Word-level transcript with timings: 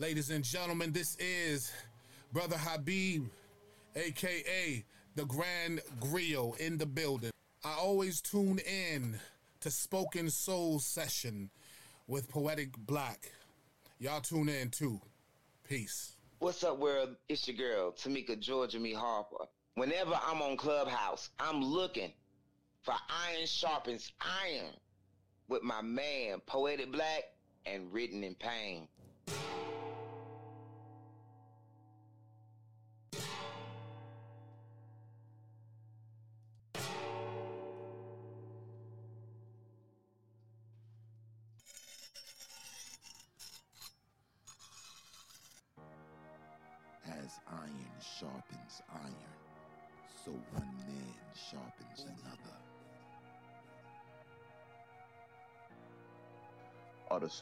Ladies 0.00 0.30
and 0.30 0.44
gentlemen, 0.44 0.92
this 0.92 1.16
is 1.16 1.72
Brother 2.32 2.56
Habib, 2.56 3.24
aka 3.96 4.84
the 5.16 5.24
Grand 5.24 5.80
Griot, 5.98 6.56
in 6.58 6.78
the 6.78 6.86
building. 6.86 7.32
I 7.64 7.74
always 7.80 8.20
tune 8.20 8.60
in 8.60 9.18
to 9.58 9.72
Spoken 9.72 10.30
Soul 10.30 10.78
Session 10.78 11.50
with 12.06 12.28
Poetic 12.28 12.76
Black. 12.78 13.32
Y'all 13.98 14.20
tune 14.20 14.48
in 14.48 14.70
too. 14.70 15.00
Peace. 15.68 16.14
What's 16.38 16.62
up, 16.62 16.78
world? 16.78 17.16
It's 17.28 17.48
your 17.48 17.56
girl, 17.56 17.90
Tamika 17.90 18.38
Georgia 18.38 18.78
Me 18.78 18.92
Harper. 18.92 19.46
Whenever 19.74 20.16
I'm 20.24 20.40
on 20.40 20.56
Clubhouse, 20.56 21.30
I'm 21.40 21.60
looking 21.60 22.12
for 22.82 22.94
Iron 23.32 23.46
Sharpens 23.46 24.12
Iron 24.20 24.74
with 25.48 25.64
my 25.64 25.82
man, 25.82 26.38
Poetic 26.46 26.92
Black 26.92 27.24
and 27.66 27.92
Written 27.92 28.22
in 28.22 28.36
Pain. 28.36 28.86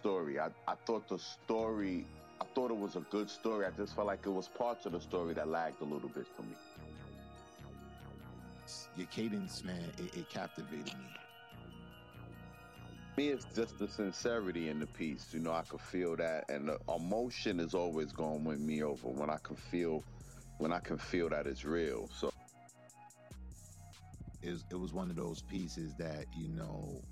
Story. 0.07 0.39
I, 0.39 0.47
I 0.69 0.75
thought 0.87 1.09
the 1.09 1.19
story, 1.19 2.07
I 2.41 2.45
thought 2.55 2.71
it 2.71 2.77
was 2.77 2.95
a 2.95 3.01
good 3.11 3.29
story. 3.29 3.67
I 3.67 3.71
just 3.77 3.97
felt 3.97 4.07
like 4.07 4.21
it 4.25 4.31
was 4.31 4.47
parts 4.47 4.87
of 4.87 4.93
the 4.93 5.01
story 5.01 5.35
that 5.35 5.49
lagged 5.49 5.81
a 5.81 5.85
little 5.85 6.09
bit 6.09 6.29
for 6.37 6.43
me. 6.43 6.55
Your 8.97 9.09
cadence, 9.09 9.65
man, 9.65 9.83
it, 9.99 10.17
it 10.17 10.29
captivated 10.29 10.95
me. 10.95 11.11
Me, 13.17 13.29
it's 13.31 13.47
just 13.57 13.81
the 13.81 13.89
sincerity 13.89 14.69
in 14.69 14.79
the 14.79 14.87
piece. 14.87 15.27
You 15.33 15.41
know, 15.41 15.51
I 15.51 15.63
could 15.63 15.81
feel 15.81 16.15
that, 16.17 16.45
and 16.51 16.69
the 16.69 16.79
emotion 16.95 17.59
is 17.59 17.75
always 17.75 18.13
going 18.13 18.45
with 18.45 18.61
me 18.61 18.85
over 18.85 19.09
when 19.09 19.29
I 19.29 19.39
can 19.43 19.57
feel, 19.57 20.05
when 20.59 20.73
I 20.73 20.79
can 20.79 20.99
feel 20.99 21.29
that 21.31 21.49
it's 21.49 21.65
real. 21.65 22.09
So 22.15 22.31
It 24.43 24.53
was, 24.53 24.65
it 24.71 24.77
was 24.77 24.93
one 24.93 25.11
of 25.11 25.17
those 25.17 25.43
pieces 25.43 25.95
that 25.97 26.27
you 26.37 26.47
know 26.51 27.03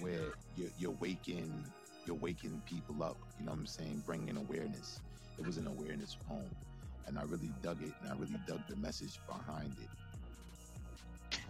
where 0.00 0.34
you're, 0.54 0.70
you're 0.78 0.96
waking 1.00 1.64
you're 2.06 2.16
waking 2.16 2.62
people 2.66 3.02
up. 3.02 3.16
You 3.38 3.46
know 3.46 3.52
what 3.52 3.60
I'm 3.60 3.66
saying? 3.66 4.02
Bringing 4.06 4.36
awareness. 4.36 5.00
It 5.38 5.46
was 5.46 5.56
an 5.56 5.66
awareness 5.66 6.16
poem, 6.28 6.50
and 7.06 7.18
I 7.18 7.22
really 7.22 7.50
dug 7.62 7.82
it, 7.82 7.92
and 8.02 8.12
I 8.12 8.16
really 8.16 8.38
dug 8.46 8.60
the 8.68 8.76
message 8.76 9.18
behind 9.26 9.74
it. 9.80 9.88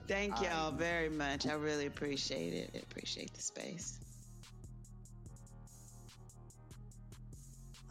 Thank 0.07 0.43
y'all 0.43 0.73
very 0.73 1.09
much. 1.09 1.47
I 1.47 1.55
really 1.55 1.87
appreciate 1.87 2.53
it. 2.55 2.71
I 2.75 2.79
appreciate 2.79 3.33
the 3.35 3.43
space. 3.43 4.01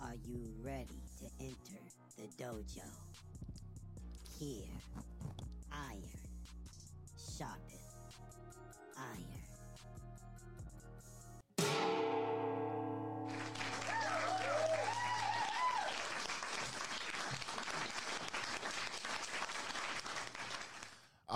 Are 0.01 0.15
you 0.25 0.53
ready 0.61 1.01
to 1.19 1.25
enter 1.39 1.81
the 2.17 2.27
dojo? 2.43 2.83
Here, 4.39 4.67
iron, 5.71 6.08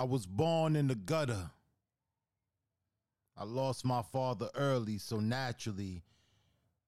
I 0.04 0.06
was 0.06 0.26
born 0.26 0.76
in 0.76 0.88
the 0.88 0.94
gutter. 0.94 1.50
I 3.38 3.44
lost 3.44 3.86
my 3.86 4.02
father 4.02 4.50
early, 4.54 4.98
so 4.98 5.18
naturally, 5.18 6.02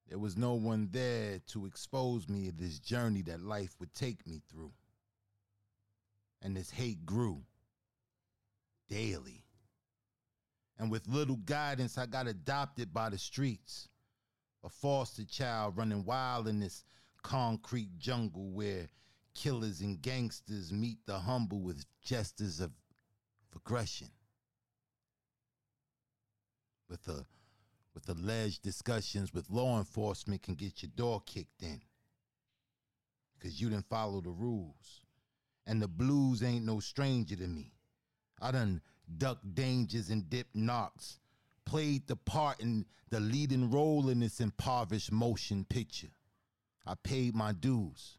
there 0.06 0.18
was 0.18 0.36
no 0.36 0.52
one 0.52 0.90
there 0.92 1.38
to 1.46 1.64
expose 1.64 2.28
me 2.28 2.50
to 2.50 2.52
this 2.52 2.78
journey 2.78 3.22
that 3.22 3.40
life 3.40 3.74
would 3.80 3.94
take 3.94 4.26
me 4.26 4.42
through. 4.50 4.74
And 6.42 6.54
this 6.54 6.68
hate 6.68 7.06
grew 7.06 7.40
daily. 8.90 9.46
And 10.78 10.90
with 10.90 11.08
little 11.08 11.36
guidance, 11.36 11.96
I 11.96 12.04
got 12.04 12.26
adopted 12.26 12.92
by 12.92 13.08
the 13.08 13.16
streets. 13.16 13.88
A 14.62 14.68
foster 14.68 15.24
child 15.24 15.78
running 15.78 16.04
wild 16.04 16.48
in 16.48 16.60
this 16.60 16.84
concrete 17.22 17.96
jungle 17.98 18.50
where 18.50 18.90
killers 19.34 19.80
and 19.80 20.02
gangsters 20.02 20.70
meet 20.70 20.98
the 21.06 21.20
humble 21.20 21.62
with 21.62 21.86
gestures 22.04 22.60
of 22.60 22.72
aggression. 23.56 24.08
With 26.88 27.02
the 27.04 27.24
with 27.94 28.08
alleged 28.10 28.62
discussions 28.62 29.32
with 29.32 29.48
law 29.50 29.78
enforcement 29.78 30.42
can 30.42 30.54
get 30.54 30.82
your 30.82 30.90
door 30.94 31.22
kicked 31.24 31.62
in. 31.62 31.80
Cause 33.42 33.60
you 33.60 33.70
didn't 33.70 33.88
follow 33.88 34.20
the 34.20 34.30
rules. 34.30 35.00
And 35.66 35.80
the 35.80 35.88
blues 35.88 36.42
ain't 36.42 36.64
no 36.64 36.78
stranger 36.78 37.36
to 37.36 37.46
me. 37.48 37.72
I 38.40 38.50
done 38.50 38.82
ducked 39.18 39.54
dangers 39.54 40.10
and 40.10 40.28
dipped 40.28 40.54
knocks, 40.54 41.18
played 41.64 42.06
the 42.06 42.16
part 42.16 42.60
in 42.60 42.84
the 43.10 43.20
leading 43.20 43.70
role 43.70 44.08
in 44.10 44.20
this 44.20 44.40
impoverished 44.40 45.10
motion 45.10 45.64
picture. 45.64 46.12
I 46.86 46.94
paid 47.02 47.34
my 47.34 47.52
dues. 47.52 48.18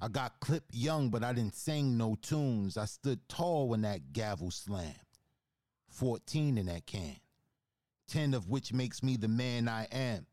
I 0.00 0.08
got 0.08 0.40
clipped 0.40 0.74
young, 0.74 1.10
but 1.10 1.24
I 1.24 1.32
didn't 1.32 1.54
sing 1.54 1.96
no 1.96 2.16
tunes. 2.20 2.76
I 2.76 2.84
stood 2.84 3.28
tall 3.28 3.68
when 3.68 3.82
that 3.82 4.12
gavel 4.12 4.50
slammed. 4.50 4.94
14 5.88 6.58
in 6.58 6.66
that 6.66 6.86
can. 6.86 7.16
10 8.08 8.34
of 8.34 8.48
which 8.48 8.72
makes 8.72 9.02
me 9.02 9.16
the 9.16 9.28
man 9.28 9.68
I 9.68 9.86
am. 9.90 10.26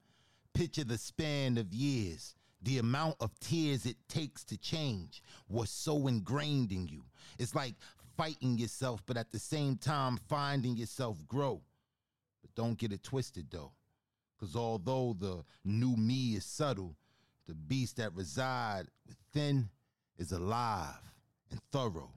Picture 0.53 0.83
the 0.83 0.97
span 0.97 1.57
of 1.57 1.73
years, 1.73 2.35
the 2.61 2.77
amount 2.77 3.15
of 3.19 3.37
tears 3.39 3.85
it 3.85 3.97
takes 4.07 4.43
to 4.45 4.57
change 4.57 5.23
was 5.47 5.69
so 5.69 6.07
ingrained 6.07 6.71
in 6.71 6.87
you. 6.87 7.03
It's 7.39 7.55
like 7.55 7.75
fighting 8.15 8.57
yourself, 8.57 9.01
but 9.05 9.17
at 9.17 9.31
the 9.31 9.39
same 9.39 9.77
time 9.77 10.19
finding 10.29 10.75
yourself 10.75 11.17
grow. 11.27 11.61
But 12.41 12.53
don't 12.55 12.77
get 12.77 12.91
it 12.91 13.03
twisted 13.03 13.47
though, 13.49 13.71
because 14.37 14.55
although 14.55 15.15
the 15.17 15.43
new 15.63 15.95
me 15.95 16.35
is 16.35 16.45
subtle, 16.45 16.95
the 17.47 17.53
beast 17.53 17.97
that 17.97 18.15
reside 18.15 18.85
within 19.07 19.69
is 20.17 20.31
alive 20.31 20.99
and 21.51 21.59
thorough, 21.71 22.11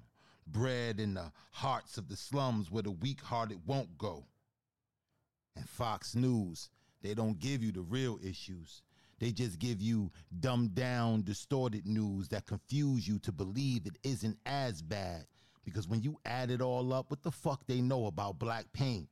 bred 0.46 1.00
in 1.00 1.14
the 1.14 1.32
hearts 1.52 1.98
of 1.98 2.08
the 2.08 2.16
slums 2.16 2.70
where 2.70 2.82
the 2.82 2.90
weak-hearted 2.90 3.60
won't 3.66 3.98
go. 3.98 4.24
And 5.56 5.68
Fox 5.68 6.14
News, 6.14 6.70
they 7.02 7.14
don't 7.14 7.38
give 7.38 7.62
you 7.62 7.72
the 7.72 7.80
real 7.80 8.18
issues. 8.22 8.82
They 9.18 9.32
just 9.32 9.58
give 9.58 9.80
you 9.80 10.12
dumbed 10.40 10.74
down, 10.74 11.22
distorted 11.22 11.86
news 11.86 12.28
that 12.28 12.46
confuse 12.46 13.08
you 13.08 13.18
to 13.20 13.32
believe 13.32 13.86
it 13.86 13.98
isn't 14.02 14.38
as 14.44 14.82
bad. 14.82 15.26
Because 15.64 15.88
when 15.88 16.02
you 16.02 16.18
add 16.24 16.50
it 16.50 16.60
all 16.60 16.92
up, 16.92 17.10
what 17.10 17.22
the 17.22 17.30
fuck 17.30 17.66
they 17.66 17.80
know 17.80 18.06
about 18.06 18.38
black 18.38 18.66
pain? 18.72 19.08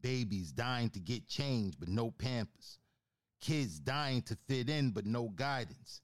Babies 0.00 0.52
dying 0.52 0.90
to 0.90 1.00
get 1.00 1.26
change, 1.26 1.74
but 1.78 1.88
no 1.88 2.10
pampers. 2.10 2.78
Kids 3.40 3.78
dying 3.78 4.22
to 4.22 4.36
fit 4.48 4.68
in, 4.68 4.90
but 4.90 5.06
no 5.06 5.28
guidance. 5.28 6.02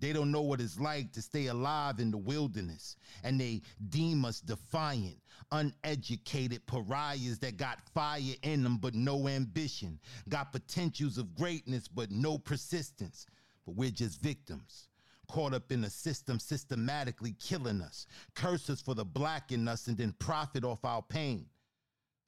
They 0.00 0.14
don't 0.14 0.32
know 0.32 0.40
what 0.40 0.62
it's 0.62 0.80
like 0.80 1.12
to 1.12 1.22
stay 1.22 1.46
alive 1.48 2.00
in 2.00 2.10
the 2.10 2.16
wilderness, 2.16 2.96
and 3.22 3.38
they 3.38 3.60
deem 3.90 4.24
us 4.24 4.40
defiant, 4.40 5.18
uneducated 5.52 6.66
pariahs 6.66 7.38
that 7.40 7.58
got 7.58 7.80
fire 7.92 8.22
in 8.42 8.62
them 8.62 8.78
but 8.78 8.94
no 8.94 9.28
ambition, 9.28 10.00
got 10.30 10.52
potentials 10.52 11.18
of 11.18 11.34
greatness 11.34 11.86
but 11.86 12.10
no 12.10 12.38
persistence. 12.38 13.26
But 13.66 13.74
we're 13.76 13.90
just 13.90 14.22
victims, 14.22 14.88
caught 15.28 15.52
up 15.52 15.70
in 15.70 15.84
a 15.84 15.90
system 15.90 16.38
systematically 16.38 17.36
killing 17.38 17.82
us, 17.82 18.06
curse 18.34 18.70
us 18.70 18.80
for 18.80 18.94
the 18.94 19.04
black 19.04 19.52
in 19.52 19.68
us, 19.68 19.86
and 19.86 19.98
then 19.98 20.14
profit 20.18 20.64
off 20.64 20.82
our 20.82 21.02
pain. 21.02 21.44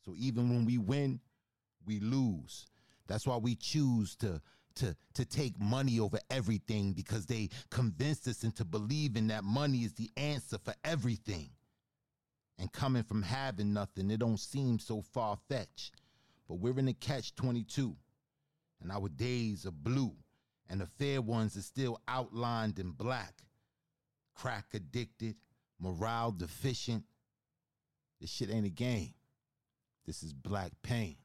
So 0.05 0.15
even 0.19 0.51
when 0.51 0.67
we 0.67 0.77
win, 0.77 1.21
we 1.87 2.01
lose. 2.01 2.67
That's 3.07 3.27
why 3.27 3.37
we 3.37 3.55
choose 3.55 4.17
to 4.17 4.41
to 4.77 4.97
to 5.15 5.25
take 5.25 5.61
money 5.61 6.01
over 6.01 6.19
everything 6.31 6.93
because 6.93 7.27
they 7.27 7.51
convinced 7.71 8.27
us 8.27 8.45
into 8.45 8.65
believing 8.65 9.29
that 9.29 9.45
money 9.45 9.79
is 9.79 9.93
the 9.95 10.11
answer 10.17 10.59
for 10.59 10.75
everything. 10.85 11.51
And 12.59 12.71
coming 12.73 13.03
from 13.03 13.23
having 13.23 13.73
nothing, 13.73 14.11
it 14.11 14.21
don't 14.21 14.39
seem 14.39 14.79
so 14.79 15.03
far 15.03 15.37
fetched. 15.49 15.97
But 16.49 16.57
we're 16.57 16.79
in 16.79 16.89
a 16.89 16.93
catch 16.93 17.35
22, 17.35 17.97
and 18.83 18.93
our 18.93 19.09
days 19.09 19.67
are 19.67 19.73
blue, 19.73 20.13
and 20.69 20.81
the 20.81 20.87
fair 20.87 21.23
ones 21.23 21.57
are 21.57 21.63
still 21.63 21.99
outlined 22.07 22.79
in 22.79 22.93
black. 22.93 23.43
Crack 24.35 24.67
addicted, 24.75 25.37
morale 25.81 26.31
deficient. 26.31 27.05
This 28.21 28.31
shit 28.31 28.51
ain't 28.51 28.67
a 28.67 28.71
game. 28.71 29.15
This 30.07 30.23
is 30.23 30.33
black 30.33 30.73
pain. 30.83 31.17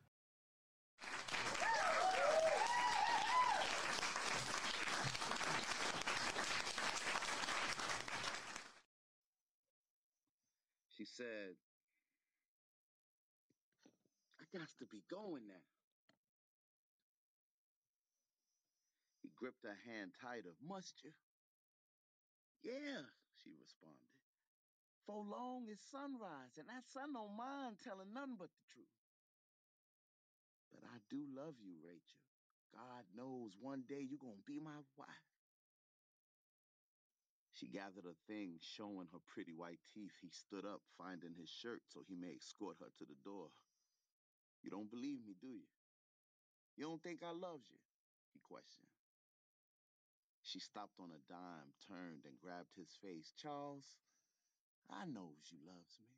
Said, 11.06 11.58
I 14.40 14.46
got 14.58 14.70
to 14.80 14.86
be 14.86 15.04
going 15.10 15.48
now. 15.48 15.66
He 19.22 19.30
gripped 19.36 19.64
her 19.64 19.78
hand 19.86 20.12
tighter. 20.22 20.56
Must 20.62 20.96
you? 21.04 21.12
Yeah, 22.64 23.06
she 23.44 23.52
responded. 23.60 24.12
For 25.06 25.24
long 25.24 25.68
it's 25.72 25.84
sunrise, 25.90 26.58
and 26.58 26.68
that 26.68 26.84
sun 26.92 27.14
don't 27.14 27.38
mind 27.38 27.78
telling 27.84 28.12
nothing 28.14 28.36
but 28.38 28.52
the 28.52 28.66
truth. 28.74 28.98
But 30.72 30.84
I 30.84 31.00
do 31.10 31.24
love 31.32 31.56
you, 31.64 31.76
Rachel. 31.84 32.20
God 32.74 33.06
knows 33.16 33.56
one 33.60 33.84
day 33.88 34.04
you're 34.04 34.20
gonna 34.20 34.44
be 34.46 34.60
my 34.60 34.84
wife. 34.98 35.37
She 37.58 37.66
gathered 37.66 38.06
her 38.06 38.22
things, 38.30 38.62
showing 38.62 39.10
her 39.10 39.24
pretty 39.26 39.52
white 39.52 39.82
teeth. 39.90 40.14
He 40.22 40.30
stood 40.30 40.62
up, 40.64 40.86
finding 40.94 41.34
his 41.34 41.50
shirt 41.50 41.82
so 41.90 42.06
he 42.06 42.14
may 42.14 42.38
escort 42.38 42.78
her 42.80 42.94
to 42.94 43.06
the 43.06 43.18
door. 43.26 43.50
You 44.62 44.70
don't 44.70 44.92
believe 44.92 45.26
me, 45.26 45.34
do 45.42 45.48
you? 45.48 45.66
You 46.78 46.86
don't 46.86 47.02
think 47.02 47.24
I 47.26 47.34
loves 47.34 47.66
you? 47.74 47.82
He 48.34 48.40
questioned. 48.46 48.94
She 50.44 50.60
stopped 50.60 51.00
on 51.02 51.10
a 51.10 51.22
dime, 51.26 51.74
turned, 51.90 52.30
and 52.30 52.38
grabbed 52.38 52.78
his 52.78 52.94
face. 53.02 53.34
Charles, 53.42 53.98
I 54.92 55.06
knows 55.06 55.50
you 55.50 55.58
loves 55.66 55.98
me. 56.00 56.14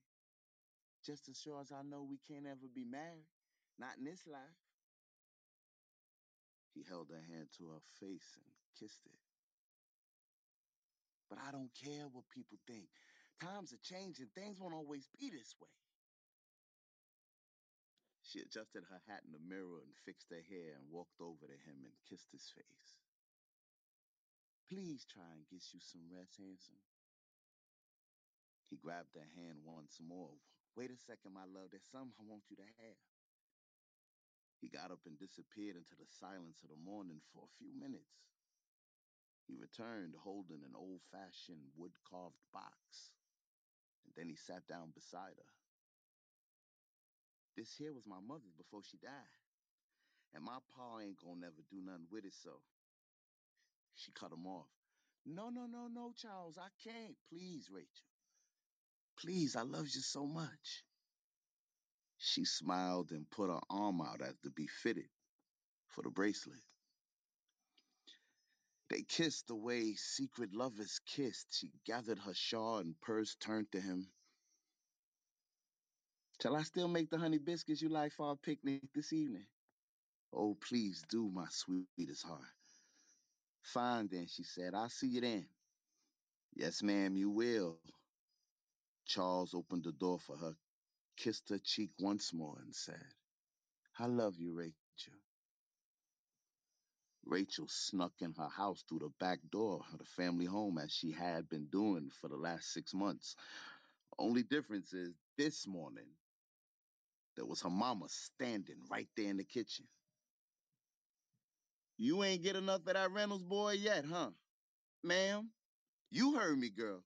Just 1.06 1.30
as 1.30 1.40
sure 1.40 1.62
as 1.62 1.72
I 1.72 1.84
know 1.88 2.04
we 2.04 2.20
can't 2.20 2.46
ever 2.46 2.68
be 2.68 2.84
married. 2.84 3.32
Not 3.80 3.98
in 3.98 4.04
this 4.04 4.28
life. 4.28 4.60
He 6.76 6.84
held 6.84 7.08
her 7.10 7.24
hand 7.32 7.48
to 7.58 7.72
her 7.72 7.82
face 8.00 8.36
and 8.36 8.52
kissed 8.78 9.06
it. 9.06 9.29
But 11.30 11.40
I 11.46 11.52
don't 11.52 11.72
care 11.78 12.10
what 12.10 12.30
people 12.34 12.58
think. 12.66 12.90
Times 13.40 13.72
are 13.72 13.86
changing. 13.86 14.28
Things 14.34 14.60
won't 14.60 14.74
always 14.74 15.08
be 15.08 15.30
this 15.30 15.56
way. 15.62 15.70
She 18.26 18.42
adjusted 18.42 18.86
her 18.86 19.02
hat 19.08 19.26
in 19.26 19.34
the 19.34 19.42
mirror 19.42 19.82
and 19.82 19.96
fixed 20.06 20.30
her 20.30 20.44
hair 20.50 20.78
and 20.78 20.92
walked 20.92 21.22
over 21.22 21.50
to 21.50 21.58
him 21.66 21.86
and 21.86 21.94
kissed 22.10 22.30
his 22.30 22.46
face. 22.54 22.94
Please 24.70 25.06
try 25.06 25.26
and 25.34 25.50
get 25.50 25.66
you 25.74 25.82
some 25.82 26.06
rest, 26.14 26.38
handsome. 26.38 26.78
He 28.70 28.78
grabbed 28.78 29.18
her 29.18 29.26
hand 29.34 29.66
once 29.66 29.98
more. 29.98 30.38
Wait 30.78 30.94
a 30.94 30.98
second, 30.98 31.34
my 31.34 31.50
love. 31.50 31.74
There's 31.74 31.90
something 31.90 32.14
I 32.22 32.30
want 32.30 32.46
you 32.54 32.58
to 32.62 32.70
have. 32.86 33.02
He 34.62 34.70
got 34.70 34.92
up 34.92 35.02
and 35.10 35.18
disappeared 35.18 35.74
into 35.80 35.98
the 35.98 36.06
silence 36.06 36.62
of 36.62 36.70
the 36.70 36.78
morning 36.78 37.22
for 37.34 37.50
a 37.50 37.56
few 37.58 37.74
minutes. 37.74 38.30
He 39.50 39.56
returned 39.58 40.14
holding 40.24 40.62
an 40.64 40.76
old 40.76 41.02
fashioned 41.12 41.66
wood 41.76 41.94
carved 42.06 42.38
box. 42.54 43.10
And 44.06 44.14
then 44.16 44.30
he 44.30 44.36
sat 44.36 44.68
down 44.68 44.92
beside 44.94 45.34
her. 45.38 45.52
This 47.58 47.74
here 47.76 47.92
was 47.92 48.06
my 48.06 48.20
mother's 48.22 48.54
before 48.56 48.84
she 48.84 48.98
died. 48.98 49.42
And 50.36 50.44
my 50.44 50.60
pa 50.76 51.00
ain't 51.00 51.18
gonna 51.18 51.42
never 51.42 51.64
do 51.72 51.82
nothing 51.82 52.06
with 52.12 52.26
it, 52.26 52.36
so. 52.36 52.62
She 53.96 54.12
cut 54.12 54.32
him 54.32 54.46
off. 54.46 54.70
No, 55.26 55.50
no, 55.50 55.66
no, 55.66 55.88
no, 55.88 56.14
Charles, 56.16 56.60
I 56.60 56.70
can't. 56.84 57.18
Please, 57.28 57.70
Rachel. 57.72 58.06
Please, 59.18 59.56
I 59.56 59.64
love 59.64 59.88
you 59.88 60.02
so 60.02 60.28
much. 60.28 60.84
She 62.20 62.46
smiled 62.46 63.12
and 63.12 63.30
put 63.30 63.50
her 63.50 63.60
arm 63.70 64.00
out 64.02 64.22
as 64.22 64.36
to 64.44 64.52
be 64.52 64.68
fitted 64.68 65.10
for 65.88 66.04
the 66.04 66.12
bracelet. 66.12 66.62
They 68.90 69.04
kissed 69.04 69.48
the 69.48 69.56
way 69.56 69.94
secret 69.96 70.54
lovers 70.54 71.00
kissed. 71.06 71.48
She 71.60 71.72
gathered 71.86 72.20
her 72.20 72.34
shawl 72.34 72.80
and 72.80 73.00
purse, 73.02 73.36
turned 73.36 73.72
to 73.72 73.82
him. 73.82 74.08
Shall 76.42 76.56
I 76.56 76.64
still 76.64 76.88
make 76.88 77.10
the 77.10 77.18
honey 77.18 77.38
biscuits 77.38 77.82
you 77.82 77.90
like 77.90 78.14
for 78.14 78.28
our 78.28 78.36
picnic 78.38 78.82
this 78.96 79.14
evening? 79.14 79.46
Oh, 80.34 80.56
please 80.56 81.04
do, 81.10 81.30
my 81.32 81.48
sweetest 81.50 82.26
heart. 82.26 82.42
Fine 83.62 84.10
then, 84.12 84.28
she 84.28 84.44
said. 84.44 84.74
I'll 84.74 84.90
see 84.90 85.08
you 85.08 85.22
then. 85.22 85.48
Yes, 86.54 86.82
ma'am, 86.84 87.16
you 87.18 87.30
will. 87.30 87.80
Charles 89.06 89.54
opened 89.54 89.84
the 89.84 89.92
door 89.92 90.20
for 90.20 90.38
her, 90.38 90.56
kissed 91.18 91.50
her 91.50 91.60
cheek 91.60 91.92
once 92.00 92.34
more, 92.34 92.58
and 92.62 92.76
said, 92.76 93.06
I 94.00 94.08
love 94.08 94.36
you, 94.40 94.54
Rachel. 94.54 95.20
Rachel 97.30 97.68
snuck 97.70 98.14
in 98.22 98.34
her 98.36 98.50
house 98.50 98.84
through 98.90 99.00
the 99.00 99.10
back 99.20 99.40
door 99.52 99.82
of 99.94 100.00
the 100.00 100.06
family 100.06 100.46
home 100.46 100.80
as 100.80 100.92
she 100.94 101.12
had 101.12 101.50
been 101.50 101.68
doing 101.68 102.12
for 102.22 102.30
the 102.30 102.38
last 102.38 102.74
six 102.74 102.94
months. 102.94 103.36
Only 104.20 104.44
difference 104.44 104.94
is 104.94 105.16
this 105.38 105.68
morning, 105.68 106.08
there 107.38 107.46
was 107.46 107.62
her 107.64 107.70
mama 107.72 108.08
standing 108.10 108.78
right 108.92 109.10
there 109.18 109.30
in 109.30 109.38
the 109.38 109.46
kitchen. 109.46 109.88
You 111.98 112.24
ain't 112.24 112.44
get 112.44 112.56
enough 112.58 112.88
of 112.88 112.94
that 112.94 113.12
Reynolds 113.12 113.44
boy 113.44 113.74
yet, 113.74 114.06
huh? 114.06 114.32
Ma'am, 115.04 115.50
you 116.12 116.36
heard 116.36 116.58
me, 116.60 116.70
girl. 116.70 117.04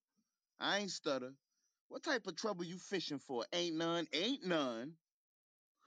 I 0.59 0.79
ain't 0.79 0.91
stutter. 0.91 1.33
What 1.89 2.03
type 2.03 2.27
of 2.27 2.35
trouble 2.37 2.65
you 2.65 2.77
fishing 2.79 3.19
for? 3.19 3.45
Ain't 3.53 3.77
none, 3.77 4.07
ain't 4.13 4.45
none, 4.45 4.93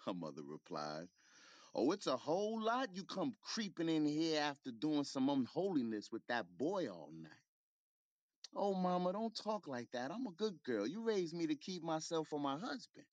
her 0.07 0.15
mother 0.15 0.43
replied. 0.45 1.09
Oh, 1.77 1.93
it's 1.93 2.09
a 2.09 2.17
whole 2.17 2.63
lot 2.63 2.97
you 2.97 3.05
come 3.05 3.37
creeping 3.43 3.91
in 3.91 4.07
here 4.07 4.41
after 4.41 4.73
doing 4.73 5.05
some 5.05 5.29
unholiness 5.29 6.11
with 6.11 6.27
that 6.29 6.47
boy 6.59 6.89
all 6.89 7.13
night. 7.13 7.33
Oh, 8.57 8.75
mama, 8.75 9.13
don't 9.13 9.37
talk 9.37 9.69
like 9.69 9.91
that. 9.93 10.11
I'm 10.11 10.27
a 10.27 10.33
good 10.33 10.63
girl. 10.65 10.87
You 10.87 11.03
raised 11.03 11.35
me 11.35 11.47
to 11.49 11.57
keep 11.57 11.83
myself 11.83 12.29
for 12.29 12.41
my 12.41 12.59
husband. 12.59 13.07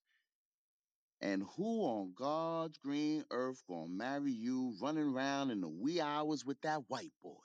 And 1.21 1.43
who 1.57 1.81
on 1.83 2.13
God's 2.15 2.77
green 2.79 3.25
earth 3.31 3.63
gonna 3.67 3.89
marry 3.89 4.31
you 4.31 4.75
running 4.81 5.13
around 5.13 5.51
in 5.51 5.61
the 5.61 5.69
wee 5.69 6.01
hours 6.01 6.45
with 6.45 6.61
that 6.61 6.89
white 6.89 7.13
boy? 7.21 7.41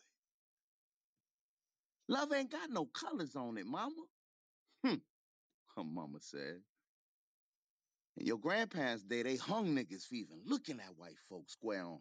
Love 2.08 2.32
ain't 2.32 2.52
got 2.52 2.70
no 2.70 2.86
colors 2.86 3.36
on 3.36 3.58
it, 3.58 3.66
mama. 3.66 4.04
Hmm, 4.84 4.96
her 5.76 5.84
mama 5.84 6.18
said. 6.20 6.62
And 8.18 8.26
your 8.26 8.38
grandparents' 8.38 9.04
day, 9.04 9.22
they 9.22 9.36
hung 9.36 9.76
niggas 9.76 10.04
for 10.04 10.16
even 10.16 10.40
looking 10.44 10.80
at 10.80 10.96
white 10.96 11.18
folks 11.28 11.52
square 11.52 11.84
on. 11.84 12.00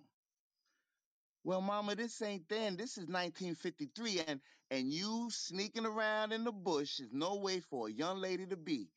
Well, 1.43 1.61
mama, 1.61 1.95
this 1.95 2.19
ain't 2.23 2.49
then. 2.49 2.75
This 2.75 2.97
is 2.97 3.05
1953, 3.05 4.21
and 4.27 4.41
and 4.71 4.91
you 4.91 5.29
sneaking 5.31 5.85
around 5.85 6.33
in 6.33 6.43
the 6.43 6.51
bush 6.51 6.99
is 6.99 7.13
no 7.13 7.35
way 7.35 7.59
for 7.59 7.87
a 7.87 7.91
young 7.91 8.19
lady 8.19 8.47
to 8.47 8.57
be. 8.57 8.89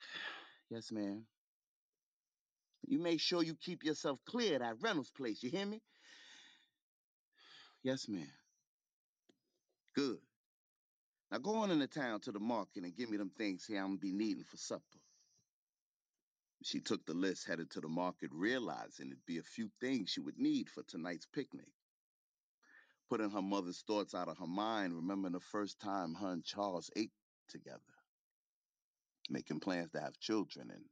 Yes, 0.68 0.92
ma'am. 0.92 1.26
You 2.86 3.00
make 3.00 3.20
sure 3.20 3.42
you 3.42 3.56
keep 3.56 3.82
yourself 3.82 4.20
clear 4.24 4.54
of 4.54 4.60
that 4.60 4.80
Reynolds 4.80 5.10
place. 5.10 5.42
You 5.42 5.50
hear 5.50 5.66
me? 5.66 5.80
Yes, 7.82 8.08
ma'am. 8.08 8.30
Good. 9.96 10.18
Now 11.30 11.38
go 11.38 11.56
on 11.56 11.70
into 11.70 11.88
town 11.88 12.20
to 12.20 12.32
the 12.32 12.40
market 12.40 12.84
and 12.84 12.96
give 12.96 13.10
me 13.10 13.16
them 13.16 13.30
things 13.36 13.64
here 13.64 13.80
I'm 13.80 13.88
gonna 13.88 13.98
be 13.98 14.12
needing 14.12 14.44
for 14.44 14.56
supper. 14.56 14.82
She 16.62 16.80
took 16.80 17.04
the 17.06 17.14
list, 17.14 17.46
headed 17.46 17.70
to 17.72 17.80
the 17.80 17.88
market, 17.88 18.30
realizing 18.32 19.08
it'd 19.08 19.24
be 19.26 19.38
a 19.38 19.42
few 19.42 19.70
things 19.80 20.10
she 20.10 20.20
would 20.20 20.38
need 20.38 20.68
for 20.68 20.82
tonight's 20.82 21.26
picnic. 21.26 21.68
Putting 23.08 23.30
her 23.30 23.42
mother's 23.42 23.82
thoughts 23.82 24.14
out 24.14 24.28
of 24.28 24.38
her 24.38 24.46
mind, 24.46 24.94
remembering 24.94 25.32
the 25.32 25.40
first 25.40 25.80
time 25.80 26.14
her 26.14 26.32
and 26.32 26.44
Charles 26.44 26.90
ate 26.96 27.12
together, 27.48 27.80
making 29.30 29.60
plans 29.60 29.90
to 29.92 30.00
have 30.00 30.18
children 30.20 30.70
and 30.70 30.84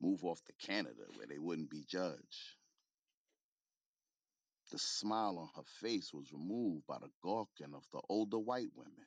move 0.00 0.24
off 0.24 0.42
to 0.44 0.52
Canada 0.66 1.02
where 1.14 1.26
they 1.26 1.38
wouldn't 1.38 1.70
be 1.70 1.84
judged. 1.84 2.56
The 4.70 4.78
smile 4.78 5.38
on 5.38 5.48
her 5.56 5.68
face 5.80 6.12
was 6.12 6.32
removed 6.32 6.86
by 6.86 6.98
the 7.00 7.10
gawking 7.22 7.74
of 7.74 7.84
the 7.92 8.00
older 8.08 8.38
white 8.38 8.70
women. 8.74 9.06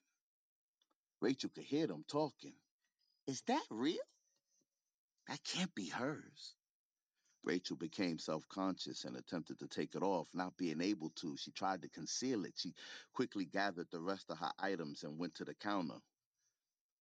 Rachel 1.22 1.50
could 1.54 1.64
hear 1.64 1.88
them 1.88 2.04
talking. 2.08 2.54
Is 3.28 3.42
that 3.48 3.64
real? 3.72 3.98
That 5.28 5.44
can't 5.44 5.74
be 5.76 5.88
hers. 5.90 6.56
Rachel 7.44 7.78
became 7.78 8.20
self 8.20 8.48
conscious 8.50 9.06
and 9.06 9.16
attempted 9.18 9.60
to 9.60 9.68
take 9.68 9.96
it 9.96 10.04
off. 10.04 10.28
Not 10.34 10.58
being 10.58 10.82
able 10.82 11.12
to, 11.12 11.38
she 11.38 11.52
tried 11.52 11.82
to 11.84 11.90
conceal 11.90 12.46
it. 12.46 12.54
She 12.58 12.74
quickly 13.14 13.46
gathered 13.46 13.88
the 13.92 14.02
rest 14.02 14.30
of 14.30 14.40
her 14.40 14.52
items 14.60 15.04
and 15.04 15.18
went 15.18 15.36
to 15.36 15.46
the 15.46 15.56
counter. 15.56 16.00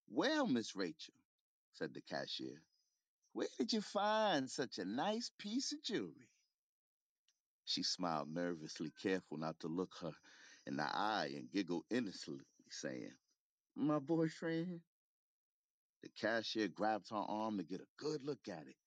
Well, 0.08 0.48
Miss 0.48 0.76
Rachel, 0.76 1.16
said 1.74 1.94
the 1.94 2.02
cashier, 2.02 2.62
where 3.34 3.48
did 3.58 3.74
you 3.74 3.82
find 3.82 4.50
such 4.50 4.80
a 4.80 4.86
nice 4.86 5.32
piece 5.40 5.74
of 5.74 5.84
jewelry? 5.84 6.30
She 7.66 7.84
smiled 7.84 8.30
nervously, 8.30 8.92
careful 9.02 9.38
not 9.38 9.60
to 9.62 9.68
look 9.68 9.94
her 10.02 10.14
in 10.68 10.78
the 10.78 10.84
eye, 10.84 11.34
and 11.36 11.52
giggled 11.52 11.86
innocently, 11.90 12.46
saying, 12.70 13.14
My 13.76 14.00
boyfriend. 14.00 14.82
The 16.06 16.12
cashier 16.12 16.70
grabbed 16.70 17.10
her 17.10 17.18
arm 17.18 17.58
to 17.58 17.64
get 17.64 17.82
a 17.82 17.88
good 17.98 18.24
look 18.24 18.48
at 18.48 18.68
it. 18.68 18.78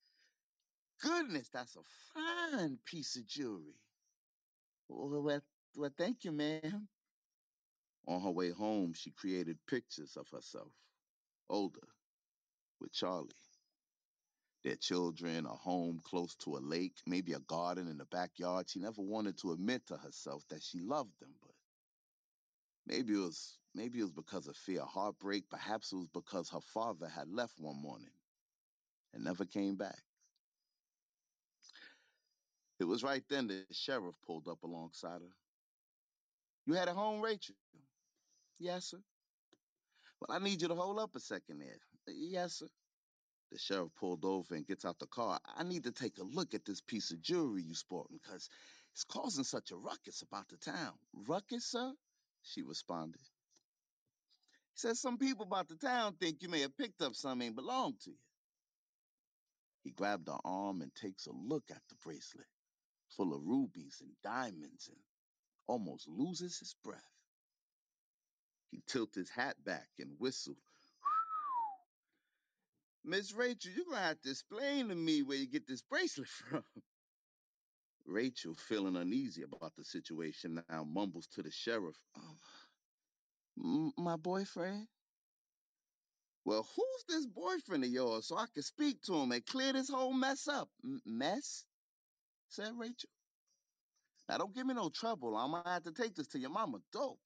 Goodness, 1.00 1.50
that's 1.50 1.76
a 1.76 1.82
fine 2.14 2.78
piece 2.86 3.16
of 3.16 3.26
jewelry. 3.26 3.80
Well, 4.88 5.22
well, 5.22 5.42
well, 5.76 5.90
thank 5.98 6.24
you, 6.24 6.32
ma'am. 6.32 6.88
On 8.06 8.22
her 8.22 8.30
way 8.30 8.50
home, 8.50 8.94
she 8.94 9.10
created 9.10 9.58
pictures 9.66 10.16
of 10.16 10.28
herself, 10.30 10.72
older, 11.50 11.88
with 12.80 12.92
Charlie. 12.92 13.34
Their 14.64 14.76
children, 14.76 15.46
a 15.46 15.56
home 15.56 16.00
close 16.04 16.36
to 16.36 16.56
a 16.56 16.60
lake, 16.60 16.98
maybe 17.06 17.32
a 17.32 17.40
garden 17.40 17.88
in 17.88 17.98
the 17.98 18.06
backyard. 18.06 18.70
She 18.70 18.78
never 18.78 19.02
wanted 19.02 19.38
to 19.38 19.52
admit 19.52 19.86
to 19.88 19.96
herself 19.98 20.44
that 20.50 20.62
she 20.62 20.80
loved 20.80 21.18
them, 21.20 21.34
but 21.42 21.54
maybe 22.86 23.14
it 23.14 23.18
was 23.18 23.57
maybe 23.74 24.00
it 24.00 24.02
was 24.02 24.12
because 24.12 24.46
of 24.48 24.56
fear 24.56 24.82
heartbreak. 24.82 25.48
Perhaps 25.50 25.92
it 25.92 25.96
was 25.96 26.08
because 26.08 26.50
her 26.50 26.60
father 26.60 27.08
had 27.08 27.28
left 27.28 27.54
one 27.58 27.80
morning 27.80 28.10
and 29.14 29.24
never 29.24 29.44
came 29.44 29.76
back. 29.76 29.98
It 32.80 32.84
was 32.84 33.02
right 33.02 33.24
then 33.28 33.48
that 33.48 33.68
the 33.68 33.74
sheriff 33.74 34.14
pulled 34.26 34.48
up 34.48 34.62
alongside 34.62 35.20
her. 35.20 35.34
You 36.66 36.74
had 36.74 36.88
a 36.88 36.94
home, 36.94 37.20
Rachel? 37.20 37.56
Yes, 38.58 38.86
sir. 38.86 38.98
Well, 40.20 40.36
I 40.36 40.42
need 40.42 40.62
you 40.62 40.68
to 40.68 40.74
hold 40.74 40.98
up 40.98 41.14
a 41.16 41.20
second 41.20 41.60
there. 41.60 41.78
Yes, 42.08 42.54
sir. 42.56 42.68
The 43.50 43.58
sheriff 43.58 43.90
pulled 43.96 44.24
over 44.24 44.54
and 44.54 44.66
gets 44.66 44.84
out 44.84 44.98
the 44.98 45.06
car. 45.06 45.40
I 45.56 45.62
need 45.62 45.84
to 45.84 45.92
take 45.92 46.18
a 46.18 46.24
look 46.24 46.54
at 46.54 46.64
this 46.64 46.80
piece 46.80 47.10
of 47.10 47.22
jewelry 47.22 47.62
you 47.62 47.74
sporting 47.74 48.18
because 48.22 48.48
it's 48.92 49.04
causing 49.04 49.44
such 49.44 49.70
a 49.70 49.76
ruckus 49.76 50.22
about 50.22 50.48
the 50.48 50.56
town. 50.58 50.92
Ruckus, 51.14 51.64
sir? 51.64 51.94
She 52.42 52.62
responded. 52.62 53.20
Says 54.78 55.00
some 55.00 55.18
people 55.18 55.46
about 55.46 55.68
the 55.68 55.76
town 55.76 56.16
think 56.18 56.42
you 56.42 56.50
may 56.50 56.62
have 56.62 56.78
picked 56.78 57.02
up 57.02 57.16
some 57.16 57.42
ain't 57.42 57.56
belong 57.56 57.98
to 58.02 58.12
you. 58.12 58.18
He 59.84 59.92
grabbed 59.92 60.28
her 60.28 60.38
arm 60.44 60.82
and 60.82 60.94
takes 60.94 61.26
a 61.26 61.32
look 61.32 61.70
at 61.70 61.82
the 61.88 61.94
bracelet, 61.96 62.46
full 63.10 63.34
of 63.34 63.42
rubies 63.42 63.98
and 64.02 64.16
diamonds, 64.22 64.88
and 64.88 64.98
almost 65.68 66.08
loses 66.08 66.58
his 66.58 66.74
breath. 66.84 67.04
He 68.70 68.82
tilted 68.86 69.22
his 69.22 69.30
hat 69.30 69.62
back 69.64 69.90
and 69.98 70.20
whistled. 70.20 70.58
Miss 73.04 73.34
Rachel, 73.34 73.72
you're 73.72 73.86
gonna 73.86 73.98
have 73.98 74.22
to 74.22 74.30
explain 74.30 74.88
to 74.88 74.96
me 74.96 75.22
where 75.22 75.38
you 75.38 75.48
get 75.48 75.66
this 75.66 75.82
bracelet 75.82 76.28
from. 76.28 76.64
Rachel, 78.06 78.54
feeling 78.54 78.96
uneasy 78.96 79.42
about 79.42 79.74
the 79.76 79.84
situation 79.84 80.62
now, 80.68 80.84
mumbles 80.84 81.28
to 81.28 81.42
the 81.42 81.50
sheriff, 81.52 81.96
um, 82.16 82.38
"M- 83.58 83.92
My 83.98 84.16
boyfriend? 84.16 84.88
Well, 86.44 86.64
who's 86.64 87.04
this 87.08 87.26
boyfriend 87.26 87.84
of 87.84 87.90
yours 87.90 88.28
so 88.28 88.36
I 88.36 88.46
can 88.52 88.62
speak 88.62 89.02
to 89.04 89.14
him 89.16 89.32
and 89.32 89.46
clear 89.46 89.72
this 89.74 89.90
whole 89.90 90.12
mess 90.14 90.48
up? 90.48 90.70
"M- 90.84 91.02
mess? 91.06 91.66
said 92.48 92.74
Rachel. 92.78 93.10
Now, 94.28 94.38
don't 94.38 94.54
give 94.54 94.66
me 94.66 94.74
no 94.74 94.90
trouble. 94.90 95.36
I'm 95.36 95.52
gonna 95.52 95.68
have 95.68 95.84
to 95.84 95.92
take 95.92 96.14
this 96.16 96.28
to 96.28 96.40
your 96.40 96.50
mama. 96.50 96.80
Dope. 96.92 97.20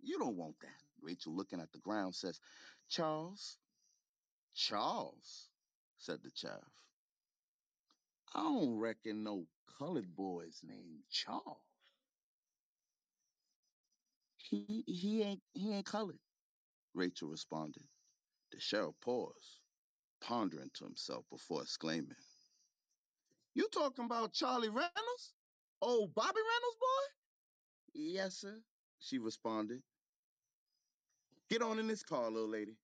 You 0.00 0.18
don't 0.18 0.36
want 0.36 0.60
that. 0.60 0.82
Rachel, 1.00 1.34
looking 1.34 1.60
at 1.60 1.72
the 1.72 1.78
ground, 1.80 2.14
says, 2.16 2.40
Charles? 2.88 3.58
Charles, 4.54 5.50
said 5.98 6.22
the 6.22 6.30
sheriff. 6.34 6.64
I 8.34 8.42
don't 8.42 8.78
reckon 8.78 9.24
no 9.24 9.48
colored 9.78 10.14
boy's 10.16 10.62
named 10.64 11.04
Charles. 11.10 11.75
He 14.50 14.84
he 14.86 15.22
ain't 15.22 15.44
he 15.54 15.72
ain't 15.74 15.86
colored, 15.86 16.20
Rachel 16.94 17.28
responded. 17.30 17.88
The 18.52 18.60
sheriff 18.60 18.96
paused, 19.00 19.62
pondering 20.20 20.70
to 20.74 20.84
himself 20.84 21.28
before 21.30 21.62
exclaiming, 21.62 22.16
You 23.54 23.68
talking 23.68 24.06
about 24.06 24.32
Charlie 24.34 24.70
Reynolds? 24.70 25.36
Oh, 25.82 26.08
Bobby 26.08 26.40
Reynolds, 26.40 26.76
boy? 26.80 27.06
Yes, 27.94 28.38
sir, 28.38 28.64
she 28.98 29.18
responded. 29.18 29.84
Get 31.50 31.62
on 31.62 31.78
in 31.78 31.88
this 31.88 32.04
car, 32.04 32.30
little 32.30 32.48
lady. 32.48 32.78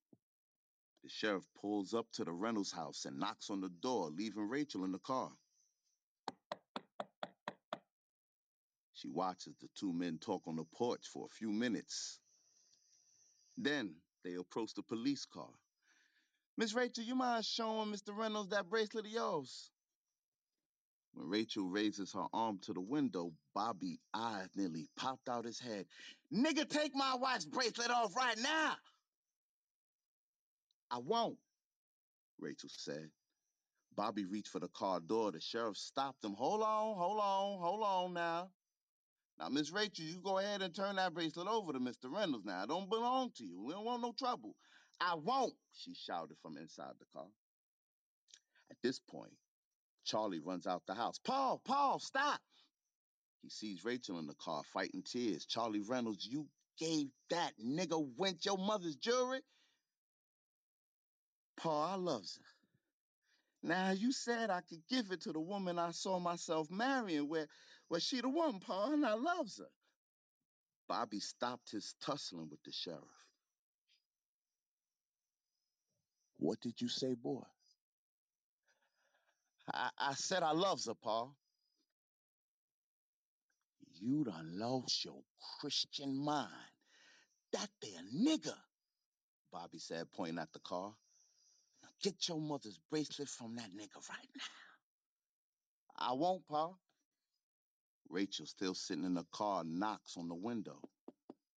The 1.02 1.10
sheriff 1.10 1.46
pulls 1.54 1.94
up 1.94 2.12
to 2.12 2.24
the 2.24 2.32
Reynolds 2.32 2.72
house 2.72 3.06
and 3.06 3.18
knocks 3.18 3.50
on 3.50 3.60
the 3.60 3.70
door, 3.70 4.10
leaving 4.10 4.48
Rachel 4.48 4.84
in 4.84 4.92
the 4.92 5.00
car. 5.00 5.36
She 9.02 9.08
watches 9.08 9.56
the 9.60 9.66
two 9.74 9.92
men 9.92 10.18
talk 10.18 10.46
on 10.46 10.54
the 10.54 10.64
porch 10.64 11.08
for 11.08 11.26
a 11.26 11.28
few 11.28 11.50
minutes. 11.50 12.20
Then 13.56 13.96
they 14.22 14.34
approach 14.34 14.74
the 14.74 14.84
police 14.84 15.24
car. 15.24 15.50
Miss 16.56 16.72
Rachel, 16.72 17.02
you 17.02 17.16
mind 17.16 17.44
showing 17.44 17.88
Mr. 17.88 18.16
Reynolds 18.16 18.50
that 18.50 18.68
bracelet 18.68 19.06
of 19.06 19.10
yours? 19.10 19.72
When 21.14 21.28
Rachel 21.28 21.64
raises 21.64 22.12
her 22.12 22.26
arm 22.32 22.60
to 22.60 22.72
the 22.72 22.80
window, 22.80 23.32
Bobby 23.52 23.98
eyes 24.14 24.50
nearly 24.54 24.86
popped 24.96 25.28
out 25.28 25.46
his 25.46 25.58
head. 25.58 25.86
Nigga, 26.32 26.68
take 26.68 26.94
my 26.94 27.16
wife's 27.16 27.44
bracelet 27.44 27.90
off 27.90 28.14
right 28.14 28.38
now. 28.38 28.76
I 30.92 30.98
won't, 30.98 31.38
Rachel 32.38 32.68
said. 32.68 33.10
Bobby 33.96 34.26
reached 34.26 34.48
for 34.48 34.60
the 34.60 34.68
car 34.68 35.00
door. 35.00 35.32
The 35.32 35.40
sheriff 35.40 35.76
stopped 35.76 36.24
him. 36.24 36.34
Hold 36.34 36.62
on, 36.62 36.96
hold 36.96 37.18
on, 37.18 37.58
hold 37.58 37.82
on 37.82 38.12
now. 38.14 38.52
Now, 39.42 39.48
Miss 39.48 39.72
Rachel, 39.72 40.04
you 40.04 40.20
go 40.20 40.38
ahead 40.38 40.62
and 40.62 40.72
turn 40.72 40.94
that 40.96 41.14
bracelet 41.14 41.48
over 41.48 41.72
to 41.72 41.80
Mr. 41.80 42.04
Reynolds 42.04 42.44
now. 42.44 42.62
It 42.62 42.68
don't 42.68 42.88
belong 42.88 43.32
to 43.38 43.44
you. 43.44 43.60
We 43.60 43.72
don't 43.72 43.84
want 43.84 44.00
no 44.00 44.12
trouble. 44.12 44.54
I 45.00 45.16
won't, 45.16 45.54
she 45.72 45.94
shouted 45.94 46.36
from 46.40 46.56
inside 46.56 46.92
the 47.00 47.06
car. 47.12 47.26
At 48.70 48.76
this 48.84 49.00
point, 49.00 49.32
Charlie 50.04 50.38
runs 50.38 50.68
out 50.68 50.86
the 50.86 50.94
house. 50.94 51.18
Pa, 51.18 51.56
Pa, 51.56 51.98
stop. 51.98 52.40
He 53.42 53.48
sees 53.48 53.84
Rachel 53.84 54.20
in 54.20 54.28
the 54.28 54.36
car 54.36 54.62
fighting 54.72 55.02
tears. 55.02 55.44
Charlie 55.44 55.82
Reynolds, 55.82 56.24
you 56.24 56.46
gave 56.78 57.08
that 57.30 57.54
nigga 57.58 58.00
Went 58.16 58.44
your 58.44 58.58
mother's 58.58 58.94
jewelry? 58.94 59.40
Pa, 61.56 61.94
I 61.94 61.96
loves 61.96 62.36
her. 62.36 63.68
Now 63.68 63.90
you 63.90 64.12
said 64.12 64.50
I 64.50 64.60
could 64.60 64.82
give 64.88 65.10
it 65.10 65.22
to 65.22 65.32
the 65.32 65.40
woman 65.40 65.78
I 65.78 65.90
saw 65.92 66.18
myself 66.18 66.68
marrying, 66.70 67.28
where, 67.28 67.48
where 67.92 68.00
she 68.00 68.22
the 68.22 68.28
one, 68.30 68.58
Pa, 68.58 68.90
and 68.90 69.04
I 69.04 69.12
loves 69.12 69.58
her. 69.58 69.68
Bobby 70.88 71.20
stopped 71.20 71.72
his 71.72 71.94
tussling 72.00 72.48
with 72.50 72.62
the 72.62 72.72
sheriff. 72.72 73.02
What 76.38 76.58
did 76.62 76.80
you 76.80 76.88
say, 76.88 77.12
boy? 77.12 77.42
I, 79.74 79.90
I 79.98 80.14
said 80.14 80.42
I 80.42 80.52
loves 80.52 80.86
her, 80.86 80.94
Pa. 80.94 81.28
You 84.00 84.24
done 84.24 84.58
lost 84.58 85.04
your 85.04 85.20
Christian 85.60 86.16
mind. 86.16 86.48
That 87.52 87.68
there 87.82 88.00
nigga, 88.26 88.56
Bobby 89.52 89.78
said, 89.78 90.06
pointing 90.14 90.38
at 90.38 90.50
the 90.54 90.60
car. 90.60 90.94
Now 91.82 91.90
get 92.02 92.26
your 92.26 92.40
mother's 92.40 92.80
bracelet 92.90 93.28
from 93.28 93.56
that 93.56 93.68
nigga 93.78 93.96
right 94.08 94.28
now. 94.34 94.42
I 95.98 96.14
won't, 96.14 96.48
Pa. 96.48 96.70
Rachel, 98.08 98.46
still 98.46 98.74
sitting 98.74 99.04
in 99.04 99.14
the 99.14 99.24
car, 99.32 99.64
knocks 99.64 100.16
on 100.16 100.28
the 100.28 100.34
window 100.34 100.80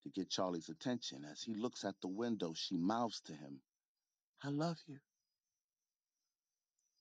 to 0.03 0.09
get 0.09 0.29
Charlie's 0.29 0.69
attention. 0.69 1.25
As 1.25 1.43
he 1.43 1.53
looks 1.55 1.85
at 1.85 2.01
the 2.01 2.07
window, 2.07 2.53
she 2.53 2.77
mouths 2.77 3.21
to 3.23 3.33
him, 3.33 3.61
I 4.43 4.49
love 4.49 4.79
you. 4.87 4.99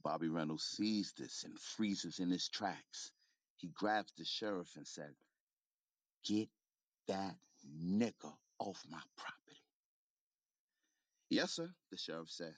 Bobby 0.03 0.29
Reynolds 0.29 0.65
sees 0.65 1.15
this 1.15 1.45
and 1.45 1.59
freezes 1.59 2.21
in 2.21 2.31
his 2.31 2.49
tracks. 2.49 3.13
He 3.57 3.69
grabs 3.69 4.13
the 4.15 4.25
sheriff 4.25 4.77
and 4.77 4.87
said, 4.87 5.17
Get 6.25 6.51
that 7.09 7.39
nigga 7.67 8.37
off 8.59 8.85
my 8.89 9.03
property. 9.17 9.59
Yes, 11.31 11.53
sir, 11.53 11.75
the 11.91 11.97
sheriff 11.99 12.31
said. 12.31 12.55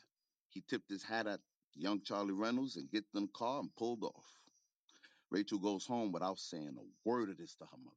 He 0.50 0.62
tipped 0.62 0.90
his 0.90 1.04
hat 1.04 1.26
at 1.26 1.40
young 1.74 2.02
Charlie 2.02 2.34
Reynolds 2.34 2.76
and 2.76 2.90
get 2.90 3.04
in 3.14 3.22
the 3.22 3.28
car 3.28 3.60
and 3.60 3.74
pulled 3.76 4.04
off. 4.04 4.45
Rachel 5.30 5.58
goes 5.58 5.86
home 5.86 6.12
without 6.12 6.38
saying 6.38 6.76
a 6.78 7.08
word 7.08 7.30
of 7.30 7.38
this 7.38 7.56
to 7.56 7.66
her 7.66 7.78
mother, 7.78 7.96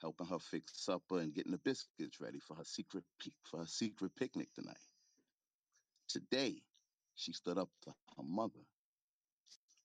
helping 0.00 0.28
her 0.28 0.40
fix 0.40 0.84
supper 0.84 1.20
and 1.20 1.34
getting 1.34 1.52
the 1.52 1.58
biscuits 1.58 2.20
ready 2.20 2.40
for 2.40 2.56
her 2.56 2.64
secret 2.64 3.04
for 3.44 3.60
her 3.60 3.66
secret 3.66 4.14
picnic 4.16 4.52
tonight. 4.54 4.78
Today, 6.08 6.62
she 7.14 7.32
stood 7.32 7.58
up 7.58 7.70
to 7.82 7.90
her 8.16 8.24
mother, 8.24 8.60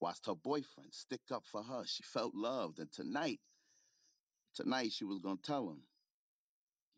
watched 0.01 0.27
her 0.27 0.35
boyfriend 0.35 0.93
stick 0.93 1.31
up 1.31 1.45
for 1.45 1.63
her. 1.63 1.85
She 1.85 2.03
felt 2.03 2.35
loved, 2.35 2.79
and 2.79 2.91
tonight, 2.91 3.41
tonight 4.55 4.91
she 4.93 5.05
was 5.05 5.19
gonna 5.19 5.37
tell 5.43 5.69
him 5.69 5.87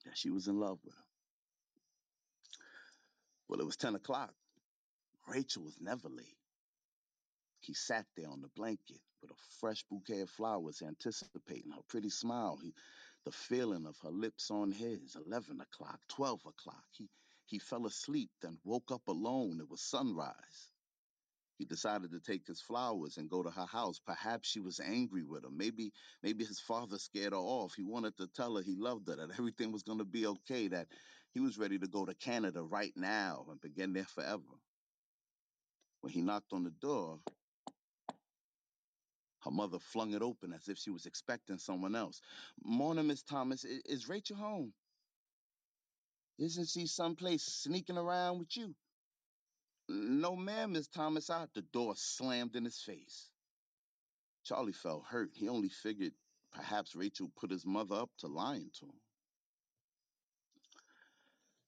that 0.06 0.18
she 0.18 0.32
was 0.32 0.48
in 0.48 0.60
love 0.60 0.80
with 0.84 0.96
him. 0.96 1.06
Well, 3.50 3.62
it 3.62 3.66
was 3.66 3.78
ten 3.78 3.96
o'clock. 3.96 4.36
Rachel 5.28 5.64
was 5.64 5.80
never 5.82 6.10
late. 6.10 6.41
He 7.62 7.74
sat 7.76 8.08
there 8.16 8.30
on 8.30 8.42
the 8.42 8.50
blanket 8.50 9.02
with 9.22 9.32
a 9.32 9.36
fresh 9.60 9.84
bouquet 9.90 10.22
of 10.22 10.30
flowers, 10.32 10.82
anticipating 10.82 11.72
her 11.72 11.82
pretty 11.88 12.10
smile, 12.10 12.58
he, 12.58 12.74
the 13.26 13.32
feeling 13.32 13.86
of 13.86 13.98
her 14.00 14.10
lips 14.12 14.52
on 14.52 14.72
his. 14.72 15.16
Eleven 15.16 15.62
o'clock, 15.62 16.00
twelve 16.10 16.42
o'clock. 16.46 16.86
He 16.92 17.10
he 17.46 17.60
fell 17.60 17.86
asleep, 17.86 18.32
then 18.42 18.58
woke 18.64 18.92
up 18.92 19.08
alone. 19.08 19.60
It 19.60 19.70
was 19.70 19.82
sunrise. 19.82 20.72
He 21.58 21.66
decided 21.66 22.12
to 22.12 22.20
take 22.20 22.48
his 22.48 22.62
flowers 22.62 23.18
and 23.18 23.30
go 23.30 23.44
to 23.44 23.52
her 23.52 23.68
house. 23.68 24.00
Perhaps 24.00 24.50
she 24.50 24.60
was 24.60 24.80
angry 24.80 25.24
with 25.24 25.46
him. 25.46 25.58
Maybe 25.58 25.94
maybe 26.24 26.46
his 26.46 26.60
father 26.60 26.98
scared 26.98 27.34
her 27.34 27.40
off. 27.40 27.76
He 27.76 27.84
wanted 27.84 28.18
to 28.18 28.28
tell 28.28 28.56
her 28.56 28.64
he 28.64 28.76
loved 28.76 29.08
her, 29.10 29.18
that 29.18 29.32
everything 29.32 29.72
was 29.72 29.84
going 29.84 30.00
to 30.00 30.06
be 30.06 30.26
okay, 30.26 30.68
that 30.70 30.88
he 31.34 31.40
was 31.40 31.60
ready 31.60 31.78
to 31.80 31.88
go 31.88 32.06
to 32.06 32.16
Canada 32.16 32.64
right 32.64 32.94
now 32.96 33.46
and 33.52 33.62
begin 33.62 33.94
there 33.94 34.06
forever. 34.06 34.44
When 36.02 36.14
he 36.14 36.22
knocked 36.22 36.54
on 36.54 36.64
the 36.64 36.72
door, 36.72 37.20
her 39.44 39.52
mother 39.52 39.80
flung 39.80 40.14
it 40.14 40.22
open 40.22 40.54
as 40.54 40.70
if 40.70 40.78
she 40.78 40.90
was 40.92 41.06
expecting 41.06 41.58
someone 41.58 41.96
else. 41.96 42.22
Morning, 42.64 43.08
Miss 43.08 43.24
Thomas. 43.24 43.64
Is 43.66 44.10
Rachel 44.10 44.38
home? 44.38 44.74
Isn't 46.38 46.70
she 46.70 46.88
someplace 46.88 47.44
sneaking 47.44 47.98
around 47.98 48.40
with 48.40 48.56
you? 48.58 48.76
No, 49.90 50.36
ma'am, 50.36 50.74
Miss 50.74 50.88
Thomas. 50.88 51.30
Out 51.30 51.54
the 51.54 51.62
door 51.62 51.96
slammed 51.96 52.56
in 52.56 52.66
his 52.66 52.80
face. 52.80 53.30
Charlie 54.44 54.74
felt 54.74 55.06
hurt. 55.06 55.32
He 55.34 55.50
only 55.50 55.70
figured 55.70 56.14
perhaps 56.52 56.96
Rachel 56.96 57.32
put 57.36 57.52
his 57.52 57.66
mother 57.66 57.96
up 57.96 58.10
to 58.20 58.28
lying 58.28 58.70
to 58.80 58.86
him. 58.86 59.02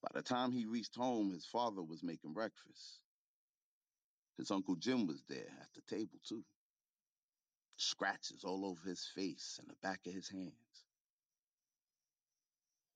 By 0.02 0.10
the 0.14 0.22
time 0.22 0.52
he 0.52 0.66
reached 0.66 0.96
home, 0.96 1.32
his 1.32 1.46
father 1.46 1.82
was 1.82 2.04
making 2.04 2.34
breakfast. 2.34 3.02
His 4.38 4.52
Uncle 4.52 4.76
Jim 4.76 5.08
was 5.08 5.24
there 5.30 5.50
at 5.62 5.70
the 5.76 5.82
table, 5.96 6.20
too. 6.28 6.44
Scratches 7.78 8.44
all 8.44 8.66
over 8.66 8.88
his 8.90 9.08
face 9.08 9.60
and 9.60 9.70
the 9.70 9.76
back 9.76 10.08
of 10.08 10.14
his 10.14 10.30
hands. 10.30 10.86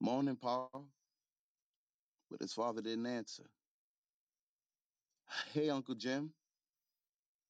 Morning, 0.00 0.36
Pa. 0.36 0.70
But 2.30 2.40
his 2.42 2.54
father 2.54 2.82
didn't 2.82 3.06
answer. 3.06 3.50
Hey, 5.52 5.70
Uncle 5.70 5.94
Jim. 5.96 6.34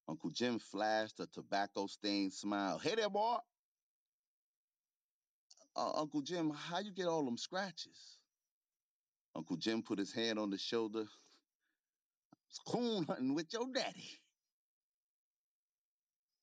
Uncle 0.07 0.31
Jim 0.31 0.59
flashed 0.59 1.19
a 1.19 1.27
tobacco 1.27 1.87
stained 1.87 2.33
smile. 2.33 2.79
Hey 2.79 2.95
there, 2.95 3.09
boy. 3.09 3.39
Uh, 5.75 5.93
Uncle 5.95 6.21
Jim, 6.21 6.51
how 6.51 6.79
you 6.79 6.91
get 6.91 7.07
all 7.07 7.25
them 7.25 7.37
scratches? 7.37 8.19
Uncle 9.35 9.57
Jim 9.57 9.83
put 9.83 9.99
his 9.99 10.13
hand 10.13 10.39
on 10.39 10.49
the 10.49 10.57
shoulder. 10.57 11.07
It's 12.49 12.59
coon 12.59 13.05
hunting 13.05 13.35
with 13.35 13.53
your 13.53 13.67
daddy. 13.73 14.21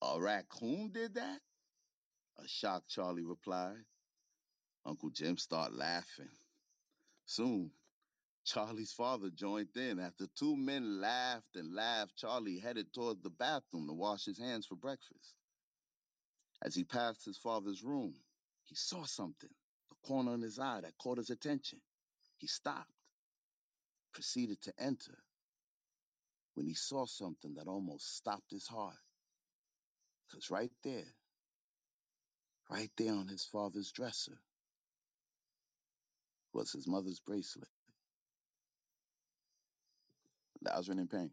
A 0.03 0.21
raccoon 0.21 0.91
did 0.93 1.15
that? 1.15 1.41
A 2.39 2.49
shocked 2.49 2.89
Charlie 2.89 3.25
replied. 3.25 3.85
Uncle 4.85 5.11
Jim 5.11 5.37
started 5.39 5.77
laughing. 5.77 6.29
Soon, 7.25 7.73
Charlie's 8.45 8.93
father 8.93 9.31
joined 9.31 9.77
in. 9.77 9.99
After 9.99 10.27
two 10.39 10.57
men 10.57 11.01
laughed 11.01 11.57
and 11.57 11.75
laughed, 11.75 12.17
Charlie 12.17 12.61
headed 12.61 12.93
toward 12.93 13.23
the 13.23 13.31
bathroom 13.31 13.89
to 13.89 13.95
wash 13.95 14.25
his 14.25 14.39
hands 14.39 14.67
for 14.67 14.77
breakfast. 14.77 15.35
As 16.63 16.75
he 16.75 16.85
passed 16.85 17.25
his 17.25 17.39
father's 17.39 17.83
room, 17.83 18.15
he 18.65 18.75
saw 18.75 19.05
something, 19.05 19.51
a 19.91 20.07
corner 20.07 20.35
in 20.35 20.43
his 20.43 20.59
eye 20.59 20.81
that 20.83 20.99
caught 20.99 21.19
his 21.19 21.31
attention. 21.31 21.81
He 22.39 22.47
stopped, 22.47 22.93
proceeded 24.13 24.61
to 24.63 24.73
enter, 24.79 25.19
when 26.55 26.67
he 26.67 26.75
saw 26.75 27.07
something 27.07 27.55
that 27.55 27.67
almost 27.67 28.17
stopped 28.17 28.51
his 28.51 28.67
heart. 28.67 28.97
Because 30.29 30.51
right 30.51 30.71
there, 30.83 31.15
right 32.71 32.91
there 32.97 33.13
on 33.13 33.29
his 33.29 33.45
father's 33.45 33.93
dresser, 33.93 34.39
was 36.53 36.73
his 36.73 36.89
mother's 36.89 37.21
bracelet. 37.21 37.69
Lazarus 40.63 40.99
in 40.99 41.07
pain. 41.07 41.31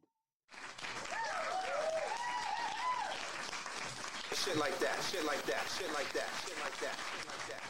Shit 4.35 4.57
like 4.57 4.77
that, 4.79 5.01
shit 5.09 5.25
like 5.25 5.43
that, 5.45 5.63
shit 5.77 5.93
like 5.93 6.11
that, 6.13 6.27
shit 6.45 6.57
like 6.59 6.79
that, 6.81 6.97
shit 7.15 7.27
like 7.27 7.47
that. 7.49 7.63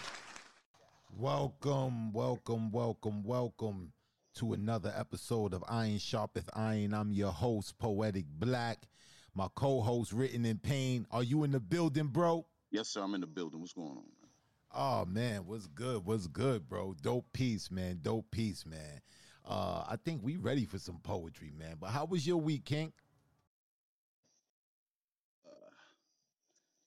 Welcome, 1.18 2.12
welcome, 2.12 2.72
welcome, 2.72 3.24
welcome 3.24 3.94
to 4.36 4.53
another 4.53 4.91
episode 4.97 5.54
of 5.54 5.63
Iron 5.69 6.00
Sharpeth 6.00 6.50
Iron. 6.56 6.93
I'm 6.93 7.12
your 7.12 7.32
host, 7.32 7.78
Poetic 7.78 8.26
Black. 8.39 8.88
My 9.36 9.48
co-host, 9.56 10.13
Written 10.13 10.46
in 10.46 10.60
Pain. 10.60 11.08
Are 11.10 11.24
you 11.24 11.43
in 11.43 11.52
the 11.52 11.60
building, 11.60 12.08
bro? 12.08 12.46
Yes, 12.72 12.89
sir, 12.89 13.02
I'm 13.02 13.15
in 13.15 13.22
the 13.22 13.28
building. 13.28 13.60
What's 13.60 13.74
going 13.74 13.89
on, 13.89 13.96
man? 13.96 14.30
Oh 14.76 15.06
man, 15.06 15.46
what's 15.46 15.67
good? 15.67 16.06
What's 16.06 16.28
good, 16.28 16.67
bro? 16.67 16.96
Dope 17.02 17.32
piece, 17.34 17.69
man. 17.69 18.00
Dope 18.02 18.30
piece, 18.32 18.65
man. 18.65 19.02
Uh, 19.46 19.84
I 19.88 19.98
think 20.04 20.22
we 20.24 20.38
ready 20.38 20.65
for 20.65 20.80
some 20.80 21.00
poetry, 21.04 21.52
man. 21.58 21.78
But 21.80 21.89
how 21.89 22.06
was 22.06 22.26
your 22.26 22.38
week, 22.38 22.65
King? 22.65 22.93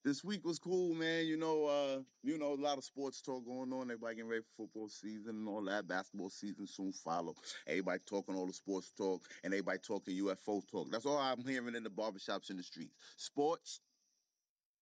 This 0.07 0.23
week 0.23 0.45
was 0.45 0.61
cool, 0.61 0.95
man. 0.95 1.27
You 1.27 1.37
know, 1.37 1.65
uh, 1.65 2.01
you 2.23 2.39
know, 2.39 2.53
a 2.53 2.63
lot 2.63 2.79
of 2.79 2.85
sports 2.85 3.21
talk 3.21 3.45
going 3.45 3.73
on. 3.73 3.91
Everybody 3.91 4.15
getting 4.15 4.31
ready 4.31 4.43
for 4.43 4.63
football 4.65 4.89
season 4.89 5.31
and 5.31 5.49
all 5.49 5.65
that. 5.65 5.89
Basketball 5.89 6.31
season 6.31 6.69
soon 6.69 6.93
follow. 6.93 7.35
Everybody 7.67 7.99
talking 8.07 8.37
all 8.37 8.47
the 8.47 8.53
sports 8.53 8.93
talk 8.97 9.23
and 9.43 9.53
everybody 9.53 9.79
talking 9.79 10.17
UFO 10.23 10.63
talk. 10.71 10.93
That's 10.93 11.07
all 11.07 11.19
I'm 11.19 11.43
hearing 11.45 11.75
in 11.75 11.83
the 11.83 11.91
barbershops 11.91 12.51
in 12.51 12.57
the 12.57 12.63
streets. 12.63 12.95
Sports, 13.17 13.81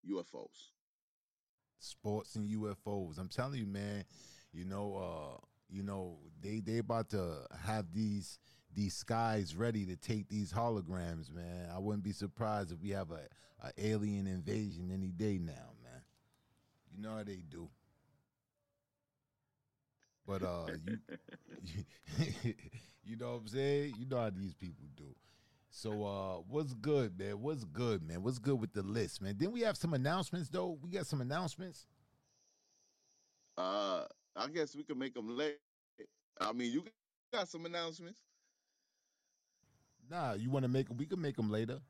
UFOs. 0.06 0.72
Sports 1.78 2.36
and 2.36 2.46
UFOs. 2.50 3.16
I'm 3.16 3.28
telling 3.28 3.58
you, 3.58 3.66
man. 3.66 4.04
You 4.52 4.66
know, 4.66 4.94
uh, 4.94 5.40
you 5.70 5.82
know, 5.82 6.18
they 6.42 6.60
they 6.60 6.78
about 6.78 7.08
to 7.10 7.46
have 7.64 7.86
these 7.94 8.38
these 8.74 8.94
skies 8.94 9.54
ready 9.54 9.86
to 9.86 9.96
take 9.96 10.28
these 10.28 10.52
holograms, 10.52 11.32
man. 11.32 11.68
I 11.74 11.78
wouldn't 11.78 12.04
be 12.04 12.12
surprised 12.12 12.72
if 12.72 12.80
we 12.80 12.90
have 12.90 13.10
a, 13.10 13.20
a 13.66 13.72
alien 13.78 14.26
invasion 14.26 14.90
any 14.92 15.08
day 15.08 15.38
now, 15.38 15.72
man. 15.82 16.02
You 16.94 17.02
know 17.02 17.16
how 17.16 17.24
they 17.24 17.42
do. 17.48 17.68
But 20.26 20.42
uh, 20.42 20.66
you, 21.62 21.84
you, 23.04 23.16
know 23.16 23.32
what 23.32 23.40
I'm 23.40 23.48
saying? 23.48 23.94
You 23.98 24.06
know 24.06 24.18
how 24.18 24.30
these 24.30 24.54
people 24.54 24.86
do. 24.96 25.14
So 25.70 26.04
uh, 26.04 26.36
what's 26.48 26.72
good, 26.74 27.18
man? 27.18 27.40
What's 27.40 27.64
good, 27.64 28.02
man? 28.06 28.22
What's 28.22 28.38
good 28.38 28.58
with 28.58 28.72
the 28.72 28.82
list, 28.82 29.20
man? 29.20 29.34
Then 29.38 29.52
we 29.52 29.60
have 29.62 29.76
some 29.76 29.92
announcements, 29.92 30.48
though. 30.48 30.78
We 30.82 30.90
got 30.90 31.06
some 31.06 31.20
announcements. 31.20 31.86
Uh, 33.58 34.04
I 34.36 34.48
guess 34.48 34.74
we 34.74 34.82
could 34.82 34.98
make 34.98 35.14
them 35.14 35.36
late. 35.36 35.58
I 36.40 36.52
mean, 36.52 36.72
you 36.72 36.84
got 37.32 37.48
some 37.48 37.66
announcements. 37.66 38.20
Nah, 40.10 40.34
you 40.34 40.50
want 40.50 40.64
to 40.64 40.68
make? 40.68 40.86
We 40.96 41.06
can 41.06 41.20
make 41.20 41.36
them 41.36 41.50
later. 41.50 41.80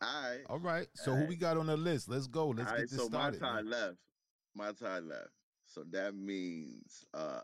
All 0.00 0.08
right. 0.22 0.40
All 0.46 0.58
right. 0.58 0.86
So 0.94 1.10
All 1.12 1.16
who 1.16 1.22
right. 1.22 1.28
we 1.28 1.36
got 1.36 1.56
on 1.56 1.66
the 1.66 1.76
list? 1.76 2.08
Let's 2.08 2.26
go. 2.26 2.48
Let's 2.48 2.70
All 2.70 2.76
get 2.76 2.80
right, 2.82 2.90
this 2.90 2.98
so 2.98 3.06
started. 3.06 3.40
my 3.40 3.46
time 3.48 3.68
man. 3.70 3.70
left. 3.70 3.96
My 4.54 4.72
time 4.72 5.08
left. 5.08 5.30
So 5.66 5.84
that 5.92 6.14
means 6.14 7.04
uh 7.14 7.40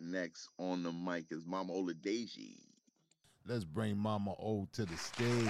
next 0.00 0.48
on 0.58 0.82
the 0.82 0.92
mic 0.92 1.26
is 1.30 1.44
Mama 1.46 1.72
Oladeji. 1.72 2.56
Let's 3.46 3.64
bring 3.64 3.96
Mama 3.96 4.32
O 4.38 4.66
to 4.72 4.84
the 4.84 4.96
stage. 4.96 5.48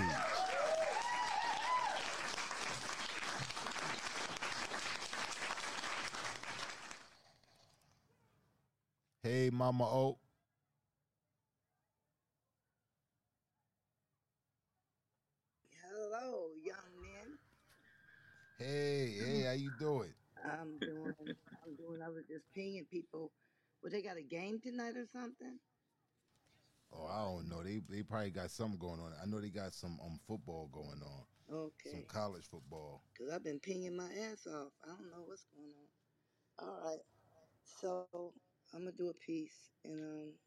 Hey, 9.22 9.50
Mama 9.50 9.84
O. 9.84 10.18
Hello, 15.82 16.50
young 16.62 17.00
men. 17.00 17.38
Hey, 18.58 19.16
hey, 19.18 19.42
how 19.44 19.52
you 19.52 19.70
doing? 19.70 20.14
I'm 20.44 20.80
doing. 20.82 21.36
I'm 21.64 21.76
doing. 21.76 22.02
I 22.02 22.08
was 22.10 22.26
just 22.26 22.52
pinging 22.54 22.86
people. 22.86 23.32
Well, 23.82 23.90
they 23.90 24.02
got 24.02 24.16
a 24.18 24.22
game 24.22 24.60
tonight 24.60 24.96
or 24.96 25.06
something. 25.06 25.60
Oh, 26.92 27.06
I 27.06 27.24
don't 27.24 27.48
know. 27.48 27.62
They 27.62 27.80
they 27.88 28.02
probably 28.02 28.30
got 28.30 28.50
something 28.50 28.78
going 28.78 29.00
on. 29.00 29.12
I 29.20 29.26
know 29.26 29.40
they 29.40 29.50
got 29.50 29.74
some 29.74 29.98
um 30.00 30.18
football 30.26 30.68
going 30.68 31.02
on, 31.02 31.24
Okay. 31.50 31.90
some 31.90 32.02
Okay, 32.02 32.06
college 32.06 32.46
football. 32.46 33.02
because 33.12 33.32
I've 33.32 33.44
been 33.44 33.60
pinging 33.60 33.96
my 33.96 34.10
ass 34.12 34.46
off. 34.46 34.72
I 34.84 34.88
don't 34.88 35.10
know 35.10 35.24
what's 35.24 35.44
going 35.44 35.72
on. 35.74 35.88
All 36.68 36.80
right, 36.84 37.04
so 37.64 38.14
I'm 38.54 38.64
gonna 38.64 38.74
do 38.76 38.92
a 38.94 39.14
piece, 39.14 39.54
and 39.84 39.86
um, 39.88 40.38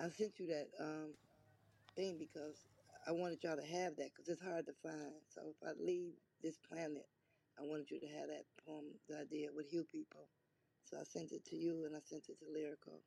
I 0.00 0.08
sent 0.08 0.38
you 0.38 0.46
that 0.48 0.68
um 0.80 1.14
thing 1.94 2.18
because 2.18 2.68
I 3.06 3.12
wanted 3.12 3.42
y'all 3.42 3.56
to 3.56 3.64
have 3.64 3.96
that 3.96 4.10
because 4.14 4.28
it's 4.28 4.42
hard 4.42 4.66
to 4.66 4.74
find. 4.82 5.14
So 5.28 5.50
if 5.50 5.56
I 5.66 5.72
leave 5.78 6.14
this 6.40 6.58
planet, 6.58 7.10
I 7.58 7.62
wanted 7.62 7.90
you 7.90 8.00
to 8.00 8.08
have 8.08 8.28
that 8.28 8.56
poem 8.58 9.00
that 9.08 9.20
I 9.20 9.24
did 9.24 9.54
with 9.54 9.68
Hugh 9.70 9.84
people. 9.86 10.32
So 10.82 11.00
I 11.00 11.04
sent 11.04 11.32
it 11.32 11.44
to 11.46 11.56
you, 11.56 11.84
and 11.86 11.96
I 11.96 12.00
sent 12.00 12.28
it 12.30 12.38
to 12.40 12.46
Lyrical. 12.50 13.06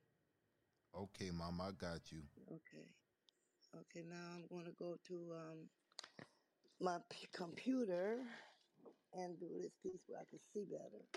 Okay, 0.94 1.32
Mama, 1.32 1.66
I 1.66 1.72
got 1.74 2.12
you. 2.12 2.30
Okay. 2.52 2.96
Okay, 3.76 4.04
now 4.04 4.36
I'm 4.36 4.48
going 4.48 4.66
to 4.66 4.74
go 4.74 4.98
to 4.98 5.36
um, 5.36 5.72
my 6.80 7.02
p- 7.10 7.28
computer 7.28 8.28
and 9.14 9.40
do 9.40 9.50
this 9.50 9.76
piece 9.76 10.08
where 10.08 10.22
I 10.22 10.26
can 10.26 10.40
see 10.40 10.66
better. 10.66 11.10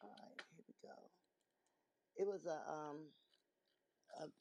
All 0.00 0.10
right, 0.10 0.40
here 0.50 0.64
we 0.66 0.74
go. 0.82 1.12
It 2.16 2.26
was 2.26 2.46
a, 2.46 2.70
um, 2.70 3.14
a 4.10 4.32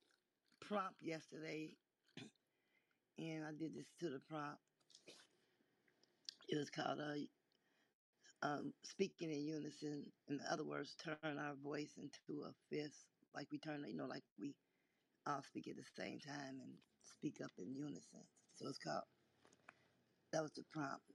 prompt 0.61 1.03
yesterday, 1.03 1.79
and 3.17 3.45
I 3.45 3.53
did 3.53 3.73
this 3.75 3.93
to 3.99 4.09
the 4.09 4.21
prompt. 4.21 4.70
It 6.51 6.57
was 6.57 6.71
called 6.71 7.01
uh, 7.01 7.17
um, 8.43 8.73
Speaking 8.85 9.31
in 9.31 9.41
Unison. 9.45 10.13
In 10.27 10.41
other 10.41 10.65
words, 10.65 10.95
turn 10.95 11.17
our 11.23 11.55
voice 11.55 11.97
into 11.97 12.43
a 12.43 12.53
fist, 12.53 13.07
like 13.33 13.51
we 13.51 13.59
turn, 13.59 13.85
you 13.87 13.95
know, 13.95 14.07
like 14.07 14.25
we 14.37 14.55
all 15.25 15.43
speak 15.43 15.67
at 15.67 15.77
the 15.77 15.83
same 15.83 16.19
time 16.19 16.59
and 16.61 16.83
speak 17.03 17.41
up 17.41 17.51
in 17.59 17.75
unison. 17.75 18.27
So 18.55 18.67
it's 18.67 18.79
called 18.79 19.03
That 20.33 20.43
was 20.43 20.53
the 20.53 20.65
prompt. 20.65 21.05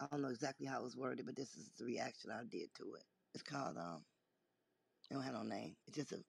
I 0.00 0.08
don't 0.08 0.22
know 0.22 0.28
exactly 0.30 0.66
how 0.66 0.80
it 0.80 0.84
was 0.84 0.96
worded, 0.96 1.26
but 1.26 1.36
this 1.36 1.56
is 1.56 1.72
the 1.74 1.84
reaction 1.86 2.30
I 2.30 2.44
did 2.44 2.74
to 2.76 2.94
it. 2.96 3.04
It's 3.34 3.44
called 3.44 3.78
um. 3.78 4.06
It 5.10 5.14
don't 5.14 5.24
have 5.24 5.34
no 5.34 5.44
name. 5.44 5.76
It's 5.86 5.96
just 5.96 6.12
a 6.12 6.24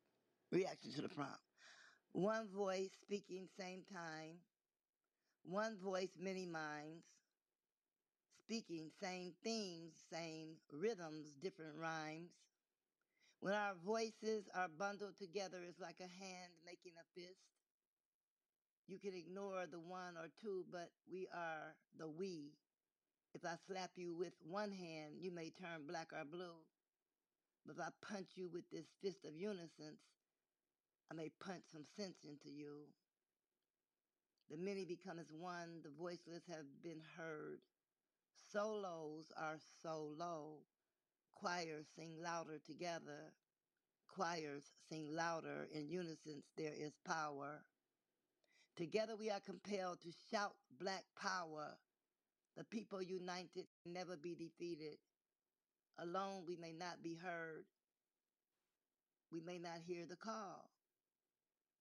reaction 0.51 0.91
to 0.93 1.01
the 1.03 1.09
prompt. 1.09 1.43
One 2.13 2.49
voice 2.49 2.93
speaking 3.01 3.47
same 3.47 3.85
time. 3.85 4.45
One 5.43 5.77
voice, 5.79 6.17
many 6.17 6.45
minds. 6.47 7.16
Speaking 8.47 8.91
same 9.03 9.33
themes, 9.43 9.91
same 10.09 10.55
rhythms, 10.71 11.35
different 11.43 11.75
rhymes. 11.75 12.31
When 13.41 13.53
our 13.53 13.73
voices 13.85 14.47
are 14.55 14.69
bundled 14.69 15.19
together, 15.19 15.57
it's 15.67 15.81
like 15.81 15.99
a 15.99 16.07
hand 16.07 16.55
making 16.65 16.93
a 16.95 17.03
fist. 17.19 17.43
You 18.87 18.99
can 18.99 19.13
ignore 19.13 19.67
the 19.69 19.81
one 19.81 20.15
or 20.15 20.31
two, 20.41 20.63
but 20.71 20.91
we 21.11 21.27
are 21.35 21.75
the 21.99 22.07
we. 22.07 22.53
If 23.35 23.43
I 23.43 23.55
slap 23.67 23.91
you 23.97 24.15
with 24.15 24.31
one 24.49 24.71
hand, 24.71 25.19
you 25.19 25.29
may 25.29 25.49
turn 25.49 25.83
black 25.85 26.13
or 26.13 26.23
blue. 26.23 26.55
But 27.65 27.75
if 27.75 27.81
I 27.81 27.89
punch 28.13 28.29
you 28.35 28.47
with 28.47 28.63
this 28.71 28.87
fist 29.03 29.25
of 29.25 29.35
unison, 29.35 29.99
I 31.11 31.15
may 31.15 31.31
punch 31.43 31.63
some 31.69 31.83
sense 31.97 32.23
into 32.23 32.49
you. 32.49 32.87
The 34.49 34.55
many 34.55 34.85
become 34.85 35.19
as 35.19 35.33
one, 35.37 35.83
the 35.83 35.91
voiceless 35.99 36.43
have 36.47 36.63
been 36.81 37.01
heard. 37.17 37.59
Solos 38.51 39.25
are 39.37 39.57
so 39.81 40.13
low. 40.17 40.59
Choirs 41.35 41.85
sing 41.95 42.15
louder 42.23 42.59
together. 42.65 43.33
Choirs 44.07 44.63
sing 44.89 45.09
louder. 45.11 45.67
In 45.73 45.89
unison, 45.89 46.43
there 46.55 46.73
is 46.73 46.93
power. 47.05 47.61
Together 48.75 49.15
we 49.17 49.29
are 49.29 49.39
compelled 49.39 50.01
to 50.01 50.09
shout 50.31 50.53
black 50.79 51.03
power. 51.21 51.77
The 52.55 52.63
people 52.63 53.01
united 53.01 53.67
never 53.85 54.15
be 54.15 54.35
defeated. 54.35 54.97
Alone 55.99 56.43
we 56.47 56.55
may 56.55 56.71
not 56.71 57.03
be 57.03 57.15
heard. 57.15 57.65
We 59.31 59.41
may 59.41 59.59
not 59.59 59.79
hear 59.85 60.05
the 60.07 60.15
call. 60.15 60.69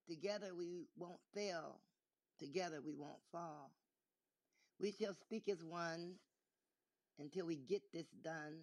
Together 0.08 0.54
we 0.54 0.86
won't 0.96 1.20
fail. 1.34 1.80
Together 2.38 2.80
we 2.84 2.94
won't 2.94 3.22
fall. 3.30 3.70
We 4.80 4.92
shall 4.92 5.14
speak 5.14 5.48
as 5.48 5.62
one 5.64 6.16
until 7.18 7.46
we 7.46 7.56
get 7.56 7.82
this 7.92 8.06
done. 8.22 8.58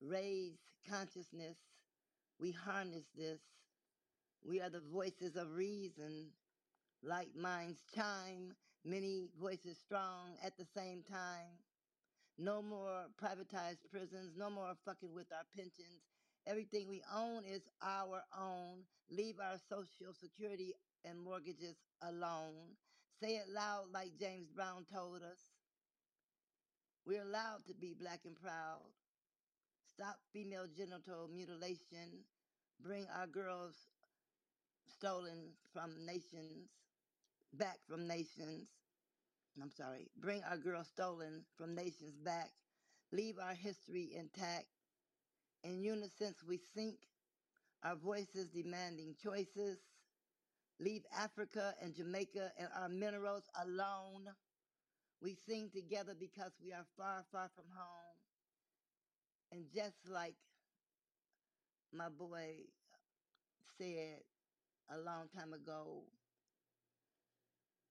Raise 0.00 0.58
consciousness. 0.88 1.56
We 2.38 2.52
harness 2.52 3.04
this. 3.16 3.40
We 4.46 4.60
are 4.60 4.70
the 4.70 4.82
voices 4.92 5.36
of 5.36 5.54
reason. 5.54 6.30
Light 7.02 7.36
minds 7.36 7.84
chime, 7.94 8.54
many 8.84 9.28
voices 9.40 9.78
strong 9.78 10.36
at 10.44 10.56
the 10.56 10.66
same 10.76 11.02
time. 11.02 11.58
No 12.38 12.62
more 12.62 13.06
privatized 13.22 13.88
prisons, 13.90 14.32
no 14.36 14.50
more 14.50 14.74
fucking 14.84 15.14
with 15.14 15.26
our 15.32 15.44
pensions. 15.56 16.02
Everything 16.46 16.88
we 16.88 17.02
own 17.14 17.44
is 17.44 17.62
our 17.82 18.22
own. 18.38 18.84
Leave 19.10 19.36
our 19.40 19.58
social 19.68 20.12
security 20.12 20.74
and 21.04 21.18
mortgages 21.18 21.76
alone. 22.02 22.76
Say 23.20 23.36
it 23.36 23.48
loud 23.48 23.84
like 23.92 24.18
James 24.18 24.48
Brown 24.54 24.84
told 24.92 25.22
us. 25.22 25.53
We're 27.06 27.22
allowed 27.22 27.66
to 27.66 27.74
be 27.74 27.94
black 27.98 28.20
and 28.24 28.34
proud. 28.34 28.80
Stop 29.86 30.16
female 30.32 30.66
genital 30.76 31.28
mutilation. 31.28 32.24
Bring 32.80 33.06
our 33.18 33.26
girls 33.26 33.74
stolen 34.86 35.52
from 35.72 36.06
nations 36.06 36.68
back 37.52 37.78
from 37.88 38.08
nations. 38.08 38.68
I'm 39.60 39.70
sorry. 39.70 40.08
Bring 40.16 40.42
our 40.50 40.56
girls 40.56 40.88
stolen 40.88 41.44
from 41.56 41.74
nations 41.74 42.16
back. 42.24 42.50
Leave 43.12 43.36
our 43.38 43.54
history 43.54 44.10
intact. 44.16 44.66
In 45.62 45.82
unison, 45.82 46.34
we 46.48 46.58
sink, 46.74 46.96
our 47.84 47.96
voices 47.96 48.48
demanding 48.48 49.14
choices. 49.22 49.78
Leave 50.80 51.04
Africa 51.16 51.74
and 51.80 51.94
Jamaica 51.94 52.50
and 52.58 52.68
our 52.80 52.88
minerals 52.88 53.44
alone. 53.62 54.28
We 55.24 55.38
sing 55.48 55.70
together 55.74 56.12
because 56.20 56.52
we 56.62 56.74
are 56.74 56.84
far, 56.98 57.24
far 57.32 57.48
from 57.56 57.64
home. 57.74 58.16
And 59.50 59.64
just 59.74 59.96
like 60.06 60.34
my 61.94 62.10
boy 62.10 62.56
said 63.78 64.20
a 64.90 64.98
long 64.98 65.28
time 65.34 65.54
ago, 65.54 66.02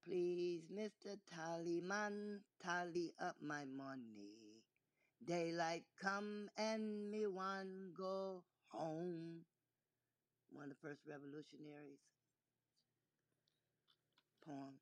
please, 0.06 0.62
Mr. 0.72 1.18
Tallyman, 1.34 2.42
tally 2.64 3.14
up 3.20 3.38
my 3.42 3.66
money. 3.66 4.62
Daylight 5.26 5.86
come 6.00 6.50
and 6.56 7.10
me 7.10 7.26
one 7.26 7.94
go 7.98 8.44
home. 8.68 9.40
One 10.52 10.66
of 10.66 10.70
the 10.70 10.88
first 10.88 11.02
revolutionaries. 11.08 11.98
Poem. 14.46 14.74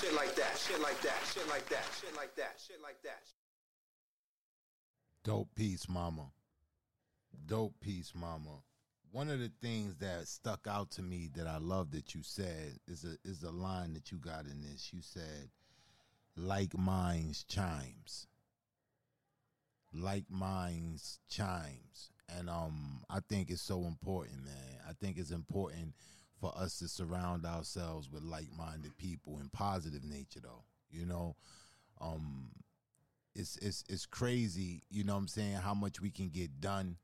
Shit 0.00 0.14
like 0.14 0.34
that, 0.34 0.58
shit 0.58 0.80
like 0.82 1.00
that, 1.00 1.22
shit 1.32 1.48
like 1.48 1.66
that, 1.70 1.84
shit 1.98 2.14
like 2.16 2.34
that, 2.36 2.60
shit 2.66 2.82
like 2.82 3.02
that. 3.02 3.22
Dope 5.24 5.54
piece, 5.54 5.88
mama. 5.88 6.32
Dope 7.46 7.80
piece, 7.80 8.12
mama. 8.14 8.60
One 9.10 9.30
of 9.30 9.38
the 9.38 9.50
things 9.62 9.96
that 9.96 10.28
stuck 10.28 10.66
out 10.68 10.90
to 10.92 11.02
me 11.02 11.30
that 11.34 11.46
I 11.46 11.56
love 11.56 11.92
that 11.92 12.14
you 12.14 12.22
said 12.22 12.78
is 12.86 13.04
a 13.04 13.16
is 13.26 13.42
a 13.42 13.50
line 13.50 13.94
that 13.94 14.12
you 14.12 14.18
got 14.18 14.44
in 14.44 14.60
this. 14.60 14.92
You 14.92 15.00
said, 15.00 15.48
"Like 16.36 16.76
minds 16.76 17.44
chimes." 17.44 18.26
Like 19.94 20.24
minds 20.28 21.20
chimes, 21.30 22.10
and 22.28 22.50
um, 22.50 23.02
I 23.08 23.20
think 23.26 23.50
it's 23.50 23.62
so 23.62 23.84
important, 23.86 24.44
man. 24.44 24.80
I 24.86 24.92
think 24.92 25.16
it's 25.16 25.30
important 25.30 25.94
for 26.40 26.52
us 26.56 26.78
to 26.78 26.88
surround 26.88 27.46
ourselves 27.46 28.10
with 28.10 28.22
like-minded 28.22 28.96
people 28.98 29.38
in 29.38 29.48
positive 29.48 30.04
nature, 30.04 30.40
though. 30.42 30.64
You 30.90 31.06
know, 31.06 31.36
um, 32.00 32.50
it's 33.34 33.56
it's 33.58 33.84
it's 33.88 34.06
crazy, 34.06 34.82
you 34.90 35.04
know 35.04 35.14
what 35.14 35.20
I'm 35.20 35.28
saying, 35.28 35.56
how 35.56 35.74
much 35.74 36.00
we 36.00 36.10
can 36.10 36.28
get 36.28 36.60
done 36.60 36.96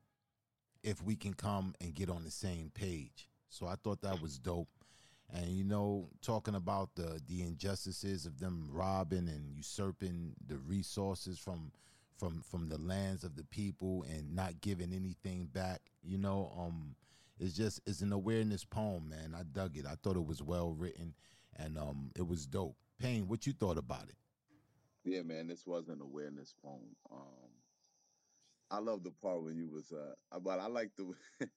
if 0.82 1.02
we 1.02 1.14
can 1.14 1.34
come 1.34 1.74
and 1.80 1.94
get 1.94 2.10
on 2.10 2.24
the 2.24 2.30
same 2.30 2.70
page. 2.74 3.28
So 3.48 3.66
I 3.66 3.74
thought 3.76 4.00
that 4.02 4.20
was 4.20 4.38
dope. 4.38 4.68
And 5.34 5.46
you 5.48 5.64
know, 5.64 6.08
talking 6.20 6.54
about 6.54 6.90
the 6.94 7.20
the 7.26 7.42
injustices 7.42 8.26
of 8.26 8.38
them 8.38 8.68
robbing 8.70 9.28
and 9.28 9.50
usurping 9.54 10.34
the 10.46 10.58
resources 10.58 11.38
from 11.38 11.72
from 12.18 12.42
from 12.42 12.68
the 12.68 12.78
lands 12.78 13.24
of 13.24 13.36
the 13.36 13.44
people 13.44 14.04
and 14.10 14.34
not 14.34 14.60
giving 14.60 14.92
anything 14.92 15.46
back, 15.46 15.80
you 16.02 16.18
know, 16.18 16.52
um 16.58 16.96
it's 17.42 17.56
just 17.56 17.80
it's 17.86 18.02
an 18.02 18.12
awareness 18.12 18.64
poem, 18.64 19.08
man. 19.08 19.34
I 19.36 19.42
dug 19.42 19.76
it. 19.76 19.84
I 19.84 19.96
thought 20.02 20.16
it 20.16 20.24
was 20.24 20.42
well 20.42 20.72
written 20.72 21.14
and 21.56 21.76
um 21.76 22.10
it 22.16 22.26
was 22.26 22.46
dope. 22.46 22.76
Pain, 23.00 23.26
what 23.26 23.46
you 23.46 23.52
thought 23.52 23.78
about 23.78 24.04
it? 24.04 24.16
Yeah, 25.04 25.22
man, 25.22 25.48
this 25.48 25.66
was 25.66 25.88
an 25.88 26.00
awareness 26.00 26.54
poem. 26.64 26.94
Um, 27.10 27.50
I 28.70 28.78
love 28.78 29.02
the 29.02 29.10
part 29.10 29.42
when 29.42 29.56
you 29.56 29.68
was, 29.68 29.90
uh, 29.92 30.38
but 30.38 30.60
I 30.60 30.68
like 30.68 30.90
the, 30.96 31.12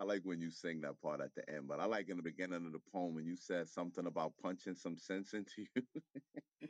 I 0.00 0.04
like 0.04 0.20
when 0.24 0.38
you 0.38 0.50
sing 0.50 0.82
that 0.82 1.00
part 1.00 1.22
at 1.22 1.34
the 1.34 1.48
end. 1.48 1.66
But 1.66 1.80
I 1.80 1.86
like 1.86 2.10
in 2.10 2.18
the 2.18 2.22
beginning 2.22 2.66
of 2.66 2.72
the 2.72 2.82
poem 2.92 3.14
when 3.14 3.24
you 3.24 3.36
said 3.36 3.68
something 3.68 4.06
about 4.06 4.34
punching 4.42 4.74
some 4.74 4.98
sense 4.98 5.32
into 5.32 5.64
you. 5.74 5.82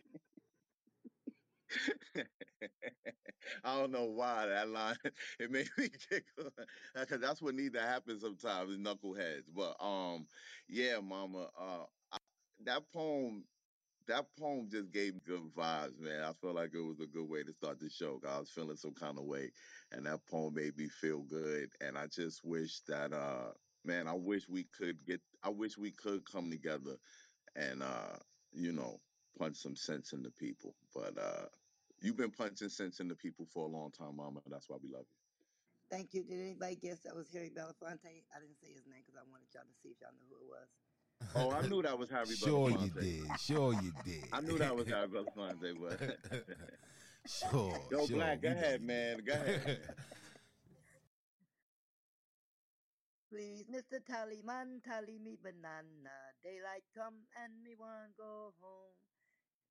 I 3.64 3.76
don't 3.78 3.92
know 3.92 4.04
why 4.04 4.46
that 4.46 4.68
line 4.68 4.96
it 5.40 5.50
made 5.50 5.68
me 5.78 5.88
giggle 6.10 6.52
because 6.94 7.20
that's 7.20 7.42
what 7.42 7.54
needs 7.54 7.74
to 7.74 7.80
happen 7.82 8.18
sometimes, 8.20 8.76
knuckleheads. 8.76 9.44
But 9.54 9.76
um, 9.84 10.26
yeah, 10.68 11.00
Mama, 11.00 11.48
uh, 11.58 11.84
that 12.64 12.82
poem 12.92 13.44
that 14.08 14.26
poem 14.38 14.68
just 14.70 14.90
gave 14.92 15.14
me 15.14 15.20
good 15.26 15.42
vibes, 15.56 15.98
man. 16.00 16.22
I 16.24 16.32
felt 16.32 16.56
like 16.56 16.74
it 16.74 16.80
was 16.80 17.00
a 17.00 17.06
good 17.06 17.28
way 17.28 17.44
to 17.44 17.52
start 17.52 17.80
the 17.80 17.90
show. 17.90 18.20
I 18.28 18.38
was 18.40 18.50
feeling 18.50 18.76
some 18.76 18.94
kind 18.94 19.18
of 19.18 19.24
way, 19.24 19.52
and 19.92 20.06
that 20.06 20.26
poem 20.30 20.54
made 20.54 20.76
me 20.76 20.88
feel 20.88 21.20
good. 21.22 21.70
And 21.80 21.98
I 21.98 22.06
just 22.08 22.44
wish 22.44 22.80
that, 22.88 23.12
uh, 23.12 23.52
man, 23.84 24.08
I 24.08 24.14
wish 24.14 24.48
we 24.48 24.64
could 24.76 25.04
get, 25.06 25.20
I 25.42 25.50
wish 25.50 25.78
we 25.78 25.92
could 25.92 26.24
come 26.30 26.50
together 26.50 26.96
and, 27.56 27.82
uh, 27.82 28.16
you 28.52 28.72
know, 28.72 29.00
punch 29.38 29.56
some 29.56 29.76
sense 29.76 30.12
into 30.12 30.30
people. 30.30 30.74
But 30.94 31.18
uh, 31.18 31.46
you've 32.02 32.16
been 32.16 32.30
punching 32.30 32.68
sense 32.68 33.00
into 33.00 33.14
people 33.14 33.46
for 33.46 33.66
a 33.66 33.70
long 33.70 33.90
time, 33.90 34.16
Mama. 34.16 34.40
That's 34.48 34.68
why 34.68 34.76
we 34.82 34.88
love 34.90 35.06
you. 35.10 35.16
Thank 35.90 36.14
you. 36.14 36.22
Did 36.24 36.40
anybody 36.40 36.76
guess 36.76 37.00
that 37.00 37.14
was 37.14 37.28
Harry 37.32 37.50
Belafonte? 37.50 38.24
I 38.34 38.40
didn't 38.40 38.58
say 38.60 38.72
his 38.72 38.86
name 38.86 39.02
because 39.06 39.20
I 39.20 39.30
wanted 39.30 39.48
y'all 39.54 39.62
to 39.64 39.74
see 39.82 39.90
if 39.90 40.00
y'all 40.00 40.10
knew 40.12 40.24
who 40.30 40.36
it 40.36 40.48
was. 40.48 40.68
Oh, 41.34 41.50
I 41.52 41.66
knew 41.68 41.82
that 41.82 41.98
was 41.98 42.10
Harry 42.10 42.24
Sure 42.26 42.70
you 42.70 42.76
Belafonte. 42.76 43.00
did. 43.00 43.40
Sure 43.40 43.72
you 43.74 43.92
did. 44.04 44.24
I 44.32 44.40
knew 44.40 44.58
that 44.58 44.74
was 44.74 44.88
Harry 44.88 45.08
Belafonte, 45.08 45.78
but 45.80 46.00
Sure. 47.26 47.78
Yo, 47.90 48.06
sure. 48.06 48.16
Black, 48.16 48.40
go 48.42 48.48
We 48.48 48.54
know 48.54 48.60
ahead, 48.60 48.80
you 48.80 48.86
man. 48.86 49.16
did. 49.16 49.26
Go 49.26 49.32
ahead. 49.34 49.80
Please, 53.30 53.64
Mr. 53.70 53.98
Tallyman, 54.04 54.82
tally 54.84 55.18
me 55.18 55.36
banana. 55.42 56.34
Daylight 56.44 56.84
come 56.94 57.14
and 57.42 57.62
me 57.62 57.74
want 57.78 58.16
go 58.16 58.52
home. 58.60 59.01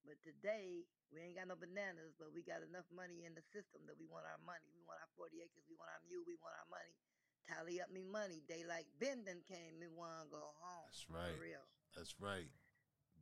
But 0.05 0.17
today, 0.25 0.85
we 1.13 1.21
ain't 1.21 1.37
got 1.37 1.47
no 1.47 1.57
bananas, 1.59 2.17
but 2.17 2.33
we 2.33 2.41
got 2.41 2.65
enough 2.65 2.87
money 2.89 3.27
in 3.27 3.37
the 3.37 3.45
system 3.53 3.85
that 3.85 3.97
we 3.99 4.09
want 4.09 4.25
our 4.25 4.41
money. 4.41 4.65
We 4.73 4.81
want 4.87 4.97
our 5.03 5.11
40 5.19 5.37
acres, 5.43 5.65
we 5.69 5.77
want 5.77 5.91
our 5.93 6.01
mule, 6.07 6.25
we 6.25 6.35
want 6.41 6.57
our 6.57 6.69
money. 6.71 6.95
Tally 7.45 7.81
up 7.81 7.89
me 7.91 8.05
money. 8.05 8.41
Daylight 8.47 8.85
bending 9.01 9.41
came, 9.45 9.77
me 9.77 9.89
want 9.91 10.13
to 10.23 10.27
go 10.29 10.43
home. 10.61 10.87
That's 10.89 11.05
right. 11.09 11.35
For 11.35 11.41
real. 11.41 11.65
That's 11.97 12.15
right. 12.21 12.49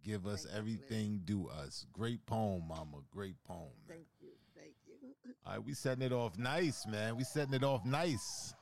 Give 0.03 0.27
us 0.27 0.43
Thank 0.43 0.53
you, 0.53 0.59
everything 0.59 1.21
due 1.25 1.49
us. 1.49 1.85
Great 1.91 2.25
poem, 2.25 2.63
mama. 2.67 3.03
Great 3.11 3.35
poem, 3.43 3.75
man. 3.87 3.97
Thank 3.97 4.07
you, 4.21 4.31
thank 4.55 4.75
you. 4.87 4.95
All 5.45 5.53
right, 5.53 5.63
we 5.63 5.73
setting 5.73 6.03
it 6.03 6.13
off 6.13 6.37
nice, 6.37 6.87
man. 6.87 7.17
We 7.17 7.23
setting 7.23 7.53
it 7.53 7.63
off 7.63 7.85
nice. 7.85 8.53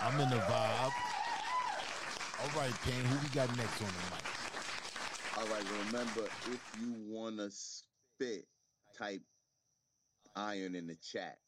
I'm 0.00 0.18
in 0.20 0.30
the 0.30 0.36
vibe. 0.36 0.92
All 2.40 2.60
right, 2.60 2.74
Kane, 2.84 3.04
who 3.04 3.18
we 3.18 3.28
got 3.34 3.54
next 3.56 3.82
on 3.82 3.88
the 3.88 4.16
mic? 4.16 4.37
All 5.38 5.46
right, 5.46 5.64
remember 5.86 6.24
if 6.50 6.72
you 6.80 6.94
wanna 7.06 7.48
spit, 7.52 8.44
type 8.96 9.22
iron 10.34 10.74
in 10.74 10.88
the 10.88 10.96
chat 10.96 11.38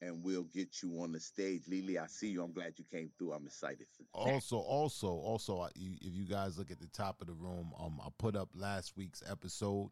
and 0.00 0.22
we'll 0.22 0.44
get 0.44 0.82
you 0.84 1.00
on 1.00 1.10
the 1.10 1.18
stage. 1.18 1.62
Lily, 1.66 1.98
I 1.98 2.06
see 2.06 2.28
you. 2.28 2.44
I'm 2.44 2.52
glad 2.52 2.74
you 2.76 2.84
came 2.92 3.10
through. 3.18 3.32
I'm 3.32 3.46
excited 3.46 3.88
for 3.96 4.04
Also, 4.16 4.56
also, 4.56 5.08
also, 5.08 5.68
if 5.74 6.14
you 6.14 6.26
guys 6.26 6.58
look 6.58 6.70
at 6.70 6.78
the 6.78 6.86
top 6.88 7.20
of 7.20 7.26
the 7.26 7.32
room, 7.32 7.72
um, 7.76 8.00
I 8.00 8.10
put 8.18 8.36
up 8.36 8.50
last 8.54 8.96
week's 8.96 9.22
episode. 9.28 9.90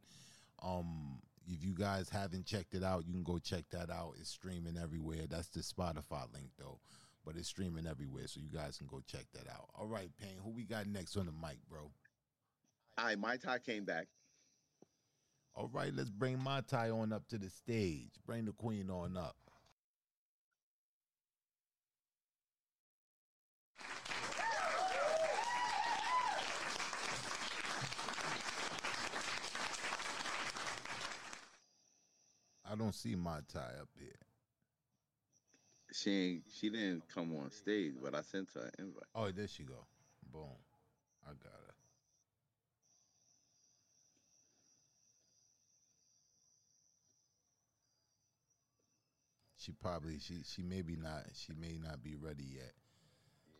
Um, 0.63 1.19
if 1.45 1.65
you 1.65 1.75
guys 1.75 2.09
haven't 2.09 2.47
checked 2.47 2.75
it 2.75 2.85
out, 2.85 3.09
you 3.09 3.13
can 3.13 3.25
go 3.25 3.39
check 3.39 3.65
that 3.73 3.91
out. 3.91 4.15
It's 4.21 4.31
streaming 4.31 4.79
everywhere. 4.81 5.27
That's 5.29 5.49
the 5.49 5.61
Spotify 5.61 6.33
link 6.33 6.51
though, 6.61 6.79
but 7.25 7.37
it's 7.37 7.49
streaming 7.49 7.89
everywhere, 7.89 8.29
so 8.29 8.39
you 8.39 8.57
guys 8.57 8.79
can 8.79 8.87
go 8.87 9.03
check 9.05 9.27
that 9.35 9.51
out. 9.51 9.69
All 9.75 9.89
right, 9.89 10.11
Pain, 10.21 10.37
who 10.45 10.51
we 10.51 10.63
got 10.63 10.87
next 10.87 11.17
on 11.17 11.27
the 11.27 11.33
mic, 11.33 11.59
bro? 11.69 11.91
All 12.99 13.05
right, 13.05 13.19
my 13.19 13.37
tie 13.37 13.61
came 13.61 13.85
back. 13.85 14.09
All 15.55 15.69
right, 15.73 15.95
let's 15.95 16.11
bring 16.11 16.43
my 16.43 16.63
tie 16.63 16.91
on 16.91 17.13
up 17.13 17.29
to 17.29 17.39
the 17.39 17.49
stage. 17.49 18.11
Bring 18.27 18.45
the 18.45 18.53
queen 18.53 18.91
on 18.91 19.17
up. 19.17 19.37
I 32.71 32.75
don't 32.77 32.95
see 32.95 33.15
my 33.15 33.39
tie 33.53 33.75
up 33.81 33.89
here. 33.97 34.09
She 35.93 36.11
ain't, 36.11 36.43
she 36.53 36.69
didn't 36.69 37.05
come 37.15 37.35
on 37.37 37.51
stage, 37.53 37.95
but 38.03 38.15
I 38.15 38.23
sent 38.23 38.51
her 38.55 38.63
an 38.63 38.71
invite. 38.79 39.05
Oh, 39.15 39.31
there 39.31 39.49
she 39.49 39.63
go. 39.63 39.87
Boom. 40.33 40.43
I 41.25 41.31
got 41.31 41.53
her. 41.67 41.68
She 49.69 49.75
probably 49.83 50.19
she 50.19 50.37
she 50.47 50.63
may 50.63 50.81
be 50.81 50.97
not 50.97 51.25
she 51.35 51.53
may 51.53 51.79
not 51.79 52.03
be 52.03 52.17
ready 52.17 52.47
yet. 52.55 52.73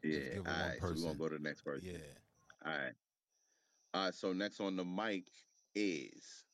Yeah, 0.03 0.37
give 0.37 0.47
her 0.47 0.51
all 0.51 0.59
one 0.59 0.69
right. 0.71 0.79
So 0.81 0.87
we're 0.87 0.95
gonna 0.95 1.19
go 1.19 1.29
to 1.29 1.35
the 1.37 1.43
next 1.43 1.61
person. 1.61 1.87
Yeah. 1.87 1.99
All 2.65 2.73
right. 2.73 2.93
All 3.93 4.05
right. 4.07 4.15
So 4.15 4.33
next 4.33 4.59
on 4.59 4.77
the 4.77 4.87
mic 4.87 5.25
is 5.75 6.45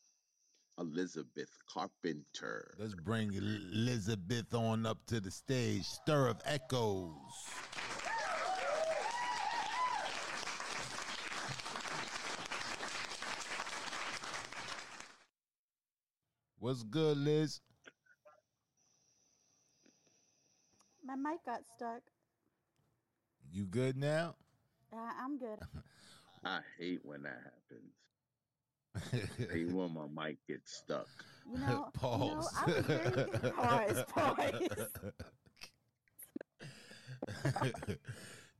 Elizabeth 0.80 1.56
Carpenter. 1.72 2.74
Let's 2.80 2.96
bring 2.96 3.32
Elizabeth 3.32 4.52
on 4.52 4.86
up 4.86 4.98
to 5.06 5.20
the 5.20 5.30
stage. 5.30 5.84
Stir 5.84 6.26
of 6.26 6.42
echoes. 6.44 7.12
What's 16.58 16.82
good, 16.82 17.18
Liz? 17.18 17.60
My 21.14 21.30
mic 21.30 21.44
got 21.46 21.60
stuck. 21.76 22.02
You 23.52 23.66
good 23.66 23.96
now? 23.96 24.34
Uh, 24.92 24.96
I'm 25.22 25.38
good. 25.38 25.60
I 26.44 26.58
hate 26.76 27.00
when 27.04 27.22
that 27.22 27.40
happens. 27.44 27.92
I 28.96 29.52
hate 29.52 29.70
when 29.72 29.94
my 29.94 30.06
mic 30.08 30.38
gets 30.48 30.72
stuck. 30.74 31.06
You 31.48 31.58
know, 31.58 31.66
you 31.68 31.72
know, 31.74 31.90
Pause. 31.94 32.54
I 32.56 32.66
was 32.66 32.86
very 32.86 33.26
pause, 33.52 34.04
pause. 34.08 34.68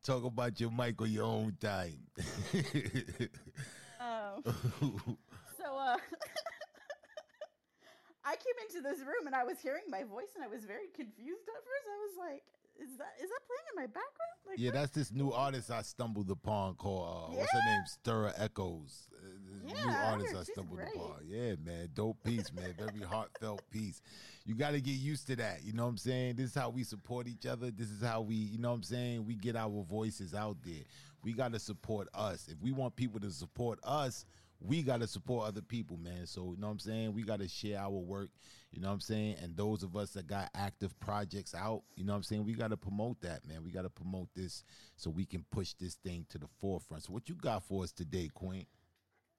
Talk 0.05 0.25
about 0.25 0.61
your 0.61 0.71
mic 0.71 1.01
on 1.03 1.11
your 1.11 1.25
own 1.25 1.57
time. 1.61 2.07
Um, 3.99 4.43
so 4.45 4.53
uh, 4.53 5.13
I 8.25 8.37
came 8.37 8.55
into 8.67 8.81
this 8.81 9.01
room 9.01 9.27
and 9.27 9.35
I 9.35 9.45
was 9.45 9.61
hearing 9.61 9.85
my 9.89 10.03
voice 10.05 10.33
and 10.35 10.43
I 10.45 10.49
was 10.49 10.65
very 10.65 10.89
confused 10.95 11.47
at 11.49 11.61
first. 11.65 11.87
I 11.87 11.99
was 12.09 12.17
like, 12.19 12.43
"Is 12.81 12.97
that 12.99 13.13
is 13.23 13.29
that 13.29 13.41
playing 13.47 13.69
in 13.71 13.77
my 13.77 13.87
background?" 13.87 14.37
Like, 14.47 14.59
yeah, 14.59 14.69
what? 14.69 14.75
that's 14.75 14.93
this 14.93 15.13
new 15.13 15.31
artist 15.33 15.71
I 15.71 15.83
stumbled 15.83 16.31
upon 16.31 16.75
called 16.75 17.33
uh, 17.33 17.37
what's 17.37 17.53
her 17.53 17.59
name? 17.67 17.83
Stir 17.87 18.33
Echoes. 18.37 19.09
Uh, 19.15 19.29
Yeah, 19.67 19.85
new 19.85 19.91
I 19.91 20.11
artist 20.13 20.35
I 20.35 20.39
she's 20.41 20.53
stumbled 20.53 20.79
great. 20.79 20.95
upon. 20.95 21.17
Yeah, 21.27 21.55
man, 21.65 21.89
dope 21.95 22.23
piece, 22.25 22.53
man. 22.53 22.75
Very 22.79 23.01
heartfelt 23.09 23.63
piece. 23.71 24.01
You 24.47 24.55
got 24.55 24.73
to 24.73 24.81
get 24.81 24.93
used 24.97 25.27
to 25.29 25.37
that. 25.37 25.63
You 25.65 25.73
know 25.73 25.85
what 25.85 25.91
I'm 25.91 25.97
saying? 25.99 26.37
This 26.37 26.51
is 26.51 26.55
how 26.55 26.69
we 26.71 26.85
support 26.85 27.27
each 27.27 27.47
other. 27.47 27.71
This 27.71 27.91
is 27.91 28.03
how 28.03 28.21
we, 28.23 28.35
you 28.35 28.59
know 28.59 28.69
what 28.71 28.77
I'm 28.77 28.83
saying? 28.83 29.25
We 29.27 29.35
get 29.37 29.57
our 29.57 29.83
voices 29.89 30.35
out 30.35 30.59
there. 30.63 30.83
We 31.23 31.33
got 31.33 31.53
to 31.55 31.59
support 31.59 32.09
us. 32.15 32.49
If 32.49 32.61
we 32.61 32.73
want 32.73 32.95
people 32.97 33.21
to 33.21 33.31
support 33.31 33.79
us, 33.83 34.27
we 34.65 34.83
got 34.83 35.01
to 35.01 35.07
support 35.07 35.47
other 35.47 35.61
people, 35.61 35.99
man. 35.99 36.27
So, 36.27 36.53
you 36.53 36.61
know 36.61 36.69
what 36.69 36.73
I'm 36.73 36.79
saying? 36.79 37.13
We 37.13 37.23
got 37.23 37.41
to 37.41 37.49
share 37.49 37.79
our 37.79 37.91
work, 37.91 38.31
you 38.73 38.81
know 38.81 38.89
what 38.89 38.95
I'm 38.95 39.01
saying? 39.01 39.37
And 39.43 39.57
those 39.57 39.83
of 39.83 39.95
us 39.95 40.11
that 40.13 40.27
got 40.27 40.49
active 40.55 40.99
projects 41.01 41.55
out, 41.55 41.83
you 41.97 42.05
know 42.05 42.13
what 42.13 42.19
I'm 42.19 42.23
saying? 42.23 42.45
We 42.45 42.55
got 42.55 42.71
to 42.71 42.77
promote 42.77 43.21
that, 43.21 43.47
man. 43.47 43.63
We 43.63 43.71
got 43.71 43.83
to 43.83 43.91
promote 43.91 44.29
this 44.35 44.65
so 44.97 45.11
we 45.11 45.27
can 45.27 45.45
push 45.51 45.75
this 45.75 45.97
thing 45.97 46.25
to 46.31 46.39
the 46.39 46.49
forefront. 46.61 47.05
So, 47.05 47.13
what 47.13 47.29
you 47.29 47.35
got 47.35 47.63
for 47.63 47.85
us 47.85 47.93
today, 47.93 48.31
Queen? 48.33 48.67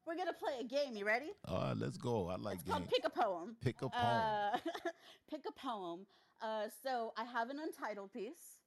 We're 0.05 0.15
gonna 0.15 0.33
play 0.33 0.59
a 0.59 0.63
game. 0.63 0.95
You 0.95 1.03
ready? 1.03 1.31
Uh, 1.47 1.73
let's 1.75 1.97
go. 1.97 2.29
I 2.29 2.35
like 2.35 2.59
It's 2.59 2.69
called 2.69 2.83
games. 2.83 2.91
Pick 2.93 3.05
a 3.05 3.09
Poem. 3.09 3.55
Pick 3.59 3.81
a 3.81 3.89
poem. 3.89 3.93
Uh, 3.93 4.57
pick 5.31 5.41
a 5.47 5.51
poem. 5.51 6.05
Uh, 6.39 6.65
so 6.83 7.11
I 7.17 7.23
have 7.23 7.49
an 7.49 7.57
untitled 7.57 8.13
piece. 8.13 8.59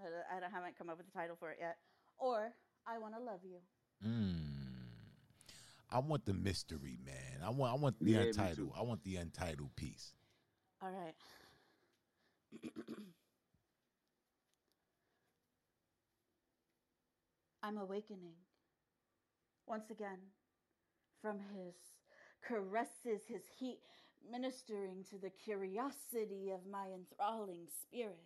I 0.00 0.36
I 0.36 0.48
haven't 0.48 0.78
come 0.78 0.88
up 0.88 0.98
with 0.98 1.08
a 1.08 1.18
title 1.18 1.34
for 1.34 1.50
it 1.50 1.58
yet. 1.60 1.78
Or 2.16 2.52
I 2.86 2.98
want 2.98 3.14
to 3.16 3.20
love 3.20 3.40
you. 3.42 3.58
Mm. 4.06 4.57
I 5.90 6.00
want 6.00 6.26
the 6.26 6.34
mystery, 6.34 6.98
man. 7.04 7.42
I 7.44 7.50
want 7.50 7.72
I 7.72 7.76
want 7.76 7.98
the 7.98 8.10
Yeah, 8.12 8.20
untitled. 8.20 8.72
I 8.76 8.82
want 8.82 9.02
the 9.04 9.16
untitled 9.16 9.74
piece. 9.76 10.12
All 10.82 10.90
right. 10.90 11.14
I'm 17.62 17.78
awakening 17.78 18.34
once 19.66 19.90
again 19.90 20.18
from 21.20 21.38
his 21.54 21.74
caresses, 22.42 23.22
his 23.26 23.42
heat 23.58 23.80
ministering 24.30 25.04
to 25.10 25.18
the 25.18 25.30
curiosity 25.30 26.50
of 26.50 26.66
my 26.70 26.86
enthralling 26.94 27.66
spirit, 27.82 28.16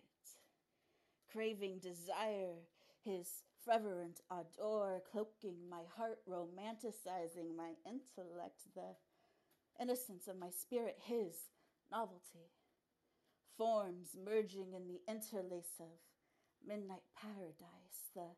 craving 1.31 1.79
desire, 1.79 2.55
his 3.03 3.27
fervent 3.65 4.19
ardor 4.29 5.01
cloaking 5.11 5.57
my 5.69 5.81
heart, 5.95 6.19
romanticizing 6.29 7.55
my 7.55 7.71
intellect, 7.85 8.61
the 8.75 8.95
innocence 9.81 10.27
of 10.27 10.37
my 10.37 10.49
spirit, 10.49 10.97
his 11.03 11.35
novelty, 11.91 12.49
forms 13.57 14.15
merging 14.25 14.73
in 14.73 14.87
the 14.87 15.01
interlace 15.07 15.79
of 15.79 15.87
midnight 16.65 17.03
paradise, 17.19 18.11
the 18.15 18.29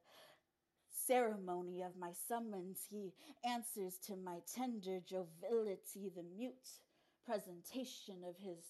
ceremony 0.90 1.82
of 1.82 1.96
my 1.98 2.12
summons, 2.28 2.80
he 2.90 3.14
answers 3.44 3.98
to 4.08 4.16
my 4.16 4.40
tender 4.54 5.00
joviality, 5.00 6.12
the 6.16 6.24
mute 6.36 6.80
presentation 7.26 8.24
of 8.28 8.36
his 8.38 8.64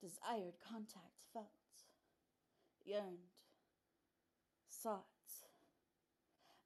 desired 0.00 0.54
contact 0.66 1.24
felt, 1.32 1.46
yearned, 2.84 3.32
sought. 4.68 5.15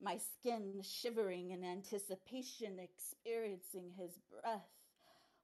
My 0.03 0.17
skin 0.17 0.81
shivering 0.83 1.51
in 1.51 1.63
anticipation, 1.63 2.79
experiencing 2.79 3.93
his 3.99 4.19
breath 4.31 4.71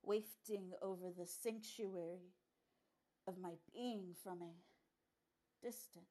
wafting 0.02 0.72
over 0.80 1.10
the 1.10 1.26
sanctuary 1.26 2.32
of 3.26 3.38
my 3.38 3.52
being 3.74 4.14
from 4.22 4.40
a 4.40 4.54
distance. 5.62 6.06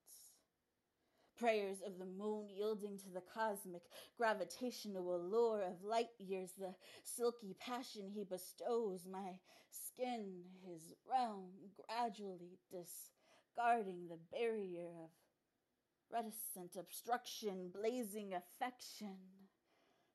Prayers 1.39 1.77
of 1.85 1.97
the 1.97 2.05
moon 2.05 2.47
yielding 2.49 2.97
to 2.99 3.09
the 3.09 3.23
cosmic 3.33 3.81
gravitational 4.17 5.15
allure 5.15 5.61
of 5.61 5.83
light 5.83 6.11
years, 6.19 6.51
the 6.57 6.75
silky 7.03 7.55
passion 7.59 8.09
he 8.13 8.23
bestows, 8.23 9.05
my 9.09 9.39
skin, 9.71 10.43
his 10.65 10.93
realm, 11.09 11.49
gradually 11.87 12.59
discarding 12.69 14.07
the 14.07 14.19
barrier 14.31 14.87
of 15.03 15.09
reticent 16.11 16.75
obstruction, 16.77 17.71
blazing 17.73 18.33
affection, 18.33 19.17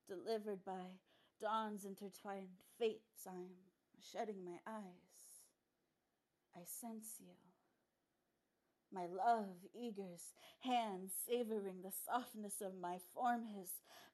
delivered 0.09 0.65
by 0.65 0.99
dawn's 1.41 1.85
intertwined 1.85 2.49
fates. 2.79 3.27
I'm 3.27 3.51
shutting 4.13 4.45
my 4.45 4.59
eyes. 4.67 5.45
I 6.57 6.61
sense 6.65 7.17
you. 7.21 7.35
My 8.93 9.07
love 9.07 9.69
eagers, 9.77 10.35
hand 10.61 11.11
savoring 11.27 11.83
the 11.83 11.93
softness 11.93 12.61
of 12.61 12.81
my 12.81 12.99
form, 13.15 13.45
his 13.47 13.71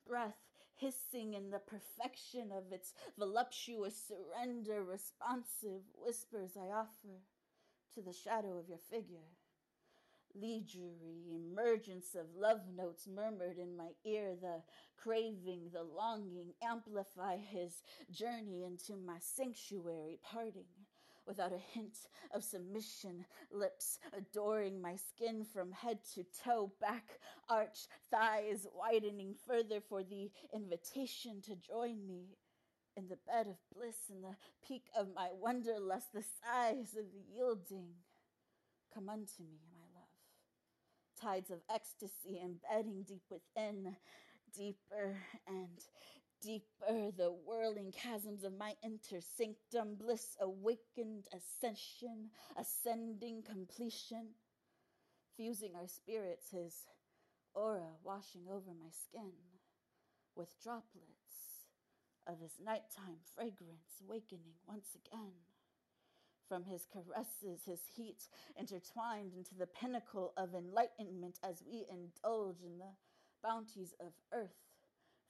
breath 0.07 0.37
hissing 0.75 1.33
in 1.33 1.51
the 1.51 1.59
perfection 1.59 2.53
of 2.53 2.71
its 2.71 2.93
voluptuous 3.19 3.97
surrender, 3.97 4.85
responsive 4.85 5.81
whispers 5.95 6.57
I 6.57 6.71
offer 6.71 7.23
to 7.95 8.03
the 8.03 8.13
shadow 8.13 8.59
of 8.59 8.69
your 8.69 8.81
figure. 8.91 9.31
Leisurely 10.41 11.35
emergence 11.35 12.15
of 12.15 12.27
love 12.39 12.61
notes 12.77 13.07
murmured 13.07 13.59
in 13.59 13.77
my 13.77 13.89
ear, 14.05 14.35
the 14.41 14.63
craving, 14.97 15.71
the 15.73 15.83
longing 15.83 16.53
amplify 16.63 17.37
his 17.37 17.83
journey 18.11 18.65
into 18.65 18.97
my 18.97 19.17
sanctuary, 19.19 20.19
parting 20.23 20.65
without 21.27 21.53
a 21.53 21.59
hint 21.73 21.97
of 22.35 22.45
submission, 22.45 23.25
lips 23.51 23.99
adoring 24.17 24.81
my 24.81 24.97
skin 24.97 25.45
from 25.45 25.73
head 25.73 25.99
to 26.15 26.25
toe, 26.45 26.71
back 26.81 27.19
arch, 27.49 27.87
thighs 28.11 28.67
widening 28.75 29.35
further 29.47 29.81
for 29.81 30.03
the 30.03 30.31
invitation 30.55 31.41
to 31.41 31.57
join 31.57 32.07
me 32.07 32.37
in 32.97 33.09
the 33.09 33.19
bed 33.27 33.47
of 33.47 33.57
bliss, 33.75 33.97
in 34.09 34.23
the 34.23 34.37
peak 34.67 34.85
of 34.99 35.09
my 35.15 35.29
wanderlust, 35.41 36.13
the 36.13 36.23
sighs 36.23 36.95
of 36.99 37.05
yielding. 37.33 37.89
Come 38.95 39.09
unto 39.09 39.43
me. 39.43 39.76
Tides 41.21 41.51
of 41.51 41.61
ecstasy 41.71 42.41
embedding 42.43 43.03
deep 43.03 43.23
within, 43.31 43.97
deeper 44.55 45.17
and 45.47 45.79
deeper. 46.43 47.11
The 47.17 47.31
whirling 47.31 47.93
chasms 47.93 48.45
of 48.45 48.57
my 48.59 48.75
intersanctum 48.85 49.99
bliss 49.99 50.37
awakened 50.41 51.27
ascension 51.33 52.31
ascending 52.59 53.43
completion. 53.43 54.35
Fusing 55.37 55.75
our 55.75 55.89
spirits 55.89 56.51
his 56.51 56.87
aura 57.55 57.97
washing 58.05 58.43
over 58.51 58.73
my 58.79 58.91
skin 58.91 59.33
with 60.35 60.61
droplets 60.63 61.65
of 62.27 62.41
his 62.41 62.53
nighttime 62.63 63.21
fragrance 63.35 64.01
awakening 64.03 64.55
once 64.67 64.95
again 64.95 65.33
from 66.49 66.65
his 66.65 66.87
caresses, 66.93 67.65
his 67.67 67.81
heat 67.95 68.29
intertwined 68.59 69.33
into 69.37 69.55
the 69.55 69.67
pinnacle 69.67 70.33
of 70.37 70.55
enlightenment 70.55 71.39
as 71.43 71.63
we 71.67 71.87
indulge 71.91 72.63
in 72.65 72.79
the 72.79 72.95
bounties 73.43 73.95
of 74.01 74.13
earth, 74.33 74.57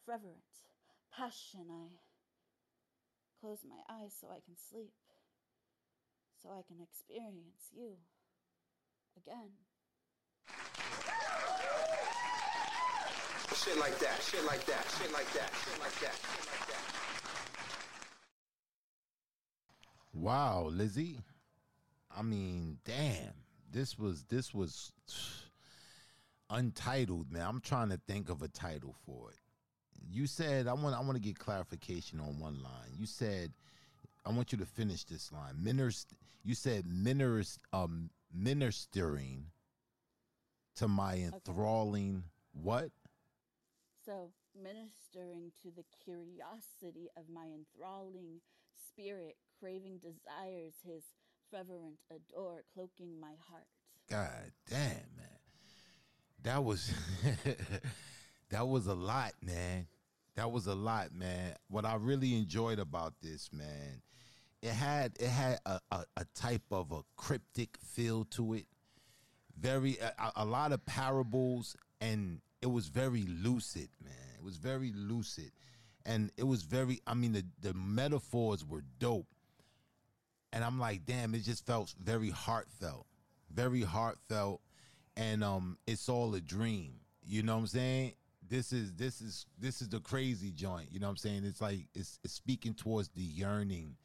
fervent 0.04 0.44
passion, 1.16 1.66
I 1.70 1.88
close 3.40 3.60
my 3.68 3.80
eyes 3.94 4.14
so 4.20 4.28
I 4.28 4.40
can 4.44 4.56
sleep, 4.56 4.92
so 6.42 6.50
I 6.50 6.62
can 6.66 6.80
experience 6.82 7.70
you 7.74 7.96
again. 9.16 9.50
Shit 13.54 13.78
like 13.78 13.98
that, 13.98 14.22
shit 14.22 14.44
like 14.46 14.64
that, 14.66 14.84
shit 14.98 15.12
like 15.12 15.32
that, 15.32 15.50
shit 15.64 15.80
like 15.80 16.00
that, 16.00 16.14
shit 16.14 16.46
like 16.52 16.68
that. 16.70 16.95
Wow, 20.16 20.68
Lizzie. 20.70 21.20
I 22.16 22.22
mean, 22.22 22.78
damn. 22.84 23.34
This 23.70 23.98
was 23.98 24.24
this 24.24 24.54
was 24.54 24.92
untitled, 26.48 27.30
man. 27.30 27.46
I'm 27.46 27.60
trying 27.60 27.90
to 27.90 28.00
think 28.08 28.30
of 28.30 28.42
a 28.42 28.48
title 28.48 28.94
for 29.04 29.30
it. 29.30 29.38
You 30.08 30.26
said 30.26 30.66
I 30.66 30.72
want 30.72 30.94
I 30.96 31.00
want 31.00 31.14
to 31.14 31.20
get 31.20 31.38
clarification 31.38 32.20
on 32.20 32.38
one 32.38 32.62
line. 32.62 32.94
You 32.96 33.06
said 33.06 33.52
I 34.24 34.30
want 34.30 34.52
you 34.52 34.58
to 34.58 34.66
finish 34.66 35.04
this 35.04 35.30
line. 35.32 35.54
Minist, 35.62 36.06
you 36.44 36.54
said 36.54 36.84
minist, 36.86 37.58
um, 37.72 38.10
ministering 38.32 39.46
to 40.76 40.88
my 40.88 41.16
enthralling 41.16 42.24
what? 42.52 42.90
So, 44.04 44.30
ministering 44.54 45.52
to 45.62 45.70
the 45.70 45.84
curiosity 46.04 47.08
of 47.16 47.28
my 47.28 47.46
enthralling 47.46 48.40
spirit, 48.88 49.36
craving 49.60 49.98
desires, 49.98 50.74
his 50.84 51.02
fervent 51.50 51.98
adore, 52.10 52.62
cloaking 52.74 53.20
my 53.20 53.34
heart. 53.48 53.66
God 54.08 54.52
damn, 54.68 54.78
man. 55.16 55.38
That 56.42 56.62
was 56.62 56.92
that 58.50 58.66
was 58.66 58.86
a 58.86 58.94
lot, 58.94 59.32
man. 59.42 59.86
That 60.36 60.52
was 60.52 60.66
a 60.66 60.74
lot, 60.74 61.12
man. 61.12 61.54
What 61.68 61.84
I 61.84 61.94
really 61.96 62.36
enjoyed 62.36 62.78
about 62.78 63.14
this, 63.22 63.50
man, 63.52 64.02
it 64.62 64.70
had 64.70 65.12
it 65.18 65.28
had 65.28 65.58
a, 65.66 65.80
a, 65.90 66.04
a 66.16 66.24
type 66.34 66.62
of 66.70 66.92
a 66.92 67.02
cryptic 67.16 67.76
feel 67.82 68.24
to 68.24 68.54
it. 68.54 68.66
Very 69.58 69.96
a, 69.98 70.32
a 70.36 70.44
lot 70.44 70.72
of 70.72 70.84
parables, 70.86 71.76
and 72.00 72.40
it 72.62 72.70
was 72.70 72.88
very 72.88 73.22
lucid, 73.22 73.88
man. 74.04 74.12
It 74.38 74.44
was 74.44 74.56
very 74.56 74.92
lucid, 74.94 75.52
and 76.04 76.30
it 76.36 76.44
was 76.44 76.62
very. 76.62 77.00
I 77.06 77.14
mean, 77.14 77.32
the 77.32 77.44
the 77.60 77.74
metaphors 77.74 78.64
were 78.64 78.84
dope, 78.98 79.26
and 80.56 80.64
I'm 80.64 80.80
like, 80.80 81.04
damn, 81.04 81.34
it 81.34 81.40
just 81.44 81.66
felt 81.66 81.92
very 82.02 82.30
heartfelt, 82.30 83.06
very 83.52 83.82
heartfelt, 83.82 84.62
and 85.14 85.44
um, 85.44 85.76
it's 85.86 86.08
all 86.08 86.34
a 86.34 86.40
dream. 86.40 86.94
You 87.22 87.42
know 87.42 87.56
what 87.56 87.60
I'm 87.60 87.66
saying? 87.66 88.12
This 88.48 88.72
is 88.72 88.94
this 88.94 89.20
is 89.20 89.44
this 89.58 89.82
is 89.82 89.90
the 89.90 90.00
crazy 90.00 90.52
joint. 90.52 90.88
You 90.90 90.98
know 90.98 91.08
what 91.08 91.10
I'm 91.10 91.16
saying? 91.18 91.44
It's 91.44 91.60
like 91.60 91.80
it's, 91.94 92.18
it's 92.24 92.32
speaking 92.32 92.72
towards 92.72 93.10
the 93.10 93.20
yearning, 93.20 93.96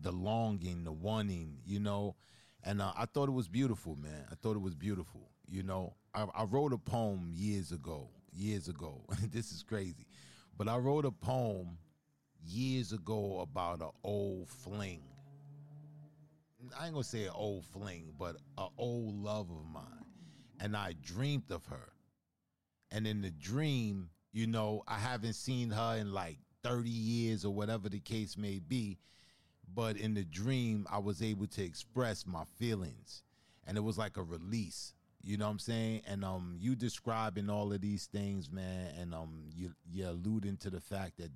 the 0.00 0.10
longing, 0.10 0.84
the 0.84 0.92
wanting. 0.92 1.58
You 1.66 1.80
know, 1.80 2.16
and 2.64 2.80
uh, 2.80 2.92
I 2.96 3.04
thought 3.04 3.28
it 3.28 3.32
was 3.32 3.48
beautiful, 3.48 3.94
man. 3.94 4.24
I 4.32 4.36
thought 4.36 4.56
it 4.56 4.62
was 4.62 4.74
beautiful. 4.74 5.28
You 5.46 5.64
know, 5.64 5.96
I, 6.14 6.24
I 6.34 6.44
wrote 6.44 6.72
a 6.72 6.78
poem 6.78 7.28
years 7.30 7.72
ago. 7.72 8.08
Years 8.32 8.68
ago, 8.68 9.04
this 9.32 9.52
is 9.52 9.62
crazy, 9.62 10.06
but 10.56 10.66
I 10.66 10.78
wrote 10.78 11.04
a 11.04 11.10
poem 11.10 11.76
years 12.46 12.92
ago 12.92 13.40
about 13.40 13.80
an 13.80 13.90
old 14.02 14.48
fling. 14.48 15.09
I 16.78 16.86
ain't 16.86 16.94
gonna 16.94 17.04
say 17.04 17.24
an 17.24 17.32
old 17.34 17.64
fling, 17.66 18.12
but 18.18 18.36
an 18.58 18.68
old 18.78 19.14
love 19.14 19.50
of 19.50 19.64
mine, 19.72 20.04
and 20.60 20.76
I 20.76 20.94
dreamed 21.02 21.50
of 21.50 21.64
her. 21.66 21.92
And 22.90 23.06
in 23.06 23.22
the 23.22 23.30
dream, 23.30 24.10
you 24.32 24.46
know, 24.46 24.82
I 24.86 24.98
haven't 24.98 25.34
seen 25.34 25.70
her 25.70 25.96
in 25.96 26.12
like 26.12 26.38
30 26.62 26.88
years 26.88 27.44
or 27.44 27.54
whatever 27.54 27.88
the 27.88 28.00
case 28.00 28.36
may 28.36 28.58
be. 28.58 28.98
But 29.72 29.96
in 29.96 30.14
the 30.14 30.24
dream, 30.24 30.86
I 30.90 30.98
was 30.98 31.22
able 31.22 31.46
to 31.48 31.62
express 31.62 32.26
my 32.26 32.42
feelings. 32.58 33.22
And 33.66 33.76
it 33.76 33.82
was 33.82 33.96
like 33.98 34.16
a 34.16 34.22
release. 34.22 34.94
You 35.22 35.36
know 35.36 35.44
what 35.44 35.52
I'm 35.52 35.58
saying? 35.58 36.02
And 36.06 36.24
um 36.24 36.56
you 36.58 36.74
describing 36.74 37.50
all 37.50 37.72
of 37.72 37.80
these 37.80 38.06
things, 38.06 38.50
man, 38.50 38.94
and 38.98 39.14
um 39.14 39.44
you 39.54 39.72
you're 39.88 40.08
alluding 40.08 40.56
to 40.58 40.70
the 40.70 40.80
fact 40.80 41.18
that 41.18 41.30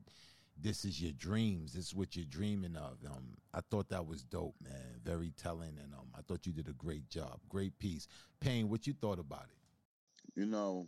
this 0.56 0.84
is 0.84 1.00
your 1.00 1.12
dreams. 1.12 1.72
This 1.72 1.86
is 1.86 1.94
what 1.94 2.16
you're 2.16 2.24
dreaming 2.24 2.76
of. 2.76 2.98
Um, 3.06 3.34
I 3.52 3.60
thought 3.70 3.88
that 3.90 4.06
was 4.06 4.22
dope, 4.22 4.54
man. 4.62 5.00
Very 5.02 5.32
telling, 5.36 5.78
and 5.82 5.92
um, 5.94 6.08
I 6.16 6.22
thought 6.22 6.46
you 6.46 6.52
did 6.52 6.68
a 6.68 6.72
great 6.72 7.08
job. 7.08 7.40
Great 7.48 7.78
piece. 7.78 8.06
Pain, 8.40 8.68
what 8.68 8.86
you 8.86 8.94
thought 8.94 9.18
about 9.18 9.44
it? 9.44 10.40
You 10.40 10.46
know, 10.46 10.86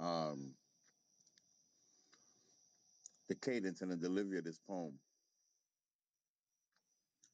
um, 0.00 0.54
the 3.28 3.34
cadence 3.34 3.82
and 3.82 3.90
the 3.90 3.96
delivery 3.96 4.38
of 4.38 4.44
this 4.44 4.60
poem, 4.66 4.94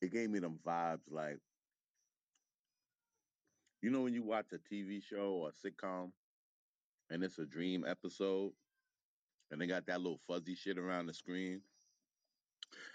it 0.00 0.12
gave 0.12 0.30
me 0.30 0.38
them 0.38 0.58
vibes 0.66 1.11
like, 1.11 1.38
you 3.82 3.90
know, 3.90 4.02
when 4.02 4.14
you 4.14 4.22
watch 4.22 4.46
a 4.52 4.74
TV 4.74 5.02
show 5.02 5.32
or 5.32 5.50
a 5.50 5.52
sitcom 5.52 6.11
and 7.11 7.22
it's 7.24 7.38
a 7.38 7.46
dream 7.46 7.84
episode 7.86 8.52
and 9.51 9.61
they 9.61 9.66
got 9.66 9.86
that 9.86 10.01
little 10.01 10.20
fuzzy 10.26 10.55
shit 10.55 10.78
around 10.78 11.07
the 11.07 11.14
screen. 11.14 11.61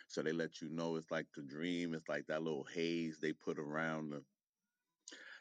So 0.08 0.22
they 0.22 0.32
let 0.32 0.62
you 0.62 0.70
know 0.70 0.96
it's 0.96 1.12
like 1.12 1.28
the 1.36 1.42
dream, 1.42 1.94
it's 1.94 2.08
like 2.08 2.28
that 2.28 2.44
little 2.44 2.66
haze 2.74 3.20
they 3.20 3.34
put 3.34 3.60
around 3.60 4.12
the. 4.12 4.24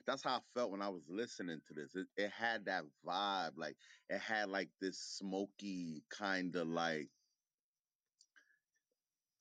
That's 0.07 0.23
how 0.23 0.37
I 0.37 0.41
felt 0.55 0.71
when 0.71 0.83
I 0.83 0.89
was 0.89 1.05
listening 1.09 1.61
to 1.69 1.75
this. 1.75 1.95
It, 1.95 2.07
it 2.17 2.31
had 2.31 2.67
that 2.67 2.85
vibe, 3.07 3.53
like 3.57 3.77
it 4.11 4.21
had 4.21 4.49
like 4.49 4.69
this 4.81 4.99
smoky 4.99 6.03
kind 6.11 6.55
of 6.57 6.69
like 6.69 7.09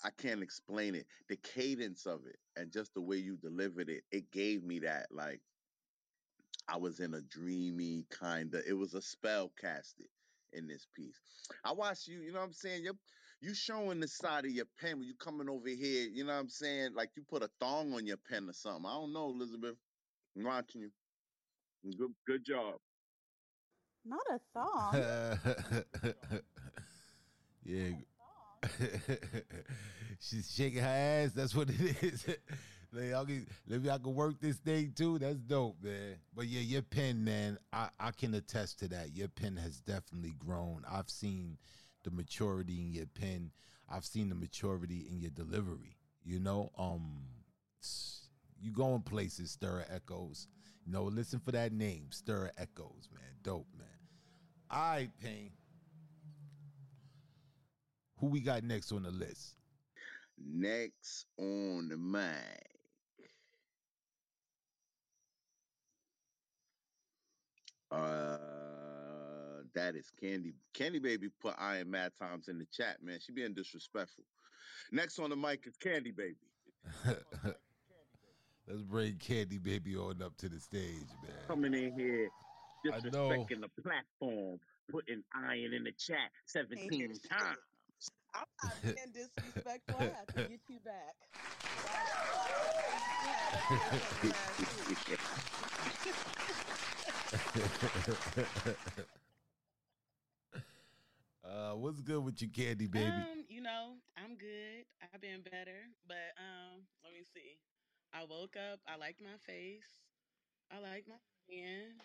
I 0.05 0.09
can't 0.17 0.43
explain 0.43 0.95
it. 0.95 1.07
The 1.30 1.38
cadence 1.38 2.05
of 2.05 2.26
it 2.28 2.38
and 2.55 2.71
just 2.71 2.93
the 2.93 3.01
way 3.01 3.17
you 3.17 3.38
delivered 3.38 3.89
it, 3.89 4.03
it 4.11 4.32
gave 4.32 4.63
me 4.63 4.80
that 4.80 5.07
like 5.11 5.41
I 6.67 6.78
was 6.78 6.99
in 6.99 7.13
a 7.13 7.21
dreamy 7.21 8.05
kind 8.09 8.53
of. 8.53 8.63
It 8.67 8.74
was 8.74 8.93
a 8.93 9.01
spell 9.01 9.51
casted 9.59 10.07
in 10.54 10.68
this 10.68 10.88
piece. 10.95 11.20
I 11.64 11.72
watch 11.72 12.08
you. 12.08 12.22
You 12.22 12.32
know 12.32 12.39
what 12.39 12.45
I'm 12.45 12.54
saying? 12.54 12.84
You 12.84 12.93
you 13.41 13.54
showing 13.54 13.99
the 13.99 14.08
side 14.08 14.45
of 14.45 14.51
your 14.51 14.66
pen 14.80 14.99
when 14.99 15.08
you 15.08 15.16
coming 15.20 15.49
over 15.49 15.68
here. 15.68 16.08
You 16.08 16.24
know 16.24 16.34
what 16.34 16.39
I'm 16.39 16.49
saying? 16.49 16.93
Like 16.95 17.10
you 17.16 17.24
put 17.30 17.43
a 17.43 17.49
thong 17.60 17.93
on 17.93 18.06
your 18.06 18.18
pen 18.18 18.49
or 18.49 18.54
something. 18.54 18.86
I 18.86 18.93
don't 18.93 19.14
know, 19.14 19.30
Elizabeth. 19.30 19.76
I'm 20.38 20.43
watching 20.43 20.82
you. 20.82 20.91
Good 21.97 22.14
good 22.26 22.45
job. 22.45 22.76
Not 24.06 24.22
a 24.30 24.39
thong. 24.54 26.14
yeah. 27.66 27.89
She's 30.20 30.49
shaking 30.54 30.82
her 30.82 30.88
ass. 30.88 31.32
That's 31.34 31.54
what 31.54 31.70
it 31.70 32.04
is. 32.04 32.26
like, 32.93 33.13
I'll 33.13 33.25
get, 33.25 33.47
maybe 33.67 33.89
I 33.89 33.97
can 33.97 34.13
work 34.13 34.39
this 34.39 34.57
thing 34.57 34.93
too. 34.95 35.19
That's 35.19 35.37
dope, 35.37 35.77
man. 35.81 36.15
But 36.35 36.47
yeah, 36.47 36.61
your 36.61 36.81
pen, 36.81 37.23
man, 37.23 37.57
I, 37.71 37.89
I 37.99 38.11
can 38.11 38.33
attest 38.33 38.79
to 38.79 38.87
that. 38.89 39.15
Your 39.15 39.27
pen 39.27 39.57
has 39.57 39.79
definitely 39.79 40.35
grown. 40.37 40.83
I've 40.89 41.09
seen 41.09 41.57
the 42.03 42.11
maturity 42.11 42.81
in 42.81 42.93
your 42.93 43.05
pen. 43.07 43.51
I've 43.89 44.05
seen 44.05 44.29
the 44.29 44.35
maturity 44.35 45.07
in 45.09 45.19
your 45.19 45.31
delivery. 45.31 45.97
You 46.23 46.39
know, 46.39 46.71
um, 46.77 47.23
you 48.61 48.71
going 48.71 49.01
places, 49.01 49.51
Stir 49.51 49.85
Echoes. 49.89 50.47
You 50.85 50.91
know, 50.91 51.03
listen 51.03 51.39
for 51.39 51.51
that 51.51 51.71
name, 51.71 52.07
Stir 52.11 52.51
Echoes, 52.57 53.09
man. 53.13 53.23
Dope, 53.41 53.67
man. 53.77 53.87
All 54.69 54.79
right, 54.79 55.09
Pain. 55.21 55.51
Who 58.19 58.27
we 58.27 58.39
got 58.39 58.63
next 58.63 58.91
on 58.91 59.03
the 59.03 59.11
list? 59.11 59.55
Next 60.37 61.25
on 61.37 61.89
the 61.89 61.97
mic. 61.97 62.72
Uh, 67.93 68.37
that 69.75 69.95
is 69.95 70.11
Candy. 70.19 70.53
Candy 70.73 70.99
Baby 70.99 71.29
put 71.41 71.55
Iron 71.59 71.91
Mad 71.91 72.11
Times 72.19 72.47
in 72.47 72.57
the 72.57 72.65
chat, 72.65 72.97
man. 73.03 73.19
She 73.19 73.31
being 73.31 73.53
disrespectful. 73.53 74.23
Next 74.91 75.19
on 75.19 75.29
the 75.29 75.35
mic 75.35 75.65
is 75.67 75.77
Candy 75.77 76.11
Baby. 76.11 76.35
Let's 78.67 78.81
bring 78.81 79.17
Candy 79.17 79.57
Baby 79.57 79.95
on 79.95 80.21
up 80.21 80.35
to 80.37 80.49
the 80.49 80.59
stage, 80.59 81.07
man. 81.21 81.31
Coming 81.47 81.73
in 81.73 81.93
here, 81.97 82.29
disrespecting 82.85 83.61
the 83.61 83.69
platform, 83.81 84.59
putting 84.89 85.23
iron 85.35 85.73
in 85.73 85.83
the 85.83 85.91
chat 85.91 86.31
17 86.45 86.89
times. 87.29 87.57
I'm 88.35 88.45
not 88.63 88.81
being 88.81 88.95
disrespectful. 89.13 89.95
I 89.99 90.03
have 90.03 90.27
to 90.27 90.33
get 90.49 90.61
you 90.67 90.79
back. 90.83 91.15
uh, 101.43 101.71
what's 101.73 102.01
good 102.01 102.23
with 102.23 102.41
you, 102.41 102.49
Candy 102.49 102.88
Baby? 102.88 103.07
Um, 103.07 103.45
you 103.49 103.61
know, 103.61 103.95
I'm 104.17 104.36
good. 104.38 104.86
I've 105.13 105.21
been 105.21 105.41
better, 105.41 105.89
but 106.07 106.34
um, 106.38 106.84
let 107.03 107.13
me 107.13 107.23
see. 107.34 107.57
I 108.13 108.23
woke 108.25 108.55
up. 108.55 108.79
I 108.88 108.97
liked 108.97 109.21
my 109.21 109.38
face. 109.45 109.88
I 110.71 110.79
like 110.79 111.05
my 111.07 111.15
skin. 111.45 111.99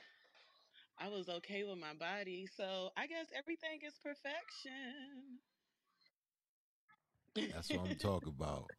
I 0.98 1.08
was 1.08 1.28
okay 1.28 1.64
with 1.64 1.78
my 1.78 1.94
body, 1.94 2.46
so 2.46 2.90
I 2.96 3.06
guess 3.06 3.26
everything 3.36 3.80
is 3.86 3.98
perfection. 4.02 5.40
That's 7.50 7.72
what 7.72 7.82
I'm 7.82 7.96
talking 7.96 8.34
about. 8.36 8.70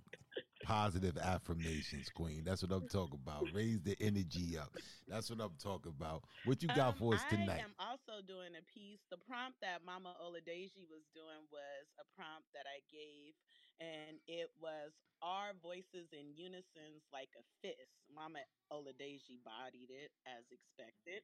Positive 0.64 1.18
affirmations, 1.18 2.10
Queen. 2.14 2.44
That's 2.44 2.62
what 2.62 2.72
I'm 2.72 2.88
talking 2.88 3.20
about. 3.24 3.48
Raise 3.54 3.80
the 3.82 3.96
energy 4.02 4.58
up. 4.58 4.76
That's 5.08 5.30
what 5.30 5.40
I'm 5.40 5.56
talking 5.58 5.94
about. 5.96 6.24
What 6.46 6.62
you 6.62 6.68
got 6.68 6.94
Um, 6.94 7.00
for 7.00 7.14
us 7.16 7.24
tonight? 7.30 7.62
I 7.62 7.64
am 7.64 7.76
also 7.80 8.22
doing 8.28 8.54
a 8.60 8.64
piece. 8.74 9.00
The 9.10 9.18
prompt 9.18 9.58
that 9.62 9.86
Mama 9.86 10.16
Oladeji 10.22 10.84
was 10.92 11.08
doing 11.16 11.48
was 11.50 11.88
a 12.00 12.06
prompt 12.16 12.48
that 12.54 12.68
I 12.68 12.84
gave, 12.92 13.34
and 13.80 14.20
it 14.28 14.52
was 14.60 14.92
our 15.22 15.54
voices 15.64 16.12
in 16.12 16.36
unison's 16.36 17.04
like 17.12 17.30
a 17.40 17.44
fist. 17.64 17.96
Mama 18.14 18.40
Oladeji 18.72 19.40
bodied 19.44 19.90
it 19.90 20.12
as 20.28 20.44
expected. 20.52 21.24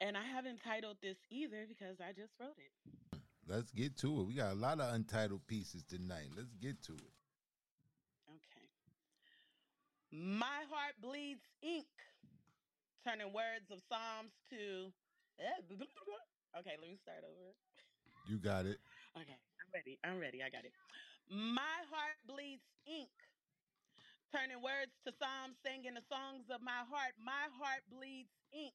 And 0.00 0.16
I 0.16 0.22
haven't 0.22 0.62
titled 0.64 0.96
this 1.02 1.18
either 1.30 1.66
because 1.68 2.00
I 2.00 2.12
just 2.12 2.32
wrote 2.40 2.56
it. 2.56 2.72
Let's 3.46 3.70
get 3.70 3.96
to 3.98 4.20
it. 4.20 4.26
We 4.26 4.34
got 4.34 4.52
a 4.52 4.56
lot 4.56 4.80
of 4.80 4.94
untitled 4.94 5.46
pieces 5.46 5.82
tonight. 5.82 6.28
Let's 6.36 6.54
get 6.54 6.82
to 6.84 6.92
it. 6.94 7.12
My 10.12 10.64
heart 10.64 11.00
bleeds 11.00 11.42
ink, 11.62 11.88
turning 13.04 13.32
words 13.32 13.70
of 13.70 13.82
Psalms 13.82 14.32
to. 14.50 14.94
Eh, 15.38 15.62
okay, 16.56 16.76
let 16.78 16.80
me 16.80 16.96
start 16.96 17.24
over. 17.24 17.56
You 18.28 18.38
got 18.40 18.66
it. 18.66 18.80
Okay, 19.16 19.32
I'm 19.34 19.70
ready. 19.74 20.00
I'm 20.04 20.18
ready. 20.18 20.42
I 20.42 20.50
got 20.50 20.64
it. 20.64 20.74
My 21.28 21.84
heart 21.88 22.18
bleeds 22.26 22.64
ink, 22.86 23.12
turning 24.32 24.62
words 24.62 24.92
to 25.04 25.12
Psalms, 25.12 25.58
singing 25.64 25.94
the 25.94 26.02
songs 26.02 26.50
of 26.50 26.62
my 26.62 26.84
heart. 26.84 27.18
My 27.18 27.48
heart 27.52 27.88
bleeds 27.90 28.30
ink, 28.52 28.74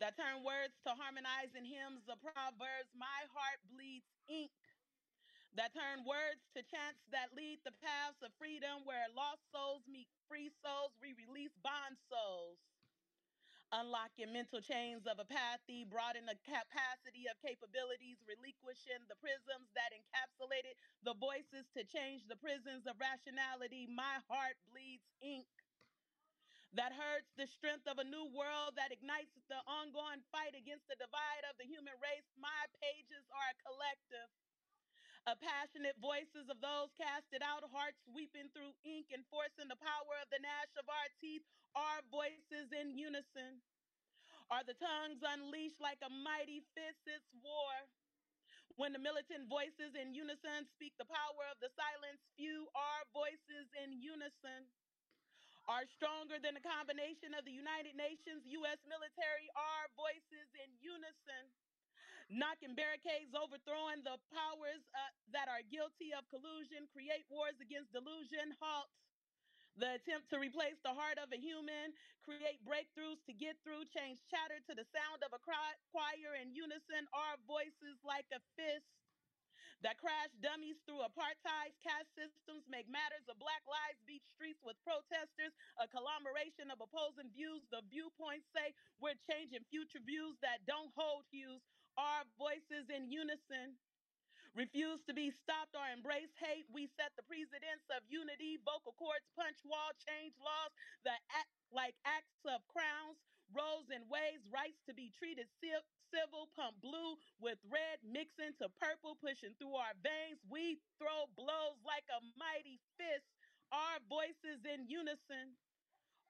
that 0.00 0.16
turn 0.16 0.44
words 0.44 0.74
to 0.84 0.94
harmonizing 0.94 1.64
hymns 1.64 2.08
of 2.08 2.20
proverbs. 2.20 2.90
My 2.94 3.26
heart 3.30 3.60
bleeds 3.68 4.06
ink, 4.28 4.52
that 5.56 5.72
turn 5.72 6.04
words 6.04 6.44
to 6.52 6.60
chants 6.68 7.00
that 7.12 7.32
lead 7.32 7.64
the 7.64 7.72
paths 7.80 8.20
of 8.20 8.32
freedom, 8.36 8.84
where 8.84 9.08
lost 9.16 9.40
souls 9.48 9.84
meet 9.88 10.08
free 10.28 10.52
souls. 10.60 10.92
We 11.00 11.16
release 11.16 11.52
bond 11.64 11.96
souls. 12.12 12.60
Unlocking 13.74 14.30
mental 14.30 14.62
chains 14.62 15.10
of 15.10 15.18
apathy, 15.18 15.82
broaden 15.82 16.22
the 16.30 16.38
capacity 16.46 17.26
of 17.26 17.34
capabilities, 17.42 18.22
relinquishing 18.22 19.02
the 19.10 19.18
prisms 19.18 19.66
that 19.74 19.90
encapsulated 19.90 20.78
the 21.02 21.18
voices 21.18 21.66
to 21.74 21.82
change 21.82 22.22
the 22.30 22.38
prisons 22.38 22.86
of 22.86 22.94
rationality. 23.02 23.90
My 23.90 24.22
heart 24.30 24.54
bleeds 24.70 25.10
ink 25.18 25.50
that 26.78 26.94
hurts 26.94 27.32
the 27.34 27.50
strength 27.50 27.88
of 27.90 27.98
a 27.98 28.06
new 28.06 28.30
world 28.36 28.78
that 28.78 28.94
ignites 28.94 29.34
the 29.50 29.58
ongoing 29.66 30.22
fight 30.30 30.54
against 30.54 30.86
the 30.86 30.98
divide 31.00 31.42
of 31.50 31.58
the 31.58 31.66
human 31.66 31.96
race. 31.98 32.28
My 32.38 32.70
pages 32.78 33.24
are 33.34 33.48
a 33.50 33.60
collective. 33.66 34.30
A 35.26 35.34
passionate 35.34 35.98
voices 35.98 36.46
of 36.46 36.62
those 36.62 36.94
casted 36.94 37.42
out, 37.42 37.66
hearts 37.74 37.98
weeping 38.06 38.46
through 38.54 38.70
ink, 38.86 39.10
enforcing 39.10 39.66
the 39.66 39.74
power 39.82 40.14
of 40.22 40.30
the 40.30 40.38
gnash 40.38 40.70
of 40.78 40.86
our 40.86 41.10
teeth. 41.18 41.42
Our 41.74 42.06
voices 42.14 42.70
in 42.70 42.94
unison. 42.94 43.58
Are 44.54 44.62
the 44.62 44.78
tongues 44.78 45.26
unleashed 45.26 45.82
like 45.82 45.98
a 46.06 46.08
mighty 46.08 46.62
fist? 46.78 47.02
It's 47.10 47.26
war. 47.42 47.74
When 48.78 48.94
the 48.94 49.02
militant 49.02 49.50
voices 49.50 49.98
in 49.98 50.14
unison 50.14 50.70
speak 50.78 50.94
the 50.94 51.10
power 51.10 51.44
of 51.50 51.58
the 51.58 51.74
silence 51.74 52.22
few, 52.38 52.70
our 52.78 53.02
voices 53.10 53.66
in 53.82 53.98
unison 53.98 54.70
are 55.66 55.90
stronger 55.98 56.38
than 56.38 56.54
the 56.54 56.62
combination 56.62 57.34
of 57.34 57.42
the 57.42 57.50
United 57.50 57.98
Nations, 57.98 58.46
U.S. 58.62 58.78
military, 58.86 59.50
our 59.58 59.90
voices 59.98 60.46
in 60.62 60.70
unison. 60.78 61.50
Knocking 62.26 62.74
barricades, 62.74 63.32
overthrowing 63.38 64.02
the 64.02 64.18
powers 64.34 64.82
uh, 64.98 65.12
that 65.30 65.46
are 65.46 65.62
guilty 65.70 66.10
of 66.10 66.26
collusion, 66.26 66.90
create 66.90 67.22
wars 67.30 67.54
against 67.62 67.94
delusion, 67.94 68.50
halt 68.58 68.90
the 69.76 70.00
attempt 70.00 70.32
to 70.32 70.40
replace 70.40 70.80
the 70.82 70.92
heart 70.92 71.20
of 71.20 71.28
a 71.30 71.38
human, 71.38 71.92
create 72.24 72.58
breakthroughs 72.64 73.20
to 73.28 73.36
get 73.36 73.60
through, 73.60 73.84
change 73.92 74.18
chatter 74.32 74.56
to 74.64 74.72
the 74.72 74.88
sound 74.88 75.20
of 75.20 75.30
a 75.36 75.40
cry- 75.40 75.76
choir 75.92 76.32
in 76.40 76.48
unison, 76.56 77.04
our 77.12 77.36
voices 77.44 78.00
like 78.00 78.26
a 78.32 78.40
fist 78.56 78.88
that 79.84 80.00
crash 80.00 80.32
dummies 80.40 80.80
through 80.88 81.04
apartheid's 81.04 81.76
caste 81.84 82.08
systems, 82.16 82.64
make 82.72 82.88
matters 82.88 83.28
of 83.28 83.36
black 83.36 83.60
lives 83.68 84.00
beat 84.08 84.24
streets 84.32 84.60
with 84.64 84.80
protesters, 84.80 85.52
a 85.76 85.84
conglomeration 85.84 86.72
of 86.72 86.80
opposing 86.80 87.28
views. 87.36 87.60
The 87.68 87.84
viewpoints 87.92 88.48
say 88.56 88.72
we're 88.96 89.20
changing 89.28 89.68
future 89.68 90.00
views 90.00 90.40
that 90.40 90.64
don't 90.64 90.90
hold 90.96 91.28
hues. 91.28 91.60
Our 91.96 92.24
voices 92.38 92.88
in 92.92 93.10
unison. 93.10 93.76
Refuse 94.56 95.04
to 95.06 95.14
be 95.14 95.30
stopped 95.30 95.76
or 95.76 95.84
embrace 95.92 96.32
hate. 96.40 96.66
We 96.72 96.88
set 96.98 97.12
the 97.16 97.22
precedence 97.22 97.86
of 97.92 98.02
unity, 98.08 98.58
vocal 98.64 98.96
cords, 98.98 99.28
punch 99.36 99.60
wall, 99.64 99.92
change 100.08 100.34
laws 100.40 100.72
the 101.04 101.14
act 101.32 101.52
like 101.70 101.94
acts 102.04 102.42
of 102.48 102.64
crowns, 102.68 103.20
roles 103.54 103.86
and 103.94 104.04
ways, 104.10 104.42
rights 104.50 104.80
to 104.88 104.94
be 104.94 105.12
treated 105.14 105.46
ci- 105.62 105.86
civil, 106.10 106.48
pump 106.56 106.74
blue 106.82 107.16
with 107.38 107.58
red, 107.70 108.00
mixing 108.02 108.52
to 108.58 108.68
purple, 108.80 109.16
pushing 109.20 109.54
through 109.60 109.76
our 109.76 109.94
veins. 110.02 110.40
We 110.50 110.80
throw 110.98 111.30
blows 111.36 111.78
like 111.86 112.06
a 112.10 112.20
mighty 112.36 112.80
fist. 112.98 113.28
Our 113.70 114.00
voices 114.10 114.64
in 114.66 114.88
unison 114.88 115.54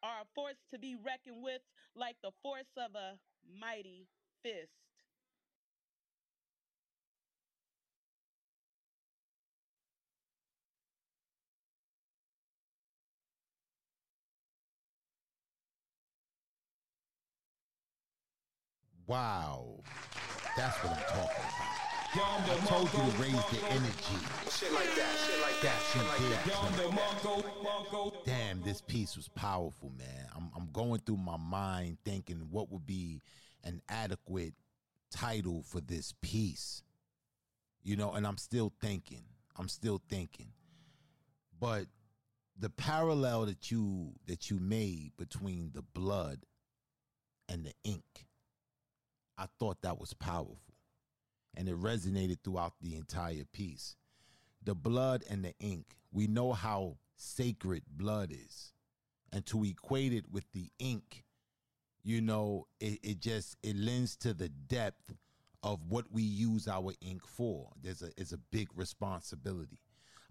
are 0.03 0.23
a 0.23 0.29
force 0.35 0.61
to 0.73 0.79
be 0.79 0.97
reckoned 0.97 1.43
with, 1.43 1.63
like 1.97 2.17
the 2.23 2.33
force 2.43 2.71
of 2.77 2.95
a 2.95 3.19
mighty 3.49 4.09
fist. 4.43 4.86
Wow. 19.07 19.83
That's 20.57 20.77
what 20.83 20.93
I'm 20.93 21.03
talking 21.05 21.45
about. 21.45 21.77
I 22.19 22.67
told 22.67 22.91
you 22.93 22.99
to 22.99 23.23
raise 23.23 23.45
the 23.51 23.67
energy. 23.69 24.19
Shit 24.51 24.73
like 24.73 24.95
that. 24.97 25.17
Shit 25.27 25.41
like 25.43 25.61
that. 25.61 25.79
That 25.79 25.81
Shit 25.93 26.03
like 26.07 26.93
that. 28.03 28.25
Damn, 28.25 28.63
this 28.63 28.81
piece 28.81 29.17
was 29.17 29.29
powerful, 29.29 29.93
man. 29.99 30.27
I'm, 30.35 30.51
I'm 30.57 30.69
going 30.73 31.01
through 31.01 31.19
my 31.19 31.37
mind 31.37 31.99
thinking 32.05 32.49
what 32.51 32.71
would 32.73 32.87
be 32.87 33.21
an 33.65 33.83
adequate 33.89 34.55
title 35.11 35.63
for 35.63 35.81
this 35.81 36.15
piece. 36.23 36.83
You 37.83 37.97
know, 37.97 38.13
and 38.13 38.27
I'm 38.27 38.39
still 38.39 38.73
thinking. 38.81 39.25
I'm 39.57 39.69
still 39.69 40.01
thinking. 40.09 40.53
But 41.61 41.87
the 42.59 42.71
parallel 42.71 43.47
that 43.47 43.71
you 43.71 44.13
that 44.27 44.51
you 44.51 44.59
made 44.59 45.13
between 45.19 45.71
the 45.75 45.83
blood 45.83 46.41
and 47.49 47.65
the 47.65 47.73
ink, 47.85 48.27
I 49.39 49.47
thought 49.59 49.83
that 49.83 49.99
was 49.99 50.13
powerful. 50.15 50.59
And 51.55 51.69
it 51.69 51.81
resonated 51.81 52.39
throughout 52.45 52.75
the 52.81 52.97
entire 52.97 53.45
piece. 53.53 53.97
The 54.63 54.75
blood 54.75 55.25
and 55.31 55.45
the 55.45 55.55
ink, 55.61 55.97
we 56.13 56.27
know 56.27 56.53
how 56.53 56.99
sacred 57.17 57.83
blood 57.91 58.33
is. 58.33 58.73
And 59.33 59.45
to 59.47 59.65
equate 59.65 60.13
it 60.13 60.25
with 60.31 60.45
the 60.53 60.71
ink, 60.79 61.25
you 62.03 62.21
know, 62.21 62.67
it, 62.81 63.01
it 63.03 63.21
just 63.21 63.57
it 63.63 63.77
lends 63.77 64.17
to 64.17 64.33
the 64.33 64.49
depth 64.49 65.15
of 65.63 65.81
what 65.89 66.05
we 66.13 66.23
use 66.23 66.69
our 66.69 66.93
ink 67.01 67.27
for. 67.27 67.71
There's 67.83 68.03
a 68.03 68.11
it's 68.17 68.33
a 68.33 68.39
big 68.39 68.69
responsibility. 68.77 69.81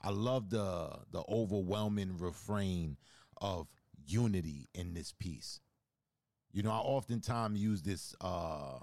I 0.01 0.11
love 0.11 0.49
the 0.49 0.89
the 1.11 1.23
overwhelming 1.27 2.17
refrain 2.17 2.97
of 3.41 3.67
unity 4.05 4.69
in 4.73 4.93
this 4.93 5.11
piece. 5.11 5.59
You 6.55 6.63
know, 6.63 6.71
I 6.71 6.77
oftentimes 6.77 7.61
use 7.61 7.81
this 7.81 8.15
uh 8.21 8.79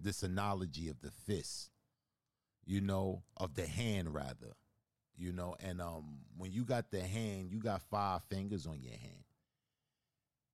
this 0.00 0.22
analogy 0.22 0.88
of 0.88 1.00
the 1.00 1.10
fist, 1.10 1.70
you 2.64 2.80
know, 2.80 3.24
of 3.36 3.56
the 3.56 3.66
hand 3.66 4.14
rather. 4.14 4.54
You 5.16 5.32
know, 5.32 5.56
and 5.58 5.80
um 5.80 6.20
when 6.36 6.52
you 6.52 6.64
got 6.64 6.92
the 6.92 7.00
hand, 7.00 7.50
you 7.50 7.58
got 7.58 7.82
five 7.90 8.20
fingers 8.30 8.64
on 8.64 8.80
your 8.80 8.92
hand. 8.92 9.24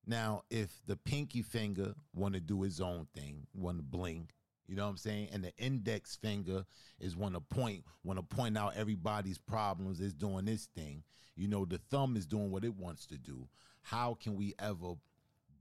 Now, 0.06 0.44
if 0.48 0.70
the 0.86 0.96
pinky 0.96 1.42
finger 1.42 1.92
want 2.14 2.32
to 2.36 2.40
do 2.40 2.62
his 2.62 2.80
own 2.80 3.06
thing, 3.14 3.46
want 3.52 3.76
to 3.76 3.82
blink, 3.82 4.30
you 4.66 4.74
know 4.74 4.84
what 4.84 4.92
I'm 4.92 4.96
saying? 4.96 5.28
And 5.30 5.44
the 5.44 5.54
index 5.58 6.16
finger 6.16 6.64
is 6.98 7.14
want 7.14 7.34
to 7.34 7.40
point, 7.40 7.84
want 8.02 8.18
to 8.18 8.22
point 8.22 8.56
out 8.56 8.78
everybody's 8.78 9.36
problems, 9.36 10.00
is 10.00 10.14
doing 10.14 10.46
this 10.46 10.70
thing. 10.74 11.02
You 11.36 11.48
know, 11.48 11.66
the 11.66 11.82
thumb 11.90 12.16
is 12.16 12.24
doing 12.24 12.50
what 12.50 12.64
it 12.64 12.74
wants 12.74 13.04
to 13.08 13.18
do. 13.18 13.46
How 13.82 14.14
can 14.14 14.36
we 14.36 14.54
ever 14.58 14.94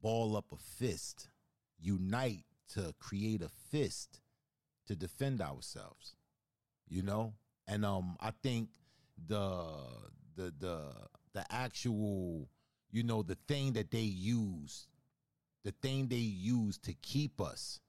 ball 0.01 0.35
up 0.35 0.45
a 0.51 0.57
fist, 0.57 1.29
unite 1.79 2.45
to 2.73 2.93
create 2.99 3.41
a 3.41 3.49
fist 3.69 4.21
to 4.87 4.95
defend 4.95 5.41
ourselves? 5.41 6.15
You 6.89 7.03
know? 7.03 7.33
And 7.67 7.85
um 7.85 8.17
I 8.19 8.31
think 8.31 8.69
the 9.27 9.67
the 10.35 10.53
the 10.59 10.91
the 11.33 11.45
actual, 11.49 12.49
you 12.91 13.03
know, 13.03 13.23
the 13.23 13.37
thing 13.47 13.73
that 13.73 13.91
they 13.91 13.99
use, 13.99 14.87
the 15.63 15.71
thing 15.71 16.07
they 16.07 16.15
use 16.15 16.77
to 16.79 16.93
keep 16.93 17.39
us 17.39 17.79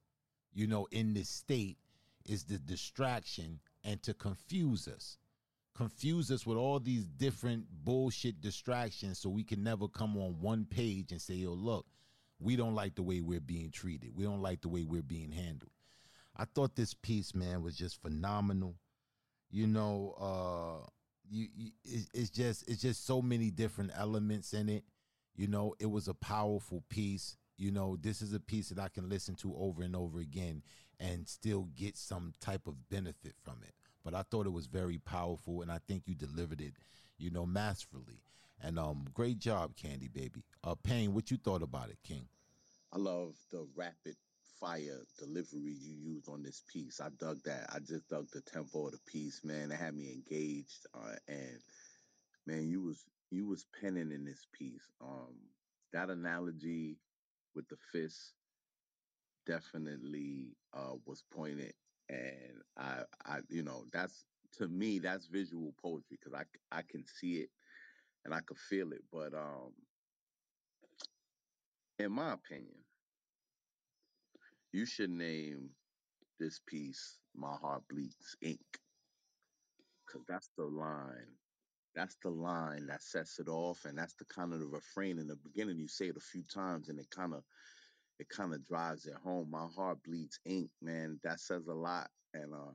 you 0.54 0.66
know, 0.66 0.86
in 0.90 1.14
this 1.14 1.28
state 1.28 1.78
is 2.26 2.44
the 2.44 2.58
distraction 2.58 3.60
and 3.84 4.02
to 4.02 4.14
confuse 4.14 4.86
us. 4.86 5.16
Confuse 5.74 6.30
us 6.30 6.46
with 6.46 6.58
all 6.58 6.78
these 6.78 7.04
different 7.04 7.64
bullshit 7.84 8.40
distractions 8.40 9.18
so 9.18 9.30
we 9.30 9.42
can 9.42 9.62
never 9.62 9.88
come 9.88 10.16
on 10.18 10.40
one 10.40 10.66
page 10.66 11.12
and 11.12 11.20
say, 11.20 11.34
yo, 11.34 11.52
look, 11.52 11.86
we 12.43 12.57
don't 12.57 12.74
like 12.74 12.95
the 12.95 13.03
way 13.03 13.20
we're 13.20 13.40
being 13.40 13.70
treated. 13.70 14.11
We 14.14 14.24
don't 14.24 14.43
like 14.43 14.62
the 14.62 14.68
way 14.68 14.84
we're 14.84 15.03
being 15.03 15.32
handled. 15.32 15.72
I 16.36 16.45
thought 16.45 16.76
this 16.76 16.95
piece, 16.95 17.34
man, 17.34 17.62
was 17.62 17.76
just 17.76 18.01
phenomenal. 18.01 18.76
You 19.51 19.66
know, 19.66 20.14
uh, 20.18 20.86
you, 21.30 21.49
you 21.55 21.70
it, 21.84 22.07
it's 22.14 22.30
just 22.30 22.68
it's 22.68 22.82
just 22.82 23.07
so 23.07 23.20
many 23.20 23.51
different 23.51 23.93
elements 23.95 24.55
in 24.55 24.68
it. 24.68 24.84
You 25.36 25.47
know, 25.47 25.74
it 25.78 25.90
was 25.90 26.09
a 26.09 26.14
powerful 26.14 26.82
piece 26.88 27.36
you 27.62 27.70
know, 27.70 27.97
this 28.01 28.22
is 28.22 28.34
a 28.34 28.40
piece 28.40 28.70
that 28.70 28.78
I 28.80 28.88
can 28.88 29.09
listen 29.09 29.36
to 29.36 29.55
over 29.57 29.82
and 29.82 29.95
over 29.95 30.18
again 30.18 30.62
and 30.99 31.28
still 31.28 31.68
get 31.76 31.97
some 31.97 32.32
type 32.40 32.66
of 32.66 32.88
benefit 32.88 33.34
from 33.43 33.59
it. 33.62 33.74
But 34.05 34.14
I 34.14 34.22
thought 34.22 34.47
it 34.47 34.53
was 34.53 34.66
very 34.66 34.99
powerful, 34.99 35.62
and 35.62 35.70
I 35.70 35.78
think 35.86 36.03
you 36.07 36.16
delivered 36.16 36.61
it, 36.61 36.72
you 37.18 37.30
know, 37.30 37.47
masterfully. 37.47 38.20
And 38.62 38.78
um, 38.78 39.04
great 39.12 39.38
job, 39.38 39.74
Candy 39.76 40.08
Baby. 40.08 40.44
Uh, 40.62 40.76
Pain, 40.76 41.14
what 41.14 41.30
you 41.30 41.36
thought 41.36 41.62
about 41.62 41.90
it, 41.90 41.98
King? 42.06 42.26
I 42.92 42.98
love 42.98 43.34
the 43.50 43.66
rapid 43.74 44.14
fire 44.60 45.00
delivery 45.18 45.74
you 45.80 45.96
used 46.14 46.28
on 46.28 46.42
this 46.44 46.62
piece. 46.72 47.00
I 47.00 47.08
dug 47.18 47.42
that. 47.44 47.66
I 47.74 47.80
just 47.80 48.08
dug 48.08 48.28
the 48.32 48.40
tempo 48.40 48.86
of 48.86 48.92
the 48.92 49.00
piece, 49.06 49.40
man. 49.42 49.72
It 49.72 49.78
had 49.78 49.96
me 49.96 50.12
engaged, 50.12 50.86
uh, 50.94 51.16
and 51.26 51.58
man, 52.46 52.68
you 52.68 52.82
was 52.82 53.04
you 53.30 53.46
was 53.46 53.66
penning 53.80 54.12
in 54.12 54.24
this 54.24 54.46
piece. 54.52 54.92
Um, 55.00 55.34
that 55.92 56.10
analogy 56.10 56.98
with 57.56 57.68
the 57.68 57.76
fist 57.90 58.34
definitely 59.46 60.54
uh, 60.72 60.94
was 61.04 61.24
pointed, 61.34 61.72
and 62.08 62.62
I, 62.78 63.00
I, 63.26 63.38
you 63.48 63.64
know, 63.64 63.86
that's 63.92 64.24
to 64.58 64.68
me 64.68 65.00
that's 65.00 65.26
visual 65.26 65.74
poetry 65.82 66.18
because 66.22 66.34
I, 66.34 66.44
I 66.76 66.82
can 66.82 67.04
see 67.06 67.38
it 67.38 67.48
and 68.24 68.34
I 68.34 68.40
could 68.40 68.58
feel 68.58 68.92
it. 68.92 69.02
But 69.12 69.34
um, 69.34 69.72
in 71.98 72.12
my 72.12 72.34
opinion, 72.34 72.84
you 74.72 74.86
should 74.86 75.10
name 75.10 75.70
this 76.40 76.60
piece 76.66 77.18
"My 77.34 77.56
Heart 77.56 77.84
Bleeds 77.88 78.36
Ink" 78.42 78.60
because 80.06 80.24
that's 80.28 80.50
the 80.56 80.64
line. 80.64 81.38
That's 81.94 82.16
the 82.22 82.30
line 82.30 82.86
that 82.88 83.02
sets 83.02 83.38
it 83.40 83.48
off, 83.48 83.84
and 83.86 83.98
that's 83.98 84.14
the 84.14 84.24
kind 84.26 84.52
of 84.54 84.60
the 84.60 84.66
refrain 84.66 85.18
in 85.18 85.28
the 85.28 85.36
beginning. 85.36 85.78
You 85.78 85.88
say 85.88 86.08
it 86.08 86.16
a 86.16 86.20
few 86.20 86.44
times, 86.44 86.88
and 86.88 86.98
it 87.00 87.10
kind 87.10 87.34
of 87.34 87.44
it 88.18 88.28
kind 88.28 88.54
of 88.54 88.66
drives 88.66 89.06
it 89.06 89.14
home. 89.14 89.50
My 89.50 89.66
heart 89.76 89.98
bleeds 90.04 90.40
ink, 90.46 90.70
man. 90.82 91.20
That 91.24 91.40
says 91.40 91.66
a 91.68 91.74
lot. 91.74 92.10
And 92.34 92.54
uh 92.54 92.72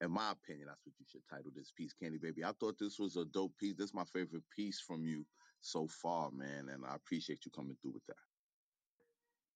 in 0.00 0.10
my 0.10 0.32
opinion, 0.32 0.68
that's 0.68 0.84
what 0.84 0.94
you 0.98 1.06
should 1.08 1.24
title 1.28 1.50
this 1.54 1.72
piece, 1.76 1.94
Candy 1.94 2.18
Baby. 2.18 2.44
I 2.44 2.52
thought 2.60 2.78
this 2.78 2.98
was 2.98 3.16
a 3.16 3.24
dope 3.24 3.56
piece. 3.58 3.76
This 3.76 3.90
is 3.90 3.94
my 3.94 4.04
favorite 4.12 4.44
piece 4.54 4.80
from 4.80 5.04
you 5.06 5.24
so 5.60 5.88
far, 5.88 6.30
man. 6.30 6.68
And 6.72 6.84
I 6.84 6.94
appreciate 6.94 7.44
you 7.44 7.50
coming 7.50 7.76
through 7.80 7.92
with 7.92 8.06
that. 8.08 8.24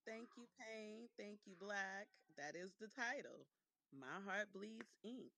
Thank 0.06 0.28
you, 0.36 0.48
Pain. 0.56 1.08
Thank 1.18 1.40
you, 1.44 1.52
Black. 1.60 2.08
That 2.38 2.56
is 2.56 2.72
the 2.80 2.88
title. 2.96 3.44
My 3.92 4.18
Heart 4.24 4.48
Bleeds 4.54 4.96
Ink. 5.04 5.30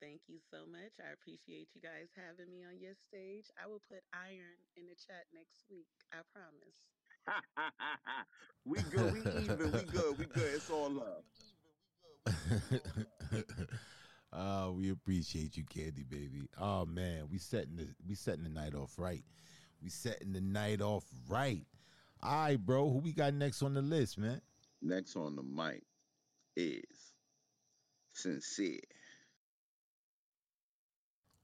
Thank 0.00 0.20
you 0.28 0.38
so 0.52 0.58
much. 0.70 0.92
I 1.00 1.12
appreciate 1.12 1.68
you 1.74 1.80
guys 1.80 2.12
having 2.14 2.52
me 2.52 2.62
on 2.62 2.78
your 2.78 2.94
stage. 3.08 3.50
I 3.58 3.66
will 3.66 3.82
put 3.88 4.04
iron 4.12 4.60
in 4.76 4.86
the 4.86 4.94
chat 4.94 5.24
next 5.34 5.64
week. 5.70 5.88
I 6.12 6.22
promise. 6.30 6.76
we 8.64 8.78
good. 8.92 9.12
We 9.12 9.20
even. 9.42 9.72
We 9.72 9.82
good. 9.90 10.18
We 10.18 10.26
good. 10.26 10.54
It's 10.54 10.70
all 10.70 10.90
love. 10.90 11.24
Uh, 14.36 14.70
we 14.70 14.90
appreciate 14.90 15.56
you, 15.56 15.64
Candy 15.64 16.02
Baby. 16.02 16.48
Oh 16.60 16.84
man, 16.84 17.22
we 17.30 17.38
setting 17.38 17.76
the 17.76 17.88
we 18.06 18.14
setting 18.14 18.44
the 18.44 18.50
night 18.50 18.74
off 18.74 18.98
right. 18.98 19.24
We 19.82 19.88
setting 19.88 20.32
the 20.32 20.40
night 20.40 20.82
off 20.82 21.04
right. 21.28 21.64
All 22.22 22.44
right, 22.44 22.56
bro. 22.58 22.90
Who 22.90 22.98
we 22.98 23.12
got 23.12 23.34
next 23.34 23.62
on 23.62 23.74
the 23.74 23.82
list, 23.82 24.18
man? 24.18 24.40
Next 24.82 25.16
on 25.16 25.36
the 25.36 25.42
mic 25.42 25.82
is 26.54 26.82
sincere. 28.12 28.80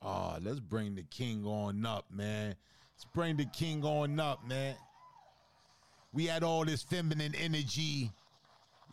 Oh, 0.02 0.36
let's 0.42 0.60
bring 0.60 0.94
the 0.94 1.04
king 1.04 1.46
on 1.46 1.86
up, 1.86 2.06
man. 2.10 2.56
Let's 2.94 3.04
bring 3.14 3.36
the 3.36 3.46
king 3.46 3.84
on 3.84 4.18
up, 4.20 4.46
man. 4.46 4.74
We 6.12 6.26
had 6.26 6.42
all 6.42 6.64
this 6.64 6.82
feminine 6.82 7.34
energy. 7.34 8.10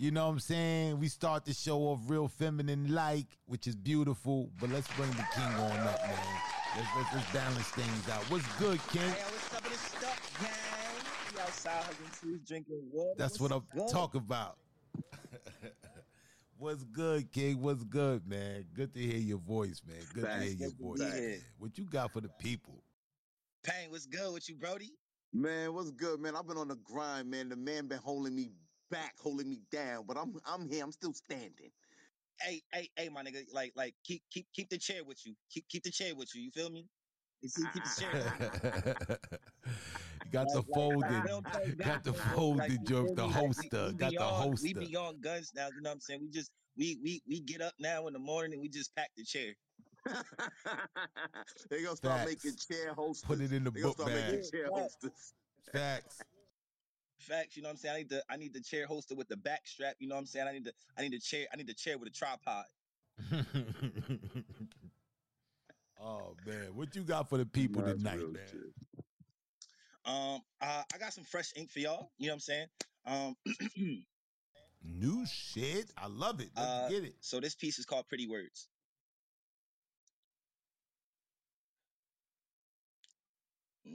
You 0.02 0.12
know 0.12 0.28
what 0.28 0.32
I'm 0.32 0.40
saying? 0.40 0.98
We 1.02 1.10
start 1.10 1.44
the 1.44 1.54
show 1.54 1.80
off 1.80 2.00
real 2.08 2.30
feminine 2.30 2.96
like, 2.96 3.28
which 3.48 3.68
is 3.68 3.76
beautiful. 3.76 4.50
But 4.58 4.70
let's 4.70 4.88
bring 4.96 5.12
the 5.12 5.26
king 5.36 5.44
on 5.44 5.72
up, 5.72 6.02
man. 6.02 6.18
Let's, 6.78 6.88
let's, 6.96 7.16
let's 7.16 7.34
balance 7.34 7.68
things 7.72 8.10
out. 8.10 8.24
What's 8.32 8.48
good, 8.56 8.80
King? 8.88 9.02
Hey, 9.02 9.24
what's 9.26 9.54
up 9.54 9.62
with 9.62 9.74
this 9.74 9.82
stuff, 9.82 10.40
gang? 10.40 11.36
We 11.36 11.42
outside 11.42 11.84
hugging 11.84 12.12
trees, 12.18 12.40
drinking 12.48 12.82
water. 12.94 13.14
That's 13.18 13.42
what's 13.42 13.52
what 13.52 13.62
I'm 13.62 13.78
good? 13.78 13.92
talking 13.92 14.22
about. 14.22 14.56
What's 16.58 16.84
good, 16.84 17.32
King? 17.32 17.62
What's 17.62 17.86
good, 17.86 18.28
man? 18.28 18.66
Good 18.74 18.94
to 18.94 19.00
hear 19.00 19.18
your 19.18 19.38
voice, 19.38 19.82
man. 19.88 19.96
Good 20.14 20.22
to 20.24 20.28
Thanks. 20.28 20.46
hear 20.46 20.68
your 20.68 20.72
voice. 20.72 21.00
be 21.00 21.06
man. 21.06 21.42
What 21.58 21.78
you 21.78 21.86
got 21.86 22.12
for 22.12 22.20
the 22.20 22.28
people? 22.28 22.84
Pain, 23.64 23.90
what's 23.92 24.06
good 24.06 24.34
with 24.34 24.50
you, 24.50 24.56
Brody? 24.56 24.92
Man, 25.32 25.74
what's 25.74 25.92
good, 25.92 26.20
man? 26.20 26.36
I've 26.36 26.46
been 26.46 26.58
on 26.58 26.68
the 26.68 26.76
grind, 26.76 27.32
man. 27.32 27.48
The 27.48 27.56
man 27.56 27.88
been 27.88 28.00
holding 28.00 28.36
me 28.36 28.50
back, 28.90 29.14
holding 29.20 29.50
me 29.50 29.62
down, 29.72 30.06
but 30.08 30.18
I'm 30.18 30.34
I'm 30.46 30.70
here. 30.70 30.84
I'm 30.84 30.92
still 30.92 31.14
standing. 31.14 31.72
Hey, 32.42 32.62
hey, 32.74 32.90
hey, 32.96 33.10
my 33.10 33.22
nigga, 33.24 33.44
like, 33.54 33.74
like, 33.76 33.94
keep, 34.06 34.22
keep, 34.32 34.48
keep 34.54 34.70
the 34.70 34.78
chair 34.78 35.04
with 35.04 35.20
you. 35.26 35.34
Keep, 35.52 35.68
keep 35.68 35.84
the 35.84 35.92
chair 35.92 36.16
with 36.16 36.34
you. 36.34 36.42
You 36.42 36.52
feel 36.52 36.70
me? 36.70 36.86
You 37.42 37.50
see, 37.50 37.64
keep 37.74 37.84
the 37.84 38.02
chair. 38.02 38.34
you. 38.40 39.16
you 40.26 40.32
got 40.32 40.48
the 40.48 40.60
Like, 40.60 40.66
like, 40.68 40.74
folded, 40.74 41.12
like, 41.12 41.24
we 41.24 41.30
don't 41.30 41.46
play 41.46 41.66
got 41.72 42.04
the 42.04 42.12
back, 42.14 42.26
like, 42.26 42.36
folded 42.36 42.72
you 42.72 42.78
joke, 42.86 43.16
the 43.16 43.24
me? 43.24 43.28
Like, 43.28 43.28
we- 43.28 43.34
holster, 43.34 43.88
we 43.88 43.94
got 43.94 43.98
the 43.98 44.10
beyond- 44.12 44.36
holster. 44.36 44.64
We 44.64 44.74
beyond 44.74 45.22
guns 45.22 45.52
now. 45.54 45.68
You 45.68 45.82
know 45.82 45.90
what 45.90 45.96
I'm 45.96 46.00
saying? 46.00 46.22
We 46.22 46.30
just, 46.30 46.52
we, 46.78 46.98
we, 47.04 47.22
we 47.28 47.40
get 47.42 47.62
up 47.62 47.74
now 47.78 48.08
in 48.08 48.14
the 48.14 48.20
morning 48.20 48.54
and 48.54 48.62
we 48.62 48.70
just 48.70 48.96
pack 48.96 49.10
the 49.18 49.24
chair. 49.26 49.54
they 51.70 51.84
gonna 51.84 51.96
start 51.98 52.20
Facts. 52.20 52.46
making 52.46 52.58
chair 52.58 52.94
hosters. 52.94 53.26
Put 53.26 53.42
it 53.42 53.52
in 53.52 53.66
the 53.66 53.72
they 53.72 53.82
book 53.82 53.98
bag. 54.06 54.44
chair 54.50 54.70
Facts. 55.74 56.22
Facts, 57.30 57.56
you 57.56 57.62
know 57.62 57.70
what 57.70 57.74
I'm 57.74 57.78
saying? 57.78 57.96
I 57.96 57.98
need 58.00 58.10
the 58.10 58.24
I 58.30 58.38
need 58.38 58.54
the 58.54 58.62
chair 58.62 58.88
holster 58.88 59.14
with 59.14 59.28
the 59.28 59.38
back 59.38 59.62
strap, 59.66 59.96
you 60.00 60.08
know 60.08 60.16
what 60.16 60.22
I'm 60.22 60.26
saying? 60.26 60.48
I 60.48 60.54
need 60.54 60.66
the 60.66 60.74
I 60.98 61.04
need 61.04 61.14
the 61.14 61.20
chair 61.20 61.46
I 61.54 61.58
need 61.58 61.68
the 61.68 61.76
chair 61.76 61.98
with 61.98 62.08
a 62.08 62.12
tripod. 62.12 62.66
oh 66.02 66.36
man, 66.46 66.74
what 66.74 66.96
you 66.96 67.04
got 67.04 67.30
for 67.30 67.38
the 67.38 67.46
people 67.46 67.84
That's 67.84 68.00
tonight, 68.00 68.18
man? 68.18 68.42
shit. 68.52 68.74
Um 70.06 70.42
uh, 70.60 70.84
I 70.94 70.98
got 70.98 71.14
some 71.14 71.24
fresh 71.24 71.54
ink 71.56 71.70
for 71.70 71.80
y'all, 71.80 72.10
you 72.18 72.28
know 72.28 72.34
what 72.34 72.36
I'm 72.36 72.40
saying? 72.40 72.68
Um 73.06 73.36
New 74.82 75.26
shit. 75.26 75.92
I 75.98 76.08
love 76.08 76.40
it. 76.40 76.50
Let's 76.56 76.68
uh, 76.68 76.88
get 76.90 77.04
it. 77.04 77.16
So 77.20 77.40
this 77.40 77.54
piece 77.54 77.80
is 77.80 77.86
called 77.86 78.08
Pretty 78.08 78.28
Words. 78.28 78.70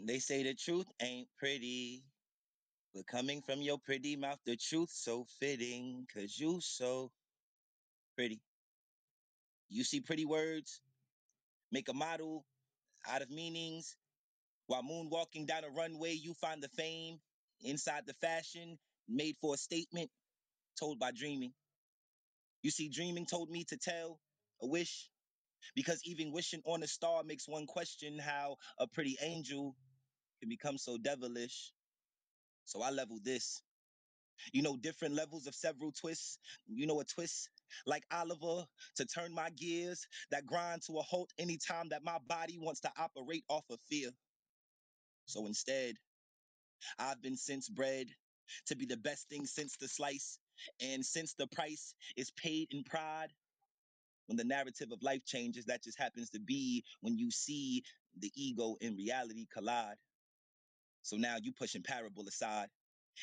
They 0.07 0.18
say 0.18 0.43
the 0.43 0.55
truth 0.55 0.87
ain't 1.01 1.28
pretty, 1.39 2.05
but 2.95 3.07
coming 3.07 3.42
from 3.42 3.61
your 3.61 3.78
pretty 3.78 4.16
mouth, 4.16 4.38
the 4.47 4.57
truth 4.57 4.90
so 4.92 5.26
fitting, 5.40 6.07
cause 6.14 6.38
you 6.38 6.61
so 6.61 7.11
pretty. 8.16 8.40
You 9.68 9.82
see 9.82 10.01
pretty 10.01 10.24
words, 10.24 10.80
make 11.72 11.88
a 11.88 11.95
model 11.95 12.45
out 13.09 13.22
of 13.22 13.30
meanings. 13.30 13.97
While 14.66 14.82
moonwalking 14.82 15.47
down 15.47 15.64
a 15.64 15.70
runway, 15.70 16.12
you 16.12 16.34
find 16.34 16.62
the 16.62 16.68
fame 16.68 17.18
inside 17.62 18.05
the 18.07 18.14
fashion, 18.14 18.78
made 19.09 19.36
for 19.40 19.55
a 19.55 19.59
statement, 19.59 20.11
told 20.78 20.99
by 20.99 21.11
dreaming. 21.11 21.53
You 22.62 22.70
see, 22.70 22.88
dreaming 22.88 23.26
told 23.26 23.51
me 23.51 23.64
to 23.64 23.76
tell 23.76 24.20
a 24.62 24.66
wish, 24.66 25.11
because 25.74 26.01
even 26.05 26.32
wishing 26.32 26.62
on 26.64 26.82
a 26.82 26.86
star 26.86 27.24
makes 27.24 27.49
one 27.49 27.66
question 27.66 28.18
how 28.18 28.57
a 28.78 28.86
pretty 28.86 29.18
angel 29.20 29.74
can 30.40 30.49
become 30.49 30.78
so 30.78 30.97
devilish. 30.97 31.72
So 32.64 32.82
I 32.82 32.90
level 32.90 33.18
this. 33.22 33.62
You 34.52 34.62
know, 34.62 34.76
different 34.76 35.14
levels 35.14 35.46
of 35.46 35.54
several 35.54 35.92
twists. 35.92 36.38
You 36.66 36.86
know, 36.86 37.00
a 37.00 37.04
twist 37.04 37.50
like 37.86 38.04
Oliver 38.12 38.66
to 38.96 39.06
turn 39.06 39.32
my 39.34 39.50
gears 39.50 40.06
that 40.30 40.46
grind 40.46 40.82
to 40.86 40.98
a 40.98 41.02
halt 41.02 41.32
anytime 41.38 41.88
that 41.90 42.04
my 42.04 42.18
body 42.28 42.58
wants 42.58 42.80
to 42.80 42.92
operate 42.98 43.44
off 43.48 43.64
of 43.70 43.80
fear. 43.88 44.10
So 45.26 45.46
instead, 45.46 45.96
I've 46.98 47.22
been 47.22 47.36
since 47.36 47.68
bred 47.68 48.08
to 48.66 48.76
be 48.76 48.86
the 48.86 48.96
best 48.96 49.28
thing 49.28 49.46
since 49.46 49.76
the 49.76 49.88
slice. 49.88 50.38
And 50.80 51.04
since 51.04 51.34
the 51.34 51.46
price 51.48 51.94
is 52.16 52.30
paid 52.32 52.68
in 52.72 52.84
pride, 52.84 53.32
when 54.26 54.36
the 54.36 54.44
narrative 54.44 54.92
of 54.92 55.02
life 55.02 55.24
changes, 55.26 55.66
that 55.66 55.82
just 55.82 55.98
happens 55.98 56.30
to 56.30 56.40
be 56.40 56.84
when 57.00 57.18
you 57.18 57.30
see 57.30 57.82
the 58.18 58.30
ego 58.36 58.76
and 58.80 58.96
reality 58.96 59.46
collide. 59.52 59.96
So 61.05 61.16
now 61.16 61.36
you 61.40 61.52
pushing 61.52 61.82
parable 61.82 62.24
aside 62.26 62.68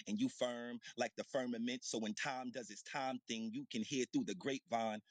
and 0.07 0.19
you 0.19 0.29
firm 0.29 0.79
like 0.97 1.11
the 1.17 1.25
firmament. 1.25 1.83
So 1.83 1.99
when 1.99 2.13
time 2.13 2.51
does 2.51 2.69
its 2.69 2.83
time 2.83 3.19
thing, 3.27 3.49
you 3.51 3.65
can 3.71 3.83
hear 3.83 4.05
through 4.13 4.25
the 4.25 4.35
grapevine. 4.35 5.01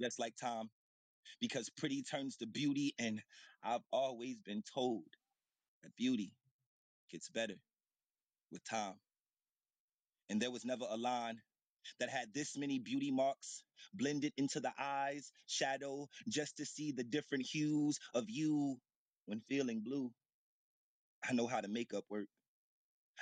Just 0.00 0.18
like 0.20 0.36
time, 0.36 0.68
because 1.40 1.70
pretty 1.70 2.02
turns 2.02 2.36
to 2.36 2.46
beauty, 2.46 2.94
and 2.98 3.22
I've 3.62 3.80
always 3.92 4.36
been 4.44 4.62
told 4.62 5.04
that 5.82 5.96
beauty 5.96 6.32
gets 7.10 7.30
better 7.30 7.54
with 8.52 8.62
time. 8.64 8.94
And 10.30 10.40
there 10.40 10.50
was 10.50 10.64
never 10.64 10.84
a 10.88 10.96
line 10.96 11.40
that 12.00 12.10
had 12.10 12.32
this 12.34 12.56
many 12.56 12.78
beauty 12.78 13.10
marks 13.10 13.62
blended 13.94 14.32
into 14.36 14.60
the 14.60 14.72
eyes, 14.78 15.32
shadow, 15.46 16.08
just 16.28 16.56
to 16.56 16.64
see 16.64 16.92
the 16.92 17.04
different 17.04 17.44
hues 17.46 17.98
of 18.14 18.24
you 18.28 18.76
when 19.26 19.40
feeling 19.48 19.82
blue. 19.84 20.10
I 21.28 21.32
know 21.32 21.46
how 21.46 21.60
to 21.60 21.68
make 21.68 21.94
up 21.94 22.04
work. 22.10 22.28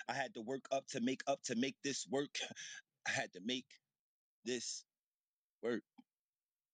I 0.09 0.15
had 0.15 0.35
to 0.35 0.41
work 0.41 0.65
up 0.73 0.87
to 0.89 1.01
make 1.01 1.23
up 1.27 1.43
to 1.45 1.55
make 1.57 1.77
this 1.85 2.07
work. 2.11 2.35
I 3.07 3.11
had 3.11 3.33
to 3.35 3.41
make 3.45 3.67
this 4.45 4.85
work. 5.63 5.83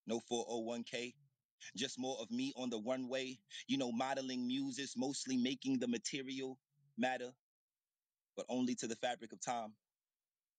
No 0.06 0.20
401k, 0.30 1.14
just 1.76 1.98
more 1.98 2.16
of 2.20 2.30
me 2.30 2.52
on 2.56 2.70
the 2.70 2.80
runway. 2.80 3.38
You 3.66 3.78
know, 3.78 3.92
modeling 3.92 4.46
muses, 4.46 4.94
mostly 4.96 5.36
making 5.36 5.78
the 5.78 5.88
material 5.88 6.58
matter, 6.96 7.30
but 8.36 8.46
only 8.48 8.74
to 8.76 8.86
the 8.86 8.96
fabric 8.96 9.32
of 9.32 9.40
time. 9.40 9.74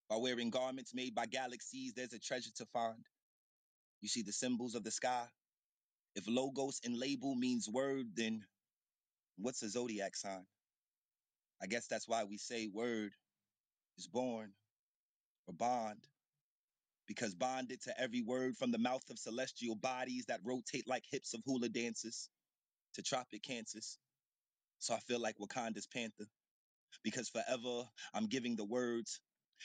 While 0.09 0.21
wearing 0.23 0.49
garments 0.49 0.93
made 0.93 1.15
by 1.15 1.27
galaxies, 1.27 1.93
there's 1.95 2.13
a 2.13 2.19
treasure 2.19 2.51
to 2.57 2.65
find. 2.73 3.05
You 4.01 4.09
see 4.09 4.23
the 4.23 4.33
symbols 4.33 4.75
of 4.75 4.83
the 4.83 4.91
sky. 4.91 5.25
If 6.15 6.25
logos 6.27 6.81
and 6.83 6.97
label 6.97 7.35
means 7.35 7.69
word, 7.69 8.07
then 8.15 8.43
what's 9.37 9.63
a 9.63 9.69
zodiac 9.69 10.15
sign? 10.15 10.45
I 11.61 11.67
guess 11.67 11.87
that's 11.87 12.07
why 12.07 12.23
we 12.23 12.37
say 12.37 12.67
word 12.67 13.13
is 13.97 14.07
born 14.07 14.53
or 15.47 15.53
bond, 15.53 15.99
because 17.07 17.35
bonded 17.35 17.81
to 17.83 18.01
every 18.01 18.21
word 18.21 18.57
from 18.57 18.71
the 18.71 18.77
mouth 18.79 19.03
of 19.11 19.19
celestial 19.19 19.75
bodies 19.75 20.25
that 20.27 20.41
rotate 20.43 20.87
like 20.87 21.03
hips 21.11 21.33
of 21.35 21.41
hula 21.45 21.69
dancers 21.69 22.29
to 22.95 23.03
tropic 23.03 23.43
cancers. 23.43 23.99
So 24.79 24.93
I 24.95 24.99
feel 24.99 25.19
like 25.19 25.37
Wakanda's 25.37 25.87
panther, 25.87 26.25
because 27.03 27.29
forever 27.29 27.83
I'm 28.13 28.27
giving 28.27 28.55
the 28.55 28.65
words. 28.65 29.21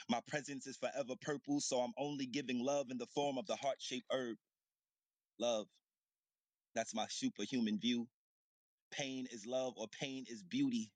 My 0.08 0.20
presence 0.26 0.66
is 0.66 0.76
forever 0.76 1.14
purple, 1.20 1.60
so 1.60 1.80
I'm 1.80 1.92
only 1.98 2.26
giving 2.26 2.62
love 2.64 2.90
in 2.90 2.98
the 2.98 3.06
form 3.06 3.38
of 3.38 3.46
the 3.46 3.56
heart 3.56 3.76
shaped 3.80 4.06
herb. 4.10 4.36
Love. 5.38 5.66
That's 6.74 6.94
my 6.94 7.06
superhuman 7.08 7.78
view. 7.78 8.08
Pain 8.90 9.26
is 9.30 9.46
love 9.46 9.74
or 9.76 9.88
pain 9.88 10.24
is 10.28 10.42
beauty, 10.42 10.92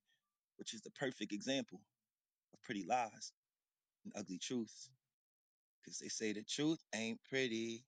which 0.56 0.74
is 0.74 0.82
the 0.82 0.90
perfect 0.90 1.32
example 1.32 1.80
of 2.52 2.62
pretty 2.62 2.84
lies 2.84 3.32
and 4.04 4.12
ugly 4.16 4.38
truths. 4.38 4.90
Because 5.82 5.98
they 5.98 6.08
say 6.08 6.32
the 6.32 6.42
truth 6.42 6.80
ain't 6.94 7.20
pretty, 7.30 7.84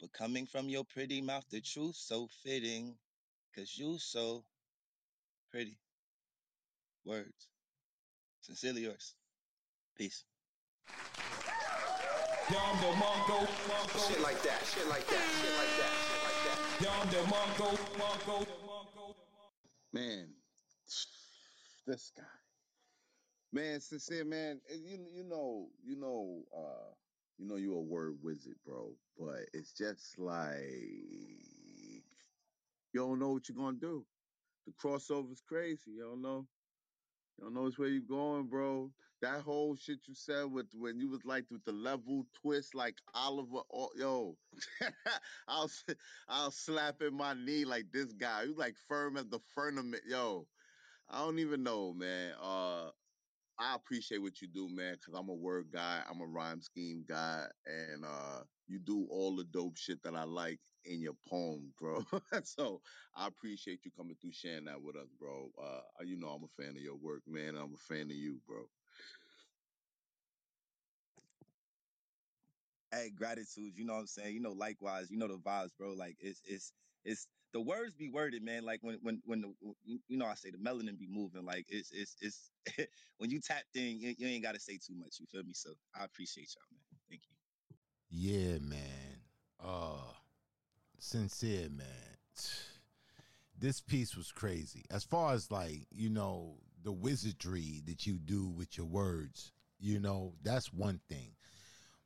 but 0.00 0.12
coming 0.12 0.46
from 0.46 0.68
your 0.68 0.84
pretty 0.84 1.20
mouth, 1.20 1.44
the 1.50 1.60
truth 1.60 1.96
so 1.96 2.28
fitting. 2.44 2.96
Because 3.52 3.76
you 3.76 3.98
so 3.98 4.44
pretty. 5.50 5.78
Words. 7.04 7.48
Sincerely 8.40 8.82
yours. 8.82 9.14
Peace. 9.96 10.24
Dom 12.50 12.76
DeMarco, 12.76 13.40
Shit 14.08 14.20
like 14.20 14.42
that, 14.42 14.60
shit 14.66 14.86
like 14.88 15.06
that, 15.06 15.24
shit 15.40 15.56
like 15.56 15.74
that, 15.80 15.92
shit 16.04 16.22
like 16.24 16.40
that. 16.44 16.58
Dom 16.84 17.08
DeMarco, 17.08 17.98
Marco, 17.98 18.44
Man, 19.94 20.28
this 21.86 22.12
guy. 22.14 22.24
Man, 23.52 23.80
sincere 23.80 24.24
man, 24.26 24.60
you 24.68 25.06
you 25.14 25.24
know, 25.24 25.70
you 25.82 25.96
know, 25.96 26.42
uh, 26.54 26.92
you 27.38 27.46
know 27.46 27.56
you're 27.56 27.78
a 27.78 27.80
word 27.80 28.16
wizard, 28.22 28.56
bro. 28.66 28.94
But 29.18 29.48
it's 29.54 29.72
just 29.72 30.18
like 30.18 30.60
you 30.60 32.02
don't 32.94 33.18
know 33.18 33.32
what 33.32 33.48
you're 33.48 33.56
gonna 33.56 33.78
do. 33.80 34.04
The 34.66 34.72
crossover's 34.72 35.40
crazy. 35.40 35.92
You 35.92 36.02
don't 36.02 36.22
know. 36.22 36.46
You 37.38 37.44
don't 37.44 37.54
know 37.54 37.62
which 37.62 37.78
way 37.78 37.88
you 37.88 38.02
going, 38.02 38.48
bro. 38.48 38.92
That 39.24 39.40
whole 39.40 39.74
shit 39.74 40.00
you 40.06 40.14
said 40.14 40.52
with 40.52 40.66
when 40.74 41.00
you 41.00 41.08
was 41.08 41.24
like 41.24 41.46
with 41.50 41.64
the 41.64 41.72
level 41.72 42.26
twist, 42.42 42.74
like 42.74 42.98
Oliver. 43.14 43.60
Oh, 43.72 43.88
yo, 43.96 44.36
I'll 45.48 45.70
I'll 46.28 46.50
slap 46.50 47.00
in 47.00 47.14
my 47.14 47.32
knee 47.32 47.64
like 47.64 47.86
this 47.90 48.12
guy. 48.12 48.42
You 48.42 48.54
like 48.54 48.76
firm 48.86 49.16
as 49.16 49.26
the 49.30 49.40
firmament, 49.54 50.02
yo. 50.06 50.46
I 51.08 51.20
don't 51.20 51.38
even 51.38 51.62
know, 51.62 51.94
man. 51.94 52.34
Uh, 52.38 52.90
I 53.58 53.74
appreciate 53.74 54.18
what 54.20 54.42
you 54.42 54.48
do, 54.48 54.68
man, 54.68 54.96
because 54.96 55.14
I'm 55.18 55.30
a 55.30 55.34
word 55.34 55.68
guy, 55.72 56.02
I'm 56.06 56.20
a 56.20 56.26
rhyme 56.26 56.60
scheme 56.60 57.02
guy, 57.08 57.46
and 57.64 58.04
uh, 58.04 58.42
you 58.66 58.78
do 58.78 59.06
all 59.10 59.36
the 59.36 59.44
dope 59.44 59.78
shit 59.78 60.02
that 60.02 60.14
I 60.14 60.24
like 60.24 60.60
in 60.84 61.00
your 61.00 61.16
poem, 61.26 61.72
bro. 61.80 62.04
so 62.44 62.82
I 63.16 63.26
appreciate 63.26 63.86
you 63.86 63.90
coming 63.96 64.16
through 64.20 64.32
sharing 64.32 64.66
that 64.66 64.82
with 64.82 64.96
us, 64.96 65.08
bro. 65.18 65.50
Uh, 65.58 66.04
you 66.04 66.18
know 66.18 66.28
I'm 66.28 66.44
a 66.44 66.62
fan 66.62 66.76
of 66.76 66.82
your 66.82 66.96
work, 66.96 67.22
man. 67.26 67.56
I'm 67.56 67.72
a 67.72 67.94
fan 67.94 68.10
of 68.10 68.16
you, 68.16 68.38
bro. 68.46 68.68
Hey, 72.94 73.10
gratitude. 73.10 73.72
You 73.76 73.84
know 73.84 73.94
what 73.94 74.00
I'm 74.00 74.06
saying? 74.06 74.34
You 74.34 74.40
know, 74.40 74.52
likewise, 74.52 75.10
you 75.10 75.18
know 75.18 75.28
the 75.28 75.34
vibes, 75.38 75.70
bro. 75.78 75.92
Like 75.92 76.16
it's 76.20 76.40
it's 76.46 76.72
it's 77.04 77.26
the 77.52 77.60
words 77.60 77.94
be 77.94 78.08
worded, 78.08 78.42
man. 78.42 78.64
Like 78.64 78.80
when 78.82 78.98
when 79.02 79.20
when 79.24 79.40
the 79.40 79.52
you 79.84 80.16
know 80.16 80.26
I 80.26 80.34
say 80.34 80.50
the 80.50 80.58
melanin 80.58 80.98
be 80.98 81.08
moving. 81.10 81.44
Like 81.44 81.66
it's 81.68 81.90
it's 81.92 82.16
it's 82.20 82.50
when 83.18 83.30
you 83.30 83.40
tapped 83.40 83.74
in, 83.74 84.00
you, 84.00 84.14
you 84.16 84.28
ain't 84.28 84.44
got 84.44 84.54
to 84.54 84.60
say 84.60 84.74
too 84.76 84.94
much. 84.94 85.18
You 85.18 85.26
feel 85.26 85.42
me? 85.42 85.54
So 85.54 85.70
I 85.98 86.04
appreciate 86.04 86.54
y'all, 86.54 86.64
man. 86.72 87.00
Thank 87.10 87.22
you. 87.28 87.36
Yeah, 88.10 88.58
man. 88.58 89.20
Uh 89.62 90.12
sincere, 90.98 91.68
man. 91.70 91.86
This 93.56 93.80
piece 93.80 94.16
was 94.16 94.32
crazy. 94.32 94.84
As 94.90 95.04
far 95.04 95.32
as 95.32 95.48
like, 95.48 95.86
you 95.92 96.10
know, 96.10 96.56
the 96.82 96.90
wizardry 96.90 97.80
that 97.86 98.04
you 98.04 98.18
do 98.18 98.48
with 98.48 98.76
your 98.76 98.86
words, 98.86 99.52
you 99.78 100.00
know, 100.00 100.34
that's 100.42 100.72
one 100.72 101.00
thing. 101.08 101.30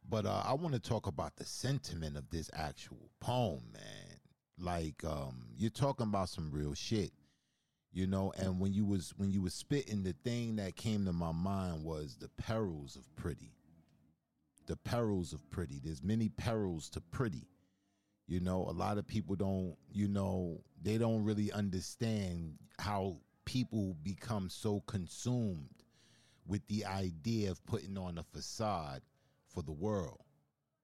But 0.08 0.24
uh, 0.24 0.42
I 0.44 0.54
want 0.54 0.74
to 0.74 0.80
talk 0.80 1.06
about 1.06 1.36
the 1.36 1.44
sentiment 1.44 2.16
of 2.16 2.30
this 2.30 2.50
actual 2.54 3.10
poem, 3.20 3.62
man. 3.72 4.18
Like, 4.58 5.04
um, 5.04 5.48
you're 5.56 5.70
talking 5.70 6.06
about 6.06 6.30
some 6.30 6.50
real 6.50 6.74
shit. 6.74 7.12
You 7.92 8.06
know, 8.06 8.32
and 8.36 8.60
when 8.60 8.72
you 8.72 8.84
was 8.84 9.12
when 9.16 9.30
you 9.30 9.40
was 9.42 9.54
spitting, 9.54 10.02
the 10.02 10.14
thing 10.24 10.56
that 10.56 10.76
came 10.76 11.04
to 11.06 11.12
my 11.12 11.32
mind 11.32 11.84
was 11.84 12.16
the 12.16 12.28
perils 12.28 12.96
of 12.96 13.04
pretty. 13.16 13.52
The 14.66 14.76
perils 14.76 15.32
of 15.32 15.50
pretty. 15.50 15.80
There's 15.82 16.02
many 16.02 16.28
perils 16.28 16.90
to 16.90 17.00
pretty. 17.00 17.48
You 18.26 18.40
know, 18.40 18.66
a 18.68 18.72
lot 18.72 18.98
of 18.98 19.06
people 19.06 19.36
don't, 19.36 19.74
you 19.90 20.06
know, 20.06 20.60
they 20.82 20.98
don't 20.98 21.24
really 21.24 21.50
understand 21.50 22.58
how 22.78 23.16
people 23.46 23.96
become 24.02 24.50
so 24.50 24.80
consumed 24.80 25.82
with 26.46 26.66
the 26.66 26.84
idea 26.84 27.50
of 27.50 27.64
putting 27.64 27.96
on 27.96 28.18
a 28.18 28.22
facade 28.22 29.00
for 29.58 29.64
the 29.64 29.72
world. 29.72 30.20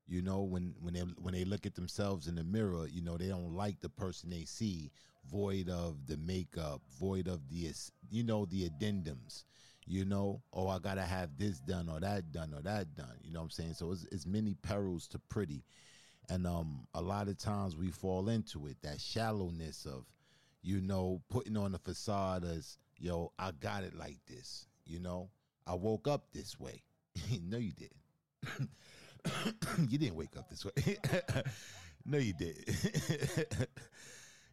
You 0.07 0.21
know, 0.21 0.43
when 0.43 0.75
when 0.81 0.95
they 0.95 1.01
when 1.01 1.33
they 1.33 1.45
look 1.45 1.65
at 1.65 1.77
themselves 1.77 2.27
in 2.27 2.35
the 2.35 2.45
mirror, 2.45 2.87
you 2.91 3.01
know, 3.03 3.17
they 3.17 3.29
don't 3.29 3.55
like 3.55 3.81
the 3.81 3.89
person 3.89 4.31
they 4.31 4.45
see, 4.45 4.91
void 5.31 5.71
of 5.71 6.07
the 6.07 6.17
makeup, 6.17 6.83
void 6.99 7.29
of 7.29 7.49
the 7.49 7.71
you 8.11 8.25
know 8.25 8.45
the 8.47 8.69
addendums. 8.69 9.45
You 9.87 10.05
know, 10.05 10.43
oh, 10.53 10.69
I 10.69 10.79
gotta 10.79 11.03
have 11.03 11.39
this 11.39 11.61
done 11.61 11.89
or 11.89 12.01
that 12.01 12.33
done 12.33 12.53
or 12.55 12.63
that 12.63 12.95
done. 12.97 13.17
You 13.23 13.33
know 13.33 13.41
what 13.41 13.45
I'm 13.45 13.51
saying? 13.51 13.75
So 13.75 13.93
it's, 13.93 14.07
it's 14.11 14.27
many 14.27 14.55
perils 14.55 15.07
to 15.09 15.19
pretty, 15.19 15.65
and 16.29 16.47
um, 16.47 16.87
a 16.95 17.01
lot 17.01 17.29
of 17.29 17.39
times 17.39 17.77
we 17.77 17.91
fall 17.91 18.29
into 18.29 18.67
it. 18.67 18.77
That 18.83 19.01
shallowness 19.01 19.87
of, 19.87 20.05
you 20.63 20.81
know, 20.81 21.23
putting 21.31 21.57
on 21.57 21.73
the 21.73 21.79
facade 21.79 22.45
as, 22.45 22.79
yo, 22.99 23.33
I 23.39 23.53
got 23.53 23.85
it 23.85 23.95
like 23.95 24.19
this. 24.27 24.67
You 24.85 25.01
know, 25.01 25.31
I 25.67 25.75
woke 25.75 26.09
up 26.09 26.25
this 26.33 26.59
way. 26.59 26.83
no, 27.43 27.57
you 27.59 27.73
didn't. 27.73 28.04
you 29.89 29.99
didn't 29.99 30.17
wake 30.17 30.37
up 30.37 30.49
this 30.49 30.65
way. 30.65 30.73
no, 32.07 32.19
you 32.19 32.33
did. 32.35 32.57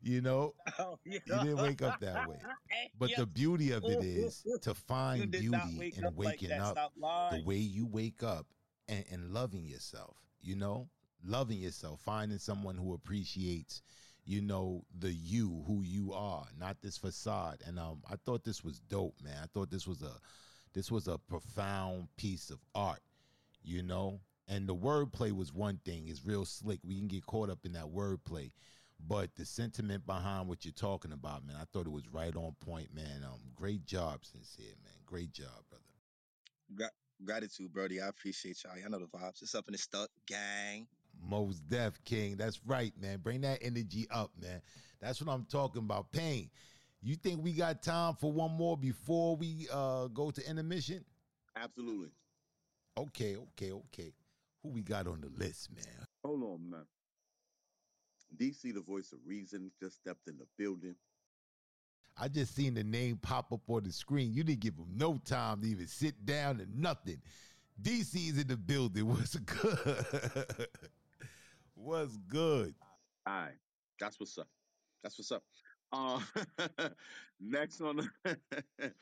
you 0.02 0.22
know, 0.22 0.54
Oh, 0.80 0.98
yeah. 1.06 1.20
you 1.26 1.34
didn't 1.40 1.58
wake 1.58 1.82
up 1.82 2.00
that 2.00 2.28
way. 2.28 2.38
But 3.00 3.12
the 3.18 3.26
beauty 3.26 3.72
of 3.72 3.84
it 3.84 4.04
is 4.04 4.44
to 4.62 4.74
find 4.74 5.32
beauty 5.32 5.94
in 5.96 6.04
like 6.04 6.18
waking 6.18 6.50
that. 6.50 6.62
up 6.62 6.94
the 7.32 7.44
way 7.46 7.58
you 7.58 7.86
wake 7.86 8.24
up 8.24 8.48
and, 8.88 9.04
and 9.12 9.34
loving 9.34 9.66
yourself, 9.66 10.18
you 10.42 10.56
know, 10.56 10.88
loving 11.24 11.58
yourself, 11.60 12.00
finding 12.02 12.38
someone 12.38 12.76
who 12.76 12.94
appreciates, 12.94 13.82
you 14.26 14.42
know, 14.42 14.84
the 15.00 15.12
you, 15.12 15.64
who 15.68 15.82
you 15.84 16.14
are, 16.14 16.46
not 16.60 16.78
this 16.82 16.98
facade. 16.98 17.62
And 17.66 17.80
um, 17.80 18.02
I 18.10 18.16
thought 18.26 18.44
this 18.44 18.64
was 18.64 18.80
dope, 18.80 19.16
man. 19.24 19.38
I 19.44 19.48
thought 19.54 19.70
this 19.72 19.88
was 19.88 20.02
a 20.02 20.14
this 20.74 20.90
was 20.92 21.08
a 21.08 21.18
profound 21.18 22.08
piece 22.18 22.50
of 22.50 22.60
art, 22.74 23.02
you 23.64 23.84
know. 23.84 24.22
And 24.48 24.68
the 24.68 24.76
wordplay 24.76 25.32
was 25.32 25.54
one 25.54 25.80
thing; 25.86 26.08
it's 26.08 26.26
real 26.26 26.46
slick. 26.46 26.80
We 26.84 26.98
can 26.98 27.08
get 27.08 27.26
caught 27.26 27.50
up 27.50 27.60
in 27.66 27.74
that 27.74 27.86
wordplay, 27.86 28.52
but 29.08 29.36
the 29.36 29.46
sentiment 29.46 30.06
behind 30.06 30.48
what 30.48 30.66
you're 30.66 30.74
talking 30.74 31.12
about, 31.12 31.46
man, 31.46 31.56
I 31.56 31.66
thought 31.72 31.86
it 31.86 31.92
was 31.92 32.08
right 32.12 32.36
on 32.36 32.56
point, 32.60 32.94
man. 32.94 33.24
Um, 33.24 33.40
great 33.56 33.86
job, 33.86 34.26
sincere, 34.26 34.76
man. 34.84 34.94
Great 35.06 35.32
job, 35.32 35.48
brother. 35.70 35.84
Gra- 36.76 37.26
gratitude, 37.26 37.72
Brody. 37.72 38.02
I 38.02 38.08
appreciate 38.08 38.64
y'all. 38.64 38.78
Y'all 38.78 38.90
know 38.90 39.00
the 39.00 39.06
vibes. 39.06 39.42
It's 39.42 39.56
up 39.56 39.68
in 39.68 39.74
the 39.74 39.78
stuck, 39.78 40.10
gang. 40.28 40.88
Most 41.30 41.68
Def 41.70 42.04
King. 42.04 42.36
That's 42.38 42.60
right, 42.66 42.94
man. 43.00 43.20
Bring 43.20 43.42
that 43.42 43.60
energy 43.62 44.08
up, 44.12 44.32
man. 44.42 44.62
That's 45.00 45.22
what 45.22 45.34
I'm 45.34 45.46
talking 45.46 45.84
about. 45.84 46.12
Pain. 46.12 46.50
You 47.02 47.16
think 47.16 47.44
we 47.44 47.54
got 47.54 47.82
time 47.82 48.16
for 48.20 48.32
one 48.32 48.52
more 48.52 48.78
before 48.78 49.36
we 49.36 49.68
uh 49.72 50.08
go 50.08 50.32
to 50.32 50.50
intermission? 50.50 51.04
Absolutely. 51.56 52.10
Okay, 52.98 53.36
okay, 53.36 53.72
okay. 53.72 54.14
Who 54.62 54.70
we 54.70 54.82
got 54.82 55.08
on 55.08 55.22
the 55.22 55.30
list, 55.44 55.70
man? 55.74 56.06
Hold 56.24 56.44
on, 56.44 56.70
man. 56.70 56.86
DC, 58.38 58.74
the 58.74 58.82
voice 58.82 59.12
of 59.12 59.20
reason, 59.26 59.72
just 59.82 59.98
stepped 59.98 60.28
in 60.28 60.38
the 60.38 60.46
building. 60.58 60.96
I 62.18 62.28
just 62.28 62.56
seen 62.56 62.74
the 62.74 62.84
name 62.84 63.18
pop 63.18 63.52
up 63.52 63.62
on 63.70 63.84
the 63.84 63.92
screen. 63.92 64.34
You 64.34 64.44
didn't 64.44 64.60
give 64.60 64.76
him 64.76 64.88
no 64.96 65.20
time 65.26 65.62
to 65.62 65.68
even 65.68 65.88
sit 65.88 66.26
down 66.26 66.60
and 66.60 66.80
nothing. 66.80 67.22
DC's 67.82 68.38
in 68.40 68.48
the 68.48 68.58
building. 68.58 69.08
What's 69.10 69.36
good? 69.36 70.68
What's 71.74 72.18
good? 72.18 72.76
All 73.26 73.34
right. 73.34 73.58
That's 74.00 74.20
what's 74.20 74.38
up. 74.38 74.48
That's 75.04 75.18
what's 75.18 75.32
up. 75.32 75.44
Uh, 75.94 76.20
next 77.40 77.82
on 77.82 78.08
the 78.24 78.38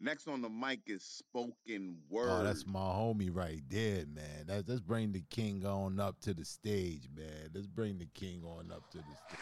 next 0.00 0.28
on 0.28 0.42
the 0.42 0.48
mic 0.48 0.80
is 0.86 1.02
spoken 1.02 1.98
word. 2.08 2.28
Oh, 2.30 2.44
that's 2.44 2.66
my 2.66 2.78
homie 2.78 3.34
right 3.34 3.62
there, 3.68 4.04
man. 4.06 4.46
That, 4.46 4.68
let's 4.68 4.80
bring 4.80 5.12
the 5.12 5.22
king 5.30 5.64
on 5.66 6.00
up 6.00 6.20
to 6.20 6.34
the 6.34 6.44
stage, 6.44 7.08
man. 7.14 7.50
Let's 7.54 7.66
bring 7.66 7.98
the 7.98 8.08
king 8.14 8.42
on 8.44 8.70
up 8.72 8.88
to 8.90 8.98
the 8.98 9.04
stage. 9.26 9.38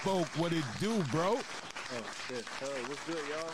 Spoke 0.00 0.26
what 0.38 0.52
it 0.52 0.64
do, 0.80 1.02
bro. 1.10 1.36
Oh 1.36 2.04
shit! 2.28 2.44
Oh, 2.62 2.66
what's 2.86 3.04
good, 3.04 3.28
y'all? 3.28 3.50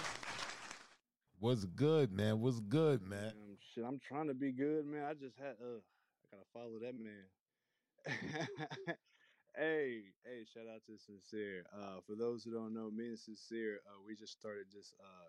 What's 1.40 1.64
good, 1.64 2.12
man? 2.12 2.40
What's 2.40 2.60
good, 2.60 3.02
man? 3.02 3.32
Um, 3.32 3.56
shit, 3.74 3.84
I'm 3.84 3.98
trying 4.06 4.28
to 4.28 4.34
be 4.34 4.52
good, 4.52 4.86
man. 4.86 5.04
I 5.04 5.14
just 5.14 5.36
had 5.38 5.56
uh, 5.60 5.80
I 5.80 6.36
gotta 6.36 6.46
follow 6.52 6.78
that 6.82 6.94
man. 6.98 8.96
hey, 9.56 10.02
hey, 10.24 10.44
shout 10.52 10.68
out 10.72 10.84
to 10.86 10.98
Sincere. 10.98 11.64
Uh, 11.72 12.00
for 12.06 12.14
those 12.14 12.44
who 12.44 12.52
don't 12.52 12.74
know, 12.74 12.90
me 12.90 13.08
and 13.08 13.18
Sincere, 13.18 13.80
uh, 13.86 14.00
we 14.06 14.14
just 14.14 14.32
started 14.32 14.66
this 14.72 14.92
uh, 15.00 15.28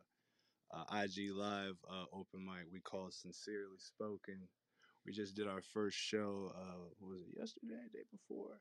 uh 0.75 1.01
IG 1.01 1.31
live 1.31 1.77
uh 1.89 2.05
open 2.11 2.43
mic. 2.43 2.67
We 2.71 2.81
call 2.81 3.07
Sincerely 3.09 3.79
Spoken. 3.79 4.47
We 5.05 5.13
just 5.13 5.35
did 5.35 5.47
our 5.47 5.61
first 5.73 5.97
show. 5.97 6.51
Uh, 6.53 6.91
what 6.99 7.11
was 7.11 7.21
it 7.21 7.39
yesterday? 7.39 7.87
Day 7.93 8.03
before? 8.11 8.59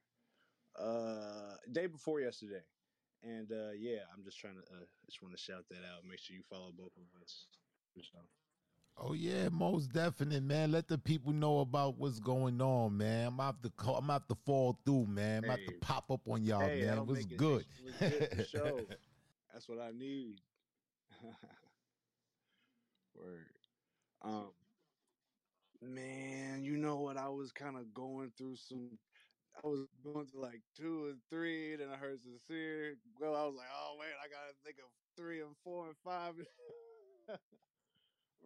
Uh, 0.79 1.57
day 1.73 1.87
before 1.87 2.21
yesterday. 2.21 2.63
And 3.25 3.51
uh, 3.51 3.75
yeah, 3.77 4.07
I'm 4.15 4.23
just 4.23 4.39
trying 4.39 4.55
to 4.55 4.63
uh, 4.71 4.87
just 5.07 5.23
want 5.23 5.35
to 5.35 5.43
shout 5.43 5.65
that 5.71 5.83
out. 5.83 6.07
Make 6.09 6.21
sure 6.21 6.37
you 6.37 6.45
follow 6.49 6.71
both 6.77 6.95
of 6.97 7.23
us. 7.23 7.47
For 7.95 8.03
sure. 8.03 8.46
Oh 8.99 9.13
yeah, 9.13 9.51
most 9.51 9.93
definite, 9.93 10.43
man. 10.43 10.73
Let 10.73 10.89
the 10.89 10.97
people 10.97 11.33
know 11.33 11.61
about 11.61 11.99
what's 11.99 12.19
going 12.19 12.63
on, 12.63 12.97
man. 12.97 13.27
I'm 13.29 13.39
have 13.39 13.61
to 13.63 13.71
call, 13.71 13.97
I'm 13.97 14.09
have 14.09 14.27
to 14.29 14.35
fall 14.35 14.79
through, 14.87 15.07
man. 15.07 15.45
I'm 15.45 15.51
have 15.51 15.67
to 15.67 15.73
pop 15.81 16.11
up 16.11 16.27
on 16.29 16.43
y'all, 16.43 16.67
Hey, 16.67 16.81
man. 16.81 17.07
What's 17.07 17.27
it 17.27 17.37
good? 17.37 17.67
for 18.37 18.45
sure. 18.45 18.87
That's 19.53 19.69
what 19.69 19.81
I 19.81 19.91
need. 19.91 20.41
Word. 23.15 23.59
Um, 24.23 24.55
man, 25.83 26.65
you 26.65 26.79
know 26.79 26.97
what? 26.97 27.19
I 27.19 27.29
was 27.29 27.53
kind 27.53 27.77
of 27.77 27.93
going 27.93 28.33
through 28.37 28.57
some. 28.57 28.99
I 29.63 29.67
was 29.67 29.87
going 30.03 30.27
through 30.27 30.43
like 30.43 30.63
two 30.75 31.09
and 31.09 31.21
three, 31.31 31.77
then 31.77 31.89
I 31.91 31.97
heard 31.97 32.21
sincere. 32.23 32.97
Well, 33.19 33.35
I 33.35 33.45
was 33.45 33.55
like, 33.57 33.69
oh 33.75 33.97
wait, 33.99 34.09
I 34.23 34.29
gotta 34.29 34.55
think 34.65 34.79
of 34.79 34.85
three 35.17 35.41
and 35.43 35.57
four 35.63 35.87
and 35.87 35.97
five. 36.05 36.35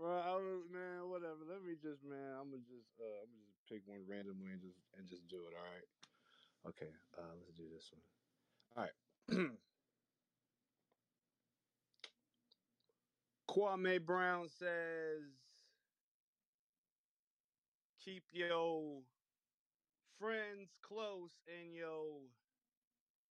Right, 0.00 0.24
I 0.24 0.34
was 0.36 0.64
man, 0.72 1.10
whatever. 1.10 1.44
Let 1.48 1.62
me 1.62 1.74
just 1.76 2.02
man, 2.04 2.34
I'm 2.40 2.50
gonna 2.50 2.64
just 2.64 2.96
uh 2.98 3.20
I'm 3.22 3.30
gonna 3.30 3.46
just 3.52 3.66
pick 3.68 3.82
one 3.86 4.00
randomly 4.08 4.50
and 4.52 4.62
just 4.62 4.80
and 4.98 5.06
just 5.06 5.28
do 5.28 5.44
it, 5.46 5.54
all 5.54 5.68
right? 5.68 5.88
Okay, 6.68 6.90
uh 7.18 7.34
let's 7.38 7.56
do 7.56 7.68
this 7.72 7.90
one. 7.92 8.02
All 8.76 8.84
right. 8.84 9.50
Kwame 13.50 14.04
Brown 14.04 14.48
says 14.48 15.22
keep 18.00 18.24
your 18.32 19.02
friends 20.18 20.76
close 20.82 21.32
and 21.48 21.74
your 21.74 22.20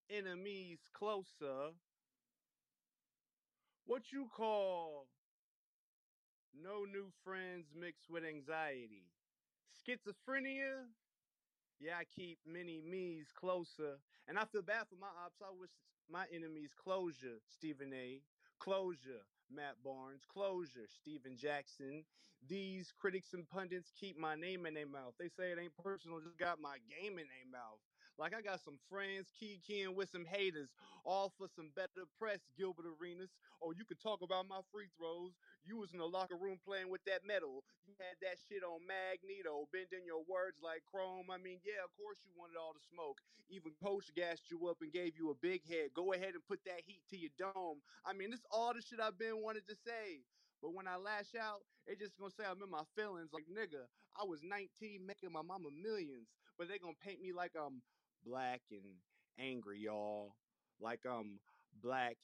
enemies 0.09 0.80
closer. 0.93 1.72
What 3.86 4.11
you 4.11 4.30
call 4.34 5.07
no 6.62 6.86
new 6.86 7.07
friends 7.24 7.68
mixed 7.74 8.10
with 8.10 8.24
anxiety? 8.24 9.07
Schizophrenia? 9.72 10.86
Yeah, 11.80 11.95
I 11.99 12.03
keep 12.03 12.39
many 12.45 12.82
me's 12.82 13.32
closer. 13.34 13.97
And 14.28 14.38
I 14.38 14.45
feel 14.45 14.62
bad 14.62 14.88
for 14.89 14.95
my 14.99 15.07
ops. 15.26 15.41
I 15.41 15.51
wish 15.57 15.72
my 16.12 16.26
enemies 16.34 16.72
closure, 16.76 17.39
Stephen 17.47 17.93
A. 17.93 18.22
Closure, 18.60 19.24
Matt 19.49 19.76
Barnes. 19.84 20.24
Closure, 20.32 20.88
Stephen 20.88 21.38
Jackson. 21.38 22.03
These 22.47 22.93
critics 22.99 23.34
and 23.34 23.49
pundits 23.49 23.91
keep 23.99 24.18
my 24.18 24.36
name 24.36 24.66
in 24.66 24.74
their 24.74 24.88
mouth. 24.88 25.14
They 25.20 25.30
say 25.30 25.51
it 25.51 25.60
ain't 25.62 25.76
personal, 25.84 26.20
just 26.20 26.38
got 26.38 26.62
my 26.62 26.78
game 26.88 27.20
in 27.20 27.28
their 27.28 27.49
mouth. 27.51 27.80
Like 28.20 28.36
I 28.36 28.43
got 28.43 28.59
some 28.59 28.76
friends 28.91 29.32
keying 29.39 29.95
with 29.95 30.11
some 30.11 30.28
haters, 30.28 30.76
all 31.07 31.32
for 31.39 31.47
some 31.47 31.72
better 31.72 32.03
press, 32.20 32.43
Gilbert 32.59 32.84
Arenas. 32.84 33.32
Oh, 33.63 33.72
you 33.72 33.88
could 33.88 34.03
talk 34.03 34.20
about 34.20 34.43
my 34.43 34.59
free 34.76 34.91
throws. 34.99 35.39
You 35.63 35.80
was 35.80 35.95
in 35.95 36.03
the 36.03 36.11
locker 36.11 36.36
room 36.36 36.59
playing 36.59 36.91
with 36.91 36.99
that 37.07 37.24
metal. 37.24 37.63
You 37.88 37.95
had 37.95 38.20
that 38.20 38.36
shit 38.43 38.59
on 38.59 38.84
Magneto, 38.84 39.72
bending 39.72 40.03
your 40.03 40.28
words 40.28 40.59
like 40.59 40.84
chrome. 40.84 41.32
I 41.32 41.39
mean, 41.39 41.63
yeah, 41.63 41.80
of 41.80 41.95
course 41.95 42.20
you 42.28 42.36
wanted 42.36 42.59
all 42.59 42.76
the 42.76 42.84
smoke. 42.91 43.24
Even 43.47 43.72
coach 43.80 44.11
gassed 44.11 44.51
you 44.51 44.67
up 44.67 44.84
and 44.84 44.91
gave 44.91 45.15
you 45.15 45.32
a 45.32 45.39
big 45.39 45.63
head. 45.63 45.95
Go 45.95 46.11
ahead 46.11 46.36
and 46.36 46.43
put 46.43 46.59
that 46.67 46.84
heat 46.84 47.07
to 47.15 47.17
your 47.17 47.32
dome. 47.39 47.80
I 48.03 48.11
mean, 48.11 48.36
this 48.36 48.43
all 48.51 48.76
the 48.76 48.84
shit 48.84 48.99
I've 48.99 49.15
been 49.15 49.39
wanted 49.39 49.63
to 49.72 49.80
say. 49.80 50.28
But 50.59 50.76
when 50.76 50.91
I 50.91 50.99
lash 50.99 51.39
out, 51.39 51.63
they 51.88 51.95
just 51.95 52.20
gonna 52.20 52.36
say 52.36 52.43
I'm 52.43 52.59
in 52.59 52.67
my 52.67 52.84
feelings. 52.99 53.32
Like 53.32 53.47
nigga, 53.47 53.88
I 54.11 54.28
was 54.28 54.43
19 54.43 55.07
making 55.07 55.32
my 55.32 55.39
mama 55.39 55.72
millions, 55.72 56.28
but 56.59 56.67
they 56.67 56.84
gonna 56.84 56.99
paint 56.99 57.24
me 57.24 57.32
like 57.32 57.55
I'm 57.55 57.80
black 58.26 58.61
and 58.72 58.82
angry, 59.39 59.80
y'all. 59.80 60.36
like 60.80 61.01
I'm 61.09 61.39
black, 61.82 62.17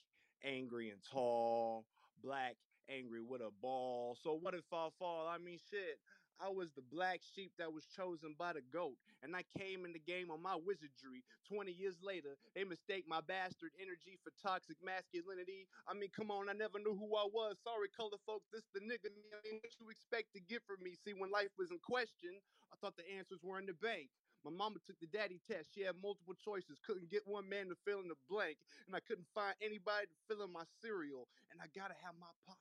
angry, 0.43 0.89
and 0.89 0.99
tall, 1.11 1.85
black, 2.23 2.55
angry 2.89 3.21
with 3.21 3.41
a 3.41 3.51
ball. 3.61 4.17
So 4.21 4.37
what 4.39 4.53
if 4.53 4.65
I 4.73 4.89
fall? 4.99 5.27
I 5.27 5.37
mean, 5.37 5.59
shit. 5.69 5.99
I 6.35 6.51
was 6.51 6.71
the 6.75 6.83
black 6.91 7.21
sheep 7.23 7.53
that 7.57 7.71
was 7.71 7.87
chosen 7.87 8.35
by 8.37 8.51
the 8.51 8.61
goat, 8.73 8.99
and 9.23 9.31
I 9.31 9.47
came 9.57 9.87
in 9.87 9.93
the 9.95 10.03
game 10.03 10.27
on 10.27 10.43
my 10.43 10.59
wizardry. 10.59 11.23
20 11.47 11.71
years 11.71 11.95
later, 12.03 12.35
they 12.51 12.67
mistake 12.67 13.07
my 13.07 13.21
bastard 13.23 13.71
energy 13.79 14.19
for 14.19 14.35
toxic 14.43 14.75
masculinity. 14.83 15.63
I 15.87 15.95
mean, 15.95 16.11
come 16.11 16.31
on, 16.31 16.51
I 16.51 16.53
never 16.53 16.75
knew 16.75 16.91
who 16.91 17.15
I 17.15 17.23
was. 17.23 17.55
Sorry, 17.63 17.87
color 17.95 18.19
folks, 18.27 18.51
this 18.51 18.67
the 18.75 18.83
nigga. 18.83 19.07
I 19.07 19.39
mean, 19.47 19.63
what 19.63 19.79
you 19.79 19.87
expect 19.87 20.35
to 20.35 20.41
get 20.43 20.59
from 20.67 20.83
me? 20.83 20.99
See, 20.99 21.15
when 21.15 21.31
life 21.31 21.55
was 21.55 21.71
in 21.71 21.79
question, 21.79 22.35
I 22.67 22.75
thought 22.83 22.99
the 22.99 23.07
answers 23.15 23.39
were 23.39 23.55
in 23.55 23.65
the 23.71 23.77
bank. 23.79 24.11
My 24.45 24.51
mama 24.51 24.79
took 24.85 24.99
the 25.01 25.07
daddy 25.07 25.39
test. 25.39 25.73
She 25.73 25.81
had 25.81 25.97
multiple 25.97 26.35
choices. 26.35 26.79
Couldn't 26.79 27.09
get 27.11 27.27
one 27.27 27.49
man 27.49 27.69
to 27.69 27.75
fill 27.75 28.01
in 28.01 28.09
the 28.09 28.15
blank. 28.29 28.59
And 28.87 28.95
I 28.95 29.01
couldn't 29.01 29.27
find 29.35 29.55
anybody 29.61 30.07
to 30.07 30.15
fill 30.29 30.43
in 30.43 30.53
my 30.53 30.65
cereal. 30.65 31.29
And 31.51 31.61
I 31.61 31.67
gotta 31.67 31.95
have 31.95 32.15
my 32.15 32.31
pops. 32.47 32.59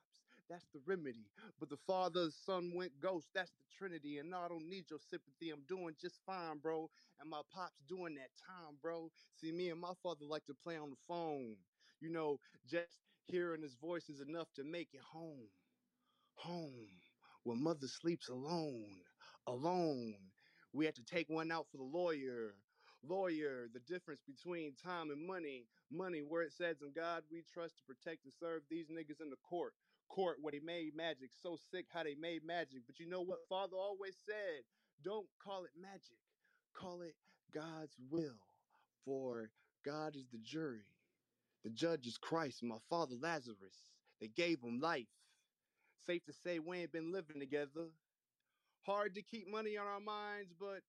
That's 0.48 0.66
the 0.68 0.80
remedy. 0.80 1.30
But 1.60 1.70
the 1.70 1.78
father, 1.78 2.30
son 2.32 2.74
went 2.74 3.00
ghost. 3.00 3.30
That's 3.34 3.52
the 3.52 3.64
trinity. 3.70 4.18
And 4.18 4.30
no, 4.30 4.40
I 4.40 4.48
don't 4.48 4.68
need 4.68 4.90
your 4.90 5.00
sympathy. 5.00 5.50
I'm 5.50 5.64
doing 5.66 5.96
just 6.00 6.22
fine, 6.26 6.58
bro. 6.58 6.90
And 7.20 7.30
my 7.30 7.42
pops 7.50 7.82
doing 7.82 8.16
that 8.16 8.34
time, 8.34 8.78
bro. 8.82 9.12
See, 9.34 9.52
me 9.52 9.70
and 9.70 9.80
my 9.80 9.94
father 10.02 10.26
like 10.26 10.46
to 10.46 10.54
play 10.54 10.78
on 10.78 10.90
the 10.90 10.96
phone. 11.08 11.58
You 12.00 12.10
know, 12.10 12.40
just 12.66 13.04
hearing 13.26 13.62
his 13.62 13.76
voice 13.76 14.10
is 14.10 14.20
enough 14.20 14.52
to 14.54 14.64
make 14.64 14.94
it 14.94 15.02
home. 15.02 15.50
Home. 16.36 17.02
Where 17.44 17.56
mother 17.56 17.88
sleeps 17.88 18.28
alone. 18.28 19.04
Alone. 19.46 20.33
We 20.74 20.84
had 20.84 20.96
to 20.96 21.04
take 21.04 21.28
one 21.30 21.52
out 21.52 21.66
for 21.70 21.76
the 21.78 21.84
lawyer. 21.84 22.54
Lawyer, 23.08 23.68
the 23.72 23.80
difference 23.80 24.20
between 24.26 24.74
time 24.74 25.10
and 25.10 25.24
money. 25.24 25.66
Money, 25.90 26.20
where 26.20 26.42
it 26.42 26.52
says 26.52 26.82
in 26.82 26.92
God 26.92 27.22
we 27.30 27.42
trust 27.42 27.78
to 27.78 27.84
protect 27.84 28.24
and 28.24 28.32
serve 28.40 28.62
these 28.68 28.88
niggas 28.88 29.22
in 29.22 29.30
the 29.30 29.36
court. 29.48 29.74
Court 30.08 30.38
where 30.42 30.52
they 30.52 30.60
made 30.60 30.96
magic. 30.96 31.30
So 31.32 31.56
sick 31.70 31.86
how 31.92 32.02
they 32.02 32.16
made 32.16 32.44
magic. 32.44 32.82
But 32.86 32.98
you 32.98 33.08
know 33.08 33.22
what 33.22 33.38
Father 33.48 33.76
always 33.76 34.16
said? 34.26 34.64
Don't 35.04 35.28
call 35.42 35.64
it 35.64 35.70
magic. 35.80 36.18
Call 36.74 37.02
it 37.02 37.14
God's 37.54 37.96
will. 38.10 38.40
For 39.04 39.50
God 39.84 40.16
is 40.16 40.26
the 40.32 40.38
jury. 40.38 40.86
The 41.62 41.70
judge 41.70 42.06
is 42.06 42.18
Christ, 42.18 42.62
my 42.62 42.78
father 42.90 43.14
Lazarus. 43.20 43.92
They 44.20 44.28
gave 44.28 44.60
him 44.62 44.80
life. 44.80 45.06
Safe 46.06 46.24
to 46.26 46.32
say 46.32 46.58
we 46.58 46.78
ain't 46.78 46.92
been 46.92 47.12
living 47.12 47.40
together. 47.40 47.86
Hard 48.86 49.14
to 49.14 49.22
keep 49.22 49.48
money 49.48 49.78
on 49.78 49.86
our 49.86 50.00
minds, 50.00 50.52
but 50.60 50.80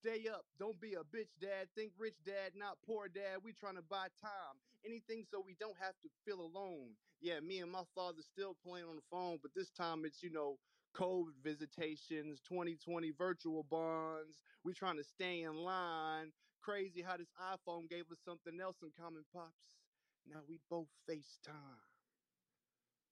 stay 0.00 0.28
up. 0.28 0.44
Don't 0.58 0.78
be 0.80 0.94
a 0.94 1.00
bitch, 1.00 1.32
dad. 1.40 1.68
Think 1.74 1.92
rich, 1.98 2.16
dad, 2.24 2.52
not 2.54 2.76
poor, 2.86 3.08
dad. 3.08 3.38
We 3.42 3.52
trying 3.52 3.76
to 3.76 3.82
buy 3.82 4.08
time. 4.20 4.60
Anything 4.84 5.24
so 5.30 5.42
we 5.44 5.56
don't 5.58 5.76
have 5.80 5.94
to 6.02 6.08
feel 6.24 6.40
alone. 6.40 6.92
Yeah, 7.20 7.40
me 7.40 7.60
and 7.60 7.72
my 7.72 7.84
father 7.94 8.20
still 8.22 8.54
playing 8.62 8.86
on 8.86 8.96
the 8.96 9.02
phone, 9.10 9.38
but 9.42 9.52
this 9.56 9.70
time 9.70 10.04
it's, 10.04 10.22
you 10.22 10.30
know, 10.30 10.58
COVID 10.94 11.40
visitations, 11.42 12.40
2020 12.48 13.12
virtual 13.16 13.64
bonds. 13.64 14.42
We 14.62 14.74
trying 14.74 14.96
to 14.98 15.04
stay 15.04 15.42
in 15.42 15.56
line. 15.56 16.32
Crazy 16.62 17.02
how 17.02 17.16
this 17.16 17.32
iPhone 17.40 17.88
gave 17.88 18.10
us 18.12 18.18
something 18.24 18.60
else 18.60 18.76
in 18.82 18.90
common, 19.00 19.24
pops. 19.32 19.78
Now 20.26 20.40
we 20.46 20.60
both 20.68 20.88
FaceTime. 21.08 21.54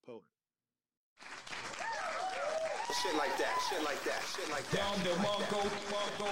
Poet. 0.05 0.36
Shit 3.03 3.15
like 3.17 3.37
that, 3.39 3.57
shit 3.69 3.83
like 3.85 4.03
that, 4.05 4.23
shit 4.35 4.51
like 4.51 4.71
that. 4.71 4.81
Down 4.81 4.99
the 5.05 5.11
Mongo, 5.23 5.61
Mongo. 5.93 6.29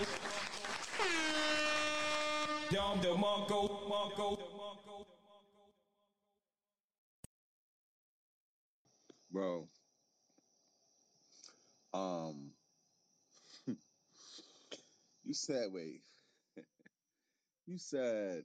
Down 2.72 3.00
the 3.00 3.08
Mongo, 3.08 3.88
Mongo. 3.88 4.54
bro. 9.34 9.68
Um, 11.92 12.52
you 15.24 15.34
said, 15.34 15.66
wait, 15.72 16.02
you 17.66 17.78
said, 17.78 18.44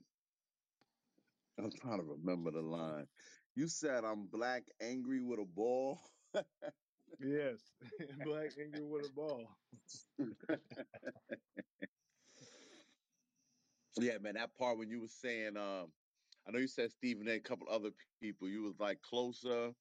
I'm 1.58 1.70
trying 1.70 1.98
to 1.98 2.04
remember 2.04 2.50
the 2.50 2.60
line. 2.60 3.06
You 3.54 3.68
said 3.68 4.04
I'm 4.04 4.26
black, 4.26 4.64
angry 4.82 5.22
with 5.22 5.38
a 5.38 5.44
ball. 5.44 6.00
Yes, 7.18 7.74
black 8.24 8.52
angry 8.58 8.84
with 8.84 9.06
a 9.10 9.12
ball. 9.12 9.56
yeah, 13.98 14.18
man, 14.18 14.34
that 14.34 14.54
part 14.54 14.78
when 14.78 14.90
you 14.90 15.00
was 15.00 15.14
saying, 15.14 15.56
um, 15.56 15.92
I 16.46 16.50
know 16.50 16.58
you 16.58 16.68
said 16.68 16.92
Stephen 16.92 17.28
A. 17.28 17.32
A 17.32 17.40
couple 17.40 17.68
other 17.68 17.90
people. 18.20 18.48
You 18.48 18.62
was 18.62 18.78
like 18.78 19.00
closer, 19.02 19.74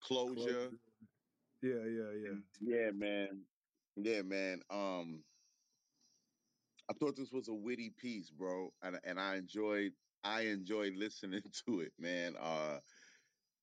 closure. 0.00 0.70
Yeah, 1.62 1.84
yeah, 1.84 2.12
yeah. 2.12 2.40
Yeah, 2.60 2.90
man. 2.92 3.46
Yeah, 3.96 4.22
man. 4.22 4.62
Um, 4.70 5.24
I 6.88 6.94
thought 6.94 7.16
this 7.16 7.32
was 7.32 7.48
a 7.48 7.54
witty 7.54 7.90
piece, 7.90 8.30
bro, 8.30 8.74
and 8.82 8.98
and 9.04 9.20
I 9.20 9.36
enjoyed 9.36 9.92
I 10.24 10.42
enjoyed 10.42 10.94
listening 10.94 11.42
to 11.66 11.80
it, 11.80 11.92
man. 11.98 12.36
Uh, 12.36 12.80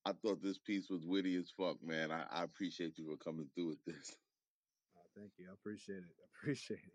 I 0.08 0.14
thought 0.14 0.42
this 0.42 0.58
piece 0.58 0.90
was 0.90 1.06
witty 1.06 1.36
as 1.36 1.52
fuck, 1.58 1.78
man. 1.84 2.12
I, 2.12 2.24
I 2.32 2.44
appreciate 2.44 2.98
you 2.98 3.06
for 3.06 3.18
coming 3.18 3.48
through 3.54 3.68
with 3.68 3.86
this. 3.86 4.16
Oh, 4.96 5.02
thank 5.18 5.32
you. 5.38 5.48
I 5.50 5.54
appreciate 5.54 5.98
it. 5.98 6.04
I 6.22 6.42
appreciate 6.42 6.80
it. 6.80 6.94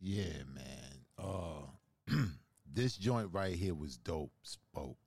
Yeah, 0.00 0.42
man. 0.54 1.06
Uh, 1.18 2.16
this 2.72 2.96
joint 2.96 3.30
right 3.32 3.54
here 3.54 3.74
was 3.74 3.96
dope. 3.96 4.32
Spoke, 4.42 4.98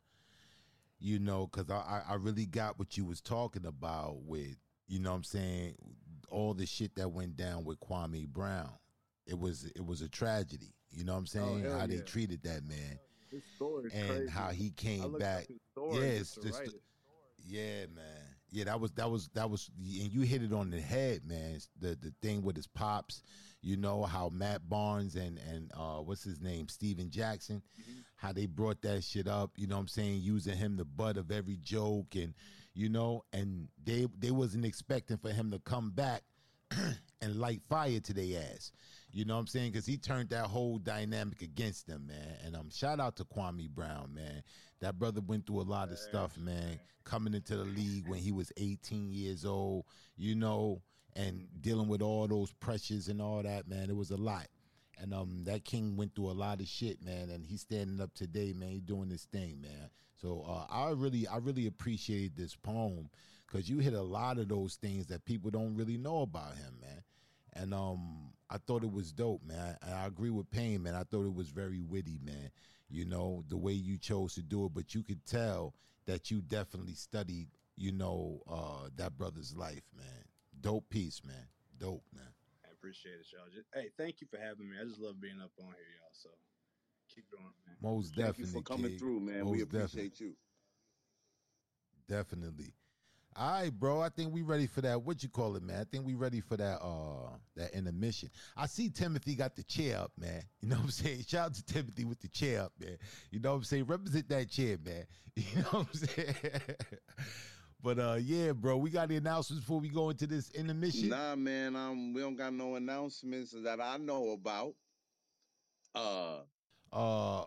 you 0.99 1.19
know, 1.19 1.47
because 1.47 1.69
I 1.69 2.01
I 2.09 2.15
really 2.15 2.47
got 2.47 2.79
what 2.79 2.97
you 2.97 3.05
was 3.05 3.21
talking 3.21 3.65
about 3.67 4.23
with, 4.23 4.55
you 4.87 4.99
know, 4.99 5.11
what 5.11 5.17
I'm 5.17 5.23
saying 5.23 5.75
all 6.29 6.53
the 6.55 6.65
shit 6.65 6.95
that 6.95 7.09
went 7.09 7.37
down 7.37 7.63
with 7.65 7.79
Kwame 7.79 8.27
Brown. 8.27 8.71
It 9.27 9.37
was 9.37 9.65
it 9.75 9.85
was 9.85 10.01
a 10.01 10.09
tragedy. 10.09 10.73
You 10.89 11.03
know 11.03 11.13
what 11.13 11.19
I'm 11.19 11.25
saying? 11.27 11.63
hell 11.63 11.79
how 11.79 11.85
they 11.85 11.99
treated 11.99 12.41
that 12.43 12.65
man 12.67 12.97
His 13.29 13.43
story 13.55 13.87
is 13.87 13.93
and 13.93 14.09
crazy. 14.09 14.31
how 14.31 14.49
he 14.49 14.67
I 14.67 14.81
came 14.81 15.03
up 15.03 15.19
back. 15.19 15.47
his 15.47 15.59
story 15.71 15.97
Yeah, 15.97 16.23
yeah, 17.47 17.85
man. 17.95 18.03
Yeah, 18.49 18.65
that 18.65 18.79
was 18.79 18.91
that 18.93 19.09
was 19.11 19.29
that 19.33 19.49
was 19.49 19.69
and 19.77 20.11
you 20.13 20.21
hit 20.21 20.41
it 20.41 20.53
on 20.53 20.69
the 20.69 20.79
head, 20.79 21.21
man. 21.25 21.59
The 21.79 21.97
the 22.01 22.13
thing 22.21 22.43
with 22.43 22.55
his 22.55 22.67
pops, 22.67 23.21
you 23.61 23.75
know 23.75 24.03
how 24.03 24.29
Matt 24.29 24.69
Barnes 24.69 25.15
and 25.15 25.37
and 25.39 25.71
uh 25.75 25.97
what's 25.97 26.23
his 26.23 26.39
name, 26.39 26.69
Stephen 26.69 27.09
Jackson, 27.09 27.61
Mm-hmm. 27.81 27.99
how 28.15 28.31
they 28.31 28.45
brought 28.45 28.81
that 28.83 29.03
shit 29.03 29.27
up, 29.27 29.51
you 29.57 29.67
know 29.67 29.75
what 29.75 29.81
I'm 29.81 29.87
saying, 29.89 30.21
using 30.21 30.55
him 30.55 30.77
the 30.77 30.85
butt 30.85 31.17
of 31.17 31.31
every 31.31 31.57
joke 31.57 32.15
and 32.15 32.33
you 32.73 32.89
know, 32.89 33.23
and 33.33 33.67
they 33.83 34.07
they 34.17 34.31
wasn't 34.31 34.65
expecting 34.65 35.17
for 35.17 35.29
him 35.31 35.51
to 35.51 35.59
come 35.59 35.91
back 35.91 36.21
and 37.21 37.35
light 37.35 37.61
fire 37.69 37.99
to 37.99 38.13
their 38.13 38.41
ass. 38.53 38.71
You 39.11 39.25
know 39.25 39.35
what 39.35 39.41
I'm 39.41 39.47
saying? 39.47 39.71
Because 39.71 39.85
he 39.85 39.97
turned 39.97 40.29
that 40.29 40.45
whole 40.45 40.77
dynamic 40.77 41.41
against 41.41 41.87
them, 41.87 42.07
man. 42.07 42.37
And 42.45 42.55
um, 42.55 42.69
shout 42.69 42.99
out 42.99 43.15
to 43.17 43.23
Kwame 43.23 43.69
Brown, 43.69 44.13
man. 44.13 44.43
That 44.81 44.99
brother 44.99 45.21
went 45.21 45.47
through 45.47 45.61
a 45.61 45.63
lot 45.63 45.91
of 45.91 45.97
stuff, 45.97 46.37
man. 46.37 46.79
Coming 47.03 47.33
into 47.33 47.55
the 47.55 47.63
league 47.63 48.07
when 48.07 48.19
he 48.19 48.31
was 48.31 48.51
18 48.57 49.11
years 49.11 49.45
old, 49.45 49.85
you 50.17 50.35
know, 50.35 50.81
and 51.15 51.47
dealing 51.61 51.87
with 51.87 52.01
all 52.01 52.27
those 52.27 52.51
pressures 52.53 53.07
and 53.07 53.21
all 53.21 53.41
that, 53.41 53.67
man. 53.67 53.89
It 53.89 53.95
was 53.95 54.11
a 54.11 54.17
lot. 54.17 54.47
And 54.99 55.13
um, 55.13 55.43
that 55.45 55.63
king 55.63 55.95
went 55.95 56.15
through 56.15 56.31
a 56.31 56.33
lot 56.33 56.59
of 56.59 56.67
shit, 56.67 57.01
man. 57.03 57.29
And 57.29 57.45
he's 57.45 57.61
standing 57.61 58.01
up 58.01 58.13
today, 58.13 58.53
man. 58.53 58.69
He's 58.69 58.81
doing 58.81 59.09
this 59.09 59.25
thing, 59.25 59.61
man. 59.61 59.89
So 60.21 60.45
uh, 60.47 60.65
I 60.71 60.91
really, 60.91 61.27
I 61.27 61.37
really 61.37 61.67
appreciate 61.67 62.35
this 62.35 62.55
poem 62.55 63.09
because 63.47 63.69
you 63.69 63.79
hit 63.79 63.93
a 63.93 64.01
lot 64.01 64.37
of 64.37 64.49
those 64.49 64.75
things 64.75 65.07
that 65.07 65.25
people 65.25 65.49
don't 65.49 65.75
really 65.75 65.97
know 65.97 66.21
about 66.21 66.55
him, 66.55 66.79
man. 66.81 67.03
And 67.53 67.73
um, 67.73 68.31
I 68.49 68.57
thought 68.57 68.83
it 68.83 68.91
was 68.91 69.11
dope, 69.11 69.43
man. 69.45 69.77
And 69.81 69.93
I 69.93 70.05
agree 70.05 70.29
with 70.29 70.49
Pain, 70.49 70.83
man. 70.83 70.95
I 70.95 71.03
thought 71.03 71.25
it 71.25 71.33
was 71.33 71.49
very 71.49 71.81
witty, 71.81 72.19
man. 72.23 72.51
You 72.89 73.05
know 73.05 73.43
the 73.49 73.57
way 73.57 73.73
you 73.73 73.97
chose 73.97 74.33
to 74.35 74.41
do 74.41 74.65
it, 74.65 74.73
but 74.73 74.95
you 74.95 75.03
could 75.03 75.25
tell 75.25 75.73
that 76.05 76.31
you 76.31 76.41
definitely 76.41 76.93
studied, 76.93 77.49
you 77.75 77.91
know, 77.91 78.41
uh, 78.49 78.89
that 78.95 79.17
brother's 79.17 79.55
life, 79.55 79.83
man. 79.95 80.23
Dope 80.61 80.89
piece, 80.89 81.21
man. 81.25 81.47
Dope, 81.77 82.03
man. 82.15 82.31
I 82.65 82.71
appreciate 82.71 83.15
it, 83.15 83.27
y'all. 83.33 83.51
Just, 83.53 83.67
hey, 83.73 83.89
thank 83.97 84.21
you 84.21 84.27
for 84.31 84.37
having 84.39 84.69
me. 84.69 84.77
I 84.81 84.85
just 84.85 84.99
love 84.99 85.19
being 85.19 85.41
up 85.43 85.51
on 85.59 85.65
here, 85.65 85.91
y'all. 85.99 86.13
So 86.13 86.29
keep 87.13 87.29
doing 87.29 87.43
it, 87.43 87.67
man. 87.67 87.75
Most 87.81 88.15
Thank 88.15 88.27
definitely 88.27 88.53
you 88.53 88.59
for 88.59 88.63
coming 88.63 88.89
King. 88.91 88.99
through, 88.99 89.19
man. 89.19 89.39
Most 89.43 89.51
we 89.51 89.57
definitely. 89.59 89.81
appreciate 89.81 90.19
you. 90.21 90.33
Definitely. 92.07 92.73
All 93.39 93.51
right, 93.51 93.71
bro. 93.71 94.01
I 94.01 94.09
think 94.09 94.33
we 94.33 94.41
ready 94.41 94.65
for 94.65 94.81
that. 94.81 94.99
What 94.99 95.21
you 95.21 95.29
call 95.29 95.55
it, 95.57 95.61
man? 95.63 95.79
I 95.79 95.83
think 95.83 96.07
we 96.07 96.15
ready 96.15 96.41
for 96.41 96.57
that 96.57 96.81
uh 96.81 97.29
that 97.55 97.71
intermission. 97.71 98.31
I 98.55 98.65
see 98.65 98.89
Timothy 98.89 99.35
got 99.35 99.55
the 99.55 99.61
chair 99.63 99.99
up, 99.99 100.11
man. 100.17 100.41
You 100.59 100.69
know 100.69 100.77
what 100.77 100.85
I'm 100.85 100.89
saying? 100.91 101.23
Shout 101.27 101.45
out 101.45 101.53
to 101.53 101.63
Timothy 101.63 102.03
with 102.03 102.19
the 102.19 102.29
chair 102.29 102.63
up, 102.63 102.73
man. 102.79 102.97
You 103.29 103.39
know 103.39 103.51
what 103.51 103.57
I'm 103.57 103.63
saying? 103.63 103.85
Represent 103.85 104.27
that 104.29 104.49
chair, 104.49 104.77
man. 104.83 105.05
You 105.35 105.61
know 105.61 105.67
what 105.69 105.87
I'm 105.87 105.93
saying? 105.93 106.35
but 107.83 107.99
uh 107.99 108.17
yeah, 108.19 108.53
bro, 108.53 108.77
we 108.77 108.89
got 108.89 109.09
the 109.09 109.17
announcements 109.17 109.63
before 109.63 109.79
we 109.79 109.89
go 109.89 110.09
into 110.09 110.25
this 110.25 110.49
intermission. 110.51 111.09
Nah, 111.09 111.35
man. 111.35 111.75
Um, 111.75 112.13
we 112.13 112.21
don't 112.21 112.35
got 112.35 112.53
no 112.53 112.73
announcements 112.73 113.51
that 113.63 113.79
I 113.79 113.97
know 113.97 114.31
about. 114.31 114.73
Uh, 115.93 116.39
Uh 116.91 117.45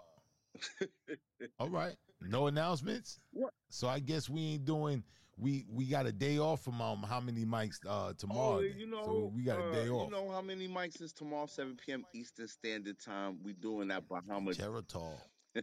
all 1.58 1.68
right. 1.68 1.96
No 2.20 2.46
announcements. 2.46 3.18
What? 3.32 3.52
So 3.70 3.88
I 3.88 3.98
guess 3.98 4.28
we 4.28 4.52
ain't 4.52 4.64
doing. 4.64 5.02
We 5.40 5.64
we 5.72 5.86
got 5.86 6.06
a 6.06 6.12
day 6.12 6.38
off 6.38 6.62
from 6.62 6.80
um 6.82 7.02
how 7.02 7.20
many 7.20 7.44
mics 7.44 7.78
uh 7.88 8.12
tomorrow? 8.16 8.58
Oh, 8.58 8.60
you 8.60 8.86
know, 8.86 9.04
so 9.04 9.32
we 9.34 9.42
got 9.42 9.58
a 9.58 9.62
uh, 9.62 9.72
day 9.72 9.88
off. 9.88 10.06
You 10.06 10.12
know 10.12 10.30
how 10.30 10.42
many 10.42 10.68
mics 10.68 11.00
is 11.00 11.12
tomorrow, 11.12 11.46
7 11.46 11.76
p.m. 11.84 12.04
Eastern 12.14 12.48
Standard 12.48 12.98
Time? 12.98 13.38
We 13.42 13.54
doing 13.54 13.88
that 13.88 14.06
Bahama. 14.08 14.52
Geritol. 14.52 15.14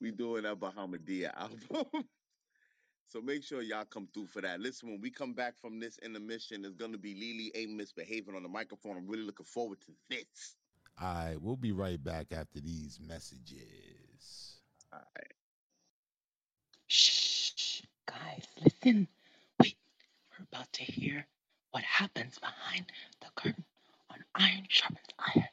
we 0.00 0.10
doing 0.10 0.42
that 0.42 0.58
Bahamadia 0.58 1.32
album. 1.36 1.86
so 3.08 3.20
make 3.20 3.44
sure 3.44 3.62
y'all 3.62 3.84
come 3.84 4.08
through 4.12 4.26
for 4.26 4.42
that. 4.42 4.60
Listen, 4.60 4.90
when 4.90 5.00
we 5.00 5.10
come 5.10 5.32
back 5.32 5.56
from 5.56 5.78
this 5.78 5.98
intermission, 5.98 6.64
it's 6.64 6.74
gonna 6.74 6.98
be 6.98 7.14
Lily 7.14 7.52
ain't 7.54 7.76
misbehaving 7.76 8.34
on 8.34 8.42
the 8.42 8.48
microphone. 8.48 8.96
I'm 8.96 9.06
really 9.06 9.24
looking 9.24 9.46
forward 9.46 9.80
to 9.82 9.92
this. 10.08 10.56
All 11.00 11.14
right, 11.14 11.40
we'll 11.40 11.56
be 11.56 11.72
right 11.72 12.02
back 12.02 12.32
after 12.32 12.60
these 12.60 12.98
messages. 13.00 14.60
All 14.92 14.98
right. 15.16 15.39
Shh, 18.10 18.18
guys, 18.18 18.46
listen. 18.64 19.08
Wait, 19.60 19.76
we're 20.38 20.46
about 20.52 20.72
to 20.74 20.84
hear 20.84 21.26
what 21.72 21.84
happens 21.84 22.38
behind 22.38 22.86
the 23.20 23.28
curtain 23.36 23.64
on 24.10 24.18
Iron 24.34 24.66
Sharpens 24.68 24.98
Iron. 25.36 25.48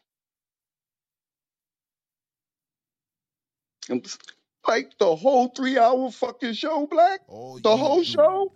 I'm 3.90 4.02
like 4.68 4.98
the 5.00 5.16
whole 5.16 5.50
three 5.50 5.78
hour 5.78 6.12
fucking 6.12 6.54
show, 6.54 6.88
Black. 6.88 7.22
Oh, 7.30 7.60
the 7.60 7.76
whole 7.78 8.04
show. 8.04 8.52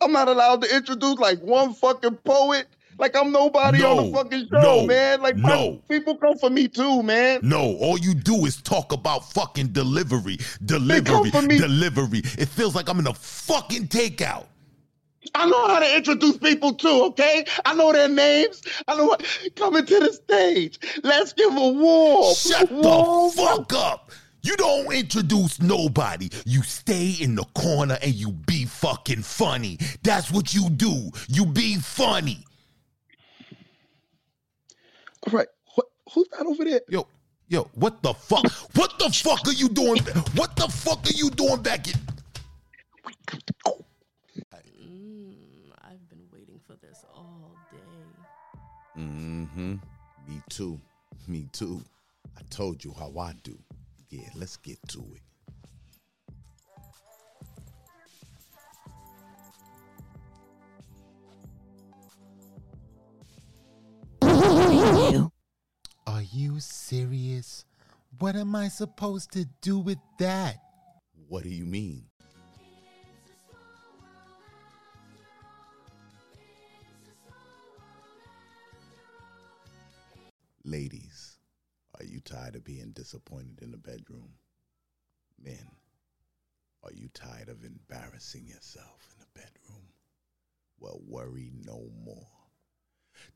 I'm 0.00 0.12
not 0.12 0.28
allowed 0.28 0.62
to 0.62 0.76
introduce 0.76 1.18
like 1.18 1.40
one 1.40 1.74
fucking 1.74 2.16
poet. 2.24 2.66
Like 2.98 3.16
I'm 3.16 3.32
nobody 3.32 3.82
on 3.82 4.06
the 4.10 4.16
fucking 4.16 4.48
show, 4.50 4.60
no, 4.60 4.86
man. 4.86 5.20
Like 5.20 5.36
no. 5.36 5.80
people 5.88 6.16
come 6.16 6.36
for 6.38 6.50
me 6.50 6.68
too, 6.68 7.02
man. 7.02 7.40
No, 7.42 7.76
all 7.76 7.98
you 7.98 8.14
do 8.14 8.46
is 8.46 8.56
talk 8.62 8.92
about 8.92 9.30
fucking 9.32 9.68
delivery, 9.68 10.38
delivery, 10.64 11.30
delivery. 11.30 12.22
It 12.38 12.48
feels 12.48 12.74
like 12.74 12.88
I'm 12.88 12.98
in 12.98 13.06
a 13.06 13.14
fucking 13.14 13.88
takeout. 13.88 14.46
I 15.34 15.48
know 15.48 15.66
how 15.66 15.78
to 15.78 15.96
introduce 15.96 16.36
people 16.36 16.74
too, 16.74 17.04
okay? 17.06 17.44
I 17.64 17.74
know 17.74 17.92
their 17.92 18.08
names. 18.08 18.62
I 18.86 18.96
know 18.96 19.06
what 19.06 19.24
coming 19.56 19.86
to 19.86 20.00
the 20.00 20.12
stage. 20.12 20.78
Let's 21.02 21.32
give 21.32 21.56
a 21.56 21.68
warm. 21.68 22.34
Shut 22.34 22.68
the 22.68 23.32
fuck 23.34 23.72
up. 23.72 24.10
You 24.42 24.56
don't 24.56 24.92
introduce 24.92 25.60
nobody. 25.62 26.28
You 26.44 26.62
stay 26.62 27.16
in 27.18 27.34
the 27.34 27.44
corner 27.54 27.96
and 28.02 28.12
you 28.12 28.32
be 28.32 28.66
fucking 28.66 29.22
funny. 29.22 29.78
That's 30.02 30.30
what 30.30 30.52
you 30.54 30.68
do. 30.68 31.10
You 31.28 31.46
be 31.46 31.76
funny. 31.76 32.44
All 35.26 35.32
right. 35.32 35.48
What, 35.74 35.86
who's 36.12 36.28
that 36.36 36.46
over 36.46 36.64
there? 36.64 36.80
Yo, 36.88 37.06
yo, 37.48 37.64
what 37.74 38.02
the 38.02 38.12
fuck? 38.14 38.44
What 38.74 38.98
the 38.98 39.10
fuck 39.10 39.46
are 39.46 39.52
you 39.52 39.68
doing? 39.68 40.02
What 40.34 40.54
the 40.56 40.68
fuck 40.68 41.06
are 41.06 41.14
you 41.14 41.30
doing 41.30 41.62
back 41.62 41.88
in? 41.88 41.94
Mm, 44.80 45.72
I've 45.82 46.08
been 46.08 46.26
waiting 46.32 46.60
for 46.66 46.74
this 46.76 47.04
all 47.14 47.56
day. 47.72 49.00
Mm-hmm. 49.00 49.74
Me 50.28 50.42
too. 50.48 50.80
Me 51.26 51.46
too. 51.52 51.82
I 52.36 52.42
told 52.50 52.84
you 52.84 52.92
how 52.98 53.12
I 53.18 53.32
do. 53.42 53.58
Yeah, 54.10 54.28
let's 54.36 54.56
get 54.58 54.78
to 54.88 54.98
it. 55.14 55.22
Are 66.14 66.22
you 66.22 66.60
serious? 66.60 67.64
What 68.20 68.36
am 68.36 68.54
I 68.54 68.68
supposed 68.68 69.32
to 69.32 69.46
do 69.60 69.80
with 69.80 69.98
that? 70.20 70.60
What 71.26 71.42
do 71.42 71.48
you 71.48 71.64
mean? 71.64 72.04
Ladies, 80.64 81.36
are 81.98 82.04
you 82.04 82.20
tired 82.20 82.54
of 82.54 82.64
being 82.64 82.92
disappointed 82.92 83.58
in 83.60 83.72
the 83.72 83.76
bedroom? 83.76 84.34
Men, 85.42 85.66
are 86.84 86.92
you 86.92 87.08
tired 87.12 87.48
of 87.48 87.64
embarrassing 87.64 88.46
yourself 88.46 89.08
in 89.12 89.18
the 89.18 89.40
bedroom? 89.40 89.88
Well, 90.78 91.00
worry 91.08 91.50
no 91.64 91.90
more. 92.04 92.43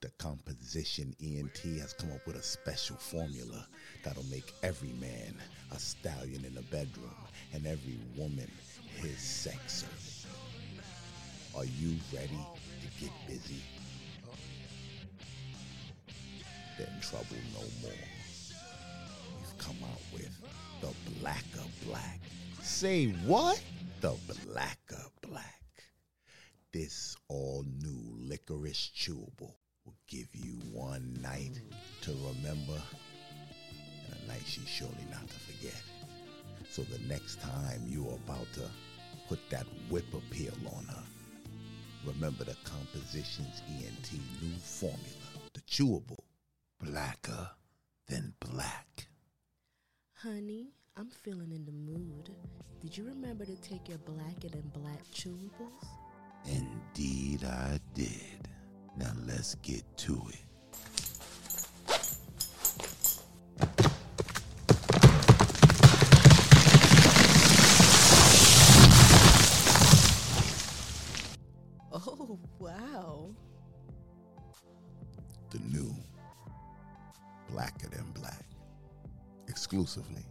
The 0.01 0.11
composition 0.11 1.15
ENT 1.21 1.59
has 1.81 1.93
come 1.93 2.13
up 2.13 2.25
with 2.25 2.37
a 2.37 2.43
special 2.43 2.97
formula 2.97 3.67
that'll 4.05 4.25
make 4.27 4.55
every 4.63 4.93
man 5.01 5.35
a 5.73 5.79
stallion 5.79 6.45
in 6.45 6.55
the 6.55 6.63
bedroom 6.63 7.15
and 7.53 7.67
every 7.67 7.99
woman 8.17 8.49
his 8.97 9.19
sex. 9.19 9.85
Are 11.57 11.65
you 11.65 11.97
ready 12.15 12.39
to 12.81 13.01
get 13.01 13.11
busy? 13.27 13.61
Then 16.79 16.89
trouble 17.01 17.37
no 17.55 17.65
more. 17.83 17.91
We've 19.41 19.59
come 19.59 19.79
out 19.83 20.01
with 20.13 20.31
the 20.81 20.95
Blacker 21.19 21.69
Black. 21.87 22.21
Say 22.63 23.09
what? 23.27 23.61
The 24.01 24.15
Blacker 24.47 25.07
Black. 25.23 25.61
This 26.73 27.17
all 27.27 27.65
new 27.83 28.15
licorice 28.29 28.93
chewable 28.97 29.55
will 29.89 29.95
give 30.07 30.29
you 30.35 30.53
one 30.71 31.17
night 31.23 31.59
to 32.03 32.11
remember 32.11 32.83
and 34.05 34.15
a 34.23 34.29
night 34.29 34.43
she's 34.45 34.69
surely 34.69 35.07
not 35.11 35.27
to 35.27 35.39
forget. 35.41 35.81
So 36.69 36.83
the 36.83 36.99
next 37.09 37.41
time 37.41 37.83
you're 37.87 38.19
about 38.27 38.53
to 38.55 38.69
put 39.29 39.39
that 39.49 39.65
whip 39.89 40.13
appeal 40.13 40.53
on 40.77 40.85
her, 40.85 41.03
remember 42.05 42.45
the 42.45 42.57
Compositions 42.65 43.63
ENT 43.67 44.13
new 44.43 44.59
formula, 44.59 44.99
the 45.55 45.61
chewable, 45.63 46.19
blacker 46.83 47.49
than 48.09 48.35
black. 48.41 49.09
Honey, 50.17 50.73
I'm 50.99 51.09
feeling 51.09 51.51
in 51.53 51.65
the 51.65 51.73
mood. 51.73 52.31
Did 52.83 52.95
you 52.95 53.05
remember 53.05 53.47
to 53.47 53.57
take 53.57 53.89
your 53.89 53.99
blacker 53.99 54.51
than 54.51 54.71
black 54.75 55.03
chewables? 55.15 55.87
Indeed, 56.45 57.45
I 57.45 57.81
did. 57.95 58.49
Now 58.99 59.13
let's 59.27 59.55
get 59.57 59.85
to 59.99 60.23
it. 60.29 60.39
Oh, 71.93 72.39
wow. 72.59 73.31
The 75.51 75.59
new 75.61 75.95
Blacker 77.49 77.89
Than 77.89 78.11
Black. 78.15 78.45
Exclusively 79.47 80.27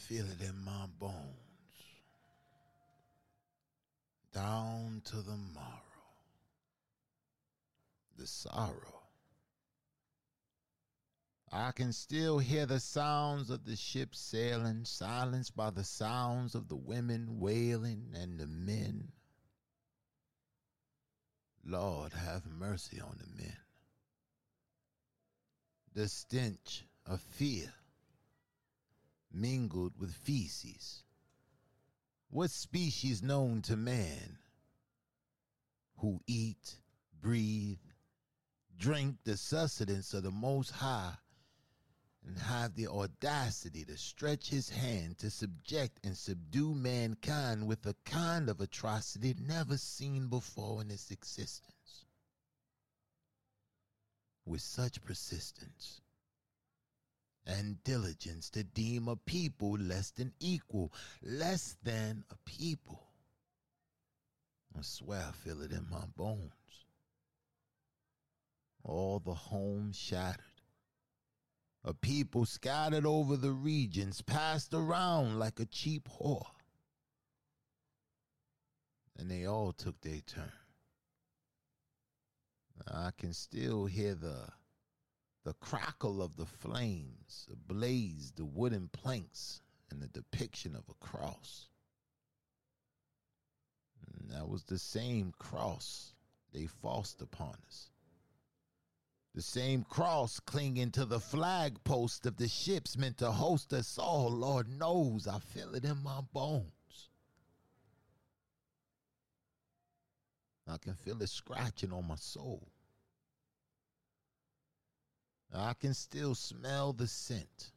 feel 0.09 0.25
it 0.25 0.41
in 0.41 0.65
my 0.65 0.87
bones. 0.99 1.13
Down 4.33 5.03
to 5.05 5.17
the 5.17 5.37
marrow. 5.55 5.83
The 8.17 8.27
sorrow. 8.27 9.03
I 11.53 11.73
can 11.73 11.93
still 11.93 12.39
hear 12.39 12.65
the 12.65 12.81
sounds 12.81 13.51
of 13.51 13.67
the 13.67 13.77
ship 13.77 14.15
sailing, 14.15 14.87
silenced 14.87 15.55
by 15.55 15.69
the 15.69 15.85
sounds 15.85 16.55
of 16.55 16.69
the 16.69 16.77
women 16.77 17.39
wailing 17.39 18.15
and 18.15 18.41
the 18.41 18.47
men. 18.47 19.13
Lord, 21.67 22.15
have 22.15 22.47
mercy 22.47 22.99
on 22.99 23.19
the 23.19 23.43
men. 23.43 23.57
The 25.95 26.09
stench 26.09 26.85
of 27.05 27.21
fear 27.21 27.75
mingled 29.41 29.93
with 29.99 30.13
feces. 30.13 31.05
What 32.31 32.51
species 32.51 33.23
known 33.23 33.63
to 33.63 33.77
man 33.77 34.39
who 35.99 36.21
eat, 36.27 36.79
breathe, 37.21 37.79
drink 38.77 39.17
the 39.25 39.37
sustenance 39.37 40.15
of 40.15 40.23
the 40.23 40.31
Most 40.31 40.71
High, 40.71 41.15
and 42.27 42.39
have 42.39 42.75
the 42.75 42.89
audacity 42.89 43.85
to 43.87 43.97
stretch 43.97 44.51
his 44.51 44.69
hand 44.69 45.19
to 45.19 45.31
subject 45.31 45.99
and 46.05 46.17
subdue 46.17 46.75
mankind 46.75 47.67
with 47.67 47.87
a 47.87 47.95
kind 48.05 48.49
of 48.49 48.61
atrocity 48.61 49.35
never 49.41 49.79
seen 49.79 50.29
before 50.29 50.83
in 50.83 50.91
its 50.91 51.11
existence? 51.11 52.05
With 54.45 54.61
such 54.61 55.03
persistence 55.03 56.01
and 57.49 57.83
diligence 57.83 58.51
to 58.51 58.63
deem 58.63 59.09
a 59.09 59.17
people 59.17 59.77
less 59.79 60.11
than 60.11 60.33
equal, 60.39 60.93
less 61.23 61.77
than 61.83 62.23
a 62.31 62.37
people. 62.45 63.03
I 64.79 64.83
swear 64.83 65.25
I 65.27 65.33
feel 65.33 65.63
it 65.63 65.73
in 65.73 65.87
my 65.91 66.05
bones. 66.15 66.53
All 68.85 69.19
the 69.19 69.35
homes 69.35 69.97
shattered, 69.97 70.45
a 71.85 71.95
people 71.95 72.45
scattered 72.45 73.07
over 73.07 73.37
the 73.37 73.53
regions, 73.53 74.21
passed 74.21 74.75
around 74.75 75.39
like 75.39 75.59
a 75.59 75.67
cheap 75.67 76.09
whore. 76.09 76.45
And 79.17 79.31
they 79.31 79.47
all 79.47 79.73
took 79.73 80.01
their 80.01 80.21
turn. 80.21 80.53
I 82.87 83.11
can 83.17 83.33
still 83.33 83.87
hear 83.87 84.15
the 84.15 84.49
the 85.49 85.55
crackle 85.55 86.21
of 86.21 86.37
the 86.37 86.45
flames, 86.45 87.49
ablaze 87.51 88.33
the 88.37 88.45
wooden 88.45 88.87
planks, 88.89 89.63
and 89.91 90.03
the 90.03 90.09
depiction 90.09 90.77
of 90.77 90.85
a 90.91 91.05
cross. 91.07 91.69
And 94.13 94.31
that 94.31 94.47
was 94.47 94.65
the 94.65 94.79
same 94.79 95.33
cross 95.39 96.13
they 96.53 96.67
forced 96.67 97.23
upon 97.23 97.57
us. 97.67 97.89
The 99.35 99.41
same 99.41 99.85
cross 99.85 100.39
clinging 100.39 100.91
to 100.91 101.07
the 101.07 101.19
flag 101.19 101.83
post 101.83 102.27
of 102.27 102.37
the 102.37 102.49
ships 102.49 102.99
meant 102.99 103.17
to 103.19 103.33
host 103.33 103.73
us 103.73 103.97
all. 103.97 104.29
Lord 104.31 104.69
knows 104.69 105.27
I 105.27 105.39
feel 105.39 105.75
it 105.75 105.87
in 105.87 106.03
my 106.03 106.21
bones. 106.35 107.09
I 110.67 110.77
can 110.77 110.93
feel 110.93 111.23
it 111.23 111.31
scratching 111.31 111.95
on 111.95 112.07
my 112.07 112.17
soul. 112.17 112.69
I 115.55 115.75
can 115.75 115.95
still 115.95 116.35
smell 116.35 116.93
the 116.93 117.07
scent. 117.07 117.73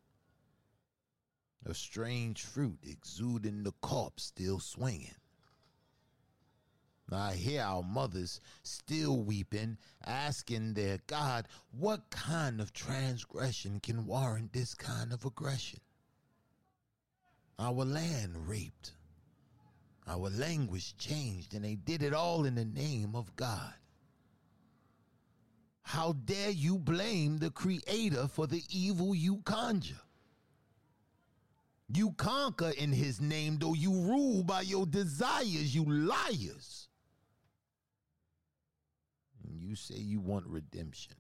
A 1.66 1.74
strange 1.74 2.44
fruit 2.44 2.80
exuding 2.84 3.64
the 3.64 3.72
corpse 3.82 4.24
still 4.24 4.60
swinging. 4.60 5.16
I 7.12 7.34
hear 7.34 7.62
our 7.62 7.84
mothers 7.84 8.40
still 8.64 9.18
weeping, 9.18 9.78
asking 10.06 10.74
their 10.74 11.00
God, 11.08 11.48
what 11.72 12.10
kind 12.10 12.62
of 12.62 12.72
transgression 12.72 13.82
can 13.82 14.06
warrant 14.06 14.54
this 14.54 14.74
kind 14.74 15.12
of 15.12 15.26
aggression? 15.26 15.82
Our 17.60 17.86
land 17.86 18.48
raped, 18.48 18.94
our 20.08 20.30
language 20.30 20.96
changed, 20.98 21.54
and 21.54 21.66
they 21.66 21.76
did 21.76 22.02
it 22.02 22.14
all 22.14 22.46
in 22.46 22.56
the 22.56 22.66
name 22.66 23.14
of 23.16 23.36
God. 23.36 23.74
How 25.84 26.14
dare 26.14 26.52
you 26.52 26.78
blame 26.78 27.38
the 27.40 27.50
Creator 27.50 28.28
for 28.28 28.48
the 28.48 28.64
evil 28.70 29.16
you 29.16 29.38
conjure? 29.44 29.96
You 31.94 32.12
conquer 32.14 32.72
in 32.78 32.94
His 32.94 33.20
name, 33.20 33.58
though 33.60 33.74
you 33.74 33.92
rule 33.92 34.44
by 34.44 34.62
your 34.62 34.86
desires, 34.86 35.76
you 35.76 35.84
liars. 35.84 36.88
And 39.44 39.60
you 39.60 39.76
say 39.76 39.96
you 39.96 40.22
want 40.22 40.46
redemption. 40.48 41.16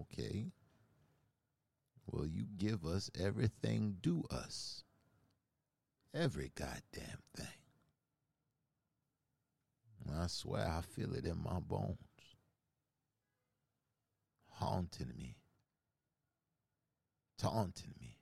Okay. 0.00 0.52
Well, 2.06 2.26
you 2.26 2.44
give 2.56 2.84
us 2.84 3.10
everything 3.18 3.96
due 4.00 4.24
us. 4.30 4.84
Every 6.14 6.52
goddamn 6.54 7.22
thing. 7.34 7.46
I 10.14 10.26
swear 10.26 10.68
I 10.68 10.82
feel 10.82 11.14
it 11.14 11.24
in 11.24 11.42
my 11.42 11.58
bones 11.58 11.96
haunting 14.54 15.12
me, 15.16 15.36
taunting 17.38 17.94
me, 18.00 18.18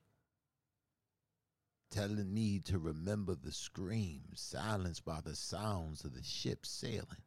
telling 1.90 2.32
me 2.32 2.60
to 2.60 2.78
remember 2.78 3.34
the 3.34 3.52
screams 3.52 4.40
silenced 4.40 5.04
by 5.04 5.20
the 5.24 5.34
sounds 5.34 6.04
of 6.04 6.14
the 6.14 6.22
ship 6.22 6.64
sailing, 6.64 7.24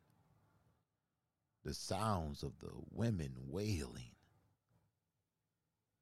the 1.64 1.74
sounds 1.74 2.44
of 2.44 2.60
the 2.60 2.72
women 2.92 3.34
wailing, 3.48 4.12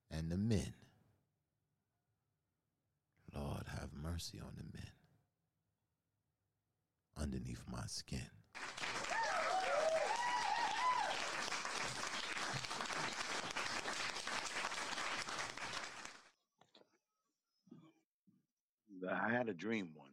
and 0.10 0.32
the 0.32 0.38
men. 0.38 0.74
Lord, 3.34 3.64
have 3.80 3.90
mercy 3.94 4.40
on 4.42 4.52
the 4.58 4.64
men. 4.78 4.92
Underneath 7.18 7.64
my 7.72 7.86
skin. 7.88 8.20
I 19.12 19.30
had 19.30 19.50
a 19.50 19.54
dream 19.54 19.90
once. 19.96 20.12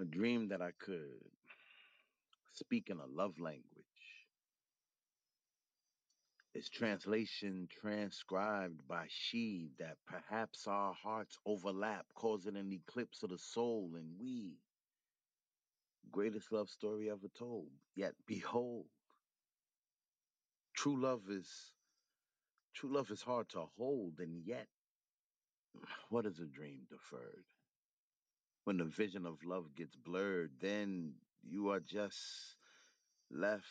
A 0.00 0.04
dream 0.04 0.48
that 0.48 0.60
I 0.62 0.72
could 0.78 1.20
speak 2.52 2.90
in 2.90 2.98
a 2.98 3.06
love 3.06 3.38
language. 3.38 3.66
Its 6.54 6.68
translation 6.68 7.68
transcribed 7.70 8.86
by 8.88 9.06
she 9.08 9.70
that 9.78 9.96
perhaps 10.06 10.66
our 10.66 10.92
hearts 10.94 11.38
overlap, 11.46 12.06
causing 12.14 12.56
an 12.56 12.72
eclipse 12.72 13.22
of 13.22 13.30
the 13.30 13.38
soul, 13.38 13.92
and 13.96 14.18
we, 14.20 14.58
greatest 16.10 16.52
love 16.52 16.68
story 16.68 17.10
ever 17.10 17.28
told. 17.38 17.68
Yet 17.94 18.14
behold, 18.26 18.86
true 20.74 21.00
love 21.00 21.22
is 21.30 21.72
true 22.74 22.92
love 22.92 23.10
is 23.10 23.22
hard 23.22 23.48
to 23.50 23.64
hold, 23.76 24.18
and 24.18 24.42
yet 24.44 24.66
what 26.10 26.26
is 26.26 26.38
a 26.38 26.46
dream 26.46 26.80
deferred? 26.88 27.44
When 28.64 28.78
the 28.78 28.84
vision 28.84 29.26
of 29.26 29.42
love 29.44 29.74
gets 29.76 29.96
blurred, 29.96 30.52
then 30.60 31.14
you 31.42 31.70
are 31.70 31.80
just 31.80 32.20
left 33.30 33.66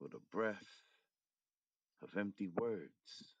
with 0.00 0.14
a 0.14 0.20
breath 0.32 0.82
of 2.02 2.16
empty 2.16 2.48
words. 2.48 3.36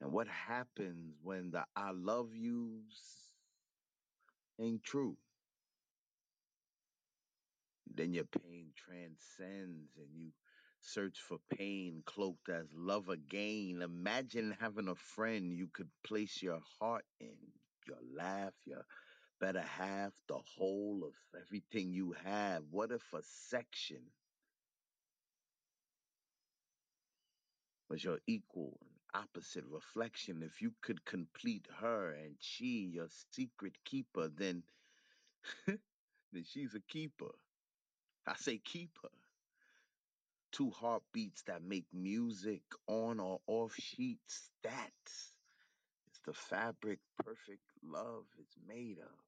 And 0.00 0.12
what 0.12 0.28
happens 0.28 1.16
when 1.22 1.50
the 1.50 1.64
I 1.74 1.90
love 1.92 2.34
yous 2.34 3.30
ain't 4.60 4.84
true? 4.84 5.16
Then 7.92 8.12
your 8.12 8.24
pain 8.24 8.68
transcends 8.76 9.96
and 9.96 10.08
you 10.14 10.30
search 10.84 11.20
for 11.20 11.38
pain 11.50 12.02
cloaked 12.06 12.48
as 12.50 12.66
love 12.74 13.08
again. 13.08 13.82
Imagine 13.82 14.56
having 14.60 14.88
a 14.88 14.94
friend 14.94 15.52
you 15.52 15.68
could 15.68 15.90
place 16.04 16.42
your 16.42 16.60
heart 16.80 17.04
in, 17.20 17.36
your 17.88 17.98
laugh, 18.16 18.54
your 18.66 18.84
better 19.40 19.62
half, 19.62 20.12
the 20.28 20.38
whole 20.56 21.02
of 21.04 21.14
everything 21.40 21.92
you 21.92 22.12
have. 22.24 22.64
What 22.70 22.92
if 22.92 23.12
a 23.14 23.22
section 23.22 24.02
was 27.88 28.04
your 28.04 28.18
equal 28.26 28.78
and 28.82 29.22
opposite 29.22 29.64
reflection? 29.66 30.42
If 30.42 30.60
you 30.60 30.74
could 30.82 31.04
complete 31.06 31.66
her 31.80 32.12
and 32.12 32.36
she 32.38 32.90
your 32.92 33.08
secret 33.32 33.74
keeper, 33.84 34.28
then 34.28 34.62
then 35.66 36.44
she's 36.44 36.74
a 36.74 36.80
keeper. 36.80 37.30
I 38.26 38.36
say 38.36 38.58
keeper. 38.58 39.08
Two 40.54 40.70
heartbeats 40.70 41.42
that 41.48 41.62
make 41.62 41.84
music 41.92 42.62
on 42.88 43.20
or 43.20 43.40
off 43.46 43.74
sheets. 43.76 44.50
That's 44.62 45.34
it's 46.08 46.20
the 46.26 46.32
fabric 46.32 47.00
perfect 47.24 47.62
love 47.82 48.24
is 48.40 48.56
made 48.66 48.98
of. 49.00 49.18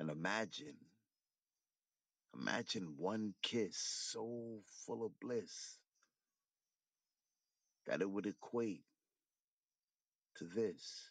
And 0.00 0.10
imagine, 0.10 0.76
imagine 2.34 2.94
one 2.96 3.34
kiss 3.42 3.76
so 3.78 4.62
full 4.86 5.04
of 5.04 5.12
bliss 5.20 5.78
that 7.86 8.02
it 8.02 8.10
would 8.10 8.26
equate 8.26 8.84
to 10.36 10.44
this. 10.44 11.10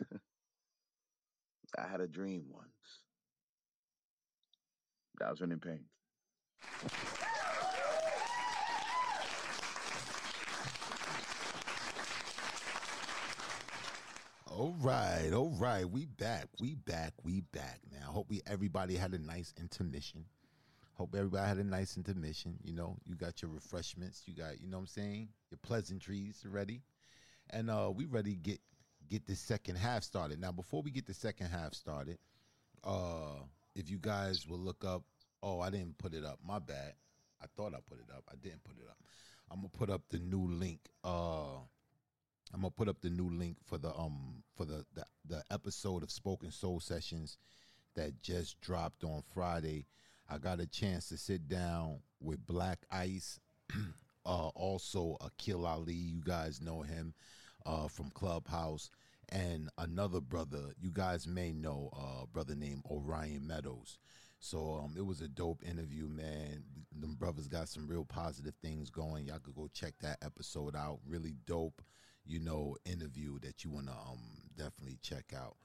I 1.78 1.88
had 1.88 2.00
a 2.00 2.08
dream 2.08 2.44
once. 2.50 2.79
When 5.20 5.52
in 5.52 5.60
pain. 5.60 5.80
All 14.46 14.74
right, 14.80 15.30
all 15.32 15.54
right. 15.58 15.88
We 15.88 16.06
back. 16.06 16.48
We 16.60 16.74
back. 16.74 17.12
We 17.22 17.42
back. 17.52 17.80
Now, 17.92 18.10
hope 18.10 18.28
we 18.28 18.40
everybody 18.46 18.96
had 18.96 19.14
a 19.14 19.18
nice 19.18 19.54
intermission. 19.58 20.24
Hope 20.94 21.14
everybody 21.14 21.46
had 21.46 21.58
a 21.58 21.64
nice 21.64 21.96
intermission. 21.96 22.58
You 22.62 22.74
know, 22.74 22.96
you 23.04 23.14
got 23.14 23.40
your 23.40 23.50
refreshments. 23.50 24.22
You 24.26 24.34
got, 24.34 24.60
you 24.60 24.68
know 24.68 24.76
what 24.78 24.82
I'm 24.82 24.86
saying? 24.88 25.28
Your 25.50 25.58
pleasantries 25.62 26.44
ready. 26.48 26.82
And 27.50 27.70
uh 27.70 27.90
we 27.94 28.06
ready 28.06 28.32
to 28.32 28.36
get 28.36 28.60
get 29.08 29.26
the 29.26 29.34
second 29.36 29.76
half 29.76 30.02
started. 30.02 30.40
Now, 30.40 30.52
before 30.52 30.82
we 30.82 30.90
get 30.90 31.06
the 31.06 31.14
second 31.14 31.46
half 31.48 31.74
started, 31.74 32.18
uh 32.84 33.40
if 33.74 33.90
you 33.90 33.98
guys 33.98 34.46
will 34.46 34.58
look 34.58 34.84
up 34.84 35.04
Oh, 35.42 35.60
I 35.60 35.70
didn't 35.70 35.98
put 35.98 36.14
it 36.14 36.24
up. 36.24 36.38
My 36.46 36.58
bad. 36.58 36.92
I 37.42 37.46
thought 37.56 37.74
I 37.74 37.78
put 37.88 37.98
it 37.98 38.14
up. 38.14 38.24
I 38.30 38.34
didn't 38.42 38.62
put 38.64 38.76
it 38.76 38.88
up. 38.88 38.98
I'm 39.50 39.58
gonna 39.58 39.68
put 39.68 39.90
up 39.90 40.02
the 40.10 40.18
new 40.18 40.46
link. 40.46 40.80
Uh, 41.02 41.56
I'm 42.52 42.60
gonna 42.60 42.70
put 42.70 42.88
up 42.88 43.00
the 43.00 43.10
new 43.10 43.30
link 43.30 43.56
for 43.64 43.78
the 43.78 43.94
um 43.96 44.42
for 44.54 44.64
the 44.66 44.84
the, 44.94 45.04
the 45.26 45.42
episode 45.50 46.02
of 46.02 46.10
Spoken 46.10 46.50
Soul 46.50 46.80
Sessions 46.80 47.38
that 47.96 48.22
just 48.22 48.60
dropped 48.60 49.02
on 49.02 49.22
Friday. 49.34 49.86
I 50.28 50.38
got 50.38 50.60
a 50.60 50.66
chance 50.66 51.08
to 51.08 51.16
sit 51.16 51.48
down 51.48 52.00
with 52.20 52.46
Black 52.46 52.80
Ice, 52.90 53.40
uh, 54.26 54.48
also 54.48 55.16
Akil 55.22 55.66
Ali. 55.66 55.94
You 55.94 56.20
guys 56.22 56.60
know 56.60 56.82
him 56.82 57.14
uh, 57.64 57.88
from 57.88 58.10
Clubhouse, 58.10 58.90
and 59.32 59.70
another 59.78 60.20
brother 60.20 60.74
you 60.80 60.90
guys 60.90 61.26
may 61.26 61.52
know, 61.52 61.90
uh, 61.96 62.26
brother 62.26 62.54
named 62.54 62.82
Orion 62.90 63.46
Meadows. 63.46 63.98
So 64.38 64.80
um, 64.82 64.94
it 64.96 65.04
was 65.04 65.20
a 65.20 65.28
dope 65.28 65.62
interview, 65.62 66.08
man. 66.08 66.64
the 66.98 67.06
brothers 67.08 67.46
got 67.46 67.68
some 67.68 67.86
real 67.86 68.04
positive 68.04 68.54
things 68.62 68.88
going. 68.90 69.26
Y'all 69.26 69.38
could 69.38 69.54
go 69.54 69.68
check 69.72 69.94
that 70.00 70.18
episode 70.22 70.74
out. 70.74 71.00
Really 71.06 71.34
dope, 71.46 71.82
you 72.24 72.40
know, 72.40 72.76
interview 72.86 73.38
that 73.40 73.64
you 73.64 73.70
wanna 73.70 73.92
um 73.92 74.20
definitely 74.56 74.98
check 75.02 75.32
out. 75.36 75.56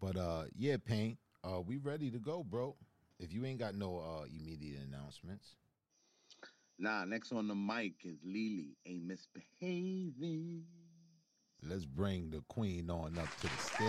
But 0.00 0.16
uh, 0.16 0.44
yeah, 0.56 0.76
Pain, 0.84 1.16
uh, 1.44 1.60
we 1.60 1.76
ready 1.76 2.10
to 2.10 2.18
go, 2.18 2.42
bro. 2.42 2.74
If 3.20 3.32
you 3.32 3.44
ain't 3.44 3.60
got 3.60 3.74
no 3.74 3.98
uh 3.98 4.24
immediate 4.24 4.80
announcements. 4.82 5.56
Nah, 6.76 7.04
next 7.04 7.30
on 7.30 7.46
the 7.46 7.54
mic 7.54 7.94
is 8.04 8.18
Lily. 8.24 8.76
Ain't 8.84 9.04
misbehaving. 9.04 10.64
Let's 11.66 11.86
bring 11.86 12.30
the 12.30 12.42
queen 12.48 12.90
on 12.90 13.16
up 13.18 13.28
to 13.40 13.48
the 13.48 13.58
stage. 13.58 13.88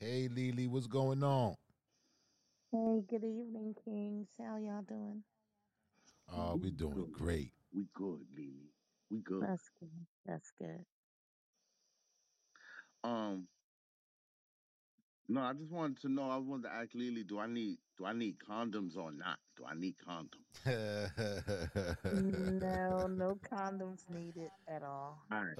Hey 0.00 0.28
Lily, 0.28 0.66
what's 0.66 0.88
going 0.88 1.22
on? 1.22 1.54
Hey, 2.72 3.02
good 3.08 3.22
evening, 3.22 3.76
Kings. 3.84 4.26
How 4.40 4.56
y'all 4.56 4.82
doing? 4.82 5.22
Uh, 6.28 6.56
we're 6.56 6.72
doing 6.72 7.12
great. 7.12 7.52
We 7.72 7.86
good, 7.94 8.18
Lily. 8.36 8.72
We 9.10 9.20
good. 9.20 9.42
That's 9.42 9.70
good. 9.78 9.90
That's 10.26 10.50
good. 10.58 10.84
Um, 13.04 13.46
no, 15.28 15.42
I 15.42 15.52
just 15.54 15.70
wanted 15.72 15.98
to 16.02 16.08
know. 16.08 16.30
I 16.30 16.36
wanted 16.38 16.64
to 16.64 16.74
ask 16.74 16.94
Lily, 16.94 17.24
do 17.24 17.38
I 17.38 17.46
need 17.46 17.78
do 17.96 18.06
I 18.06 18.12
need 18.12 18.38
condoms 18.38 18.96
or 18.96 19.12
not? 19.12 19.38
Do 19.56 19.64
I 19.66 19.74
need 19.74 19.96
condoms? 19.98 20.46
No, 22.10 23.06
no 23.08 23.36
condoms 23.36 24.08
needed 24.08 24.50
at 24.68 24.82
all. 24.82 25.18
All 25.30 25.44
right, 25.44 25.58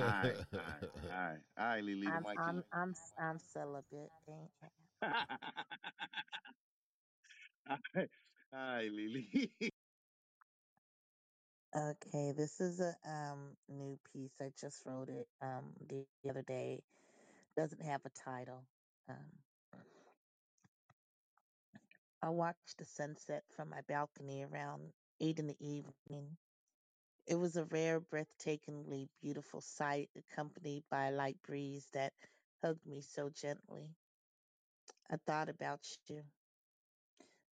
all 0.00 0.06
right, 0.06 0.36
all 0.56 0.64
right, 0.64 0.84
all 1.10 1.16
right, 1.16 1.40
all 1.58 1.66
right, 1.66 1.84
Lily. 1.84 2.10
The 2.10 2.18
I'm 2.18 2.20
mic 2.20 2.38
I'm 2.38 2.64
I'm 2.72 2.94
I'm 3.18 3.38
celibate. 3.38 4.10
Ain't 4.28 4.52
all 7.68 7.78
right, 7.94 8.10
all 8.52 8.58
right, 8.58 8.90
Lily. 8.92 9.52
Okay, 11.76 12.32
this 12.32 12.60
is 12.60 12.80
a 12.80 12.94
um 13.08 13.56
new 13.68 13.98
piece. 14.12 14.34
I 14.40 14.50
just 14.60 14.84
wrote 14.86 15.08
it 15.10 15.28
um 15.42 15.74
the 15.88 16.06
other 16.28 16.42
day. 16.42 16.82
Doesn't 17.56 17.82
have 17.84 18.02
a 18.06 18.10
title. 18.10 18.68
Um 19.08 19.16
I 22.22 22.30
watched 22.30 22.78
the 22.78 22.84
sunset 22.84 23.44
from 23.56 23.70
my 23.70 23.80
balcony 23.88 24.44
around 24.44 24.92
eight 25.20 25.38
in 25.38 25.46
the 25.46 25.56
evening. 25.60 26.36
It 27.26 27.36
was 27.36 27.56
a 27.56 27.64
rare, 27.66 28.00
breathtakingly 28.00 29.08
beautiful 29.22 29.60
sight, 29.60 30.10
accompanied 30.16 30.84
by 30.90 31.06
a 31.06 31.12
light 31.12 31.38
breeze 31.42 31.86
that 31.92 32.12
hugged 32.62 32.86
me 32.86 33.00
so 33.02 33.30
gently. 33.30 33.90
I 35.10 35.16
thought 35.26 35.48
about 35.48 35.86
you. 36.08 36.22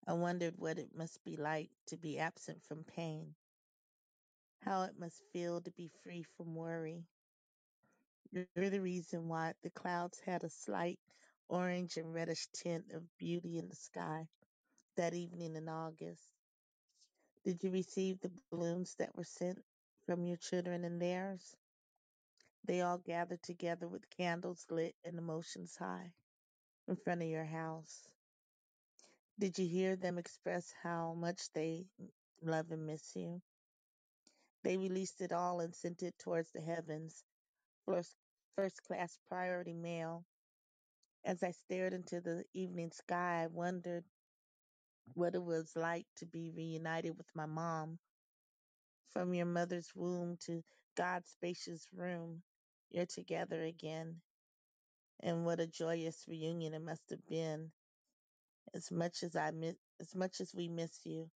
I 0.08 0.14
wondered 0.14 0.56
what 0.58 0.80
it 0.80 0.96
must 0.96 1.24
be 1.24 1.38
like 1.38 1.70
to 1.88 1.98
be 1.98 2.20
absent 2.20 2.64
from 2.64 2.84
pain, 2.84 3.36
how 4.62 4.84
it 4.84 5.00
must 5.00 5.24
feel 5.34 5.62
to 5.62 5.72
be 5.72 5.90
free 6.04 6.24
from 6.24 6.56
worry. 6.56 7.04
You're 8.32 8.70
the 8.70 8.82
reason 8.82 9.28
why 9.28 9.54
the 9.64 9.70
clouds 9.70 10.20
had 10.26 10.44
a 10.44 10.50
slight 10.50 11.00
orange 11.54 11.98
and 11.98 12.14
reddish 12.14 12.48
tint 12.54 12.86
of 12.94 13.04
beauty 13.20 13.60
in 13.60 13.70
the 13.70 13.76
sky 13.76 14.28
that 14.98 15.14
evening 15.14 15.56
in 15.56 15.70
August. 15.70 16.30
Did 17.46 17.64
you 17.64 17.72
receive 17.72 18.20
the 18.22 18.32
balloons 18.52 18.96
that 18.98 19.16
were 19.16 19.24
sent 19.24 19.60
from 20.08 20.26
your 20.26 20.38
children 20.38 20.84
and 20.84 21.02
theirs? 21.02 21.56
They 22.66 22.82
all 22.82 22.98
gathered 22.98 23.44
together 23.44 23.88
with 23.88 24.10
candles 24.10 24.66
lit 24.72 24.96
and 25.06 25.20
emotions 25.20 25.76
high 25.78 26.14
in 26.88 26.96
front 26.96 27.22
of 27.22 27.30
your 27.30 27.46
house. 27.46 28.08
Did 29.40 29.60
you 29.60 29.68
hear 29.68 29.96
them 29.96 30.18
express 30.18 30.74
how 30.84 31.14
much 31.14 31.52
they 31.54 31.88
love 32.42 32.72
and 32.72 32.88
miss 32.88 33.16
you? 33.16 33.42
They 34.64 34.78
released 34.78 35.22
it 35.22 35.34
all 35.34 35.60
and 35.60 35.76
sent 35.76 36.04
it 36.04 36.16
towards 36.20 36.52
the 36.52 36.62
heavens, 36.62 37.24
first, 37.86 38.16
first 38.56 38.84
class 38.84 39.20
priority 39.28 39.74
mail. 39.74 40.26
As 41.26 41.44
I 41.44 41.52
stared 41.52 41.94
into 41.94 42.22
the 42.22 42.46
evening 42.54 42.92
sky, 42.92 43.44
I 43.44 43.48
wondered 43.48 44.06
what 45.14 45.36
it 45.36 45.44
was 45.44 45.76
like 45.76 46.08
to 46.18 46.26
be 46.26 46.52
reunited 46.52 47.18
with 47.18 47.28
my 47.36 47.46
mom. 47.46 48.00
From 49.12 49.34
your 49.34 49.46
mother's 49.46 49.92
womb 49.96 50.38
to 50.46 50.64
God's 50.98 51.30
spacious 51.30 51.88
room, 51.96 52.44
you're 52.92 53.06
together 53.06 53.64
again. 53.64 54.22
And 55.22 55.46
what 55.46 55.60
a 55.60 55.68
joyous 55.68 56.26
reunion 56.28 56.74
it 56.74 56.84
must 56.84 57.10
have 57.12 57.26
been. 57.28 57.72
As 58.74 58.92
much 58.92 59.24
as 59.24 59.36
I 59.36 59.52
miss, 59.52 59.76
as 60.02 60.16
much 60.16 60.42
as 60.42 60.54
we 60.56 60.68
miss 60.70 61.00
you, 61.06 61.30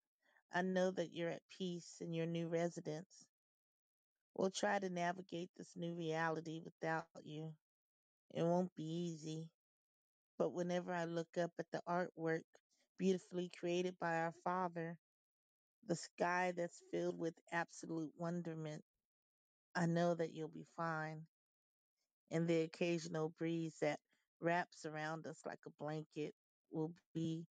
I 0.53 0.63
know 0.63 0.91
that 0.93 1.15
you're 1.15 1.31
at 1.31 1.43
peace 1.59 1.99
in 2.01 2.15
your 2.15 2.27
new 2.27 2.49
residence. 2.49 3.27
We'll 4.37 4.51
try 4.51 4.79
to 4.79 4.91
navigate 4.91 5.51
this 5.57 5.77
new 5.77 5.95
reality 5.95 6.61
without 6.65 7.07
you. 7.25 7.55
It 8.35 8.43
won't 8.43 8.75
be 8.77 8.85
easy, 8.85 9.49
but 10.39 10.53
whenever 10.53 10.93
I 10.93 11.05
look 11.05 11.39
up 11.39 11.53
at 11.59 11.67
the 11.73 11.83
artwork 11.89 12.43
beautifully 12.99 13.51
created 13.59 13.97
by 14.01 14.17
our 14.19 14.33
Father, 14.45 14.97
the 15.87 15.97
sky 15.97 16.53
that's 16.57 16.83
filled 16.91 17.19
with 17.19 17.35
absolute 17.53 18.13
wonderment, 18.19 18.83
I 19.75 19.87
know 19.87 20.15
that 20.15 20.35
you'll 20.35 20.49
be 20.49 20.67
fine. 20.77 21.23
And 22.31 22.49
the 22.49 22.63
occasional 22.63 23.31
breeze 23.39 23.77
that 23.81 24.01
wraps 24.41 24.85
around 24.87 25.27
us 25.27 25.43
like 25.47 25.61
a 25.67 25.71
blanket 25.83 26.35
will 26.71 26.93
be, 27.15 27.47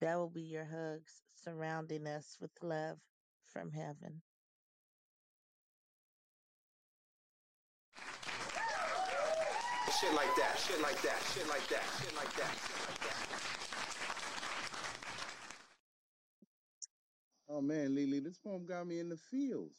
that 0.00 0.16
will 0.16 0.30
be 0.30 0.42
your 0.42 0.64
hugs 0.66 1.22
surrounding 1.34 2.06
us 2.06 2.36
with 2.40 2.50
love 2.62 2.98
from 3.46 3.70
heaven. 3.72 4.22
Shit 10.00 10.12
like 10.12 10.36
that, 10.36 10.58
shit 10.58 10.82
like 10.82 11.00
that, 11.00 11.18
shit 11.32 11.48
like 11.48 11.66
that, 11.68 11.82
shit 11.98 12.14
like 12.16 12.36
that, 12.36 12.52
shit 12.52 12.80
like 12.86 13.00
that. 13.00 13.16
Oh 17.48 17.62
man, 17.62 17.94
Lily, 17.94 18.20
this 18.20 18.36
poem 18.36 18.66
got 18.66 18.86
me 18.86 18.98
in 18.98 19.08
the 19.08 19.16
feels. 19.16 19.72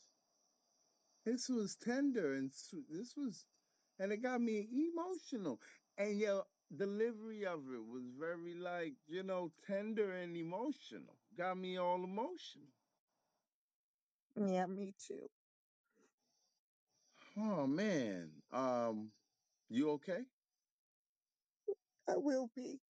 This 1.23 1.49
was 1.49 1.75
tender 1.75 2.33
and 2.33 2.51
sweet. 2.51 2.85
This 2.89 3.13
was, 3.15 3.45
and 3.99 4.11
it 4.11 4.23
got 4.23 4.41
me 4.41 4.67
emotional. 4.71 5.59
And 5.99 6.19
your 6.19 6.45
delivery 6.75 7.45
of 7.45 7.59
it 7.71 7.85
was 7.85 8.05
very 8.19 8.55
like, 8.55 8.93
you 9.07 9.21
know, 9.21 9.51
tender 9.67 10.13
and 10.13 10.35
emotional. 10.35 11.15
Got 11.37 11.59
me 11.59 11.77
all 11.77 12.03
emotional. 12.03 12.71
Yeah, 14.35 14.65
me 14.65 14.95
too. 15.07 15.29
Oh 17.37 17.67
man, 17.67 18.31
um, 18.51 19.11
you 19.69 19.91
okay? 19.91 20.25
I 22.07 22.17
will 22.17 22.49
be. 22.55 22.81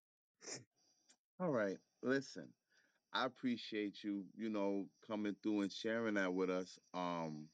All 1.39 1.51
right. 1.51 1.77
Listen, 2.01 2.49
I 3.13 3.25
appreciate 3.25 4.03
you, 4.03 4.25
you 4.35 4.49
know, 4.49 4.87
coming 5.07 5.35
through 5.41 5.61
and 5.61 5.71
sharing 5.71 6.15
that 6.15 6.33
with 6.33 6.49
us. 6.49 6.79
Um, 6.93 7.49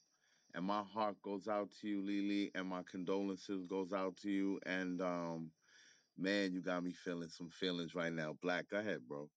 and 0.53 0.65
my 0.65 0.83
heart 0.83 1.21
goes 1.21 1.47
out 1.47 1.71
to 1.81 1.87
you, 1.87 2.01
Lily, 2.01 2.51
and 2.55 2.67
my 2.67 2.83
condolences 2.83 3.65
goes 3.65 3.93
out 3.93 4.17
to 4.17 4.29
you. 4.29 4.59
And 4.65 5.01
um, 5.01 5.51
man, 6.17 6.53
you 6.53 6.61
got 6.61 6.83
me 6.83 6.91
feeling 6.93 7.29
some 7.29 7.49
feelings 7.49 7.95
right 7.95 8.13
now. 8.13 8.33
Black, 8.41 8.69
go 8.69 8.77
ahead, 8.79 9.01
bro. 9.07 9.29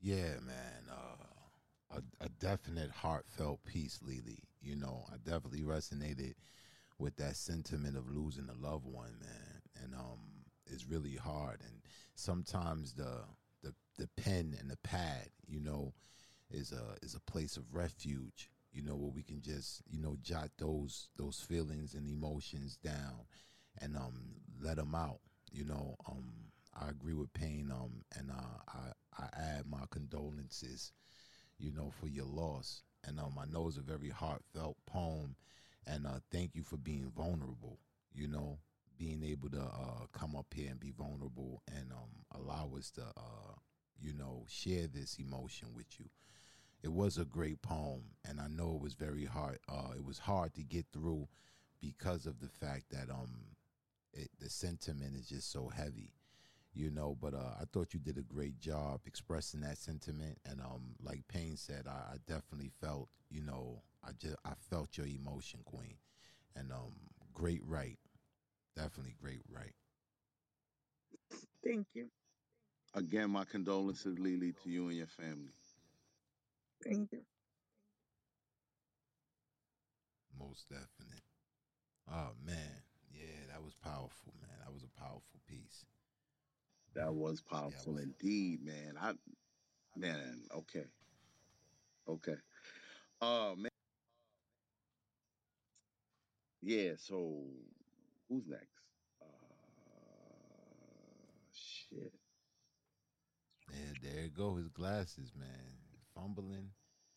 Yeah, 0.00 0.38
man. 0.40 0.88
Uh, 0.90 1.96
a, 1.98 2.24
a 2.24 2.28
definite 2.28 2.90
heartfelt 2.90 3.64
piece, 3.64 4.00
Lily. 4.02 4.40
You 4.60 4.76
know, 4.76 5.04
I 5.12 5.16
definitely 5.16 5.62
resonated 5.62 6.34
with 6.98 7.16
that 7.16 7.36
sentiment 7.36 7.96
of 7.96 8.10
losing 8.10 8.48
a 8.48 8.66
loved 8.66 8.86
one, 8.86 9.18
man. 9.20 9.62
And 9.82 9.94
um, 9.94 10.20
it's 10.66 10.86
really 10.86 11.14
hard. 11.16 11.60
And 11.64 11.80
sometimes 12.14 12.94
the 12.94 13.24
the 13.62 13.74
the 13.98 14.08
pen 14.16 14.56
and 14.58 14.70
the 14.70 14.76
pad, 14.78 15.28
you 15.46 15.60
know, 15.60 15.94
is 16.50 16.72
a 16.72 16.96
is 17.02 17.14
a 17.14 17.30
place 17.30 17.56
of 17.56 17.74
refuge. 17.74 18.50
you 18.72 18.82
know, 18.82 18.96
where 18.96 19.10
we 19.10 19.22
can 19.22 19.40
just, 19.40 19.82
you 19.90 19.98
know, 19.98 20.16
jot 20.22 20.50
those 20.58 21.08
those 21.16 21.40
feelings 21.40 21.94
and 21.94 22.06
emotions 22.06 22.76
down 22.76 23.26
and 23.80 23.96
um 23.96 24.36
let 24.60 24.76
them 24.76 24.94
out. 24.94 25.20
You 25.50 25.64
know, 25.64 25.96
um 26.08 26.32
I 26.78 26.90
agree 26.90 27.14
with 27.14 27.32
Pain 27.32 27.70
um 27.72 28.02
and 28.16 28.30
uh 28.30 28.58
I 28.68 29.22
I 29.22 29.28
add 29.36 29.64
my 29.68 29.84
condolences, 29.90 30.92
you 31.58 31.72
know, 31.72 31.90
for 31.90 32.08
your 32.08 32.26
loss. 32.26 32.82
And 33.06 33.18
um 33.20 33.38
I 33.40 33.46
know 33.46 33.68
it's 33.68 33.76
a 33.78 33.82
very 33.82 34.10
heartfelt 34.10 34.76
poem 34.86 35.36
and 35.88 36.06
uh 36.06 36.20
thank 36.30 36.54
you 36.54 36.62
for 36.62 36.76
being 36.76 37.10
vulnerable, 37.16 37.78
you 38.14 38.28
know, 38.28 38.58
being 38.98 39.22
able 39.22 39.48
to 39.50 39.60
uh 39.60 40.06
come 40.12 40.36
up 40.36 40.46
here 40.54 40.70
and 40.70 40.80
be 40.80 40.90
vulnerable 40.90 41.62
and 41.74 41.92
um 41.92 42.40
allow 42.40 42.70
us 42.76 42.90
to 42.92 43.02
uh 43.02 43.54
you 44.00 44.12
know 44.14 44.44
share 44.48 44.86
this 44.86 45.16
emotion 45.18 45.68
with 45.74 45.86
you. 45.98 46.06
It 46.82 46.92
was 46.92 47.18
a 47.18 47.24
great 47.24 47.60
poem 47.62 48.02
and 48.28 48.40
i 48.40 48.46
know 48.46 48.76
it 48.76 48.80
was 48.82 48.94
very 48.94 49.24
hard 49.24 49.58
uh 49.68 49.90
it 49.96 50.04
was 50.04 50.18
hard 50.18 50.54
to 50.54 50.62
get 50.62 50.86
through 50.92 51.26
because 51.80 52.26
of 52.26 52.40
the 52.40 52.48
fact 52.48 52.84
that 52.90 53.10
um 53.10 53.56
it, 54.12 54.30
the 54.40 54.48
sentiment 54.48 55.16
is 55.16 55.28
just 55.28 55.50
so 55.50 55.68
heavy 55.68 56.12
you 56.78 56.90
know 56.90 57.16
but 57.20 57.34
uh 57.34 57.54
i 57.60 57.64
thought 57.72 57.92
you 57.94 58.00
did 58.00 58.18
a 58.18 58.22
great 58.22 58.58
job 58.60 59.00
expressing 59.06 59.60
that 59.60 59.78
sentiment 59.78 60.38
and 60.48 60.60
um 60.60 60.94
like 61.02 61.26
Pain 61.28 61.56
said 61.56 61.86
i, 61.88 62.14
I 62.14 62.16
definitely 62.26 62.70
felt 62.80 63.08
you 63.30 63.42
know 63.42 63.82
i 64.04 64.10
just 64.18 64.36
i 64.44 64.52
felt 64.70 64.96
your 64.96 65.06
emotion 65.06 65.60
queen. 65.64 65.96
And 66.56 66.72
um 66.72 66.94
great 67.34 67.62
right 67.66 67.98
definitely 68.76 69.14
great 69.20 69.42
right 69.50 69.72
Thank 71.64 71.86
you. 71.94 72.10
Again, 72.94 73.30
my 73.30 73.44
condolences, 73.44 74.18
Lily, 74.18 74.52
to 74.62 74.70
you 74.70 74.88
and 74.88 74.96
your 74.96 75.06
family. 75.06 75.52
Thank 76.84 77.12
you. 77.12 77.24
most 80.38 80.68
definite. 80.68 81.24
Oh 82.10 82.32
man. 82.44 82.82
Yeah 83.12 83.46
that 83.52 83.62
was 83.62 83.74
powerful 83.74 84.34
man. 84.40 84.56
That 84.64 84.72
was 84.72 84.84
a 84.84 85.00
powerful 85.00 85.40
piece 85.48 85.84
That 86.94 87.14
was 87.14 87.40
powerful 87.40 87.98
indeed, 87.98 88.64
man. 88.64 88.96
I 89.00 89.12
man, 89.96 90.42
okay. 90.54 90.84
Okay. 92.08 92.36
Uh 93.20 93.54
man. 93.56 93.70
Yeah, 96.62 96.92
so 96.96 97.44
who's 98.28 98.46
next? 98.46 98.66
Uh 99.22 99.26
shit. 101.52 102.12
Yeah, 103.70 103.92
there 104.02 104.22
you 104.24 104.30
go. 104.30 104.56
His 104.56 104.68
glasses, 104.68 105.32
man. 105.38 105.48
Fumbling. 106.14 106.70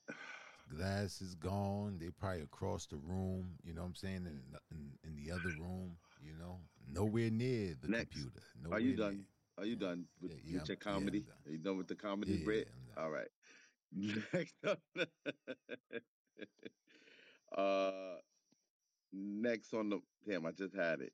His 0.07 0.77
glasses 0.77 1.35
gone. 1.35 1.97
They 1.99 2.09
probably 2.09 2.41
across 2.41 2.85
the 2.85 2.97
room. 2.97 3.55
You 3.63 3.73
know 3.73 3.81
what 3.81 3.87
I'm 3.87 3.95
saying? 3.95 4.27
In, 4.27 4.41
in, 4.71 4.91
in 5.03 5.15
the 5.15 5.31
other 5.31 5.49
room. 5.49 5.97
You 6.23 6.33
know, 6.39 6.59
nowhere 6.93 7.31
near 7.31 7.75
the 7.81 7.87
Next. 7.87 8.13
computer. 8.13 8.41
Are 8.71 8.79
Nowhere 8.79 8.79
you 8.79 8.95
near. 8.95 8.97
done? 8.97 9.25
Are 9.61 9.65
you 9.65 9.75
done 9.75 10.05
with, 10.19 10.31
Yeah, 10.31 10.37
yeah, 10.43 10.59
with 10.59 10.69
your 10.69 10.77
yeah, 10.77 10.83
comedy? 10.83 11.19
done. 11.19 11.35
Are 11.45 11.51
you 11.51 11.57
done 11.59 11.77
with 11.77 11.87
the 11.87 11.95
comedy, 11.95 12.33
Yeah, 12.33 12.45
Britt? 12.45 12.67
All 12.97 13.11
right. 13.11 13.27
Next 14.33 14.55
up, 14.67 14.79
uh, 17.57 17.91
next 19.11 19.73
on 19.73 19.89
the 19.89 19.99
damn, 20.25 20.45
I 20.45 20.51
just 20.51 20.73
had 20.73 20.99
it. 21.01 21.11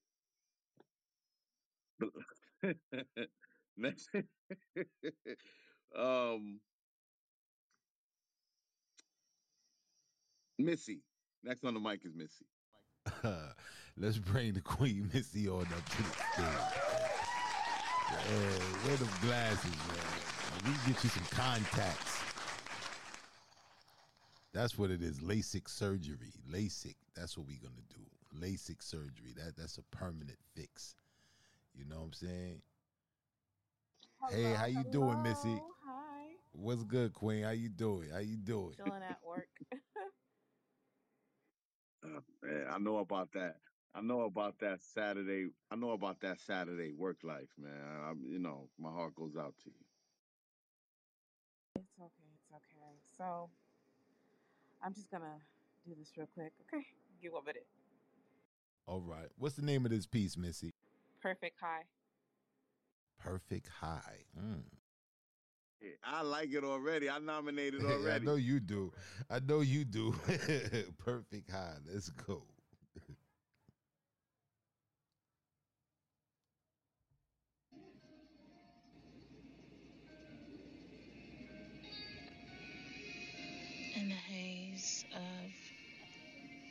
next, 3.78 4.10
um, 5.98 6.60
Missy. 10.60 11.02
Next 11.44 11.64
on 11.66 11.74
the 11.74 11.80
mic 11.80 12.06
is 12.06 12.14
Missy. 12.16 12.46
Let's 13.98 14.20
bring 14.20 14.54
the 14.54 14.62
Queen 14.62 15.10
Missy 15.12 15.48
on 15.50 15.74
up 15.74 15.90
to 15.90 16.04
the 16.04 16.14
stage. 16.34 16.87
Yeah, 18.12 18.86
wear 18.86 18.96
them 18.96 19.10
glasses, 19.22 19.72
man. 19.72 20.66
We 20.66 20.72
can 20.72 20.94
get 20.94 21.04
you 21.04 21.10
some 21.10 21.26
contacts. 21.32 22.22
That's 24.54 24.78
what 24.78 24.92
it 24.92 25.02
is. 25.02 25.20
LASIK 25.20 25.70
surgery. 25.70 26.34
LASIK. 26.52 26.96
That's 27.16 27.38
what 27.38 27.48
we're 27.48 27.60
gonna 27.62 27.84
do. 27.90 28.40
LASIK 28.40 28.82
surgery. 28.82 29.34
That 29.36 29.56
that's 29.58 29.78
a 29.78 29.84
permanent 29.96 30.40
fix. 30.56 30.96
You 31.76 31.86
know 31.86 31.98
what 31.98 32.06
I'm 32.06 32.14
saying? 32.14 32.62
hey, 34.32 34.54
how 34.54 34.66
you 34.66 34.84
doing, 34.92 35.22
Missy? 35.22 35.62
Hi. 35.86 36.24
What's 36.54 36.84
good, 36.84 37.14
Queen? 37.14 37.44
How 37.44 37.52
you 37.52 37.70
doing? 37.70 38.10
How 38.12 38.20
you 38.20 38.38
doing? 38.38 38.74
Chilling 38.76 39.04
at 39.08 39.20
work. 39.26 39.48
Oh, 42.06 42.20
man, 42.42 42.68
I 42.72 42.78
know 42.78 43.00
about 43.00 43.34
that. 43.34 43.56
I 43.98 44.02
know 44.02 44.22
about 44.22 44.60
that 44.60 44.84
Saturday. 44.84 45.48
I 45.72 45.76
know 45.76 45.92
about 45.92 46.20
that 46.22 46.40
Saturday 46.40 46.92
work 46.92 47.18
life, 47.24 47.50
man. 47.58 47.72
I'm, 48.08 48.22
you 48.30 48.38
know, 48.38 48.70
my 48.80 48.92
heart 48.92 49.16
goes 49.16 49.36
out 49.36 49.56
to 49.64 49.70
you. 49.70 49.86
it's 51.78 52.00
okay. 52.00 52.30
It's 52.36 52.52
okay. 52.52 52.94
So 53.18 53.50
I'm 54.84 54.94
just 54.94 55.10
gonna 55.10 55.40
do 55.84 55.96
this 55.98 56.12
real 56.16 56.28
quick. 56.36 56.52
Okay. 56.72 56.84
Give 57.22 57.34
one 57.34 57.46
minute. 57.46 57.66
All 58.86 59.02
right. 59.02 59.30
What's 59.38 59.56
the 59.56 59.64
name 59.64 59.84
of 59.86 59.92
this 59.92 60.06
piece, 60.06 60.38
Missy? 60.38 60.74
Perfect. 61.20 61.56
high. 61.60 61.84
Perfect 63.20 63.68
High. 63.68 64.26
Mm. 64.40 64.62
I 66.04 66.22
like 66.22 66.54
it 66.54 66.64
already. 66.64 67.10
I 67.10 67.18
nominated 67.18 67.82
already. 67.84 68.10
I 68.10 68.20
know 68.20 68.36
you 68.36 68.60
do. 68.60 68.94
I 69.28 69.40
know 69.40 69.62
you 69.62 69.86
do. 69.86 70.12
Perfect 71.04 71.50
High. 71.50 71.78
Let's 71.92 72.10
go. 72.10 72.44
In 83.98 84.10
the 84.10 84.16
haze 84.16 85.06
of 85.12 85.52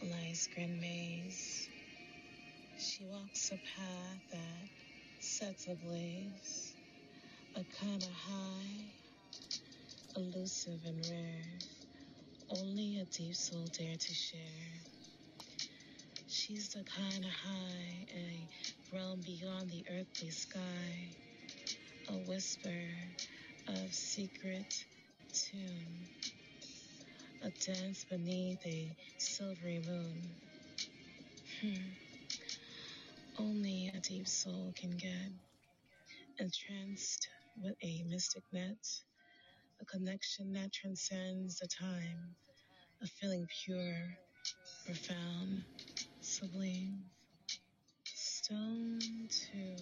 life's 0.00 0.46
grand 0.46 0.78
maze, 0.80 1.68
she 2.78 3.04
walks 3.04 3.50
a 3.50 3.58
path 3.58 4.20
that 4.30 4.68
sets 5.18 5.66
ablaze, 5.66 6.76
a 7.56 7.64
kind 7.80 8.02
of 8.04 8.10
high, 8.12 8.92
elusive 10.16 10.80
and 10.84 11.04
rare. 11.10 11.58
Only 12.50 12.98
a 13.00 13.06
deep 13.06 13.34
soul 13.34 13.66
dare 13.76 13.96
to 13.96 14.14
share. 14.14 14.72
She's 16.28 16.68
the 16.70 16.84
kind 16.84 17.24
of 17.24 17.32
high, 17.32 18.06
a 18.14 18.48
realm 18.94 19.20
beyond 19.26 19.70
the 19.70 19.84
earthly 19.90 20.30
sky, 20.30 21.10
a 22.08 22.18
whisper 22.18 22.88
of 23.68 23.92
secret 23.92 24.72
tune 25.34 26.08
a 27.46 27.50
dance 27.64 28.04
beneath 28.10 28.58
a 28.66 28.96
silvery 29.18 29.80
moon. 29.86 30.20
Hmm. 31.60 31.92
Only 33.38 33.92
a 33.94 34.00
deep 34.00 34.26
soul 34.26 34.72
can 34.76 34.90
get 34.96 35.30
entranced 36.40 37.28
with 37.62 37.74
a 37.82 38.04
mystic 38.08 38.42
net, 38.52 38.84
a 39.80 39.84
connection 39.86 40.52
that 40.54 40.72
transcends 40.72 41.60
the 41.60 41.68
time, 41.68 42.34
a 43.02 43.06
feeling 43.06 43.46
pure, 43.64 44.16
profound, 44.84 45.62
sublime. 46.20 47.04
Stone 48.04 49.00
to 49.52 49.76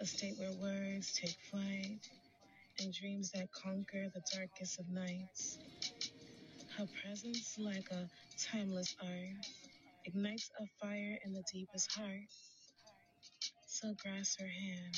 a 0.00 0.06
state 0.06 0.34
where 0.38 0.52
words 0.60 1.14
take 1.20 1.36
flight 1.50 2.00
and 2.80 2.94
dreams 2.94 3.32
that 3.32 3.48
conquer 3.52 4.08
the 4.14 4.22
darkest 4.34 4.78
of 4.78 4.88
nights. 4.90 5.58
Her 6.78 6.86
presence, 7.04 7.56
like 7.58 7.90
a 7.92 8.08
timeless 8.52 8.96
art, 9.02 9.46
ignites 10.06 10.50
a 10.60 10.66
fire 10.80 11.18
in 11.24 11.34
the 11.34 11.44
deepest 11.52 11.92
heart. 11.92 12.28
So 13.66 13.94
grasp 14.02 14.40
her 14.40 14.46
hand 14.48 14.96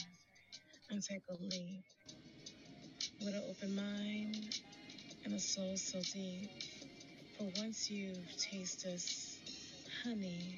and 0.90 1.02
take 1.02 1.23
a 1.31 1.35
leap 1.43 1.85
with 3.20 3.35
an 3.35 3.43
open 3.51 3.77
mind 3.77 4.36
and 5.24 5.35
a 5.35 5.40
soul 5.40 5.77
so 5.77 6.01
deep. 6.15 6.51
For 7.39 7.51
once 7.59 7.90
you've 7.90 8.28
tasted 8.51 8.93
this 8.93 9.39
honey, 10.05 10.57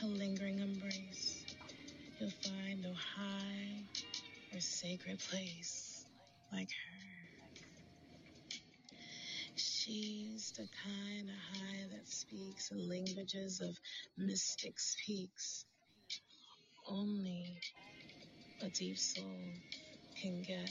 her 0.00 0.08
lingering 0.08 0.60
embrace, 0.60 1.44
you'll 2.20 2.30
find 2.44 2.82
no 2.82 2.94
high 2.94 3.84
or 4.52 4.60
sacred 4.60 5.20
place 5.30 6.06
like 6.52 6.68
her. 6.70 7.19
She's 9.90 10.52
the 10.56 10.68
kind 10.84 11.28
of 11.30 11.36
high 11.36 11.86
that 11.90 12.08
speaks 12.08 12.70
in 12.70 12.88
languages 12.88 13.60
of 13.60 13.76
mystics' 14.16 14.96
peaks. 15.04 15.66
Only 16.88 17.60
a 18.62 18.70
deep 18.70 18.98
soul 18.98 19.54
can 20.22 20.42
get. 20.42 20.70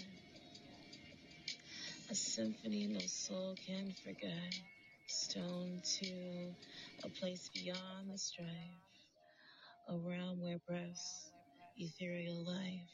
A 2.11 2.15
symphony 2.15 2.87
no 2.87 3.01
soul 3.07 3.55
can 3.67 3.93
forget. 4.03 4.53
stone 5.07 5.81
to 5.99 6.55
a 7.03 7.09
place 7.09 7.49
beyond 7.53 8.11
the 8.11 8.17
strife, 8.17 8.47
a 9.89 9.97
realm 9.97 10.41
where 10.41 10.59
breaths 10.67 11.31
ethereal 11.77 12.45
life. 12.45 12.91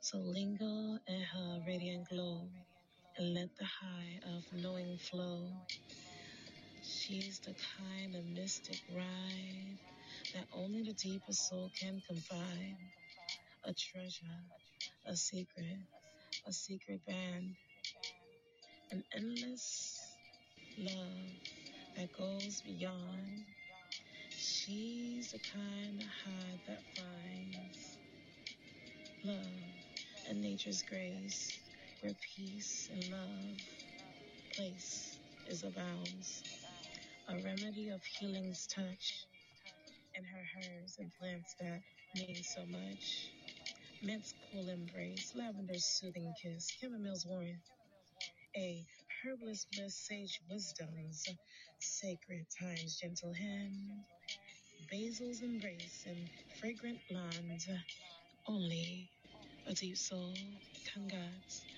So 0.00 0.18
linger 0.18 1.00
in 1.08 1.22
her 1.22 1.60
radiant 1.66 2.08
glow 2.08 2.48
let 3.24 3.50
the 3.58 3.64
high 3.64 4.20
of 4.36 4.44
knowing 4.52 4.98
flow. 4.98 5.50
She's 6.82 7.40
the 7.40 7.54
kind 7.78 8.16
of 8.16 8.24
mystic 8.26 8.78
ride 8.94 9.78
that 10.34 10.46
only 10.52 10.82
the 10.82 10.94
deepest 10.94 11.48
soul 11.48 11.70
can 11.80 12.02
confide. 12.08 12.76
A 13.64 13.74
treasure, 13.74 14.42
a 15.06 15.16
secret, 15.16 15.78
a 16.46 16.52
secret 16.52 17.00
band, 17.06 17.54
an 18.92 19.04
endless 19.14 20.16
love 20.78 21.30
that 21.96 22.12
goes 22.12 22.62
beyond. 22.62 23.44
She's 24.30 25.32
the 25.32 25.40
kind 25.52 26.00
of 26.00 26.06
high 26.08 26.58
that 26.68 26.82
finds 26.96 27.98
love 29.24 29.62
and 30.28 30.40
nature's 30.40 30.82
grace, 30.82 31.67
where 32.00 32.14
peace 32.36 32.90
and 32.92 33.10
love 33.10 33.58
place 34.56 35.18
is 35.48 35.64
abounds. 35.64 36.44
A 37.28 37.36
remedy 37.44 37.90
of 37.90 38.02
healing's 38.18 38.66
touch, 38.68 39.26
and 40.16 40.26
her 40.26 40.44
herbs 40.62 40.96
and 40.98 41.12
plants 41.20 41.54
that 41.60 41.82
mean 42.16 42.42
so 42.42 42.66
much. 42.66 43.32
Mint's 44.02 44.34
cool 44.52 44.68
embrace, 44.68 45.32
lavender's 45.36 45.86
soothing 45.86 46.32
kiss, 46.42 46.68
chamomile's 46.80 47.26
warmth, 47.28 47.64
a 48.56 48.86
herbalist 49.24 49.68
bliss, 49.72 49.96
sage 50.08 50.40
wisdom's 50.50 51.24
sacred 51.80 52.46
time's 52.60 52.98
gentle 53.00 53.34
hand, 53.34 54.04
basil's 54.90 55.42
embrace, 55.42 56.04
and 56.06 56.28
fragrant 56.60 57.00
lawns. 57.10 57.68
Only 58.48 59.10
a 59.66 59.74
deep 59.74 59.96
soul 59.96 60.34
can 60.92 61.08
guide 61.08 61.77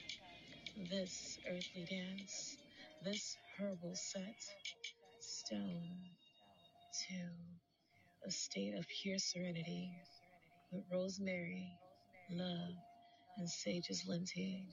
this 0.91 1.39
earthly 1.49 1.87
dance, 1.91 2.57
this 3.05 3.37
herbal 3.59 3.95
set, 3.95 4.37
stone 5.21 5.99
to 7.09 7.15
a 8.27 8.31
state 8.31 8.75
of 8.79 8.87
pure 9.03 9.19
serenity 9.19 9.93
with 10.73 10.85
rosemary, 10.93 11.79
love, 12.31 12.75
and 13.39 13.49
sage's 13.49 14.05
linting. 14.09 14.67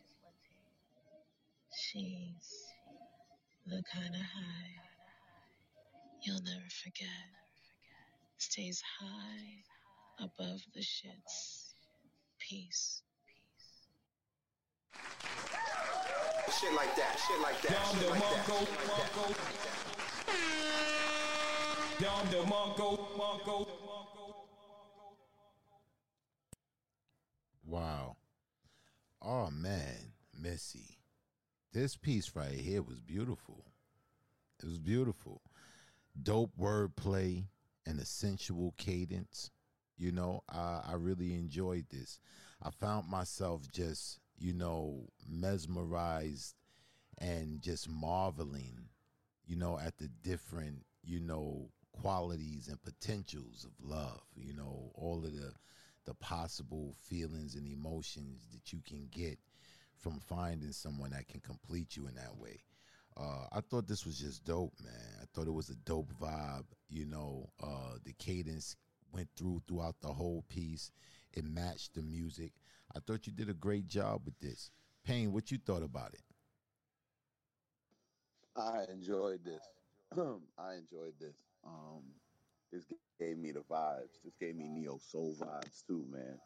She's 1.75 2.67
the 3.67 3.83
kind 3.93 4.15
of 4.15 4.21
high 4.21 4.75
you'll 6.23 6.41
never 6.43 6.69
forget. 6.83 7.07
Stays 8.37 8.81
high 8.99 9.63
above 10.19 10.61
the 10.73 10.81
shits. 10.81 11.73
Peace. 12.39 13.03
Shit 16.49 16.73
like 16.73 16.95
that, 16.95 17.19
shit 17.27 17.39
like 17.41 17.61
that, 17.61 17.85
shit 17.93 18.09
like 18.09 18.19
that. 18.19 18.47
Dom 21.99 22.27
DeMarco, 22.27 23.17
Marco. 23.17 23.67
Wow. 27.65 28.15
Oh 29.21 29.49
man, 29.51 30.13
Missy. 30.33 30.97
This 31.73 31.95
piece 31.95 32.35
right 32.35 32.51
here 32.51 32.81
was 32.81 33.01
beautiful. 33.01 33.65
It 34.59 34.65
was 34.65 34.79
beautiful. 34.79 35.41
Dope 36.21 36.53
wordplay 36.59 37.45
and 37.85 37.99
a 37.99 38.05
sensual 38.05 38.73
cadence. 38.77 39.51
You 39.97 40.11
know, 40.11 40.43
I, 40.49 40.81
I 40.87 40.93
really 40.93 41.33
enjoyed 41.35 41.85
this. 41.91 42.19
I 42.63 42.69
found 42.71 43.09
myself 43.09 43.69
just, 43.71 44.19
you 44.37 44.53
know, 44.53 45.05
mesmerized 45.27 46.55
and 47.19 47.61
just 47.61 47.89
marveling, 47.89 48.89
you 49.45 49.55
know, 49.55 49.79
at 49.79 49.97
the 49.97 50.09
different, 50.23 50.85
you 51.03 51.19
know, 51.19 51.69
qualities 51.91 52.67
and 52.67 52.81
potentials 52.83 53.65
of 53.65 53.89
love, 53.89 54.21
you 54.35 54.53
know, 54.53 54.91
all 54.95 55.17
of 55.25 55.33
the 55.33 55.51
the 56.05 56.13
possible 56.15 56.95
feelings 57.09 57.55
and 57.55 57.67
emotions 57.67 58.47
that 58.53 58.71
you 58.71 58.79
can 58.87 59.09
get 59.11 59.37
from 59.97 60.21
finding 60.21 60.71
someone 60.71 61.09
that 61.09 61.27
can 61.27 61.41
complete 61.41 61.97
you 61.97 62.07
in 62.07 62.15
that 62.15 62.37
way. 62.37 62.61
Uh, 63.17 63.45
I 63.51 63.59
thought 63.61 63.87
this 63.87 64.05
was 64.05 64.17
just 64.17 64.45
dope, 64.45 64.73
man. 64.81 64.93
I 65.21 65.25
thought 65.33 65.47
it 65.47 65.53
was 65.53 65.69
a 65.69 65.75
dope 65.75 66.13
vibe. 66.21 66.65
You 66.89 67.05
know, 67.05 67.49
uh, 67.61 67.97
the 68.05 68.13
cadence 68.13 68.77
went 69.11 69.27
through 69.35 69.63
throughout 69.67 69.99
the 70.01 70.13
whole 70.13 70.45
piece. 70.47 70.91
It 71.33 71.43
matched 71.43 71.95
the 71.95 72.03
music. 72.03 72.53
I 72.97 72.99
thought 73.05 73.27
you 73.27 73.33
did 73.33 73.47
a 73.47 73.53
great 73.53 73.85
job 73.85 74.21
with 74.25 74.39
this. 74.39 74.71
Pain, 75.05 75.31
what 75.31 75.51
you 75.51 75.59
thought 75.59 75.83
about 75.83 76.15
it? 76.15 76.21
I 78.59 78.85
enjoyed 78.91 79.45
this. 79.45 79.61
I 80.57 80.73
enjoyed 80.73 81.13
this. 81.19 81.35
Um, 81.63 82.01
this 82.71 82.85
gave 83.19 83.37
me 83.37 83.51
the 83.51 83.59
vibes. 83.59 84.17
This 84.23 84.33
gave 84.39 84.55
me 84.55 84.67
neo 84.67 84.97
soul 85.11 85.35
vibes 85.39 85.85
too, 85.85 86.05
man. 86.09 86.39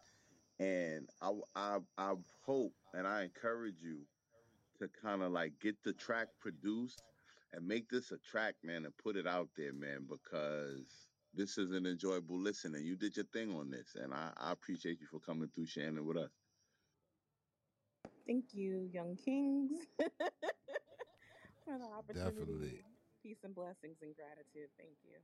And 0.60 1.08
I, 1.22 1.32
I, 1.56 1.78
I 1.98 2.14
hope 2.46 2.74
and 2.94 3.08
I 3.08 3.24
encourage 3.24 3.82
you 3.82 4.00
to 4.80 4.90
kind 5.02 5.22
of 5.22 5.32
like 5.32 5.54
get 5.62 5.82
the 5.86 5.94
track 5.94 6.28
produced 6.42 7.02
and 7.54 7.66
make 7.66 7.90
this 7.90 8.12
a 8.12 8.18
track, 8.30 8.56
man, 8.62 8.84
and 8.84 8.98
put 8.98 9.16
it 9.16 9.26
out 9.26 9.48
there, 9.56 9.74
man, 9.74 10.06
because 10.10 11.08
this 11.34 11.58
is 11.58 11.72
an 11.72 11.86
enjoyable 11.86 12.38
listen. 12.38 12.76
And 12.76 12.86
you 12.86 12.98
did 12.98 13.16
your 13.16 13.26
thing 13.32 13.56
on 13.56 13.70
this, 13.70 13.96
and 13.96 14.14
I, 14.14 14.32
I 14.38 14.52
appreciate 14.52 15.00
you 15.00 15.08
for 15.08 15.20
coming 15.20 15.50
through, 15.56 15.68
it 15.78 16.06
with 16.06 16.18
us. 16.18 16.41
Thank 18.28 18.46
you, 18.54 18.90
Young 18.94 19.18
Kings, 19.24 19.72
for 19.98 21.78
the 21.78 21.86
opportunity. 21.98 22.38
Definitely. 22.40 22.80
Peace 23.24 23.38
and 23.44 23.54
blessings 23.56 23.98
and 24.02 24.16
gratitude. 24.16 24.70
Thank 24.78 24.92
you. 25.04 25.18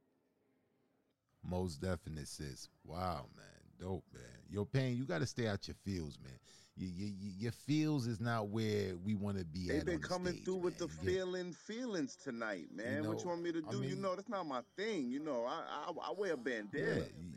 Most 1.49 1.81
definite 1.81 2.27
sis. 2.27 2.67
Wow, 2.83 3.27
man. 3.35 3.45
Dope, 3.79 4.03
man. 4.13 4.23
Your 4.49 4.65
pain, 4.65 4.97
you 4.97 5.03
got 5.05 5.19
to 5.19 5.27
stay 5.27 5.47
out 5.47 5.67
your 5.67 5.75
fields, 5.85 6.17
man. 6.21 6.33
You, 6.75 6.87
you, 6.87 7.05
you, 7.17 7.31
your 7.37 7.51
fields 7.51 8.05
is 8.07 8.19
not 8.19 8.49
where 8.49 8.95
we 9.03 9.15
want 9.15 9.37
to 9.39 9.45
be 9.45 9.67
They've 9.67 9.79
at. 9.79 9.85
been 9.85 9.95
on 9.95 10.01
the 10.01 10.07
coming 10.07 10.33
stage, 10.33 10.45
through 10.45 10.55
with 10.57 10.77
the 10.77 10.85
You 10.85 10.91
get- 11.03 11.05
feeling 11.15 11.53
feelings 11.53 12.15
tonight, 12.15 12.67
man. 12.73 13.03
know, 13.03 13.09
what 13.09 13.21
you 13.23 13.29
want 13.29 13.41
me 13.41 13.51
to 13.53 13.63
I 13.67 13.71
do? 13.71 13.77
you 13.77 13.89
mean- 13.93 14.01
know, 14.01 14.15
that's 14.15 14.29
not 14.29 14.45
my 14.45 14.61
thing. 14.75 15.09
You 15.09 15.19
know, 15.19 15.45
I 15.47 15.63
I, 15.87 15.91
I 16.09 16.13
wear 16.17 16.33
a 16.33 16.37
bandana. 16.37 16.85
Yeah, 16.85 16.95
you- 17.19 17.33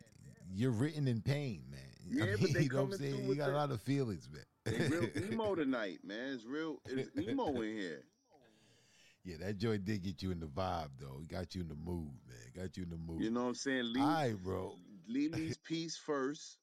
you're 0.53 0.73
written 0.73 1.07
in 1.07 1.21
pain, 1.23 1.63
man. 1.71 1.81
I 2.23 2.27
Yeah, 2.31 2.37
but 2.41 2.53
they 2.53 2.63
you 2.65 2.69
know 2.71 2.77
what 2.77 2.83
I'm 2.83 2.91
coming 2.91 2.99
saying? 2.99 3.13
through 3.15 3.23
You 3.23 3.29
with 3.29 3.39
got 3.39 3.49
a 3.49 3.53
the- 3.53 3.57
lot 3.57 3.71
of 3.71 3.81
feelings, 3.83 4.29
man. 4.31 4.43
They 4.71 4.89
real 4.89 5.09
emo 5.33 5.55
tonight, 5.63 5.99
man. 6.05 6.35
It's 6.35 6.45
real. 6.45 6.81
It's 6.87 7.11
emo 7.19 7.61
in 7.63 7.77
here. 7.77 8.03
yeah, 9.25 9.37
that 9.41 9.59
joint 9.59 9.85
did 9.85 10.03
get 10.03 10.23
you 10.23 10.31
in 10.31 10.41
the 10.41 10.47
vibe, 10.47 10.91
though. 10.99 11.21
It 11.23 11.29
got 11.29 11.55
you 11.55 11.63
in 11.63 11.69
the 11.69 11.75
mood, 11.75 12.11
man. 12.27 12.65
Got 12.65 12.77
you 12.77 12.85
in 12.85 12.91
the 12.91 12.97
mood. 12.97 13.23
You 13.23 13.31
know 13.31 13.43
what 13.43 13.49
I'm 13.49 13.55
saying? 13.55 13.93
Lee, 13.93 14.01
All 14.01 14.07
right, 14.07 14.35
bro. 14.43 14.75
Lily's 15.09 15.57
piece 15.69 15.97
first, 15.97 16.59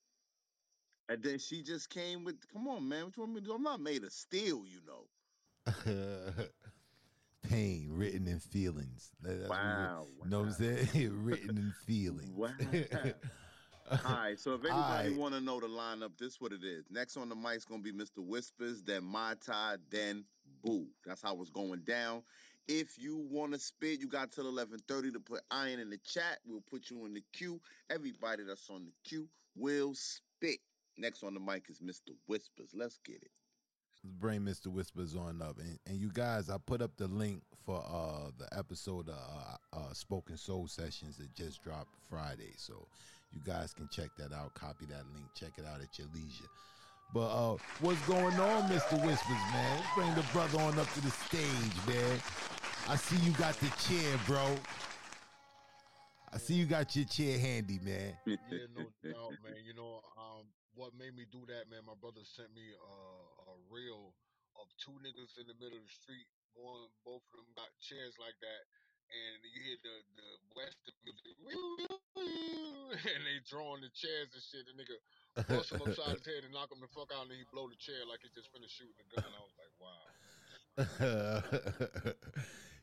and 1.10 1.22
then 1.24 1.38
she 1.40 1.62
just 1.64 1.90
came 1.90 2.24
with. 2.24 2.36
Come 2.54 2.68
on, 2.68 2.88
man. 2.88 3.06
What 3.06 3.18
you 3.18 3.24
want 3.24 3.36
me 3.36 3.42
to 3.42 3.48
do? 3.48 3.54
I'm 3.54 3.64
not 3.64 3.82
made 3.82 4.04
of 4.04 4.12
steel, 4.12 4.64
you 4.66 4.82
know. 4.88 5.06
Pain 7.50 7.90
written 7.92 8.28
in 8.28 8.40
feelings. 8.40 9.12
That- 9.22 9.40
that's 9.40 9.50
what 9.50 9.60
we- 9.60 9.66
Wow, 9.66 10.06
know 10.26 10.40
what 10.40 10.48
I'm 10.48 10.54
saying? 10.54 11.24
written 11.24 11.58
in 11.58 11.74
feelings. 11.86 12.32
Wow. 12.36 12.50
All 13.92 13.98
right, 14.06 14.40
so 14.40 14.54
if 14.54 14.66
anybody 14.66 15.10
right. 15.10 15.18
want 15.18 15.34
to 15.34 15.42
know 15.42 15.60
the 15.60 15.68
lineup, 15.68 16.12
this 16.18 16.40
what 16.42 16.52
it 16.52 16.64
is. 16.64 16.86
Next 16.90 17.18
on 17.18 17.30
the 17.30 17.36
mic's 17.36 17.66
gonna 17.66 17.82
be 17.82 17.92
Mr. 17.92 18.20
Whispers, 18.20 18.82
then 18.84 19.04
Mai 19.04 19.36
Tai, 19.46 19.78
then 19.90 20.26
Boo. 20.64 20.88
That's 21.06 21.22
how 21.22 21.40
it's 21.42 21.50
going 21.50 21.82
down. 21.82 22.24
If 22.68 23.00
you 23.00 23.26
want 23.30 23.54
to 23.54 23.60
spit, 23.60 24.00
you 24.00 24.08
got 24.08 24.32
till 24.32 24.48
eleven 24.48 24.80
thirty 24.88 25.12
to 25.12 25.20
put 25.20 25.42
iron 25.52 25.80
in 25.80 25.90
the 25.90 25.98
chat. 25.98 26.40
We'll 26.46 26.64
put 26.70 26.90
you 26.90 27.06
in 27.06 27.14
the 27.14 27.24
queue. 27.34 27.62
Everybody 27.90 28.44
that's 28.44 28.70
on 28.70 28.86
the 28.86 28.92
queue 29.08 29.28
will 29.56 29.94
spit. 29.96 30.60
Next 30.98 31.24
on 31.24 31.34
the 31.34 31.40
mic 31.40 31.70
is 31.70 31.80
Mr. 31.80 32.14
Whispers. 32.28 32.72
Let's 32.74 33.00
get 33.06 33.18
it. 33.18 33.32
Let's 34.04 34.16
bring 34.20 34.42
Mr. 34.42 34.68
Whispers 34.68 35.16
on 35.16 35.42
up. 35.42 35.60
And, 35.60 35.80
and 35.86 35.98
you 35.98 36.10
guys, 36.12 36.50
I 36.50 36.58
put 36.58 36.82
up 36.82 36.92
the 36.98 37.08
link 37.08 37.44
for 37.66 37.84
uh, 37.86 38.32
the 38.38 38.48
episode 38.58 39.10
of 39.10 39.16
uh, 39.16 39.78
uh, 39.78 39.94
Spoken 39.94 40.38
Soul 40.38 40.68
Sessions 40.68 41.18
that 41.18 41.34
just 41.36 41.64
dropped 41.64 41.94
Friday. 42.10 42.54
So 42.58 42.88
you 43.38 43.44
guys 43.46 43.74
can 43.74 43.88
check 43.90 44.10
that 44.18 44.34
out, 44.34 44.54
copy 44.56 44.86
that 44.90 45.06
link, 45.14 45.30
check 45.38 45.54
it 45.58 45.66
out 45.70 45.78
at 45.82 45.94
your 45.98 46.08
leisure. 46.14 46.50
But 47.14 47.30
uh, 47.30 47.56
what's 47.80 48.02
going 48.10 48.34
on, 48.36 48.66
Mr. 48.68 48.98
Whispers, 49.06 49.46
man? 49.54 49.78
Let's 49.78 49.94
bring 49.96 50.14
the 50.18 50.26
brother 50.34 50.58
on 50.60 50.80
up 50.80 50.90
to 50.98 51.02
the 51.02 51.14
stage, 51.14 51.78
man. 51.86 52.18
I 52.90 52.96
see 52.98 53.16
you 53.22 53.32
got 53.38 53.54
the 53.62 53.70
chair, 53.78 54.18
bro. 54.26 54.58
I 56.34 56.38
see 56.38 56.56
you 56.56 56.66
got 56.66 56.96
your 56.96 57.06
chair 57.06 57.38
handy, 57.40 57.80
man. 57.80 58.18
Yeah, 58.26 58.68
no 58.76 58.90
doubt, 59.06 59.38
man. 59.46 59.62
You 59.64 59.78
know, 59.78 60.02
um, 60.18 60.50
what 60.74 60.92
made 60.98 61.16
me 61.16 61.24
do 61.32 61.46
that, 61.48 61.70
man? 61.70 61.86
My 61.88 61.96
brother 62.02 62.26
sent 62.26 62.52
me 62.58 62.66
a, 62.74 62.96
a 63.48 63.56
reel 63.72 64.12
of 64.60 64.68
two 64.82 64.98
niggas 65.06 65.38
in 65.40 65.48
the 65.48 65.56
middle 65.62 65.78
of 65.78 65.86
the 65.86 65.94
street. 65.94 66.28
Going, 66.58 66.90
both 67.06 67.22
of 67.32 67.38
them 67.38 67.54
got 67.54 67.70
chairs 67.80 68.18
like 68.18 68.36
that, 68.42 68.62
and 69.12 69.40
you 69.44 69.60
hear 69.64 69.78
the 69.84 69.96
the 70.20 70.30
western 70.56 70.98
music, 71.06 71.36
and 73.14 73.22
they 73.26 73.38
drawing 73.48 73.82
the 73.82 73.92
chairs 73.96 74.30
and 74.34 74.44
shit. 74.44 74.66
The 74.68 74.74
nigga 74.76 74.98
bust 75.48 75.72
him 75.72 75.82
upside 75.86 76.18
his 76.18 76.26
head 76.26 76.44
and 76.44 76.54
knock 76.54 76.72
him 76.72 76.82
the 76.82 76.90
fuck 76.92 77.12
out, 77.16 77.28
and 77.28 77.32
then 77.32 77.40
he 77.40 77.46
blow 77.52 77.68
the 77.70 77.78
chair 77.80 78.04
like 78.10 78.22
he 78.24 78.30
just 78.36 78.50
finished 78.52 78.76
shooting 78.76 78.98
a 79.00 79.08
gun. 79.16 79.30
I 79.32 79.42
was 79.44 79.56
like, 79.58 79.74
wow. 79.80 80.08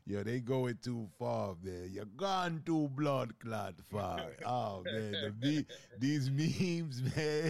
Yo, 0.07 0.21
they 0.21 0.37
going 0.39 0.77
too 0.83 1.09
far, 1.17 1.55
man. 1.63 1.89
You're 1.89 2.05
gone 2.05 2.61
too 2.63 2.89
blood 2.93 3.33
clot 3.41 3.73
far. 3.89 4.21
Oh 4.45 4.83
man, 4.85 5.11
the 5.11 5.33
me- 5.41 5.65
these 5.97 6.29
memes, 6.29 7.01
man, 7.01 7.49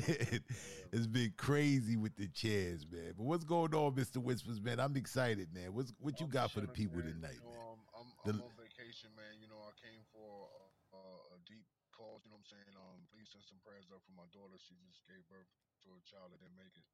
it's 0.93 1.07
been 1.07 1.33
crazy 1.35 1.97
with 1.97 2.15
the 2.15 2.27
chairs, 2.31 2.85
man. 2.89 3.11
But 3.17 3.25
what's 3.27 3.43
going 3.43 3.75
on, 3.75 3.95
Mister 3.95 4.21
Whispers, 4.21 4.61
man? 4.61 4.79
I'm 4.79 4.95
excited, 4.95 5.49
man. 5.53 5.73
What's 5.75 5.91
what 5.99 6.21
you 6.21 6.27
got 6.27 6.51
for 6.51 6.61
the 6.61 6.69
people 6.71 7.01
tonight, 7.01 7.43
man? 7.43 7.59
um, 7.59 7.79
I'm, 7.91 8.07
The- 8.23 8.39
I'm 8.39 8.55
vacation, 8.55 9.09
man. 9.19 9.35
You 9.43 9.51
know, 9.51 9.59
I 9.59 9.75
came 9.75 9.99
for 10.15 10.47
a, 10.47 10.95
a, 10.95 11.03
a 11.35 11.37
deep 11.43 11.67
cause. 11.91 12.23
You 12.23 12.31
know 12.31 12.39
what 12.39 12.47
I'm 12.47 12.55
saying? 12.55 12.71
Um, 12.79 13.03
please 13.11 13.27
send 13.35 13.43
some 13.51 13.59
prayers 13.67 13.91
up 13.91 13.99
for 14.04 14.04
my 14.15 14.27
daughter. 14.31 14.55
She 14.57 14.75
just 14.87 15.03
gave 15.05 15.21
birth 15.27 15.47
to 15.85 15.89
a 15.95 16.01
child 16.07 16.31
that 16.33 16.39
didn't 16.41 16.57
make 16.57 16.73
it, 16.75 16.87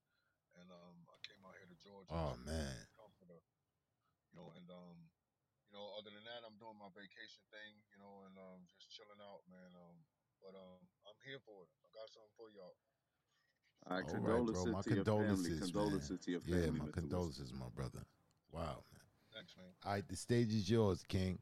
and 0.59 0.67
um, 0.73 1.05
I 1.07 1.17
came 1.23 1.41
out 1.45 1.55
here 1.57 1.69
to 1.69 1.77
Georgia. 1.79 2.11
Oh, 2.11 2.35
to 2.35 2.43
man. 2.43 2.75
comfort 2.97 3.29
her. 3.31 3.43
You 4.31 4.33
know, 4.41 4.49
and 4.57 4.67
um, 4.73 4.97
you 5.69 5.73
know, 5.77 5.85
other 5.95 6.11
than 6.11 6.25
that, 6.27 6.41
I'm 6.43 6.57
doing 6.59 6.75
my 6.81 6.89
vacation 6.91 7.43
thing. 7.53 7.71
You 7.93 7.99
know, 8.01 8.25
and 8.27 8.35
um, 8.35 8.59
just 8.67 8.89
chilling 8.91 9.21
out, 9.21 9.45
man. 9.47 9.71
Um, 9.77 9.97
but 10.41 10.57
um, 10.57 10.81
I'm 11.07 11.19
here 11.23 11.39
for 11.45 11.63
it. 11.63 11.71
I 11.85 11.87
got 11.93 12.09
something 12.09 12.33
for 12.35 12.49
y'all. 12.51 12.75
All 13.89 13.97
right, 13.97 14.05
All 14.05 14.13
right, 14.13 14.21
bro. 14.21 14.45
condolences 14.45 14.73
My 14.73 14.81
to 14.81 14.89
your 14.93 15.05
condolences, 15.05 15.59
Condolences 15.61 16.09
man. 16.09 16.19
to 16.25 16.29
your 16.31 16.41
Yeah, 16.45 16.69
my 16.73 16.85
Mr. 16.85 16.93
condolences, 16.93 17.53
my 17.53 17.69
brother. 17.73 18.01
Wow, 18.51 18.83
man. 18.93 19.07
Thanks, 19.33 19.53
man. 19.57 19.71
All 19.85 19.93
right, 19.93 20.07
the 20.07 20.15
stage 20.15 20.53
is 20.53 20.69
yours, 20.69 21.03
King. 21.07 21.39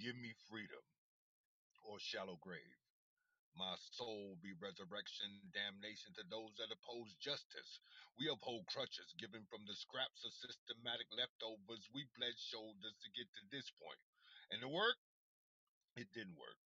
Give 0.00 0.16
me 0.16 0.32
freedom 0.48 0.80
or 1.84 2.00
shallow 2.00 2.40
grave. 2.40 2.80
My 3.52 3.76
soul 3.92 4.40
be 4.40 4.56
resurrection, 4.56 5.28
damnation 5.52 6.16
to 6.16 6.24
those 6.32 6.56
that 6.56 6.72
oppose 6.72 7.12
justice. 7.20 7.84
We 8.16 8.32
uphold 8.32 8.64
crutches 8.72 9.12
given 9.20 9.44
from 9.52 9.68
the 9.68 9.76
scraps 9.76 10.24
of 10.24 10.32
systematic 10.32 11.04
leftovers. 11.12 11.84
We 11.92 12.08
bled 12.16 12.32
shoulders 12.40 12.96
to 12.96 13.12
get 13.12 13.28
to 13.28 13.44
this 13.52 13.68
point. 13.76 14.00
And 14.48 14.64
the 14.64 14.72
work, 14.72 14.96
it 16.00 16.08
didn't 16.16 16.40
work. 16.40 16.56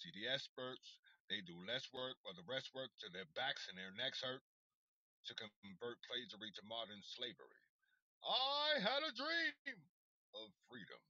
See, 0.00 0.08
the 0.16 0.32
experts, 0.32 0.96
they 1.28 1.44
do 1.44 1.60
less 1.68 1.84
work 1.92 2.16
while 2.24 2.38
the 2.40 2.48
rest 2.48 2.72
work 2.72 2.88
till 2.96 3.12
their 3.12 3.28
backs 3.36 3.68
and 3.68 3.76
their 3.76 3.92
necks 3.92 4.24
hurt 4.24 4.40
to 5.28 5.36
convert 5.36 6.00
slavery 6.08 6.56
to 6.56 6.64
modern 6.64 7.04
slavery. 7.04 7.60
I 8.24 8.80
had 8.80 9.04
a 9.04 9.12
dream 9.12 9.76
of 10.32 10.48
freedom. 10.72 11.02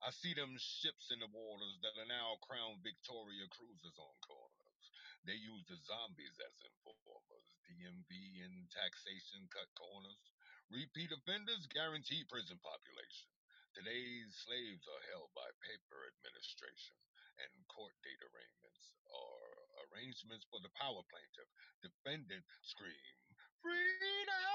I 0.00 0.10
see 0.16 0.32
them 0.32 0.56
ships 0.56 1.12
in 1.12 1.20
the 1.20 1.28
waters 1.28 1.76
that 1.84 1.96
are 2.00 2.08
now 2.08 2.40
crowned 2.40 2.80
Victoria 2.80 3.44
cruisers 3.52 3.98
on 4.00 4.16
corners. 4.24 4.84
They 5.28 5.36
use 5.36 5.64
the 5.68 5.76
zombies 5.84 6.40
as 6.40 6.56
informers. 6.64 7.48
DMV 7.68 8.10
and 8.48 8.64
taxation 8.72 9.44
cut 9.52 9.68
corners. 9.76 10.24
Repeat 10.72 11.12
offenders 11.12 11.68
guarantee 11.68 12.24
prison 12.32 12.56
population. 12.64 13.28
Today's 13.76 14.32
slaves 14.40 14.88
are 14.88 15.04
held 15.12 15.30
by 15.36 15.46
paper 15.68 16.00
administration, 16.16 16.96
and 17.38 17.52
court 17.68 17.94
date 18.02 18.24
arraignments 18.24 18.84
are 19.12 19.52
arrangements 19.92 20.48
for 20.48 20.64
the 20.64 20.72
power 20.80 21.04
plaintiff. 21.12 21.50
Defendant 21.84 22.42
scream, 22.64 23.16
freedom! 23.60 24.49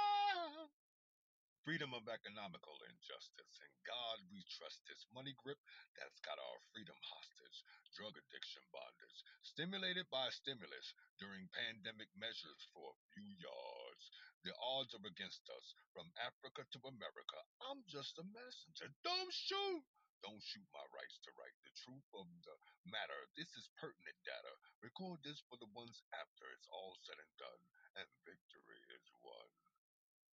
Freedom 1.65 1.97
of 1.97 2.05
economical 2.05 2.77
injustice. 2.85 3.53
In 3.57 3.73
God 3.89 4.21
we 4.29 4.45
trust 4.53 4.85
this 4.85 5.01
money 5.09 5.33
grip 5.41 5.57
that's 5.97 6.21
got 6.21 6.37
our 6.37 6.57
freedom 6.69 6.93
hostage, 7.01 7.57
drug 7.97 8.13
addiction 8.13 8.61
bondage, 8.69 9.17
stimulated 9.41 10.05
by 10.13 10.29
stimulus 10.29 10.93
during 11.17 11.49
pandemic 11.57 12.13
measures 12.13 12.61
for 12.69 12.93
a 12.93 13.01
few 13.17 13.25
yards. 13.41 14.03
The 14.45 14.53
odds 14.61 14.93
are 14.93 15.09
against 15.09 15.41
us 15.49 15.73
from 15.89 16.05
Africa 16.21 16.69
to 16.69 16.79
America. 16.85 17.39
I'm 17.65 17.81
just 17.89 18.13
a 18.21 18.25
messenger. 18.29 18.93
Don't 19.01 19.33
shoot! 19.33 19.81
Don't 20.21 20.45
shoot 20.45 20.69
my 20.69 20.85
rights 20.93 21.17
to 21.25 21.33
write 21.33 21.57
the 21.65 21.73
truth 21.81 22.09
of 22.13 22.29
the 22.45 22.55
matter. 22.93 23.17
This 23.33 23.49
is 23.57 23.73
pertinent 23.81 24.21
data. 24.21 24.53
Record 24.85 25.17
this 25.25 25.41
for 25.49 25.57
the 25.57 25.69
ones 25.73 25.97
after 26.13 26.45
it's 26.53 26.69
all 26.69 26.93
said 27.09 27.17
and 27.17 27.33
done, 27.41 27.61
and 27.97 28.21
victory 28.21 28.81
is 28.93 29.05
won. 29.25 29.64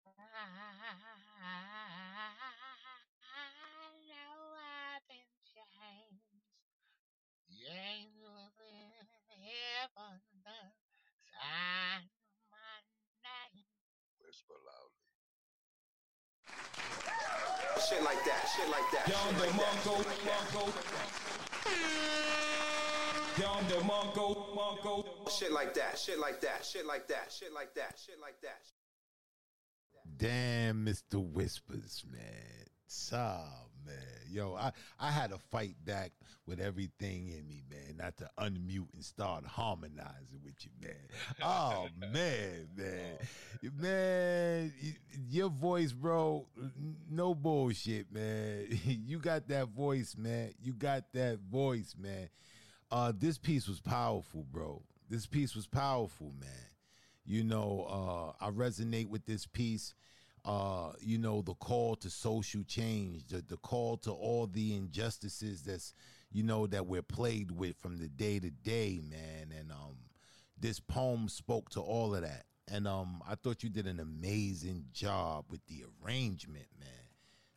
I 0.03 0.11
know 4.11 4.35
I've 4.59 5.07
been 5.07 5.31
changed. 5.47 6.43
The 7.47 7.71
angels 7.71 8.59
in 8.59 9.07
heaven 9.31 10.19
done 10.43 10.75
sign 11.31 12.11
my 12.51 12.83
name. 13.23 13.63
Whisper 14.19 14.59
loudly. 14.67 15.07
Shit 17.89 18.03
like 18.03 18.25
that, 18.27 18.43
shit 18.51 18.69
like 18.71 18.91
that. 18.91 19.07
Young 19.07 19.35
the 19.39 19.47
Mongo, 19.55 20.03
Mongo. 20.27 20.65
Young 23.39 23.63
the 23.69 23.79
Mongo, 23.87 24.27
Mongo. 24.55 25.31
Shit 25.31 25.53
like 25.53 25.75
that, 25.75 25.99
shit 25.99 26.19
like 26.19 26.41
that, 26.41 26.65
shit 26.65 26.87
like 26.87 27.07
that, 27.09 27.33
shit 27.33 27.53
like 27.53 27.75
that, 27.75 27.99
shit 28.05 28.21
like 28.21 28.41
that. 28.43 28.67
Damn, 30.23 30.87
Mr. 30.87 31.21
Whispers, 31.21 32.05
man. 32.09 32.21
Oh, 33.13 33.45
man. 33.85 33.97
Yo, 34.31 34.55
I, 34.55 34.71
I 35.01 35.11
had 35.11 35.31
to 35.31 35.39
fight 35.51 35.75
back 35.85 36.13
with 36.47 36.61
everything 36.61 37.27
in 37.27 37.49
me, 37.49 37.65
man, 37.69 37.97
not 37.97 38.17
to 38.19 38.31
unmute 38.39 38.87
and 38.95 39.05
start 39.05 39.45
harmonizing 39.45 40.39
with 40.45 40.55
you, 40.61 40.71
man. 40.81 40.95
Oh, 41.43 41.89
man, 42.13 42.69
man. 42.77 43.19
Man, 43.81 44.73
your 45.29 45.49
voice, 45.49 45.91
bro, 45.91 46.47
no 47.11 47.35
bullshit, 47.35 48.07
man. 48.13 48.69
You 48.85 49.19
got 49.19 49.49
that 49.49 49.71
voice, 49.71 50.15
man. 50.17 50.53
You 50.63 50.75
got 50.75 51.13
that 51.15 51.41
voice, 51.51 51.97
man. 51.99 52.29
Uh, 52.93 53.13
this 53.19 53.39
piece 53.39 53.67
was 53.67 53.81
powerful, 53.81 54.47
bro. 54.53 54.83
This 55.11 55.27
piece 55.27 55.57
was 55.57 55.67
powerful, 55.67 56.33
man. 56.39 56.71
You 57.25 57.43
know, 57.43 58.35
uh, 58.41 58.45
I 58.45 58.51
resonate 58.51 59.09
with 59.09 59.27
this 59.27 59.47
piece. 59.47 59.95
Uh, 60.45 60.93
you 61.01 61.19
know, 61.19 61.41
the 61.41 61.55
call 61.55 61.95
to 61.95 62.11
social 62.11 62.65
change, 62.65 63.27
the, 63.29 63.43
the 63.47 63.57
call 63.59 63.97
to 63.97 64.11
all 64.11 64.47
the 64.47 64.75
injustices 64.75 65.63
that's, 65.63 65.95
you 66.33 66.43
know, 66.43 66.67
that 66.67 66.87
we're 66.87 67.03
plagued 67.03 67.53
with 67.53 67.77
from 67.77 67.97
the 67.99 68.09
day 68.09 68.41
to 68.41 68.51
day, 68.51 69.01
man. 69.09 69.53
And 69.57 69.71
um, 69.71 69.97
this 70.59 70.81
poem 70.81 71.29
spoke 71.29 71.71
to 71.71 71.81
all 71.81 72.15
of 72.15 72.23
that. 72.23 72.47
And 72.69 72.89
um, 72.89 73.23
I 73.29 73.37
thought 73.37 73.63
you 73.63 73.71
did 73.71 73.87
an 73.87 74.01
amazing 74.01 74.87
job 74.93 75.45
with 75.49 75.65
the 75.67 75.85
arrangement, 76.05 76.67
man 76.81 77.02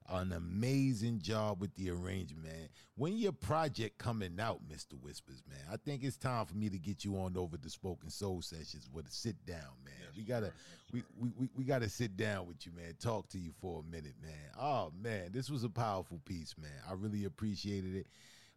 an 0.10 0.34
amazing 0.34 1.20
job 1.20 1.60
with 1.60 1.74
the 1.76 1.90
arrangement, 1.90 2.44
man. 2.44 2.70
When 2.96 3.18
your 3.18 3.32
project 3.32 3.98
coming 3.98 4.40
out, 4.40 4.60
Mr. 4.72 4.94
Whispers, 5.02 5.42
man? 5.50 5.60
I 5.72 5.78
think 5.78 6.04
it's 6.04 6.18
time 6.18 6.46
for 6.46 6.56
me 6.56 6.70
to 6.70 6.78
get 6.78 7.04
you 7.04 7.18
on 7.18 7.36
over 7.36 7.58
to 7.58 7.70
Spoken 7.70 8.10
Soul 8.10 8.42
Sessions 8.42 8.88
with 8.94 9.08
a 9.08 9.12
sit 9.12 9.36
down, 9.46 9.58
man. 9.84 9.94
we 10.16 10.24
gotta 10.24 10.52
we, 10.94 11.04
we, 11.20 11.32
we, 11.38 11.50
we 11.58 11.64
gotta 11.64 11.90
sit 11.90 12.16
down 12.16 12.48
with 12.48 12.66
you, 12.66 12.72
man. 12.76 12.94
Talk 13.00 13.28
to 13.30 13.40
you 13.40 13.52
for 13.60 13.82
a 13.82 13.92
minute, 13.92 14.14
man. 14.22 14.52
Oh 14.60 14.92
man, 15.02 15.32
this 15.32 15.50
was 15.50 15.64
a 15.64 15.70
powerful 15.70 16.22
piece, 16.26 16.56
man. 16.58 16.72
I 16.88 16.94
really 16.94 17.26
appreciated 17.26 17.96
it. 17.96 18.08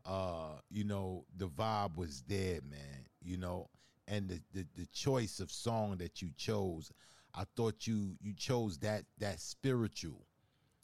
Uh, 0.05 0.61
you 0.71 0.85
know, 0.85 1.25
the 1.37 1.49
vibe 1.49 1.97
was 1.97 2.23
there, 2.29 2.61
man. 2.69 3.07
You 3.23 3.39
know, 3.39 3.69
and 4.07 4.29
the, 4.29 4.41
the 4.53 4.67
the 4.77 4.87
choice 4.87 5.41
of 5.41 5.51
song 5.51 5.97
that 5.99 6.21
you 6.21 6.29
chose, 6.37 6.93
I 7.35 7.45
thought 7.57 7.87
you 7.87 8.17
you 8.21 8.35
chose 8.35 8.79
that 8.79 9.05
that 9.19 9.41
spiritual 9.41 10.27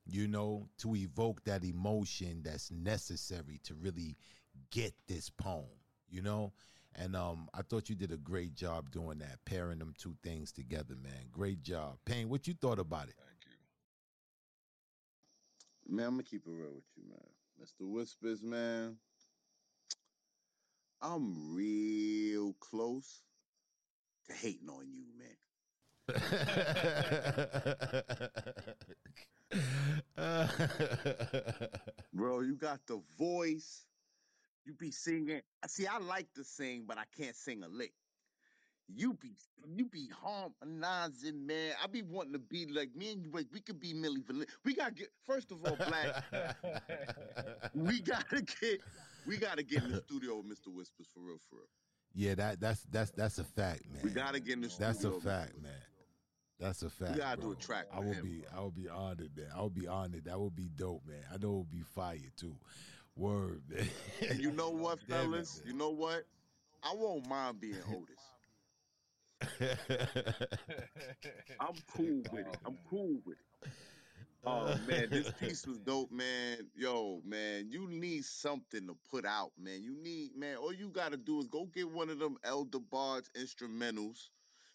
you 0.06 0.28
know, 0.28 0.68
to 0.78 0.94
evoke 0.94 1.42
that 1.44 1.64
emotion 1.64 2.42
that's 2.44 2.70
necessary 2.70 3.60
to 3.64 3.74
really 3.74 4.16
get 4.70 4.94
this 5.08 5.30
poem, 5.30 5.64
you 6.08 6.22
know? 6.22 6.52
And 6.96 7.16
um, 7.16 7.48
I 7.52 7.62
thought 7.62 7.88
you 7.88 7.96
did 7.96 8.12
a 8.12 8.16
great 8.16 8.54
job 8.54 8.90
doing 8.90 9.18
that, 9.18 9.44
pairing 9.44 9.80
them 9.80 9.94
two 9.98 10.14
things 10.22 10.52
together, 10.52 10.94
man. 11.02 11.28
Great 11.32 11.62
job. 11.62 11.98
Pain, 12.04 12.28
what 12.28 12.46
you 12.46 12.54
thought 12.54 12.78
about 12.78 13.08
it? 13.08 13.14
Thank 13.16 13.28
you. 15.86 15.96
Man, 15.96 16.06
I'm 16.06 16.12
gonna 16.12 16.22
keep 16.22 16.46
it 16.46 16.50
real 16.50 16.74
with 16.74 16.84
you, 16.96 17.02
man. 17.08 17.18
Mr. 17.60 17.88
Whispers, 17.88 18.42
man. 18.42 18.96
I'm 21.02 21.54
real 21.54 22.54
close 22.60 23.22
to 24.26 24.32
hating 24.32 24.68
on 24.68 24.86
you, 24.90 25.04
man. 25.18 25.36
Bro, 32.12 32.40
you 32.40 32.54
got 32.56 32.80
the 32.86 33.00
voice. 33.18 33.84
You 34.64 34.74
be 34.74 34.90
singing. 34.90 35.42
See, 35.66 35.86
I 35.86 35.98
like 35.98 36.32
to 36.34 36.44
sing, 36.44 36.84
but 36.86 36.96
I 36.98 37.04
can't 37.16 37.36
sing 37.36 37.62
a 37.62 37.68
lick. 37.68 37.92
You 38.88 39.14
be 39.14 39.32
you 39.74 39.86
be 39.86 40.08
harmonizing, 40.22 41.46
man. 41.46 41.72
I 41.82 41.86
be 41.86 42.02
wanting 42.02 42.34
to 42.34 42.38
be 42.38 42.66
like 42.66 42.94
me 42.94 43.12
and 43.12 43.22
you. 43.22 43.30
Like, 43.32 43.46
we 43.52 43.60
could 43.60 43.80
be 43.80 43.94
Milli 43.94 44.22
Vanilli. 44.24 44.46
We 44.64 44.74
gotta 44.74 44.92
get 44.92 45.08
first 45.26 45.50
of 45.52 45.64
all, 45.64 45.76
black. 45.76 46.24
we 47.74 48.00
gotta 48.00 48.42
get 48.42 48.80
we 49.26 49.38
gotta 49.38 49.62
get 49.62 49.84
in 49.84 49.92
the 49.92 50.02
studio 50.02 50.36
with 50.36 50.46
Mr. 50.46 50.68
Whispers 50.72 51.08
for 51.14 51.20
real, 51.20 51.38
for 51.48 51.56
real. 51.56 51.66
yeah, 52.14 52.34
that 52.34 52.60
that's 52.60 52.82
that's 52.90 53.10
that's 53.12 53.38
a 53.38 53.44
fact, 53.44 53.82
man. 53.90 54.02
We 54.02 54.10
gotta 54.10 54.40
get 54.40 54.54
in 54.54 54.60
the 54.62 54.68
studio. 54.68 54.92
That's 54.92 55.04
a 55.04 55.10
with 55.10 55.24
fact, 55.24 55.62
man. 55.62 55.72
That's 56.60 56.82
a 56.82 56.90
fact. 56.90 57.12
We 57.12 57.18
gotta 57.18 57.40
do 57.40 57.52
a 57.52 57.56
track 57.56 57.86
I 57.92 57.98
will 57.98 58.12
him, 58.12 58.24
be 58.24 58.42
I 58.54 58.60
will 58.60 58.70
be 58.70 58.88
honored, 58.88 59.30
man. 59.36 59.46
I 59.54 59.60
will 59.60 59.70
be 59.70 59.88
honored. 59.88 60.24
That 60.24 60.38
would 60.38 60.54
be 60.54 60.68
dope, 60.76 61.02
man. 61.06 61.24
I 61.32 61.36
know 61.36 61.54
it 61.54 61.56
would 61.58 61.70
be 61.70 61.82
fire 61.94 62.18
too. 62.36 62.56
Word, 63.16 63.62
man. 63.68 63.88
And 64.28 64.40
you 64.40 64.52
know 64.52 64.70
what, 64.70 64.98
Damn 65.08 65.20
it, 65.20 65.22
fellas? 65.24 65.62
You 65.66 65.74
know 65.74 65.90
what? 65.90 66.24
I 66.82 66.92
won't 66.94 67.28
mind 67.28 67.60
being 67.60 67.76
Otis. 67.88 68.20
I'm 71.60 71.74
cool 71.94 72.22
with 72.32 72.46
it. 72.46 72.56
I'm 72.64 72.74
oh, 72.74 72.88
cool 72.88 73.20
with 73.24 73.36
it. 73.36 73.70
Oh 74.46 74.76
man, 74.86 75.08
this 75.10 75.30
piece 75.40 75.66
was 75.66 75.78
dope, 75.78 76.12
man. 76.12 76.58
Yo, 76.76 77.22
man, 77.24 77.68
you 77.70 77.88
need 77.88 78.24
something 78.24 78.86
to 78.86 78.96
put 79.10 79.24
out, 79.24 79.52
man. 79.58 79.82
You 79.82 79.96
need, 80.02 80.36
man. 80.36 80.56
All 80.56 80.72
you 80.72 80.90
gotta 80.90 81.16
do 81.16 81.40
is 81.40 81.46
go 81.46 81.66
get 81.74 81.90
one 81.90 82.10
of 82.10 82.18
them 82.18 82.36
Elder 82.44 82.78
Bards 82.78 83.30
instrumentals. 83.38 84.28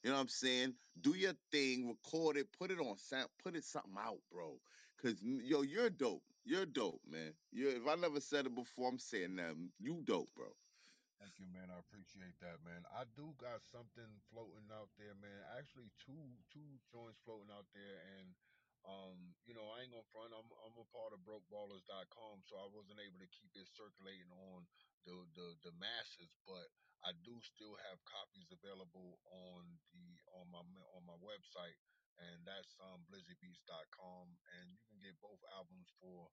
You 0.03 0.09
know 0.09 0.15
what 0.15 0.21
I'm 0.21 0.27
saying? 0.29 0.73
Do 1.01 1.11
your 1.15 1.33
thing, 1.51 1.87
record 1.87 2.37
it, 2.37 2.47
put 2.57 2.71
it 2.71 2.79
on 2.79 2.97
sound, 2.97 3.29
put 3.43 3.55
it 3.55 3.63
something 3.65 3.97
out, 3.99 4.19
bro. 4.31 4.59
Cause 5.01 5.15
yo, 5.21 5.61
you're 5.61 5.89
dope. 5.89 6.23
You're 6.45 6.65
dope, 6.65 7.01
man. 7.09 7.33
You 7.51 7.69
if 7.69 7.87
I 7.87 7.95
never 7.95 8.19
said 8.19 8.45
it 8.45 8.55
before, 8.55 8.89
I'm 8.89 8.99
saying 8.99 9.35
that. 9.37 9.55
You 9.79 10.01
dope, 10.03 10.29
bro. 10.35 10.47
Thank 11.19 11.35
you, 11.35 11.47
man. 11.51 11.67
I 11.67 11.79
appreciate 11.83 12.39
that, 12.39 12.63
man. 12.63 12.87
I 12.95 13.03
do 13.15 13.35
got 13.35 13.59
something 13.67 14.07
floating 14.31 14.71
out 14.71 14.87
there, 14.95 15.15
man. 15.19 15.43
Actually, 15.59 15.91
two 15.99 16.39
two 16.47 16.79
joints 16.91 17.19
floating 17.27 17.51
out 17.51 17.67
there, 17.75 17.99
and 18.19 18.31
um, 18.87 19.35
you 19.43 19.51
know, 19.51 19.67
I 19.75 19.83
ain't 19.83 19.91
gonna 19.91 20.07
front. 20.15 20.31
I'm 20.31 20.47
I'm 20.63 20.75
a 20.79 20.87
part 20.95 21.11
of 21.11 21.19
BrokeBallers.com, 21.27 22.35
so 22.47 22.55
I 22.55 22.67
wasn't 22.71 23.03
able 23.03 23.19
to 23.19 23.27
keep 23.35 23.51
it 23.59 23.67
circulating 23.67 24.31
on 24.31 24.63
the 25.05 25.27
the 25.33 25.57
the 25.63 25.71
masses, 25.71 26.37
but 26.45 26.69
I 27.03 27.13
do 27.13 27.39
still 27.41 27.75
have 27.77 28.03
copies 28.05 28.51
available 28.51 29.21
on 29.25 29.79
the 29.91 30.19
on 30.33 30.49
my 30.51 30.59
on 30.59 31.05
my 31.05 31.17
website, 31.17 31.75
and 32.17 32.45
that's 32.45 32.75
um 32.79 33.05
BlizzyBeats.com, 33.05 34.39
and 34.59 34.71
you 34.71 34.79
can 34.89 34.99
get 34.99 35.19
both 35.21 35.39
albums 35.55 35.89
for 35.89 36.29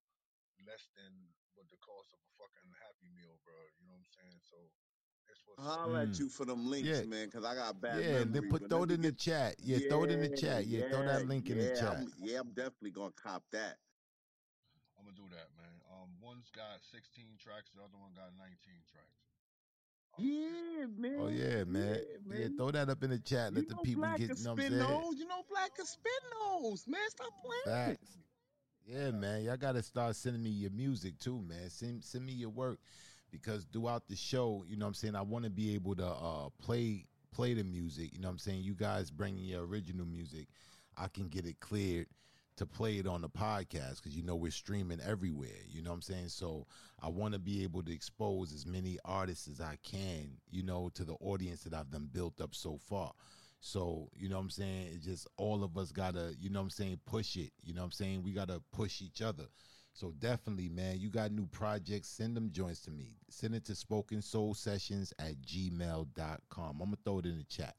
less 0.67 0.91
than 0.97 1.35
what 1.55 1.69
the 1.71 1.79
cost 1.79 2.13
of 2.15 2.21
a 2.21 2.31
fucking 2.43 2.73
Happy 2.73 3.09
Meal, 3.11 3.39
bro. 3.45 3.55
You 3.79 3.87
know 3.87 3.93
what 3.95 3.99
I'm 3.99 4.05
saying? 4.05 4.41
So 4.41 4.73
it's 5.29 5.47
what's 5.47 5.69
up. 5.69 5.81
Holler 5.81 6.01
at 6.01 6.09
Mm. 6.09 6.21
you 6.21 6.29
for 6.29 6.45
them 6.45 6.67
links, 6.67 6.89
Yeah. 6.89 7.03
man, 7.03 7.31
cause 7.31 7.45
I 7.45 7.55
got 7.55 7.81
bad 7.81 8.05
Yeah, 8.05 8.13
memory. 8.13 8.33
then 8.33 8.49
put 8.49 8.63
but 8.63 8.71
throw 8.71 8.83
let 8.83 8.85
it 8.85 8.91
me 8.91 8.97
in 8.97 9.03
the 9.03 9.13
get 9.13 9.13
chat. 9.13 9.57
Yeah, 9.61 9.79
throw 9.89 10.05
it 10.05 10.11
in 10.11 10.21
the 10.21 10.29
chat. 10.29 10.67
Yeah, 10.67 10.83
throw 10.91 11.03
that 11.05 11.23
link 11.23 11.51
in 11.51 11.59
the 11.59 11.69
yeah, 11.69 11.77
chat. 11.77 11.93
I'm, 11.93 12.13
yeah, 12.19 12.41
I'm 12.41 12.53
definitely 12.53 12.91
gonna 12.93 13.13
cop 13.13 13.43
that. 13.53 13.79
I'm 14.99 15.05
gonna 15.05 15.17
do 15.17 15.29
that, 15.29 15.49
man. 15.53 15.56
Um, 16.07 16.13
one's 16.23 16.51
got 16.55 16.79
16 16.93 17.25
tracks, 17.43 17.71
the 17.75 17.83
other 17.83 17.99
one 17.99 18.11
got 18.15 18.31
19 18.39 18.55
tracks. 18.91 19.27
Yeah, 20.19 20.87
man. 20.97 21.19
Oh 21.21 21.29
yeah, 21.29 21.65
man. 21.65 22.01
Yeah, 22.31 22.39
Yeah, 22.39 22.49
throw 22.57 22.71
that 22.71 22.89
up 22.89 23.03
in 23.03 23.11
the 23.11 23.19
chat. 23.19 23.53
You 23.53 23.59
Let 23.59 23.69
the 23.69 23.77
people 23.77 24.03
Black 24.03 24.19
get, 24.19 24.29
can 24.29 24.39
you 24.39 24.45
know 24.45 24.55
what 24.55 24.61
I'm 24.61 24.67
spin 24.67 24.79
those. 24.79 25.19
You 25.19 25.29
know 25.29 25.43
Black 25.51 25.77
can 25.77 25.87
spin 25.87 26.13
those, 26.49 26.87
man. 26.87 27.01
Stop 27.11 27.33
playing. 27.45 27.77
Facts. 27.77 28.19
Yeah, 28.87 29.11
man. 29.11 29.43
Y'all 29.45 29.57
gotta 29.57 29.83
start 29.83 30.17
sending 30.17 30.43
me 30.43 30.51
your 30.51 30.71
music 30.71 31.19
too, 31.19 31.43
man. 31.43 31.69
Send 31.69 32.03
send 32.03 32.25
me 32.25 32.33
your 32.33 32.51
work 32.51 32.79
because 33.31 33.67
throughout 33.73 34.09
the 34.09 34.17
show, 34.17 34.65
you 34.67 34.77
know 34.77 34.87
what 34.87 34.91
I'm 34.91 34.95
saying, 34.95 35.17
I 35.17 35.23
want 35.23 35.45
to 35.45 35.51
be 35.51 35.75
able 35.75 35.95
to 35.97 36.07
uh 36.07 36.49
play 36.63 37.05
play 37.31 37.53
the 37.53 37.65
music. 37.65 38.15
You 38.15 38.21
know 38.21 38.29
what 38.29 38.33
I'm 38.33 38.39
saying? 38.39 38.63
You 38.63 38.75
guys 38.75 39.11
bringing 39.11 39.45
your 39.45 39.67
original 39.67 40.07
music, 40.07 40.47
I 40.97 41.09
can 41.09 41.29
get 41.29 41.45
it 41.45 41.61
cleared 41.61 42.07
to 42.57 42.67
play 42.67 42.99
it 42.99 43.07
on 43.07 43.21
the 43.21 43.29
podcast 43.29 43.97
because 43.97 44.17
you 44.17 44.23
know 44.23 44.37
we're 44.37 44.51
streaming 44.51 45.01
everywhere. 45.01 45.63
You 45.69 45.83
know 45.83 45.91
what 45.91 45.97
I'm 45.97 46.03
saying? 46.03 46.29
So 46.29 46.67
I 47.01 47.09
want 47.09 47.35
to 47.35 47.39
be 47.39 47.63
able 47.63 47.83
to 47.83 47.93
expose 47.93 48.53
as 48.53 48.67
many 48.67 48.99
artists 49.05 49.49
as 49.49 49.61
I 49.61 49.77
can, 49.83 50.31
you 50.51 50.63
know, 50.63 50.91
to 50.95 51.05
the 51.05 51.15
audience 51.15 51.63
that 51.65 51.75
I've 51.75 51.91
done 51.91 52.09
built 52.13 52.41
up 52.41 52.55
so 52.55 52.79
far. 52.89 53.13
So, 53.61 54.09
you 54.15 54.29
know 54.29 54.37
what 54.37 54.43
I'm 54.43 54.51
saying? 54.51 54.91
It's 54.95 55.05
just 55.05 55.27
all 55.37 55.65
of 55.65 55.77
us 55.77 55.93
gotta, 55.93 56.35
you 56.39 56.51
know 56.51 56.61
what 56.61 56.65
I'm 56.65 56.71
saying, 56.71 57.01
push 57.05 57.37
it. 57.37 57.53
You 57.63 57.75
know 57.75 57.83
what 57.83 57.87
I'm 57.87 57.93
saying? 57.93 58.23
We 58.23 58.33
gotta 58.33 58.63
push 58.73 59.03
each 59.03 59.23
other. 59.23 59.45
So 59.93 60.13
definitely, 60.19 60.69
man, 60.69 61.01
you 61.01 61.09
got 61.09 61.33
new 61.33 61.47
projects, 61.47 62.09
send 62.09 62.37
them 62.37 62.53
joints 62.53 62.81
to 62.83 62.91
me. 62.91 63.17
Send 63.31 63.55
it 63.55 63.65
to 63.65 63.75
spoken 63.75 64.21
soul 64.21 64.53
sessions 64.53 65.13
at 65.19 65.41
gmail.com. 65.41 66.71
I'm 66.71 66.79
gonna 66.79 66.97
throw 67.03 67.19
it 67.21 67.27
in 67.27 67.39
the 67.39 67.45
chat. 67.45 67.77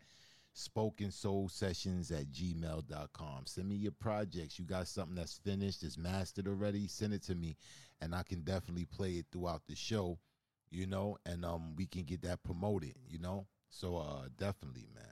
Spoken 0.59 1.11
soul 1.11 1.49
sessions 1.49 2.09
at 2.09 2.31
gmail.com. 2.31 3.45
Send 3.45 3.69
me 3.69 3.75
your 3.75 3.91
projects. 3.91 4.57
You 4.57 4.65
got 4.65 4.87
something 4.87 5.13
that's 5.13 5.37
finished, 5.37 5.83
that's 5.83 5.99
mastered 5.99 6.47
already, 6.47 6.87
send 6.87 7.13
it 7.13 7.21
to 7.25 7.35
me. 7.35 7.55
And 8.01 8.15
I 8.15 8.23
can 8.23 8.41
definitely 8.41 8.85
play 8.85 9.11
it 9.17 9.27
throughout 9.31 9.61
the 9.67 9.75
show, 9.75 10.17
you 10.71 10.87
know, 10.87 11.15
and 11.27 11.45
um 11.45 11.75
we 11.75 11.85
can 11.85 12.05
get 12.05 12.23
that 12.23 12.41
promoted, 12.41 12.95
you 13.07 13.19
know. 13.19 13.45
So 13.69 13.97
uh 13.97 14.29
definitely, 14.39 14.87
man. 14.95 15.03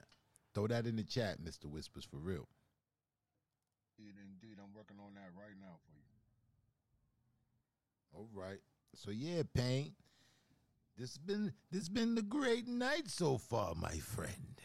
Throw 0.52 0.66
that 0.66 0.84
in 0.84 0.96
the 0.96 1.04
chat, 1.04 1.40
Mr. 1.40 1.66
Whispers, 1.66 2.04
for 2.04 2.16
real. 2.16 2.48
Indeed, 4.00 4.14
indeed, 4.18 4.56
I'm 4.60 4.74
working 4.74 4.96
on 4.98 5.14
that 5.14 5.30
right 5.38 5.54
now 5.60 5.76
for 5.86 5.92
you. 5.92 6.02
All 8.12 8.28
right. 8.34 8.58
So 8.96 9.12
yeah, 9.12 9.44
Pain. 9.54 9.92
This 10.98 11.16
been 11.18 11.52
this 11.70 11.88
been 11.88 12.16
the 12.16 12.22
great 12.22 12.66
night 12.66 13.08
so 13.08 13.38
far, 13.38 13.76
my 13.76 13.96
friend. 13.98 14.60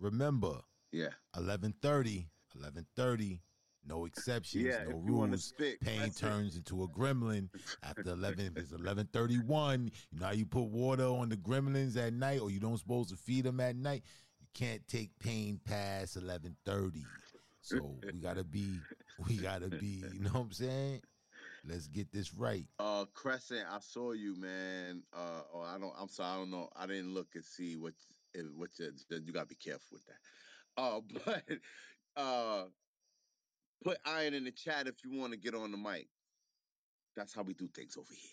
Remember, 0.00 0.62
Yeah. 0.92 1.10
11:30, 1.36 2.26
11:30, 2.56 3.40
no 3.84 4.06
exceptions, 4.06 4.64
Yeah, 4.64 4.84
no 4.84 4.96
rules. 4.98 5.44
spit, 5.44 5.80
Pain 5.80 6.00
that's 6.00 6.16
it. 6.16 6.20
turns 6.20 6.56
into 6.56 6.82
a 6.82 6.88
gremlin 6.88 7.48
after 7.82 8.10
11. 8.10 8.46
If 8.46 8.56
it's 8.56 8.72
11:31, 8.72 9.90
you 10.10 10.18
know 10.18 10.26
how 10.26 10.32
you 10.32 10.46
put 10.46 10.64
water 10.64 11.04
on 11.04 11.28
the 11.28 11.36
gremlins 11.36 11.96
at 11.96 12.12
night, 12.12 12.40
or 12.40 12.50
you 12.50 12.60
don't 12.60 12.78
supposed 12.78 13.10
to 13.10 13.16
feed 13.16 13.44
them 13.44 13.60
at 13.60 13.76
night. 13.76 14.02
You 14.40 14.46
can't 14.54 14.86
take 14.88 15.16
pain 15.18 15.58
past 15.64 16.16
11:30. 16.16 17.04
So 17.62 18.00
we 18.12 18.18
gotta 18.20 18.42
be, 18.44 18.80
we 19.28 19.36
gotta 19.36 19.68
be. 19.68 20.02
You 20.12 20.20
know 20.20 20.30
what 20.30 20.40
I'm 20.40 20.52
saying? 20.52 21.02
Let's 21.62 21.88
get 21.88 22.10
this 22.10 22.32
right. 22.32 22.66
Uh, 22.78 23.04
Crescent, 23.12 23.66
I 23.70 23.80
saw 23.80 24.12
you, 24.12 24.34
man. 24.34 25.02
Uh, 25.12 25.42
or 25.52 25.64
I 25.66 25.78
don't. 25.78 25.92
I'm 25.98 26.08
sorry, 26.08 26.30
I 26.30 26.36
don't 26.38 26.50
know. 26.50 26.70
I 26.74 26.86
didn't 26.86 27.12
look 27.12 27.34
and 27.34 27.44
see 27.44 27.76
what 27.76 27.92
if- 28.34 28.46
what 28.54 28.70
you, 28.78 28.92
you 29.10 29.32
gotta 29.32 29.46
be 29.46 29.54
careful 29.54 29.88
with 29.98 30.06
that. 30.06 30.20
Uh, 30.76 31.00
but 31.24 31.44
uh, 32.16 32.64
put 33.82 33.98
iron 34.04 34.34
in 34.34 34.44
the 34.44 34.52
chat 34.52 34.86
if 34.86 35.04
you 35.04 35.18
want 35.18 35.32
to 35.32 35.38
get 35.38 35.54
on 35.54 35.70
the 35.70 35.78
mic. 35.78 36.08
That's 37.16 37.34
how 37.34 37.42
we 37.42 37.54
do 37.54 37.68
things 37.68 37.96
over 37.96 38.12
here. 38.14 38.30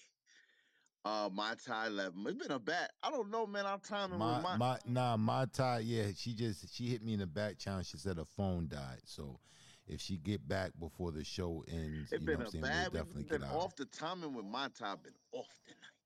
Uh, 1.06 1.30
my 1.32 1.56
tie 1.56 1.88
eleven. 1.88 2.26
It's 2.28 2.36
been 2.38 2.52
a 2.56 2.60
bad. 2.60 2.90
I 3.02 3.10
don't 3.10 3.32
know, 3.32 3.48
man. 3.48 3.65
I'm 3.65 3.80
trying 3.80 4.10
to 4.10 4.18
My 4.18 4.38
remind. 4.38 4.60
my 4.60 4.80
nah 4.86 5.15
my 5.18 5.45
tie 5.45 5.80
yeah 5.80 6.07
she 6.15 6.34
just 6.34 6.74
she 6.74 6.88
hit 6.88 7.02
me 7.02 7.14
in 7.14 7.19
the 7.19 7.28
back 7.28 7.57
channel 7.57 7.82
she 7.84 7.98
said 7.98 8.18
her 8.18 8.26
phone 8.26 8.68
died 8.68 8.99
so 9.06 9.40
if 9.88 10.02
she 10.02 10.18
get 10.18 10.45
back 10.48 10.72
before 10.78 11.11
the 11.14 11.24
show 11.24 11.64
ends 11.69 12.11
It's 12.11 12.22
you 12.22 12.28
know 12.28 12.38
been 12.38 12.38
what 12.40 12.41
I'm 12.41 12.48
a 12.48 12.52
saying 12.52 12.61
bad. 12.64 12.91
we'll 12.94 13.03
We've 13.06 13.15
definitely 13.15 13.24
been 13.24 13.41
get 13.41 13.49
out 13.49 13.56
off 13.56 13.76
the 13.76 13.86
timing 13.86 14.34
with 14.34 14.45
my 14.45 14.68
tie. 14.69 14.95
Been 14.95 15.14
off 15.32 15.48
tonight. 15.65 15.97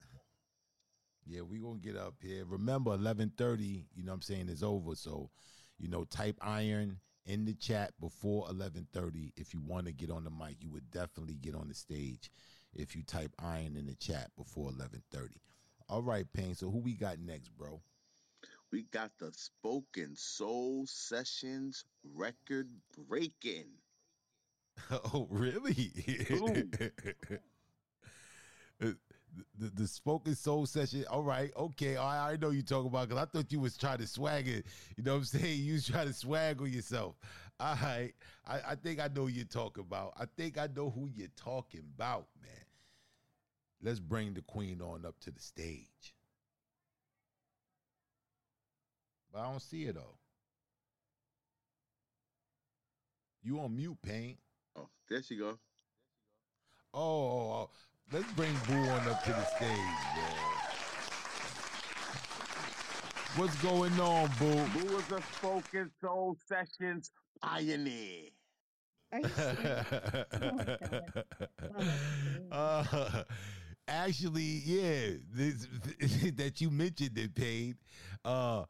Yeah 1.25 1.41
we 1.41 1.59
gonna 1.59 1.79
get 1.79 1.95
up 1.95 2.15
here. 2.21 2.45
Remember 2.45 2.91
11:30 2.91 3.85
you 3.95 4.03
know 4.03 4.11
what 4.11 4.15
I'm 4.15 4.21
saying 4.21 4.49
is 4.49 4.63
over. 4.63 4.95
So 4.95 5.29
you 5.77 5.87
know 5.87 6.03
type 6.05 6.37
iron 6.41 6.99
in 7.25 7.45
the 7.45 7.53
chat 7.53 7.93
before 7.99 8.47
11:30 8.49 9.33
if 9.35 9.53
you 9.53 9.61
want 9.61 9.85
to 9.85 9.91
get 9.93 10.09
on 10.09 10.23
the 10.23 10.31
mic 10.31 10.57
you 10.61 10.71
would 10.71 10.89
definitely 10.91 11.35
get 11.35 11.55
on 11.55 11.67
the 11.67 11.73
stage 11.75 12.31
if 12.73 12.95
you 12.95 13.03
type 13.03 13.31
iron 13.39 13.75
in 13.75 13.85
the 13.85 13.95
chat 13.95 14.31
before 14.35 14.71
11:30 14.71 15.37
all 15.89 16.01
right 16.01 16.31
Pain 16.33 16.55
so 16.55 16.69
who 16.71 16.79
we 16.79 16.93
got 16.93 17.19
next 17.19 17.49
bro? 17.49 17.81
We 18.71 18.83
got 18.83 19.11
the 19.19 19.33
Spoken 19.33 20.15
Soul 20.15 20.85
Sessions 20.87 21.83
record 22.03 22.69
breaking. 22.95 23.67
Oh, 25.13 25.27
really? 25.29 25.91
The, 29.57 29.69
the, 29.69 29.87
spoken 29.87 30.35
soul 30.35 30.65
session. 30.65 31.05
All 31.09 31.23
right, 31.23 31.51
okay. 31.55 31.95
I, 31.95 32.33
I 32.33 32.35
know 32.35 32.49
you 32.49 32.61
talking 32.63 32.87
about 32.89 33.07
because 33.07 33.23
I 33.23 33.25
thought 33.25 33.51
you 33.51 33.61
was 33.61 33.77
trying 33.77 33.99
to 33.99 34.07
swag 34.07 34.47
it. 34.47 34.65
You 34.97 35.03
know 35.03 35.13
what 35.13 35.19
I'm 35.19 35.23
saying? 35.23 35.61
You 35.61 35.73
was 35.73 35.87
trying 35.87 36.07
to 36.07 36.13
swag 36.13 36.61
on 36.61 36.71
yourself. 36.71 37.15
All 37.57 37.75
right. 37.81 38.11
I, 38.45 38.59
I 38.71 38.75
think 38.75 38.99
I 38.99 39.07
know 39.07 39.23
who 39.23 39.29
you're 39.29 39.45
talking 39.45 39.85
about. 39.87 40.13
I 40.19 40.25
think 40.35 40.57
I 40.57 40.67
know 40.75 40.89
who 40.89 41.09
you're 41.13 41.29
talking 41.37 41.83
about, 41.95 42.27
man. 42.41 42.51
Let's 43.81 43.99
bring 43.99 44.33
the 44.33 44.41
queen 44.41 44.81
on 44.81 45.05
up 45.05 45.17
to 45.21 45.31
the 45.31 45.39
stage. 45.39 46.13
but 49.31 49.39
I 49.39 49.43
don't 49.49 49.61
see 49.61 49.83
it 49.83 49.95
though. 49.95 50.17
You 53.43 53.59
on 53.59 53.75
mute, 53.75 53.97
Pain? 54.03 54.37
Oh, 54.75 54.87
there 55.09 55.23
she 55.23 55.35
go. 55.35 55.57
Oh, 56.93 56.99
oh, 56.99 57.51
oh. 57.51 57.69
Let's 58.11 58.31
bring 58.33 58.59
Boo 58.67 58.89
on 58.89 59.07
up 59.07 59.21
to 59.23 59.33
the 59.33 59.43
stage, 59.45 60.07
man. 60.13 60.61
What's 63.35 63.55
going 63.57 63.99
on, 63.99 64.29
Boo? 64.39 64.67
Who 64.67 64.87
was 64.95 65.11
a 65.11 65.21
spoken 65.21 65.91
soul 66.01 66.37
sessions 66.47 67.11
pioneer? 67.41 68.29
Are 69.11 69.21
you 69.21 69.35
serious? 69.37 69.87
Oh 70.41 70.51
my 70.53 70.65
god. 70.79 71.25
Oh, 71.71 71.85
uh, 72.51 73.23
actually, 73.87 74.61
yeah, 74.65 75.17
this, 75.33 75.67
that 76.35 76.59
you 76.61 76.69
mentioned 76.69 77.17
it, 77.17 77.33
Paid. 77.35 77.77
Uh, 78.23 78.65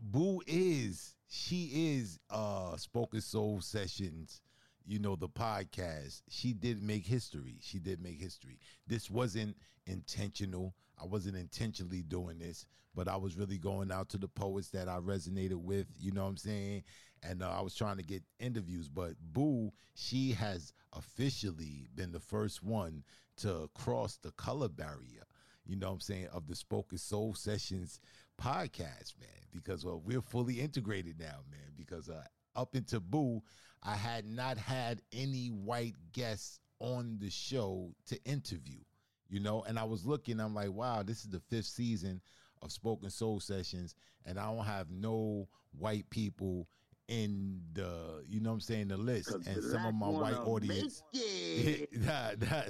Boo 0.00 0.40
is 0.46 1.14
she 1.28 1.96
is 1.96 2.18
uh 2.30 2.76
spoken 2.76 3.20
soul 3.20 3.60
sessions. 3.60 4.40
You 4.86 4.98
know 4.98 5.16
the 5.16 5.28
podcast. 5.28 6.22
She 6.28 6.52
did 6.52 6.82
make 6.82 7.06
history. 7.06 7.56
She 7.60 7.78
did 7.78 8.02
make 8.02 8.20
history. 8.20 8.58
This 8.86 9.10
wasn't 9.10 9.56
intentional. 9.86 10.74
I 11.00 11.06
wasn't 11.06 11.36
intentionally 11.36 12.02
doing 12.02 12.38
this, 12.38 12.66
but 12.94 13.08
I 13.08 13.16
was 13.16 13.36
really 13.36 13.58
going 13.58 13.90
out 13.90 14.08
to 14.10 14.18
the 14.18 14.28
poets 14.28 14.68
that 14.70 14.88
I 14.88 14.98
resonated 14.98 15.56
with. 15.56 15.86
You 15.98 16.12
know 16.12 16.22
what 16.22 16.30
I'm 16.30 16.36
saying? 16.36 16.84
And 17.22 17.42
uh, 17.42 17.50
I 17.50 17.60
was 17.60 17.74
trying 17.74 17.98
to 17.98 18.02
get 18.02 18.22
interviews. 18.38 18.88
But 18.88 19.14
Boo, 19.20 19.72
she 19.94 20.32
has 20.32 20.72
officially 20.92 21.88
been 21.94 22.12
the 22.12 22.20
first 22.20 22.62
one 22.62 23.04
to 23.38 23.70
cross 23.74 24.16
the 24.16 24.32
color 24.32 24.68
barrier 24.68 25.24
you 25.70 25.76
know 25.76 25.86
what 25.86 25.94
I'm 25.94 26.00
saying, 26.00 26.28
of 26.32 26.48
the 26.48 26.56
Spoken 26.56 26.98
Soul 26.98 27.34
Sessions 27.34 28.00
podcast, 28.40 29.14
man, 29.20 29.46
because 29.52 29.84
well, 29.84 30.02
we're 30.04 30.20
fully 30.20 30.60
integrated 30.60 31.20
now, 31.20 31.40
man, 31.48 31.72
because 31.76 32.08
uh, 32.08 32.24
up 32.56 32.74
into 32.74 32.98
Boo, 32.98 33.42
I 33.82 33.94
had 33.94 34.26
not 34.26 34.58
had 34.58 35.00
any 35.12 35.48
white 35.48 35.96
guests 36.12 36.60
on 36.80 37.18
the 37.20 37.30
show 37.30 37.94
to 38.06 38.22
interview, 38.24 38.80
you 39.28 39.40
know, 39.40 39.64
and 39.66 39.78
I 39.78 39.84
was 39.84 40.04
looking, 40.06 40.40
I'm 40.40 40.54
like, 40.54 40.72
wow, 40.72 41.02
this 41.02 41.24
is 41.24 41.30
the 41.30 41.40
fifth 41.40 41.66
season 41.66 42.20
of 42.62 42.72
Spoken 42.72 43.10
Soul 43.10 43.40
Sessions, 43.40 43.94
and 44.26 44.38
I 44.38 44.46
don't 44.46 44.64
have 44.64 44.90
no 44.90 45.48
white 45.78 46.08
people 46.10 46.68
in 47.10 47.60
the 47.72 48.22
you 48.28 48.40
know 48.40 48.50
what 48.50 48.54
I'm 48.54 48.60
saying 48.60 48.88
the 48.88 48.96
list. 48.96 49.34
And 49.46 49.62
some 49.64 49.84
of 49.84 49.94
my 49.94 50.08
white 50.08 50.36
audience 50.36 51.02
nah, 51.92 52.30
nah, 52.40 52.62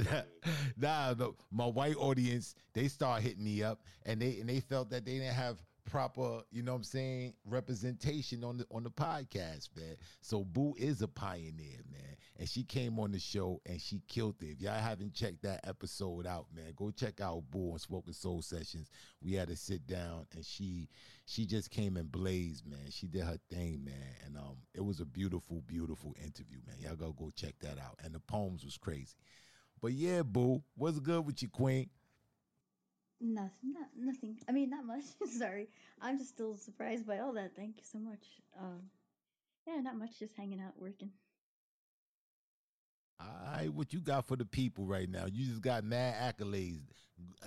nah, 0.78 1.14
nah, 1.14 1.30
my 1.52 1.66
white 1.66 1.96
audience 1.96 2.54
they 2.72 2.88
start 2.88 3.20
hitting 3.22 3.44
me 3.44 3.62
up 3.62 3.82
and 4.06 4.20
they 4.20 4.38
and 4.40 4.48
they 4.48 4.60
felt 4.60 4.90
that 4.90 5.04
they 5.04 5.18
didn't 5.18 5.34
have 5.34 5.62
proper, 5.90 6.42
you 6.52 6.62
know 6.62 6.72
what 6.72 6.78
I'm 6.78 6.84
saying, 6.84 7.34
representation 7.44 8.44
on 8.44 8.58
the 8.58 8.66
on 8.70 8.84
the 8.84 8.90
podcast, 8.90 9.68
man. 9.76 9.96
So 10.22 10.44
Boo 10.44 10.74
is 10.78 11.02
a 11.02 11.08
pioneer, 11.08 11.80
man. 11.90 12.16
And 12.38 12.48
she 12.48 12.62
came 12.62 12.98
on 12.98 13.10
the 13.10 13.18
show 13.18 13.60
and 13.66 13.80
she 13.80 14.00
killed 14.06 14.36
it. 14.40 14.52
If 14.52 14.60
y'all 14.62 14.74
haven't 14.74 15.14
checked 15.14 15.42
that 15.42 15.60
episode 15.64 16.26
out, 16.26 16.46
man, 16.54 16.72
go 16.76 16.90
check 16.90 17.20
out 17.20 17.42
Boo 17.50 17.72
on 17.72 17.78
Spoken 17.80 18.12
Soul 18.12 18.40
Sessions. 18.40 18.88
We 19.20 19.34
had 19.34 19.48
to 19.48 19.56
sit 19.56 19.86
down 19.86 20.26
and 20.32 20.44
she 20.44 20.88
she 21.26 21.44
just 21.44 21.70
came 21.70 21.96
and 21.96 22.10
blazed, 22.10 22.66
man. 22.66 22.90
She 22.90 23.08
did 23.08 23.24
her 23.24 23.38
thing, 23.50 23.84
man. 23.84 24.14
And 24.24 24.36
um 24.36 24.58
it 24.74 24.84
was 24.84 25.00
a 25.00 25.06
beautiful, 25.06 25.62
beautiful 25.66 26.14
interview, 26.24 26.58
man. 26.66 26.76
Y'all 26.78 26.94
go 26.94 27.12
go 27.12 27.30
check 27.34 27.56
that 27.60 27.78
out. 27.78 27.98
And 28.04 28.14
the 28.14 28.20
poems 28.20 28.64
was 28.64 28.78
crazy. 28.78 29.16
But 29.82 29.92
yeah, 29.92 30.22
Boo, 30.22 30.62
what's 30.76 31.00
good 31.00 31.26
with 31.26 31.42
you, 31.42 31.48
Queen? 31.48 31.90
Nothing, 33.20 33.72
not, 33.74 33.88
nothing. 33.96 34.38
I 34.48 34.52
mean, 34.52 34.70
not 34.70 34.86
much. 34.86 35.04
Sorry. 35.38 35.68
I'm 36.00 36.18
just 36.18 36.30
still 36.30 36.56
surprised 36.56 37.06
by 37.06 37.18
all 37.18 37.32
that. 37.34 37.54
Thank 37.54 37.76
you 37.76 37.84
so 37.84 37.98
much. 37.98 38.24
Um, 38.58 38.80
yeah, 39.66 39.80
not 39.80 39.96
much. 39.98 40.18
Just 40.18 40.36
hanging 40.36 40.60
out, 40.60 40.72
working. 40.78 41.10
All 43.20 43.52
right, 43.52 43.72
what 43.72 43.92
you 43.92 44.00
got 44.00 44.26
for 44.26 44.36
the 44.36 44.46
people 44.46 44.86
right 44.86 45.08
now? 45.08 45.26
You 45.30 45.44
just 45.46 45.60
got 45.60 45.84
mad 45.84 46.14
accolades. 46.36 46.80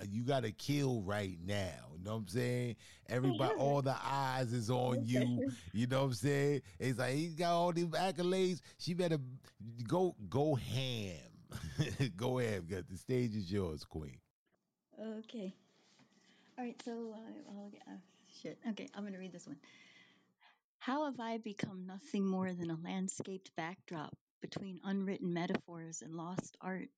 You 0.08 0.22
got 0.22 0.44
to 0.44 0.52
kill 0.52 1.02
right 1.02 1.36
now. 1.44 1.90
You 1.96 2.04
know 2.04 2.12
what 2.12 2.18
I'm 2.18 2.28
saying? 2.28 2.76
Everybody, 3.08 3.54
all 3.58 3.82
the 3.82 3.96
eyes 4.04 4.52
is 4.52 4.70
on 4.70 5.04
you. 5.04 5.50
You 5.72 5.88
know 5.88 6.02
what 6.02 6.06
I'm 6.06 6.14
saying? 6.14 6.62
It's 6.78 6.98
like 7.00 7.14
he 7.14 7.28
got 7.28 7.52
all 7.52 7.72
these 7.72 7.86
accolades. 7.86 8.60
She 8.78 8.94
better 8.94 9.18
go 9.88 10.14
go 10.28 10.54
ham. 10.54 11.18
go 12.16 12.38
ham. 12.38 12.66
Got 12.70 12.88
the 12.88 12.96
stage 12.96 13.34
is 13.34 13.50
yours, 13.50 13.84
Queen. 13.84 14.18
Okay. 14.98 15.54
All 16.56 16.64
right, 16.64 16.80
so 16.84 16.92
uh, 17.12 17.50
I'll 17.50 17.70
get, 17.70 17.82
uh, 17.88 17.96
shit. 18.40 18.58
Okay, 18.70 18.88
I'm 18.94 19.04
gonna 19.04 19.18
read 19.18 19.32
this 19.32 19.46
one. 19.46 19.56
How 20.78 21.06
have 21.06 21.18
I 21.18 21.38
become 21.38 21.84
nothing 21.84 22.24
more 22.24 22.52
than 22.52 22.70
a 22.70 22.76
landscaped 22.76 23.50
backdrop 23.56 24.16
between 24.40 24.78
unwritten 24.84 25.34
metaphors 25.34 26.00
and 26.00 26.14
lost 26.14 26.56
art, 26.60 26.90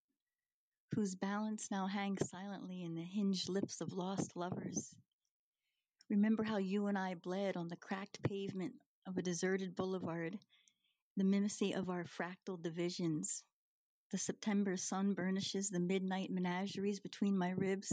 whose 0.95 1.15
balance 1.15 1.71
now 1.71 1.87
hangs 1.87 2.29
silently 2.29 2.83
in 2.83 2.95
the 2.95 3.03
hinged 3.03 3.49
lips 3.49 3.81
of 3.81 3.95
lost 3.95 4.37
lovers? 4.37 4.95
Remember 6.11 6.43
how 6.43 6.59
you 6.59 6.89
and 6.89 6.99
I 6.99 7.15
bled 7.15 7.57
on 7.57 7.69
the 7.69 7.77
cracked 7.77 8.23
pavement 8.25 8.75
of 9.07 9.17
a 9.17 9.23
deserted 9.23 9.75
boulevard, 9.75 10.39
the 11.17 11.25
mimicry 11.25 11.73
of 11.73 11.89
our 11.89 12.05
fractal 12.05 12.63
divisions. 12.63 13.43
The 14.11 14.19
September 14.19 14.77
sun 14.77 15.15
burnishes 15.15 15.71
the 15.71 15.81
midnight 15.81 16.31
menageries 16.31 17.01
between 17.01 17.39
my 17.39 17.53
ribs 17.53 17.91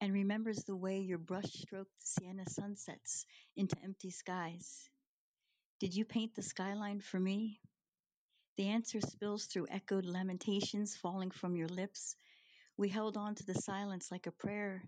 and 0.00 0.12
remembers 0.12 0.64
the 0.64 0.76
way 0.76 1.00
your 1.00 1.18
brush 1.18 1.52
stroked 1.52 1.92
sienna 1.98 2.44
sunsets 2.48 3.24
into 3.56 3.76
empty 3.82 4.10
skies. 4.10 4.88
Did 5.80 5.94
you 5.94 6.04
paint 6.04 6.34
the 6.34 6.42
skyline 6.42 7.00
for 7.00 7.18
me? 7.20 7.60
The 8.56 8.68
answer 8.68 9.00
spills 9.00 9.46
through 9.46 9.68
echoed 9.70 10.04
lamentations 10.04 10.96
falling 10.96 11.30
from 11.30 11.56
your 11.56 11.68
lips. 11.68 12.16
We 12.76 12.88
held 12.88 13.16
on 13.16 13.34
to 13.36 13.46
the 13.46 13.54
silence 13.54 14.10
like 14.10 14.26
a 14.26 14.32
prayer. 14.32 14.82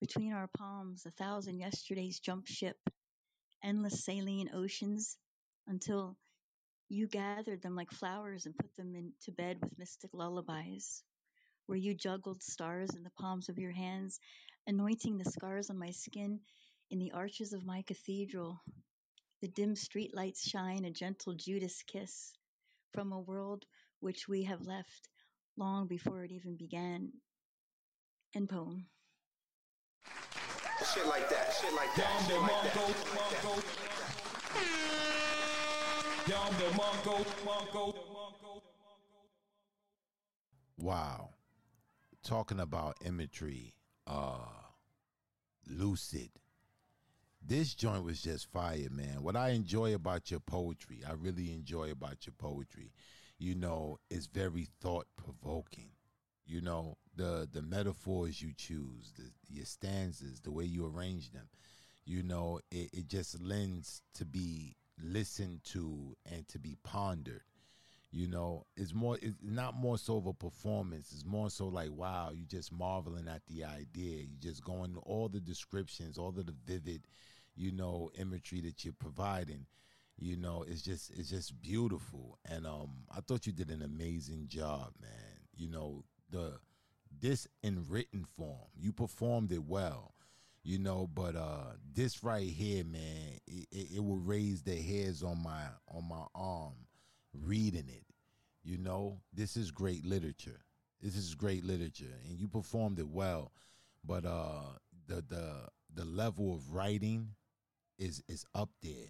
Between 0.00 0.32
our 0.32 0.48
palms, 0.56 1.06
a 1.06 1.10
thousand 1.12 1.58
yesterdays 1.58 2.20
jumped 2.20 2.48
ship, 2.48 2.78
endless 3.62 4.04
saline 4.04 4.50
oceans, 4.54 5.16
until 5.66 6.16
you 6.88 7.08
gathered 7.08 7.62
them 7.62 7.74
like 7.76 7.90
flowers 7.90 8.46
and 8.46 8.56
put 8.56 8.74
them 8.76 8.94
into 8.94 9.32
bed 9.32 9.58
with 9.60 9.78
mystic 9.78 10.10
lullabies 10.12 11.02
where 11.72 11.78
you 11.78 11.94
juggled 11.94 12.42
stars 12.42 12.90
in 12.94 13.02
the 13.02 13.08
palms 13.18 13.48
of 13.48 13.58
your 13.58 13.72
hands, 13.72 14.20
anointing 14.66 15.16
the 15.16 15.30
scars 15.30 15.70
on 15.70 15.78
my 15.78 15.90
skin 15.90 16.38
in 16.90 16.98
the 16.98 17.10
arches 17.12 17.54
of 17.54 17.64
my 17.64 17.82
cathedral. 17.86 18.60
The 19.40 19.48
dim 19.48 19.74
streetlights 19.74 20.46
shine 20.46 20.84
a 20.84 20.90
gentle 20.90 21.32
Judas 21.32 21.82
kiss 21.86 22.32
from 22.92 23.12
a 23.12 23.20
world 23.20 23.64
which 24.00 24.28
we 24.28 24.42
have 24.42 24.60
left 24.66 25.08
long 25.56 25.86
before 25.86 26.24
it 26.24 26.30
even 26.30 26.56
began. 26.58 27.10
End 28.36 28.50
poem. 28.50 28.84
Shit 30.92 31.06
like 31.06 31.26
that, 31.30 31.54
shit 31.58 31.72
like 31.72 31.94
that, 31.96 32.26
shit 32.28 32.42
like 32.42 32.60
that. 32.66 32.76
Wow 40.76 41.30
talking 42.22 42.60
about 42.60 42.96
imagery, 43.04 43.74
uh, 44.06 44.46
lucid. 45.68 46.30
This 47.44 47.74
joint 47.74 48.04
was 48.04 48.22
just 48.22 48.50
fire, 48.52 48.88
man. 48.90 49.22
What 49.22 49.36
I 49.36 49.50
enjoy 49.50 49.94
about 49.94 50.30
your 50.30 50.40
poetry, 50.40 51.00
I 51.08 51.12
really 51.12 51.52
enjoy 51.52 51.90
about 51.90 52.24
your 52.26 52.34
poetry, 52.38 52.92
you 53.38 53.56
know, 53.56 53.98
it's 54.10 54.26
very 54.26 54.68
thought 54.80 55.06
provoking. 55.16 55.90
You 56.46 56.60
know, 56.60 56.98
the 57.16 57.48
the 57.50 57.62
metaphors 57.62 58.40
you 58.40 58.52
choose, 58.56 59.12
the 59.16 59.30
your 59.48 59.64
stanzas, 59.64 60.40
the 60.40 60.50
way 60.52 60.64
you 60.64 60.86
arrange 60.86 61.30
them, 61.32 61.48
you 62.04 62.22
know, 62.22 62.60
it, 62.70 62.90
it 62.92 63.08
just 63.08 63.40
lends 63.40 64.02
to 64.14 64.24
be 64.24 64.76
listened 65.02 65.64
to 65.64 66.16
and 66.30 66.46
to 66.48 66.58
be 66.58 66.76
pondered 66.84 67.42
you 68.12 68.28
know 68.28 68.66
it's 68.76 68.92
more 68.92 69.16
it's 69.22 69.36
not 69.42 69.74
more 69.74 69.96
so 69.96 70.18
of 70.18 70.26
a 70.26 70.34
performance. 70.34 71.12
It's 71.12 71.24
more 71.24 71.48
so 71.50 71.66
like 71.66 71.90
wow 71.90 72.30
you're 72.32 72.46
just 72.46 72.70
marveling 72.70 73.26
at 73.26 73.40
the 73.46 73.64
idea. 73.64 74.18
You're 74.18 74.52
just 74.52 74.62
going 74.62 74.96
all 75.02 75.28
the 75.28 75.40
descriptions 75.40 76.18
all 76.18 76.28
of 76.28 76.46
the 76.46 76.54
vivid 76.66 77.06
you 77.56 77.72
know 77.72 78.10
imagery 78.18 78.60
that 78.60 78.84
you're 78.84 78.94
providing. 78.98 79.66
You 80.18 80.36
know 80.36 80.62
it's 80.68 80.82
just 80.82 81.10
it's 81.18 81.30
just 81.30 81.60
beautiful. 81.62 82.38
And 82.44 82.66
um 82.66 82.90
i 83.10 83.20
thought 83.20 83.46
you 83.46 83.52
did 83.52 83.70
an 83.70 83.82
amazing 83.82 84.46
job 84.46 84.92
man. 85.00 85.40
You 85.56 85.68
know 85.68 86.04
the 86.30 86.58
this 87.20 87.46
in 87.62 87.84
written 87.88 88.24
form 88.36 88.68
you 88.74 88.92
performed 88.92 89.52
it 89.52 89.62
well 89.62 90.14
you 90.64 90.78
know 90.78 91.08
but 91.14 91.36
uh 91.36 91.72
this 91.94 92.24
right 92.24 92.48
here 92.48 92.84
man 92.84 93.38
it, 93.46 93.66
it, 93.70 93.96
it 93.96 94.04
will 94.04 94.16
raise 94.16 94.62
the 94.62 94.74
hairs 94.74 95.22
on 95.22 95.42
my 95.42 95.64
on 95.88 96.08
my 96.08 96.24
arm 96.34 96.72
reading 97.34 97.88
it. 97.88 98.04
You 98.62 98.78
know, 98.78 99.20
this 99.32 99.56
is 99.56 99.70
great 99.70 100.04
literature. 100.04 100.60
This 101.00 101.16
is 101.16 101.34
great 101.34 101.64
literature, 101.64 102.14
and 102.28 102.38
you 102.38 102.46
performed 102.48 102.98
it 102.98 103.08
well. 103.08 103.52
But 104.04 104.24
uh, 104.24 104.78
the 105.06 105.24
the 105.28 105.68
the 105.94 106.04
level 106.04 106.54
of 106.54 106.72
writing, 106.72 107.34
is 107.98 108.22
is 108.28 108.44
up 108.54 108.70
there. 108.82 109.08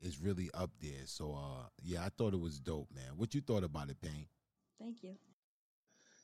Is 0.00 0.18
really 0.18 0.48
up 0.54 0.70
there. 0.80 1.04
So 1.04 1.34
uh 1.34 1.68
yeah, 1.82 2.04
I 2.04 2.08
thought 2.08 2.32
it 2.32 2.40
was 2.40 2.58
dope, 2.58 2.88
man. 2.94 3.16
What 3.16 3.34
you 3.34 3.42
thought 3.42 3.64
about 3.64 3.90
it, 3.90 4.00
Pain? 4.00 4.26
Thank 4.78 5.02
you. 5.02 5.14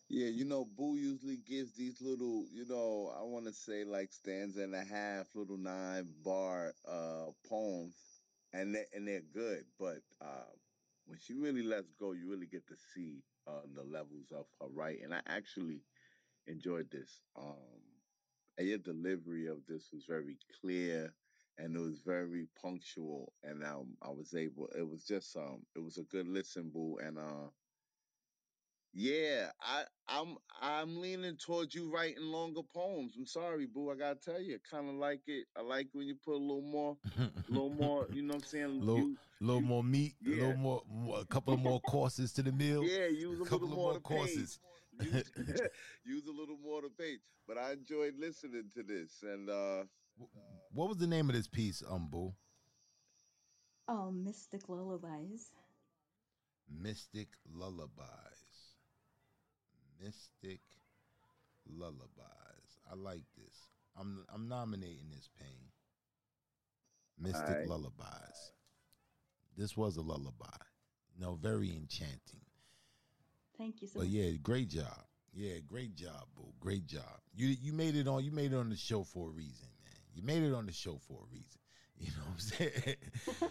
Yeah, 0.09 0.29
you 0.29 0.45
know, 0.45 0.65
Boo 0.65 0.97
usually 0.97 1.37
gives 1.37 1.73
these 1.73 2.01
little, 2.01 2.47
you 2.53 2.65
know, 2.67 3.13
I 3.19 3.23
want 3.23 3.45
to 3.47 3.53
say 3.53 3.85
like 3.85 4.13
stanza 4.13 4.63
and 4.63 4.75
a 4.75 4.85
half, 4.85 5.27
little 5.35 5.59
nine 5.59 6.09
bar 6.25 6.73
uh 6.89 7.33
poems, 7.49 7.97
and 8.55 8.75
they 8.75 8.85
and 8.95 9.07
they're 9.07 9.21
good. 9.35 9.65
But 9.79 9.99
uh, 10.23 10.49
when 11.07 11.19
she 11.19 11.35
really 11.35 11.63
lets 11.63 11.93
go, 11.95 12.13
you 12.13 12.29
really 12.31 12.47
get 12.47 12.67
to 12.69 12.77
see 12.95 13.23
uh, 13.47 13.63
the 13.75 13.83
levels 13.85 14.33
of 14.37 14.47
her 14.61 14.69
writing. 14.69 15.05
And 15.05 15.15
I 15.15 15.21
actually 15.27 15.83
enjoyed 16.47 16.91
this. 16.91 17.23
Um, 17.37 17.55
and 18.59 18.69
your 18.69 18.79
delivery 18.79 19.47
of 19.47 19.59
this 19.69 19.91
was 19.93 20.05
very 20.07 20.39
clear, 20.61 21.13
and 21.59 21.77
it 21.77 21.81
was 21.81 22.01
very 22.05 22.47
punctual. 22.61 23.33
And 23.43 23.65
um, 23.65 23.97
I 24.03 24.11
was 24.11 24.35
able. 24.35 24.69
It 24.79 24.89
was 24.89 25.05
just 25.05 25.37
um, 25.37 25.63
it 25.77 25.81
was 25.83 25.99
a 25.99 26.03
good 26.05 26.29
listen, 26.29 26.71
Boo, 26.71 26.99
and 27.03 27.19
uh. 27.19 27.49
Yeah, 28.93 29.51
I, 29.61 29.85
I'm 30.09 30.37
I'm 30.61 31.01
leaning 31.01 31.37
towards 31.37 31.75
you 31.75 31.93
writing 31.93 32.23
longer 32.23 32.63
poems. 32.63 33.15
I'm 33.17 33.27
sorry, 33.27 33.67
boo. 33.67 33.91
I 33.91 33.95
gotta 33.95 34.19
tell 34.19 34.41
you, 34.41 34.55
I 34.57 34.59
kind 34.75 34.89
of 34.89 34.95
like 34.95 35.21
it. 35.27 35.47
I 35.57 35.61
like 35.61 35.89
when 35.93 36.07
you 36.07 36.15
put 36.15 36.33
a 36.35 36.39
little 36.39 36.63
more, 36.63 36.97
a 37.19 37.51
little 37.53 37.71
more. 37.71 38.07
You 38.11 38.23
know 38.23 38.35
what 38.35 38.45
I'm 38.45 38.45
saying? 38.45 38.81
little 38.81 38.99
You, 38.99 39.17
little 39.41 39.61
you, 39.61 39.67
more 39.67 39.85
meat, 39.85 40.15
a 40.25 40.31
little 40.31 40.55
more, 40.57 40.83
more 40.89 41.21
a 41.21 41.25
couple 41.27 41.53
of 41.53 41.61
more 41.61 41.81
courses 41.81 42.33
to 42.35 42.43
the 42.43 42.53
meal, 42.53 42.83
yeah. 42.85 43.07
Use 43.07 43.39
a 43.39 43.43
a 43.43 43.45
little 43.45 43.47
couple 43.47 43.67
of 43.69 43.75
more 43.75 43.93
more 43.93 43.95
to 43.95 44.01
page. 44.01 44.19
courses. 44.19 44.59
Use 44.99 45.31
use 46.05 46.27
a 46.27 46.33
little 46.33 46.57
more 46.57 46.81
to 46.81 46.89
page. 46.89 47.21
But 47.47 47.59
I 47.59 47.73
enjoyed 47.73 48.15
listening 48.19 48.71
to 48.75 48.83
this, 48.83 49.23
and 49.23 49.51
uh 49.51 49.85
what 50.73 50.89
was 50.89 50.97
the 50.97 51.07
name 51.07 51.29
of 51.29 51.37
this 51.37 51.49
piece, 51.49 51.83
um, 51.87 52.09
Boo? 52.09 52.33
Oh, 53.89 54.11
Mystic 54.11 54.69
Lullabies. 54.69 55.53
Mystic 56.69 57.29
Lullabies. 57.45 58.36
Mystic 60.03 60.61
Lullabies. 61.69 62.79
I 62.91 62.95
like 62.95 63.25
this. 63.37 63.69
I'm 63.99 64.25
I'm 64.33 64.49
nominating 64.49 65.11
this 65.11 65.29
pain. 65.41 65.69
Mystic 67.19 67.49
right. 67.49 67.67
Lullabies. 67.69 68.53
This 69.57 69.77
was 69.77 69.97
a 69.97 70.03
lullaby. 70.03 70.47
No, 71.19 71.35
very 71.35 71.71
enchanting. 71.71 72.45
Thank 73.57 73.81
you 73.81 73.89
so 73.89 74.01
much. 74.01 74.09
But 74.09 74.13
much. 74.13 74.23
yeah, 74.23 74.33
great 74.43 74.69
job. 74.69 75.03
Yeah, 75.33 75.59
great 75.67 75.95
job, 75.95 76.25
boo. 76.37 76.53
Great 76.61 76.87
job. 76.87 77.21
You 77.35 77.49
you 77.49 77.73
made 77.73 77.97
it 77.97 78.07
on 78.07 78.23
you 78.25 78.33
made 78.33 78.53
it 78.53 78.57
on 78.57 78.69
the 78.69 78.77
show 78.77 79.03
for 79.05 79.29
a 79.29 79.33
reason, 79.33 79.69
man. 79.83 79.95
You 80.15 80.23
made 80.23 80.43
it 80.43 80.53
on 80.55 80.67
the 80.67 80.73
show 80.73 80.99
for 81.09 81.23
a 81.23 81.27
reason. 81.33 81.61
You 81.99 82.09
know 82.09 82.25
what 82.27 82.35
I'm 82.35 82.39
saying? 82.39 82.97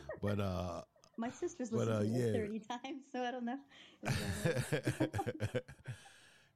but 0.22 0.40
uh 0.40 0.82
My 1.18 1.32
sister's 1.32 1.72
but 1.72 1.88
listened 1.88 1.96
uh 1.96 2.00
to 2.02 2.06
it 2.06 2.34
yeah. 2.34 2.40
30 2.40 2.60
times, 2.60 3.04
so 3.12 3.24
I 3.24 3.32
don't 3.32 3.46
know. 3.46 3.58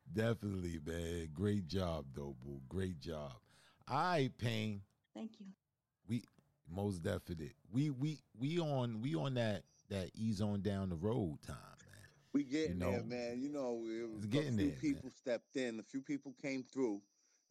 It's, 0.09 0.15
Definitely, 0.15 0.79
man. 0.85 1.29
Great 1.33 1.67
job 1.67 2.05
though, 2.15 2.35
boo. 2.43 2.59
Great 2.67 2.99
job. 2.99 3.31
All 3.87 3.97
right, 3.97 4.31
Pain. 4.37 4.81
Thank 5.15 5.39
you. 5.39 5.45
We 6.07 6.23
most 6.69 7.03
definite. 7.03 7.53
We 7.71 7.89
we 7.91 8.19
we 8.39 8.59
on 8.59 9.01
we 9.01 9.15
on 9.15 9.35
that 9.35 9.63
that 9.89 10.09
ease 10.15 10.41
on 10.41 10.61
down 10.61 10.89
the 10.89 10.95
road 10.95 11.37
time, 11.45 11.55
man. 11.57 12.09
We 12.33 12.43
You 12.43 12.49
getting 12.51 12.79
there, 12.79 13.03
man. 13.03 13.41
You 13.41 13.49
know, 13.49 13.83
it 13.85 14.03
it's 14.03 14.15
was- 14.15 14.23
a 14.25 14.27
getting 14.27 14.57
few 14.57 14.57
there, 14.57 14.67
man. 14.67 14.79
people 14.81 15.09
stepped 15.09 15.55
in, 15.55 15.79
a 15.79 15.83
few 15.83 16.01
people 16.01 16.33
came 16.41 16.63
through. 16.63 17.01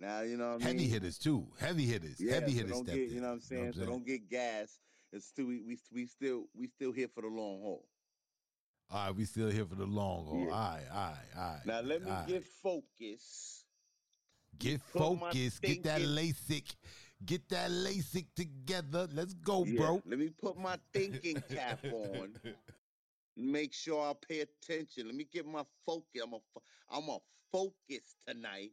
Now 0.01 0.20
you 0.20 0.36
know 0.36 0.52
what 0.55 0.62
I 0.62 0.66
Heavy 0.66 0.78
mean. 0.78 0.90
hitters 0.90 1.18
too. 1.18 1.47
Heavy 1.59 1.85
hitters. 1.86 2.20
Yeah, 2.20 2.35
Heavy 2.35 2.52
so 2.52 2.56
hitters 2.59 2.70
don't 2.72 2.85
stepped 2.85 2.97
get 2.98 3.09
in. 3.09 3.14
you 3.14 3.20
know 3.20 3.26
what 3.28 3.32
I'm 3.35 3.43
You 3.51 3.56
know 3.56 3.62
saying. 3.62 3.66
what 3.66 3.74
So 3.74 3.80
I'm 3.82 3.86
saying? 3.89 3.98
don't 3.98 4.06
get 4.06 4.30
gas. 4.30 4.78
It's 5.12 5.26
still 5.26 5.47
we 5.47 5.60
we 5.62 5.78
we 5.93 6.06
still 6.06 6.44
we 6.55 6.66
still 6.68 6.93
here 6.93 7.09
for 7.09 7.22
the 7.22 7.28
long 7.28 7.60
haul. 7.62 7.85
All 8.90 9.06
right, 9.06 9.15
we 9.15 9.24
still 9.27 9.51
here 9.51 9.66
for 9.66 9.74
the 9.74 9.85
long 9.85 10.24
haul. 10.24 10.44
Yeah. 10.47 10.55
All 10.55 10.70
right, 10.70 10.85
all 10.90 10.97
right, 10.98 11.16
all 11.36 11.43
right. 11.43 11.66
Now 11.66 11.81
let 11.81 12.02
me 12.02 12.10
all 12.10 12.24
get 12.27 12.35
right. 12.35 12.44
focused. 12.62 13.65
Get 14.59 14.81
focused. 14.82 15.62
Get 15.62 15.82
that 15.85 16.01
LASIK. 16.01 16.74
Get 17.24 17.48
that 17.51 17.70
LASIK 17.70 18.27
together. 18.35 19.06
Let's 19.12 19.35
go, 19.35 19.65
Yeah, 19.65 19.78
bro. 19.78 20.02
let 20.06 20.19
me 20.19 20.31
put 20.31 20.56
my 20.56 20.78
thinking 20.93 21.43
cap 21.55 21.85
on. 21.85 22.32
Make 23.36 23.73
sure 23.73 24.02
I 24.02 24.15
pay 24.28 24.40
attention. 24.40 25.06
Let 25.06 25.15
me 25.15 25.27
get 25.31 25.47
my 25.47 25.65
focus. 25.86 26.23
I'm 26.24 26.32
a 26.32 26.39
I'm 26.90 27.09
a 27.09 27.19
focus 27.52 28.16
tonight 28.27 28.73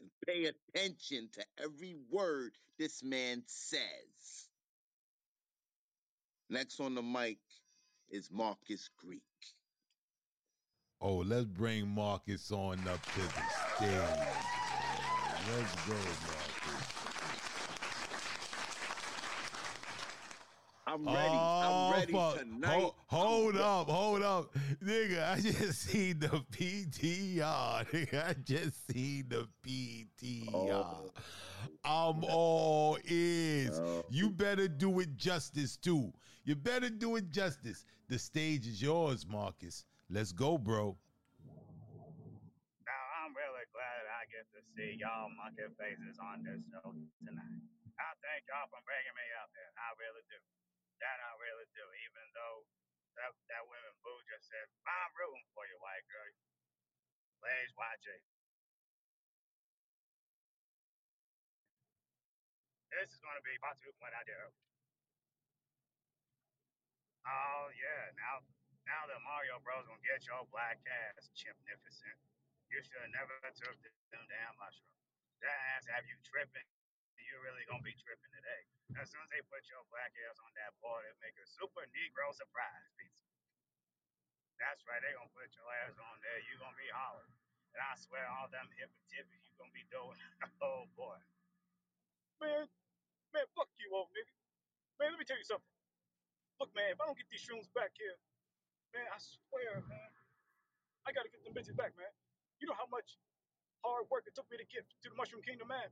and 0.00 0.10
pay 0.26 0.46
attention 0.46 1.28
to 1.34 1.44
every 1.62 1.96
word 2.10 2.52
this 2.78 3.02
man 3.04 3.42
says. 3.46 4.48
Next 6.50 6.80
on 6.80 6.94
the 6.94 7.02
mic 7.02 7.38
is 8.12 8.30
Marcus 8.30 8.90
Greek. 8.98 9.22
Oh, 11.00 11.16
let's 11.16 11.46
bring 11.46 11.88
Marcus 11.88 12.52
on 12.52 12.78
up 12.86 13.02
to 13.14 13.20
the 13.20 13.42
stage. 13.76 14.28
Let's 15.50 15.74
go, 15.88 15.94
Marcus. 15.94 16.51
I'm 20.92 21.06
ready. 21.06 21.16
Oh, 21.32 21.88
I'm 21.88 22.00
ready 22.00 22.12
fuck. 22.12 22.38
tonight. 22.38 22.68
Hold, 22.68 22.94
hold 23.06 23.56
up, 23.56 23.88
hold 23.88 24.22
up. 24.22 24.54
Nigga, 24.84 25.32
I 25.32 25.40
just 25.40 25.88
seen 25.88 26.18
the 26.18 26.28
PTR. 26.52 27.88
Nigga, 27.92 28.28
I 28.28 28.34
just 28.44 28.92
seen 28.92 29.24
the 29.30 29.48
PTR. 29.64 30.52
Oh. 30.52 31.10
I'm 31.82 32.22
all 32.28 32.98
ears. 33.08 33.80
Oh. 33.80 34.04
You 34.10 34.28
better 34.28 34.68
do 34.68 35.00
it 35.00 35.16
justice, 35.16 35.78
too. 35.78 36.12
You 36.44 36.56
better 36.56 36.90
do 36.90 37.16
it 37.16 37.30
justice. 37.30 37.86
The 38.10 38.18
stage 38.18 38.66
is 38.66 38.82
yours, 38.82 39.26
Marcus. 39.26 39.86
Let's 40.10 40.32
go, 40.32 40.58
bro. 40.58 40.98
Now, 42.84 43.02
I'm 43.24 43.32
really 43.32 43.64
glad 43.72 44.04
I 44.12 44.28
get 44.28 44.44
to 44.52 44.60
see 44.76 45.00
y'all 45.00 45.32
monkey 45.40 45.72
faces 45.80 46.20
on 46.20 46.44
this 46.44 46.60
show 46.68 46.92
tonight. 47.24 47.64
I 47.96 48.12
thank 48.20 48.44
y'all 48.44 48.68
for 48.68 48.84
bringing 48.84 49.16
me 49.16 49.24
up 49.40 49.48
here. 49.56 49.72
I 49.80 49.88
really 49.96 50.20
do. 50.28 50.36
That 51.02 51.18
I 51.18 51.30
really 51.42 51.66
do. 51.74 51.82
Even 52.06 52.24
though 52.30 52.62
that, 53.18 53.34
that 53.50 53.66
women 53.66 53.94
boo 54.06 54.14
just 54.30 54.46
said, 54.46 54.70
I'm 54.86 55.10
rooting 55.18 55.50
for 55.50 55.66
you, 55.66 55.74
white 55.82 56.06
girl. 56.06 56.30
Please 57.42 57.74
watch 57.74 58.06
it. 58.06 58.22
This 62.94 63.10
is 63.10 63.18
going 63.18 63.34
to 63.34 63.42
be 63.42 63.58
part 63.58 63.74
two 63.82 63.90
of 63.90 63.98
what 63.98 64.14
I 64.14 64.22
do. 64.22 64.42
Oh, 67.26 67.66
yeah. 67.74 68.14
Now, 68.14 68.46
now 68.86 69.02
that 69.10 69.18
Mario 69.26 69.58
Bros. 69.64 69.82
going 69.88 69.98
to 69.98 70.06
get 70.06 70.22
your 70.22 70.46
black 70.54 70.78
ass 70.86 71.32
chimnificent, 71.34 72.18
you 72.70 72.78
should 72.78 73.02
have 73.02 73.10
never 73.10 73.34
took 73.58 73.74
them 74.14 74.24
damn 74.30 74.54
mushrooms. 74.60 75.02
That 75.42 75.58
ass 75.74 75.84
have 75.90 76.06
you 76.06 76.14
tripping. 76.22 76.68
You 77.20 77.36
really 77.44 77.64
gonna 77.68 77.84
be 77.84 77.96
tripping 77.96 78.32
today. 78.32 78.62
As 79.00 79.08
soon 79.08 79.24
as 79.24 79.30
they 79.32 79.40
put 79.48 79.64
your 79.68 79.84
black 79.88 80.12
ass 80.28 80.36
on 80.40 80.52
that 80.56 80.72
board, 80.84 81.04
they 81.04 81.12
make 81.24 81.36
a 81.40 81.46
super 81.48 81.84
Negro 81.92 82.28
surprise 82.32 82.88
pizza. 82.96 83.24
That's 84.60 84.84
right, 84.86 85.00
they 85.02 85.12
gonna 85.16 85.32
put 85.32 85.50
your 85.56 85.68
ass 85.84 85.96
on 85.98 86.16
there. 86.22 86.38
You 86.44 86.56
gonna 86.60 86.76
be 86.76 86.88
hollering. 86.92 87.32
And 87.72 87.80
I 87.82 87.96
swear, 87.96 88.24
all 88.28 88.52
them 88.52 88.68
hippy 88.76 89.00
tippy 89.08 89.36
you 89.42 89.52
gonna 89.56 89.72
be 89.72 89.84
doing. 89.88 90.16
oh 90.64 90.88
boy, 90.96 91.16
man, 92.40 92.68
man, 93.32 93.46
fuck 93.56 93.72
you, 93.80 93.88
old 93.92 94.12
nigga. 94.12 94.32
Man, 95.00 95.16
let 95.16 95.18
me 95.20 95.26
tell 95.26 95.40
you 95.40 95.48
something. 95.48 95.72
Look, 96.60 96.70
man, 96.76 96.92
if 96.92 97.00
I 97.00 97.08
don't 97.08 97.16
get 97.16 97.26
these 97.32 97.42
shrooms 97.42 97.66
back 97.72 97.96
here, 97.96 98.16
man, 98.92 99.08
I 99.08 99.18
swear, 99.18 99.80
man, 99.88 100.10
I 101.08 101.10
gotta 101.16 101.32
get 101.32 101.42
them 101.42 101.56
bitches 101.56 101.74
back, 101.74 101.96
man. 101.96 102.12
You 102.60 102.68
know 102.68 102.76
how 102.76 102.86
much 102.92 103.18
hard 103.82 104.06
work 104.12 104.28
it 104.30 104.36
took 104.36 104.46
me 104.52 104.60
to 104.60 104.68
get 104.68 104.86
to 105.02 105.08
the 105.10 105.16
Mushroom 105.18 105.42
Kingdom, 105.42 105.72
man. 105.72 105.90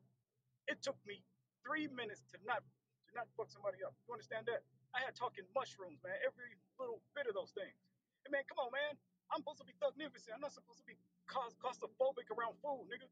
It 0.71 0.79
took 0.87 0.95
me 1.03 1.19
three 1.67 1.91
minutes 1.91 2.23
to 2.31 2.39
not 2.47 2.63
to 2.63 3.13
not 3.19 3.27
fuck 3.35 3.51
somebody 3.51 3.83
up. 3.83 3.91
You 4.07 4.15
understand 4.15 4.47
that? 4.47 4.63
I 4.95 5.03
had 5.03 5.19
talking 5.19 5.43
mushrooms, 5.51 5.99
man. 6.07 6.15
Every 6.23 6.55
little 6.79 7.03
bit 7.19 7.27
of 7.27 7.35
those 7.35 7.51
things. 7.51 7.75
And 8.23 8.31
man, 8.31 8.47
come 8.47 8.63
on, 8.63 8.71
man. 8.71 8.95
I'm 9.35 9.43
supposed 9.43 9.59
to 9.63 9.67
be 9.67 9.75
thugnificent. 9.83 10.35
I'm 10.35 10.43
not 10.43 10.55
supposed 10.55 10.79
to 10.79 10.87
be 10.87 10.95
claustrophobic 11.27 12.31
around 12.31 12.59
food, 12.63 12.87
nigga. 12.87 13.07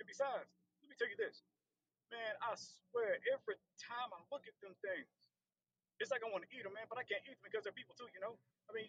And 0.00 0.06
besides, 0.08 0.48
let 0.80 0.88
me 0.88 0.96
tell 0.96 1.08
you 1.08 1.16
this, 1.20 1.44
man. 2.08 2.36
I 2.40 2.56
swear, 2.56 3.20
every 3.32 3.56
time 3.76 4.08
I 4.12 4.20
look 4.32 4.44
at 4.48 4.56
them 4.60 4.76
things, 4.80 5.08
it's 6.00 6.08
like 6.12 6.24
I 6.24 6.28
want 6.32 6.44
to 6.44 6.50
eat 6.52 6.64
them, 6.64 6.72
man. 6.72 6.88
But 6.88 7.00
I 7.00 7.04
can't 7.04 7.24
eat 7.28 7.36
them 7.36 7.44
because 7.44 7.64
they're 7.68 7.76
people 7.76 7.96
too, 7.96 8.08
you 8.16 8.20
know. 8.24 8.36
I 8.68 8.72
mean, 8.72 8.88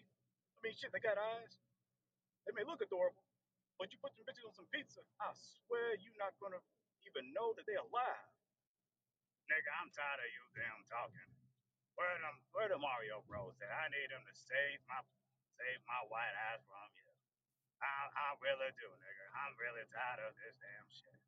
I 0.56 0.58
mean, 0.64 0.72
shit. 0.72 0.88
They 0.92 1.04
got 1.04 1.20
eyes. 1.20 1.60
They 2.48 2.52
may 2.56 2.64
look 2.64 2.80
adorable, 2.80 3.24
but 3.76 3.92
you 3.92 4.00
put 4.00 4.16
them 4.16 4.24
bitches 4.24 4.46
on 4.48 4.56
some 4.56 4.68
pizza. 4.72 5.04
I 5.20 5.32
swear, 5.34 5.98
you're 6.00 6.16
not 6.16 6.32
gonna 6.40 6.62
even 7.08 7.32
know 7.32 7.54
that 7.54 7.64
they're 7.66 7.82
alive. 7.82 8.30
Nigga, 9.46 9.70
I'm 9.78 9.90
tired 9.94 10.20
of 10.20 10.30
you 10.34 10.42
damn 10.58 10.82
talking. 10.90 11.30
Where 11.94 12.12
them, 12.20 12.36
where 12.52 12.68
the 12.68 12.76
Mario 12.82 13.24
Bros 13.24 13.56
at? 13.62 13.70
I 13.72 13.88
need 13.88 14.10
them 14.12 14.26
to 14.26 14.34
save 14.34 14.82
my, 14.90 15.00
save 15.56 15.80
my 15.88 16.02
white 16.12 16.34
ass 16.52 16.60
from 16.66 16.90
you. 16.98 17.08
I, 17.80 18.10
I 18.10 18.28
really 18.42 18.72
do, 18.76 18.88
nigga. 18.90 19.26
I'm 19.46 19.54
really 19.56 19.86
tired 19.88 20.20
of 20.26 20.34
this 20.36 20.56
damn 20.60 20.88
shit. 20.90 21.20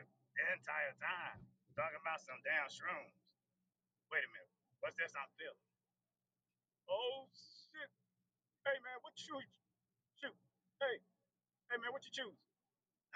If 0.00 0.04
the 0.34 0.44
entire 0.56 0.94
time 0.98 1.44
talking 1.76 2.00
about 2.02 2.22
some 2.22 2.40
damn 2.42 2.66
shrooms, 2.70 3.20
Wait 4.10 4.26
a 4.26 4.30
minute. 4.34 4.50
What's 4.82 4.98
this 4.98 5.14
I'm 5.14 5.30
feeling? 5.38 5.62
Oh 6.90 7.30
shit. 7.30 7.90
Hey 8.66 8.74
man, 8.82 8.98
what 9.06 9.14
you 9.14 9.38
shoot? 10.18 10.34
Hey, 10.82 10.98
hey 11.70 11.78
man, 11.78 11.94
what 11.94 12.02
you 12.02 12.10
choose? 12.10 12.49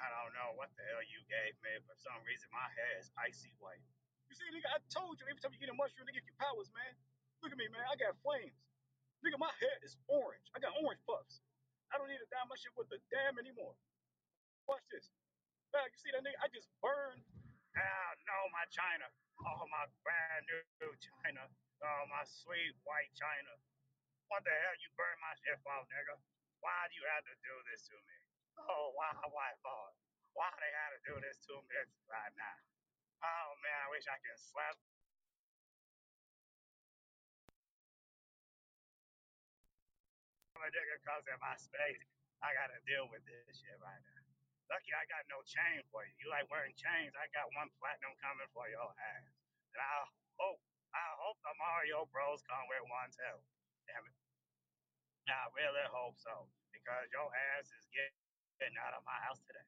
I 0.00 0.06
don't 0.10 0.34
know 0.34 0.58
what 0.58 0.74
the 0.74 0.82
hell 0.90 1.04
you 1.06 1.22
gave 1.30 1.54
me. 1.62 1.72
For 1.86 1.94
some 2.02 2.18
reason, 2.26 2.50
my 2.50 2.66
hair 2.74 2.98
is 2.98 3.10
icy 3.14 3.54
white. 3.62 3.82
You 4.26 4.34
see, 4.34 4.48
nigga, 4.50 4.66
I 4.74 4.82
told 4.90 5.20
you 5.22 5.26
every 5.30 5.38
time 5.38 5.54
you 5.54 5.62
eat 5.62 5.70
a 5.70 5.76
mushroom, 5.78 6.10
they 6.10 6.16
give 6.16 6.26
you 6.26 6.34
powers, 6.40 6.70
man. 6.74 6.94
Look 7.42 7.54
at 7.54 7.58
me, 7.60 7.70
man. 7.70 7.84
I 7.86 7.94
got 7.94 8.18
flames. 8.24 8.58
Nigga, 9.22 9.38
my 9.38 9.52
hair 9.62 9.76
is 9.86 9.94
orange. 10.10 10.50
I 10.52 10.58
got 10.58 10.74
orange 10.82 11.00
puffs. 11.06 11.40
I 11.94 12.00
don't 12.00 12.10
need 12.10 12.18
to 12.18 12.26
dye 12.26 12.42
my 12.50 12.58
shit 12.58 12.74
with 12.74 12.90
a 12.90 12.98
damn 13.12 13.38
anymore. 13.38 13.78
Watch 14.66 14.82
this. 14.90 15.12
Now, 15.70 15.86
you 15.86 15.96
see 16.00 16.10
that 16.10 16.26
nigga? 16.26 16.38
I 16.42 16.48
just 16.50 16.66
burned. 16.82 17.22
Ah, 17.78 18.10
no, 18.26 18.36
my 18.50 18.66
China. 18.74 19.06
Oh, 19.44 19.62
my 19.70 19.86
brand 20.02 20.46
new 20.50 20.92
China. 20.98 21.46
Oh, 21.84 22.02
my 22.10 22.24
sweet 22.26 22.74
white 22.82 23.12
China. 23.14 23.54
What 24.32 24.42
the 24.42 24.50
hell 24.50 24.76
you 24.80 24.90
burn 24.98 25.16
my 25.22 25.34
shit 25.38 25.58
for, 25.62 25.78
nigga? 25.86 26.16
Why 26.64 26.88
do 26.88 26.96
you 26.96 27.06
have 27.12 27.22
to 27.28 27.34
do 27.44 27.54
this 27.70 27.86
to 27.92 27.96
me? 28.08 28.23
Oh, 28.59 28.94
why, 28.94 29.10
why, 29.31 29.51
Lord? 29.66 29.93
Why 30.35 30.51
they 30.59 30.70
to 30.70 31.01
do 31.06 31.14
this 31.22 31.39
to 31.47 31.55
me 31.66 31.78
right 32.10 32.35
now? 32.35 32.59
Oh, 33.22 33.48
man, 33.62 33.78
I 33.86 33.89
wish 33.90 34.06
I 34.10 34.18
could 34.18 34.39
slap 34.39 34.74
my 40.59 40.72
nigga 40.72 40.97
cause 41.05 41.26
in 41.28 41.39
my 41.44 41.56
space. 41.60 42.02
I 42.40 42.56
gotta 42.56 42.81
deal 42.89 43.05
with 43.12 43.20
this 43.28 43.52
shit 43.52 43.76
right 43.85 44.01
now. 44.01 44.24
Lucky 44.72 44.97
I 44.97 45.05
got 45.12 45.28
no 45.28 45.44
chain 45.44 45.85
for 45.93 46.09
you. 46.09 46.12
You 46.24 46.32
like 46.32 46.48
wearing 46.48 46.72
chains? 46.72 47.12
I 47.12 47.28
got 47.36 47.52
one 47.52 47.68
platinum 47.76 48.16
coming 48.24 48.48
for 48.56 48.64
your 48.72 48.89
ass. 48.97 49.28
And 49.76 49.81
I 49.81 50.09
hope, 50.40 50.60
I 50.97 51.05
hope 51.20 51.36
the 51.44 51.52
Mario 51.60 52.09
Bros 52.09 52.40
come 52.48 52.64
with 52.72 52.85
one 52.89 53.12
too. 53.12 53.36
Damn 53.85 54.09
it. 54.09 54.16
I 55.28 55.52
really 55.52 55.85
hope 55.93 56.16
so. 56.16 56.48
Because 56.72 57.12
your 57.12 57.28
ass 57.28 57.68
is 57.68 57.85
getting 57.93 58.23
out 58.62 58.94
of 58.94 59.02
my 59.02 59.18
house 59.26 59.43
today. 59.43 59.66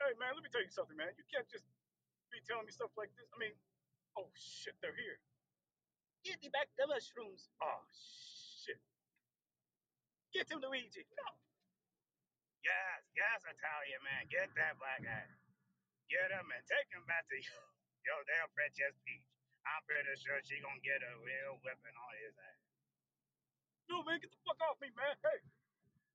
Hey 0.00 0.16
man, 0.16 0.32
let 0.32 0.40
me 0.40 0.48
tell 0.48 0.64
you 0.64 0.72
something, 0.72 0.96
man. 0.96 1.12
You 1.18 1.26
can't 1.28 1.46
just 1.50 1.66
be 2.32 2.40
telling 2.48 2.64
me 2.64 2.72
stuff 2.72 2.94
like 2.96 3.12
this. 3.18 3.28
I 3.28 3.36
mean, 3.36 3.52
oh 4.16 4.30
shit, 4.32 4.78
they're 4.80 4.96
here. 4.96 5.20
Get 6.24 6.40
me 6.40 6.48
back 6.48 6.72
the 6.80 6.88
mushrooms. 6.88 7.50
Oh 7.60 7.82
shit. 7.92 8.80
Get 10.32 10.48
him, 10.48 10.64
Luigi. 10.64 11.04
No. 11.12 11.28
Yes, 12.64 13.04
yes, 13.12 13.44
Italian 13.44 14.00
man. 14.06 14.24
Get 14.32 14.48
that 14.56 14.80
black 14.80 15.04
guy. 15.04 15.28
Get 16.08 16.32
him 16.32 16.48
and 16.48 16.64
take 16.64 16.88
him 16.88 17.04
back 17.04 17.28
to 17.28 17.36
your 18.06 18.20
damn 18.24 18.48
Princess 18.56 18.96
Peach. 19.04 19.28
I'm 19.68 19.84
pretty 19.84 20.16
sure 20.16 20.40
she 20.40 20.56
gonna 20.64 20.80
get 20.80 21.04
a 21.04 21.12
real 21.20 21.60
whipping 21.60 21.96
on 21.96 22.12
his 22.24 22.32
ass. 22.32 22.62
No 23.92 24.00
man, 24.04 24.20
get 24.20 24.32
the 24.32 24.40
fuck 24.46 24.60
off 24.64 24.80
me, 24.80 24.88
man. 24.96 25.16
Hey, 25.20 25.38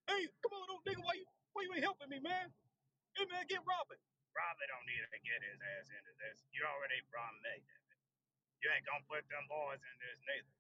hey, 0.10 0.24
come 0.42 0.58
on, 0.58 0.72
old 0.74 0.86
nigga, 0.86 1.04
why 1.06 1.14
you 1.18 1.26
why 1.54 1.66
you 1.66 1.74
ain't 1.78 1.86
helping 1.86 2.10
me, 2.10 2.20
man? 2.20 2.50
Hey 3.14 3.26
man, 3.30 3.46
get 3.46 3.62
Robin. 3.62 4.02
Robin 4.34 4.68
don't 4.74 4.90
need 4.90 5.06
to 5.06 5.20
get 5.22 5.46
his 5.46 5.62
ass 5.78 5.94
into 5.94 6.14
this. 6.18 6.42
You 6.50 6.66
already 6.66 6.98
brought 7.14 7.38
me. 7.46 7.62
You 8.62 8.74
ain't 8.74 8.86
gonna 8.90 9.06
put 9.06 9.22
them 9.30 9.46
boys 9.46 9.78
in 9.86 9.96
this 10.02 10.18
neither. 10.26 10.56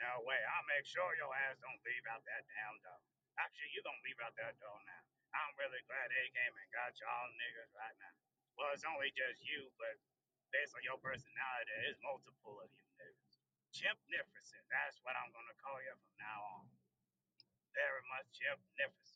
No 0.00 0.24
way. 0.24 0.40
I'll 0.56 0.68
make 0.72 0.88
sure 0.88 1.04
your 1.20 1.32
ass 1.48 1.60
don't 1.60 1.80
leave 1.84 2.04
out 2.08 2.24
that 2.24 2.48
damn 2.48 2.76
door. 2.80 3.00
Actually, 3.36 3.72
you 3.76 3.84
gonna 3.84 4.00
leave 4.04 4.20
out 4.24 4.32
that 4.40 4.56
door 4.56 4.80
now. 4.88 5.02
I'm 5.36 5.52
really 5.60 5.84
glad 5.84 6.08
they 6.08 6.32
came 6.32 6.54
and 6.56 6.68
got 6.72 6.96
y'all 6.96 7.28
niggas 7.36 7.72
right 7.76 7.96
now. 8.00 8.16
Well, 8.56 8.72
it's 8.72 8.88
only 8.88 9.12
just 9.12 9.44
you, 9.44 9.68
but 9.76 10.00
based 10.52 10.72
on 10.72 10.80
your 10.80 10.96
personality, 10.96 11.72
there's 11.84 12.00
multiple 12.00 12.64
of 12.64 12.72
you 12.72 12.84
niggas. 12.96 13.36
Chimp 13.76 14.00
Nificent, 14.08 14.64
that's 14.72 14.96
what 15.04 15.12
I'm 15.20 15.28
gonna 15.36 15.56
call 15.60 15.76
you 15.84 15.92
from 15.92 16.16
now 16.16 16.40
on. 16.60 16.64
Very 17.76 18.00
much 18.08 18.24
Chimp 18.32 18.60
Nificent. 18.80 19.15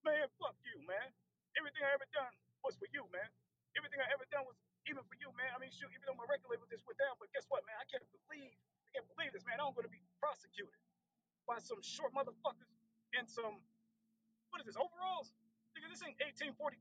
Man, 0.00 0.32
fuck 0.40 0.56
you, 0.64 0.80
man. 0.88 1.12
Everything 1.60 1.84
I 1.84 1.92
ever 1.92 2.08
done 2.16 2.32
was 2.64 2.72
for 2.80 2.88
you, 2.88 3.04
man. 3.12 3.28
Everything 3.76 4.00
I 4.00 4.08
ever 4.16 4.24
done 4.32 4.48
was 4.48 4.56
even 4.88 5.04
for 5.04 5.16
you, 5.20 5.28
man. 5.36 5.52
I 5.52 5.60
mean, 5.60 5.68
shoot, 5.68 5.92
even 5.92 6.08
though 6.08 6.16
my 6.16 6.24
record 6.24 6.48
label 6.48 6.64
just 6.72 6.88
went 6.88 6.96
down, 6.96 7.20
but 7.20 7.28
guess 7.36 7.44
what, 7.52 7.60
man? 7.68 7.76
I 7.76 7.84
can't 7.84 8.04
believe, 8.08 8.48
I 8.48 8.88
can't 8.96 9.08
believe 9.12 9.36
this, 9.36 9.44
man. 9.44 9.60
I'm 9.60 9.76
gonna 9.76 9.92
be 9.92 10.00
prosecuted 10.16 10.80
by 11.44 11.60
some 11.60 11.84
short 11.84 12.16
motherfuckers 12.16 12.72
and 13.12 13.28
some, 13.28 13.60
what 14.48 14.64
is 14.64 14.66
this, 14.72 14.80
overalls? 14.80 15.36
Nigga, 15.76 15.92
this 15.92 16.00
ain't 16.00 16.16
1842. 16.16 16.80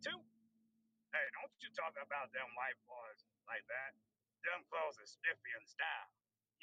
Hey, 1.11 1.25
don't 1.35 1.51
you 1.59 1.69
talk 1.75 1.99
about 1.99 2.31
them 2.31 2.47
white 2.55 2.79
boys 2.87 3.19
like 3.51 3.67
that. 3.67 3.99
Them 4.47 4.63
clothes 4.71 4.95
are 4.95 5.09
spiffy 5.09 5.51
in 5.59 5.63
style. 5.67 6.07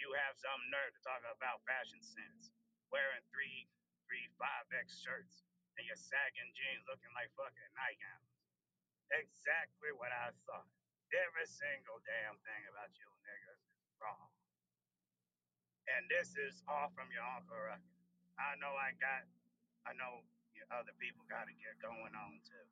You 0.00 0.08
have 0.24 0.40
some 0.40 0.60
nerve 0.72 0.96
to 0.96 1.00
talk 1.04 1.20
about 1.36 1.60
fashion 1.68 2.00
sense. 2.00 2.48
Wearing 2.88 3.20
three, 3.28 3.68
three, 4.08 4.24
five 4.40 4.64
X 4.72 5.02
shirts 5.02 5.44
and 5.76 5.84
your 5.84 6.00
sagging 6.00 6.52
jeans 6.56 6.84
looking 6.88 7.12
like 7.12 7.28
fucking 7.36 7.72
nightgowns. 7.76 8.32
Exactly 9.12 9.92
what 9.94 10.10
I 10.10 10.32
thought. 10.48 10.66
Every 11.14 11.46
single 11.46 12.02
damn 12.02 12.36
thing 12.42 12.62
about 12.72 12.90
you 12.98 13.06
niggas 13.22 13.62
is 13.62 13.94
wrong. 14.02 14.32
And 15.86 16.10
this 16.10 16.34
is 16.34 16.66
all 16.66 16.90
from 16.96 17.06
your 17.14 17.22
Uncle 17.22 17.54
Ruckus. 17.54 18.02
I 18.36 18.58
know 18.58 18.74
I 18.74 18.90
got, 18.98 19.22
I 19.86 19.94
know 19.94 20.26
you 20.50 20.66
other 20.74 20.92
people 20.98 21.22
got 21.30 21.46
to 21.46 21.54
get 21.62 21.78
going 21.78 22.10
on 22.10 22.42
too. 22.42 22.66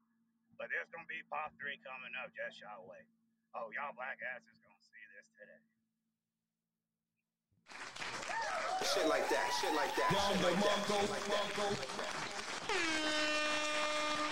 But 0.58 0.70
there's 0.70 0.90
gonna 0.90 1.06
be 1.10 1.22
part 1.30 1.54
three 1.58 1.78
coming 1.82 2.14
up. 2.22 2.30
Just 2.34 2.62
y'all 2.62 2.86
wait. 2.86 3.06
Oh, 3.54 3.70
y'all 3.74 3.94
black 3.94 4.18
asses 4.34 4.58
gonna 4.62 4.82
see 4.82 5.04
this 5.14 5.26
today. 5.38 5.62
Shit 8.82 9.06
like 9.10 9.26
that, 9.30 9.46
shit 9.58 9.74
like 9.74 9.94
that, 9.98 10.10
Down 10.10 10.30
shit 10.30 10.38
the 10.38 10.46
like 10.46 10.58
that. 10.62 10.78
Mongo, 10.86 10.98
Mongo. 11.26 12.43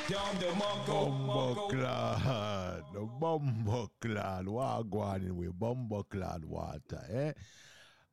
Down 0.09 0.39
the 0.39 0.47
Mongo. 0.47 1.13
Bumbleclad, 1.27 2.83
no 2.93 3.11
bumbleclad. 3.21 4.47
Wagwan 4.47 5.23
in 5.23 5.37
with 5.37 5.59
bumbleclad 5.59 6.45
water, 6.45 7.05
eh? 7.11 7.33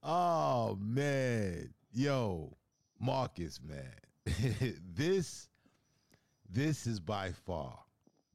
Oh 0.03 0.77
man, 0.79 1.73
yo, 1.91 2.55
Marcus, 2.99 3.59
man, 3.61 3.93
this 4.95 5.49
this 6.49 6.87
is 6.87 6.99
by 6.99 7.31
far, 7.31 7.77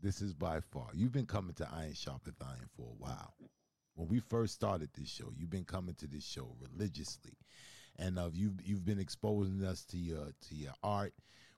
this 0.03 0.21
is 0.21 0.35
by 0.35 0.61
far. 0.61 0.89
You've 0.93 1.13
been 1.13 1.27
coming 1.27 1.55
to 1.55 1.69
Iron 1.73 1.93
Sharpeth 1.93 2.43
Iron 2.43 2.69
for 2.77 2.83
a 2.83 3.03
while. 3.03 3.35
When 3.95 4.09
we 4.09 4.19
first 4.19 4.55
started 4.55 4.91
this 4.95 5.09
show, 5.09 5.31
you've 5.37 5.51
been 5.51 5.65
coming 5.65 5.95
to 5.97 6.07
this 6.07 6.25
show 6.25 6.55
religiously, 6.61 7.39
and 7.97 8.19
uh, 8.19 8.31
you've 8.33 8.61
you've 8.65 8.85
been 8.85 8.99
exposing 8.99 9.65
us 9.65 9.85
to 9.87 9.97
your 9.97 10.33
to 10.49 10.55
your 10.55 10.75
art. 10.83 11.15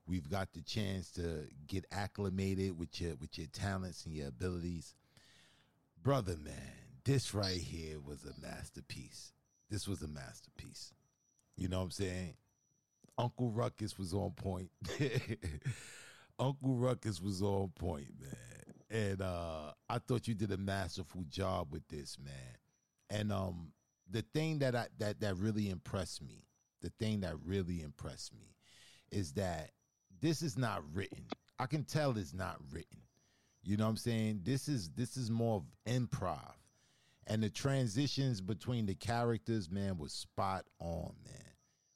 We've 0.07 0.31
got 0.31 0.53
the 0.53 0.63
chance 0.63 1.11
to 1.13 1.49
get 1.67 1.85
acclimated 1.91 2.79
with 2.79 3.01
your 3.01 3.17
with 3.17 3.37
your 3.39 3.49
talents 3.49 4.07
and 4.07 4.15
your 4.15 4.29
abilities. 4.29 4.95
Brother 6.03 6.37
man 6.43 6.87
this 7.07 7.33
right 7.33 7.57
here 7.57 8.01
was 8.01 8.25
a 8.25 8.35
masterpiece. 8.45 9.33
This 9.71 9.87
was 9.87 10.03
a 10.03 10.09
masterpiece. 10.09 10.93
You 11.57 11.69
know 11.69 11.79
what 11.79 11.85
i'm 11.85 11.91
saying? 11.93 12.35
Uncle 13.17 13.51
ruckus 13.51 13.97
was 13.97 14.13
on 14.13 14.33
point. 14.33 14.71
Uncle 16.39 16.75
ruckus 16.75 17.23
was 17.23 17.43
on 17.43 17.73
point 17.79 18.09
man. 18.21 18.31
And 18.91 19.23
uh 19.23 19.73
i 19.89 19.99
thought 19.99 20.27
you 20.27 20.35
did 20.35 20.51
a 20.51 20.57
masterful 20.57 21.25
job 21.29 21.69
with 21.71 21.87
this 21.89 22.19
man. 22.23 22.57
And 23.09 23.33
um 23.33 23.73
the 24.11 24.23
thing 24.35 24.59
that 24.59 24.75
i 24.75 24.89
that 24.99 25.21
that 25.21 25.37
really 25.37 25.71
impressed 25.71 26.23
me 26.23 26.45
the 26.83 26.91
thing 26.99 27.21
that 27.21 27.35
really 27.45 27.83
impressed 27.83 28.35
me 28.35 28.57
is 29.13 29.33
that 29.35 29.71
this 30.21 30.43
is 30.43 30.57
not 30.57 30.83
written 30.93 31.25
i 31.59 31.67
can 31.67 31.85
tell 31.85 32.17
it's 32.17 32.35
not 32.35 32.57
written 32.73 32.99
you 33.67 33.77
know 33.77 33.83
what 33.85 33.91
I'm 33.91 33.97
saying? 33.97 34.43
This 34.45 34.69
is 34.69 34.91
this 34.91 35.17
is 35.17 35.29
more 35.29 35.57
of 35.57 35.65
improv. 35.93 36.55
And 37.27 37.43
the 37.43 37.51
transitions 37.51 38.41
between 38.41 38.87
the 38.87 38.95
characters, 38.95 39.69
man, 39.69 39.99
was 39.99 40.13
spot 40.13 40.65
on, 40.79 41.15
man. 41.25 41.51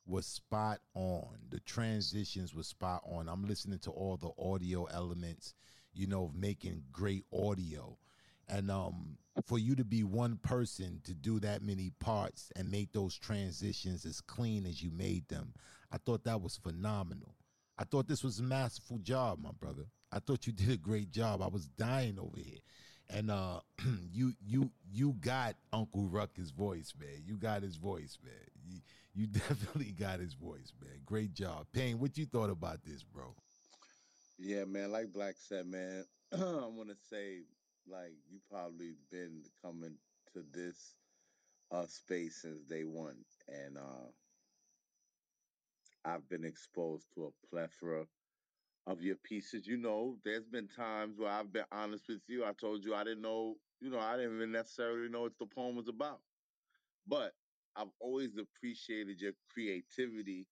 Was 0.05 0.27
spot 0.27 0.81
on. 0.95 1.29
The 1.49 1.61
transitions 1.61 2.53
was 2.53 2.67
spot 2.67 3.03
on. 3.05 3.29
I'm 3.29 3.47
listening 3.47 3.79
to 3.81 3.91
all 3.93 4.17
the 4.17 4.33
audio 4.37 4.87
elements, 4.87 5.55
you 5.95 6.09
know, 6.09 6.25
of 6.25 6.35
making 6.35 6.83
great 6.91 7.25
audio. 7.33 7.97
And 8.49 8.69
um 8.69 9.17
for 9.47 9.61
you 9.61 9.77
to 9.77 9.85
be 9.85 10.03
one 10.03 10.39
person 10.39 11.01
to 11.05 11.15
do 11.15 11.39
that 11.39 11.63
many 11.63 11.93
parts 12.01 12.51
and 12.57 12.69
make 12.69 12.93
those 12.93 13.17
transitions 13.17 14.05
as 14.05 14.21
clean 14.21 14.67
as 14.67 14.83
you 14.83 14.91
made 14.91 15.29
them, 15.29 15.55
I 15.93 15.99
thought 15.99 16.25
that 16.25 16.43
was 16.43 16.57
phenomenal. 16.57 17.37
I 17.81 17.85
thought 17.85 18.07
this 18.07 18.23
was 18.23 18.39
a 18.41 18.43
masterful 18.43 18.99
job, 18.99 19.39
my 19.43 19.53
brother. 19.59 19.85
I 20.13 20.19
thought 20.19 20.47
you 20.47 20.53
did 20.53 20.71
a 20.71 20.77
great 20.77 21.11
job. 21.11 21.41
I 21.41 21.49
was 21.49 21.67
dying 21.67 22.19
over 22.19 22.39
here. 22.39 22.59
And 23.09 23.31
uh 23.31 23.61
you 24.13 24.35
you 24.47 24.71
you 24.93 25.15
got 25.21 25.57
Uncle 25.73 26.07
Ruckus' 26.07 26.51
voice, 26.51 26.93
man. 27.01 27.23
You 27.25 27.37
got 27.37 27.63
his 27.63 27.77
voice, 27.77 28.19
man. 28.23 28.35
You, 28.63 28.81
you 29.15 29.27
definitely 29.33 29.93
got 29.99 30.21
his 30.21 30.35
voice, 30.35 30.75
man. 30.81 31.01
Great 31.07 31.33
job. 31.33 31.67
Pain, 31.73 31.99
what 31.99 32.19
you 32.19 32.27
thought 32.27 32.51
about 32.51 32.85
this, 32.85 33.03
bro? 33.03 33.35
Yeah, 34.39 34.65
man. 34.65 34.93
Like 34.93 35.13
Black 35.13 35.37
said, 35.39 35.67
man, 35.67 36.05
I 36.33 36.37
want 36.37 36.91
to 36.91 36.97
say, 37.09 37.41
like, 37.91 38.13
you 38.31 38.41
probably 38.51 38.93
been 39.11 39.43
coming 39.65 39.97
to 40.35 40.45
this 40.53 40.95
uh, 41.73 41.87
space 41.87 42.43
since 42.43 42.61
day 42.61 42.85
one, 42.85 43.17
and 43.49 43.79
uh, 43.79 44.09
I've 46.05 46.29
been 46.29 46.45
exposed 46.45 47.07
to 47.15 47.27
a 47.27 47.47
plethora 47.49 48.07
of 48.87 49.03
your 49.03 49.17
pieces. 49.17 49.67
You 49.67 49.79
know, 49.79 50.19
there's 50.25 50.47
been 50.47 50.69
times 50.69 51.19
where 51.19 51.31
I've 51.31 51.53
been 51.53 51.67
honest 51.73 52.09
with 52.09 52.23
you. 52.29 52.45
I 52.45 52.53
told 52.53 52.85
you 52.85 52.95
I 52.95 53.05
didn't 53.05 53.23
know, 53.23 53.57
you 53.81 53.91
know, 53.91 54.01
I 54.01 54.17
didn't 54.17 54.37
even 54.37 54.53
necessarily 54.53 55.09
know 55.09 55.23
what 55.23 55.39
the 55.39 55.47
poem 55.47 55.77
was 55.77 55.89
about. 55.89 56.21
But 57.07 57.33
I've 57.77 57.93
always 58.01 58.37
appreciated 58.37 59.21
your 59.21 59.33
creativity 59.53 60.49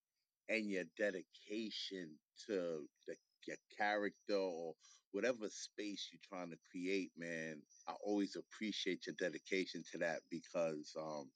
and 0.49 0.70
your 0.70 0.85
dedication 0.99 2.19
to 2.47 2.87
the, 3.07 3.16
your 3.47 3.57
character 3.77 4.37
or 4.37 4.75
whatever 5.12 5.49
space 5.51 6.11
you're 6.12 6.20
trying 6.29 6.51
to 6.51 6.59
create, 6.70 7.12
man. 7.16 7.62
I 7.89 7.95
always 8.05 8.37
appreciate 8.37 9.07
your 9.07 9.16
dedication 9.19 9.85
to 9.93 9.99
that 9.99 10.20
because 10.31 10.95
um, 11.01 11.31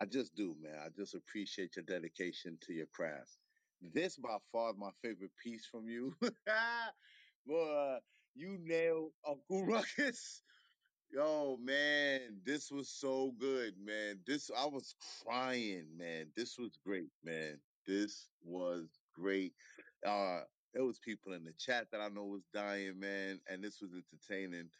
I 0.00 0.06
just 0.06 0.34
do, 0.36 0.56
man. 0.60 0.78
I 0.78 0.90
just 0.90 1.14
appreciate 1.14 1.76
your 1.76 1.84
dedication 1.84 2.58
to 2.62 2.72
your 2.74 2.86
craft. 2.86 3.38
This 3.82 4.16
by 4.18 4.38
far 4.52 4.70
is 4.72 4.78
my 4.78 4.92
favorite 5.02 5.36
piece 5.42 5.66
from 5.66 5.88
you. 5.88 6.16
Boy, 7.46 7.98
you 8.34 8.58
nailed 8.58 9.12
Uncle 9.26 9.66
Ruckus. 9.66 10.42
Yo, 11.10 11.56
man, 11.58 12.42
this 12.44 12.70
was 12.70 12.90
so 12.90 13.32
good, 13.32 13.78
man. 13.78 14.22
This 14.26 14.50
I 14.50 14.66
was 14.66 14.94
crying, 15.24 15.96
man. 15.96 16.32
This 16.36 16.58
was 16.58 16.76
great, 16.76 17.12
man. 17.22 17.62
This 17.86 18.30
was 18.42 19.00
great. 19.14 19.54
Uh 20.06 20.42
there 20.74 20.84
was 20.84 21.00
people 21.00 21.32
in 21.32 21.44
the 21.44 21.54
chat 21.54 21.90
that 21.92 22.00
I 22.00 22.08
know 22.08 22.26
was 22.26 22.44
dying, 22.52 23.00
man, 23.00 23.40
and 23.48 23.64
this 23.64 23.80
was 23.80 23.92
entertaining. 23.94 24.70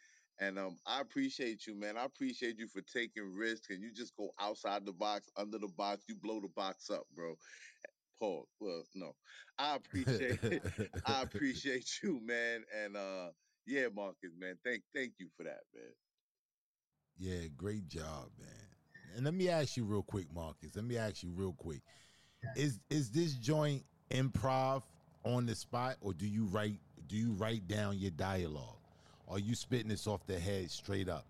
And 0.41 0.57
um, 0.57 0.77
I 0.87 1.01
appreciate 1.01 1.67
you, 1.67 1.75
man. 1.79 1.97
I 1.97 2.03
appreciate 2.03 2.57
you 2.57 2.67
for 2.67 2.81
taking 2.81 3.31
risks 3.31 3.67
and 3.69 3.81
you 3.81 3.93
just 3.93 4.17
go 4.17 4.31
outside 4.39 4.87
the 4.87 4.91
box, 4.91 5.29
under 5.37 5.59
the 5.59 5.67
box, 5.67 6.03
you 6.09 6.15
blow 6.15 6.41
the 6.41 6.49
box 6.55 6.89
up, 6.89 7.03
bro. 7.15 7.35
Paul, 8.19 8.47
well, 8.59 8.83
no. 8.95 9.13
I 9.59 9.75
appreciate 9.75 10.39
I 11.05 11.21
appreciate 11.23 11.87
you, 12.03 12.19
man. 12.25 12.63
And 12.83 12.97
uh 12.97 13.29
yeah, 13.67 13.87
Marcus, 13.95 14.31
man. 14.39 14.57
Thank 14.65 14.81
thank 14.95 15.13
you 15.19 15.27
for 15.37 15.43
that, 15.43 15.61
man. 15.75 15.93
Yeah, 17.19 17.47
great 17.55 17.87
job, 17.87 18.29
man. 18.39 19.15
And 19.15 19.25
let 19.25 19.35
me 19.35 19.47
ask 19.49 19.77
you 19.77 19.85
real 19.85 20.01
quick, 20.03 20.25
Marcus. 20.33 20.75
Let 20.75 20.85
me 20.85 20.97
ask 20.97 21.21
you 21.21 21.31
real 21.35 21.53
quick. 21.53 21.81
Is 22.55 22.79
is 22.89 23.11
this 23.11 23.35
joint 23.35 23.83
improv 24.09 24.81
on 25.23 25.45
the 25.45 25.53
spot 25.53 25.97
or 26.01 26.13
do 26.13 26.25
you 26.25 26.45
write 26.45 26.79
do 27.05 27.15
you 27.15 27.33
write 27.33 27.67
down 27.67 27.99
your 27.99 28.11
dialogue? 28.11 28.80
Are 29.31 29.39
you 29.39 29.55
spitting 29.55 29.87
this 29.87 30.05
off 30.07 30.27
the 30.27 30.37
head 30.37 30.69
straight 30.69 31.07
up? 31.07 31.25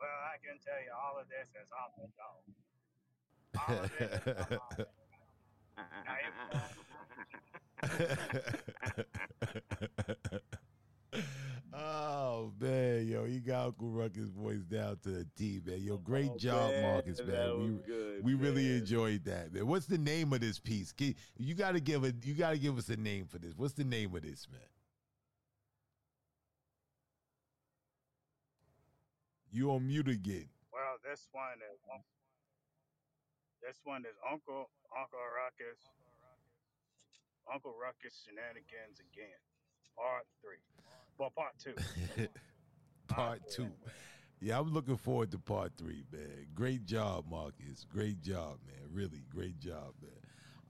Well, 0.00 0.08
I 0.08 0.38
can 0.42 0.58
tell 0.64 0.80
you 0.82 0.90
all 0.96 1.18
of 1.20 1.28
this 1.28 1.46
is 1.60 1.68
off 1.76 1.92
the 1.98 2.08
dome. 2.16 2.54
All 3.68 3.84
of 3.84 3.92
this 3.98 4.26
is 4.26 4.58
off 4.58 4.76
the 4.78 4.86
Now, 7.82 7.90
oh 11.74 12.52
man, 12.60 13.06
yo, 13.06 13.24
you 13.24 13.40
got 13.40 13.66
Uncle 13.66 13.88
Ruckus 13.90 14.28
voice 14.30 14.62
down 14.64 14.98
to 15.02 15.08
the 15.10 15.26
T, 15.36 15.60
man. 15.64 15.80
Yo, 15.82 15.96
great 15.98 16.30
Oh, 16.34 16.38
job, 16.38 16.70
man, 16.70 16.82
Marcus, 16.94 17.18
that 17.18 17.26
man. 17.28 17.58
We 17.58 17.70
was 17.70 17.80
good, 17.86 18.24
we 18.24 18.34
really 18.34 18.76
enjoyed 18.76 19.24
that, 19.24 19.52
man. 19.52 19.66
What's 19.66 19.86
the 19.86 19.98
name 19.98 20.32
of 20.32 20.40
this 20.40 20.58
piece? 20.58 20.92
Can- 20.92 21.14
You 21.36 21.54
got 21.54 21.72
to 21.72 21.80
give 21.80 22.04
it. 22.04 22.24
You 22.24 22.34
got 22.34 22.50
to 22.50 22.58
give 22.58 22.78
us 22.78 22.88
a 22.88 22.96
name 22.96 23.26
for 23.26 23.38
this. 23.38 23.54
What's 23.56 23.74
the 23.74 23.84
name 23.84 24.14
of 24.14 24.22
this, 24.22 24.46
man? 24.50 24.60
You 29.52 29.70
on 29.70 29.86
mute 29.86 30.08
again. 30.08 30.48
well, 30.72 30.98
this 31.06 31.28
one 31.30 31.62
is 31.62 31.78
um, 31.94 32.02
this 33.62 33.78
one 33.84 34.02
is 34.02 34.18
Uncle 34.26 34.66
Uncle 34.90 35.22
Ruckus 35.30 35.78
Uncle 37.46 37.74
Ruckus 37.78 38.18
shenanigans 38.26 38.98
again, 38.98 39.38
part 39.94 40.26
three. 40.42 40.58
Well, 41.18 41.30
part 41.30 41.52
two. 41.58 41.74
part 43.08 43.40
two. 43.48 43.70
Yeah, 44.40 44.58
I'm 44.58 44.72
looking 44.72 44.96
forward 44.96 45.30
to 45.30 45.38
part 45.38 45.72
three, 45.78 46.04
man. 46.12 46.46
Great 46.54 46.86
job, 46.86 47.24
Marcus. 47.30 47.86
Great 47.92 48.22
job, 48.22 48.58
man. 48.66 48.90
Really, 48.92 49.22
great 49.30 49.58
job, 49.58 49.94
man. 50.02 50.10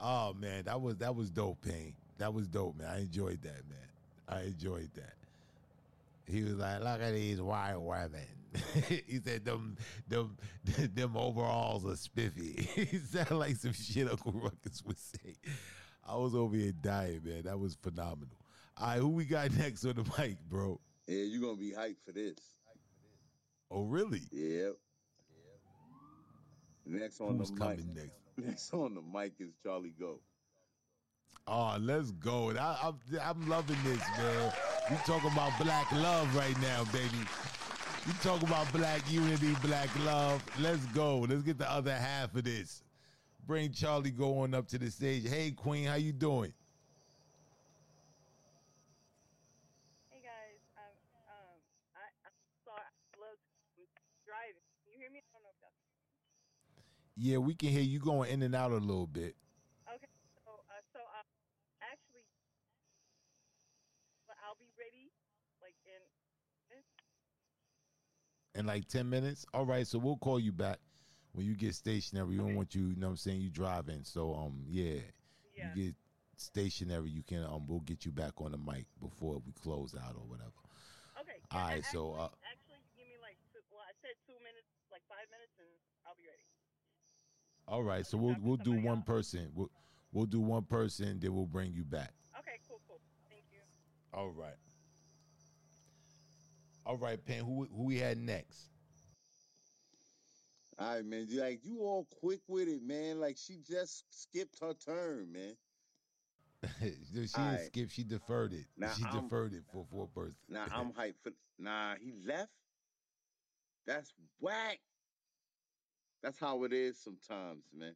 Oh 0.00 0.34
man, 0.34 0.64
that 0.64 0.80
was 0.80 0.96
that 0.98 1.14
was 1.14 1.30
dope, 1.30 1.62
Pain. 1.62 1.94
That 2.18 2.32
was 2.32 2.46
dope, 2.46 2.76
man. 2.76 2.88
I 2.88 3.00
enjoyed 3.00 3.42
that, 3.42 3.62
man. 3.68 3.88
I 4.28 4.42
enjoyed 4.42 4.90
that. 4.94 5.14
He 6.26 6.42
was 6.42 6.54
like, 6.54 6.80
"Look 6.80 7.00
at 7.00 7.12
these 7.12 7.40
white 7.40 7.76
women." 7.76 8.26
he 8.88 9.20
said, 9.24 9.44
"Them, 9.44 9.76
them, 10.08 10.36
them 10.94 11.16
overalls 11.16 11.84
are 11.84 11.96
spiffy." 11.96 12.68
he 12.74 12.98
sounded 12.98 13.34
like 13.34 13.56
some 13.56 13.72
shit 13.72 14.08
Uncle 14.10 14.32
Ruckus 14.32 14.82
would 14.86 14.98
say. 14.98 15.34
I 16.06 16.16
was 16.16 16.34
over 16.34 16.54
here 16.54 16.72
dying, 16.72 17.22
man. 17.24 17.42
That 17.44 17.58
was 17.58 17.76
phenomenal. 17.82 18.43
All 18.76 18.86
right, 18.86 18.98
who 18.98 19.08
we 19.08 19.24
got 19.24 19.52
next 19.58 19.84
on 19.84 19.94
the 19.94 20.04
mic, 20.18 20.36
bro? 20.48 20.80
Yeah, 21.06 21.22
you're 21.24 21.40
gonna 21.40 21.56
be 21.56 21.72
hyped 21.72 21.96
for 22.04 22.12
this. 22.12 22.36
Oh, 23.70 23.82
really? 23.82 24.22
Yep. 24.30 24.76
Next 26.86 27.20
on 27.20 27.38
Who's 27.38 27.50
the 27.50 27.54
mic. 27.54 27.62
coming 27.62 27.94
next? 27.94 28.12
Next 28.36 28.74
on 28.74 28.94
the 28.94 29.02
mic 29.02 29.32
is 29.38 29.54
Charlie 29.62 29.94
Go. 29.98 30.20
Oh, 31.46 31.76
let's 31.80 32.10
go. 32.12 32.52
I, 32.52 32.88
am 32.88 32.98
I'm 33.22 33.48
loving 33.48 33.76
this, 33.84 34.00
man. 34.18 34.52
We 34.90 34.96
talking 35.06 35.30
about 35.30 35.52
black 35.60 35.90
love 35.92 36.34
right 36.36 36.58
now, 36.60 36.84
baby. 36.92 37.24
We 38.06 38.12
talking 38.22 38.48
about 38.48 38.70
black 38.72 39.00
unity, 39.10 39.54
black 39.62 39.88
love. 40.04 40.42
Let's 40.58 40.84
go. 40.86 41.20
Let's 41.20 41.42
get 41.42 41.58
the 41.58 41.70
other 41.70 41.94
half 41.94 42.34
of 42.34 42.44
this. 42.44 42.82
Bring 43.46 43.72
Charlie 43.72 44.10
Go 44.10 44.40
on 44.40 44.54
up 44.54 44.66
to 44.68 44.78
the 44.78 44.90
stage. 44.90 45.28
Hey, 45.28 45.50
Queen, 45.50 45.86
how 45.86 45.96
you 45.96 46.12
doing? 46.12 46.52
Hey 50.10 50.20
guys, 50.24 50.60
um, 50.80 50.96
um, 51.28 51.56
I, 51.96 52.08
I'm 52.24 52.32
sorry, 52.64 52.80
I 52.80 53.16
love 53.20 53.36
I'm 53.76 53.84
driving. 54.24 54.64
Can 54.84 54.92
you 54.92 54.98
hear 54.98 55.10
me? 55.12 55.20
I 55.20 55.28
don't 55.32 55.44
know 55.44 55.52
if 55.52 55.60
that's 55.60 55.76
Yeah, 57.16 57.38
we 57.38 57.54
can 57.54 57.68
hear 57.70 57.82
you 57.82 58.00
going 58.00 58.30
in 58.30 58.42
and 58.42 58.54
out 58.54 58.72
a 58.72 58.76
little 58.76 59.06
bit. 59.06 59.36
okay. 59.88 60.10
So, 60.44 60.50
uh, 60.50 60.82
so 60.92 60.98
uh, 60.98 61.22
actually, 61.80 62.26
well, 64.26 64.36
I'll 64.44 64.58
be 64.58 64.70
ready, 64.78 65.10
like 65.62 65.74
in. 65.86 66.02
In 68.54 68.66
like 68.66 68.86
10 68.86 69.10
minutes? 69.10 69.44
All 69.52 69.66
right, 69.66 69.86
so 69.86 69.98
we'll 69.98 70.16
call 70.16 70.38
you 70.38 70.52
back 70.52 70.78
when 71.32 71.44
you 71.44 71.54
get 71.56 71.74
stationary. 71.74 72.26
We 72.26 72.36
don't 72.36 72.54
want 72.54 72.74
you, 72.74 72.86
you 72.86 72.96
know 72.96 73.08
what 73.08 73.18
I'm 73.18 73.26
saying, 73.26 73.40
you 73.40 73.50
driving. 73.50 74.04
So 74.04 74.34
um 74.34 74.62
yeah. 74.70 75.02
Yeah. 75.58 75.74
You 75.74 75.90
get 75.90 75.94
stationary, 76.36 77.10
you 77.10 77.22
can 77.26 77.42
um 77.42 77.66
we'll 77.66 77.82
get 77.82 78.06
you 78.06 78.12
back 78.12 78.38
on 78.38 78.52
the 78.52 78.58
mic 78.58 78.86
before 79.02 79.42
we 79.42 79.50
close 79.58 79.94
out 79.98 80.14
or 80.14 80.22
whatever. 80.30 80.54
Okay. 81.18 81.42
All 81.50 81.66
right, 81.66 81.82
actually, 81.82 81.98
so 81.98 82.14
uh 82.14 82.30
actually, 82.46 82.78
give 82.94 83.10
me 83.10 83.18
like 83.18 83.34
two, 83.50 83.58
well, 83.74 83.82
I 83.82 83.90
said 83.98 84.14
two 84.22 84.38
minutes, 84.46 84.70
like 84.86 85.02
five 85.10 85.26
minutes, 85.34 85.58
and 85.58 85.66
I'll 86.06 86.14
be 86.14 86.30
ready. 86.30 86.46
All 87.66 87.82
right, 87.82 88.04
so 88.06 88.18
we'll 88.18 88.36
we'll 88.40 88.56
do 88.56 88.72
one 88.72 89.02
person. 89.02 89.50
We'll 89.54 89.70
we'll 90.12 90.26
do 90.26 90.40
one 90.40 90.64
person, 90.64 91.18
then 91.20 91.34
we'll 91.34 91.46
bring 91.46 91.72
you 91.72 91.84
back. 91.84 92.12
Okay, 92.38 92.58
cool, 92.68 92.80
cool. 92.86 93.00
Thank 93.28 93.44
you. 93.52 93.60
All 94.12 94.30
right. 94.30 94.54
All 96.86 96.98
right, 96.98 97.24
Pen. 97.24 97.44
Who 97.44 97.66
who 97.74 97.84
we 97.84 97.98
had 97.98 98.18
next? 98.18 98.68
All 100.78 100.94
right, 100.96 101.04
man. 101.04 101.26
Like 101.30 101.60
you 101.64 101.78
all 101.80 102.06
quick 102.20 102.40
with 102.48 102.68
it, 102.68 102.82
man. 102.82 103.18
Like 103.20 103.36
she 103.38 103.58
just 103.66 104.04
skipped 104.10 104.58
her 104.60 104.74
turn, 104.74 105.32
man. 105.32 105.56
she 106.82 107.14
didn't 107.14 107.30
All 107.38 107.44
right. 107.46 107.60
skip. 107.66 107.90
She 107.90 108.04
deferred 108.04 108.52
it. 108.52 108.66
Now 108.76 108.90
she 108.92 109.04
I'm- 109.04 109.22
deferred 109.22 109.54
it 109.54 109.62
for 109.72 109.86
for 109.90 110.04
a 110.04 110.08
person. 110.08 110.36
Now 110.48 110.66
I'm 110.72 110.92
hyped 110.98 111.14
for. 111.22 111.32
Nah, 111.58 111.94
he 112.00 112.12
left. 112.26 112.50
That's 113.86 114.12
whack. 114.40 114.80
That's 116.24 116.38
how 116.40 116.64
it 116.64 116.72
is 116.72 116.96
sometimes, 116.98 117.64
man. 117.78 117.94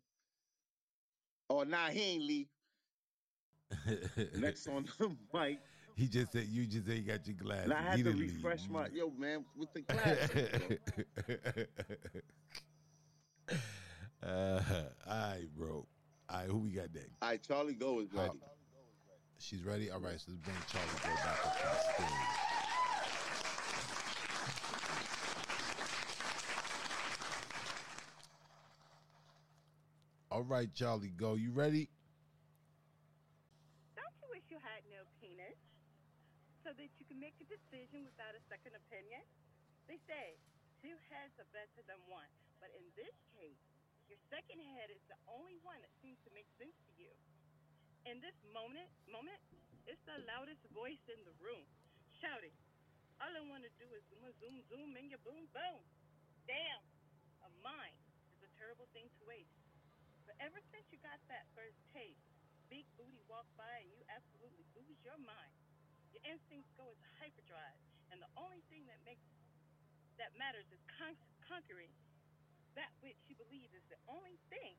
Oh, 1.49 1.63
nah, 1.63 1.89
he 1.89 2.03
ain't 2.03 2.23
leave. 2.25 2.47
Next 4.37 4.69
on 4.69 4.85
the 4.99 5.17
mic. 5.33 5.61
He 5.97 6.09
just 6.09 6.33
said 6.33 6.45
you 6.45 6.67
just 6.67 6.87
ain't 6.91 7.07
got 7.07 7.27
your 7.27 7.37
glasses. 7.37 7.73
I 7.73 7.81
had 7.81 7.97
he 7.97 8.03
to 8.03 8.11
didn't 8.11 8.21
leave. 8.21 8.35
refresh 8.35 8.69
my 8.69 8.89
yo, 8.93 9.11
man, 9.19 9.47
with 9.57 9.73
the 9.73 9.81
glasses. 9.81 10.79
uh, 14.23 14.61
all 15.09 15.17
right, 15.17 15.49
bro. 15.57 15.87
All 16.29 16.39
right, 16.39 16.47
who 16.49 16.59
we 16.59 16.73
got 16.73 16.93
next? 16.95 17.17
All 17.23 17.31
right, 17.31 17.43
Charlie 17.43 17.73
Go 17.73 18.01
is 18.01 18.13
ready. 18.13 18.39
She's 19.39 19.65
ready. 19.65 19.91
All 19.91 20.01
right, 20.01 20.21
so 20.21 20.33
let's 20.33 20.41
bring 20.43 20.57
Charlie 20.67 20.87
Go 21.03 21.15
back 21.25 21.47
up 21.47 21.57
to 21.57 22.03
the 22.03 22.05
stage. 22.05 22.48
All 30.39 30.47
right, 30.47 30.71
Charlie, 30.71 31.11
go. 31.19 31.35
You 31.35 31.51
ready? 31.51 31.91
Don't 33.99 34.15
you 34.23 34.31
wish 34.31 34.47
you 34.55 34.63
had 34.63 34.87
no 34.87 35.03
penis 35.19 35.59
so 36.63 36.71
that 36.79 36.95
you 36.95 37.05
can 37.11 37.19
make 37.19 37.35
a 37.43 37.47
decision 37.51 38.07
without 38.07 38.39
a 38.39 38.43
second 38.47 38.79
opinion. 38.79 39.19
They 39.91 39.99
say 40.07 40.39
two 40.79 40.95
heads 41.11 41.35
are 41.43 41.51
better 41.51 41.83
than 41.91 41.99
one, 42.07 42.31
but 42.63 42.71
in 42.71 42.87
this 42.95 43.11
case, 43.35 43.59
your 44.07 44.15
second 44.31 44.63
head 44.79 44.95
is 44.95 45.03
the 45.11 45.19
only 45.27 45.59
one 45.67 45.83
that 45.83 45.91
seems 45.99 46.23
to 46.23 46.31
make 46.31 46.47
sense 46.55 46.79
to 46.87 46.93
you. 46.95 47.11
In 48.07 48.23
this 48.23 48.39
moment, 48.55 48.87
moment, 49.11 49.43
it's 49.91 50.07
the 50.07 50.23
loudest 50.23 50.63
voice 50.71 51.03
in 51.11 51.19
the 51.27 51.35
room, 51.43 51.67
shouting. 52.23 52.55
All 53.19 53.35
I 53.35 53.43
want 53.51 53.67
to 53.67 53.75
do 53.75 53.91
is 53.91 54.07
zoom, 54.07 54.31
zoom, 54.39 54.63
zoom, 54.71 54.95
and 54.95 55.11
your 55.11 55.19
boom, 55.27 55.51
boom. 55.51 55.83
Damn, 56.47 56.83
a 57.43 57.51
mind 57.59 57.99
is 58.39 58.47
a 58.47 58.51
terrible 58.55 58.87
thing 58.95 59.11
to 59.19 59.27
waste. 59.27 59.68
Ever 60.39 60.63
since 60.71 60.87
you 60.95 60.99
got 61.03 61.19
that 61.27 61.51
first 61.59 61.83
taste, 61.91 62.23
big 62.71 62.87
booty 62.95 63.19
walk 63.27 63.47
by 63.59 63.83
and 63.83 63.91
you 63.91 63.99
absolutely 64.07 64.63
lose 64.79 64.99
your 65.03 65.19
mind. 65.19 65.55
Your 66.15 66.23
instincts 66.23 66.71
go 66.79 66.87
into 66.89 67.09
hyperdrive, 67.19 67.79
and 68.15 68.23
the 68.23 68.31
only 68.39 68.63
thing 68.71 68.87
that 68.87 69.03
makes 69.03 69.27
that 70.17 70.35
matters 70.39 70.67
is 70.71 70.83
con- 70.99 71.19
conquering 71.43 71.91
that 72.79 72.91
which 73.03 73.19
you 73.27 73.35
believe 73.35 73.71
is 73.75 73.83
the 73.91 73.99
only 74.07 74.39
thing 74.51 74.79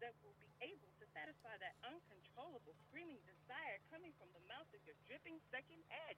that 0.00 0.16
will 0.24 0.36
be 0.40 0.48
able 0.64 0.88
to 0.96 1.04
satisfy 1.12 1.52
that 1.60 1.76
uncontrollable 1.84 2.72
screaming 2.88 3.20
desire 3.28 3.80
coming 3.92 4.12
from 4.16 4.32
the 4.32 4.40
mouth 4.48 4.68
of 4.72 4.80
your 4.88 4.96
dripping 5.04 5.36
second 5.52 5.80
head. 5.92 6.16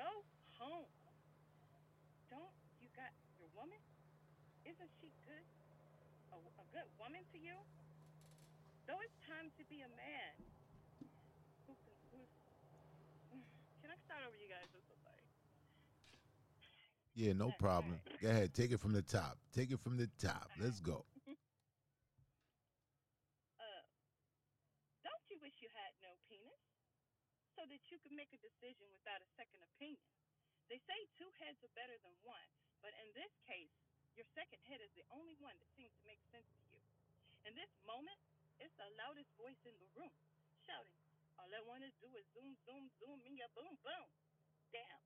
Go 0.00 0.24
home. 0.56 0.88
Don't 2.32 2.56
you 2.80 2.88
got 2.96 3.12
your 3.36 3.52
woman? 3.52 3.80
Isn't 4.64 4.92
she 5.00 5.12
good? 5.28 5.59
Good 6.70 6.86
woman 7.02 7.26
to 7.34 7.38
you? 7.38 7.58
Though 8.86 9.02
it's 9.02 9.18
time 9.26 9.50
to 9.58 9.62
be 9.66 9.82
a 9.82 9.90
man 9.98 10.34
who 11.66 11.74
can, 11.82 11.94
who's. 12.14 12.30
Can 13.82 13.90
I 13.90 13.98
start 14.06 14.22
over, 14.22 14.38
you 14.38 14.46
guys? 14.46 14.70
I'm 14.70 14.82
so 14.86 14.94
sorry. 15.02 15.26
Yeah, 17.18 17.34
no 17.34 17.50
problem. 17.58 17.98
Go 18.22 18.30
ahead, 18.30 18.54
take 18.54 18.70
it 18.70 18.78
from 18.78 18.94
the 18.94 19.02
top. 19.02 19.38
Take 19.50 19.74
it 19.74 19.82
from 19.82 19.98
the 19.98 20.06
top. 20.22 20.46
Let's 20.62 20.78
go. 20.78 21.02
uh, 23.58 23.84
don't 25.02 25.24
you 25.26 25.42
wish 25.42 25.58
you 25.58 25.70
had 25.74 25.90
no 26.06 26.14
penis 26.30 26.62
so 27.58 27.66
that 27.66 27.82
you 27.90 27.98
could 27.98 28.14
make 28.14 28.30
a 28.30 28.38
decision 28.38 28.86
without 28.94 29.18
a 29.18 29.28
second 29.34 29.58
opinion? 29.74 30.06
They 30.70 30.78
say 30.86 30.98
two 31.18 31.26
heads 31.42 31.58
are 31.66 31.74
better 31.74 31.98
than 32.06 32.14
one, 32.22 32.46
but 32.78 32.94
in 33.02 33.10
this 33.18 33.34
case, 33.42 33.74
your 34.16 34.26
second 34.34 34.60
head 34.66 34.82
is 34.82 34.92
the 34.96 35.06
only 35.14 35.36
one 35.38 35.54
that 35.58 35.70
seems 35.76 35.94
to 35.94 36.04
make 36.06 36.20
sense 36.30 36.48
to 36.50 36.62
you. 36.70 36.80
In 37.46 37.54
this 37.56 37.70
moment, 37.86 38.18
it's 38.60 38.74
the 38.76 38.90
loudest 39.00 39.32
voice 39.40 39.60
in 39.64 39.74
the 39.80 39.90
room, 39.96 40.12
shouting, 40.66 40.98
All 41.40 41.48
I 41.48 41.62
want 41.64 41.80
to 41.86 41.92
do 42.04 42.10
is 42.18 42.26
zoom, 42.36 42.52
zoom, 42.68 42.92
zoom, 43.00 43.18
in 43.24 43.38
your 43.38 43.48
boom, 43.56 43.80
boom. 43.80 44.08
Damn, 44.74 45.02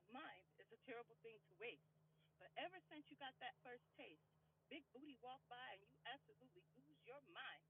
a 0.00 0.02
mind 0.14 0.46
is 0.56 0.72
a 0.72 0.80
terrible 0.88 1.16
thing 1.20 1.36
to 1.36 1.52
waste. 1.60 1.92
But 2.40 2.52
ever 2.56 2.80
since 2.88 3.08
you 3.12 3.16
got 3.20 3.36
that 3.44 3.60
first 3.60 3.84
taste, 3.96 4.24
big 4.72 4.82
booty 4.96 5.20
walk 5.20 5.44
by 5.46 5.76
and 5.76 5.84
you 5.84 5.92
absolutely 6.08 6.64
lose 6.80 6.98
your 7.04 7.20
mind. 7.30 7.64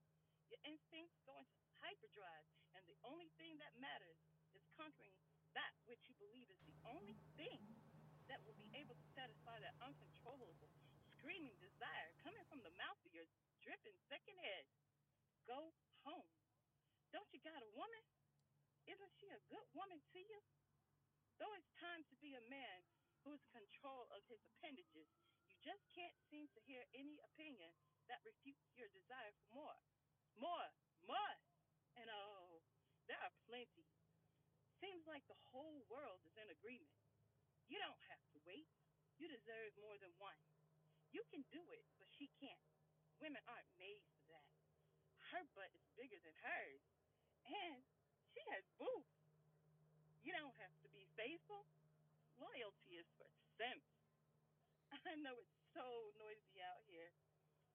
Your 0.48 0.62
instincts 0.62 1.18
go 1.26 1.34
into 1.42 1.58
hyperdrive, 1.82 2.46
and 2.78 2.82
the 2.86 2.98
only 3.02 3.28
thing 3.36 3.58
that 3.58 3.74
matters 3.82 4.22
is 4.54 4.62
conquering 4.78 5.12
that 5.58 5.72
which 5.88 6.04
you 6.06 6.14
believe 6.20 6.46
is 6.52 6.60
the 6.68 6.76
only 6.86 7.16
thing 7.34 7.64
that 8.28 8.42
will 8.42 8.58
be 8.58 8.70
able 8.74 8.94
to 8.94 9.06
satisfy 9.14 9.58
that 9.62 9.78
uncontrollable, 9.82 10.70
screaming 11.16 11.54
desire 11.62 12.10
coming 12.22 12.42
from 12.50 12.62
the 12.62 12.74
mouth 12.78 12.98
of 13.06 13.14
your 13.14 13.26
dripping 13.62 13.98
second 14.10 14.38
head. 14.42 14.66
Go 15.46 15.70
home. 16.02 16.30
Don't 17.14 17.30
you 17.30 17.40
got 17.42 17.62
a 17.62 17.74
woman? 17.74 18.04
Isn't 18.86 19.14
she 19.18 19.30
a 19.30 19.42
good 19.50 19.66
woman 19.74 19.98
to 20.14 20.20
you? 20.22 20.40
Though 21.38 21.52
it's 21.54 21.70
time 21.78 22.02
to 22.10 22.16
be 22.22 22.34
a 22.34 22.48
man 22.50 22.78
who 23.22 23.34
is 23.34 23.42
in 23.50 23.62
control 23.62 24.06
of 24.14 24.22
his 24.30 24.42
appendages, 24.46 25.10
you 25.46 25.54
just 25.62 25.82
can't 25.90 26.14
seem 26.30 26.46
to 26.54 26.60
hear 26.66 26.82
any 26.94 27.18
opinion 27.22 27.74
that 28.06 28.22
refutes 28.22 28.70
your 28.78 28.90
desire 28.94 29.34
for 29.38 29.50
more. 29.54 29.78
More, 30.38 30.68
more. 31.06 31.34
And 31.98 32.06
oh, 32.10 32.62
there 33.10 33.18
are 33.22 33.34
plenty. 33.46 33.86
Seems 34.78 35.06
like 35.08 35.24
the 35.26 35.38
whole 35.50 35.86
world 35.88 36.22
is 36.26 36.36
in 36.36 36.46
agreement. 36.52 37.05
You 37.66 37.78
don't 37.82 38.02
have 38.10 38.22
to 38.34 38.38
wait. 38.46 38.70
You 39.18 39.26
deserve 39.26 39.74
more 39.82 39.98
than 39.98 40.12
one. 40.22 40.38
You 41.10 41.22
can 41.32 41.42
do 41.50 41.62
it, 41.74 41.84
but 41.98 42.06
she 42.14 42.30
can't. 42.38 42.66
Women 43.18 43.42
aren't 43.48 43.72
made 43.80 44.04
for 44.12 44.28
that. 44.30 44.50
Her 45.32 45.42
butt 45.56 45.72
is 45.74 45.82
bigger 45.98 46.20
than 46.22 46.36
hers, 46.44 46.82
and 47.48 47.82
she 48.30 48.44
has 48.54 48.62
boobs. 48.78 49.16
You 50.22 50.36
don't 50.36 50.54
have 50.60 50.74
to 50.84 50.88
be 50.92 51.08
faithful. 51.16 51.64
Loyalty 52.38 53.00
is 53.00 53.08
for 53.16 53.26
simps. 53.56 53.96
I 55.08 55.16
know 55.18 55.34
it's 55.40 55.58
so 55.72 55.86
noisy 56.20 56.60
out 56.62 56.84
here. 56.86 57.10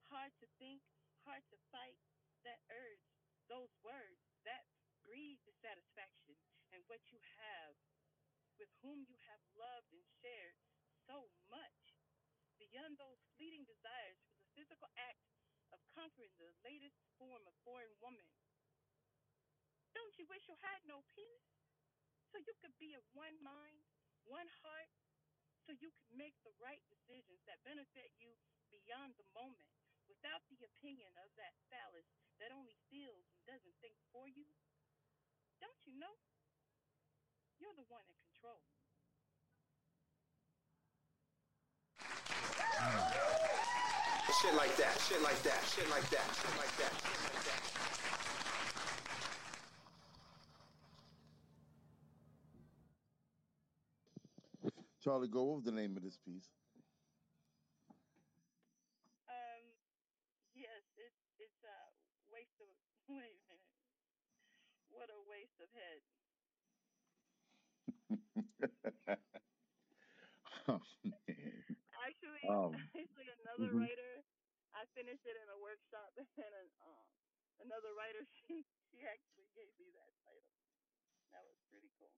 Hard 0.08 0.32
to 0.40 0.46
think, 0.60 0.80
hard 1.26 1.42
to 1.50 1.58
fight. 1.74 1.98
That 2.46 2.58
urge, 2.70 3.06
those 3.46 3.70
words, 3.86 4.18
that 4.42 4.66
breed 5.06 5.38
dissatisfaction 5.46 6.34
and 6.74 6.82
what 6.90 6.98
you 7.10 7.18
have 7.38 7.74
with 8.58 8.72
whom 8.80 9.04
you 9.08 9.16
have 9.28 9.42
loved 9.56 9.92
and 9.92 10.04
shared 10.20 10.56
so 11.08 11.30
much, 11.50 11.96
beyond 12.56 12.96
those 12.96 13.20
fleeting 13.34 13.66
desires 13.66 14.18
for 14.22 14.36
the 14.38 14.50
physical 14.54 14.88
act 14.96 15.24
of 15.74 15.80
conquering 15.92 16.32
the 16.38 16.52
latest 16.62 17.00
form 17.18 17.42
of 17.48 17.54
foreign 17.64 17.92
woman. 17.98 18.28
Don't 19.92 20.16
you 20.16 20.24
wish 20.28 20.48
you 20.48 20.56
had 20.62 20.80
no 20.88 21.04
penis? 21.12 21.46
So 22.32 22.40
you 22.40 22.56
could 22.64 22.72
be 22.80 22.96
of 22.96 23.04
one 23.12 23.36
mind, 23.44 23.84
one 24.24 24.48
heart, 24.64 24.88
so 25.68 25.76
you 25.76 25.92
could 25.92 26.12
make 26.16 26.36
the 26.42 26.56
right 26.56 26.80
decisions 26.88 27.44
that 27.44 27.60
benefit 27.62 28.08
you 28.16 28.32
beyond 28.72 29.14
the 29.20 29.28
moment, 29.36 29.68
without 30.08 30.42
the 30.48 30.64
opinion 30.64 31.12
of 31.20 31.28
that 31.36 31.54
phallus 31.68 32.08
that 32.40 32.52
only 32.56 32.76
feels 32.88 33.28
and 33.36 33.44
doesn't 33.44 33.76
think 33.84 34.00
for 34.10 34.26
you? 34.26 34.48
Don't 35.60 35.78
you 35.84 35.94
know? 36.00 36.16
You're 37.60 37.76
the 37.76 37.86
one 37.86 38.08
in 38.08 38.18
control. 38.42 38.58
Shit 44.42 44.54
like 44.56 44.74
that, 44.76 44.98
shit 45.06 45.22
like 45.22 45.42
that, 45.42 45.62
shit 45.70 45.88
like 45.90 46.10
that, 46.10 46.26
shit 46.34 46.56
like 46.58 46.76
that, 46.78 46.92
shit 46.98 47.22
like 47.22 47.44
that. 47.44 47.62
Charlie, 55.02 55.28
go 55.28 55.50
over 55.50 55.60
the 55.60 55.72
name 55.72 55.96
of 55.96 56.02
this 56.02 56.16
piece. 56.24 56.48
Um, 59.28 59.62
yes, 60.54 60.82
it's 60.96 61.22
it's 61.38 61.62
a 61.64 61.78
waste 62.32 62.58
of 62.60 62.66
wait 63.08 63.34
a 63.34 63.46
minute. 63.46 63.62
What 64.90 65.10
a 65.10 65.18
waste 65.30 65.60
of 65.62 65.68
head. 65.74 66.02
oh, 70.68 70.80
man. 71.04 71.14
Actually, 72.06 72.31
Um, 72.48 72.90
actually, 72.96 73.28
another 73.28 73.72
mhm. 73.72 73.74
writer, 73.74 74.24
I 74.74 74.86
finished 74.94 75.26
it 75.26 75.36
in 75.36 75.48
a 75.48 75.58
workshop, 75.58 76.14
and 76.16 76.54
an, 76.54 76.70
um, 76.80 77.06
another 77.60 77.94
writer, 77.94 78.24
she 78.46 78.64
she 78.90 79.02
actually 79.04 79.48
gave 79.54 79.76
me 79.78 79.90
that 79.92 80.12
title. 80.24 80.56
That 81.32 81.46
was 81.46 81.58
pretty 81.70 81.90
cool. 81.98 82.14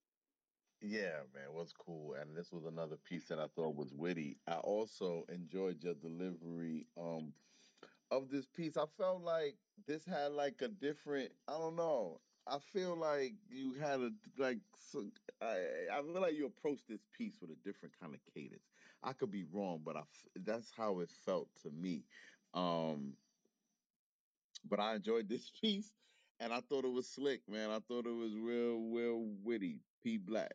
Yeah, 0.80 1.24
man, 1.32 1.52
was 1.55 1.72
cool. 1.72 2.14
And 2.14 2.36
this 2.36 2.52
was 2.52 2.64
another 2.64 2.96
piece 2.96 3.28
that 3.28 3.38
I 3.40 3.48
thought 3.48 3.76
was 3.76 3.94
witty. 3.94 4.40
I 4.46 4.59
also 4.59 5.24
enjoyed 5.24 5.82
your 5.82 5.94
delivery 5.94 6.88
um 6.96 7.34
of 8.10 8.30
this 8.30 8.48
piece. 8.48 8.76
I 8.76 8.86
felt 8.86 9.22
like 9.22 9.59
this 9.86 10.05
had 10.05 10.32
like 10.32 10.62
a 10.62 10.68
different, 10.68 11.34
I 11.48 11.52
don't 11.59 11.76
know. 11.76 12.22
I 12.46 12.59
feel 12.60 12.96
like 12.96 13.34
you 13.48 13.74
had 13.74 14.01
a 14.01 14.12
like 14.36 14.60
so, 14.78 15.12
I 15.40 15.88
I 15.90 16.02
feel 16.02 16.20
like 16.20 16.34
you 16.34 16.46
approached 16.46 16.88
this 16.88 17.05
piece 17.05 17.40
with 17.40 17.51
a 17.51 17.56
different 17.56 17.98
kind 17.98 18.14
of 18.14 18.24
cadence. 18.24 18.73
I 19.05 19.12
could 19.12 19.31
be 19.31 19.44
wrong, 19.52 19.81
but 19.85 19.97
I 19.97 20.01
f- 20.01 20.28
that's 20.44 20.70
how 20.76 21.01
it 21.01 21.10
felt 21.24 21.48
to 21.62 21.70
me. 21.70 22.05
Um 22.55 23.12
but 24.68 24.81
I 24.81 24.94
enjoyed 24.94 25.28
this 25.28 25.51
piece 25.60 25.93
and 26.40 26.52
I 26.52 26.60
thought 26.60 26.85
it 26.85 26.93
was 26.93 27.09
slick, 27.09 27.43
man. 27.48 27.70
I 27.70 27.78
thought 27.86 28.06
it 28.06 28.14
was 28.14 28.35
real 28.36 28.81
real 28.90 29.24
witty. 29.43 29.81
P 30.02 30.18
Black. 30.18 30.55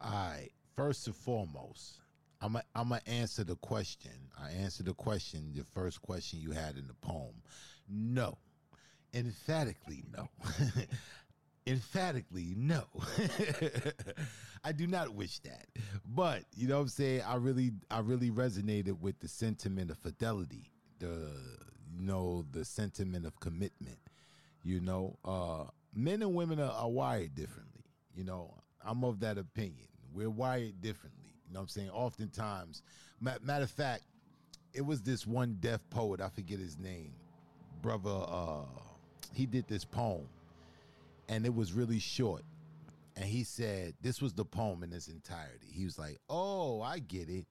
All 0.00 0.10
right. 0.12 0.50
First 0.76 1.06
and 1.08 1.16
foremost, 1.16 2.00
I'm 2.40 2.56
I'm 2.74 2.90
gonna 2.90 3.00
answer 3.06 3.42
the 3.42 3.56
question. 3.56 4.12
I 4.40 4.50
answered 4.52 4.86
the 4.86 4.94
question, 4.94 5.52
the 5.54 5.64
first 5.64 6.00
question 6.00 6.38
you 6.40 6.52
had 6.52 6.76
in 6.76 6.86
the 6.86 6.94
poem. 6.94 7.34
No, 7.88 8.38
emphatically 9.12 10.04
no. 10.16 10.28
emphatically 11.66 12.54
no. 12.56 12.84
I 14.64 14.72
do 14.72 14.86
not 14.86 15.14
wish 15.14 15.38
that. 15.40 15.66
But 16.06 16.44
you 16.56 16.68
know 16.68 16.76
what 16.76 16.82
I'm 16.82 16.88
saying? 16.88 17.22
I 17.26 17.36
really 17.36 17.72
I 17.90 18.00
really 18.00 18.30
resonated 18.30 19.00
with 19.00 19.18
the 19.20 19.28
sentiment 19.28 19.90
of 19.90 19.98
fidelity, 19.98 20.72
the 20.98 21.30
you 21.94 22.06
know, 22.06 22.44
the 22.50 22.64
sentiment 22.64 23.26
of 23.26 23.38
commitment. 23.40 23.98
You 24.62 24.80
know, 24.80 25.18
uh 25.24 25.64
men 25.94 26.22
and 26.22 26.34
women 26.34 26.60
are, 26.60 26.72
are 26.72 26.90
wired 26.90 27.34
differently. 27.34 27.84
You 28.14 28.24
know, 28.24 28.54
I'm 28.84 29.04
of 29.04 29.20
that 29.20 29.38
opinion. 29.38 29.88
We're 30.12 30.30
wired 30.30 30.80
differently. 30.80 31.34
You 31.46 31.54
know 31.54 31.60
what 31.60 31.64
I'm 31.64 31.68
saying? 31.68 31.90
Oftentimes, 31.90 32.82
matter 33.20 33.64
of 33.64 33.70
fact, 33.70 34.02
it 34.74 34.84
was 34.84 35.02
this 35.02 35.26
one 35.26 35.56
deaf 35.60 35.80
poet, 35.90 36.20
I 36.20 36.28
forget 36.28 36.58
his 36.58 36.78
name, 36.78 37.12
brother, 37.80 38.24
uh, 38.28 38.66
he 39.32 39.46
did 39.46 39.66
this 39.68 39.84
poem, 39.84 40.28
and 41.28 41.46
it 41.46 41.54
was 41.54 41.72
really 41.72 41.98
short. 41.98 42.42
And 43.18 43.26
he 43.26 43.42
said, 43.42 43.94
this 44.00 44.22
was 44.22 44.34
the 44.34 44.44
poem 44.44 44.84
in 44.84 44.92
its 44.92 45.08
entirety. 45.08 45.66
He 45.72 45.84
was 45.84 45.98
like, 45.98 46.18
Oh, 46.30 46.80
I 46.80 47.00
get 47.00 47.28
it. 47.28 47.46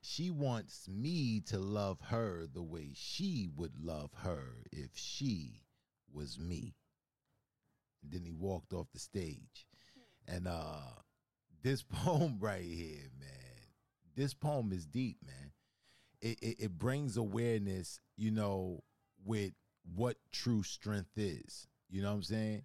She 0.00 0.30
wants 0.30 0.88
me 0.88 1.40
to 1.46 1.58
love 1.58 1.98
her 2.02 2.46
the 2.46 2.62
way 2.62 2.92
she 2.94 3.48
would 3.56 3.80
love 3.82 4.10
her 4.22 4.62
if 4.70 4.90
she 4.94 5.64
was 6.12 6.38
me. 6.38 6.76
And 8.00 8.12
then 8.12 8.22
he 8.22 8.30
walked 8.30 8.72
off 8.72 8.86
the 8.92 9.00
stage. 9.00 9.66
And 10.28 10.46
uh 10.46 11.00
this 11.64 11.82
poem 11.92 12.36
right 12.38 12.62
here, 12.62 13.10
man, 13.18 13.72
this 14.14 14.34
poem 14.34 14.72
is 14.72 14.86
deep, 14.86 15.16
man. 15.26 15.50
It, 16.20 16.38
it, 16.40 16.56
it 16.60 16.78
brings 16.78 17.16
awareness, 17.16 18.00
you 18.16 18.30
know, 18.30 18.84
with 19.24 19.52
what 19.96 20.16
true 20.30 20.62
strength 20.62 21.16
is. 21.16 21.66
You 21.90 22.02
know 22.02 22.08
what 22.08 22.16
I'm 22.16 22.22
saying? 22.22 22.62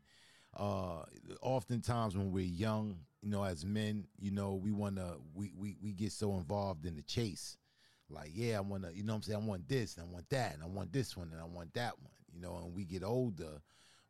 Uh 0.58 1.04
oftentimes 1.42 2.16
when 2.16 2.32
we're 2.32 2.46
young, 2.46 2.98
you 3.22 3.30
know, 3.30 3.44
as 3.44 3.66
men, 3.66 4.06
you 4.20 4.32
know, 4.32 4.54
we 4.54 4.72
wanna 4.72 5.16
we 5.34 5.52
we, 5.58 5.76
we 5.82 5.94
get 5.94 6.12
so 6.12 6.34
involved 6.34 6.86
in 6.86 6.96
the 6.96 7.02
chase. 7.02 7.58
Like, 8.10 8.32
yeah, 8.34 8.58
I 8.58 8.62
wanna, 8.62 8.92
you 8.94 9.04
know 9.04 9.16
I'm 9.16 9.22
saying? 9.22 9.42
I 9.42 9.46
want 9.46 9.68
this 9.68 9.98
and 9.98 10.06
I 10.08 10.14
want 10.14 10.30
that 10.30 10.54
and 10.54 10.64
I 10.64 10.68
want 10.68 10.94
this 10.94 11.18
one 11.18 11.30
and 11.32 11.42
I 11.42 11.46
want 11.46 11.74
that 11.74 11.94
one. 12.00 12.12
You 12.32 12.42
know, 12.42 12.58
and 12.58 12.74
we 12.74 12.86
get 12.86 13.04
older, 13.04 13.62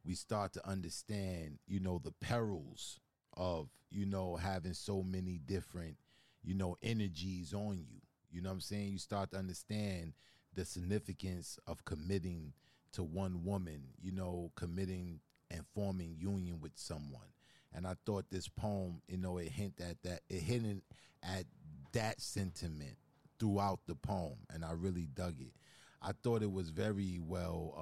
we 0.03 0.15
start 0.15 0.53
to 0.53 0.67
understand, 0.67 1.59
you 1.67 1.79
know, 1.79 1.99
the 2.03 2.11
perils 2.11 2.99
of, 3.37 3.69
you 3.89 4.05
know, 4.05 4.35
having 4.35 4.73
so 4.73 5.03
many 5.03 5.39
different, 5.45 5.97
you 6.43 6.53
know, 6.55 6.75
energies 6.81 7.53
on 7.53 7.77
you. 7.77 8.01
You 8.31 8.41
know 8.41 8.49
what 8.49 8.55
I'm 8.55 8.61
saying? 8.61 8.91
You 8.91 8.97
start 8.97 9.31
to 9.31 9.37
understand 9.37 10.13
the 10.55 10.65
significance 10.65 11.59
of 11.67 11.85
committing 11.85 12.53
to 12.93 13.03
one 13.03 13.43
woman, 13.43 13.83
you 14.01 14.11
know, 14.11 14.51
committing 14.55 15.19
and 15.53 15.63
forming 15.73 16.15
union 16.17 16.59
with 16.59 16.73
someone. 16.75 17.27
And 17.73 17.87
I 17.87 17.95
thought 18.05 18.25
this 18.29 18.47
poem, 18.47 19.01
you 19.07 19.17
know, 19.17 19.37
it 19.37 19.49
hint 19.49 19.79
at 19.79 20.01
that 20.03 20.21
it 20.29 20.41
hinted 20.41 20.81
at 21.23 21.45
that 21.93 22.21
sentiment 22.21 22.97
throughout 23.39 23.79
the 23.87 23.95
poem, 23.95 24.37
and 24.53 24.63
I 24.63 24.71
really 24.71 25.07
dug 25.13 25.35
it. 25.39 25.53
I 26.01 26.11
thought 26.23 26.43
it 26.43 26.51
was 26.51 26.69
very 26.69 27.19
well, 27.21 27.73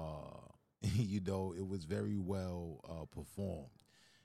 uh, 0.83 0.87
you 0.93 1.21
know, 1.21 1.53
it 1.57 1.67
was 1.67 1.85
very 1.85 2.17
well 2.17 2.79
uh, 2.87 3.05
performed. 3.05 3.69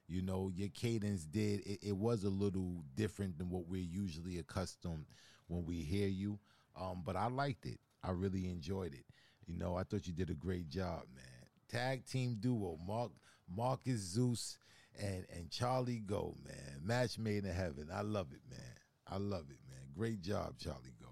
You 0.09 0.23
know, 0.23 0.52
your 0.55 0.68
cadence 0.68 1.24
did 1.24 1.66
it, 1.66 1.81
it, 1.82 1.97
was 1.97 2.23
a 2.23 2.28
little 2.28 2.85
different 2.94 3.39
than 3.39 3.51
what 3.51 3.66
we're 3.66 3.81
usually 3.82 4.39
accustomed 4.39 5.06
when 5.48 5.66
we 5.66 5.82
hear 5.82 6.06
you. 6.06 6.39
Um, 6.81 7.02
but 7.05 7.16
I 7.16 7.27
liked 7.27 7.66
it. 7.66 7.81
I 8.05 8.12
really 8.12 8.48
enjoyed 8.48 8.94
it. 8.94 9.05
You 9.48 9.56
know, 9.56 9.74
I 9.74 9.82
thought 9.82 10.06
you 10.06 10.12
did 10.12 10.31
a 10.31 10.35
great 10.35 10.68
job, 10.68 11.02
man 11.12 11.24
tag 11.68 12.05
team 12.06 12.36
duo 12.40 12.78
Mark 12.86 13.10
Marcus 13.55 14.01
Zeus 14.01 14.59
and 14.98 15.27
and 15.35 15.51
Charlie 15.51 16.01
Go 16.01 16.36
man 16.44 16.81
match 16.82 17.18
made 17.18 17.44
in 17.44 17.52
heaven 17.52 17.89
I 17.93 18.02
love 18.02 18.28
it 18.32 18.40
man 18.51 18.60
I 19.06 19.18
love 19.18 19.47
it 19.51 19.59
man 19.68 19.81
great 19.94 20.20
job 20.23 20.55
Charlie 20.59 20.94
Go 21.01 21.09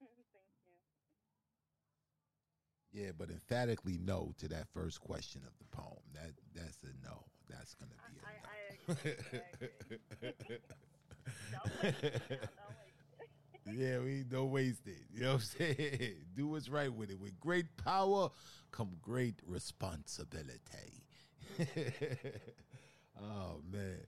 Thank 0.00 0.10
you. 2.94 3.02
yeah 3.04 3.10
but 3.16 3.30
emphatically 3.30 3.98
no 4.02 4.32
to 4.38 4.48
that 4.48 4.66
first 4.72 5.00
question 5.00 5.42
of 5.46 5.52
the 5.58 5.76
poem 5.76 6.02
that 6.14 6.32
that's 6.54 6.78
a 6.84 7.06
no 7.06 7.24
that's 7.48 7.74
gonna 7.74 7.90
be 7.90 7.96
a 8.08 8.12
no 8.16 8.22
I 8.26 8.34
agree. 8.92 9.12
I 9.12 10.26
agree. 10.26 10.56
It. 10.56 10.62
Don't 11.52 11.82
waste 11.82 12.04
it. 12.30 12.50
Yeah, 13.74 13.98
we 14.00 14.24
don't 14.28 14.50
waste 14.50 14.86
it. 14.86 15.04
You 15.12 15.20
know 15.20 15.34
what 15.34 15.34
I'm 15.34 15.40
saying? 15.76 16.14
Do 16.34 16.48
what's 16.48 16.68
right 16.68 16.92
with 16.92 17.10
it. 17.10 17.18
With 17.20 17.38
great 17.38 17.76
power 17.76 18.30
come 18.72 18.96
great 19.00 19.36
responsibility. 19.46 21.04
oh 23.22 23.60
man. 23.70 23.98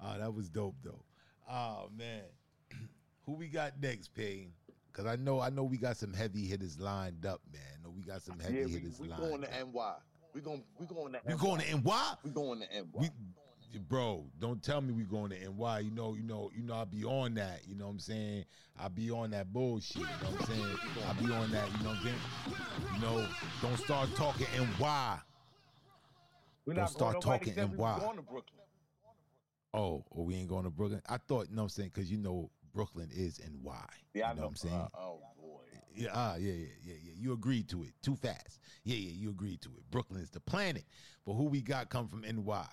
Oh, 0.00 0.18
that 0.18 0.32
was 0.34 0.48
dope 0.48 0.76
though. 0.84 1.04
Oh 1.50 1.88
man. 1.96 2.22
Who 3.26 3.32
we 3.34 3.48
got 3.48 3.80
next, 3.80 4.08
Pain? 4.14 4.52
Cause 4.92 5.06
I 5.06 5.16
know 5.16 5.40
I 5.40 5.48
know 5.50 5.64
we 5.64 5.78
got 5.78 5.96
some 5.96 6.12
heavy 6.12 6.44
hitters 6.46 6.78
lined 6.78 7.24
up, 7.24 7.40
man. 7.52 7.62
I 7.78 7.82
know 7.82 7.90
we 7.96 8.02
got 8.02 8.22
some 8.22 8.38
heavy 8.38 8.58
Yeah, 8.58 8.64
we, 8.66 8.72
hitters 8.72 9.00
we 9.00 9.08
lined 9.08 9.22
going 9.22 9.40
to. 9.42 9.48
NY. 9.48 9.92
We 10.34 10.40
going 10.40 10.62
we 10.78 10.86
going 10.86 11.12
to 11.12 11.20
We 11.24 11.32
NY. 11.34 11.38
going 11.40 11.60
to 11.60 11.76
NY? 11.78 12.14
We 12.24 12.30
going 12.30 12.60
to 12.60 12.66
NY. 12.66 12.84
We 12.94 13.10
bro, 13.88 14.26
don't 14.38 14.62
tell 14.62 14.82
me 14.82 14.92
we 14.92 15.04
going 15.04 15.30
to 15.30 15.36
NY. 15.50 15.78
You 15.80 15.90
know, 15.92 16.14
you 16.14 16.22
know, 16.24 16.50
you 16.54 16.62
know, 16.62 16.74
I'll 16.74 16.84
be 16.84 17.04
on 17.04 17.34
that. 17.34 17.60
You 17.66 17.74
know 17.74 17.86
what 17.86 17.92
I'm 17.92 17.98
saying? 18.00 18.44
I'll 18.78 18.90
be 18.90 19.10
on 19.10 19.30
that 19.30 19.50
bullshit. 19.50 19.96
You 19.96 20.02
know 20.02 20.08
what 20.36 20.40
I'm 20.50 20.54
saying? 20.54 20.76
I'll 21.08 21.14
be 21.14 21.32
on 21.32 21.50
that, 21.52 21.68
you 21.78 21.84
know 21.84 21.90
what 21.90 21.98
I'm 21.98 22.04
saying? 22.04 22.16
You 22.94 23.00
know, 23.00 23.26
don't 23.62 23.78
start 23.78 24.10
talking 24.14 24.46
NY. 24.78 25.18
We're 26.66 26.74
Don't 26.74 26.82
not 26.82 26.90
start 26.90 27.20
talking 27.20 27.54
was 27.56 27.70
NY. 27.70 27.76
going 27.76 28.16
to 28.16 28.22
Brooklyn. 28.22 28.60
Oh, 29.74 30.04
or 30.10 30.24
we 30.24 30.36
ain't 30.36 30.48
going 30.48 30.64
to 30.64 30.70
Brooklyn. 30.70 31.02
I 31.08 31.16
thought, 31.16 31.48
you 31.48 31.56
know 31.56 31.62
what 31.62 31.66
I'm 31.66 31.68
saying? 31.70 31.90
Because 31.94 32.10
you 32.10 32.18
know 32.18 32.50
Brooklyn 32.74 33.08
is 33.12 33.40
NY. 33.40 33.72
Yeah, 34.14 34.26
I 34.26 34.30
you 34.30 34.36
know, 34.36 34.42
know. 34.42 34.42
what 34.42 34.48
I'm 34.48 34.56
saying? 34.56 34.74
Uh, 34.74 34.98
oh 34.98 35.20
boy. 35.40 35.60
Yeah, 35.94 36.08
ah, 36.14 36.36
yeah, 36.36 36.52
yeah, 36.52 36.66
yeah, 36.84 36.94
yeah. 37.02 37.12
You 37.16 37.32
agreed 37.32 37.68
to 37.70 37.82
it 37.82 37.92
too 38.02 38.16
fast. 38.16 38.60
Yeah, 38.84 38.96
yeah, 38.96 39.12
you 39.12 39.30
agreed 39.30 39.60
to 39.62 39.68
it. 39.70 39.90
Brooklyn 39.90 40.22
is 40.22 40.30
the 40.30 40.40
planet. 40.40 40.84
But 41.26 41.34
who 41.34 41.44
we 41.44 41.60
got 41.62 41.88
come 41.90 42.08
from 42.08 42.22
NY? 42.22 42.66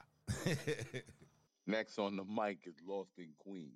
Next 1.67 1.99
on 1.99 2.15
the 2.15 2.23
mic 2.23 2.59
is 2.65 2.75
Lost 2.85 3.11
in 3.17 3.29
Queens. 3.39 3.73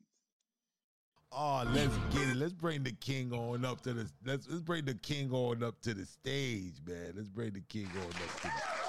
Oh, 1.31 1.63
let's 1.73 1.95
get 2.11 2.29
it. 2.29 2.35
Let's 2.35 2.53
bring 2.53 2.83
the 2.83 2.91
king 2.91 3.33
on 3.33 3.65
up 3.65 3.81
to 3.81 3.93
the 3.93 4.09
let's 4.23 4.47
let's 4.47 4.61
bring 4.61 4.85
the 4.85 4.93
king 4.93 5.31
on 5.31 5.63
up 5.63 5.81
to 5.81 5.93
the 5.95 6.05
stage, 6.05 6.75
man. 6.85 7.13
Let's 7.15 7.27
bring 7.27 7.53
the 7.53 7.61
king 7.61 7.87
on 7.97 8.07
up 8.07 8.41
to 8.41 8.43
the 8.43 8.82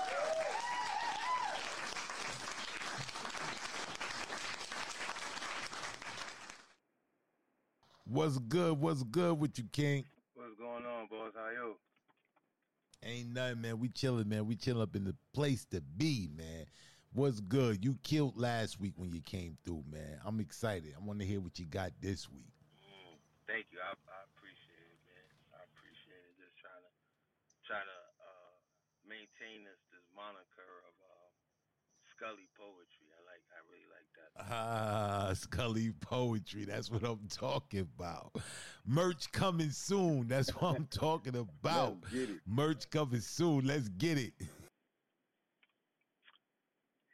What's 8.04 8.38
good? 8.38 8.78
What's 8.80 9.02
good 9.02 9.40
with 9.40 9.56
you, 9.56 9.64
King? 9.72 10.04
What's 10.34 10.52
going 10.60 10.84
on, 10.84 11.08
boss? 11.08 11.32
How 11.32 11.48
you? 11.48 11.76
Ain't 13.00 13.32
nothing, 13.32 13.60
man. 13.60 13.80
We 13.80 13.88
chilling, 13.88 14.28
man. 14.28 14.46
We 14.46 14.56
chilling 14.56 14.82
up 14.82 14.96
in 14.96 15.04
the 15.04 15.16
place 15.32 15.64
to 15.72 15.80
be, 15.80 16.28
man. 16.36 16.64
What's 17.12 17.40
good? 17.40 17.84
You 17.84 17.96
killed 18.02 18.36
last 18.36 18.80
week 18.80 18.92
when 18.96 19.12
you 19.12 19.20
came 19.20 19.56
through, 19.64 19.84
man. 19.88 20.20
I'm 20.24 20.40
excited. 20.40 20.92
I 20.96 21.00
want 21.04 21.20
to 21.20 21.26
hear 21.26 21.40
what 21.40 21.58
you 21.58 21.64
got 21.64 21.92
this 22.00 22.28
week. 22.28 22.52
Mm, 22.80 23.16
thank 23.48 23.68
you. 23.72 23.80
I, 23.80 23.92
I 23.92 24.20
appreciate 24.36 24.88
it, 24.88 25.00
man. 25.04 25.28
I 25.56 25.64
appreciate 25.68 26.24
it. 26.28 26.34
Just 26.40 26.56
trying 26.60 26.84
to 26.84 26.92
trying 27.64 27.88
to 27.88 28.00
uh, 28.20 28.52
maintain 29.08 29.64
this 29.64 29.80
this 29.92 30.04
moniker 30.16 30.72
of 30.88 30.94
uh, 31.00 31.28
Scully 32.12 32.48
poetry. 32.56 33.08
I 33.16 33.20
like. 33.28 33.44
I 33.52 33.60
really 33.68 33.88
like 33.92 34.08
that. 34.16 34.23
Ah, 34.36 35.30
Scully 35.34 35.92
poetry. 36.00 36.64
That's 36.64 36.90
what 36.90 37.04
I'm 37.04 37.28
talking 37.30 37.80
about. 37.80 38.34
Merch 38.84 39.30
coming 39.30 39.70
soon. 39.70 40.26
That's 40.28 40.50
what 40.50 40.74
I'm 40.76 40.88
talking 40.90 41.36
about. 41.36 41.98
Let's 42.02 42.14
get 42.14 42.30
it. 42.30 42.40
Merch 42.46 42.90
coming 42.90 43.20
soon. 43.20 43.66
Let's 43.66 43.88
get 43.88 44.18
it. 44.18 44.34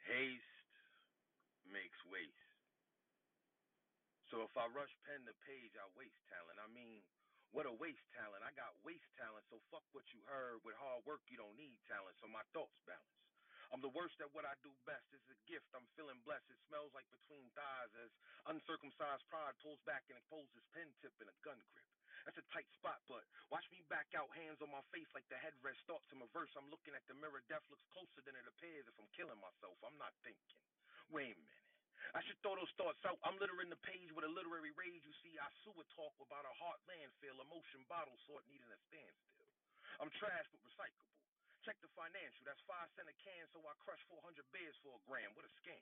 Haste 0.09 0.65
makes 1.69 2.01
waste. 2.09 2.49
So 4.33 4.41
if 4.41 4.51
I 4.57 4.65
rush 4.73 4.91
pen 5.05 5.21
to 5.29 5.33
page, 5.45 5.77
I 5.77 5.85
waste 5.93 6.17
talent. 6.27 6.57
I 6.57 6.67
mean, 6.73 7.05
what 7.53 7.69
a 7.69 7.73
waste 7.77 8.03
talent. 8.17 8.41
I 8.43 8.51
got 8.57 8.73
waste 8.81 9.07
talent, 9.15 9.45
so 9.47 9.61
fuck 9.69 9.85
what 9.93 10.09
you 10.11 10.19
heard. 10.25 10.59
With 10.65 10.75
hard 10.81 11.05
work, 11.05 11.21
you 11.29 11.37
don't 11.37 11.55
need 11.55 11.77
talent, 11.85 12.17
so 12.19 12.27
my 12.27 12.43
thoughts 12.51 12.81
balance. 12.89 13.30
I'm 13.71 13.79
the 13.79 13.95
worst 13.95 14.19
at 14.19 14.27
what 14.35 14.43
I 14.43 14.51
do 14.59 14.71
best. 14.83 15.07
It's 15.15 15.31
a 15.31 15.39
gift. 15.47 15.71
I'm 15.71 15.87
feeling 15.95 16.19
blessed. 16.27 16.51
It 16.51 16.59
smells 16.67 16.91
like 16.91 17.07
between 17.07 17.47
thighs 17.55 17.91
as 18.03 18.11
uncircumcised 18.51 19.23
pride 19.31 19.55
pulls 19.63 19.79
back 19.87 20.03
and 20.11 20.19
exposes 20.19 20.67
pen 20.75 20.91
tip 20.99 21.15
in 21.23 21.31
a 21.31 21.35
gun 21.39 21.59
grip. 21.71 21.87
That's 22.27 22.37
a 22.37 22.45
tight 22.53 22.69
spot, 22.77 23.01
but 23.09 23.23
watch 23.49 23.65
me 23.73 23.81
back 23.89 24.11
out, 24.13 24.29
hands 24.37 24.61
on 24.61 24.69
my 24.69 24.83
face 24.93 25.09
like 25.17 25.25
the 25.31 25.39
headrest 25.41 25.81
starts 25.81 26.05
in 26.13 26.21
reverse. 26.21 26.53
I'm 26.53 26.69
looking 26.69 26.93
at 26.93 27.01
the 27.09 27.17
mirror. 27.17 27.41
Death 27.49 27.65
looks 27.71 27.87
closer 27.95 28.21
than 28.21 28.37
it 28.37 28.45
appears 28.45 28.85
if 28.85 28.93
I'm 28.99 29.09
killing 29.17 29.39
myself. 29.41 29.79
I'm 29.81 29.97
not 29.97 30.13
thinking. 30.21 30.59
Wait 31.09 31.33
a 31.33 31.39
minute. 31.39 31.65
I 32.13 32.19
should 32.27 32.37
throw 32.43 32.57
those 32.59 32.73
thoughts 32.77 33.01
out. 33.07 33.17
I'm 33.23 33.39
littering 33.39 33.71
the 33.71 33.79
page 33.87 34.11
with 34.11 34.25
a 34.27 34.31
literary 34.31 34.73
rage. 34.75 35.01
You 35.05 35.15
see, 35.23 35.33
I 35.39 35.47
sewer 35.63 35.85
talk 35.95 36.13
about 36.19 36.45
a 36.45 36.53
heart 36.59 36.81
landfill, 36.89 37.39
emotion 37.39 37.87
bottle 37.87 38.17
sort 38.27 38.43
needing 38.51 38.69
a 38.69 38.79
standstill. 38.89 39.49
I'm 40.01 40.11
trash 40.17 40.45
but 40.51 40.61
recyclable. 40.65 41.30
Check 41.61 41.77
the 41.85 41.93
financial. 41.93 42.41
That's 42.41 42.61
five 42.65 42.89
cent 42.97 43.05
a 43.05 43.13
can, 43.21 43.45
so 43.53 43.61
I 43.61 43.77
crush 43.85 44.01
400 44.09 44.17
beers 44.49 44.73
for 44.81 44.97
a 44.97 45.01
gram. 45.05 45.29
What 45.37 45.45
a 45.45 45.53
scam. 45.61 45.77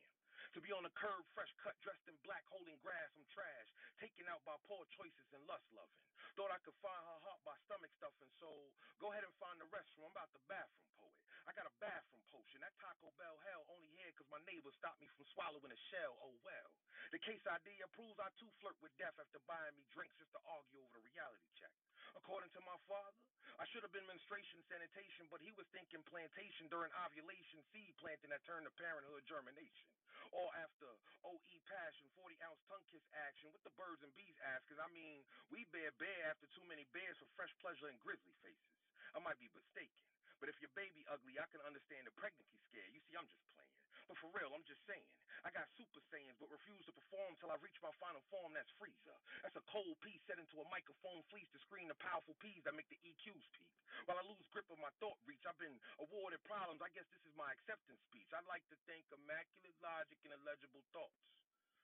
To 0.57 0.59
be 0.65 0.73
on 0.73 0.81
the 0.81 0.89
curb, 0.97 1.21
fresh 1.37 1.53
cut, 1.61 1.77
dressed 1.85 2.09
in 2.09 2.17
black, 2.25 2.41
holding 2.49 2.77
grass, 2.81 3.13
I'm 3.13 3.25
trash. 3.29 3.69
Taken 4.01 4.25
out 4.33 4.41
by 4.49 4.57
poor 4.65 4.81
choices 4.97 5.29
and 5.29 5.45
lust 5.45 5.69
loving. 5.69 6.01
Thought 6.33 6.49
I 6.49 6.57
could 6.65 6.73
find 6.81 7.03
her 7.05 7.19
heart 7.21 7.41
by 7.45 7.53
stomach 7.69 7.93
stuffing, 7.93 8.33
so 8.41 8.49
go 8.97 9.13
ahead 9.13 9.21
and 9.21 9.35
find 9.37 9.61
the 9.61 9.69
restroom. 9.69 10.09
I'm 10.09 10.15
about 10.17 10.33
the 10.33 10.41
bathroom 10.49 10.89
poet. 10.97 11.21
I 11.45 11.53
got 11.53 11.69
a 11.69 11.75
bathroom 11.77 12.25
potion. 12.33 12.65
That 12.65 12.73
Taco 12.81 13.13
Bell 13.21 13.37
hell 13.45 13.65
only 13.69 13.93
here 13.93 14.11
'cause 14.13 14.27
my 14.33 14.41
neighbors 14.49 14.73
stopped 14.75 14.99
me 14.99 15.07
from 15.13 15.25
swallowing 15.37 15.71
a 15.71 15.77
shell. 15.93 16.17
Oh 16.21 16.33
well. 16.41 16.73
The 17.11 17.19
case 17.19 17.45
ID 17.45 17.69
proves 17.93 18.17
I 18.19 18.29
too 18.41 18.49
flirt 18.59 18.81
with 18.81 18.95
death 18.97 19.17
after 19.19 19.39
buying 19.45 19.75
me 19.77 19.85
drinks 19.93 20.17
just 20.17 20.31
to 20.33 20.41
argue 20.49 20.81
over 20.81 20.97
the 20.97 21.05
reality 21.13 21.45
check. 21.61 21.73
According 22.15 22.49
to 22.51 22.61
my 22.61 22.77
father, 22.89 23.21
I 23.59 23.65
should 23.65 23.83
have 23.83 23.91
been 23.91 24.05
menstruation 24.07 24.63
sanitation, 24.65 25.27
but 25.29 25.41
he 25.41 25.51
was 25.51 25.67
thinking 25.69 26.03
plantation 26.03 26.67
during 26.69 26.91
ovulation, 27.05 27.63
seed 27.71 27.95
planting 27.97 28.29
that 28.29 28.43
turned 28.45 28.65
to 28.65 28.71
parenthood 28.71 29.25
germination. 29.25 29.89
Or 30.29 30.47
after 30.61 30.85
OE 31.25 31.57
passion, 31.65 32.05
40 32.13 32.37
ounce 32.45 32.61
tongue 32.69 32.85
kiss 32.89 33.01
action 33.25 33.49
with 33.49 33.63
the 33.65 33.73
birds 33.73 34.01
and 34.05 34.13
bees 34.13 34.37
ask, 34.53 34.61
cause 34.69 34.77
I 34.77 34.89
mean, 34.93 35.25
we 35.49 35.65
bear 35.73 35.89
bear 35.97 36.29
after 36.29 36.45
too 36.53 36.65
many 36.69 36.85
bears 36.93 37.17
for 37.17 37.25
fresh 37.33 37.53
pleasure 37.61 37.89
and 37.89 37.97
grizzly 37.99 38.35
faces. 38.45 38.77
I 39.15 39.19
might 39.25 39.41
be 39.41 39.49
mistaken. 39.57 40.05
But 40.39 40.47
if 40.47 40.61
your 40.61 40.71
baby 40.77 41.03
ugly, 41.09 41.35
I 41.41 41.49
can 41.51 41.59
understand 41.65 42.07
the 42.07 42.15
pregnancy 42.15 42.61
scare. 42.69 42.87
You 42.93 43.01
see, 43.09 43.17
I'm 43.17 43.27
just 43.27 43.43
playing. 43.57 43.78
But 44.09 44.17
for 44.17 44.33
real, 44.33 44.49
I'm 44.57 44.65
just 44.65 44.81
saying. 44.89 45.05
I 45.45 45.53
got 45.53 45.69
super 45.77 46.01
saiyans, 46.11 46.35
but 46.41 46.49
refuse 46.51 46.83
to 46.89 46.91
perform 46.91 47.37
till 47.37 47.53
I 47.53 47.61
reach 47.61 47.77
my 47.79 47.93
final 48.01 48.19
form. 48.33 48.51
That's 48.57 48.73
Frieza. 48.75 49.15
That's 49.45 49.55
a 49.55 49.63
cold 49.69 49.95
piece 50.01 50.19
set 50.25 50.41
into 50.41 50.59
a 50.59 50.67
microphone 50.67 51.21
fleece 51.29 51.47
to 51.53 51.61
screen 51.63 51.87
the 51.87 51.95
powerful 52.01 52.33
P's 52.41 52.65
that 52.65 52.75
make 52.75 52.89
the 52.89 52.99
EQs 53.05 53.45
peak. 53.53 53.71
While 54.09 54.17
I 54.19 54.25
lose 54.25 54.43
grip 54.49 54.67
of 54.73 54.81
my 54.81 54.91
thought 54.97 55.15
reach, 55.29 55.45
I've 55.45 55.61
been 55.61 55.77
awarded 56.01 56.41
problems. 56.43 56.81
I 56.81 56.89
guess 56.91 57.07
this 57.13 57.23
is 57.23 57.37
my 57.37 57.53
acceptance 57.53 58.01
speech. 58.09 58.27
I'd 58.33 58.49
like 58.49 58.65
to 58.73 58.77
think 58.89 59.05
immaculate 59.13 59.77
logic 59.79 60.17
and 60.25 60.33
illegible 60.41 60.83
thoughts. 60.91 61.21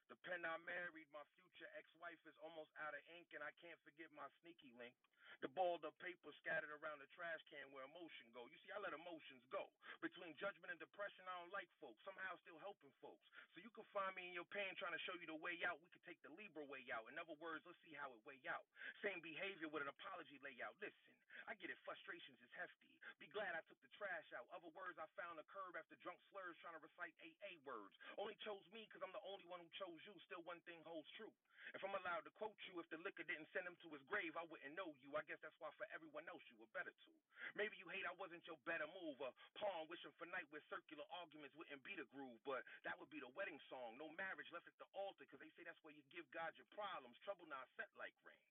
The 0.05 0.17
pen 0.21 0.45
I 0.45 0.57
married, 0.69 1.09
my 1.09 1.25
future 1.41 1.69
ex-wife 1.73 2.21
is 2.29 2.37
almost 2.45 2.69
out 2.85 2.93
of 2.93 3.01
ink, 3.09 3.33
and 3.33 3.41
I 3.41 3.49
can't 3.57 3.79
forget 3.81 4.05
my 4.13 4.29
sneaky 4.41 4.69
link. 4.77 4.93
The 5.41 5.49
balled 5.51 5.83
up 5.83 5.97
paper 5.99 6.31
scattered 6.39 6.71
around 6.71 7.01
the 7.01 7.09
trash 7.17 7.41
can 7.49 7.65
where 7.73 7.83
emotion 7.89 8.29
go. 8.31 8.45
You 8.47 8.57
see, 8.63 8.71
I 8.71 8.79
let 8.79 8.93
emotions 8.93 9.43
go. 9.49 9.65
Between 9.99 10.37
judgment 10.37 10.71
and 10.71 10.79
depression, 10.79 11.25
I 11.27 11.33
don't 11.41 11.51
like 11.51 11.67
folks. 11.81 11.99
Somehow 12.05 12.37
still 12.45 12.61
helping 12.61 12.93
folks. 13.01 13.25
So 13.51 13.59
you 13.59 13.73
can 13.73 13.85
find 13.91 14.13
me 14.15 14.29
in 14.29 14.33
your 14.37 14.47
pain 14.53 14.71
trying 14.77 14.95
to 14.95 15.03
show 15.03 15.17
you 15.17 15.27
the 15.27 15.41
way 15.41 15.59
out. 15.67 15.81
We 15.81 15.89
could 15.91 16.05
take 16.05 16.21
the 16.21 16.31
Libra 16.37 16.63
way 16.69 16.85
out. 16.93 17.09
In 17.11 17.17
other 17.19 17.35
words, 17.41 17.65
let's 17.65 17.81
see 17.83 17.97
how 17.97 18.07
it 18.13 18.21
way 18.23 18.39
out. 18.47 18.63
Same 19.01 19.19
behavior 19.19 19.67
with 19.67 19.83
an 19.83 19.91
apology 19.91 20.39
layout. 20.39 20.77
Listen, 20.79 21.03
I 21.49 21.57
get 21.59 21.69
it. 21.69 21.77
Frustrations 21.83 22.39
is 22.41 22.51
hefty. 22.55 22.89
Be 23.19 23.31
glad 23.31 23.55
I 23.55 23.63
took 23.67 23.79
the 23.79 23.91
trash 23.95 24.27
out. 24.35 24.43
Other 24.51 24.71
words, 24.75 24.99
I 24.99 25.07
found 25.15 25.39
a 25.39 25.45
curb 25.47 25.77
after 25.79 25.95
drunk 26.03 26.19
slurs 26.31 26.57
trying 26.59 26.75
to 26.75 26.83
recite 26.83 27.15
AA 27.23 27.55
words. 27.63 27.95
Only 28.19 28.35
chose 28.43 28.65
me 28.75 28.83
because 28.87 28.99
I'm 29.03 29.13
the 29.15 29.23
only 29.23 29.47
one 29.47 29.63
who 29.63 29.69
chose 29.79 29.94
you. 30.03 30.13
Still, 30.27 30.43
one 30.43 30.59
thing 30.67 30.81
holds 30.83 31.07
true. 31.15 31.31
If 31.75 31.83
I'm 31.83 31.95
allowed 31.95 32.23
to 32.23 32.33
quote 32.39 32.55
you, 32.71 32.79
if 32.79 32.87
the 32.87 32.99
liquor 33.03 33.27
didn't 33.27 33.51
send 33.51 33.67
him 33.67 33.75
to 33.83 33.89
his 33.91 34.03
grave, 34.07 34.31
I 34.39 34.47
wouldn't 34.47 34.75
know 34.79 34.95
you. 35.03 35.11
I 35.15 35.23
guess 35.27 35.39
that's 35.43 35.57
why 35.59 35.71
for 35.75 35.87
everyone 35.91 36.23
else 36.31 36.43
you 36.47 36.55
were 36.55 36.71
better 36.71 36.93
too. 37.03 37.15
Maybe 37.55 37.75
you 37.79 37.87
hate 37.91 38.07
I 38.07 38.15
wasn't 38.15 38.47
your 38.47 38.59
better 38.63 38.87
move. 38.95 39.19
A 39.19 39.31
pawn 39.59 39.87
wishing 39.91 40.13
for 40.15 40.27
night 40.31 40.47
where 40.51 40.63
circular 40.71 41.03
arguments 41.19 41.55
wouldn't 41.59 41.83
be 41.83 41.99
the 41.99 42.07
groove, 42.15 42.39
but 42.47 42.63
that 42.87 42.95
would 42.99 43.11
be 43.11 43.19
the 43.19 43.31
wedding 43.35 43.59
song. 43.67 43.99
No 43.99 44.07
marriage 44.15 44.47
left 44.55 44.67
at 44.71 44.77
the 44.79 44.87
altar 44.95 45.27
because 45.27 45.41
they 45.43 45.51
say 45.55 45.67
that's 45.67 45.81
where 45.83 45.95
you 45.95 46.03
give 46.15 46.27
God 46.31 46.55
your 46.55 46.67
problems. 46.71 47.19
Trouble 47.27 47.47
not 47.51 47.67
set 47.75 47.91
like 47.99 48.15
rain. 48.23 48.47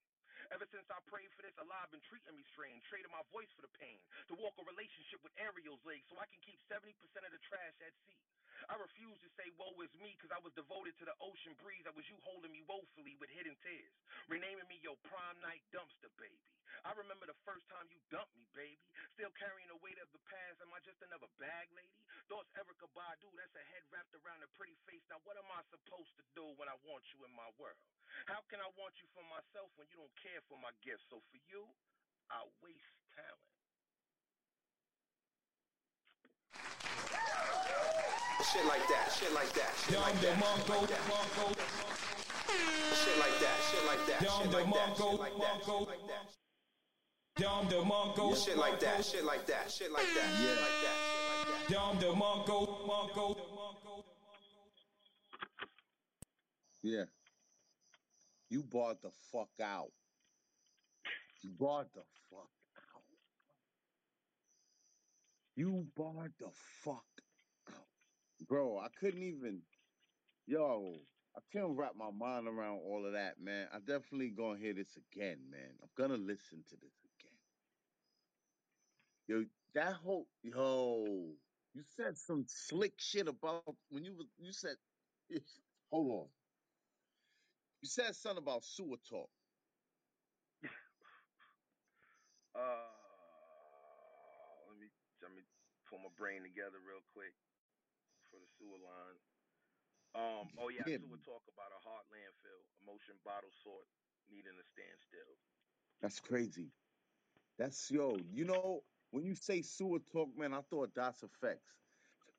Ever 0.52 0.68
since 0.68 0.84
I 0.92 1.00
prayed 1.08 1.32
for 1.32 1.40
this, 1.40 1.56
Allah 1.56 1.88
been 1.88 2.04
treating 2.04 2.36
me 2.36 2.44
strange, 2.52 2.84
trading 2.92 3.08
my 3.08 3.24
voice 3.32 3.48
for 3.56 3.64
the 3.64 3.72
pain, 3.80 3.96
to 4.28 4.36
walk 4.36 4.52
a 4.60 4.64
relationship 4.68 5.24
with 5.24 5.32
Ariel's 5.40 5.80
legs 5.88 6.04
so 6.12 6.20
I 6.20 6.28
can 6.28 6.40
keep 6.44 6.60
70% 6.68 6.92
of 7.24 7.32
the 7.32 7.40
trash 7.48 7.76
at 7.80 7.94
sea. 8.04 8.20
I 8.70 8.76
refuse 8.80 9.18
to 9.20 9.30
say 9.36 9.50
woe 9.60 9.76
is 9.84 9.92
me 10.00 10.16
because 10.16 10.32
I 10.32 10.40
was 10.40 10.54
devoted 10.56 10.96
to 11.00 11.04
the 11.04 11.16
ocean 11.20 11.54
breeze. 11.60 11.84
That 11.84 11.96
was 11.96 12.06
you 12.08 12.16
holding 12.24 12.52
me 12.52 12.64
woefully 12.64 13.16
with 13.20 13.30
hidden 13.32 13.56
tears, 13.60 13.94
renaming 14.28 14.68
me 14.68 14.80
your 14.80 14.96
prime 15.08 15.38
night 15.44 15.64
dumpster 15.74 16.12
baby. 16.16 16.40
I 16.84 16.92
remember 16.96 17.28
the 17.28 17.38
first 17.44 17.64
time 17.70 17.86
you 17.92 18.00
dumped 18.10 18.34
me, 18.36 18.46
baby. 18.56 18.80
Still 19.16 19.32
carrying 19.36 19.68
the 19.68 19.80
weight 19.80 19.98
of 20.00 20.10
the 20.12 20.22
past. 20.28 20.60
Am 20.64 20.72
I 20.74 20.80
just 20.84 21.00
another 21.04 21.28
bag 21.40 21.70
lady? 21.76 22.00
Thoughts 22.28 22.50
Erykah 22.56 22.90
Badu, 22.92 23.28
that's 23.36 23.54
a 23.56 23.64
head 23.74 23.84
wrapped 23.92 24.14
around 24.16 24.42
a 24.44 24.50
pretty 24.56 24.76
face. 24.88 25.04
Now 25.08 25.20
what 25.24 25.36
am 25.38 25.48
I 25.52 25.62
supposed 25.70 26.12
to 26.20 26.24
do 26.34 26.44
when 26.56 26.68
I 26.68 26.76
want 26.84 27.04
you 27.14 27.24
in 27.24 27.32
my 27.36 27.50
world? 27.60 27.78
How 28.26 28.42
can 28.48 28.60
I 28.60 28.70
want 28.78 28.96
you 29.00 29.08
for 29.14 29.24
myself 29.28 29.70
when 29.76 29.88
you 29.92 29.98
don't 29.98 30.16
care 30.22 30.42
for 30.48 30.58
my 30.60 30.72
gifts? 30.84 31.04
So 31.10 31.20
for 31.32 31.40
you, 31.50 31.64
I 32.30 32.44
waste 32.62 32.94
talent. 33.14 33.53
Shit 38.54 38.66
like 38.66 38.86
that, 38.86 39.10
shit 39.10 39.34
like 39.34 39.52
that, 39.54 39.74
shit 39.84 39.98
like 39.98 40.20
that. 40.20 40.38
Mongo, 40.38 40.86
Mongo. 40.86 41.56
Shit 42.94 43.18
like 43.18 43.36
that, 43.40 43.58
shit 43.66 43.84
like 43.84 44.06
that, 44.06 44.20
shit 44.20 44.52
like 44.52 44.70
that, 44.70 44.96
shit 44.96 45.18
like 45.18 45.36
that, 45.38 45.64
shit 45.64 45.88
like 45.88 46.06
that. 46.06 46.30
Dom 47.34 47.68
the 47.68 47.82
Mongo. 47.82 48.36
Shit 48.36 48.56
like 48.56 48.78
that, 48.78 49.04
shit 49.04 49.24
like 49.24 49.44
that, 49.48 49.68
shit 49.68 49.90
like 49.90 50.06
that, 50.14 50.30
shit 50.38 50.56
like 50.62 50.78
that, 50.84 50.96
shit 51.10 51.24
like 51.32 51.68
that. 51.68 51.74
Dom 51.74 51.98
the 51.98 52.12
Mongo, 52.14 52.86
Mongo. 52.86 53.36
Yeah. 56.84 57.06
You 58.50 58.62
barred 58.62 58.98
the 59.02 59.10
fuck 59.32 59.50
out. 59.60 59.90
You 61.42 61.50
barred 61.58 61.88
the 61.92 62.04
fuck 62.30 62.52
out. 62.78 63.02
You 65.56 65.86
barred 65.96 66.34
the 66.38 66.50
fuck 66.84 66.94
out. 66.94 67.23
Bro, 68.48 68.78
I 68.78 68.88
couldn't 69.00 69.22
even 69.22 69.62
yo, 70.46 71.00
I 71.36 71.40
can't 71.52 71.76
wrap 71.76 71.94
my 71.96 72.10
mind 72.10 72.48
around 72.48 72.80
all 72.84 73.06
of 73.06 73.12
that, 73.14 73.40
man. 73.40 73.68
I 73.72 73.78
definitely 73.78 74.30
gonna 74.30 74.58
hear 74.58 74.74
this 74.74 74.96
again, 74.96 75.38
man. 75.50 75.70
I'm 75.82 75.90
gonna 75.96 76.16
listen 76.18 76.64
to 76.70 76.76
this 76.76 76.94
again. 77.04 77.38
Yo, 79.28 79.44
that 79.74 79.94
whole 79.94 80.28
yo, 80.42 81.34
you 81.74 81.82
said 81.96 82.18
some 82.18 82.44
slick 82.48 82.94
shit 82.98 83.28
about 83.28 83.64
when 83.90 84.04
you 84.04 84.14
was 84.14 84.26
you 84.38 84.52
said 84.52 84.76
hold 85.92 86.12
on. 86.12 86.28
You 87.82 87.88
said 87.88 88.16
something 88.16 88.42
about 88.42 88.64
sewer 88.64 88.98
talk. 89.08 89.30
Uh, 92.56 92.60
let 94.70 94.78
me 94.80 94.86
let 95.22 95.30
me 95.32 95.42
pull 95.90 95.98
my 96.00 96.10
brain 96.18 96.42
together 96.42 96.78
real 96.86 97.02
quick 97.14 97.34
sewer 98.64 98.78
line. 98.78 99.20
Um, 100.14 100.48
oh 100.58 100.68
yeah, 100.68 100.84
Yeah, 100.86 100.98
talk 101.24 101.42
about 101.48 101.72
a 101.72 101.80
hot 101.82 102.04
landfill, 102.12 102.62
emotion 102.80 103.20
bottle 103.24 103.50
sort 103.50 103.86
needing 104.28 104.58
a 104.58 104.64
standstill. 104.64 105.36
that's 106.00 106.20
crazy. 106.20 106.72
That's 107.58 107.90
yo, 107.90 108.16
you 108.30 108.44
know, 108.44 108.86
when 109.10 109.24
you 109.24 109.34
say 109.34 109.62
sewer 109.62 110.00
talk, 110.00 110.36
man, 110.36 110.54
I 110.54 110.62
thought 110.62 110.94
that's 110.94 111.22
effects. 111.22 111.84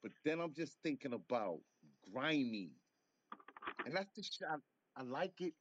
But 0.02 0.14
then 0.24 0.40
I'm 0.40 0.54
just 0.54 0.82
thinking 0.82 1.14
about 1.14 1.62
grimy. 2.02 2.82
And 3.86 3.96
that's 3.96 4.12
the 4.16 4.24
shit. 4.24 4.48
I, 4.48 4.58
I 4.96 5.04
like 5.04 5.42
it. 5.42 5.56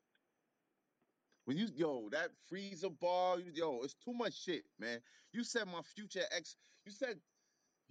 When 1.45 1.57
you 1.57 1.67
yo, 1.67 2.09
that 2.11 2.33
Frieza 2.51 2.97
bar, 2.99 3.39
you- 3.41 3.53
yo, 3.53 3.83
it's 3.83 3.95
too 3.97 4.13
much 4.15 4.35
shit, 4.35 4.67
man. 4.79 5.03
You 5.33 5.45
said 5.45 5.67
my 5.69 5.83
future 5.83 6.25
ex, 6.31 6.57
you 6.85 6.93
said, 6.93 7.23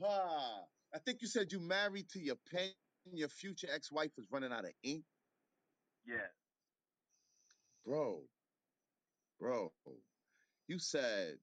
ah, 0.02 0.68
I 0.94 1.00
think 1.00 1.22
you 1.22 1.28
said 1.28 1.52
you 1.52 1.60
married 1.60 2.10
to 2.12 2.20
your 2.22 2.38
pen, 2.52 2.72
your 3.14 3.30
future 3.30 3.68
ex-wife 3.72 4.14
is 4.18 4.28
running 4.32 4.54
out 4.54 4.66
of 4.66 4.74
ink. 4.84 5.06
Yeah, 6.06 6.28
Bro, 7.86 8.30
bro. 9.40 9.74
You 10.68 10.80
said 10.80 11.38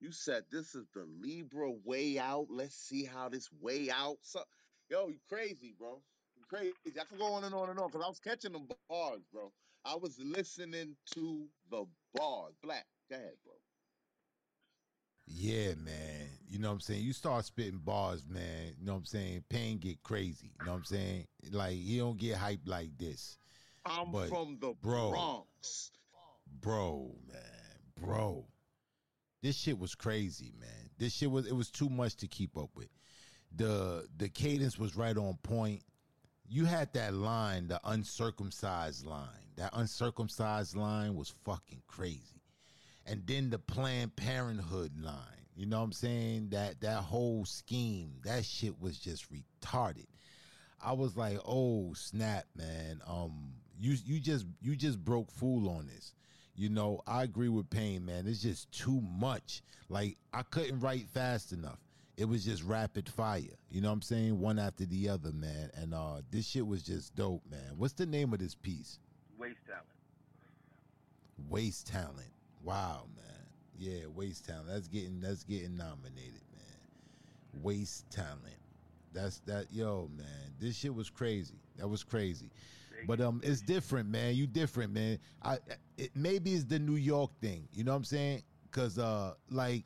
You 0.00 0.12
said 0.12 0.44
this 0.50 0.74
is 0.74 0.88
the 0.94 1.04
Libra 1.04 1.72
way 1.72 2.18
out. 2.18 2.48
Let's 2.50 2.76
see 2.76 3.04
how 3.06 3.28
this 3.30 3.50
way 3.52 3.90
out. 3.90 4.18
So, 4.22 4.44
yo, 4.90 5.08
you 5.08 5.20
crazy, 5.28 5.74
bro. 5.78 6.04
You 6.36 6.44
crazy. 6.48 6.74
I 7.00 7.04
can 7.04 7.18
go 7.18 7.32
on 7.34 7.44
and 7.44 7.54
on 7.54 7.70
and 7.70 7.80
on 7.80 7.90
because 7.90 8.04
I 8.04 8.08
was 8.08 8.20
catching 8.20 8.52
the 8.52 8.76
bars, 8.88 9.26
bro. 9.32 9.54
I 9.84 9.96
was 9.96 10.18
listening 10.20 10.96
to 11.14 11.50
the 11.70 11.86
bars. 12.14 12.56
Black. 12.62 12.86
Go 13.10 13.16
ahead, 13.16 13.36
bro. 13.44 13.54
Yeah, 15.26 15.74
man. 15.76 16.41
You 16.52 16.58
know 16.58 16.68
what 16.68 16.74
I'm 16.74 16.80
saying? 16.80 17.02
You 17.02 17.14
start 17.14 17.46
spitting 17.46 17.78
bars, 17.78 18.26
man. 18.28 18.74
You 18.78 18.84
know 18.84 18.92
what 18.92 18.98
I'm 18.98 19.04
saying? 19.06 19.44
Pain 19.48 19.78
get 19.78 20.02
crazy. 20.02 20.50
You 20.60 20.66
know 20.66 20.72
what 20.72 20.78
I'm 20.80 20.84
saying? 20.84 21.26
Like 21.50 21.72
he 21.72 21.96
don't 21.96 22.18
get 22.18 22.36
hyped 22.36 22.68
like 22.68 22.90
this. 22.98 23.38
I'm 23.86 24.12
But 24.12 24.28
from 24.28 24.58
the 24.60 24.74
bro, 24.82 25.12
Bronx. 25.12 25.92
bro, 26.60 27.16
man, 27.32 27.40
bro. 27.98 28.44
This 29.40 29.56
shit 29.56 29.78
was 29.78 29.94
crazy, 29.94 30.52
man. 30.60 30.90
This 30.98 31.14
shit 31.14 31.30
was 31.30 31.46
it 31.46 31.56
was 31.56 31.70
too 31.70 31.88
much 31.88 32.16
to 32.16 32.28
keep 32.28 32.58
up 32.58 32.68
with. 32.76 32.90
The 33.56 34.06
the 34.18 34.28
cadence 34.28 34.78
was 34.78 34.94
right 34.94 35.16
on 35.16 35.38
point. 35.42 35.80
You 36.46 36.66
had 36.66 36.92
that 36.92 37.14
line, 37.14 37.68
the 37.68 37.80
uncircumcised 37.82 39.06
line. 39.06 39.48
That 39.56 39.70
uncircumcised 39.72 40.76
line 40.76 41.14
was 41.14 41.32
fucking 41.46 41.80
crazy. 41.86 42.42
And 43.06 43.26
then 43.26 43.48
the 43.48 43.58
Planned 43.58 44.16
Parenthood 44.16 44.92
line. 45.00 45.41
You 45.56 45.66
know 45.66 45.78
what 45.78 45.84
I'm 45.84 45.92
saying? 45.92 46.48
That 46.50 46.80
that 46.80 47.02
whole 47.02 47.44
scheme, 47.44 48.14
that 48.24 48.44
shit 48.44 48.80
was 48.80 48.98
just 48.98 49.26
retarded. 49.32 50.06
I 50.82 50.92
was 50.92 51.16
like, 51.16 51.38
"Oh 51.46 51.92
snap, 51.94 52.44
man! 52.56 53.00
Um, 53.06 53.52
you 53.78 53.96
you 54.04 54.18
just 54.20 54.46
you 54.60 54.76
just 54.76 55.04
broke 55.04 55.30
fool 55.30 55.68
on 55.68 55.86
this." 55.86 56.14
You 56.54 56.68
know, 56.68 57.00
I 57.06 57.22
agree 57.22 57.48
with 57.48 57.70
Pain, 57.70 58.04
man. 58.04 58.26
It's 58.26 58.42
just 58.42 58.70
too 58.72 59.00
much. 59.00 59.62
Like 59.88 60.16
I 60.32 60.42
couldn't 60.42 60.80
write 60.80 61.08
fast 61.08 61.52
enough. 61.52 61.78
it 62.16 62.26
was 62.26 62.44
just 62.44 62.62
rapid 62.62 63.08
fire. 63.08 63.56
You 63.70 63.80
know 63.80 63.88
what 63.88 63.94
I'm 63.94 64.02
saying? 64.02 64.38
One 64.38 64.58
after 64.58 64.84
the 64.84 65.08
other, 65.08 65.32
man. 65.32 65.70
And 65.74 65.94
uh 65.94 66.20
this 66.30 66.46
shit 66.46 66.66
was 66.66 66.82
just 66.82 67.14
dope, 67.16 67.42
man. 67.50 67.72
What's 67.76 67.94
the 67.94 68.06
name 68.06 68.32
of 68.32 68.38
this 68.38 68.54
piece? 68.54 68.98
Waste 69.38 69.64
talent. 69.66 69.86
Waste 71.48 71.86
talent. 71.86 72.32
Wow, 72.62 73.04
man. 73.16 73.31
Yeah, 73.82 74.06
waste 74.14 74.44
talent. 74.46 74.68
That's 74.68 74.86
getting 74.86 75.20
that's 75.20 75.42
getting 75.42 75.76
nominated, 75.76 76.42
man. 76.52 77.62
Waste 77.64 78.08
talent. 78.12 78.60
That's 79.12 79.40
that 79.40 79.72
yo, 79.72 80.08
man. 80.16 80.54
This 80.60 80.76
shit 80.76 80.94
was 80.94 81.10
crazy. 81.10 81.56
That 81.78 81.88
was 81.88 82.04
crazy. 82.04 82.52
But 83.08 83.20
um 83.20 83.40
it's 83.42 83.60
different, 83.60 84.08
man. 84.08 84.36
You 84.36 84.46
different, 84.46 84.92
man. 84.92 85.18
I 85.42 85.58
it 85.98 86.12
maybe 86.14 86.54
it's 86.54 86.62
the 86.62 86.78
New 86.78 86.94
York 86.94 87.32
thing. 87.40 87.66
You 87.72 87.82
know 87.82 87.90
what 87.90 87.96
I'm 87.96 88.04
saying? 88.04 88.44
Cuz 88.70 89.00
uh 89.00 89.34
like 89.50 89.84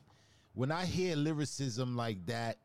when 0.53 0.71
I 0.71 0.85
hear 0.85 1.15
lyricism 1.15 1.95
like 1.95 2.23
that, 2.27 2.59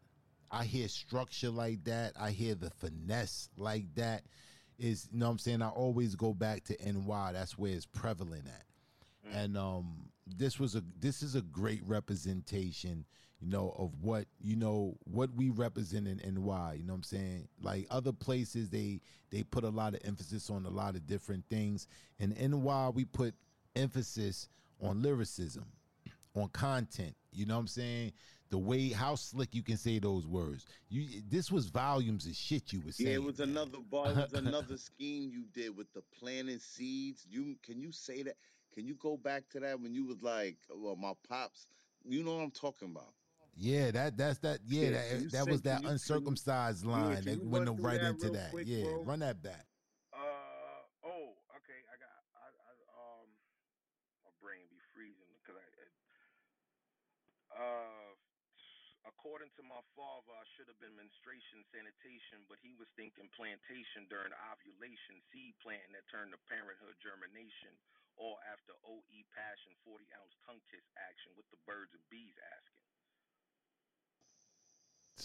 I 0.51 0.65
hear 0.65 0.87
structure 0.87 1.49
like 1.49 1.83
that, 1.85 2.13
I 2.21 2.31
hear 2.31 2.55
the 2.55 2.69
finesse 2.69 3.49
like 3.57 3.87
that 3.95 4.25
is 4.79 5.09
you 5.11 5.19
know 5.19 5.27
what 5.27 5.33
I'm 5.33 5.39
saying? 5.39 5.63
I 5.63 5.71
always 5.71 6.15
go 6.15 6.35
back 6.35 6.65
to 6.65 6.77
NY. 6.93 7.33
That's 7.33 7.57
where 7.57 7.73
it's 7.73 7.87
prevalent 7.87 8.47
at 8.49 8.67
and 9.33 9.57
um 9.57 10.12
this 10.27 10.59
was 10.59 10.75
a 10.75 10.83
this 11.01 11.23
is 11.23 11.35
a 11.35 11.43
great 11.43 11.83
representation 11.87 13.05
you 13.41 13.49
know 13.49 13.75
of 13.79 13.91
what 14.01 14.27
you 14.41 14.57
know 14.57 14.97
what 15.05 15.31
we 15.35 15.51
represent 15.51 16.07
in 16.07 16.19
NY 16.19 16.75
you 16.75 16.85
know 16.85 16.93
what 16.93 16.99
I'm 16.99 17.03
saying 17.03 17.49
like 17.61 17.87
other 17.91 18.13
places 18.13 18.71
they 18.71 19.01
they 19.31 19.43
put 19.43 19.65
a 19.65 19.69
lot 19.69 19.95
of 19.95 20.01
emphasis 20.05 20.49
on 20.51 20.65
a 20.65 20.71
lot 20.71 20.95
of 20.95 21.07
different 21.07 21.45
things 21.51 21.89
And 22.21 22.33
in 22.35 22.63
NY 22.63 22.91
we 22.91 23.05
put 23.05 23.35
emphasis 23.75 24.49
on 24.81 25.03
lyricism 25.03 25.65
on 26.35 26.49
content 26.49 27.15
you 27.33 27.47
know 27.47 27.55
what 27.55 27.61
I'm 27.61 27.67
saying 27.67 28.13
the 28.51 28.59
way 28.59 28.91
how 28.91 29.15
slick 29.15 29.55
you 29.55 29.63
can 29.63 29.79
say 29.79 29.99
those 29.99 30.27
words 30.27 30.67
you 30.89 31.23
this 31.29 31.51
was 31.51 31.67
volumes 31.67 32.27
of 32.27 32.37
shit 32.37 32.73
you 32.73 32.81
was 32.85 32.97
saying 32.97 33.09
Yeah, 33.09 33.15
it 33.17 33.23
was 33.23 33.41
another 33.41 33.79
bar. 33.91 34.11
It 34.11 34.17
was 34.17 34.35
another 34.35 34.77
scheme 34.77 35.31
you 35.31 35.45
did 35.55 35.75
with 35.75 35.91
the 35.95 36.03
planting 36.19 36.59
seeds. 36.59 37.27
You 37.29 37.57
can 37.65 37.81
you 37.81 37.93
say 37.93 38.23
that? 38.25 38.37
Can 38.75 38.87
you 38.87 38.95
go 38.95 39.17
back 39.17 39.49
to 39.51 39.61
that 39.61 39.81
when 39.81 39.95
you 39.95 40.07
was 40.07 40.23
like, 40.23 40.57
well, 40.75 40.97
my 40.97 41.13
pops. 41.29 41.67
You 42.05 42.25
know 42.25 42.37
what 42.37 42.43
I'm 42.43 42.51
talking 42.51 42.91
about? 42.91 43.13
Yeah, 43.57 43.91
that 43.93 44.17
that's 44.17 44.39
that. 44.39 44.61
Yeah, 44.67 44.89
Yeah. 44.89 44.91
That 44.91 45.31
that 45.33 45.45
say? 45.45 45.51
was 45.53 45.63
that 45.63 45.73
you? 45.73 45.77
Can 45.77 45.85
you? 45.85 45.91
uncircumcised 45.93 46.87
line 46.87 47.23
Can 47.23 47.39
that 47.39 47.45
went 47.47 47.69
right 47.81 48.01
that 48.01 48.11
into 48.17 48.31
that. 48.31 48.51
quick, 48.51 48.67
Yeah, 48.67 48.85
bro? 48.85 49.05
run 49.05 49.21
that 49.21 49.43
back. 49.43 49.67
Uh 50.17 50.83
oh, 51.05 51.37
okay. 51.61 51.81
I 51.93 51.95
got 52.01 52.17
I, 52.41 52.49
I 52.49 52.73
um 52.97 53.29
my 54.25 54.33
brain 54.41 54.65
be 54.73 54.81
freezing 54.97 55.29
because 55.45 55.61
I 55.61 55.69
uh 57.53 58.11
according 59.05 59.53
to 59.61 59.63
my 59.69 59.85
father 59.93 60.33
I 60.33 60.47
should 60.57 60.67
have 60.73 60.81
been 60.81 60.97
menstruation 60.97 61.61
sanitation, 61.71 62.49
but 62.49 62.57
he 62.65 62.73
was 62.81 62.89
thinking 62.97 63.29
plantation 63.37 64.09
during 64.09 64.33
ovulation, 64.49 65.21
seed 65.29 65.53
planting 65.61 65.93
that 65.93 66.09
turned 66.09 66.33
to 66.33 66.41
parenthood 66.49 66.97
germination, 67.05 67.77
all 68.17 68.39
after 68.53 68.73
OE 68.87 69.19
passion 69.35 69.73
forty 69.85 70.07
ounce 70.17 70.35
tongue 70.47 70.63
kiss 70.71 70.85
action 70.99 71.33
with 71.37 71.47
the 71.51 71.61
birds 71.67 71.93
and 71.95 72.05
bees 72.11 72.37
asking. 72.53 72.81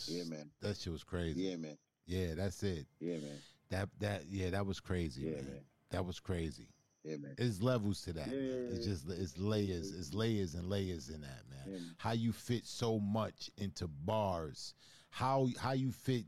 Yeah, 0.08 0.24
man. 0.26 0.50
That 0.62 0.78
shit 0.78 0.94
was 0.94 1.04
crazy. 1.04 1.42
Yeah, 1.42 1.56
man. 1.58 1.78
Yeah, 2.06 2.36
that's 2.36 2.64
it. 2.64 2.88
Yeah, 3.00 3.18
man. 3.18 3.40
That 3.70 3.90
that 4.00 4.24
yeah, 4.30 4.52
that 4.52 4.66
was 4.66 4.80
crazy, 4.80 5.24
Yeah, 5.24 5.42
man. 5.42 5.46
man. 5.46 5.62
That 5.92 6.06
was 6.06 6.20
crazy. 6.20 6.68
Yeah, 7.04 7.18
man. 7.18 7.36
It's 7.38 7.62
levels 7.62 8.02
to 8.04 8.14
that, 8.14 8.28
Yeah, 8.28 8.34
man. 8.34 8.66
yeah, 8.70 8.76
It's 8.76 8.86
just 8.86 9.10
it's 9.10 9.38
layers, 9.38 9.92
it's 9.92 10.14
layers 10.14 10.56
and 10.56 10.68
layers 10.70 11.10
in 11.10 11.22
that, 11.22 11.44
man. 11.50 11.60
Yeah, 11.66 11.74
man. 11.74 11.96
How 11.98 12.12
you 12.14 12.32
fit 12.32 12.66
so 12.66 13.00
much 13.00 13.50
into 13.58 13.88
bars, 13.88 14.74
how 15.10 15.48
how 15.60 15.72
you 15.74 15.92
fit 15.92 16.26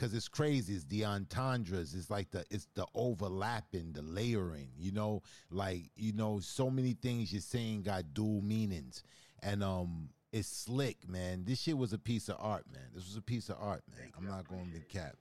because 0.00 0.14
it's 0.14 0.28
crazy. 0.28 0.72
It's 0.72 0.84
the 0.84 1.04
entendres. 1.04 1.94
It's 1.94 2.08
like 2.08 2.30
the 2.30 2.44
it's 2.50 2.68
the 2.74 2.86
overlapping, 2.94 3.92
the 3.92 4.00
layering. 4.00 4.70
You 4.78 4.92
know, 4.92 5.22
like 5.50 5.90
you 5.94 6.14
know, 6.14 6.40
so 6.40 6.70
many 6.70 6.94
things 6.94 7.32
you're 7.32 7.42
saying 7.42 7.82
got 7.82 8.14
dual 8.14 8.40
meanings, 8.40 9.02
and 9.42 9.62
um, 9.62 10.08
it's 10.32 10.48
slick, 10.48 11.06
man. 11.06 11.44
This 11.44 11.60
shit 11.60 11.76
was 11.76 11.92
a 11.92 11.98
piece 11.98 12.30
of 12.30 12.36
art, 12.40 12.64
man. 12.72 12.88
This 12.94 13.04
was 13.04 13.16
a 13.16 13.22
piece 13.22 13.50
of 13.50 13.56
art, 13.60 13.84
man. 13.92 14.08
I'm 14.16 14.26
not 14.26 14.48
going 14.48 14.72
to 14.72 14.80
cap. 14.88 15.16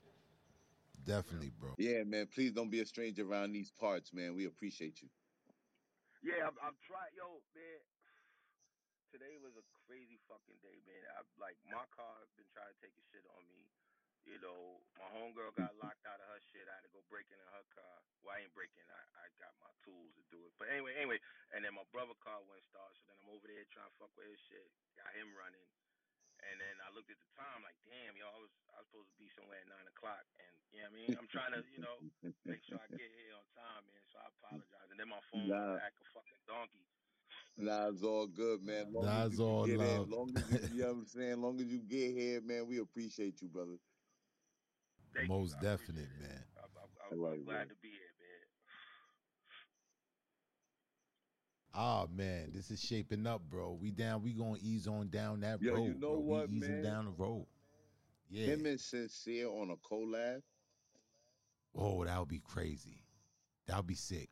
Definitely, 1.03 1.51
bro. 1.59 1.75
Yeah, 1.77 2.03
man. 2.07 2.27
Please 2.31 2.51
don't 2.51 2.71
be 2.71 2.79
a 2.79 2.85
stranger 2.85 3.27
around 3.27 3.51
these 3.51 3.71
parts, 3.71 4.13
man. 4.13 4.35
We 4.35 4.45
appreciate 4.45 5.01
you. 5.01 5.09
Yeah, 6.23 6.47
I'm, 6.47 6.55
I'm 6.63 6.77
trying. 6.87 7.11
Yo, 7.19 7.43
man, 7.51 7.79
today 9.11 9.35
was 9.43 9.59
a 9.59 9.65
crazy 9.87 10.19
fucking 10.31 10.59
day, 10.63 10.79
man. 10.87 11.03
I 11.19 11.23
like 11.35 11.59
my 11.67 11.83
car 11.91 12.15
been 12.39 12.47
trying 12.55 12.71
to 12.71 12.79
take 12.79 12.95
a 12.95 13.03
shit 13.11 13.27
on 13.35 13.43
me. 13.51 13.67
You 14.27 14.37
know, 14.43 14.83
my 14.99 15.07
homegirl 15.15 15.55
got 15.55 15.73
mm-hmm. 15.73 15.83
locked 15.83 16.03
out 16.05 16.19
of 16.21 16.27
her 16.29 16.41
shit. 16.51 16.67
I 16.67 16.75
had 16.79 16.85
to 16.85 16.93
go 16.93 17.01
break 17.07 17.27
into 17.31 17.45
her 17.55 17.65
car. 17.73 17.95
Well, 18.23 18.35
I 18.35 18.43
ain't 18.45 18.53
breaking. 18.53 18.83
I 18.91 19.01
I 19.19 19.25
got 19.41 19.55
my 19.63 19.71
tools 19.83 20.11
to 20.19 20.23
do 20.29 20.39
it. 20.47 20.53
But 20.59 20.69
anyway, 20.71 20.93
anyway, 20.99 21.19
and 21.55 21.63
then 21.63 21.73
my 21.73 21.87
brother 21.91 22.15
car 22.19 22.39
went 22.45 22.61
start. 22.67 22.93
So 22.99 23.07
then 23.09 23.15
I'm 23.23 23.31
over 23.33 23.47
there 23.47 23.63
trying 23.73 23.89
to 23.89 23.95
fuck 23.99 24.11
with 24.19 24.27
his 24.29 24.41
shit. 24.47 24.67
Got 24.99 25.11
him 25.15 25.31
running. 25.35 25.65
And 26.39 26.55
then 26.55 26.75
I 26.87 26.95
looked 26.95 27.11
at 27.11 27.19
the 27.19 27.27
time, 27.35 27.59
like, 27.67 27.75
damn, 27.83 28.15
yo, 28.15 28.23
I 28.31 28.39
was 28.39 28.53
I 28.71 28.79
was 28.79 28.87
supposed 28.87 29.11
to 29.11 29.17
be 29.19 29.27
somewhere 29.35 29.59
at 29.59 29.67
nine 29.67 29.87
o'clock. 29.91 30.23
And 30.39 30.53
you 30.71 30.79
know 30.79 30.87
what 30.87 30.95
I 30.95 30.99
mean? 31.03 31.11
I'm 31.19 31.27
trying 31.27 31.51
to, 31.51 31.61
you 31.67 31.83
know, 31.83 31.99
make 32.47 32.63
sure 32.63 32.79
I 32.79 32.87
get 32.95 33.11
here 33.11 33.35
on 33.35 33.43
time, 33.51 33.83
man. 33.91 34.03
So 34.07 34.23
I 34.23 34.27
apologize. 34.39 34.87
And 34.87 34.95
then 34.99 35.11
my 35.11 35.19
phone 35.27 35.51
Nah, 35.51 35.75
to 35.75 35.83
act 35.83 35.99
a 35.99 36.07
fucking 36.15 36.41
donkey. 36.47 36.85
nah, 37.59 37.91
it's 37.91 38.07
all 38.07 38.27
good, 38.27 38.63
man. 38.63 38.87
Long 38.95 39.03
as 39.03 39.35
That's 39.35 39.39
you 39.39 39.45
all 39.51 39.65
get 39.67 39.83
in, 39.83 39.99
love. 39.99 40.09
long 40.15 40.31
as 40.31 40.47
you, 40.47 40.59
you 40.79 40.81
know 40.87 40.87
what 40.95 41.03
I'm 41.03 41.07
saying, 41.11 41.37
long 41.43 41.55
as 41.59 41.67
you 41.67 41.79
get 41.83 42.15
here, 42.15 42.39
man, 42.39 42.67
we 42.71 42.79
appreciate 42.79 43.41
you, 43.43 43.51
brother. 43.51 43.75
Thank. 45.19 45.29
Most 45.29 45.55
I 45.55 45.57
appreciate 45.57 45.77
definite, 45.77 46.09
it. 46.15 46.21
man. 46.21 46.43
I'm, 46.57 46.63
I'm, 46.77 47.19
I'm 47.19 47.25
I'm 47.33 47.43
glad 47.45 47.57
man. 47.57 47.67
to 47.69 47.75
be 47.81 47.89
here, 47.89 47.99
man. 48.19 48.47
Ah 51.73 52.07
man, 52.11 52.51
this 52.51 52.71
is 52.71 52.81
shaping 52.81 53.27
up, 53.27 53.41
bro. 53.49 53.73
We 53.73 53.91
down. 53.91 54.23
We 54.23 54.33
gonna 54.33 54.57
ease 54.61 54.87
on 54.87 55.09
down 55.09 55.41
that 55.41 55.61
Yo, 55.61 55.75
you 55.75 55.91
road, 55.91 55.99
know 55.99 56.21
bro. 56.21 56.45
We 56.47 56.57
easing 56.57 56.81
man? 56.81 56.83
down 56.83 57.05
the 57.05 57.11
road. 57.11 57.47
Yeah. 58.29 58.47
Him 58.47 58.65
and 58.65 58.79
Sincere 58.79 59.47
on 59.49 59.69
a 59.71 59.77
collab. 59.77 60.41
Oh, 61.75 62.03
that 62.03 62.19
would 62.19 62.27
be 62.27 62.39
crazy. 62.39 63.03
That 63.67 63.77
would 63.77 63.87
be 63.87 63.95
sick. 63.95 64.29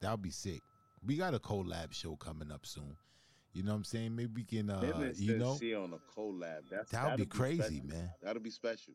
That 0.00 0.10
would 0.12 0.22
be 0.22 0.30
sick. 0.30 0.60
We 1.04 1.16
got 1.16 1.34
a 1.34 1.38
collab 1.38 1.92
show 1.92 2.16
coming 2.16 2.50
up 2.50 2.66
soon. 2.66 2.96
You 3.52 3.62
know 3.62 3.72
what 3.72 3.78
I'm 3.78 3.84
saying? 3.84 4.14
Maybe 4.14 4.32
we 4.34 4.44
can, 4.44 4.68
Him 4.68 4.70
uh, 4.70 5.00
and 5.00 5.16
you 5.16 5.36
know, 5.38 5.52
Sincere 5.52 5.78
on 5.78 5.92
a 5.92 5.98
collab. 5.98 6.68
That's 6.70 6.90
that 6.90 7.04
would 7.04 7.16
be 7.16 7.24
that'll 7.24 7.38
crazy, 7.38 7.62
special. 7.62 7.86
man. 7.86 8.10
That'll 8.22 8.42
be 8.42 8.50
special. 8.50 8.94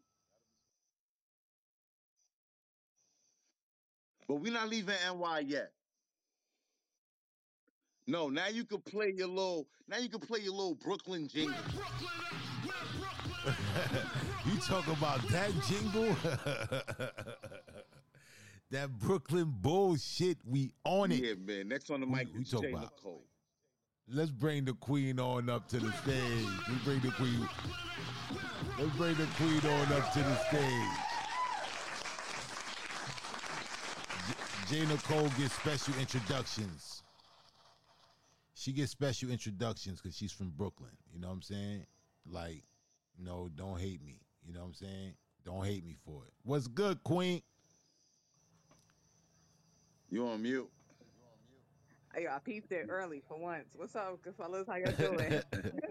But 4.28 4.36
we're 4.36 4.54
not 4.54 4.70
leaving 4.70 4.96
NY 5.20 5.40
yet. 5.48 5.72
No, 8.08 8.30
now 8.30 8.48
you 8.48 8.66
can 8.66 8.82
play 8.82 9.14
your 9.16 9.28
little. 9.28 9.68
Now 9.88 9.98
you 9.98 10.10
can 10.10 10.20
play 10.20 10.40
your 10.40 10.54
little 10.54 10.76
Brooklyn 10.76 11.28
jingle. 11.28 11.56
You 14.46 14.58
talk 14.60 14.86
about 14.88 15.28
that 15.30 15.52
jingle? 15.68 16.16
that 18.72 18.92
Brooklyn 19.00 19.52
bullshit. 19.62 20.38
We 20.46 20.72
on 20.84 21.12
it. 21.12 21.24
Yeah, 21.24 21.34
man. 21.44 21.68
Next 21.68 21.90
on 21.90 22.02
the 22.02 22.06
Who- 22.06 22.12
mic 22.16 22.28
who 22.32 22.42
is 22.42 22.52
talk 22.52 22.62
Jay 22.62 22.70
about? 22.72 22.92
Nicole. 22.96 23.24
Let's 24.08 24.30
bring 24.30 24.66
the 24.66 24.74
queen 24.74 25.20
on 25.20 25.50
up 25.50 25.68
to 25.70 25.80
the 25.80 25.92
stage. 25.94 26.48
We 26.70 26.76
bring 26.84 27.00
the 27.00 27.10
queen. 27.12 27.48
Let's 28.80 28.96
bring 28.98 29.16
the 29.16 29.26
queen 29.38 29.62
on 29.72 29.94
up 29.94 30.14
to 30.14 30.20
the 30.20 30.36
stage. 30.46 31.15
J- 34.70 34.80
J. 34.80 34.86
Nicole 34.86 35.30
gets 35.38 35.54
special 35.54 35.94
introductions. 36.00 37.04
She 38.54 38.72
gets 38.72 38.92
special 38.92 39.30
introductions 39.30 40.02
because 40.02 40.16
she's 40.16 40.32
from 40.32 40.52
Brooklyn. 40.52 40.92
You 41.14 41.20
know 41.20 41.28
what 41.28 41.34
I'm 41.34 41.42
saying? 41.42 41.86
Like, 42.30 42.64
no, 43.20 43.50
don't 43.56 43.80
hate 43.80 44.04
me. 44.04 44.22
You 44.46 44.54
know 44.54 44.62
what 44.62 44.68
I'm 44.68 44.74
saying? 44.74 45.14
Don't 45.44 45.66
hate 45.66 45.86
me 45.86 45.96
for 46.06 46.24
it. 46.26 46.34
What's 46.44 46.68
good, 46.68 47.04
Queen? 47.04 47.42
You 50.10 50.28
on 50.28 50.42
mute? 50.42 50.70
Hey, 52.16 52.28
I 52.28 52.40
peeped 52.40 52.72
it 52.72 52.88
early 52.90 53.22
for 53.28 53.38
once. 53.38 53.66
What's 53.76 53.94
up, 53.94 54.22
good 54.22 54.36
fellas? 54.38 54.68
How 54.68 54.76
y'all 54.76 54.94
doing? 54.94 55.42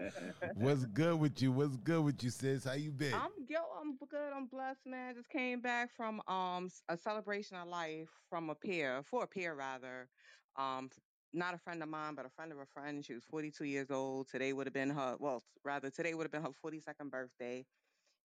What's 0.55 0.83
good 0.85 1.19
with 1.19 1.39
you? 1.39 1.51
What's 1.51 1.77
good 1.77 2.03
with 2.03 2.23
you, 2.23 2.31
sis? 2.31 2.63
How 2.63 2.73
you 2.73 2.91
been? 2.91 3.13
I'm 3.13 3.29
yo, 3.47 3.59
I'm 3.79 3.95
good. 4.09 4.33
I'm 4.35 4.47
blessed, 4.47 4.87
man. 4.87 5.13
Just 5.13 5.29
came 5.29 5.61
back 5.61 5.91
from 5.95 6.23
um 6.27 6.71
a 6.89 6.97
celebration 6.97 7.57
of 7.57 7.67
life 7.67 8.09
from 8.27 8.49
a 8.49 8.55
peer, 8.55 9.03
for 9.03 9.23
a 9.23 9.27
peer 9.27 9.53
rather. 9.53 10.09
Um, 10.57 10.89
not 11.31 11.53
a 11.53 11.59
friend 11.59 11.83
of 11.83 11.89
mine, 11.89 12.15
but 12.15 12.25
a 12.25 12.29
friend 12.29 12.51
of 12.51 12.57
a 12.57 12.65
friend. 12.65 13.05
She 13.05 13.13
was 13.13 13.23
42 13.29 13.65
years 13.65 13.91
old. 13.91 14.27
Today 14.27 14.51
would 14.51 14.65
have 14.65 14.73
been 14.73 14.89
her, 14.89 15.17
well, 15.19 15.43
rather 15.63 15.91
today 15.91 16.15
would 16.15 16.23
have 16.23 16.31
been 16.31 16.41
her 16.41 16.49
42nd 16.65 17.11
birthday. 17.11 17.63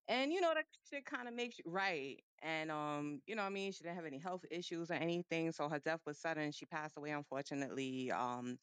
And 0.08 0.32
you 0.32 0.40
know 0.40 0.52
that 0.54 0.64
shit 0.88 1.04
kind 1.04 1.28
of 1.28 1.34
makes 1.34 1.58
you 1.58 1.64
right. 1.70 2.20
And 2.42 2.70
um, 2.70 3.20
you 3.26 3.36
know, 3.36 3.42
what 3.42 3.48
I 3.48 3.52
mean, 3.52 3.72
she 3.72 3.84
didn't 3.84 3.96
have 3.96 4.06
any 4.06 4.18
health 4.18 4.44
issues 4.50 4.90
or 4.90 4.94
anything, 4.94 5.52
so 5.52 5.68
her 5.68 5.78
death 5.78 6.00
was 6.06 6.18
sudden. 6.18 6.52
She 6.52 6.66
passed 6.66 6.96
away, 6.96 7.10
unfortunately, 7.10 8.10
um, 8.10 8.58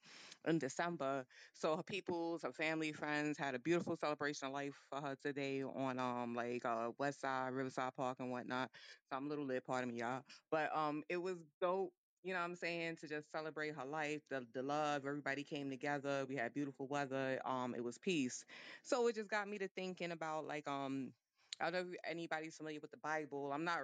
in 0.48 0.60
December. 0.60 1.26
So 1.54 1.76
her 1.78 1.84
peoples, 1.84 2.44
her 2.44 2.52
family, 2.52 2.92
friends 2.92 3.38
had 3.38 3.56
a 3.56 3.60
beautiful 3.60 3.96
celebration 3.96 4.48
of 4.48 4.54
life 4.54 4.76
for 4.90 5.00
her 5.02 5.16
today 5.22 5.64
on 5.64 6.00
um, 6.00 6.34
like 6.36 6.66
uh, 6.66 6.92
West 6.98 7.22
Side, 7.22 7.54
Riverside 7.54 7.96
Park, 7.96 8.18
and 8.20 8.32
whatnot. 8.32 8.72
So 9.10 9.16
I'm 9.16 9.26
a 9.28 9.30
little 9.30 9.46
lit, 9.46 9.64
pardon 9.66 9.90
me, 9.90 10.00
y'all. 10.00 10.24
But 10.52 10.76
um, 10.76 11.04
it 11.10 11.18
was 11.18 11.38
dope. 11.62 11.94
You 12.24 12.34
know 12.34 12.40
what 12.40 12.46
I'm 12.46 12.56
saying? 12.56 12.98
To 12.98 13.08
just 13.08 13.32
celebrate 13.32 13.76
her 13.76 13.86
life, 13.86 14.22
the 14.30 14.46
the 14.54 14.64
love, 14.64 15.06
everybody 15.06 15.44
came 15.44 15.70
together. 15.70 16.26
We 16.28 16.36
had 16.36 16.54
beautiful 16.54 16.88
weather. 16.88 17.40
Um, 17.46 17.74
it 17.76 17.84
was 17.84 17.98
peace. 17.98 18.44
So 18.84 19.08
it 19.08 19.16
just 19.16 19.30
got 19.30 19.48
me 19.48 19.58
to 19.60 19.68
thinking 19.70 20.12
about 20.12 20.46
like 20.46 20.68
um 20.68 21.14
I 21.62 21.66
don't 21.66 21.74
know 21.74 21.92
if 21.92 22.00
anybody's 22.10 22.58
familiar 22.58 22.80
with 22.82 22.92
the 22.92 22.98
Bible. 22.98 23.52
I'm 23.54 23.66
not 23.66 23.82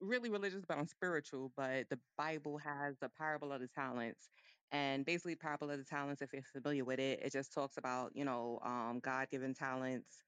really 0.00 0.30
religious, 0.30 0.64
but 0.66 0.78
I'm 0.78 0.86
spiritual. 0.86 1.52
But 1.56 1.88
the 1.90 2.00
Bible 2.18 2.58
has 2.58 2.96
the 3.00 3.08
parable 3.08 3.52
of 3.52 3.60
the 3.60 3.68
talents. 3.68 4.30
And 4.72 5.04
basically, 5.04 5.36
parable 5.36 5.70
of 5.70 5.78
the 5.78 5.84
talents, 5.84 6.22
if 6.22 6.32
you're 6.32 6.42
familiar 6.52 6.84
with 6.84 6.98
it, 6.98 7.20
it 7.22 7.32
just 7.32 7.54
talks 7.54 7.76
about, 7.78 8.12
you 8.16 8.24
know, 8.24 8.58
um, 8.64 9.00
God 9.02 9.28
given 9.30 9.54
talents 9.54 10.24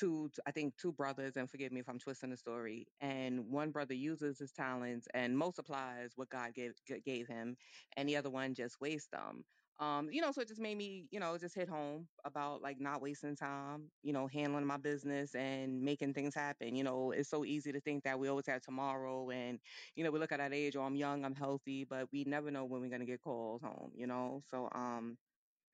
to, 0.00 0.30
I 0.46 0.50
think, 0.52 0.76
two 0.76 0.92
brothers, 0.92 1.36
and 1.36 1.50
forgive 1.50 1.72
me 1.72 1.80
if 1.80 1.88
I'm 1.88 1.98
twisting 2.00 2.30
the 2.30 2.36
story. 2.36 2.86
And 3.00 3.50
one 3.50 3.70
brother 3.70 3.94
uses 3.94 4.40
his 4.40 4.52
talents 4.52 5.08
and 5.14 5.38
multiplies 5.38 6.12
what 6.16 6.30
God 6.30 6.54
gave, 6.54 6.72
gave 7.04 7.28
him, 7.28 7.56
and 7.96 8.08
the 8.08 8.16
other 8.16 8.30
one 8.30 8.54
just 8.54 8.80
wastes 8.80 9.08
them 9.12 9.44
um 9.78 10.10
you 10.10 10.20
know 10.22 10.32
so 10.32 10.40
it 10.40 10.48
just 10.48 10.60
made 10.60 10.76
me 10.76 11.06
you 11.10 11.20
know 11.20 11.36
just 11.38 11.54
hit 11.54 11.68
home 11.68 12.08
about 12.24 12.62
like 12.62 12.80
not 12.80 13.00
wasting 13.02 13.36
time 13.36 13.92
you 14.02 14.12
know 14.12 14.26
handling 14.26 14.66
my 14.66 14.78
business 14.78 15.34
and 15.34 15.82
making 15.82 16.14
things 16.14 16.34
happen 16.34 16.74
you 16.76 16.82
know 16.84 17.10
it's 17.10 17.28
so 17.28 17.44
easy 17.44 17.72
to 17.72 17.80
think 17.80 18.04
that 18.04 18.18
we 18.18 18.28
always 18.28 18.46
have 18.46 18.62
tomorrow 18.62 19.30
and 19.30 19.60
you 19.94 20.04
know 20.04 20.10
we 20.10 20.18
look 20.18 20.32
at 20.32 20.38
that 20.38 20.52
age 20.54 20.76
oh 20.76 20.82
i'm 20.82 20.96
young 20.96 21.24
i'm 21.24 21.34
healthy 21.34 21.84
but 21.84 22.10
we 22.12 22.24
never 22.24 22.50
know 22.50 22.64
when 22.64 22.80
we're 22.80 22.88
going 22.88 23.00
to 23.00 23.06
get 23.06 23.20
calls 23.20 23.62
home 23.62 23.92
you 23.94 24.06
know 24.06 24.40
so 24.44 24.68
um 24.72 25.18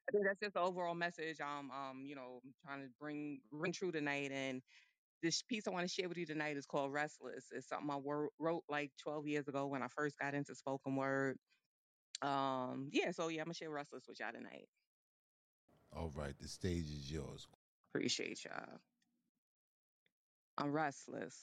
I 0.09 0.13
think 0.13 0.27
that's 0.27 0.41
just 0.41 0.55
the 0.55 0.61
overall 0.61 0.95
message 0.95 1.41
um 1.41 1.71
um 1.71 2.05
you 2.07 2.15
know 2.17 2.41
I'm 2.45 2.55
trying 2.65 2.87
to 2.89 2.95
bring 2.99 3.43
ring 3.51 3.73
true 3.73 3.93
tonight 3.93 4.33
and 4.33 4.63
this 5.23 5.43
piece 5.43 5.67
I 5.67 5.71
want 5.71 5.89
to 5.89 5.93
share 5.95 6.09
with 6.09 6.19
you 6.19 6.27
tonight 6.27 6.57
is 6.57 6.67
called 6.67 6.93
Restless. 6.93 7.51
It's 7.53 7.69
something 7.69 7.91
I 7.91 7.97
wor- 7.97 8.33
wrote 8.39 8.65
like 8.69 8.93
12 8.99 9.27
years 9.27 9.49
ago 9.49 9.67
when 9.69 9.83
I 9.83 9.89
first 9.89 10.17
got 10.19 10.35
into 10.35 10.55
spoken 10.55 10.97
word. 10.97 11.39
Um, 12.23 12.89
yeah, 12.93 13.11
so 13.11 13.29
yeah, 13.29 13.41
I'm 13.41 13.47
gonna 13.47 13.55
share 13.55 13.71
Restless 13.71 14.05
with 14.09 14.21
y'all 14.21 14.33
tonight. 14.33 14.69
All 15.95 16.11
right, 16.15 16.35
the 16.41 16.49
stage 16.49 16.85
is 16.85 17.11
yours. 17.11 17.47
Appreciate 17.91 18.45
y'all. 18.45 18.79
I'm 20.57 20.73
restless. 20.73 21.37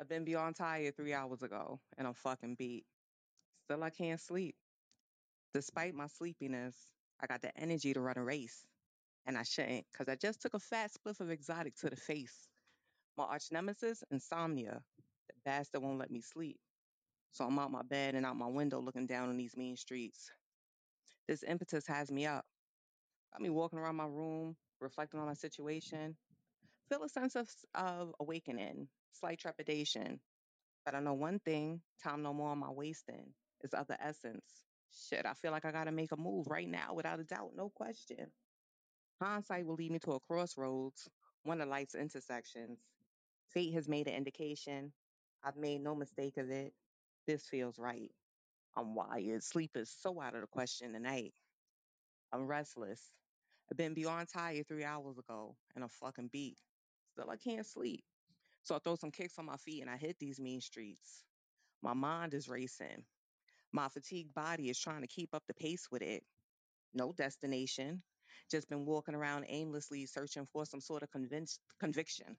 I've 0.00 0.08
been 0.08 0.24
beyond 0.24 0.56
tired 0.56 0.96
three 0.96 1.12
hours 1.12 1.42
ago, 1.42 1.80
and 1.98 2.06
I'm 2.06 2.14
fucking 2.14 2.56
beat. 2.56 2.84
Still, 3.64 3.84
I 3.84 3.90
can't 3.90 4.20
sleep. 4.20 4.56
Despite 5.52 5.94
my 5.94 6.08
sleepiness, 6.08 6.74
I 7.20 7.26
got 7.26 7.42
the 7.42 7.56
energy 7.56 7.92
to 7.94 8.00
run 8.00 8.18
a 8.18 8.24
race, 8.24 8.64
and 9.26 9.38
I 9.38 9.42
shouldn't, 9.44 9.86
because 9.92 10.08
I 10.08 10.16
just 10.16 10.42
took 10.42 10.54
a 10.54 10.58
fat 10.58 10.90
spliff 10.92 11.20
of 11.20 11.30
exotic 11.30 11.76
to 11.76 11.90
the 11.90 11.96
face. 11.96 12.48
My 13.16 13.24
arch 13.24 13.52
nemesis, 13.52 14.02
insomnia. 14.10 14.82
The 15.28 15.34
bastard 15.44 15.82
won't 15.82 15.98
let 15.98 16.10
me 16.10 16.20
sleep. 16.20 16.58
So 17.34 17.46
I'm 17.46 17.60
out 17.60 17.72
my 17.72 17.82
bed 17.84 18.16
and 18.16 18.26
out 18.26 18.38
my 18.38 18.48
window 18.48 18.80
looking 18.80 19.06
down 19.08 19.30
on 19.30 19.38
these 19.38 19.58
mean 19.58 19.76
streets. 19.76 20.30
This 21.28 21.44
impetus 21.44 21.86
has 21.88 22.12
me 22.12 22.26
up. 22.26 22.46
Got 23.32 23.42
me 23.42 23.50
walking 23.50 23.80
around 23.80 23.96
my 23.96 24.06
room, 24.06 24.56
reflecting 24.80 25.20
on 25.20 25.26
my 25.26 25.34
situation. 25.34 26.16
Feel 26.88 27.04
a 27.04 27.10
sense 27.10 27.36
of, 27.36 27.48
of 27.74 28.14
awakening, 28.20 28.88
slight 29.12 29.40
trepidation 29.40 30.20
But 30.86 30.96
I 30.96 31.00
know 31.00 31.14
one 31.14 31.40
thing, 31.40 31.82
time 32.02 32.22
no 32.24 32.34
more 32.34 32.50
on 32.50 32.58
my 32.58 32.70
wasting 32.70 33.34
is 33.62 33.74
of 33.74 33.88
the 33.88 34.02
essence. 34.04 34.66
Shit, 34.92 35.26
I 35.26 35.34
feel 35.34 35.52
like 35.52 35.66
I 35.66 35.72
gotta 35.72 35.92
make 35.92 36.12
a 36.12 36.18
move 36.18 36.48
right 36.48 36.68
now 36.68 36.94
without 36.94 37.20
a 37.20 37.24
doubt, 37.24 37.52
no 37.56 37.70
question. 37.70 38.32
Hindsight 39.22 39.66
will 39.66 39.76
lead 39.76 39.92
me 39.92 40.00
to 40.00 40.12
a 40.12 40.20
crossroads, 40.20 41.08
one 41.44 41.60
of 41.62 41.68
life's 41.68 41.96
intersections. 41.96 42.80
Fate 43.48 43.74
has 43.74 43.88
made 43.88 44.08
an 44.08 44.14
indication. 44.14 44.92
I've 45.44 45.56
made 45.56 45.82
no 45.82 45.94
mistake 45.96 46.38
of 46.38 46.50
it. 46.50 46.74
This 47.26 47.46
feels 47.46 47.78
right. 47.78 48.10
I'm 48.76 48.94
wired. 48.94 49.42
Sleep 49.42 49.70
is 49.76 49.90
so 50.00 50.20
out 50.20 50.34
of 50.34 50.42
the 50.42 50.46
question 50.46 50.92
tonight. 50.92 51.32
I'm 52.32 52.46
restless. 52.46 53.00
I've 53.70 53.78
been 53.78 53.94
beyond 53.94 54.28
tired 54.28 54.68
three 54.68 54.84
hours 54.84 55.16
ago 55.18 55.56
and 55.74 55.82
I'm 55.82 55.90
fucking 55.90 56.28
beat. 56.32 56.58
Still, 57.12 57.30
I 57.30 57.36
can't 57.36 57.64
sleep. 57.66 58.04
So 58.62 58.74
I 58.74 58.78
throw 58.78 58.96
some 58.96 59.10
kicks 59.10 59.38
on 59.38 59.46
my 59.46 59.56
feet 59.56 59.80
and 59.80 59.90
I 59.90 59.96
hit 59.96 60.18
these 60.18 60.40
mean 60.40 60.60
streets. 60.60 61.24
My 61.82 61.94
mind 61.94 62.34
is 62.34 62.48
racing. 62.48 63.04
My 63.72 63.88
fatigued 63.88 64.34
body 64.34 64.68
is 64.68 64.78
trying 64.78 65.02
to 65.02 65.06
keep 65.06 65.34
up 65.34 65.44
the 65.46 65.54
pace 65.54 65.88
with 65.90 66.02
it. 66.02 66.24
No 66.92 67.12
destination. 67.12 68.02
Just 68.50 68.68
been 68.68 68.84
walking 68.84 69.14
around 69.14 69.46
aimlessly 69.48 70.06
searching 70.06 70.46
for 70.52 70.66
some 70.66 70.80
sort 70.80 71.02
of 71.02 71.08
conviction. 71.80 72.36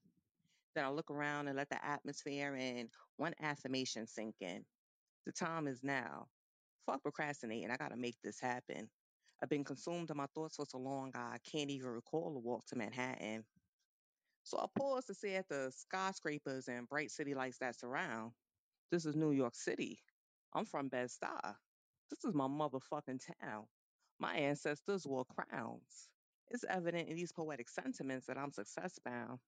Then 0.75 0.85
I 0.85 0.89
look 0.89 1.09
around 1.09 1.47
and 1.47 1.57
let 1.57 1.69
the 1.69 1.83
atmosphere 1.83 2.55
and 2.59 2.89
one 3.17 3.33
affirmation 3.41 4.07
sink 4.07 4.35
in. 4.41 4.65
The 5.25 5.31
time 5.31 5.67
is 5.67 5.83
now. 5.83 6.27
Fuck 6.85 7.01
procrastinating. 7.01 7.71
I 7.71 7.77
gotta 7.77 7.97
make 7.97 8.15
this 8.23 8.39
happen. 8.39 8.89
I've 9.41 9.49
been 9.49 9.63
consumed 9.63 10.09
in 10.11 10.17
my 10.17 10.27
thoughts 10.27 10.55
for 10.55 10.65
so 10.65 10.77
long 10.77 11.11
I 11.15 11.37
can't 11.51 11.69
even 11.69 11.89
recall 11.89 12.35
a 12.35 12.39
walk 12.39 12.65
to 12.67 12.77
Manhattan. 12.77 13.43
So 14.43 14.59
I 14.59 14.67
pause 14.77 15.05
to 15.05 15.13
stare 15.13 15.39
at 15.39 15.49
the 15.49 15.71
skyscrapers 15.75 16.67
and 16.67 16.87
bright 16.87 17.11
city 17.11 17.33
lights 17.33 17.57
that 17.57 17.79
surround. 17.79 18.31
This 18.91 19.05
is 19.05 19.15
New 19.15 19.31
York 19.31 19.55
City. 19.55 19.99
I'm 20.53 20.65
from 20.65 20.87
Bed-Stuy. 20.87 21.55
This 22.11 22.23
is 22.23 22.35
my 22.35 22.47
motherfucking 22.47 23.21
town. 23.41 23.65
My 24.19 24.35
ancestors 24.35 25.07
wore 25.07 25.25
crowns. 25.25 26.09
It's 26.49 26.63
evident 26.69 27.09
in 27.09 27.15
these 27.15 27.31
poetic 27.31 27.67
sentiments 27.67 28.27
that 28.27 28.37
I'm 28.37 28.51
success 28.51 28.99
bound. 29.03 29.39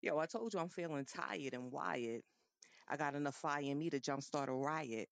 Yo, 0.00 0.18
I 0.18 0.24
told 0.24 0.54
you 0.54 0.60
I'm 0.60 0.70
feeling 0.70 1.04
tired 1.04 1.52
and 1.52 1.70
wired. 1.70 2.22
I 2.90 2.96
got 2.96 3.14
enough 3.14 3.36
fire 3.36 3.62
in 3.62 3.78
me 3.78 3.90
to 3.90 4.00
jumpstart 4.00 4.48
a 4.48 4.52
riot. 4.52 5.08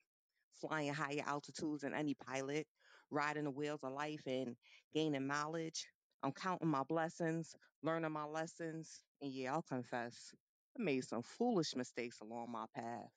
Flying 0.60 0.92
higher 0.92 1.22
altitudes 1.26 1.82
than 1.82 1.94
any 1.94 2.14
pilot, 2.14 2.66
riding 3.10 3.44
the 3.44 3.50
wheels 3.50 3.80
of 3.84 3.92
life 3.92 4.22
and 4.26 4.56
gaining 4.94 5.28
knowledge. 5.28 5.86
I'm 6.22 6.32
counting 6.32 6.68
my 6.68 6.82
blessings, 6.88 7.54
learning 7.82 8.12
my 8.12 8.24
lessons, 8.24 9.02
and 9.22 9.32
yeah, 9.32 9.54
I'll 9.54 9.62
confess, 9.62 10.34
I 10.78 10.82
made 10.82 11.04
some 11.04 11.22
foolish 11.22 11.76
mistakes 11.76 12.20
along 12.20 12.50
my 12.52 12.66
path. 12.74 13.10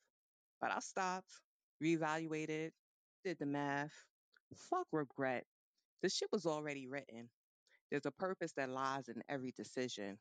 But 0.60 0.72
I 0.72 0.80
stopped, 0.80 1.32
reevaluated, 1.82 2.70
did 3.24 3.38
the 3.40 3.46
math. 3.46 3.92
Fuck 4.56 4.86
regret. 4.92 5.44
The 6.02 6.08
shit 6.08 6.28
was 6.32 6.46
already 6.46 6.86
written. 6.86 7.28
There's 7.90 8.06
a 8.06 8.12
purpose 8.12 8.52
that 8.56 8.70
lies 8.70 9.08
in 9.08 9.22
every 9.28 9.52
decision. 9.56 10.18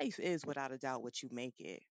Life 0.00 0.18
is 0.20 0.46
without 0.46 0.72
a 0.72 0.78
doubt 0.78 1.02
what 1.02 1.22
you 1.22 1.28
make 1.32 1.54
it. 1.58 1.82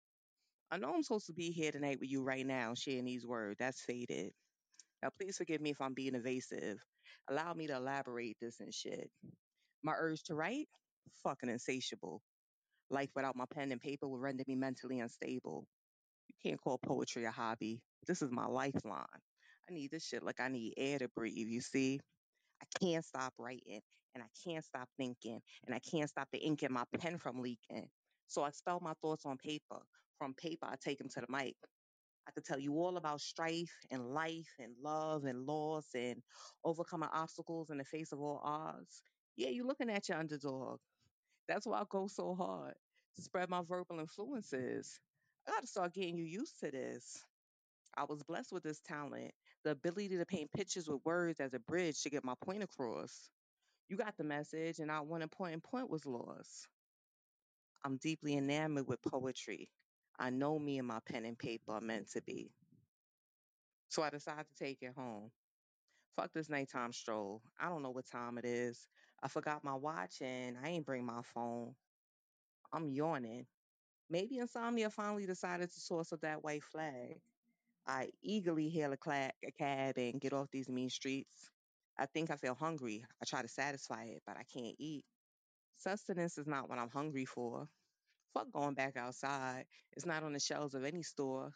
I 0.71 0.77
know 0.77 0.93
I'm 0.93 1.01
supposed 1.01 1.25
to 1.27 1.33
be 1.33 1.49
here 1.49 1.71
tonight 1.71 1.99
with 1.99 2.11
you 2.11 2.21
right 2.21 2.45
now, 2.45 2.73
sharing 2.75 3.05
these 3.05 3.25
words. 3.25 3.57
That's 3.57 3.81
faded. 3.81 4.31
Now, 5.01 5.09
please 5.19 5.37
forgive 5.37 5.61
me 5.61 5.71
if 5.71 5.81
I'm 5.81 5.95
being 5.95 6.13
evasive. 6.13 6.77
Allow 7.27 7.53
me 7.53 7.65
to 7.67 7.75
elaborate 7.75 8.37
this 8.39 8.59
and 8.59 8.71
shit. 8.73 9.09
My 9.83 9.93
urge 9.97 10.23
to 10.25 10.35
write? 10.35 10.67
Fucking 11.23 11.49
insatiable. 11.49 12.21
Life 12.91 13.09
without 13.15 13.35
my 13.35 13.45
pen 13.51 13.71
and 13.71 13.81
paper 13.81 14.07
would 14.07 14.21
render 14.21 14.43
me 14.47 14.55
mentally 14.55 14.99
unstable. 14.99 15.65
You 16.27 16.35
can't 16.43 16.61
call 16.61 16.77
poetry 16.77 17.25
a 17.25 17.31
hobby. 17.31 17.81
This 18.07 18.21
is 18.21 18.31
my 18.31 18.45
lifeline. 18.45 19.05
I 19.69 19.73
need 19.73 19.89
this 19.91 20.05
shit 20.05 20.23
like 20.23 20.39
I 20.39 20.49
need 20.49 20.73
air 20.77 20.99
to 20.99 21.07
breathe, 21.15 21.47
you 21.47 21.61
see? 21.61 21.99
I 22.61 22.65
can't 22.79 23.05
stop 23.05 23.33
writing 23.39 23.81
and 24.13 24.23
I 24.23 24.27
can't 24.47 24.65
stop 24.65 24.87
thinking 24.97 25.39
and 25.65 25.73
I 25.73 25.79
can't 25.79 26.09
stop 26.09 26.27
the 26.31 26.39
ink 26.39 26.61
in 26.61 26.73
my 26.73 26.83
pen 26.99 27.17
from 27.17 27.41
leaking. 27.41 27.87
So 28.29 28.43
I 28.43 28.51
spell 28.51 28.79
my 28.79 28.93
thoughts 29.01 29.25
on 29.25 29.37
paper. 29.37 29.81
From 30.19 30.35
paper, 30.35 30.67
I 30.67 30.75
take 30.79 30.99
them 30.99 31.09
to 31.09 31.21
the 31.21 31.27
mic. 31.29 31.55
I 32.27 32.31
could 32.31 32.45
tell 32.45 32.59
you 32.59 32.73
all 32.73 32.97
about 32.97 33.21
strife 33.21 33.73
and 33.89 34.13
life 34.13 34.53
and 34.59 34.75
love 34.83 35.25
and 35.25 35.47
loss 35.47 35.87
and 35.95 36.21
overcoming 36.63 37.09
obstacles 37.11 37.71
in 37.71 37.79
the 37.79 37.83
face 37.83 38.11
of 38.11 38.19
all 38.19 38.39
odds. 38.43 39.01
Yeah, 39.35 39.49
you're 39.49 39.65
looking 39.65 39.89
at 39.89 40.07
your 40.09 40.19
underdog. 40.19 40.77
That's 41.47 41.65
why 41.65 41.79
I 41.79 41.83
go 41.89 42.05
so 42.05 42.35
hard 42.35 42.75
to 43.15 43.21
spread 43.23 43.49
my 43.49 43.63
verbal 43.67 43.99
influences. 43.99 44.99
I 45.47 45.51
got 45.51 45.61
to 45.61 45.67
start 45.67 45.95
getting 45.95 46.15
you 46.15 46.25
used 46.25 46.59
to 46.59 46.69
this. 46.69 47.23
I 47.97 48.03
was 48.03 48.21
blessed 48.21 48.51
with 48.51 48.61
this 48.61 48.79
talent, 48.81 49.31
the 49.63 49.71
ability 49.71 50.17
to 50.17 50.25
paint 50.25 50.51
pictures 50.51 50.87
with 50.87 51.01
words 51.03 51.39
as 51.39 51.55
a 51.55 51.59
bridge 51.59 52.03
to 52.03 52.11
get 52.11 52.23
my 52.23 52.35
point 52.45 52.61
across. 52.61 53.31
You 53.89 53.97
got 53.97 54.15
the 54.17 54.23
message, 54.23 54.77
and 54.77 54.87
not 54.87 55.07
one 55.07 55.23
important 55.23 55.63
point 55.63 55.89
was 55.89 56.05
lost. 56.05 56.67
I'm 57.83 57.97
deeply 57.97 58.37
enamored 58.37 58.87
with 58.87 59.01
poetry. 59.01 59.69
I 60.19 60.29
know 60.29 60.59
me 60.59 60.77
and 60.79 60.87
my 60.87 60.99
pen 61.05 61.25
and 61.25 61.37
paper 61.37 61.73
are 61.73 61.81
meant 61.81 62.09
to 62.11 62.21
be. 62.21 62.51
So 63.89 64.03
I 64.03 64.09
decided 64.09 64.47
to 64.47 64.55
take 64.55 64.81
it 64.81 64.93
home. 64.95 65.31
Fuck 66.15 66.33
this 66.33 66.49
nighttime 66.49 66.93
stroll. 66.93 67.41
I 67.59 67.69
don't 67.69 67.83
know 67.83 67.91
what 67.91 68.05
time 68.07 68.37
it 68.37 68.45
is. 68.45 68.87
I 69.23 69.27
forgot 69.27 69.63
my 69.63 69.75
watch 69.75 70.21
and 70.21 70.57
I 70.63 70.69
ain't 70.69 70.85
bring 70.85 71.05
my 71.05 71.21
phone. 71.23 71.75
I'm 72.73 72.89
yawning. 72.89 73.45
Maybe 74.09 74.39
insomnia 74.39 74.89
finally 74.89 75.25
decided 75.25 75.71
to 75.71 75.79
source 75.79 76.13
up 76.13 76.21
that 76.21 76.43
white 76.43 76.63
flag. 76.63 77.21
I 77.87 78.11
eagerly 78.21 78.69
hail 78.69 78.93
a, 78.93 78.97
cla- 78.97 79.31
a 79.45 79.51
cab 79.51 79.97
and 79.97 80.21
get 80.21 80.33
off 80.33 80.49
these 80.51 80.69
mean 80.69 80.89
streets. 80.89 81.49
I 81.97 82.05
think 82.07 82.31
I 82.31 82.35
feel 82.37 82.55
hungry. 82.55 83.05
I 83.21 83.25
try 83.25 83.41
to 83.41 83.47
satisfy 83.47 84.05
it, 84.05 84.23
but 84.25 84.37
I 84.37 84.43
can't 84.43 84.75
eat. 84.79 85.05
Sustenance 85.79 86.37
is 86.37 86.45
not 86.45 86.69
what 86.69 86.77
I'm 86.77 86.89
hungry 86.89 87.25
for. 87.25 87.67
Fuck 88.33 88.51
going 88.51 88.75
back 88.75 88.97
outside. 88.97 89.65
It's 89.93 90.05
not 90.05 90.23
on 90.23 90.33
the 90.33 90.39
shelves 90.39 90.75
of 90.75 90.83
any 90.83 91.03
store. 91.03 91.51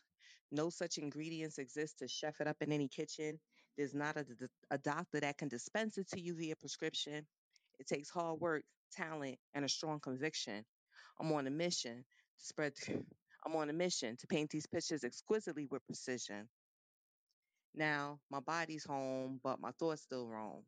No 0.52 0.70
such 0.70 0.98
ingredients 0.98 1.58
exist 1.58 2.00
to 2.00 2.08
chef 2.08 2.40
it 2.40 2.48
up 2.48 2.58
in 2.62 2.72
any 2.72 2.88
kitchen. 2.88 3.40
There's 3.78 3.94
not 3.94 4.18
a 4.72 4.78
doctor 4.78 5.20
that 5.20 5.38
can 5.38 5.50
dispense 5.50 5.98
it 5.98 6.08
to 6.12 6.22
you 6.22 6.36
via 6.36 6.56
prescription. 6.56 7.26
It 7.80 7.88
takes 7.88 8.10
hard 8.10 8.40
work, 8.40 8.64
talent, 8.94 9.40
and 9.54 9.66
a 9.66 9.70
strong 9.70 10.00
conviction. 10.00 10.64
I'm 11.20 11.32
on 11.34 11.48
a 11.48 11.52
mission 11.52 12.06
to 12.40 12.46
spread. 12.46 12.74
I'm 13.46 13.56
on 13.58 13.70
a 13.70 13.74
mission 13.74 14.16
to 14.18 14.28
paint 14.28 14.52
these 14.52 14.68
pictures 14.68 15.04
exquisitely 15.04 15.68
with 15.70 15.86
precision. 15.86 16.48
Now, 17.76 18.20
my 18.32 18.40
body's 18.40 18.86
home, 18.86 19.42
but 19.44 19.60
my 19.60 19.72
thoughts 19.72 20.04
still 20.04 20.28
roam. 20.28 20.64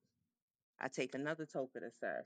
I 0.79 0.89
take 0.89 1.15
another 1.15 1.45
token 1.45 1.83
of 1.83 1.91
assess. 1.93 2.25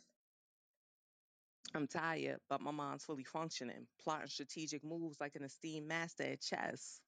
I'm 1.76 1.88
tired, 1.88 2.40
but 2.50 2.62
my 2.62 2.72
mind's 2.72 3.06
fully 3.06 3.24
functioning, 3.24 3.86
plotting 4.04 4.28
strategic 4.28 4.84
moves 4.84 5.20
like 5.20 5.36
an 5.36 5.44
esteemed 5.44 5.88
master 5.88 6.24
at 6.24 6.42
chess. 6.42 7.00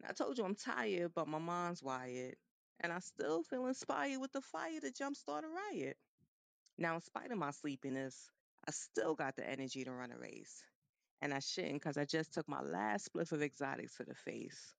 And 0.00 0.10
I 0.10 0.14
told 0.14 0.38
you 0.38 0.44
I'm 0.44 0.54
tired, 0.54 1.12
but 1.14 1.28
my 1.28 1.38
mind's 1.38 1.82
wired. 1.82 2.36
And 2.80 2.92
I 2.92 2.98
still 3.00 3.42
feel 3.42 3.66
inspired 3.66 4.20
with 4.20 4.32
the 4.32 4.40
fire 4.40 4.80
to 4.80 4.90
jumpstart 4.90 5.42
a 5.44 5.72
riot. 5.72 5.96
Now, 6.78 6.94
in 6.94 7.00
spite 7.02 7.30
of 7.30 7.38
my 7.38 7.50
sleepiness, 7.50 8.30
I 8.66 8.72
still 8.72 9.14
got 9.14 9.36
the 9.36 9.48
energy 9.48 9.84
to 9.84 9.92
run 9.92 10.12
a 10.12 10.18
race. 10.18 10.62
And 11.20 11.32
I 11.32 11.38
shouldn't 11.38 11.74
because 11.74 11.96
I 11.96 12.04
just 12.04 12.32
took 12.32 12.48
my 12.48 12.62
last 12.62 13.10
spliff 13.12 13.32
of 13.32 13.42
exotics 13.42 13.96
to 13.96 14.04
the 14.04 14.14
face. 14.14 14.74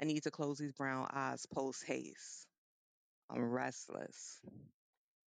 I 0.00 0.04
need 0.04 0.22
to 0.24 0.30
close 0.30 0.58
these 0.58 0.72
brown 0.72 1.08
eyes 1.12 1.46
post 1.46 1.84
haste. 1.84 2.46
I'm 3.30 3.50
restless. 3.50 4.40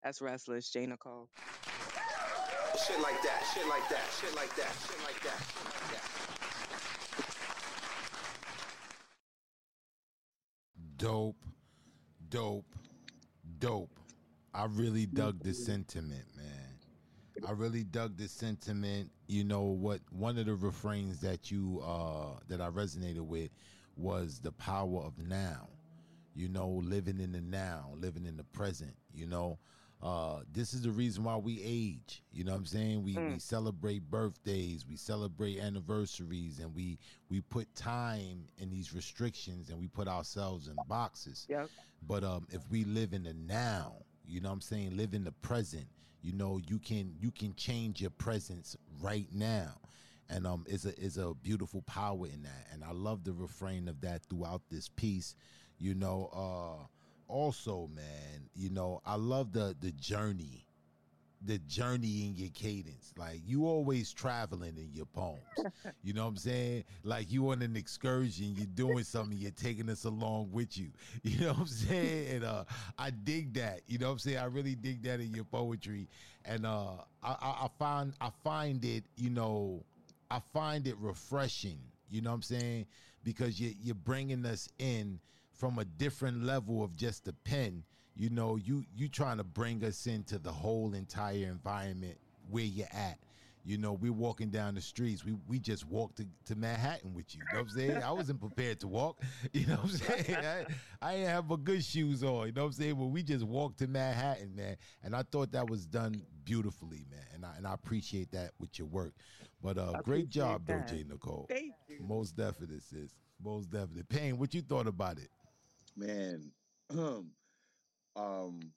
That's 0.04 0.22
restless, 0.22 0.70
Jay 0.70 0.86
Nicole. 0.86 1.30
Shit 2.78 3.02
like 3.02 3.22
that, 3.24 3.44
shit 3.54 3.68
like 3.68 3.88
that, 3.90 4.06
shit 4.20 4.36
like 4.36 4.56
that, 4.56 4.74
shit 4.88 5.00
like 5.04 5.20
that, 5.24 5.40
shit 5.54 5.66
like 5.66 5.92
that. 5.92 6.04
Dope, 10.98 11.46
dope, 12.30 12.76
dope. 13.60 14.00
I 14.54 14.66
really 14.66 15.06
dug 15.06 15.44
the 15.44 15.54
sentiment, 15.54 16.26
man. 16.36 16.80
I 17.48 17.52
really 17.52 17.84
dug 17.84 18.18
the 18.18 18.28
sentiment. 18.28 19.12
You 19.28 19.44
know 19.44 19.64
what? 19.64 20.02
One 20.12 20.38
of 20.38 20.46
the 20.46 20.56
refrains 20.56 21.20
that 21.22 21.52
you 21.52 21.82
uh 21.86 22.40
that 22.48 22.62
I 22.62 22.70
resonated 22.70 23.22
with 23.22 23.50
was 23.96 24.40
the 24.40 24.52
power 24.52 25.02
of 25.02 25.18
now. 25.18 25.70
You 26.36 26.50
know, 26.50 26.82
living 26.84 27.20
in 27.20 27.32
the 27.32 27.42
now, 27.42 27.92
living 27.98 28.26
in 28.26 28.38
the 28.38 28.44
present. 28.44 28.96
You 29.14 29.28
know, 29.28 29.60
uh, 30.02 30.40
this 30.52 30.74
is 30.74 30.84
the 30.84 30.92
reason 30.92 31.24
why 31.26 31.36
we 31.36 31.62
age. 31.64 32.24
You 32.32 32.46
know 32.46 32.54
what 32.54 32.60
I'm 32.60 32.66
saying? 32.66 33.04
We 33.04 33.18
we 33.18 33.40
celebrate 33.40 34.10
birthdays, 34.10 34.86
we 34.88 34.96
celebrate 34.96 35.60
anniversaries, 35.60 36.60
and 36.60 36.74
we 36.74 36.98
we 37.30 37.42
put 37.42 37.74
time 37.76 38.46
in 38.58 38.70
these 38.70 38.94
restrictions, 38.94 39.70
and 39.70 39.80
we 39.80 39.88
put 39.88 40.08
ourselves 40.08 40.68
in 40.68 40.76
boxes. 40.88 41.46
Yep. 41.50 41.70
But 42.08 42.24
um, 42.24 42.48
if 42.50 42.62
we 42.70 42.86
live 42.86 43.12
in 43.14 43.24
the 43.24 43.34
now, 43.34 43.96
you 44.26 44.40
know 44.40 44.50
what 44.50 44.54
I'm 44.56 44.62
saying, 44.62 44.96
live 44.96 45.14
in 45.14 45.26
the 45.26 45.34
present. 45.34 45.88
You 46.22 46.34
know, 46.34 46.60
you 46.66 46.80
can 46.80 47.16
you 47.20 47.32
can 47.32 47.54
change 47.56 48.00
your 48.02 48.12
presence 48.12 48.78
right 49.02 49.28
now. 49.34 49.80
And 50.30 50.46
um 50.46 50.64
is 50.68 50.86
a 50.86 50.98
is 51.00 51.18
a 51.18 51.34
beautiful 51.34 51.82
power 51.82 52.28
in 52.28 52.44
that. 52.44 52.68
And 52.72 52.84
I 52.84 52.92
love 52.92 53.24
the 53.24 53.34
refrain 53.34 53.88
of 53.88 54.00
that 54.02 54.22
throughout 54.30 54.62
this 54.70 54.88
piece. 54.88 55.36
You 55.78 55.96
know, 55.96 56.30
uh 56.34 56.86
also, 57.30 57.90
man, 57.96 58.50
you 58.56 58.70
know, 58.72 59.02
I 59.06 59.16
love 59.16 59.54
the 59.54 59.76
the 59.80 59.92
journey 59.94 60.66
the 61.46 61.58
journey 61.60 62.26
in 62.28 62.36
your 62.36 62.50
cadence. 62.50 63.14
Like 63.18 63.42
you 63.46 63.66
always 63.66 64.12
traveling 64.12 64.78
in 64.78 64.90
your 64.94 65.06
poems. 65.06 65.42
You 66.04 66.14
know 66.14 66.24
what 66.24 66.30
I'm 66.32 66.38
saying? 66.38 66.84
Like 67.04 67.32
you 67.32 67.50
on 67.52 67.62
an 67.62 67.76
excursion, 67.76 68.54
you're 68.56 68.66
doing 68.68 69.04
something, 69.04 69.38
you're 69.38 69.52
taking 69.52 69.90
us 69.90 70.06
along 70.06 70.52
with 70.52 70.78
you. 70.78 70.90
You 71.24 71.42
know 71.42 71.50
what 71.54 71.60
I'm 71.62 71.68
saying? 71.68 72.36
And 72.36 72.44
uh 72.44 72.64
I 72.98 73.12
dig 73.12 73.54
that. 73.54 73.82
You 73.88 74.00
know 74.00 74.08
what 74.08 74.14
I'm 74.14 74.20
saying? 74.20 74.38
I 74.38 74.46
really 74.46 74.76
dig 74.76 75.04
that 75.04 75.20
in 75.22 75.34
your 75.34 75.46
poetry. 75.46 76.08
And 76.46 76.66
uh 76.66 76.94
I, 77.24 77.32
I, 77.32 77.50
I 77.66 77.68
find 77.78 78.14
I 78.20 78.30
find 78.44 78.84
it, 78.84 79.04
you 79.16 79.30
know, 79.30 79.84
I 80.32 80.40
find 80.54 80.88
it 80.88 80.98
refreshing. 81.00 81.80
You 82.10 82.22
know 82.22 82.32
what 82.32 82.38
I'm 82.38 82.42
saying? 82.44 82.86
Because 83.24 83.60
you 83.60 83.74
you're 83.82 83.96
bringing 83.96 84.46
us 84.46 84.70
in 84.80 85.20
from 85.60 85.78
a 85.78 85.86
different 85.86 86.44
level 86.44 86.84
of 86.84 86.96
just 86.96 87.26
the 87.26 87.34
pen. 87.34 87.84
You 88.16 88.30
know 88.30 88.56
you 88.56 88.84
you 88.96 89.08
trying 89.08 89.38
to 89.38 89.44
bring 89.44 89.84
us 89.84 90.08
into 90.08 90.40
the 90.40 90.52
whole 90.52 90.94
entire 90.94 91.46
environment 91.46 92.18
where 92.50 92.64
you're 92.64 92.88
at. 92.92 93.20
You 93.66 93.78
know 93.78 93.94
we're 93.94 94.14
walking 94.14 94.50
down 94.50 94.76
the 94.76 94.82
streets. 94.82 95.24
We 95.24 95.36
we 95.48 95.60
just 95.60 95.86
walked 95.86 96.18
to, 96.18 96.26
to 96.46 96.56
manhattan 96.56 97.14
with 97.14 97.36
you. 97.36 97.42
You 97.42 97.54
know 97.54 97.64
what 97.64 97.72
i'm 97.72 97.78
saying? 97.78 98.04
I 98.04 98.12
wasn't 98.12 98.40
prepared 98.40 98.80
to 98.80 98.88
walk. 98.88 99.22
You 99.54 99.68
know 99.68 99.76
what 99.76 99.84
i'm 99.84 99.98
saying? 99.98 100.36
I, 100.38 100.66
I 101.02 101.14
didn't 101.16 101.30
have 101.30 101.50
my 101.50 101.58
good 101.62 101.84
shoes 101.84 102.24
on. 102.24 102.48
You 102.48 102.54
know 102.54 102.64
what 102.64 102.68
i'm 102.68 102.74
saying? 102.74 102.98
Well 102.98 103.10
we 103.10 103.22
just 103.22 103.44
walked 103.44 103.80
to 103.80 103.88
manhattan 103.88 104.56
man. 104.56 104.78
And 105.04 105.16
i 105.16 105.24
thought 105.24 105.52
that 105.52 105.70
was 105.70 105.86
done 105.86 106.22
beautifully 106.46 107.06
man. 107.12 107.20
And 107.36 107.46
i, 107.46 107.56
and 107.58 107.68
I 107.68 107.74
appreciate 107.74 108.32
that 108.32 108.52
with 108.60 108.80
your 108.80 108.88
work. 108.88 109.14
But 109.62 109.78
uh 109.78 109.94
I 109.98 110.02
great 110.02 110.30
job 110.30 110.64
though 110.66 110.82
jay 110.90 111.06
nicole. 111.08 111.46
Thank 111.50 111.74
you. 111.88 112.00
most 112.02 112.36
definite 112.36 112.82
sis. 112.82 113.12
Most 113.44 113.70
definite 113.70 114.10
Pain 114.10 114.38
what 114.38 114.54
you 114.54 114.62
thought 114.62 114.88
about 114.88 115.20
it 115.20 115.30
Man, 116.00 116.54
um, 118.16 118.74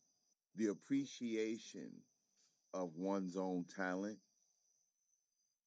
the 0.56 0.66
appreciation 0.68 1.92
of 2.74 2.96
one's 2.96 3.36
own 3.36 3.64
talent. 3.64 4.18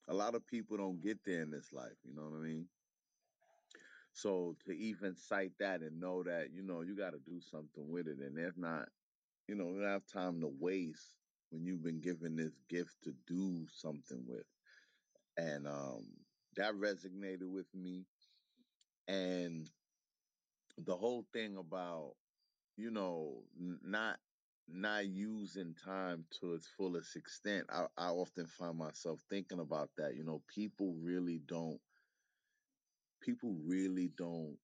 A 0.08 0.14
lot 0.14 0.36
of 0.36 0.46
people 0.48 0.78
don't 0.78 1.02
get 1.02 1.24
there 1.26 1.42
in 1.44 1.52
this 1.52 1.72
life. 1.72 1.98
You 2.04 2.14
know 2.16 2.24
what 2.24 2.38
I 2.38 2.42
mean? 2.42 2.68
So 4.14 4.56
to 4.66 4.72
even 4.74 5.16
cite 5.16 5.54
that 5.60 5.82
and 5.82 6.00
know 6.00 6.24
that, 6.24 6.52
you 6.54 6.64
know, 6.64 6.82
you 6.82 6.96
got 6.96 7.12
to 7.12 7.20
do 7.20 7.40
something 7.42 7.90
with 7.90 8.08
it. 8.08 8.20
And 8.20 8.38
there's 8.38 8.58
not, 8.58 8.90
you 9.48 9.56
know, 9.56 9.70
you 9.72 9.82
don't 9.82 9.90
have 9.90 10.08
time 10.08 10.42
to 10.42 10.48
waste 10.60 11.18
when 11.52 11.66
you've 11.66 11.84
been 11.84 12.02
given 12.02 12.36
this 12.36 12.60
gift 12.70 12.96
to 13.04 13.14
do 13.28 13.68
something 13.72 14.24
with. 14.28 14.46
And 15.38 15.68
um, 15.68 16.06
that 16.58 16.74
resonated 16.76 17.50
with 17.52 17.68
me. 17.74 18.06
And 19.08 19.70
the 20.78 20.98
whole 20.98 21.24
thing 21.34 21.58
about, 21.58 22.16
you 22.78 22.92
know, 22.92 23.48
n- 23.60 23.80
not 23.84 24.20
not 24.68 25.08
using 25.08 25.76
time 25.76 26.26
to 26.32 26.54
its 26.54 26.68
fullest 26.68 27.16
extent. 27.16 27.68
I, 27.70 27.88
I 27.98 28.10
often 28.10 28.48
find 28.48 28.78
myself 28.78 29.22
thinking 29.30 29.60
about 29.60 29.92
that. 29.98 30.16
You 30.16 30.24
know, 30.24 30.44
people 30.48 30.96
really 30.96 31.40
don't 31.40 31.82
people 33.22 33.56
really 33.56 34.08
don't 34.10 34.60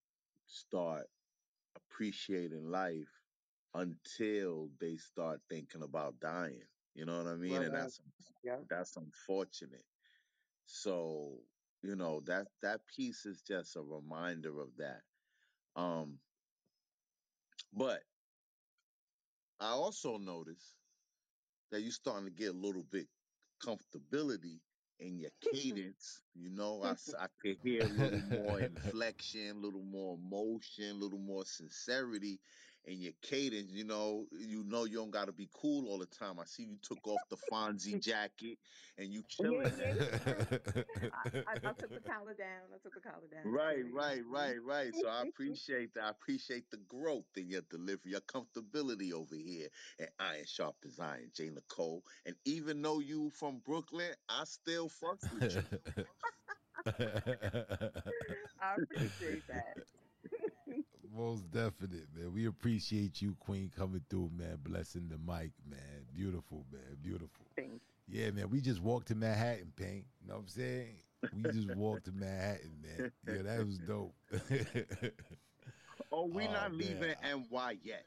start 0.46 1.08
appreciating 1.76 2.66
life 2.66 3.24
until 3.74 4.70
they 4.80 4.98
start 4.98 5.42
thinking 5.50 5.84
about 5.84 6.20
dying. 6.20 6.68
You 6.94 7.06
know 7.06 7.18
what 7.18 7.28
I 7.28 7.36
mean? 7.36 7.64
And 7.64 7.74
Word. 7.74 7.76
that's 7.76 8.02
Yep. 8.44 8.66
that's 8.70 8.98
unfortunate. 8.98 9.86
So, 10.66 11.46
you 11.84 11.96
know, 11.96 12.22
that 12.22 12.48
that 12.62 12.88
piece 12.88 13.26
is 13.26 13.44
just 13.44 13.76
a 13.76 13.82
reminder 13.82 14.60
of 14.62 14.78
that. 14.78 15.04
Um, 15.76 16.22
but 17.74 18.04
I 19.60 19.70
also 19.70 20.18
notice 20.18 20.80
that 21.72 21.82
you're 21.82 21.92
starting 21.92 22.26
to 22.28 22.32
get 22.32 22.50
a 22.56 22.58
little 22.58 22.84
bit 22.84 23.10
comfortability 23.62 24.62
in 25.00 25.20
your 25.20 25.32
cadence. 25.42 26.24
You 26.34 26.50
know, 26.52 26.84
I, 26.84 26.92
s- 26.92 27.14
I 27.14 27.28
could 27.42 27.60
hear 27.64 27.86
a 27.86 27.90
little 27.90 28.22
more 28.22 28.62
inflection, 28.62 29.50
a 29.58 29.60
little 29.60 29.84
more 29.84 30.16
emotion, 30.16 30.92
a 30.92 31.00
little 31.00 31.20
more 31.20 31.46
sincerity 31.46 32.42
in 32.86 33.02
your 33.02 33.14
cadence. 33.22 33.72
You 33.72 33.84
know, 33.84 34.26
you 34.32 34.64
know 34.64 34.86
you 34.86 34.98
don't 34.98 35.12
got 35.12 35.26
to 35.26 35.32
be 35.32 35.50
cool 35.54 35.88
all 35.88 35.98
the 35.98 36.06
time. 36.06 36.40
I 36.40 36.46
see 36.46 36.64
you 36.64 36.78
took 36.82 37.06
off 37.08 37.22
the 37.30 37.38
Fonzie 37.52 38.02
jacket 38.04 38.58
and 38.98 39.12
you 39.12 39.24
chilling 39.28 39.72
yeah, 39.80 39.94
yeah. 39.96 40.34
I, 41.14 41.38
I, 41.38 41.54
I 41.70 41.74
took 41.74 41.94
the 41.94 42.02
collar 42.02 42.34
down. 42.34 42.70
I 42.74 42.78
took 42.84 42.94
the 42.94 43.02
collar 43.02 43.28
down. 43.32 43.52
Right, 43.52 43.84
right, 43.94 44.22
right, 44.30 44.56
right. 44.64 44.94
So 44.96 45.08
I 45.08 45.22
appreciate 45.28 45.94
that. 45.96 46.04
I 46.04 46.10
appreciate 46.10 46.70
the 46.72 46.78
growth 46.90 47.26
in 47.36 47.50
your 47.50 47.62
delivery, 47.70 48.12
your 48.12 48.22
comfortability 48.22 49.14
over 49.14 49.36
here 49.36 49.68
at 50.00 50.10
Iron 50.20 50.46
Sharpeth 50.46 51.00
Iron, 51.00 51.32
Jay 51.36 51.50
Nicole. 51.50 52.04
And 52.26 52.36
even 52.46 52.82
though 52.82 53.00
you 53.00 53.30
from 53.32 53.60
Brooklyn, 53.66 54.12
I 54.30 54.44
still 54.46 54.90
fucks 54.90 55.32
with 55.34 55.56
you. 55.56 55.64
I 58.62 58.76
appreciate 58.76 59.48
that. 59.48 59.78
Most 61.16 61.52
definite, 61.52 62.08
man. 62.16 62.34
We 62.34 62.46
appreciate 62.48 63.22
you, 63.22 63.36
Queen, 63.40 63.70
coming 63.76 64.02
through, 64.10 64.32
man. 64.38 64.58
Blessing 64.64 65.10
the 65.10 65.18
mic, 65.18 65.52
man. 65.70 66.06
Beautiful, 66.14 66.66
man. 66.72 66.98
Beautiful. 67.02 67.46
Thank 67.56 67.82
Yeah, 68.08 68.32
man. 68.32 68.50
We 68.50 68.62
just 68.62 68.82
walked 68.82 69.08
to 69.10 69.16
Manhattan, 69.16 69.74
Pain. 69.76 70.06
You 70.22 70.30
know 70.30 70.36
what 70.36 70.42
I'm 70.42 70.48
saying? 70.48 70.96
We 71.32 71.46
just 71.48 71.68
walked 71.76 72.06
to 72.06 72.12
Manhattan, 72.14 72.72
man. 72.82 73.12
Yeah, 73.28 73.42
that 73.44 73.66
was 73.66 73.80
dope. 73.80 74.16
Oh, 76.12 76.26
we 76.26 76.48
oh 76.48 76.52
not 76.52 76.74
man. 76.74 76.78
leaving 76.78 77.16
NY 77.24 77.78
yet. 77.84 78.06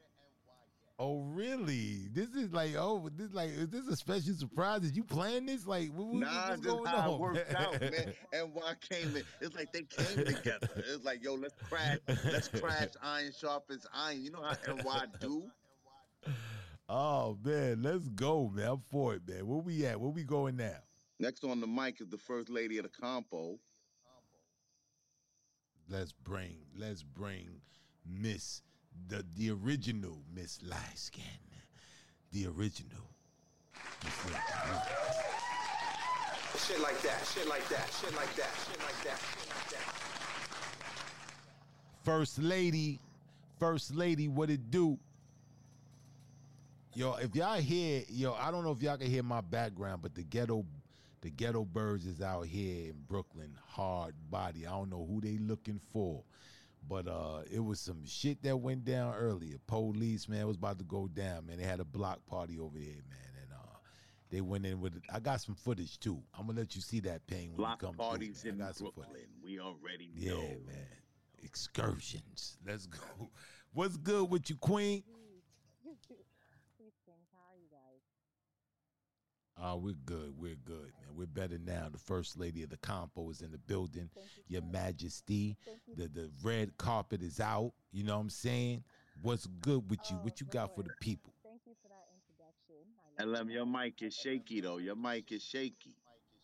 Oh 0.99 1.23
really? 1.23 2.07
This 2.13 2.29
is 2.35 2.53
like 2.53 2.75
oh 2.77 3.11
this 3.17 3.33
like 3.35 3.51
is 3.51 3.69
this 3.69 3.87
a 3.89 3.97
special 3.97 4.35
surprise? 4.35 4.81
Did 4.83 4.95
you 4.97 5.03
plan 5.03 5.47
this? 5.47 5.67
Like 5.67 5.91
what, 5.93 6.07
what- 6.07 6.21
Nah, 6.21 6.29
what's 6.29 6.49
just 6.51 6.63
going 6.63 6.87
how 6.87 7.15
it 7.15 7.21
worked 7.21 7.55
out, 7.55 7.81
man. 7.81 7.91
man? 7.93 8.15
NY 8.55 8.75
came 8.89 9.17
in. 9.17 9.25
It's 9.41 9.57
like 9.57 9.73
they 9.73 9.83
came 9.83 10.25
together. 10.25 10.69
It's 10.77 11.05
like, 11.05 11.25
yo, 11.25 11.35
let's 11.35 11.55
crash, 11.69 11.99
let's 12.07 12.47
crash 12.49 12.91
iron 13.03 13.33
sharpens 13.37 13.87
iron. 13.93 14.23
You 14.23 14.31
know 14.31 14.43
how 14.43 14.55
NY 14.73 15.07
do? 15.21 15.51
oh 16.89 17.39
man, 17.45 17.83
let's 17.83 18.09
go, 18.11 18.49
man. 18.55 18.69
I'm 18.69 18.81
for 18.89 19.15
it, 19.15 19.23
man. 19.29 19.47
Where 19.49 19.59
we 19.59 19.85
at? 19.87 20.01
Where 20.01 20.11
we 20.11 20.23
going 20.23 20.57
now? 20.57 20.77
Next 21.19 21.43
on 21.43 21.61
the 21.61 21.67
mic 21.67 22.01
is 22.01 22.09
the 22.09 22.19
first 22.19 22.49
lady 22.51 22.79
of 22.79 22.85
the 22.85 22.91
compo. 23.01 23.59
Let's 25.89 26.13
bring 26.13 26.57
let's 26.79 27.03
bring 27.03 27.49
Miss 28.07 28.63
the 29.09 29.25
the 29.37 29.51
original 29.51 30.19
Miss 30.35 30.61
Light 30.63 31.11
The 32.33 32.47
original. 32.47 33.05
Shit 36.57 36.81
like 36.81 37.01
that, 37.03 37.27
shit 37.27 37.49
like 37.49 37.69
that, 37.69 37.91
shit 38.01 38.15
like 38.17 38.35
that, 38.37 38.51
shit 38.67 38.81
like 38.81 39.05
that, 39.05 39.19
shit 39.19 39.49
like 39.51 39.69
that. 39.71 39.95
First 42.05 42.39
lady, 42.39 43.01
first 43.59 43.95
lady, 43.95 44.29
what 44.29 44.51
it 44.51 44.71
do? 44.71 44.99
Yo, 46.95 47.15
if 47.15 47.35
y'all 47.35 47.57
hear, 47.57 48.05
yo, 48.09 48.35
I 48.35 48.51
don't 48.51 48.63
know 48.63 48.71
if 48.71 48.81
y'all 48.81 48.97
can 48.97 49.11
hear 49.11 49.23
my 49.23 49.41
background, 49.41 50.01
but 50.01 50.15
the 50.15 50.23
ghetto, 50.23 50.65
the 51.23 51.31
ghetto 51.31 51.65
birds 51.65 52.07
is 52.07 52.23
out 52.23 52.47
here 52.47 52.91
in 52.91 52.95
Brooklyn, 53.09 53.51
hard 53.67 54.15
body. 54.31 54.65
I 54.67 54.71
don't 54.71 54.91
know 54.91 55.05
who 55.05 55.21
they 55.21 55.39
looking 55.39 55.81
for, 55.93 56.23
but 56.89 57.09
uh, 57.09 57.43
it 57.51 57.63
was 57.65 57.81
some 57.81 58.05
shit 58.07 58.43
that 58.43 58.57
went 58.57 58.85
down 58.85 59.15
earlier. 59.15 59.57
Police, 59.67 60.29
man, 60.29 60.47
was 60.47 60.57
about 60.57 60.79
to 60.79 60.85
go 60.85 61.09
down, 61.09 61.47
man. 61.47 61.59
They 61.59 61.65
had 61.65 61.81
a 61.81 61.85
block 61.85 62.25
party 62.27 62.59
over 62.59 62.79
there, 62.79 62.87
man, 63.09 63.31
and 63.43 63.53
uh, 63.53 63.77
they 64.31 64.41
went 64.41 64.67
in 64.67 64.81
with. 64.81 64.97
It. 64.97 65.03
I 65.13 65.21
got 65.21 65.41
some 65.41 65.55
footage 65.55 65.99
too. 65.99 66.23
I'm 66.39 66.47
gonna 66.47 66.59
let 66.61 66.75
you 66.75 66.81
see 66.83 67.01
that 67.01 67.27
pain 67.27 67.49
when 67.49 67.57
Block 67.57 67.83
you 67.83 67.89
come 67.89 67.97
parties 67.97 68.43
through. 68.43 68.53
man. 68.53 68.61
in 68.61 68.63
I 68.63 68.67
got 68.67 68.77
some 68.77 68.87
footage. 68.93 69.11
Brooklyn. 69.11 69.29
We 69.43 69.61
already 69.61 70.11
know. 70.15 70.37
Yeah, 70.43 70.57
man. 70.67 70.87
Excursions. 71.43 72.59
Let's 72.67 72.87
go. 72.87 72.99
What's 73.73 73.97
good 73.97 74.31
with 74.31 74.49
you, 74.51 74.57
Queen? 74.57 75.03
Please, 76.79 76.95
King, 77.05 77.17
how 77.33 77.53
are 77.53 77.57
you 77.59 77.69
guys? 77.71 78.01
Oh, 79.61 79.77
we're 79.77 79.95
good. 80.05 80.35
We're 80.39 80.57
good, 80.57 80.93
man. 81.01 81.15
We're 81.17 81.27
better 81.27 81.59
now. 81.59 81.89
The 81.91 81.99
first 81.99 82.37
lady 82.39 82.63
of 82.63 82.71
the 82.71 82.77
compo 82.79 83.31
is 83.31 83.41
in 83.41 83.53
the 83.53 83.59
building. 83.59 84.11
You 84.49 84.55
Your 84.55 84.63
Majesty. 84.63 85.57
You. 85.87 85.95
The 85.97 86.09
the 86.09 86.31
red 86.43 86.77
carpet 86.77 87.23
is 87.23 87.41
out. 87.41 87.73
You 87.93 88.03
know 88.05 88.15
what 88.17 88.23
I'm 88.23 88.31
saying? 88.31 88.83
What's 89.23 89.47
good 89.47 89.89
with 89.91 90.11
you? 90.11 90.17
Oh, 90.17 90.25
What 90.25 90.41
you 90.41 90.47
wait, 90.47 90.53
got 90.53 90.75
for 90.75 90.83
the 90.83 90.91
people? 91.01 91.33
Thank 91.43 91.63
you 91.67 91.75
for 91.83 91.89
that 91.89 92.07
introduction. 92.15 92.83
I 93.19 93.25
love 93.25 93.47
LM, 93.47 93.51
your 93.51 93.67
mic 93.67 94.03
is 94.03 94.15
shaky 94.15 94.61
though. 94.61 94.79
Your 94.79 94.97
mic 94.97 95.31
is 95.33 95.43
shaky. 95.43 95.97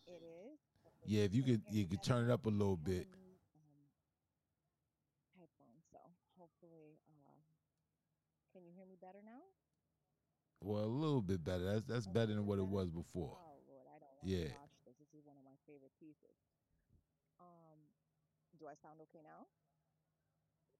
It 0.07 0.21
is. 0.23 0.59
Yeah, 1.05 1.23
if 1.23 1.33
you 1.35 1.43
could 1.43 1.61
you 1.69 1.85
could 1.85 2.01
turn 2.03 2.29
it 2.29 2.31
up 2.33 2.45
a 2.45 2.49
little 2.49 2.79
I 2.85 2.89
have 2.89 2.97
a 2.97 2.99
bit. 2.99 3.07
new 3.11 3.31
um, 3.55 3.81
headphone, 5.37 5.81
so 5.91 5.99
hopefully, 6.37 6.97
uh, 7.09 7.41
can 8.53 8.63
you 8.65 8.71
hear 8.75 8.85
me 8.85 8.95
better 9.01 9.19
now? 9.23 9.41
Well, 10.71 10.83
a 10.83 10.85
little 10.85 11.21
bit 11.21 11.43
better. 11.43 11.65
That's 11.65 11.83
that's 11.85 12.07
A 12.07 12.09
better 12.13 12.33
than 12.33 12.45
bit 12.45 12.45
what 12.45 12.59
it 12.59 12.65
was 12.65 12.89
before. 12.89 13.37
Oh 13.37 13.59
Lord, 13.67 13.87
I 13.87 13.99
don't 13.99 14.15
want 14.17 14.29
to 14.29 14.37
Yeah. 14.37 14.47
this. 14.85 14.97
This 14.99 15.13
is 15.13 15.25
one 15.25 15.37
of 15.37 15.43
my 15.43 15.57
favorite 15.65 15.93
pieces. 15.99 16.37
Um, 17.39 17.79
do 18.57 18.67
I 18.67 18.75
sound 18.75 19.01
okay 19.01 19.21
now? 19.23 19.47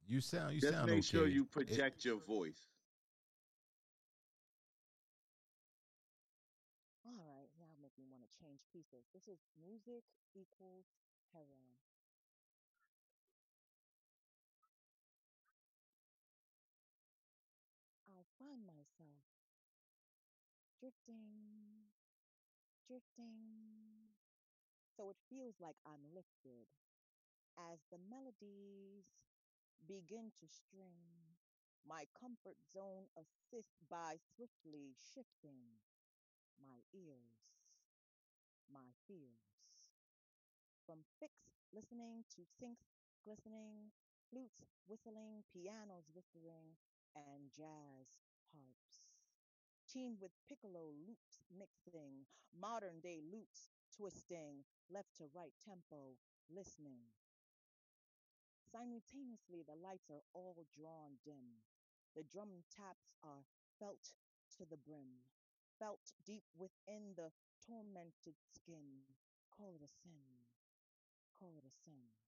You 0.08 0.22
sound 0.22 0.54
you 0.56 0.62
Just 0.62 0.74
sound 0.74 0.86
make 0.86 1.04
sure 1.04 1.26
okay. 1.26 1.34
you 1.34 1.46
It, 1.68 1.78
project 1.78 2.06
your 2.06 2.18
voice. 2.20 2.70
All 7.06 7.14
right, 7.26 7.50
now 7.60 7.76
make 7.82 7.98
me 7.98 8.06
want 8.10 8.24
to 8.24 8.30
change 8.40 8.62
pieces. 8.72 9.06
This 9.14 9.28
is 9.28 9.40
music 9.60 10.04
equals 10.34 10.86
heroin. 11.34 11.76
Drifting, 20.82 21.88
drifting. 22.88 24.12
So 24.98 25.10
it 25.10 25.18
feels 25.30 25.56
like 25.62 25.78
I'm 25.86 26.14
lifted 26.14 26.70
as 27.58 27.80
the 27.92 27.98
melodies 28.00 29.06
begin 29.88 30.32
to 30.42 30.48
string. 30.48 31.38
My 31.88 32.06
comfort 32.20 32.58
zone 32.74 33.08
assists 33.18 33.82
by 33.90 34.18
swiftly 34.36 34.96
shifting 35.00 35.82
my 36.60 36.82
ears, 36.94 37.40
my 38.72 38.90
fears. 39.08 39.62
From 40.86 41.04
fixed 41.20 41.50
listening 41.74 42.24
to 42.36 42.44
sinks 42.46 42.86
glistening, 43.24 43.92
flutes 44.30 44.62
whistling, 44.86 45.44
pianos 45.54 46.12
whispering, 46.14 46.76
and 47.16 47.50
jazz. 47.52 48.08
Teamed 49.92 50.24
with 50.24 50.32
piccolo 50.48 50.96
loops 51.04 51.44
mixing, 51.52 52.24
modern 52.56 53.04
day 53.04 53.20
loops 53.20 53.68
twisting, 53.92 54.64
left 54.88 55.12
to 55.20 55.28
right 55.36 55.52
tempo, 55.60 56.16
listening. 56.48 57.12
Simultaneously, 58.72 59.68
the 59.68 59.76
lights 59.76 60.08
are 60.08 60.24
all 60.32 60.64
drawn 60.72 61.20
dim. 61.28 61.60
The 62.16 62.24
drum 62.24 62.64
taps 62.72 63.12
are 63.20 63.44
felt 63.84 64.16
to 64.56 64.64
the 64.64 64.80
brim, 64.80 65.28
felt 65.76 66.16
deep 66.24 66.48
within 66.56 67.12
the 67.20 67.36
tormented 67.60 68.40
skin. 68.48 69.04
Call 69.52 69.76
it 69.76 69.84
a 69.84 69.92
sin, 69.92 70.48
call 71.36 71.52
it 71.60 71.68
a 71.68 71.74
sin. 71.84 72.21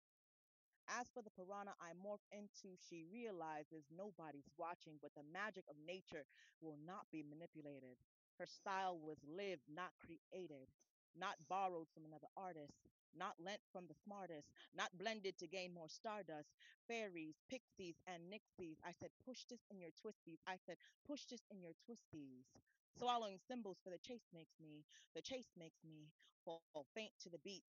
As 0.88 1.10
for 1.10 1.22
the 1.22 1.32
piranha 1.32 1.74
I 1.80 1.94
morph 1.94 2.26
into, 2.32 2.76
she 2.78 3.06
realizes 3.12 3.86
nobody's 3.90 4.50
watching, 4.58 5.00
but 5.02 5.14
the 5.16 5.24
magic 5.32 5.66
of 5.70 5.76
nature 5.86 6.26
will 6.62 6.78
not 6.86 7.10
be 7.12 7.24
manipulated. 7.24 7.98
Her 8.40 8.46
style 8.46 9.00
was 9.00 9.18
lived, 9.24 9.64
not 9.70 9.94
created, 10.00 10.68
not 11.16 11.36
borrowed 11.48 11.88
from 11.94 12.06
another 12.06 12.28
artist, 12.36 12.74
not 13.16 13.36
lent 13.40 13.62
from 13.72 13.88
the 13.88 13.96
smartest, 14.04 14.52
not 14.76 14.98
blended 14.98 15.38
to 15.38 15.48
gain 15.48 15.74
more 15.74 15.90
stardust. 15.90 16.50
Fairies, 16.88 17.36
pixies, 17.50 17.96
and 18.08 18.32
nixies. 18.32 18.78
I 18.84 18.92
said, 18.92 19.10
push 19.26 19.46
this 19.50 19.62
in 19.72 19.80
your 19.80 19.92
twisties. 19.92 20.42
I 20.48 20.58
said, 20.66 20.78
push 21.08 21.26
this 21.26 21.46
in 21.52 21.62
your 21.62 21.74
twisties. 21.88 22.46
Swallowing 22.98 23.40
symbols 23.48 23.78
for 23.84 23.90
the 23.90 24.00
chase 24.00 24.28
makes 24.34 24.60
me, 24.60 24.84
the 25.16 25.22
chase 25.22 25.54
makes 25.58 25.80
me 25.84 26.10
fall 26.44 26.86
faint 26.94 27.14
to 27.22 27.30
the 27.30 27.40
beat 27.44 27.64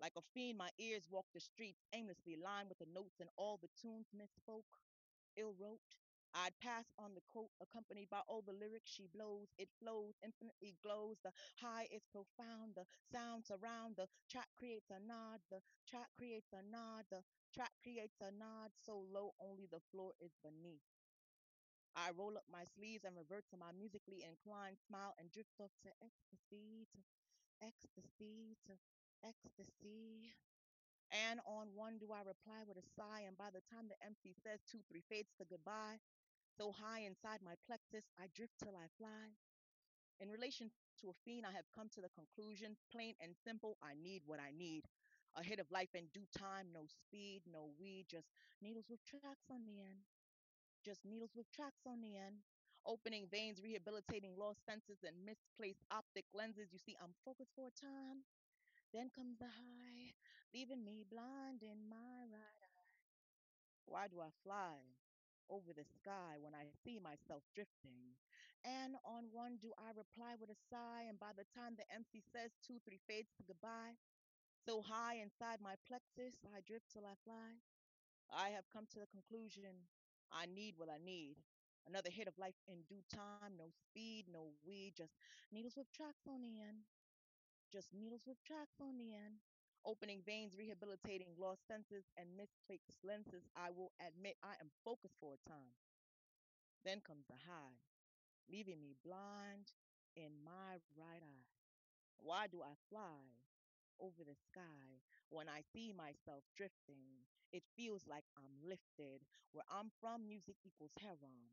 like 0.00 0.12
a 0.16 0.22
fiend, 0.34 0.58
my 0.58 0.70
ears 0.78 1.08
walk 1.10 1.26
the 1.34 1.40
streets 1.40 1.84
aimlessly, 1.92 2.36
lined 2.36 2.68
with 2.68 2.78
the 2.78 2.92
notes 2.92 3.20
and 3.20 3.28
all 3.36 3.58
the 3.60 3.70
tunes 3.80 4.08
misspoke, 4.14 4.68
ill 5.36 5.54
wrote. 5.58 5.80
I'd 6.34 6.58
pass 6.60 6.84
on 6.98 7.14
the 7.14 7.22
quote, 7.32 7.52
accompanied 7.62 8.10
by 8.10 8.20
all 8.28 8.42
the 8.42 8.52
lyrics 8.52 8.90
she 8.90 9.06
blows. 9.08 9.48
It 9.56 9.70
flows, 9.80 10.14
infinitely 10.22 10.76
glows. 10.82 11.16
The 11.24 11.32
high 11.56 11.88
is 11.90 12.04
profound. 12.12 12.74
The 12.76 12.84
sound 13.10 13.46
surround. 13.46 13.96
The 13.96 14.08
track 14.30 14.48
creates 14.58 14.90
a 14.90 15.00
nod. 15.00 15.40
The 15.50 15.62
track 15.88 16.08
creates 16.18 16.52
a 16.52 16.60
nod. 16.62 17.06
The 17.10 17.24
track 17.54 17.72
creates 17.82 18.20
a 18.20 18.30
nod 18.30 18.72
so 18.84 19.00
low 19.08 19.32
only 19.40 19.66
the 19.70 19.80
floor 19.90 20.12
is 20.20 20.36
beneath. 20.44 20.84
I 21.96 22.10
roll 22.12 22.36
up 22.36 22.44
my 22.52 22.64
sleeves 22.64 23.04
and 23.04 23.16
revert 23.16 23.48
to 23.50 23.56
my 23.56 23.72
musically 23.72 24.22
inclined 24.22 24.78
smile 24.78 25.14
and 25.18 25.32
drift 25.32 25.58
off 25.58 25.72
to 25.82 25.90
ecstasy, 26.04 26.86
to 26.92 26.98
ecstasy, 27.60 28.56
to 28.66 28.74
ecstasy. 29.24 30.34
And 31.12 31.40
on 31.46 31.70
one 31.74 31.98
do 31.98 32.10
I 32.12 32.26
reply 32.26 32.66
with 32.66 32.78
a 32.78 32.86
sigh, 32.98 33.24
and 33.26 33.38
by 33.38 33.50
the 33.54 33.62
time 33.70 33.86
the 33.88 33.98
MC 34.04 34.34
says 34.42 34.60
two, 34.66 34.82
three 34.90 35.02
fades 35.08 35.32
to 35.38 35.46
goodbye, 35.46 35.98
so 36.58 36.72
high 36.72 37.06
inside 37.06 37.40
my 37.44 37.54
plexus, 37.66 38.08
I 38.18 38.26
drift 38.34 38.58
till 38.58 38.74
I 38.76 38.88
fly. 38.98 39.34
In 40.20 40.30
relation 40.30 40.70
to 41.00 41.10
a 41.10 41.16
fiend, 41.24 41.46
I 41.46 41.52
have 41.52 41.70
come 41.74 41.88
to 41.94 42.00
the 42.02 42.12
conclusion, 42.12 42.76
plain 42.92 43.14
and 43.20 43.36
simple, 43.36 43.76
I 43.82 43.94
need 43.94 44.22
what 44.26 44.40
I 44.40 44.50
need. 44.52 44.84
A 45.36 45.42
hit 45.44 45.60
of 45.60 45.70
life 45.70 45.94
in 45.94 46.08
due 46.12 46.26
time, 46.36 46.72
no 46.72 46.86
speed, 46.88 47.42
no 47.46 47.70
weed, 47.78 48.06
just 48.08 48.28
needles 48.62 48.88
with 48.88 49.04
tracks 49.04 49.48
on 49.50 49.64
the 49.64 49.80
end, 49.80 50.00
just 50.84 51.04
needles 51.04 51.32
with 51.36 51.50
tracks 51.52 51.84
on 51.86 52.00
the 52.00 52.16
end. 52.16 52.40
Opening 52.86 53.26
veins, 53.30 53.60
rehabilitating 53.62 54.36
lost 54.38 54.64
senses 54.64 55.02
and 55.04 55.16
misplaced 55.26 55.84
optic 55.90 56.24
lenses. 56.32 56.70
You 56.72 56.78
see, 56.78 56.96
I'm 57.02 57.14
focused 57.24 57.52
for 57.54 57.66
a 57.68 57.74
time 57.80 58.24
then 58.96 59.10
comes 59.14 59.38
the 59.38 59.46
high, 59.52 60.14
leaving 60.54 60.84
me 60.84 61.04
blind 61.04 61.62
in 61.62 61.88
my 61.88 62.24
right 62.32 62.62
eye. 62.64 62.96
Why 63.86 64.08
do 64.08 64.20
I 64.20 64.30
fly 64.44 64.82
over 65.50 65.72
the 65.72 65.84
sky 65.84 66.38
when 66.40 66.54
I 66.54 66.70
see 66.84 66.98
myself 66.98 67.42
drifting? 67.54 68.16
And 68.64 68.96
on 69.06 69.30
one 69.32 69.58
do 69.62 69.72
I 69.78 69.94
reply 69.94 70.34
with 70.40 70.50
a 70.50 70.58
sigh, 70.70 71.06
and 71.08 71.18
by 71.20 71.32
the 71.36 71.46
time 71.54 71.76
the 71.78 71.86
MC 71.92 72.20
says 72.32 72.56
two, 72.66 72.80
three 72.84 73.00
fades 73.06 73.30
to 73.38 73.44
goodbye, 73.46 73.96
So 74.66 74.82
high 74.82 75.18
inside 75.22 75.60
my 75.62 75.76
plexus, 75.88 76.40
I 76.54 76.60
drift 76.66 76.90
till 76.92 77.06
I 77.06 77.16
fly. 77.24 77.60
I 78.30 78.50
have 78.50 78.68
come 78.72 78.86
to 78.92 79.00
the 79.00 79.06
conclusion 79.10 79.88
I 80.32 80.46
need 80.46 80.74
what 80.78 80.90
I 80.90 80.98
need. 81.02 81.38
Another 81.86 82.10
hit 82.10 82.28
of 82.28 82.38
life 82.38 82.58
in 82.68 82.82
due 82.88 83.02
time, 83.12 83.56
no 83.58 83.70
speed, 83.70 84.26
no 84.32 84.54
weed, 84.66 84.94
just 84.96 85.14
needles 85.52 85.76
with 85.76 85.92
tracks 85.92 86.26
on 86.28 86.42
the 86.42 86.60
end. 86.60 86.84
Just 87.72 87.94
needles 87.94 88.26
with 88.26 88.42
tracks 88.42 88.80
on 88.80 88.98
the 88.98 89.14
end. 89.14 89.38
Opening 89.84 90.22
veins, 90.26 90.56
rehabilitating 90.58 91.36
lost 91.38 91.66
senses 91.68 92.10
and 92.16 92.36
misplaced 92.36 93.04
lenses. 93.04 93.46
I 93.54 93.70
will 93.70 93.92
admit 94.00 94.36
I 94.42 94.54
am 94.60 94.70
focused 94.84 95.14
for 95.20 95.34
a 95.34 95.48
time. 95.48 95.74
Then 96.84 97.00
comes 97.02 97.26
the 97.26 97.36
high, 97.36 97.76
leaving 98.50 98.80
me 98.80 98.96
blind 99.04 99.72
in 100.16 100.32
my 100.44 100.80
right 100.96 101.22
eye. 101.22 101.46
Why 102.18 102.46
do 102.48 102.62
I 102.62 102.74
fly 102.90 103.22
over 104.00 104.24
the 104.24 104.36
sky 104.36 105.00
when 105.30 105.48
I 105.48 105.62
see 105.62 105.92
myself 105.92 106.44
drifting? 106.56 107.26
It 107.52 107.64
feels 107.76 108.06
like 108.06 108.24
I'm 108.36 108.56
lifted. 108.68 109.26
Where 109.52 109.64
I'm 109.70 109.90
from, 110.00 110.26
music 110.28 110.56
equals 110.64 110.94
heroin. 111.00 111.52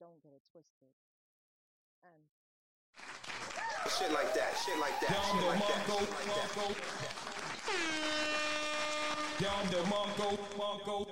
Don't 0.00 0.22
get 0.22 0.32
it 0.34 0.42
twisted. 0.52 0.94
And 2.04 2.24
Shit 3.88 4.12
like 4.12 4.34
that, 4.34 4.52
shit 4.64 4.78
like 4.78 5.00
that, 5.00 5.10
Down 5.10 5.24
shit 5.24 5.40
the 5.40 5.46
like 5.46 5.66
that, 5.66 5.86
Mongo, 5.86 6.00
like 6.00 6.26
that. 6.34 6.48
Mongo. 6.56 6.74
Down 9.40 9.66
the 9.70 9.82
Mongo, 9.90 10.38
Mongo. 10.58 11.06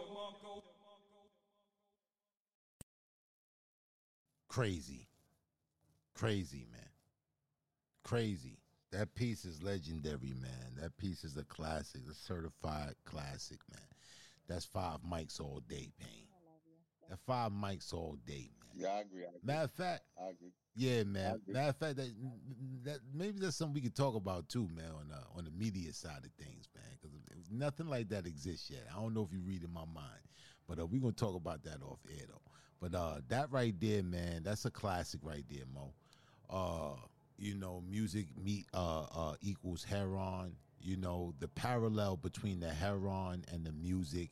Crazy. 4.49 5.07
Crazy, 6.15 6.67
man. 6.73 6.81
Crazy. 8.05 8.59
That 8.91 9.15
piece 9.15 9.45
is 9.45 9.63
legendary, 9.63 10.35
man. 10.41 10.75
That 10.81 10.97
piece 10.97 11.23
is 11.23 11.37
a 11.37 11.45
classic, 11.45 12.03
a 12.11 12.15
certified 12.15 12.95
classic, 13.05 13.61
man. 13.71 13.81
That's 14.49 14.65
five 14.65 14.99
mics 15.09 15.41
all 15.41 15.61
day, 15.69 15.91
Pain. 16.01 16.27
I. 16.33 17.11
That 17.11 17.19
five 17.27 17.53
mics 17.53 17.93
all 17.95 18.17
day, 18.27 18.51
man. 18.51 18.58
Yeah, 18.79 18.89
I 18.89 19.01
agree. 19.01 19.25
I 19.25 19.29
agree. 19.29 19.41
Matter 19.43 19.65
of 19.65 19.73
fact, 19.73 20.03
I 20.17 20.31
agree. 20.31 20.53
yeah, 20.77 21.03
man. 21.03 21.35
agree. 21.35 21.55
Matter 21.55 21.69
of 21.71 21.77
fact, 21.77 21.97
that, 21.97 22.11
that 22.85 22.99
maybe 23.13 23.41
that's 23.41 23.57
something 23.57 23.75
we 23.75 23.81
could 23.81 23.97
talk 23.97 24.15
about 24.15 24.49
too, 24.49 24.69
man, 24.75 24.91
on 25.01 25.09
the 25.09 25.19
on 25.37 25.45
the 25.45 25.51
media 25.51 25.93
side 25.93 26.25
of 26.25 26.45
things, 26.45 26.69
man. 26.75 26.85
Because 27.01 27.51
nothing 27.51 27.89
like 27.89 28.09
that 28.11 28.27
exists 28.27 28.71
yet. 28.71 28.85
I 28.95 29.01
don't 29.01 29.15
know 29.15 29.23
if 29.23 29.33
you 29.33 29.41
read 29.41 29.65
in 29.65 29.73
my 29.73 29.85
mind, 29.85 30.23
but 30.69 30.79
uh, 30.79 30.87
we're 30.87 31.01
gonna 31.01 31.13
talk 31.13 31.35
about 31.35 31.65
that 31.65 31.83
off 31.83 31.99
air 32.09 32.27
though. 32.29 32.41
But 32.81 32.97
uh, 32.97 33.17
that 33.29 33.51
right 33.51 33.75
there, 33.81 34.05
man, 34.05 34.43
that's 34.45 34.65
a 34.65 34.71
classic 34.71 35.21
right 35.25 35.45
there, 35.51 35.65
Mo. 35.75 35.93
Uh, 36.49 36.97
you 37.37 37.55
know, 37.57 37.83
music 37.89 38.27
meet 38.41 38.67
uh, 38.73 39.07
uh, 39.13 39.35
equals 39.41 39.83
heroin. 39.83 40.55
You 40.81 40.97
know, 40.97 41.35
the 41.41 41.49
parallel 41.49 42.17
between 42.17 42.61
the 42.61 42.71
heroin 42.71 43.45
and 43.53 43.67
the 43.67 43.73
music 43.73 44.31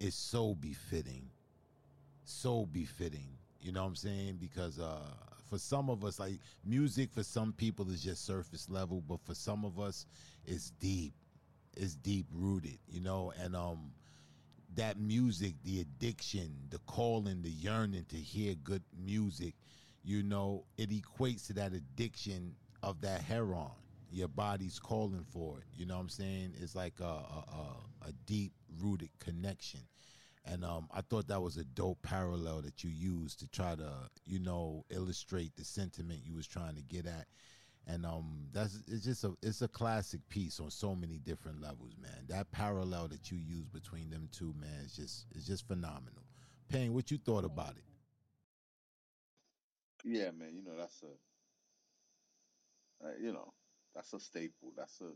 is 0.00 0.16
so 0.16 0.56
befitting 0.56 1.30
so 2.28 2.66
befitting. 2.66 3.37
You 3.60 3.72
know 3.72 3.82
what 3.82 3.88
I'm 3.88 3.96
saying? 3.96 4.38
Because 4.40 4.78
uh, 4.78 5.00
for 5.48 5.58
some 5.58 5.90
of 5.90 6.04
us, 6.04 6.18
like 6.18 6.34
music, 6.64 7.12
for 7.12 7.22
some 7.22 7.52
people 7.52 7.90
is 7.90 8.02
just 8.02 8.24
surface 8.24 8.68
level, 8.68 9.02
but 9.06 9.20
for 9.24 9.34
some 9.34 9.64
of 9.64 9.80
us, 9.80 10.06
it's 10.46 10.70
deep. 10.70 11.14
It's 11.76 11.94
deep 11.94 12.26
rooted. 12.32 12.78
You 12.88 13.00
know, 13.00 13.32
and 13.40 13.56
um, 13.56 13.92
that 14.76 14.98
music, 14.98 15.54
the 15.64 15.80
addiction, 15.80 16.54
the 16.70 16.78
calling, 16.86 17.42
the 17.42 17.50
yearning 17.50 18.06
to 18.10 18.16
hear 18.16 18.54
good 18.54 18.82
music, 18.96 19.54
you 20.04 20.22
know, 20.22 20.64
it 20.76 20.90
equates 20.90 21.46
to 21.48 21.52
that 21.54 21.72
addiction 21.72 22.54
of 22.82 23.00
that 23.00 23.22
heroin. 23.22 23.70
Your 24.10 24.28
body's 24.28 24.78
calling 24.78 25.24
for 25.30 25.58
it. 25.58 25.64
You 25.76 25.84
know 25.84 25.96
what 25.96 26.02
I'm 26.02 26.08
saying? 26.08 26.54
It's 26.60 26.74
like 26.74 26.94
a 27.00 27.04
a, 27.04 27.44
a, 28.04 28.08
a 28.08 28.12
deep 28.26 28.52
rooted 28.80 29.10
connection. 29.18 29.80
And 30.50 30.64
um, 30.64 30.88
I 30.92 31.02
thought 31.02 31.28
that 31.28 31.42
was 31.42 31.58
a 31.58 31.64
dope 31.64 32.00
parallel 32.02 32.62
that 32.62 32.82
you 32.82 32.90
used 32.90 33.38
to 33.40 33.48
try 33.48 33.74
to, 33.74 33.90
you 34.24 34.38
know, 34.38 34.84
illustrate 34.88 35.54
the 35.56 35.64
sentiment 35.64 36.20
you 36.24 36.34
was 36.34 36.46
trying 36.46 36.74
to 36.76 36.82
get 36.82 37.06
at. 37.06 37.26
And 37.86 38.06
um, 38.06 38.46
that's 38.52 38.80
it's 38.86 39.04
just 39.04 39.24
a 39.24 39.34
it's 39.42 39.62
a 39.62 39.68
classic 39.68 40.20
piece 40.28 40.60
on 40.60 40.70
so 40.70 40.94
many 40.94 41.18
different 41.18 41.60
levels, 41.60 41.94
man. 42.00 42.24
That 42.28 42.50
parallel 42.50 43.08
that 43.08 43.30
you 43.30 43.38
use 43.38 43.66
between 43.66 44.10
them 44.10 44.28
two, 44.32 44.54
man, 44.58 44.84
is 44.84 44.96
just 44.96 45.26
it's 45.34 45.46
just 45.46 45.66
phenomenal. 45.66 46.22
Pain, 46.68 46.94
what 46.94 47.10
you 47.10 47.18
thought 47.18 47.44
about 47.44 47.70
it? 47.70 47.84
Yeah, 50.04 50.30
man. 50.32 50.54
You 50.54 50.62
know 50.62 50.76
that's 50.78 51.02
a, 51.02 51.46
uh, 53.06 53.12
you 53.20 53.32
know, 53.32 53.52
that's 53.94 54.12
a 54.12 54.20
staple. 54.20 54.72
That's 54.76 55.00
a, 55.00 55.10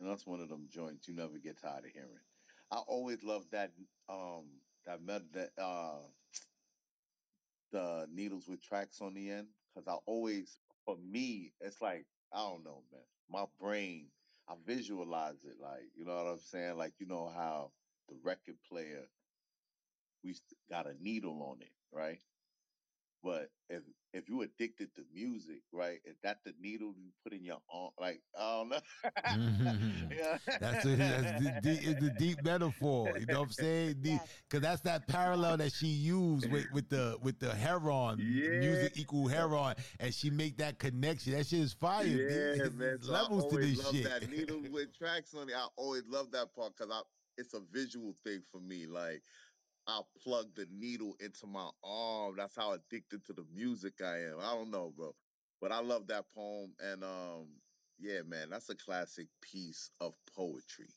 and 0.00 0.10
that's 0.10 0.26
one 0.26 0.40
of 0.40 0.48
them 0.48 0.66
joints 0.68 1.08
you 1.08 1.14
never 1.14 1.38
get 1.38 1.60
tired 1.60 1.84
of 1.84 1.90
hearing. 1.92 2.08
I 2.74 2.78
always 2.88 3.22
love 3.24 3.44
that, 3.52 3.72
um, 4.08 4.46
that 4.86 5.00
that 5.34 5.50
uh, 5.58 6.00
the 7.72 8.08
needles 8.12 8.48
with 8.48 8.62
tracks 8.62 9.00
on 9.02 9.14
the 9.14 9.30
end, 9.30 9.48
because 9.74 9.88
I 9.88 9.96
always, 10.06 10.58
for 10.84 10.96
me, 10.98 11.54
it's 11.60 11.80
like 11.82 12.06
I 12.32 12.38
don't 12.38 12.64
know, 12.64 12.84
man. 12.92 13.02
My 13.30 13.46
brain, 13.60 14.08
I 14.48 14.54
visualize 14.66 15.44
it, 15.44 15.60
like 15.60 15.90
you 15.96 16.04
know 16.06 16.16
what 16.16 16.32
I'm 16.32 16.38
saying. 16.38 16.76
Like 16.78 16.94
you 17.00 17.06
know 17.06 17.28
how 17.28 17.72
the 18.08 18.16
record 18.24 18.56
player, 18.68 19.08
we 20.24 20.36
got 20.70 20.86
a 20.86 20.94
needle 21.02 21.42
on 21.42 21.62
it, 21.62 21.72
right? 21.92 22.20
But 23.24 23.48
if 23.70 23.82
if 24.12 24.28
you 24.28 24.42
addicted 24.42 24.94
to 24.96 25.02
music, 25.12 25.62
right? 25.72 25.98
Is 26.04 26.16
that 26.22 26.38
the 26.44 26.52
needle 26.60 26.92
you 26.96 27.08
put 27.24 27.32
in 27.32 27.42
your 27.42 27.58
arm? 27.72 27.90
Like 27.98 28.20
I 28.38 28.58
don't 28.58 28.68
know. 28.68 28.78
yeah. 30.16 30.38
that's 30.60 30.84
a, 30.84 30.88
that's 30.96 31.64
the, 31.64 31.96
the 32.00 32.10
deep 32.18 32.44
metaphor. 32.44 33.16
You 33.18 33.26
know 33.26 33.40
what 33.40 33.46
I'm 33.46 33.52
saying? 33.52 33.96
Because 34.02 34.60
that's 34.60 34.82
that 34.82 35.08
parallel 35.08 35.56
that 35.56 35.72
she 35.72 35.86
used 35.86 36.50
with, 36.50 36.66
with 36.72 36.88
the 36.90 37.16
with 37.22 37.38
the 37.38 37.54
heroin 37.54 38.18
Yeah. 38.20 38.60
music 38.60 38.98
equal 38.98 39.26
heroin, 39.26 39.74
and 39.98 40.12
she 40.14 40.28
make 40.30 40.58
that 40.58 40.78
connection. 40.78 41.32
That 41.32 41.46
shit 41.46 41.60
is 41.60 41.72
fire. 41.72 42.04
Yeah, 42.04 42.28
There's 42.28 42.74
man. 42.78 42.98
So 43.00 43.12
levels 43.12 43.46
I 43.46 43.48
to 43.48 43.56
this 43.56 43.84
love 43.84 43.94
shit. 43.94 44.04
that 44.04 44.30
needle 44.30 44.60
with 44.70 44.96
tracks 44.96 45.34
on 45.34 45.48
it. 45.48 45.54
I 45.56 45.66
always 45.76 46.02
love 46.08 46.30
that 46.32 46.54
part 46.54 46.74
because 46.76 46.92
I 46.92 47.00
it's 47.36 47.54
a 47.54 47.60
visual 47.72 48.14
thing 48.24 48.42
for 48.52 48.60
me. 48.60 48.86
Like 48.86 49.22
I 49.86 50.00
plug 50.22 50.46
the 50.54 50.66
needle 50.72 51.14
into 51.20 51.46
my 51.46 51.68
arm. 51.82 52.34
That's 52.36 52.56
how 52.56 52.72
addicted 52.72 53.24
to 53.26 53.32
the 53.32 53.44
music 53.54 53.94
I 54.02 54.16
am. 54.16 54.38
I 54.40 54.54
don't 54.54 54.70
know, 54.70 54.92
bro. 54.96 55.14
But 55.60 55.72
I 55.72 55.80
love 55.80 56.06
that 56.08 56.24
poem. 56.34 56.72
And 56.80 57.04
um, 57.04 57.46
yeah, 57.98 58.20
man, 58.26 58.48
that's 58.50 58.70
a 58.70 58.74
classic 58.74 59.28
piece 59.40 59.90
of 60.00 60.14
poetry. 60.34 60.88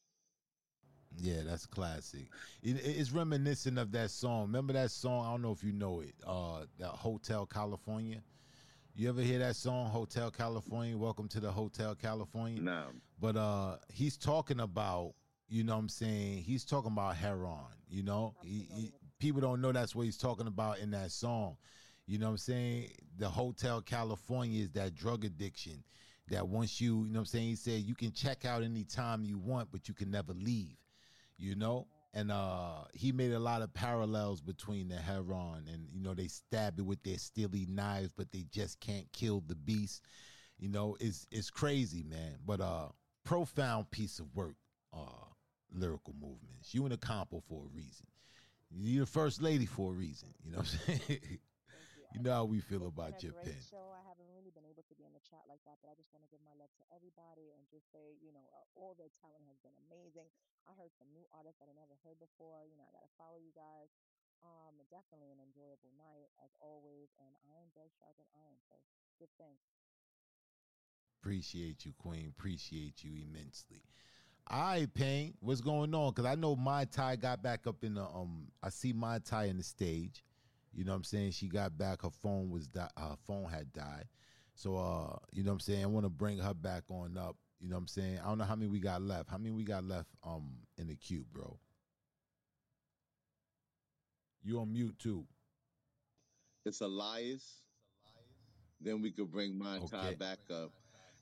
Yeah, 1.19 1.41
that's 1.45 1.66
classic. 1.66 2.27
It, 2.61 2.77
it's 2.83 3.11
reminiscent 3.11 3.77
of 3.77 3.91
that 3.91 4.11
song. 4.11 4.43
Remember 4.43 4.74
that 4.74 4.91
song? 4.91 5.25
I 5.25 5.32
don't 5.32 5.41
know 5.41 5.51
if 5.51 5.64
you 5.64 5.74
know 5.74 6.01
it. 6.01 6.14
Uh, 6.25 6.66
that 6.80 6.90
Hotel 6.90 7.45
California. 7.45 8.22
You 8.95 9.09
ever 9.09 9.22
hear 9.22 9.40
that 9.40 9.56
song, 9.56 9.90
Hotel 9.90 10.32
California? 10.32 10.98
Welcome 10.98 11.27
to 11.30 11.40
the 11.40 11.51
Hotel 11.51 11.93
California. 11.93 12.61
Nah. 12.61 12.85
But 13.19 13.35
uh, 13.35 13.77
he's 13.91 14.17
talking 14.17 14.59
about, 14.59 15.14
you 15.50 15.64
know, 15.64 15.74
what 15.76 15.80
I'm 15.80 15.90
saying 15.90 16.43
he's 16.43 16.66
talking 16.66 16.92
about 16.92 17.16
Heroin, 17.16 17.59
You 17.90 18.03
know, 18.03 18.35
he, 18.43 18.67
he, 18.74 18.93
people 19.19 19.42
don't 19.42 19.61
know 19.61 19.72
that's 19.72 19.95
what 19.95 20.06
he's 20.06 20.17
talking 20.17 20.48
about 20.48 20.80
in 20.80 20.92
that 20.92 21.11
song. 21.11 21.58
You 22.06 22.17
know 22.19 22.27
what 22.27 22.32
I'm 22.32 22.38
saying? 22.38 22.92
The 23.17 23.30
Hotel 23.30 23.82
California 23.82 24.64
is 24.64 24.72
that 24.72 24.95
drug 24.95 25.26
addiction 25.26 25.84
that 26.30 26.48
once 26.48 26.80
you, 26.80 27.03
you 27.06 27.14
know 27.14 27.19
what 27.19 27.19
I'm 27.19 27.26
saying? 27.26 27.48
He 27.48 27.56
said 27.56 27.82
you 27.82 27.95
can 27.95 28.11
check 28.11 28.45
out 28.45 28.64
anytime 28.64 29.24
you 29.24 29.38
want, 29.38 29.72
but 29.72 29.88
you 29.88 29.93
can 29.93 30.11
never 30.11 30.34
leave. 30.34 30.76
You 31.38 31.56
know? 31.56 31.88
And 32.14 32.32
uh 32.32 32.85
he 32.93 33.11
made 33.11 33.32
a 33.34 33.40
lot 33.40 33.61
of 33.61 33.74
parallels 33.74 34.42
between 34.42 34.88
the 34.88 34.95
heroin 34.95 35.66
and 35.72 35.88
you 35.92 36.01
know 36.01 36.14
they 36.14 36.27
stab 36.27 36.80
it 36.80 36.85
with 36.85 37.03
their 37.03 37.17
steely 37.17 37.67
knives, 37.69 38.11
but 38.16 38.32
they 38.32 38.45
just 38.51 38.80
can't 38.80 39.11
kill 39.11 39.43
the 39.45 39.56
beast. 39.56 40.03
You 40.58 40.69
know, 40.69 40.98
it's 41.00 41.27
it's 41.32 41.50
crazy, 41.50 42.03
man. 42.03 42.38
But 42.45 42.61
uh 42.61 42.88
profound 43.24 43.92
piece 43.92 44.19
of 44.19 44.34
work, 44.34 44.56
uh 44.93 45.26
lyrical 45.73 46.13
movements. 46.19 46.73
You 46.73 46.85
in 46.85 46.91
a 46.91 46.97
compo 46.97 47.41
for 47.47 47.63
a 47.65 47.69
reason. 47.75 48.07
You're 48.71 49.05
the 49.05 49.11
first 49.11 49.41
lady 49.41 49.65
for 49.65 49.91
a 49.91 49.95
reason. 49.95 50.33
You 50.43 50.51
know 50.51 50.59
what 50.59 50.75
I'm 50.87 50.99
saying? 50.99 51.19
You. 51.95 52.03
you 52.13 52.19
know 52.23 52.33
how 52.33 52.45
we 52.45 52.59
feel 52.59 52.83
It's 52.83 52.95
about 52.95 53.21
your 53.23 53.33
pen. 53.43 53.55
show. 53.69 53.91
I 53.95 54.01
haven't 54.07 54.27
really 54.31 54.51
been 54.51 54.65
able 54.67 54.83
to 54.87 54.95
be 54.95 55.03
in 55.05 55.13
the 55.13 55.23
chat 55.23 55.43
like 55.47 55.61
that, 55.67 55.77
but 55.83 55.91
I 55.91 55.95
just 55.95 56.11
want 56.11 56.23
to 56.25 56.31
give 56.31 56.41
my 56.43 56.55
love 56.57 56.71
to 56.79 56.85
everybody 56.95 57.51
and 57.55 57.63
just 57.69 57.87
say, 57.91 58.15
you 58.23 58.31
know, 58.31 58.43
uh, 58.53 58.63
all 58.79 58.95
their 58.97 59.11
talent 59.21 59.43
has 59.47 59.59
been 59.61 59.75
amazing. 59.87 60.27
I 60.67 60.75
heard 60.75 60.91
some 60.97 61.07
new 61.15 61.23
artists 61.31 61.59
that 61.59 61.69
I 61.71 61.75
never 61.75 61.95
heard 62.03 62.19
before. 62.19 62.63
You 62.67 62.75
know, 62.75 62.83
I 62.87 62.91
got 62.95 63.03
to 63.05 63.13
follow 63.19 63.39
you 63.39 63.51
guys. 63.55 63.91
Um, 64.43 64.77
definitely 64.93 65.31
an 65.33 65.41
enjoyable 65.41 65.91
night 65.97 66.29
as 66.43 66.53
always, 66.61 67.09
and 67.17 67.33
I 67.45 67.55
am 67.57 67.65
iron 67.65 67.69
does 67.73 67.89
sharpen 67.97 68.27
iron. 68.37 68.57
So 68.69 68.75
good 69.17 69.31
things. 69.41 69.59
Appreciate 71.21 71.85
you, 71.85 71.93
Queen. 71.97 72.31
Appreciate 72.37 73.03
you 73.03 73.11
immensely. 73.21 73.81
All 74.50 74.61
right, 74.61 74.93
Pain, 74.93 75.34
what's 75.42 75.59
going 75.59 75.93
on? 75.93 76.11
Because 76.11 76.26
I 76.26 76.35
know 76.35 76.56
Mai 76.56 76.85
Tai 76.85 77.17
got 77.17 77.43
back 77.43 77.67
up 77.67 77.84
in 77.84 77.95
the 77.95 78.03
um. 78.03 78.48
I 78.64 78.69
see 78.69 78.93
Mai 78.93 79.19
Tai 79.19 79.45
in 79.45 79.58
the 79.58 79.64
stage. 79.64 80.24
You 80.74 80.85
know 80.85 80.92
what 80.92 80.98
I'm 80.98 81.03
saying? 81.03 81.32
She 81.32 81.48
got 81.48 81.77
back. 81.77 82.03
Her 82.03 82.09
phone 82.09 82.50
was 82.50 82.67
di- 82.67 82.88
her 82.98 83.16
phone 83.26 83.50
had 83.50 83.74
died. 83.74 84.06
So 84.56 84.77
uh, 84.77 85.17
you 85.34 85.43
know 85.43 85.50
what 85.51 85.56
I'm 85.56 85.59
saying? 85.59 85.84
I 85.84 85.88
want 85.88 86.06
to 86.06 86.09
bring 86.09 86.38
her 86.38 86.53
back 86.53 86.84
on 86.90 87.17
up. 87.17 87.35
You 87.59 87.67
know 87.67 87.76
what 87.76 87.82
I'm 87.82 87.88
saying? 87.88 88.19
I 88.24 88.27
don't 88.27 88.38
know 88.38 88.45
how 88.45 88.56
many 88.56 88.69
we 88.72 88.80
got 88.80 89.01
left. 89.01 89.30
How 89.30 89.38
many 89.38 89.51
we 89.51 89.64
got 89.64 89.84
left 89.84 90.09
um 90.24 90.50
in 90.77 90.88
the 90.88 90.95
queue, 90.95 91.26
bro? 91.34 91.58
You 94.43 94.59
on 94.59 94.72
mute 94.72 94.98
too. 94.98 95.26
It's 96.66 96.80
Elias. 96.80 97.64
Then 98.80 99.01
we 99.01 99.11
could 99.11 99.32
bring 99.32 99.58
my 99.58 99.80
Okay. 99.80 100.16
back 100.16 100.40
up. 100.50 100.72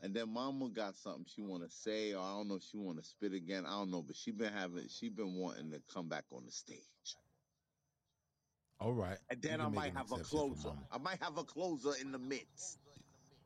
And 0.02 0.14
then 0.14 0.30
Mama 0.30 0.70
got 0.70 0.96
something 0.96 1.26
she 1.34 1.42
want 1.42 1.64
to 1.64 1.70
say, 1.70 2.14
or 2.14 2.22
I 2.22 2.32
don't 2.32 2.48
know 2.48 2.56
if 2.56 2.64
she 2.64 2.78
want 2.78 3.02
to 3.02 3.04
spit 3.04 3.34
again. 3.34 3.66
I 3.66 3.72
don't 3.72 3.92
know, 3.92 4.02
but 4.02 4.16
she 4.16 4.32
been 4.32 4.54
having, 4.54 4.88
she 4.88 5.10
been 5.10 5.36
wanting 5.36 5.72
to 5.72 5.82
come 5.92 6.08
back 6.08 6.26
on 6.32 6.44
the 6.46 6.52
stage. 6.52 6.80
All 8.80 8.94
right. 8.94 9.18
And 9.30 9.42
then 9.42 9.62
I 9.62 9.70
might 9.70 9.94
have 9.96 10.12
a 10.12 10.18
closer. 10.18 10.72
I 10.92 10.98
might 10.98 11.22
have 11.22 11.38
a 11.38 11.44
closer 11.44 11.94
in 12.02 12.12
the 12.12 12.20
midst. 12.20 12.80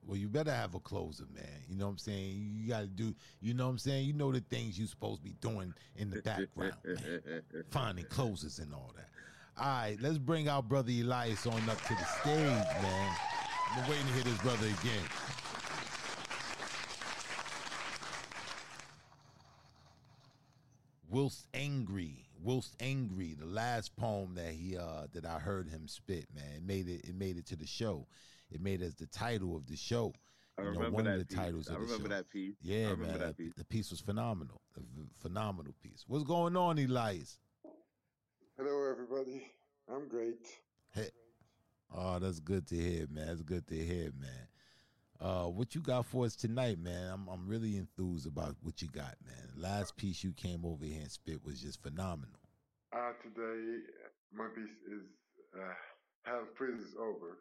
Well, 0.06 0.18
you 0.18 0.28
better 0.28 0.52
have 0.52 0.74
a 0.76 0.80
closer, 0.80 1.26
man. 1.34 1.46
You 1.68 1.78
know 1.78 1.86
what 1.86 1.92
I'm 1.92 1.98
saying? 1.98 2.52
You 2.56 2.70
got 2.70 2.82
to 2.82 2.88
do, 2.88 3.14
you 3.42 3.54
know 3.54 3.66
what 3.66 3.72
I'm 3.72 3.78
saying? 3.78 4.08
You 4.08 4.14
know 4.14 4.32
the 4.32 4.40
things 4.40 4.80
you 4.80 4.88
supposed 4.88 5.20
to 5.20 5.24
be 5.24 5.36
doing 5.40 5.74
in 5.98 6.10
the 6.10 6.22
background, 6.22 6.74
man. 6.84 7.22
Finding 7.70 8.06
closers 8.06 8.60
and 8.60 8.74
all 8.74 8.92
that. 8.96 9.10
All 9.62 9.68
right, 9.68 9.98
let's 10.02 10.18
bring 10.18 10.48
our 10.48 10.64
brother 10.64 10.92
Elias 10.92 11.46
on 11.46 11.70
up 11.70 11.82
to 11.84 11.94
the 11.94 12.06
stage, 12.22 12.82
man. 12.82 13.16
I've 13.70 13.82
been 13.82 13.92
waiting 13.92 14.08
to 14.08 14.14
hear 14.14 14.24
this 14.24 14.42
brother 14.42 14.66
again. 14.66 15.04
Whilst 21.10 21.48
angry, 21.54 22.28
whilst 22.40 22.76
angry, 22.80 23.34
the 23.34 23.46
last 23.46 23.96
poem 23.96 24.36
that 24.36 24.54
he 24.54 24.78
uh 24.78 25.08
that 25.14 25.26
I 25.26 25.40
heard 25.40 25.68
him 25.68 25.88
spit, 25.88 26.28
man, 26.36 26.52
it 26.58 26.64
made 26.64 26.88
it 26.88 27.02
it 27.04 27.16
made 27.16 27.38
it 27.38 27.48
to 27.48 27.56
the 27.56 27.66
show. 27.66 28.08
It 28.52 28.62
made 28.62 28.82
it 28.82 28.86
as 28.86 28.96
the 28.96 29.08
title 29.08 29.56
of 29.56 29.66
the 29.68 29.76
show. 29.76 30.14
I 30.58 30.62
You 30.64 30.68
know, 30.68 30.74
remember 30.74 30.96
one 30.98 31.08
of 31.08 31.14
that 31.14 31.20
the 31.20 31.26
piece. 31.26 31.38
titles 31.38 31.70
I 31.70 31.74
of 31.74 31.80
the 31.80 31.86
remember 31.86 32.10
that 32.10 32.30
piece. 32.30 32.56
I 32.64 32.68
Yeah, 32.68 32.90
remember 32.92 33.06
man. 33.08 33.20
that 33.20 33.38
piece. 33.38 33.54
The 33.58 33.66
piece 33.66 33.90
was 33.92 34.00
phenomenal. 34.02 34.62
A 34.78 34.82
v- 34.82 35.10
phenomenal 35.22 35.74
piece. 35.82 36.04
What's 36.08 36.26
going 36.26 36.56
on, 36.56 36.78
Elias? 36.78 37.40
Hello, 38.58 38.92
everybody. 38.92 39.52
I'm 39.92 40.08
great. 40.10 40.46
Hey. 40.94 41.10
Oh, 41.96 42.20
that's 42.20 42.40
good 42.40 42.68
to 42.68 42.76
hear, 42.76 43.08
man. 43.10 43.28
That's 43.28 43.42
good 43.42 43.68
to 43.68 43.76
hear, 43.76 44.12
man. 44.20 44.48
Uh, 45.22 45.46
what 45.46 45.76
you 45.76 45.82
got 45.82 46.06
for 46.06 46.26
us 46.26 46.36
tonight, 46.36 46.80
man? 46.80 47.10
I'm 47.12 47.28
I'm 47.28 47.48
really 47.48 47.76
enthused 47.78 48.26
about 48.26 48.56
what 48.62 48.82
you 48.82 48.88
got, 48.88 49.16
man. 49.26 49.50
Last 49.58 49.98
piece 49.98 50.24
you 50.24 50.32
came 50.34 50.66
over 50.66 50.86
here 50.86 51.02
and 51.02 51.12
spit 51.12 51.44
was 51.44 51.62
just 51.62 51.84
phenomenal. 51.84 52.40
Uh, 52.96 53.12
today, 53.22 53.80
my 54.34 54.48
piece 54.56 54.70
is 54.88 55.04
uh, 55.56 55.74
Hell 56.24 56.46
Freezes 56.56 56.96
Over. 56.98 57.40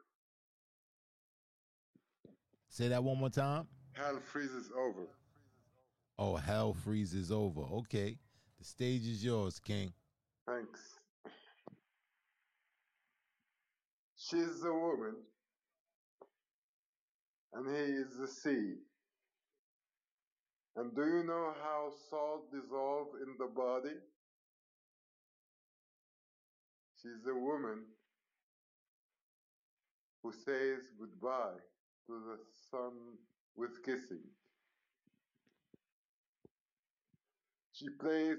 Say 2.68 2.88
that 2.88 3.02
one 3.02 3.18
more 3.18 3.30
time. 3.30 3.66
Hell 3.92 4.18
Freezes 4.24 4.70
Over. 4.76 5.08
Oh, 6.18 6.34
hell 6.34 6.72
freezes 6.72 7.30
over. 7.30 7.60
Okay, 7.60 8.18
the 8.58 8.64
stage 8.64 9.06
is 9.06 9.24
yours, 9.24 9.60
King. 9.60 9.92
Thanks. 10.48 10.80
She's 14.16 14.64
a 14.64 14.72
woman, 14.72 15.14
and 17.58 17.76
he 17.76 17.92
is 17.92 18.16
the 18.16 18.28
sea. 18.28 18.74
And 20.76 20.94
do 20.94 21.02
you 21.02 21.24
know 21.24 21.52
how 21.60 21.90
salt 22.08 22.52
dissolves 22.52 23.10
in 23.20 23.34
the 23.36 23.46
body? 23.46 23.96
She's 27.02 27.26
a 27.28 27.34
woman 27.34 27.82
who 30.22 30.32
says 30.32 30.82
goodbye 31.00 31.58
to 32.06 32.12
the 32.12 32.38
sun 32.70 32.92
with 33.56 33.84
kissing. 33.84 34.22
She 37.72 37.88
plays 38.00 38.38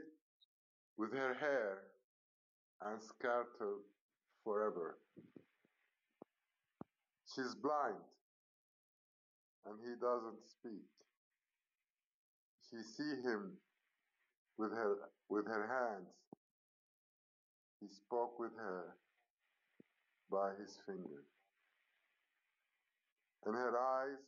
with 0.97 1.11
her 1.11 1.33
hair 1.33 1.79
and 2.85 3.01
scattered 3.01 3.83
forever. 4.45 4.97
She's 7.25 7.53
blind 7.55 7.95
and 9.69 9.77
he 9.85 9.93
doesn't 10.01 10.41
speak. 10.49 10.89
She 12.69 12.81
see 12.81 13.21
him 13.21 13.53
with 14.57 14.71
her 14.71 14.95
with 15.29 15.45
her 15.45 15.67
hands. 15.67 16.09
He 17.79 17.87
spoke 17.87 18.39
with 18.39 18.51
her 18.57 18.95
by 20.31 20.49
his 20.59 20.77
finger. 20.85 21.23
And 23.45 23.55
her 23.55 23.77
eyes 23.77 24.25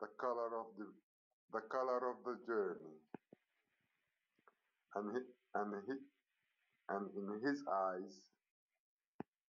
the 0.00 0.08
color 0.20 0.50
of 0.58 0.66
the 0.78 0.86
the 1.52 1.60
color 1.70 2.10
of 2.10 2.16
the 2.24 2.36
journey. 2.46 2.98
And 4.94 5.12
he, 5.14 5.22
and 5.54 5.74
he, 5.86 5.94
and 6.88 7.06
in 7.16 7.48
his 7.48 7.62
eyes 7.70 8.18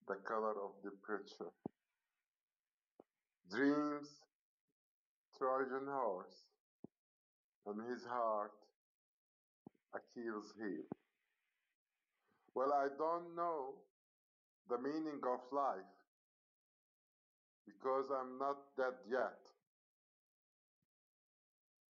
the 0.07 0.15
color 0.27 0.53
of 0.63 0.71
departure. 0.83 1.51
Dreams 3.51 4.07
Trojan 5.39 5.87
horse, 5.87 6.35
and 7.65 7.79
his 7.89 8.03
heart 8.03 8.51
Achilles 9.95 10.51
heel. 10.57 10.83
Well, 12.53 12.73
I 12.73 12.87
don't 12.97 13.35
know 13.35 13.75
the 14.69 14.77
meaning 14.77 15.21
of 15.23 15.39
life 15.51 15.93
because 17.65 18.05
I'm 18.11 18.37
not 18.37 18.57
dead 18.75 18.99
yet. 19.09 19.39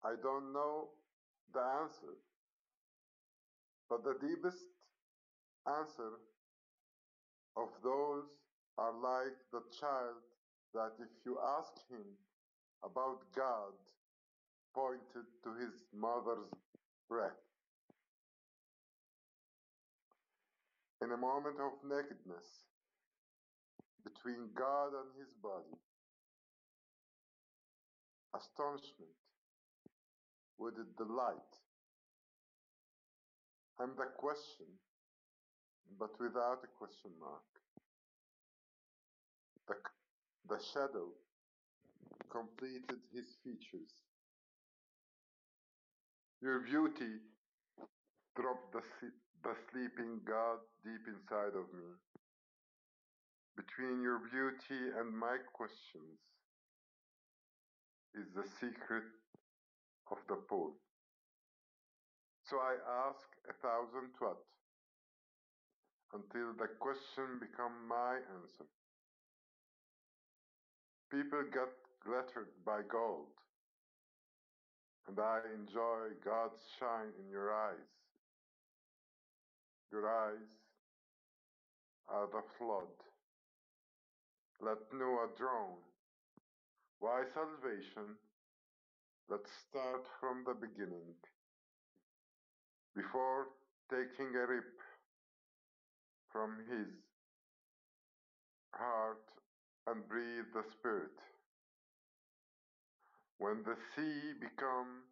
I 0.04 0.16
don't 0.22 0.52
know 0.52 0.90
the 1.54 1.62
answer, 1.82 2.18
but 3.90 4.04
the 4.04 4.16
deepest 4.28 4.66
answer 5.68 6.18
of 7.56 7.70
those 7.84 8.26
are 8.78 8.92
like 8.92 9.38
the 9.52 9.62
child 9.80 10.20
that 10.74 10.92
if 11.00 11.10
you 11.26 11.38
ask 11.58 11.72
him 11.90 12.06
about 12.86 13.20
God, 13.36 13.74
pointed 14.74 15.26
to 15.44 15.54
his 15.60 15.74
mother's 15.94 16.54
breath. 17.10 17.32
In 21.02 21.12
a 21.12 21.18
moment 21.18 21.58
of 21.60 21.74
nakedness 21.84 22.46
between 24.04 24.50
God 24.54 24.90
and 24.94 25.10
his 25.20 25.34
body, 25.42 25.78
astonishment 28.36 29.18
with 30.58 30.76
the 30.76 30.86
delight, 30.98 31.54
and 33.80 33.92
the 33.98 34.06
question, 34.18 34.68
but 36.00 36.12
without 36.20 36.60
a 36.64 36.68
question 36.78 37.12
mark. 37.20 37.44
The, 39.68 39.76
the 40.48 40.62
shadow 40.74 41.10
completed 42.36 43.00
his 43.16 43.40
features. 43.44 43.92
Your 46.44 46.60
beauty 46.60 47.24
dropped 48.36 48.76
the, 48.76 48.84
the 49.44 49.56
sleeping 49.72 50.20
God 50.28 50.60
deep 50.84 51.08
inside 51.08 51.56
of 51.56 51.72
me. 51.72 51.96
Between 53.56 54.04
your 54.04 54.20
beauty 54.28 54.92
and 55.00 55.16
my 55.16 55.40
questions 55.56 56.20
is 58.20 58.28
the 58.36 58.44
secret 58.60 59.08
of 60.12 60.20
the 60.28 60.36
poem. 60.50 60.76
So 62.44 62.58
I 62.60 62.76
ask 63.08 63.26
a 63.48 63.56
thousand 63.64 64.12
what 64.20 64.44
until 66.14 66.52
the 66.60 66.68
question 66.84 67.40
become 67.40 67.88
my 67.88 68.20
answer. 68.36 68.68
People 71.10 71.44
get 71.52 71.85
glittered 72.06 72.54
by 72.66 72.82
gold, 72.90 73.34
and 75.08 75.20
I 75.20 75.40
enjoy 75.54 76.14
God's 76.24 76.62
shine 76.80 77.12
in 77.20 77.30
your 77.32 77.52
eyes. 77.52 77.90
Your 79.92 80.08
eyes 80.08 80.54
are 82.08 82.28
the 82.28 82.44
flood. 82.58 82.94
Let 84.62 84.78
Noah 84.94 85.30
drown. 85.38 85.82
Why 87.00 87.24
salvation? 87.34 88.16
Let's 89.30 89.50
start 89.68 90.06
from 90.20 90.44
the 90.46 90.54
beginning. 90.54 91.18
Before 92.96 93.48
taking 93.90 94.36
a 94.36 94.48
rip 94.48 94.80
from 96.32 96.58
his 96.70 96.88
heart 98.74 99.24
and 99.88 100.08
breathe 100.08 100.54
the 100.54 100.64
spirit. 100.72 101.18
When 103.38 103.64
the 103.64 103.76
sea 103.96 104.34
become 104.40 105.04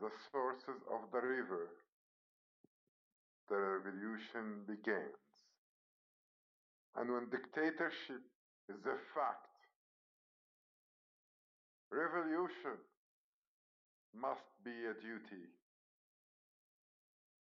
the 0.00 0.10
sources 0.30 0.80
of 0.92 1.10
the 1.12 1.20
river, 1.20 1.68
the 3.48 3.56
revolution 3.56 4.62
begins. 4.66 5.26
And 6.96 7.12
when 7.12 7.28
dictatorship 7.30 8.22
is 8.68 8.80
a 8.86 8.98
fact, 9.14 9.50
revolution 11.90 12.78
must 14.14 14.46
be 14.64 14.70
a 14.70 14.94
duty. 14.94 15.46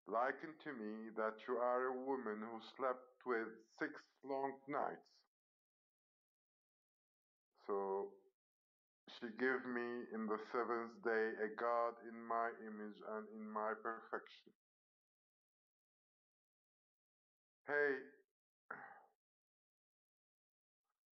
Liken 0.07 0.53
to 0.63 0.71
me 0.73 1.09
that 1.17 1.35
you 1.47 1.55
are 1.57 1.87
a 1.87 1.93
woman 1.93 2.39
who 2.39 2.59
slept 2.77 3.25
with 3.25 3.47
six 3.79 3.91
long 4.27 4.53
nights. 4.67 5.07
So 7.67 8.09
she 9.07 9.27
gave 9.39 9.65
me 9.65 10.05
in 10.13 10.27
the 10.27 10.37
seventh 10.51 10.93
day 11.03 11.33
a 11.43 11.49
God 11.59 11.93
in 12.09 12.17
my 12.27 12.49
image 12.65 12.97
and 13.15 13.25
in 13.35 13.49
my 13.49 13.73
perfection. 13.81 14.51
Hey, 17.67 17.95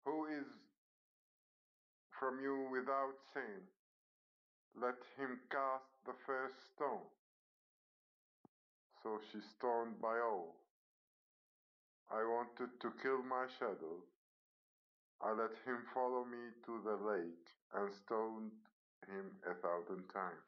who 0.05 0.25
is 0.25 0.45
from 2.19 2.39
you 2.41 2.67
without 2.71 3.13
sin? 3.33 3.61
Let 4.75 4.95
him 5.17 5.39
cast 5.51 5.89
the 6.05 6.13
first 6.25 6.55
stone. 6.75 7.07
So 9.03 9.19
she 9.31 9.39
stoned 9.57 10.01
by 10.01 10.19
all. 10.19 10.55
I 12.11 12.23
wanted 12.23 12.79
to 12.81 12.91
kill 13.01 13.23
my 13.23 13.47
shadow. 13.59 14.03
I 15.21 15.31
let 15.31 15.51
him 15.65 15.77
follow 15.93 16.25
me 16.25 16.51
to 16.65 16.81
the 16.83 16.95
lake 17.07 17.49
and 17.73 17.93
stoned 18.05 18.51
him 19.07 19.31
a 19.49 19.53
thousand 19.55 20.07
times. 20.13 20.43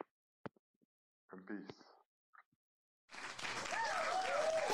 And 1.31 1.45
peace. 1.45 1.75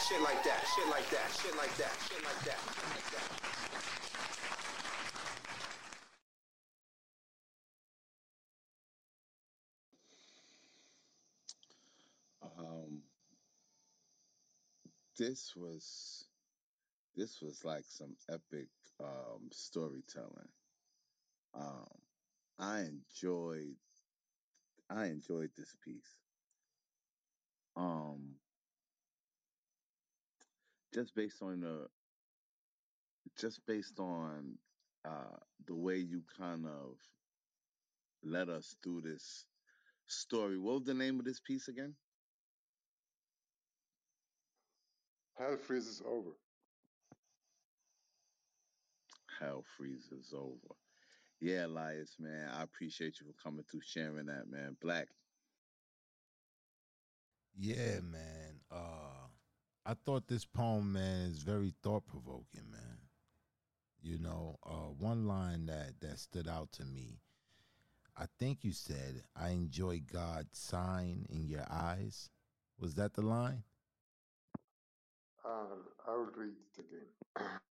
Shit 0.09 0.22
like 0.22 0.43
that, 0.43 0.65
shit 0.75 0.88
like 0.89 1.09
that, 1.09 1.31
shit 1.41 1.55
like 1.55 1.75
that, 1.77 1.91
shit 2.09 2.23
like 2.23 2.43
that, 2.43 2.59
shit 2.59 2.89
like 2.91 3.11
that. 3.11 3.43
Um, 12.59 13.01
this 15.17 15.55
was 15.55 16.25
this 17.16 17.42
was 17.42 17.64
like 17.64 17.83
some 17.88 18.16
epic 18.30 18.67
um, 19.00 19.50
storytelling. 19.51 20.50
Um, 21.56 21.88
I 22.59 22.82
enjoyed 22.82 23.75
I 24.90 25.06
enjoyed 25.06 25.50
this 25.58 25.75
piece. 25.83 26.17
Um, 27.75 28.35
just 30.93 31.16
based 31.16 31.42
on 31.42 31.61
the 31.61 31.88
just 33.40 33.66
based 33.66 34.00
on 34.00 34.58
uh, 35.06 35.38
the 35.67 35.75
way 35.75 35.98
you 35.98 36.22
kind 36.38 36.66
of 36.66 36.98
led 38.24 38.50
us 38.50 38.75
through 38.83 39.01
this 39.01 39.45
story. 40.08 40.58
What 40.58 40.75
was 40.75 40.83
the 40.83 40.93
name 40.93 41.19
of 41.19 41.25
this 41.25 41.40
piece 41.40 41.67
again? 41.67 41.95
Hell 45.38 45.58
freezes 45.58 46.01
over. 46.06 46.30
Hell 49.43 49.63
freezes 49.77 50.33
over. 50.33 50.75
Yeah, 51.39 51.65
Elias, 51.65 52.15
man. 52.19 52.49
I 52.53 52.63
appreciate 52.63 53.19
you 53.19 53.27
for 53.27 53.43
coming 53.43 53.65
through 53.69 53.81
sharing 53.85 54.27
that, 54.27 54.49
man. 54.49 54.77
Black. 54.81 55.07
Yeah, 57.57 57.99
man. 58.01 58.61
Uh 58.72 59.27
I 59.85 59.95
thought 60.05 60.27
this 60.27 60.45
poem, 60.45 60.93
man, 60.93 61.31
is 61.31 61.39
very 61.39 61.73
thought 61.83 62.05
provoking, 62.07 62.72
man. 62.72 62.99
You 64.01 64.17
know, 64.19 64.57
uh 64.65 64.91
one 64.97 65.27
line 65.27 65.65
that 65.65 65.99
that 66.01 66.19
stood 66.19 66.47
out 66.47 66.72
to 66.73 66.85
me. 66.85 67.19
I 68.15 68.25
think 68.39 68.63
you 68.63 68.72
said, 68.72 69.23
I 69.35 69.49
enjoy 69.49 70.01
God's 70.11 70.57
sign 70.57 71.25
in 71.30 71.47
your 71.47 71.65
eyes. 71.69 72.30
Was 72.80 72.93
that 72.95 73.13
the 73.15 73.23
line? 73.23 73.63
Uh, 75.43 75.65
I 76.07 76.11
will 76.11 76.30
read 76.38 76.53
it 76.77 76.80
again. 76.80 77.49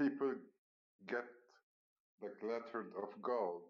People 0.00 0.32
get 1.06 1.26
the 2.22 2.30
glitter 2.40 2.86
of 3.02 3.20
gold, 3.20 3.60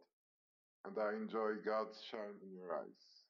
and 0.84 0.96
I 0.96 1.14
enjoy 1.14 1.54
God's 1.64 2.00
shine 2.08 2.38
in 2.40 2.56
your 2.56 2.72
eyes. 2.72 3.24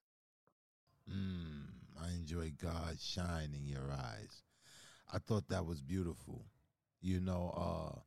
Mm, 1.11 1.63
I 1.99 2.11
enjoy 2.11 2.53
God's 2.63 3.03
shine 3.03 3.55
in 3.57 3.65
your 3.67 3.91
eyes. 3.91 4.43
I 5.11 5.17
thought 5.17 5.49
that 5.49 5.65
was 5.65 5.81
beautiful. 5.81 6.45
You 7.01 7.21
know, 7.21 7.55
uh 7.57 8.01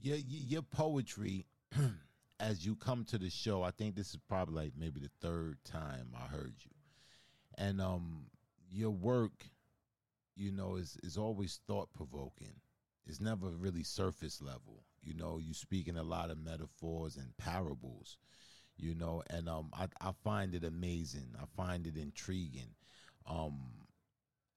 your 0.00 0.16
your 0.16 0.62
poetry 0.62 1.46
as 2.40 2.66
you 2.66 2.74
come 2.74 3.04
to 3.04 3.18
the 3.18 3.30
show, 3.30 3.62
I 3.62 3.70
think 3.70 3.94
this 3.94 4.10
is 4.10 4.18
probably 4.28 4.64
like 4.64 4.72
maybe 4.76 4.98
the 4.98 5.10
third 5.20 5.58
time 5.64 6.08
I 6.16 6.26
heard 6.26 6.54
you. 6.64 6.72
And 7.56 7.80
um 7.80 8.26
your 8.68 8.90
work, 8.90 9.44
you 10.34 10.50
know, 10.50 10.74
is 10.74 10.96
is 11.04 11.16
always 11.16 11.60
thought 11.68 11.92
provoking. 11.92 12.54
It's 13.08 13.20
never 13.20 13.48
really 13.50 13.82
surface 13.82 14.42
level. 14.42 14.84
You 15.02 15.14
know, 15.14 15.38
you 15.38 15.54
speak 15.54 15.88
in 15.88 15.96
a 15.96 16.02
lot 16.02 16.30
of 16.30 16.38
metaphors 16.38 17.16
and 17.16 17.36
parables, 17.38 18.18
you 18.76 18.94
know, 18.94 19.22
and 19.30 19.48
um 19.48 19.70
I, 19.72 19.88
I 20.00 20.12
find 20.22 20.54
it 20.54 20.64
amazing. 20.64 21.34
I 21.40 21.46
find 21.56 21.86
it 21.86 21.96
intriguing. 21.96 22.74
Um 23.26 23.58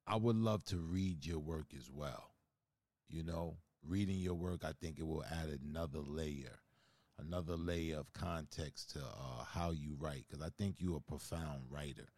I 0.08 0.18
would 0.18 0.36
love 0.36 0.64
to 0.66 0.78
read 0.78 1.26
your 1.26 1.40
work 1.40 1.68
as 1.78 1.90
well. 1.90 2.32
You 3.10 3.24
know, 3.24 3.58
reading 3.88 4.18
your 4.18 4.34
work, 4.36 4.64
I 4.66 4.74
think 4.74 5.00
it 5.00 5.08
will 5.08 5.24
add 5.24 5.60
another 5.64 6.00
layer, 6.00 6.60
another 7.20 7.56
layer 7.56 8.00
of 8.00 8.14
context 8.14 8.92
to 8.92 9.00
uh, 9.00 9.44
how 9.46 9.72
you 9.72 9.96
write. 10.00 10.26
Because 10.28 10.44
I 10.46 10.50
think 10.58 10.76
you're 10.80 10.98
a 10.98 11.02
profound 11.02 11.64
writer, 11.70 12.10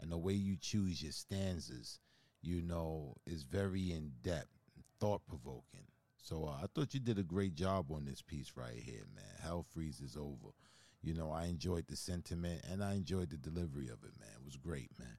and 0.00 0.10
the 0.10 0.18
way 0.18 0.32
you 0.34 0.56
choose 0.56 1.02
your 1.02 1.12
stanzas, 1.12 2.00
you 2.42 2.62
know, 2.62 3.16
is 3.26 3.42
very 3.44 3.92
in 3.92 4.12
depth, 4.22 4.55
thought 5.00 5.22
provoking. 5.26 5.86
So 6.22 6.44
uh, 6.44 6.62
I 6.62 6.66
thought 6.74 6.94
you 6.94 7.00
did 7.00 7.18
a 7.18 7.22
great 7.22 7.54
job 7.54 7.92
on 7.92 8.04
this 8.04 8.22
piece 8.22 8.52
right 8.56 8.76
here, 8.76 9.06
man. 9.14 9.24
Hell 9.42 9.64
freezes 9.72 10.16
over. 10.16 10.54
You 11.02 11.14
know, 11.14 11.30
I 11.30 11.44
enjoyed 11.44 11.86
the 11.86 11.96
sentiment 11.96 12.62
and 12.70 12.82
I 12.82 12.94
enjoyed 12.94 13.30
the 13.30 13.36
delivery 13.36 13.86
of 13.86 14.02
it, 14.02 14.18
man. 14.18 14.34
It 14.34 14.44
was 14.44 14.56
great, 14.56 14.90
man. 14.98 15.18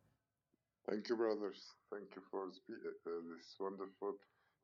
Thank 0.90 1.10
you, 1.10 1.16
brothers. 1.18 1.74
Thank 1.92 2.16
you 2.16 2.22
for 2.32 2.48
spe- 2.52 2.84
uh, 3.08 3.10
this 3.36 3.56
wonderful 3.60 4.16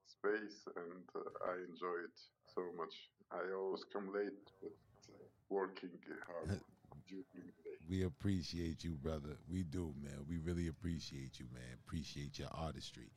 space, 0.08 0.64
and 0.76 1.04
uh, 1.16 1.52
I 1.52 1.56
enjoy 1.70 2.08
it 2.08 2.20
so 2.54 2.62
much. 2.78 2.94
I 3.32 3.54
always 3.56 3.84
come 3.92 4.14
late, 4.14 4.32
but 4.62 4.72
uh, 5.10 5.28
working 5.50 5.92
hard 6.26 6.60
during 7.08 7.26
the 7.36 7.42
day. 7.42 7.78
We 7.90 8.04
appreciate 8.04 8.84
you, 8.84 8.92
brother. 8.96 9.36
We 9.50 9.64
do, 9.64 9.94
man. 10.02 10.26
We 10.28 10.38
really 10.38 10.68
appreciate 10.68 11.40
you, 11.40 11.48
man. 11.54 11.78
Appreciate 11.86 12.40
your 12.40 12.50
artistry. 12.54 13.12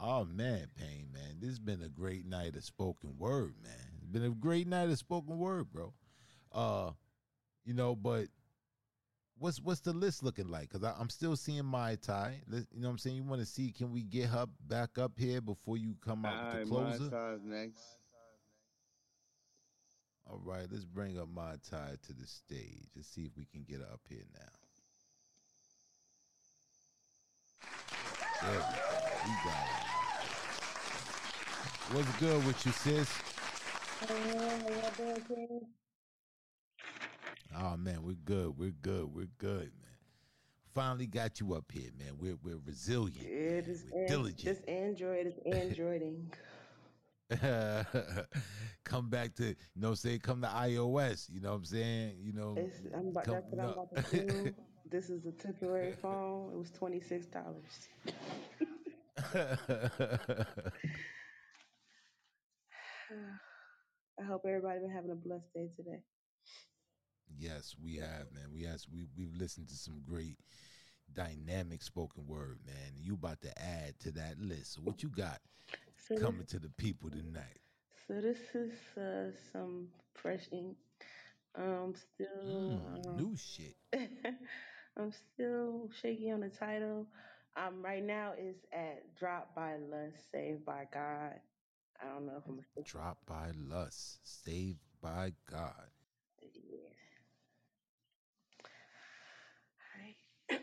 Oh 0.00 0.24
man, 0.24 0.68
Pain, 0.76 1.08
man. 1.12 1.36
This 1.40 1.50
has 1.50 1.58
been 1.58 1.82
a 1.82 1.88
great 1.88 2.26
night 2.26 2.56
of 2.56 2.64
spoken 2.64 3.16
word, 3.18 3.54
man. 3.62 3.72
It's 3.98 4.06
been 4.06 4.24
a 4.24 4.30
great 4.30 4.66
night 4.66 4.90
of 4.90 4.98
spoken 4.98 5.38
word, 5.38 5.72
bro. 5.72 5.92
Uh, 6.52 6.90
you 7.64 7.74
know, 7.74 7.94
but 7.94 8.26
what's 9.38 9.60
what's 9.60 9.80
the 9.80 9.92
list 9.92 10.22
looking 10.22 10.48
like? 10.48 10.70
Cause 10.70 10.82
I, 10.84 10.94
I'm 10.98 11.10
still 11.10 11.36
seeing 11.36 11.64
Mai 11.64 11.96
Tai. 11.96 12.40
You 12.50 12.56
know 12.56 12.88
what 12.88 12.90
I'm 12.90 12.98
saying? 12.98 13.16
You 13.16 13.24
want 13.24 13.40
to 13.40 13.46
see? 13.46 13.70
Can 13.70 13.92
we 13.92 14.02
get 14.02 14.28
her 14.30 14.46
back 14.68 14.98
up 14.98 15.12
here 15.16 15.40
before 15.40 15.76
you 15.76 15.96
come 16.04 16.24
out 16.24 16.54
with 16.54 16.68
the 16.68 16.74
All 16.74 16.82
right, 16.82 16.96
closer? 16.98 17.38
next. 17.44 17.82
All 20.26 20.40
right, 20.42 20.66
let's 20.70 20.84
bring 20.84 21.18
up 21.18 21.28
Mai 21.28 21.56
Tai 21.70 21.96
to 22.06 22.12
the 22.12 22.26
stage. 22.26 22.88
Let's 22.96 23.08
see 23.08 23.22
if 23.22 23.36
we 23.36 23.44
can 23.44 23.62
get 23.62 23.80
her 23.80 23.92
up 23.92 24.00
here 24.08 24.24
now. 24.32 24.40
There 28.42 28.52
we 28.52 28.58
go. 28.58 29.14
We 29.24 29.32
got 29.44 29.66
it. 29.68 29.83
What's 31.92 32.16
good 32.16 32.44
with 32.46 32.64
you, 32.66 32.72
sis? 32.72 33.08
Oh 37.56 37.76
man, 37.76 38.02
we're 38.02 38.14
good. 38.24 38.58
We're 38.58 38.70
good. 38.82 39.04
We're 39.14 39.28
good, 39.38 39.70
man. 39.80 39.90
Finally 40.74 41.06
got 41.06 41.38
you 41.40 41.54
up 41.54 41.70
here, 41.72 41.90
man. 41.98 42.14
We're 42.18 42.36
we're 42.42 42.58
resilient. 42.64 43.28
Yeah, 43.30 43.60
this, 43.60 43.84
We're 43.92 44.02
an- 44.02 44.08
diligent. 44.08 44.44
this 44.44 44.60
Android 44.66 45.26
is 45.26 45.38
Androiding. 45.46 46.32
come 48.84 49.08
back 49.08 49.34
to 49.36 49.44
you 49.46 49.54
know 49.76 49.94
say 49.94 50.18
come 50.18 50.40
to 50.42 50.48
iOS. 50.48 51.28
You 51.32 51.40
know 51.40 51.50
what 51.50 51.56
I'm 51.56 51.64
saying? 51.64 52.16
You 52.20 52.32
know, 52.32 52.54
It's, 52.56 52.76
I'm 52.94 53.08
about, 53.08 53.24
come, 53.24 53.34
that's 53.34 53.46
what 53.50 53.60
I'm 53.60 53.70
about 53.70 53.94
to 54.10 54.24
do. 54.26 54.54
This 54.90 55.08
is 55.08 55.24
a 55.26 55.32
temporary 55.32 55.92
phone. 55.92 56.52
It 56.52 56.58
was 56.58 56.70
twenty 56.70 57.00
six 57.00 57.26
dollars. 57.26 57.88
I 64.20 64.24
hope 64.24 64.42
everybody 64.46 64.80
been 64.80 64.90
having 64.90 65.10
a 65.10 65.14
blessed 65.14 65.52
day 65.54 65.68
today. 65.76 66.00
Yes, 67.36 67.74
we 67.82 67.96
have, 67.96 68.32
man. 68.32 68.52
We 68.52 68.62
has 68.64 68.86
we 68.92 69.06
we've 69.16 69.34
listened 69.34 69.68
to 69.68 69.74
some 69.74 70.02
great 70.06 70.38
dynamic 71.12 71.82
spoken 71.82 72.26
word, 72.26 72.58
man. 72.66 72.92
You 73.00 73.14
about 73.14 73.40
to 73.42 73.58
add 73.60 73.98
to 74.00 74.12
that 74.12 74.38
list. 74.38 74.74
So 74.74 74.82
what 74.82 75.02
you 75.02 75.08
got 75.08 75.40
So 76.08 76.16
coming 76.16 76.46
to 76.46 76.58
the 76.58 76.70
people 76.70 77.10
tonight? 77.10 77.60
So 78.06 78.20
this 78.20 78.38
is 78.54 78.72
uh, 78.96 79.30
some 79.52 79.88
fresh 80.14 80.48
ink. 80.52 80.76
I'm 81.56 81.94
still 81.94 82.52
Mm, 82.70 83.08
um, 83.08 83.16
new 83.16 83.36
shit. 83.36 83.76
I'm 84.96 85.12
still 85.12 85.88
shaky 86.00 86.30
on 86.30 86.40
the 86.40 86.48
title. 86.48 87.06
Um, 87.56 87.82
right 87.82 88.02
now 88.02 88.32
is 88.38 88.56
at 88.72 89.14
Drop 89.18 89.54
by 89.54 89.76
Lust, 89.76 90.16
Saved 90.32 90.64
by 90.64 90.86
God. 90.92 91.34
I 92.00 92.06
don't 92.08 92.26
know 92.26 92.36
if 92.38 92.44
I'm 92.48 92.64
Dropped 92.84 93.24
by 93.26 93.50
lust, 93.54 94.18
saved 94.24 94.80
by 95.00 95.32
God. 95.50 95.88
yeah. 96.42 96.88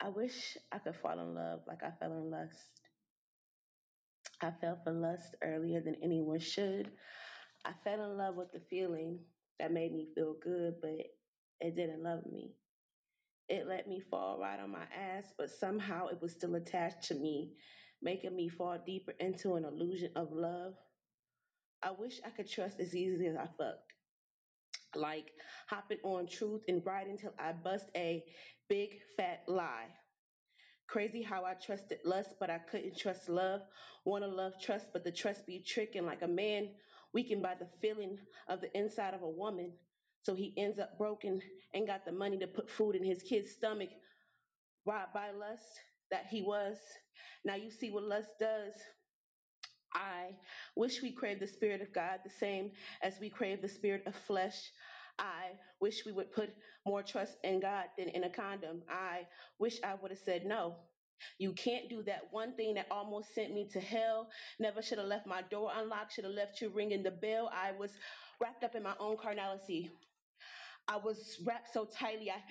I 0.00 0.08
wish 0.08 0.56
I 0.72 0.78
could 0.78 0.96
fall 0.96 1.18
in 1.18 1.34
love 1.34 1.60
like 1.66 1.82
I 1.82 1.90
fell 1.98 2.12
in 2.12 2.30
lust. 2.30 2.56
I 4.42 4.50
fell 4.60 4.78
for 4.84 4.92
lust 4.92 5.34
earlier 5.42 5.80
than 5.80 5.96
anyone 6.02 6.40
should. 6.40 6.90
I 7.64 7.72
fell 7.84 8.04
in 8.10 8.16
love 8.18 8.34
with 8.36 8.52
the 8.52 8.60
feeling 8.70 9.20
that 9.58 9.72
made 9.72 9.92
me 9.94 10.08
feel 10.14 10.34
good, 10.42 10.74
but 10.82 10.90
it 11.60 11.76
didn't 11.76 12.02
love 12.02 12.20
me. 12.30 12.52
It 13.52 13.66
let 13.68 13.86
me 13.86 14.00
fall 14.00 14.38
right 14.40 14.58
on 14.58 14.70
my 14.70 14.86
ass, 14.96 15.34
but 15.36 15.50
somehow 15.50 16.06
it 16.06 16.22
was 16.22 16.32
still 16.32 16.54
attached 16.54 17.02
to 17.08 17.14
me, 17.14 17.52
making 18.00 18.34
me 18.34 18.48
fall 18.48 18.78
deeper 18.86 19.12
into 19.20 19.56
an 19.56 19.66
illusion 19.66 20.10
of 20.16 20.32
love. 20.32 20.72
I 21.82 21.90
wish 21.90 22.18
I 22.24 22.30
could 22.30 22.48
trust 22.48 22.80
as 22.80 22.96
easily 22.96 23.26
as 23.26 23.36
I 23.36 23.48
fucked. 23.58 23.92
Like 24.94 25.32
hopping 25.68 25.98
on 26.02 26.28
truth 26.28 26.62
and 26.66 26.80
riding 26.86 27.18
till 27.18 27.34
I 27.38 27.52
bust 27.52 27.90
a 27.94 28.24
big 28.70 28.96
fat 29.18 29.40
lie. 29.46 29.88
Crazy 30.88 31.22
how 31.22 31.44
I 31.44 31.52
trusted 31.54 31.98
lust, 32.06 32.30
but 32.40 32.48
I 32.48 32.58
couldn't 32.58 32.96
trust 32.96 33.28
love. 33.28 33.60
Wanna 34.06 34.28
love 34.28 34.54
trust, 34.62 34.86
but 34.94 35.04
the 35.04 35.12
trust 35.12 35.46
be 35.46 35.60
tricking 35.60 36.06
like 36.06 36.22
a 36.22 36.28
man 36.28 36.70
weakened 37.12 37.42
by 37.42 37.54
the 37.54 37.68
feeling 37.82 38.18
of 38.48 38.62
the 38.62 38.74
inside 38.74 39.12
of 39.12 39.22
a 39.22 39.28
woman. 39.28 39.74
So 40.24 40.34
he 40.34 40.54
ends 40.56 40.78
up 40.78 40.98
broken 40.98 41.40
and 41.74 41.86
got 41.86 42.04
the 42.04 42.12
money 42.12 42.38
to 42.38 42.46
put 42.46 42.70
food 42.70 42.94
in 42.96 43.04
his 43.04 43.22
kid's 43.22 43.50
stomach, 43.52 43.90
robbed 44.86 45.12
by 45.14 45.30
lust 45.30 45.64
that 46.10 46.26
he 46.30 46.42
was. 46.42 46.76
Now 47.44 47.56
you 47.56 47.70
see 47.70 47.90
what 47.90 48.04
lust 48.04 48.30
does. 48.40 48.74
I 49.94 50.36
wish 50.76 51.02
we 51.02 51.12
crave 51.12 51.40
the 51.40 51.46
Spirit 51.46 51.82
of 51.82 51.92
God 51.92 52.20
the 52.24 52.30
same 52.30 52.72
as 53.02 53.14
we 53.20 53.30
crave 53.30 53.62
the 53.62 53.68
Spirit 53.68 54.04
of 54.06 54.14
flesh. 54.14 54.72
I 55.18 55.52
wish 55.80 56.04
we 56.06 56.12
would 56.12 56.32
put 56.32 56.50
more 56.86 57.02
trust 57.02 57.36
in 57.44 57.60
God 57.60 57.86
than 57.98 58.08
in 58.08 58.24
a 58.24 58.30
condom. 58.30 58.82
I 58.88 59.26
wish 59.58 59.78
I 59.84 59.94
would 59.94 60.10
have 60.10 60.20
said 60.20 60.46
no. 60.46 60.76
You 61.38 61.52
can't 61.52 61.88
do 61.88 62.02
that 62.04 62.22
one 62.32 62.54
thing 62.56 62.74
that 62.74 62.86
almost 62.90 63.34
sent 63.34 63.52
me 63.54 63.68
to 63.72 63.80
hell. 63.80 64.28
Never 64.58 64.82
should 64.82 64.98
have 64.98 65.06
left 65.06 65.26
my 65.26 65.42
door 65.42 65.70
unlocked, 65.74 66.14
should 66.14 66.24
have 66.24 66.32
left 66.34 66.60
you 66.60 66.70
ringing 66.70 67.02
the 67.02 67.10
bell. 67.12 67.50
I 67.54 67.72
was 67.72 67.92
wrapped 68.40 68.64
up 68.64 68.74
in 68.74 68.82
my 68.82 68.94
own 68.98 69.16
carnality. 69.16 69.90
I 70.88 70.98
was 70.98 71.38
wrapped 71.46 71.72
so 71.72 71.86
tightly, 71.86 72.30
I, 72.30 72.42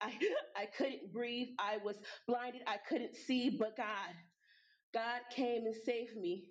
I, 0.00 0.12
I 0.56 0.66
couldn't 0.66 1.12
breathe. 1.12 1.48
I 1.58 1.78
was 1.78 1.96
blinded, 2.28 2.62
I 2.66 2.78
couldn't 2.88 3.16
see, 3.16 3.50
but 3.50 3.76
God. 3.76 4.14
God 4.94 5.22
came 5.34 5.66
and 5.66 5.74
saved 5.84 6.16
me. 6.16 6.50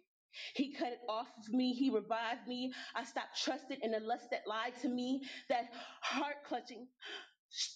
He 0.56 0.74
cut 0.74 0.93
it 0.93 1.00
off 1.10 1.27
of 1.40 1.53
me. 1.53 1.74
He 1.74 1.90
revived 1.90 2.48
me. 2.48 2.74
I 2.95 3.03
stopped 3.06 3.42
trusting 3.43 3.80
in 3.82 3.92
the 3.92 4.00
lust 4.00 4.26
that 4.32 4.42
lied 4.48 4.74
to 4.84 4.90
me, 4.90 5.22
that 5.50 5.66
heart 6.02 6.38
clutching, 6.48 6.88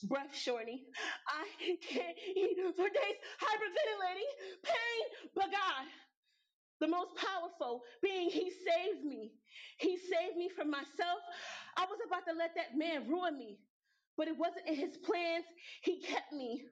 breath 0.03 0.35
shortening. 0.35 0.85
I 1.27 1.47
can't 1.81 2.17
eat 2.35 2.57
for 2.75 2.89
days, 2.89 3.17
hyperventilating, 3.41 4.61
pain, 4.63 5.29
but 5.35 5.51
God, 5.51 5.85
the 6.79 6.87
most 6.87 7.11
powerful 7.15 7.81
being, 8.01 8.29
He 8.29 8.51
saved 8.51 9.05
me. 9.05 9.31
He 9.79 9.97
saved 9.97 10.37
me 10.37 10.49
from 10.49 10.69
myself. 10.71 11.19
I 11.77 11.85
was 11.85 11.99
about 12.05 12.25
to 12.27 12.37
let 12.37 12.55
that 12.55 12.77
man 12.77 13.09
ruin 13.09 13.37
me, 13.37 13.59
but 14.17 14.27
it 14.27 14.37
wasn't 14.37 14.67
in 14.67 14.75
His 14.75 14.97
plans. 14.97 15.45
He 15.81 16.01
kept 16.01 16.33
me. 16.33 16.63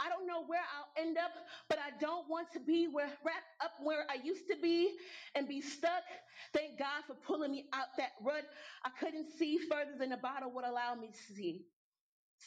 I 0.00 0.08
don't 0.08 0.26
know 0.26 0.44
where 0.46 0.60
I'll 0.60 1.02
end 1.02 1.18
up, 1.18 1.30
but 1.68 1.78
I 1.78 1.96
don't 2.00 2.28
want 2.28 2.48
to 2.52 2.60
be 2.60 2.88
where 2.88 3.06
wrapped 3.24 3.54
up 3.62 3.72
where 3.82 4.04
I 4.10 4.16
used 4.24 4.48
to 4.50 4.56
be 4.60 4.90
and 5.34 5.46
be 5.48 5.60
stuck. 5.60 6.02
Thank 6.52 6.78
God 6.78 7.04
for 7.06 7.14
pulling 7.14 7.52
me 7.52 7.66
out 7.72 7.86
that 7.98 8.10
rut. 8.22 8.44
I 8.84 8.90
couldn't 8.98 9.28
see 9.38 9.58
further 9.70 9.92
than 9.98 10.10
the 10.10 10.16
bottle 10.16 10.50
would 10.52 10.64
allow 10.64 10.94
me 10.94 11.08
to 11.08 11.34
see. 11.34 11.62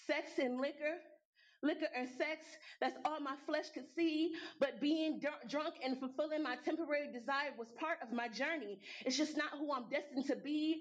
Sex 0.08 0.32
and 0.40 0.60
liquor, 0.60 0.98
liquor 1.64 1.88
and 1.96 2.08
sex, 2.08 2.46
that's 2.82 2.98
all 3.06 3.20
my 3.20 3.36
flesh 3.46 3.70
could 3.74 3.86
see. 3.96 4.32
But 4.60 4.80
being 4.80 5.20
dr- 5.20 5.48
drunk 5.50 5.76
and 5.84 5.98
fulfilling 6.00 6.44
my 6.44 6.56
temporary 6.64 7.08
desire 7.12 7.52
was 7.58 7.68
part 7.80 8.00
of 8.02 8.12
my 8.12 8.28
journey. 8.28 8.80
It's 9.06 9.18
just 9.18 9.38
not 9.38 9.52
who 9.58 9.74
I'm 9.74 9.90
destined 9.90 10.26
to 10.28 10.36
be. 10.36 10.80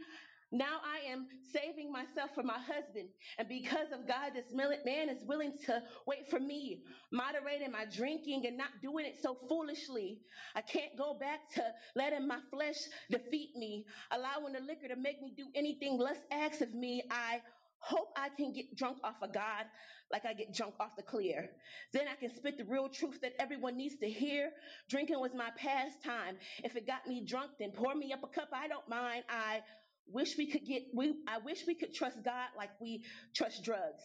Now 0.53 0.79
I 0.85 1.11
am 1.11 1.27
saving 1.53 1.91
myself 1.93 2.31
for 2.35 2.43
my 2.43 2.59
husband. 2.59 3.09
And 3.39 3.49
because 3.49 3.91
of 3.93 4.07
God, 4.07 4.33
this 4.35 4.53
man 4.53 5.09
is 5.09 5.25
willing 5.25 5.53
to 5.67 5.83
wait 6.07 6.29
for 6.31 6.39
me, 6.39 6.79
moderating 7.13 7.73
my 7.73 7.85
drinking 7.85 8.47
and 8.47 8.57
not 8.57 8.71
doing 8.83 9.07
it 9.07 9.17
so 9.21 9.37
foolishly. 9.49 10.21
I 10.55 10.61
can't 10.63 10.97
go 10.97 11.15
back 11.15 11.41
to 11.55 11.63
letting 11.97 12.27
my 12.29 12.39
flesh 12.51 12.77
defeat 13.11 13.51
me, 13.57 13.85
allowing 14.13 14.53
the 14.53 14.61
liquor 14.61 14.89
to 14.89 14.97
make 14.97 15.21
me 15.21 15.33
do 15.37 15.49
anything 15.55 15.99
less 15.99 16.19
acts 16.31 16.61
of 16.61 16.73
me. 16.75 17.03
I 17.11 17.41
hope 17.81 18.09
I 18.17 18.29
can 18.31 18.53
get 18.53 18.77
drunk 18.77 18.99
off 19.05 19.17
of 19.23 19.33
God 19.33 19.67
like 20.11 20.25
I 20.25 20.35
get 20.35 20.55
drunk 20.55 20.75
off 20.81 20.91
the 20.97 21.03
clear. 21.03 21.51
Then 21.93 22.09
I 22.09 22.15
can 22.17 22.35
spit 22.35 22.59
the 22.59 22.65
real 22.65 22.89
truth 22.89 23.21
that 23.23 23.33
everyone 23.41 23.77
needs 23.77 23.97
to 23.97 24.09
hear. 24.09 24.51
Drinking 24.89 25.21
was 25.21 25.33
my 25.35 25.51
pastime. 25.57 26.39
If 26.65 26.77
it 26.77 26.87
got 26.87 27.07
me 27.07 27.25
drunk, 27.27 27.53
then 27.59 27.73
pour 27.73 27.95
me 27.95 28.13
up 28.13 28.21
a 28.23 28.29
cup. 28.29 28.49
I 28.53 28.69
don't 28.69 28.89
mind. 28.89 29.25
I 29.29 29.63
wish 30.07 30.37
we 30.37 30.47
could 30.47 30.65
get 30.67 30.83
we 30.95 31.15
I 31.29 31.39
wish 31.39 31.67
we 31.67 31.75
could 31.75 31.93
trust 31.93 32.23
God 32.25 32.49
like 32.57 32.71
we 32.81 33.03
trust 33.35 33.65
drugs. 33.65 34.03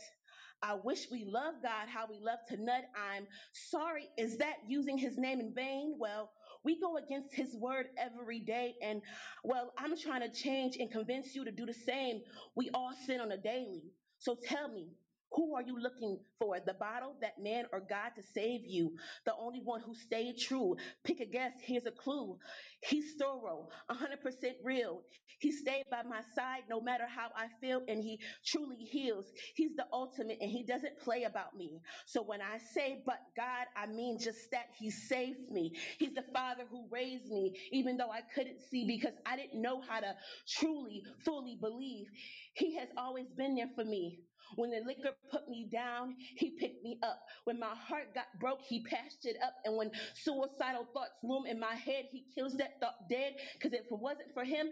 I 0.64 0.76
wish 0.76 1.08
we 1.12 1.26
love 1.26 1.56
God 1.64 1.88
how 1.88 2.06
we 2.10 2.20
love 2.20 2.40
to 2.50 2.58
nut. 2.58 2.84
I'm 2.96 3.28
sorry. 3.54 4.10
Is 4.18 4.38
that 4.38 4.58
using 4.68 4.98
his 4.98 5.18
name 5.18 5.40
in 5.40 5.54
vain? 5.56 5.96
Well, 6.00 6.30
we 6.64 6.80
go 6.80 6.98
against 6.98 7.34
his 7.34 7.56
word 7.56 7.88
every 7.98 8.40
day. 8.40 8.76
And 8.82 9.02
well, 9.44 9.74
I'm 9.78 9.98
trying 9.98 10.22
to 10.22 10.30
change 10.30 10.78
and 10.78 10.92
convince 10.92 11.36
you 11.36 11.46
to 11.46 11.52
do 11.52 11.66
the 11.66 11.74
same. 11.74 12.22
We 12.56 12.70
all 12.74 12.92
sin 13.06 13.20
on 13.22 13.32
a 13.32 13.38
daily. 13.38 13.84
So 14.20 14.38
tell 14.48 14.68
me, 14.70 14.90
who 15.34 15.56
are 15.56 15.62
you 15.62 15.80
looking 15.80 16.20
for? 16.40 16.60
The 16.60 16.74
bottle, 16.74 17.16
that 17.22 17.42
man, 17.42 17.66
or 17.72 17.80
God 17.80 18.12
to 18.16 18.24
save 18.34 18.62
you? 18.66 18.96
The 19.26 19.34
only 19.40 19.62
one 19.64 19.82
who 19.82 19.96
stayed 19.96 20.38
true. 20.40 20.76
Pick 21.04 21.20
a 21.20 21.26
guess. 21.26 21.54
Here's 21.64 21.86
a 21.86 21.92
clue. 21.92 22.38
He's 22.82 23.14
thorough, 23.20 23.70
100% 23.90 24.54
real. 24.64 25.04
He 25.40 25.52
stayed 25.52 25.86
by 25.90 26.04
my 26.04 26.22
side 26.36 26.64
no 26.70 26.82
matter 26.82 27.06
how 27.08 27.30
I 27.36 27.48
feel, 27.62 27.82
and 27.88 28.04
he 28.04 28.20
truly 28.46 28.78
heals. 28.78 29.26
He's 29.56 29.76
the 29.76 29.86
ultimate, 29.92 30.38
and 30.42 30.52
he 30.52 30.64
doesn't 30.64 31.00
play 31.00 31.24
about 31.24 31.56
me. 31.56 31.80
So 32.06 32.22
when 32.24 32.42
I 32.42 32.60
say, 32.74 33.02
but 33.06 33.20
God, 33.36 33.68
I 33.76 33.88
mean 33.88 34.20
just 34.20 34.52
that 34.52 34.68
he 34.80 34.92
saved 34.92 35.50
me. 35.52 35.74
He's 35.98 36.14
the 36.14 36.24
father 36.34 36.64
who 36.70 36.88
raised 36.92 37.28
me, 37.32 37.56
even 37.72 37.98
though 37.98 38.12
I 38.12 38.22
couldn't 38.36 38.62
see 38.70 38.86
because 38.86 39.14
I 39.26 39.36
didn't 39.36 39.62
know 39.62 39.82
how 39.82 40.00
to 40.00 40.16
truly, 40.48 41.04
fully 41.26 41.58
believe. 41.60 42.08
He 42.54 42.76
has 42.78 42.90
always 42.98 43.28
been 43.36 43.56
there 43.56 43.70
for 43.76 43.86
me. 43.86 44.20
When 44.56 44.72
the 44.72 44.82
liquor 44.86 45.12
put 45.32 45.48
me 45.50 45.68
down, 45.72 46.16
he 46.38 46.52
picked 46.60 46.84
me 46.84 46.98
up. 47.04 47.20
When 47.46 47.60
my 47.60 47.76
heart 47.76 48.14
got 48.16 48.28
broke, 48.40 48.62
he 48.62 48.84
patched 48.84 49.26
it 49.26 49.38
up. 49.44 49.54
And 49.66 49.78
when 49.78 49.92
suicidal 50.16 50.88
thoughts 50.94 51.18
loom 51.24 51.46
in 51.46 51.60
my 51.60 51.76
head, 51.76 52.06
he 52.12 52.26
kills 52.36 52.56
that 52.58 52.80
thought 52.80 53.10
dead. 53.10 53.34
Because 53.54 53.74
if 53.74 53.86
it 53.86 54.00
wasn't 54.00 54.34
for 54.34 54.44
him, 54.44 54.68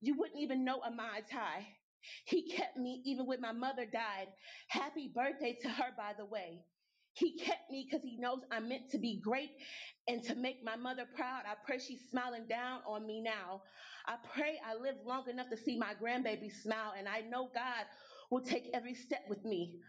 you 0.00 0.14
wouldn't 0.18 0.40
even 0.40 0.64
know 0.64 0.80
a 0.82 0.90
Mai 0.90 1.20
Tai. 1.30 1.66
He 2.24 2.42
kept 2.42 2.76
me 2.76 3.02
even 3.04 3.26
when 3.26 3.40
my 3.40 3.52
mother 3.52 3.86
died. 3.86 4.28
Happy 4.68 5.10
birthday 5.14 5.56
to 5.62 5.68
her, 5.68 5.92
by 5.96 6.12
the 6.16 6.24
way. 6.26 6.62
He 7.14 7.36
kept 7.38 7.70
me 7.70 7.86
because 7.88 8.02
he 8.04 8.16
knows 8.18 8.40
I'm 8.50 8.68
meant 8.68 8.90
to 8.92 8.98
be 8.98 9.20
great 9.22 9.50
and 10.08 10.22
to 10.24 10.34
make 10.34 10.64
my 10.64 10.76
mother 10.76 11.04
proud. 11.16 11.42
I 11.46 11.54
pray 11.66 11.78
she's 11.78 12.00
smiling 12.10 12.46
down 12.48 12.80
on 12.86 13.06
me 13.06 13.20
now. 13.20 13.62
I 14.06 14.16
pray 14.34 14.58
I 14.66 14.74
live 14.74 14.96
long 15.04 15.28
enough 15.28 15.48
to 15.50 15.56
see 15.56 15.76
my 15.76 15.92
grandbaby 16.02 16.50
smile, 16.62 16.92
and 16.96 17.08
I 17.08 17.20
know 17.20 17.50
God 17.54 17.84
will 18.30 18.40
take 18.40 18.70
every 18.72 18.94
step 18.94 19.24
with 19.28 19.44
me. 19.44 19.80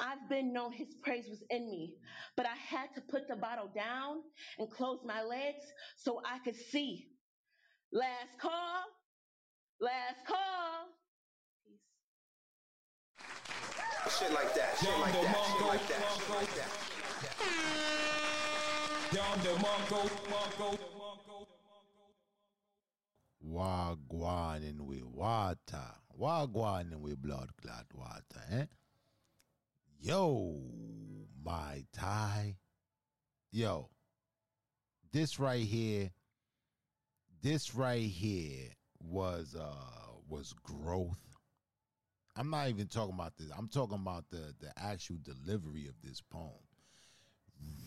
I've 0.00 0.28
been 0.28 0.52
known 0.52 0.72
his 0.72 0.88
praise 1.02 1.26
was 1.28 1.42
in 1.50 1.70
me, 1.70 1.94
but 2.36 2.46
I 2.46 2.56
had 2.56 2.92
to 2.96 3.00
put 3.00 3.28
the 3.28 3.36
bottle 3.36 3.70
down 3.74 4.22
and 4.58 4.68
close 4.70 4.98
my 5.04 5.22
legs 5.22 5.64
so 5.96 6.20
I 6.24 6.38
could 6.44 6.56
see. 6.56 7.06
Last 7.92 8.38
call, 8.40 8.82
last 9.80 10.26
call. 10.26 10.88
Peace. 11.64 11.78
Shit 14.18 14.32
like 14.32 14.52
that, 14.54 14.76
shit 14.80 14.98
like 14.98 15.12
that, 15.12 15.36
shit 15.46 15.66
like 15.66 15.86
that, 15.88 16.02
shit 16.18 16.30
like 16.30 16.54
that. 16.56 16.70
Down 19.14 19.38
the 19.44 19.50
Mongo, 19.62 20.00
Wagwanin 23.46 24.80
with 24.80 25.04
water. 25.04 26.03
Wagwanin 26.18 27.00
with 27.00 27.20
blood 27.20 27.50
clot 27.60 27.86
water, 27.94 28.22
eh? 28.50 28.64
Yo, 30.00 30.60
Mai 31.44 31.84
Tai. 31.92 32.56
Yo, 33.50 33.88
this 35.12 35.38
right 35.38 35.64
here, 35.64 36.10
this 37.42 37.74
right 37.74 38.02
here 38.02 38.70
was 39.00 39.54
uh 39.58 40.12
was 40.28 40.52
growth. 40.62 41.18
I'm 42.36 42.50
not 42.50 42.68
even 42.68 42.88
talking 42.88 43.14
about 43.14 43.36
this. 43.36 43.50
I'm 43.56 43.68
talking 43.68 43.98
about 43.98 44.24
the 44.30 44.54
the 44.60 44.72
actual 44.76 45.16
delivery 45.22 45.86
of 45.86 45.94
this 46.02 46.20
poem. 46.20 46.50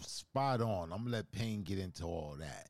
Spot 0.01 0.61
on. 0.61 0.91
I'm 0.91 0.99
gonna 1.03 1.17
let 1.17 1.31
Pain 1.31 1.63
get 1.63 1.79
into 1.79 2.05
all 2.05 2.35
that. 2.39 2.69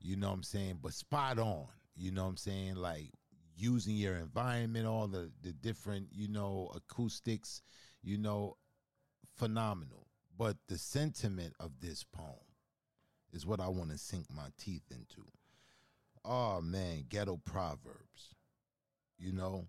You 0.00 0.16
know 0.16 0.28
what 0.28 0.34
I'm 0.34 0.42
saying? 0.42 0.80
But 0.82 0.94
spot 0.94 1.38
on. 1.38 1.66
You 1.96 2.10
know 2.10 2.24
what 2.24 2.30
I'm 2.30 2.36
saying? 2.36 2.74
Like 2.74 3.12
using 3.56 3.96
your 3.96 4.16
environment, 4.16 4.86
all 4.86 5.08
the 5.08 5.30
the 5.42 5.52
different, 5.52 6.08
you 6.12 6.28
know, 6.28 6.70
acoustics, 6.74 7.62
you 8.02 8.18
know, 8.18 8.56
phenomenal. 9.36 10.06
But 10.36 10.56
the 10.68 10.78
sentiment 10.78 11.54
of 11.60 11.80
this 11.80 12.04
poem 12.04 12.36
is 13.32 13.46
what 13.46 13.60
I 13.60 13.68
want 13.68 13.90
to 13.90 13.98
sink 13.98 14.26
my 14.34 14.48
teeth 14.58 14.90
into. 14.90 15.26
Oh 16.24 16.60
man, 16.60 17.04
ghetto 17.08 17.40
proverbs. 17.44 18.34
You 19.18 19.32
know, 19.32 19.66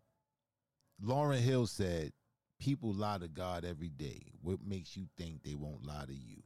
Lauryn 1.04 1.40
Hill 1.40 1.68
said, 1.68 2.12
People 2.60 2.94
lie 2.94 3.18
to 3.18 3.28
God 3.28 3.66
every 3.66 3.90
day. 3.90 4.22
What 4.42 4.60
makes 4.66 4.96
you 4.96 5.08
think 5.18 5.44
they 5.44 5.54
won't 5.54 5.86
lie 5.86 6.06
to 6.08 6.14
you? 6.14 6.42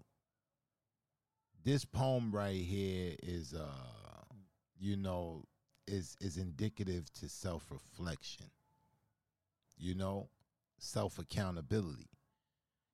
This 1.63 1.85
poem 1.85 2.31
right 2.31 2.55
here 2.55 3.13
is 3.21 3.53
uh, 3.53 3.67
you 4.79 4.95
know, 4.95 5.43
is 5.87 6.15
is 6.21 6.37
indicative 6.37 7.11
to 7.13 7.29
self-reflection. 7.29 8.47
You 9.77 9.95
know, 9.95 10.29
self-accountability. 10.79 12.09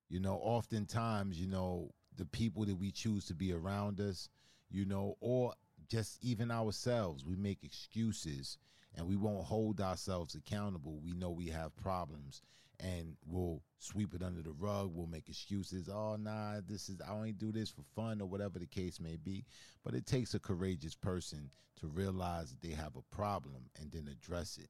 You 0.09 0.19
know, 0.19 0.35
oftentimes, 0.35 1.39
you 1.39 1.47
know, 1.47 1.91
the 2.17 2.25
people 2.25 2.65
that 2.65 2.75
we 2.75 2.91
choose 2.91 3.25
to 3.25 3.33
be 3.33 3.53
around 3.53 3.99
us, 3.99 4.29
you 4.69 4.85
know, 4.85 5.15
or 5.21 5.53
just 5.89 6.23
even 6.23 6.51
ourselves, 6.51 7.25
we 7.25 7.35
make 7.35 7.63
excuses 7.63 8.57
and 8.95 9.07
we 9.07 9.15
won't 9.15 9.45
hold 9.45 9.81
ourselves 9.81 10.35
accountable. 10.35 10.99
We 11.03 11.13
know 11.13 11.31
we 11.31 11.47
have 11.47 11.75
problems 11.75 12.41
and 12.83 13.15
we'll 13.25 13.63
sweep 13.79 14.13
it 14.13 14.21
under 14.21 14.43
the 14.43 14.51
rug. 14.51 14.91
We'll 14.93 15.07
make 15.07 15.29
excuses. 15.29 15.89
Oh, 15.89 16.17
nah, 16.19 16.59
this 16.67 16.89
is, 16.89 17.01
I 17.01 17.13
only 17.13 17.31
do 17.31 17.51
this 17.51 17.69
for 17.69 17.83
fun 17.95 18.21
or 18.21 18.27
whatever 18.27 18.59
the 18.59 18.67
case 18.67 18.99
may 18.99 19.15
be. 19.15 19.45
But 19.83 19.95
it 19.95 20.05
takes 20.05 20.33
a 20.33 20.39
courageous 20.39 20.95
person 20.95 21.49
to 21.79 21.87
realize 21.87 22.51
that 22.51 22.61
they 22.61 22.75
have 22.75 22.95
a 22.95 23.15
problem 23.15 23.69
and 23.79 23.91
then 23.91 24.07
address 24.07 24.57
it 24.57 24.69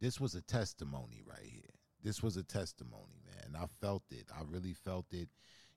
this 0.00 0.20
was 0.20 0.34
a 0.34 0.42
testimony 0.42 1.22
right 1.26 1.44
here. 1.44 1.74
This 2.02 2.22
was 2.22 2.36
a 2.36 2.44
testimony, 2.44 3.20
man. 3.26 3.60
I 3.60 3.66
felt 3.80 4.04
it. 4.10 4.26
I 4.32 4.42
really 4.46 4.72
felt 4.72 5.06
it. 5.12 5.28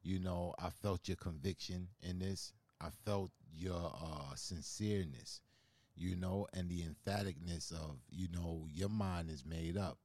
You 0.03 0.19
know, 0.19 0.53
I 0.59 0.69
felt 0.69 1.07
your 1.07 1.17
conviction 1.17 1.87
in 2.01 2.19
this. 2.19 2.53
I 2.79 2.89
felt 3.05 3.31
your 3.53 3.75
uh 3.75 4.33
sincereness, 4.35 5.41
you 5.95 6.15
know, 6.15 6.47
and 6.53 6.69
the 6.69 6.83
emphaticness 6.83 7.71
of, 7.71 7.97
you 8.09 8.27
know, 8.31 8.67
your 8.71 8.89
mind 8.89 9.29
is 9.29 9.43
made 9.45 9.77
up. 9.77 9.97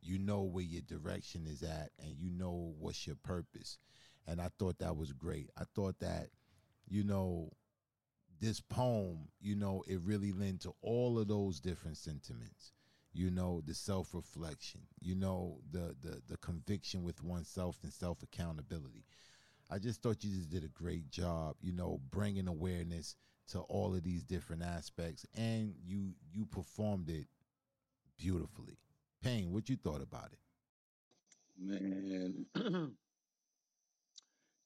You 0.00 0.18
know 0.18 0.42
where 0.42 0.64
your 0.64 0.82
direction 0.82 1.46
is 1.46 1.62
at 1.62 1.90
and 1.98 2.16
you 2.16 2.30
know 2.30 2.74
what's 2.78 3.06
your 3.06 3.16
purpose. 3.16 3.78
And 4.26 4.40
I 4.40 4.48
thought 4.58 4.78
that 4.78 4.96
was 4.96 5.12
great. 5.12 5.50
I 5.56 5.64
thought 5.74 5.98
that, 6.00 6.28
you 6.88 7.02
know, 7.02 7.50
this 8.40 8.60
poem, 8.60 9.28
you 9.40 9.56
know, 9.56 9.82
it 9.88 10.00
really 10.02 10.32
lent 10.32 10.60
to 10.62 10.74
all 10.82 11.18
of 11.18 11.28
those 11.28 11.60
different 11.60 11.96
sentiments. 11.96 12.72
You 13.12 13.30
know, 13.30 13.62
the 13.66 13.74
self 13.74 14.14
reflection. 14.14 14.82
You 15.00 15.14
know, 15.16 15.58
the 15.70 15.96
the 16.00 16.22
the 16.28 16.36
conviction 16.36 17.02
with 17.02 17.22
oneself 17.22 17.78
and 17.82 17.92
self 17.92 18.22
accountability. 18.22 19.04
I 19.70 19.78
just 19.78 20.02
thought 20.02 20.22
you 20.22 20.30
just 20.30 20.50
did 20.50 20.64
a 20.64 20.68
great 20.68 21.10
job. 21.10 21.56
You 21.60 21.72
know, 21.72 22.00
bringing 22.10 22.46
awareness 22.48 23.16
to 23.48 23.60
all 23.60 23.94
of 23.94 24.04
these 24.04 24.22
different 24.22 24.62
aspects, 24.62 25.26
and 25.34 25.74
you 25.84 26.14
you 26.32 26.46
performed 26.46 27.08
it 27.08 27.26
beautifully. 28.18 28.78
Pain, 29.22 29.52
what 29.52 29.68
you 29.68 29.76
thought 29.76 30.00
about 30.00 30.30
it? 30.32 30.38
Man, 31.60 32.46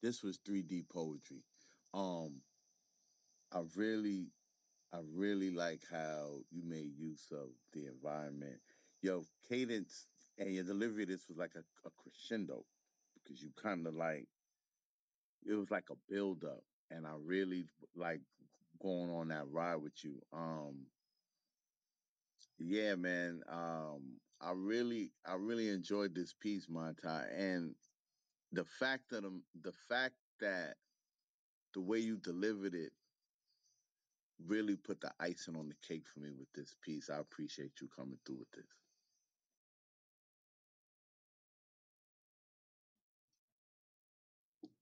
this 0.03 0.23
was 0.23 0.39
3D 0.47 0.89
poetry. 0.91 1.43
Um, 1.95 2.43
I 3.53 3.61
really, 3.77 4.27
I 4.93 4.99
really 5.15 5.51
like 5.51 5.83
how 5.91 6.41
you 6.51 6.63
made 6.65 6.93
use 6.99 7.27
of 7.33 7.49
the 7.73 7.87
environment. 7.87 8.61
Yo, 9.01 9.25
cadence 9.49 10.07
and 10.39 10.55
your 10.55 10.65
delivery 10.65 11.05
of 11.05 11.09
this 11.09 11.29
was 11.29 11.39
like 11.39 11.55
a, 11.57 11.65
a 11.87 11.91
crescendo 12.03 12.65
because 13.15 13.43
you 13.43 13.51
kind 13.61 13.87
of 13.87 13.95
like 13.95 14.29
it 15.45 15.55
was 15.55 15.71
like 15.71 15.89
a 15.91 16.13
build 16.13 16.45
up, 16.45 16.63
and 16.91 17.07
I 17.07 17.13
really 17.25 17.65
like 17.97 18.21
going 18.81 19.11
on 19.11 19.29
that 19.29 19.49
ride 19.51 19.77
with 19.77 20.05
you. 20.05 20.21
Um, 20.33 20.87
yeah, 22.59 22.95
man. 22.95 23.43
Um, 23.51 24.21
I 24.43 24.53
really, 24.53 25.15
I 25.27 25.35
really 25.37 25.71
enjoyed 25.71 26.15
this 26.15 26.35
piece, 26.35 26.69
Monty, 26.69 27.09
and 27.09 27.77
the 28.53 28.65
fact 28.65 29.11
that 29.11 29.25
um, 29.25 29.45
the 29.55 29.73
fact 29.73 30.17
that 30.41 30.79
the 31.75 31.81
way 31.83 31.99
you 32.01 32.19
delivered 32.19 32.75
it 32.75 32.95
really 34.39 34.77
put 34.77 35.01
the 35.03 35.15
icing 35.21 35.57
on 35.57 35.69
the 35.69 35.77
cake 35.77 36.07
for 36.09 36.21
me 36.21 36.33
with 36.33 36.53
this 36.55 36.75
piece. 36.75 37.11
I 37.11 37.19
appreciate 37.19 37.81
you 37.81 37.89
coming 37.89 38.21
through 38.27 38.39
with 38.41 38.53
this. 38.53 38.67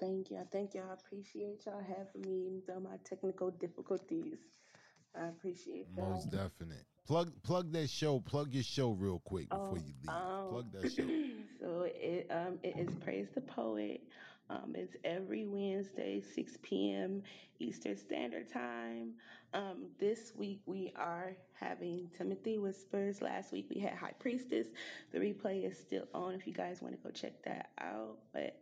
Thank 0.00 0.30
you. 0.30 0.44
Thank 0.52 0.74
y'all. 0.74 0.90
I 0.90 0.94
appreciate 0.94 1.66
y'all 1.66 1.82
having 1.82 2.22
me 2.22 2.46
even 2.46 2.64
though 2.66 2.80
my 2.80 2.98
technical 2.98 3.50
difficulties. 3.50 4.50
I 5.14 5.28
appreciate 5.28 5.94
that. 5.96 6.08
Most 6.08 6.30
definite. 6.30 6.84
Plug 7.06 7.32
plug 7.42 7.72
that 7.72 7.90
show. 7.90 8.20
Plug 8.20 8.52
your 8.52 8.62
show 8.62 8.90
real 8.92 9.20
quick 9.24 9.48
before 9.48 9.72
Oh, 9.72 9.76
you 9.76 9.94
leave. 10.02 10.50
Plug 10.50 10.64
um, 10.64 10.70
that 10.74 10.92
show. 10.92 11.02
so 11.60 11.86
it 11.86 12.26
um 12.30 12.58
it 12.62 12.76
is 12.78 12.94
Praise 12.96 13.28
the 13.34 13.40
Poet. 13.40 14.02
Um, 14.48 14.74
it's 14.74 14.96
every 15.04 15.44
Wednesday, 15.44 16.20
6 16.34 16.58
p.m. 16.62 17.22
Eastern 17.60 17.96
Standard 17.96 18.52
Time. 18.52 19.12
Um, 19.54 19.86
this 20.00 20.32
week 20.36 20.60
we 20.66 20.92
are 20.96 21.36
having 21.52 22.10
Timothy 22.18 22.58
Whispers. 22.58 23.22
Last 23.22 23.52
week 23.52 23.66
we 23.72 23.80
had 23.80 23.92
High 23.94 24.14
Priestess. 24.18 24.66
The 25.12 25.18
replay 25.20 25.64
is 25.70 25.78
still 25.78 26.08
on 26.14 26.34
if 26.34 26.48
you 26.48 26.52
guys 26.52 26.82
want 26.82 26.94
to 26.96 27.00
go 27.00 27.10
check 27.12 27.40
that 27.44 27.70
out. 27.80 28.18
But 28.32 28.60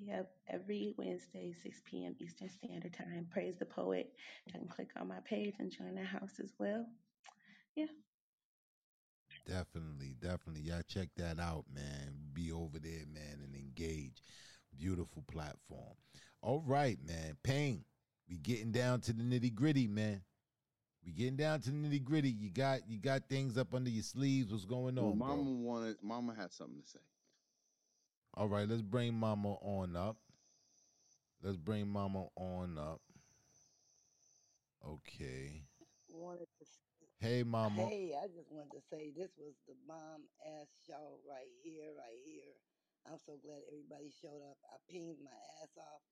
Yep, 0.00 0.30
every 0.48 0.94
Wednesday, 0.98 1.54
6 1.62 1.82
p.m. 1.84 2.16
Eastern 2.18 2.48
Standard 2.50 2.92
Time. 2.92 3.26
Praise 3.30 3.54
the 3.58 3.64
Poet. 3.64 4.12
You 4.46 4.52
can 4.52 4.68
click 4.68 4.90
on 5.00 5.08
my 5.08 5.20
page 5.24 5.54
and 5.58 5.70
join 5.70 5.94
the 5.94 6.02
house 6.04 6.40
as 6.42 6.52
well. 6.58 6.86
Yeah. 7.76 7.86
Definitely, 9.46 10.16
definitely. 10.20 10.62
Y'all 10.62 10.82
check 10.86 11.08
that 11.16 11.38
out, 11.38 11.64
man. 11.72 12.14
Be 12.32 12.50
over 12.52 12.78
there, 12.78 13.04
man, 13.12 13.40
and 13.42 13.54
engage. 13.54 14.22
Beautiful 14.76 15.22
platform. 15.30 15.94
All 16.42 16.62
right, 16.66 16.98
man. 17.06 17.36
Pain. 17.42 17.84
we 18.28 18.38
getting 18.38 18.72
down 18.72 19.00
to 19.02 19.12
the 19.12 19.22
nitty 19.22 19.54
gritty, 19.54 19.86
man. 19.86 20.22
We 21.04 21.12
getting 21.12 21.36
down 21.36 21.60
to 21.62 21.70
the 21.70 21.76
nitty 21.76 22.02
gritty. 22.02 22.30
You 22.30 22.50
got 22.50 22.88
you 22.88 22.98
got 22.98 23.28
things 23.28 23.58
up 23.58 23.74
under 23.74 23.90
your 23.90 24.02
sleeves. 24.02 24.50
What's 24.50 24.64
going 24.64 24.96
Well, 24.96 25.12
on, 25.12 25.18
bro? 25.18 25.28
Mama 25.28 25.50
wanted, 25.50 25.96
Mama 26.02 26.34
had 26.34 26.52
something 26.52 26.80
to 26.82 26.88
say. 26.88 26.98
All 28.36 28.48
right, 28.48 28.68
let's 28.68 28.82
bring 28.82 29.14
Mama 29.14 29.54
on 29.62 29.94
up. 29.94 30.16
Let's 31.42 31.56
bring 31.56 31.86
Mama 31.88 32.26
on 32.34 32.78
up. 32.78 33.00
Okay. 34.84 35.62
wanted 36.10 36.48
to 36.58 36.64
Hey, 37.20 37.42
Mama. 37.42 37.86
hey, 37.88 38.12
I 38.18 38.26
just 38.26 38.50
wanted 38.50 38.74
to 38.74 38.82
say 38.90 39.14
this 39.14 39.32
was 39.38 39.54
the 39.70 39.78
bomb 39.86 40.26
ass 40.42 40.68
show 40.84 41.22
right 41.24 41.48
here, 41.62 41.94
right 41.94 42.20
here. 42.26 42.58
I'm 43.06 43.22
so 43.22 43.38
glad 43.38 43.62
everybody 43.70 44.10
showed 44.10 44.42
up. 44.44 44.58
I 44.66 44.76
pinged 44.90 45.22
my 45.22 45.38
ass 45.62 45.72
off. 45.78 46.02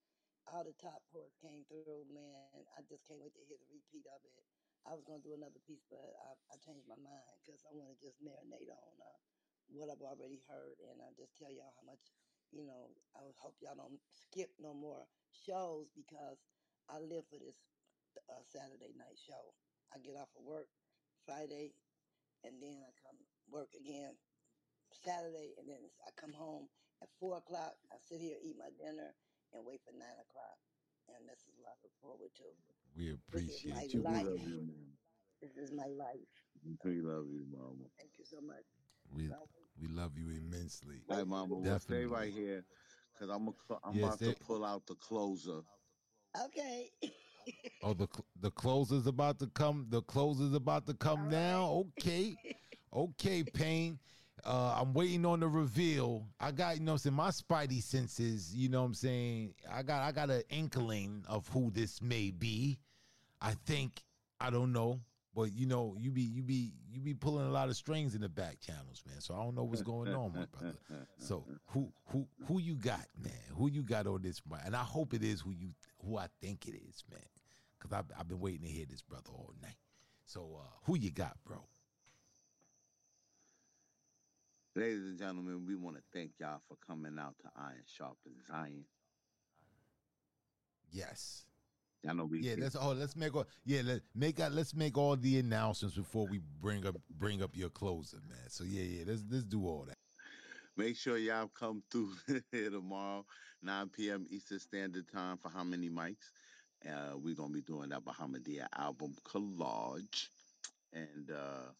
All 0.46 0.62
the 0.64 0.74
top 0.78 1.02
poets 1.12 1.36
came 1.42 1.66
through, 1.68 2.06
man. 2.08 2.62
I 2.78 2.86
just 2.86 3.04
can't 3.04 3.20
wait 3.20 3.34
to 3.34 3.42
hear 3.44 3.58
the 3.58 3.68
repeat 3.74 4.06
of 4.08 4.22
it. 4.24 4.42
I 4.86 4.94
was 4.94 5.02
gonna 5.06 5.22
do 5.22 5.34
another 5.34 5.60
piece, 5.66 5.84
but 5.90 6.00
I, 6.00 6.34
I 6.50 6.56
changed 6.62 6.86
my 6.86 6.98
mind 6.98 7.34
because 7.42 7.62
I 7.66 7.74
want 7.74 7.94
to 7.94 7.98
just 7.98 8.18
marinate 8.22 8.70
on 8.70 8.94
uh, 8.98 9.18
what 9.72 9.88
I've 9.90 10.02
already 10.04 10.40
heard, 10.48 10.76
and 10.80 11.00
I 11.02 11.10
just 11.16 11.36
tell 11.36 11.50
y'all 11.50 11.72
how 11.76 11.84
much, 11.86 12.04
you 12.52 12.64
know. 12.64 12.92
I 13.16 13.24
would 13.24 13.36
hope 13.40 13.56
y'all 13.60 13.76
don't 13.76 14.00
skip 14.12 14.50
no 14.60 14.74
more 14.74 15.08
shows 15.32 15.88
because 15.96 16.38
I 16.88 16.98
live 17.00 17.24
for 17.28 17.38
this 17.38 17.56
uh, 18.28 18.42
Saturday 18.44 18.92
night 18.96 19.16
show. 19.18 19.54
I 19.94 19.98
get 19.98 20.16
off 20.16 20.28
of 20.36 20.44
work 20.44 20.68
Friday, 21.24 21.72
and 22.44 22.62
then 22.62 22.82
I 22.84 22.92
come 23.00 23.18
work 23.48 23.68
again 23.74 24.16
Saturday, 24.92 25.54
and 25.58 25.68
then 25.68 25.90
I 26.06 26.10
come 26.20 26.32
home 26.32 26.68
at 27.02 27.08
four 27.18 27.36
o'clock. 27.38 27.72
I 27.92 27.96
sit 27.98 28.20
here, 28.20 28.36
eat 28.42 28.56
my 28.58 28.70
dinner, 28.76 29.16
and 29.52 29.64
wait 29.64 29.80
for 29.84 29.92
nine 29.92 30.18
o'clock. 30.20 30.58
And 31.08 31.28
this 31.28 31.40
is 31.48 31.56
what 31.58 31.72
I 31.72 31.76
look 31.82 31.96
forward 32.00 32.30
to. 32.36 32.48
We 32.96 33.10
This 33.32 33.48
is 33.48 33.64
my 33.68 33.82
appreciate 33.82 33.92
you, 33.92 34.00
We 34.00 34.04
Mama. 34.04 34.30
love 34.30 34.38
life. 34.38 34.48
you, 34.48 34.60
man. 34.62 34.98
This 35.40 35.56
is 35.56 35.72
my 35.72 35.86
life. 35.86 36.30
We 36.64 37.00
love 37.02 37.26
you, 37.26 37.44
Mama. 37.50 37.90
Thank 37.98 38.18
you 38.18 38.24
so 38.24 38.40
much. 38.40 38.64
We 39.10 39.26
I'll 39.32 39.48
we 39.80 39.88
love 39.88 40.16
you 40.18 40.28
immensely. 40.30 41.02
All 41.08 41.16
Wait, 41.16 41.18
right, 41.18 41.26
Mama. 41.26 41.54
Well, 41.56 41.78
stay 41.78 42.04
right 42.04 42.32
here 42.32 42.64
because 43.12 43.30
I'm 43.34 43.48
a, 43.48 43.52
I'm 43.84 43.96
Yes, 43.96 44.04
about 44.04 44.22
to 44.22 44.32
pull 44.32 44.64
out 44.64 44.86
the 44.86 44.94
closer. 44.96 45.60
okay. 46.46 46.90
Oh, 47.82 47.94
the 47.94 48.08
the 48.40 48.50
closer's 48.50 49.06
about 49.06 49.38
to 49.40 49.46
come. 49.48 49.86
The 49.90 50.02
closer's 50.02 50.54
about 50.54 50.86
to 50.86 50.94
come 50.94 51.28
now. 51.28 51.84
Okay, 51.98 52.38
okay, 52.92 53.42
Pain. 53.42 53.98
Uh, 54.44 54.76
I'm 54.80 54.92
waiting 54.92 55.24
on 55.24 55.40
the 55.40 55.48
reveal. 55.48 56.28
I 56.40 56.50
got, 56.52 56.76
you 56.76 56.82
know, 56.82 56.92
what 56.92 57.04
I'm 57.06 57.12
saying 57.12 57.16
my 57.16 57.28
spidey 57.30 57.82
senses. 57.82 58.54
You 58.54 58.68
know, 58.68 58.80
what 58.80 58.86
I'm 58.86 58.94
saying 58.94 59.54
I 59.70 59.82
got, 59.82 60.02
I 60.02 60.12
got 60.12 60.30
an 60.30 60.42
inkling 60.50 61.24
of 61.28 61.48
who 61.48 61.70
this 61.70 62.00
may 62.02 62.30
be. 62.30 62.78
I 63.40 63.54
think 63.66 64.02
I 64.40 64.50
don't 64.50 64.72
know, 64.72 65.00
but 65.34 65.52
you 65.52 65.66
know, 65.66 65.96
you 65.98 66.10
be, 66.10 66.22
you 66.22 66.42
be, 66.42 66.72
you 66.90 67.00
be 67.00 67.14
pulling 67.14 67.46
a 67.46 67.50
lot 67.50 67.68
of 67.68 67.76
strings 67.76 68.14
in 68.14 68.20
the 68.20 68.28
back 68.28 68.60
channels, 68.60 69.02
man. 69.06 69.20
So 69.20 69.34
I 69.34 69.38
don't 69.38 69.54
know 69.54 69.64
what's 69.64 69.82
going 69.82 70.14
on, 70.14 70.32
my 70.34 70.46
brother. 70.46 70.76
So 71.18 71.44
who, 71.66 71.92
who, 72.06 72.26
who 72.46 72.60
you 72.60 72.74
got, 72.74 73.06
man? 73.22 73.32
Who 73.56 73.68
you 73.68 73.82
got 73.82 74.06
on 74.06 74.22
this, 74.22 74.40
and 74.64 74.76
I 74.76 74.82
hope 74.82 75.14
it 75.14 75.22
is 75.22 75.40
who 75.40 75.52
you, 75.52 75.70
who 76.04 76.18
I 76.18 76.26
think 76.40 76.66
it 76.66 76.74
is, 76.74 77.02
man 77.10 77.20
because 77.82 77.96
I've, 77.96 78.18
I've 78.18 78.28
been 78.28 78.40
waiting 78.40 78.62
to 78.62 78.68
hear 78.68 78.86
this 78.88 79.02
brother 79.02 79.30
all 79.32 79.52
night. 79.60 79.76
So 80.24 80.60
uh, 80.60 80.68
who 80.84 80.96
you 80.96 81.10
got, 81.10 81.36
bro? 81.44 81.58
Ladies 84.74 85.04
and 85.04 85.18
gentlemen, 85.18 85.64
we 85.66 85.76
want 85.76 85.96
to 85.96 86.02
thank 86.14 86.32
y'all 86.38 86.62
for 86.68 86.76
coming 86.86 87.18
out 87.18 87.34
to 87.42 87.50
Iron 87.56 87.82
Sharpens 87.86 88.46
Iron. 88.52 88.84
Yes. 90.90 91.44
I 92.08 92.12
know 92.12 92.24
we 92.24 92.40
yeah. 92.40 92.54
Let's 92.58 92.76
oh 92.78 92.92
let's 92.92 93.16
make 93.16 93.34
all 93.34 93.46
yeah 93.64 93.82
let 93.84 94.00
make 94.14 94.40
out 94.40 94.52
let's 94.52 94.74
make 94.74 94.98
all 94.98 95.16
the 95.16 95.38
announcements 95.38 95.96
before 95.96 96.26
we 96.26 96.40
bring 96.60 96.84
up 96.86 96.96
bring 97.18 97.42
up 97.42 97.56
your 97.56 97.68
closer, 97.70 98.18
man. 98.28 98.48
So 98.48 98.64
yeah 98.64 98.82
yeah 98.82 99.04
let's 99.06 99.22
let's 99.30 99.44
do 99.44 99.66
all 99.66 99.84
that. 99.86 99.94
Make 100.76 100.96
sure 100.96 101.18
y'all 101.18 101.48
come 101.48 101.82
through 101.90 102.12
here 102.50 102.70
tomorrow, 102.70 103.26
9 103.62 103.90
p.m. 103.90 104.26
Eastern 104.30 104.58
Standard 104.58 105.06
Time 105.12 105.36
for 105.36 105.50
How 105.50 105.62
Many 105.62 105.90
Mics. 105.90 106.30
Uh, 106.88 107.16
we're 107.16 107.34
gonna 107.34 107.52
be 107.52 107.60
doing 107.60 107.90
that 107.90 108.04
Bahamadia 108.04 108.66
album 108.76 109.14
collage, 109.24 110.28
and 110.92 111.30
uh, 111.30 111.70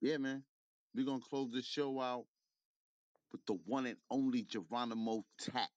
yeah, 0.00 0.18
man, 0.18 0.44
we're 0.94 1.06
gonna 1.06 1.20
close 1.20 1.50
the 1.50 1.62
show 1.62 2.00
out 2.00 2.26
with 3.32 3.44
the 3.46 3.58
one 3.66 3.86
and 3.86 3.96
only 4.10 4.42
Geronimo 4.42 5.24
Tat. 5.40 5.68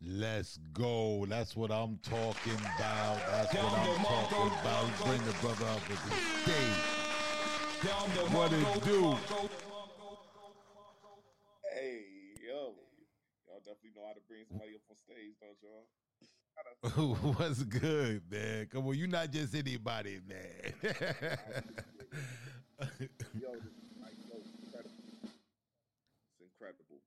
Let's 0.00 0.58
go. 0.72 1.26
That's 1.28 1.56
what 1.56 1.70
I'm 1.72 1.98
talking 2.02 2.54
about. 2.76 3.18
That's 3.26 3.52
what 3.54 3.64
I'm 3.64 4.04
talking 4.04 4.52
about. 4.60 5.04
Bring 5.04 5.24
the 5.24 5.32
brother 5.40 5.66
up 5.66 5.88
with 5.88 6.02
the 6.04 6.10
stage. 6.42 6.78
What 8.32 8.52
it 8.52 8.84
do? 8.84 9.16
Hey, 11.74 12.04
yo. 12.46 12.74
Y'all 13.46 13.58
definitely 13.58 13.90
know 13.96 14.06
how 14.06 14.12
to 14.14 14.20
bring 14.28 14.44
somebody 14.48 14.74
up 14.74 14.82
on 14.88 14.96
stage, 15.04 15.34
don't 15.40 15.58
y'all? 15.62 15.86
What's 17.34 17.62
good, 17.64 18.22
man? 18.30 18.66
Come 18.66 18.86
on, 18.86 18.94
you're 18.94 19.08
not 19.08 19.30
just 19.32 19.54
anybody, 19.54 20.20
man. 20.28 20.74
yo, 20.82 20.90
like, 24.00 24.16
yo, 24.26 24.38
it's 24.38 24.50
incredible. 24.62 24.94
It's 25.22 25.32
incredible. 26.40 27.00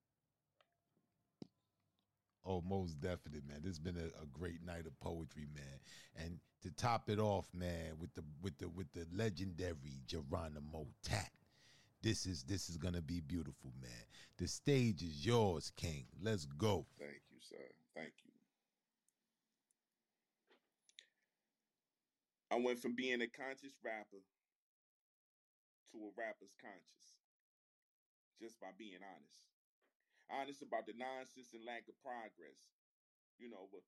Oh, 2.45 2.61
most 2.67 2.99
definitely, 2.99 3.41
man. 3.47 3.59
This 3.61 3.71
has 3.71 3.79
been 3.79 3.97
a, 3.97 4.23
a, 4.23 4.25
great 4.33 4.65
night 4.65 4.87
of 4.87 4.99
poetry, 4.99 5.45
man. 5.53 5.79
And 6.15 6.39
to 6.63 6.71
top 6.71 7.07
it 7.09 7.19
off, 7.19 7.47
man, 7.53 7.93
with 7.99 8.13
the 8.15 8.23
with 8.41 8.57
the 8.57 8.67
with 8.67 8.91
the 8.93 9.05
legendary 9.15 10.01
Geronimo 10.07 10.87
Tat. 11.03 11.29
This 12.01 12.25
is 12.25 12.43
this 12.43 12.67
is 12.67 12.77
gonna 12.77 13.01
be 13.01 13.21
beautiful, 13.21 13.71
man. 13.79 14.05
The 14.37 14.47
stage 14.47 15.03
is 15.03 15.23
yours, 15.23 15.71
King. 15.75 16.05
Let's 16.19 16.45
go. 16.45 16.87
Thank 16.97 17.21
you, 17.29 17.37
sir. 17.39 17.63
Thank 17.95 18.13
you. 18.25 18.31
I 22.49 22.59
went 22.59 22.79
from 22.79 22.95
being 22.95 23.21
a 23.21 23.27
conscious 23.27 23.77
rapper 23.85 24.25
to 25.91 25.97
a 25.97 26.09
rapper's 26.17 26.55
conscious. 26.59 27.21
Just 28.41 28.59
by 28.59 28.69
being 28.77 28.97
honest. 28.97 29.50
Oh, 30.31 30.39
Honest 30.39 30.63
about 30.63 30.87
the 30.87 30.95
nonsense 30.95 31.51
and 31.53 31.65
lack 31.67 31.87
of 31.91 31.99
progress. 31.99 32.71
You 33.37 33.51
know, 33.51 33.67
what 33.71 33.83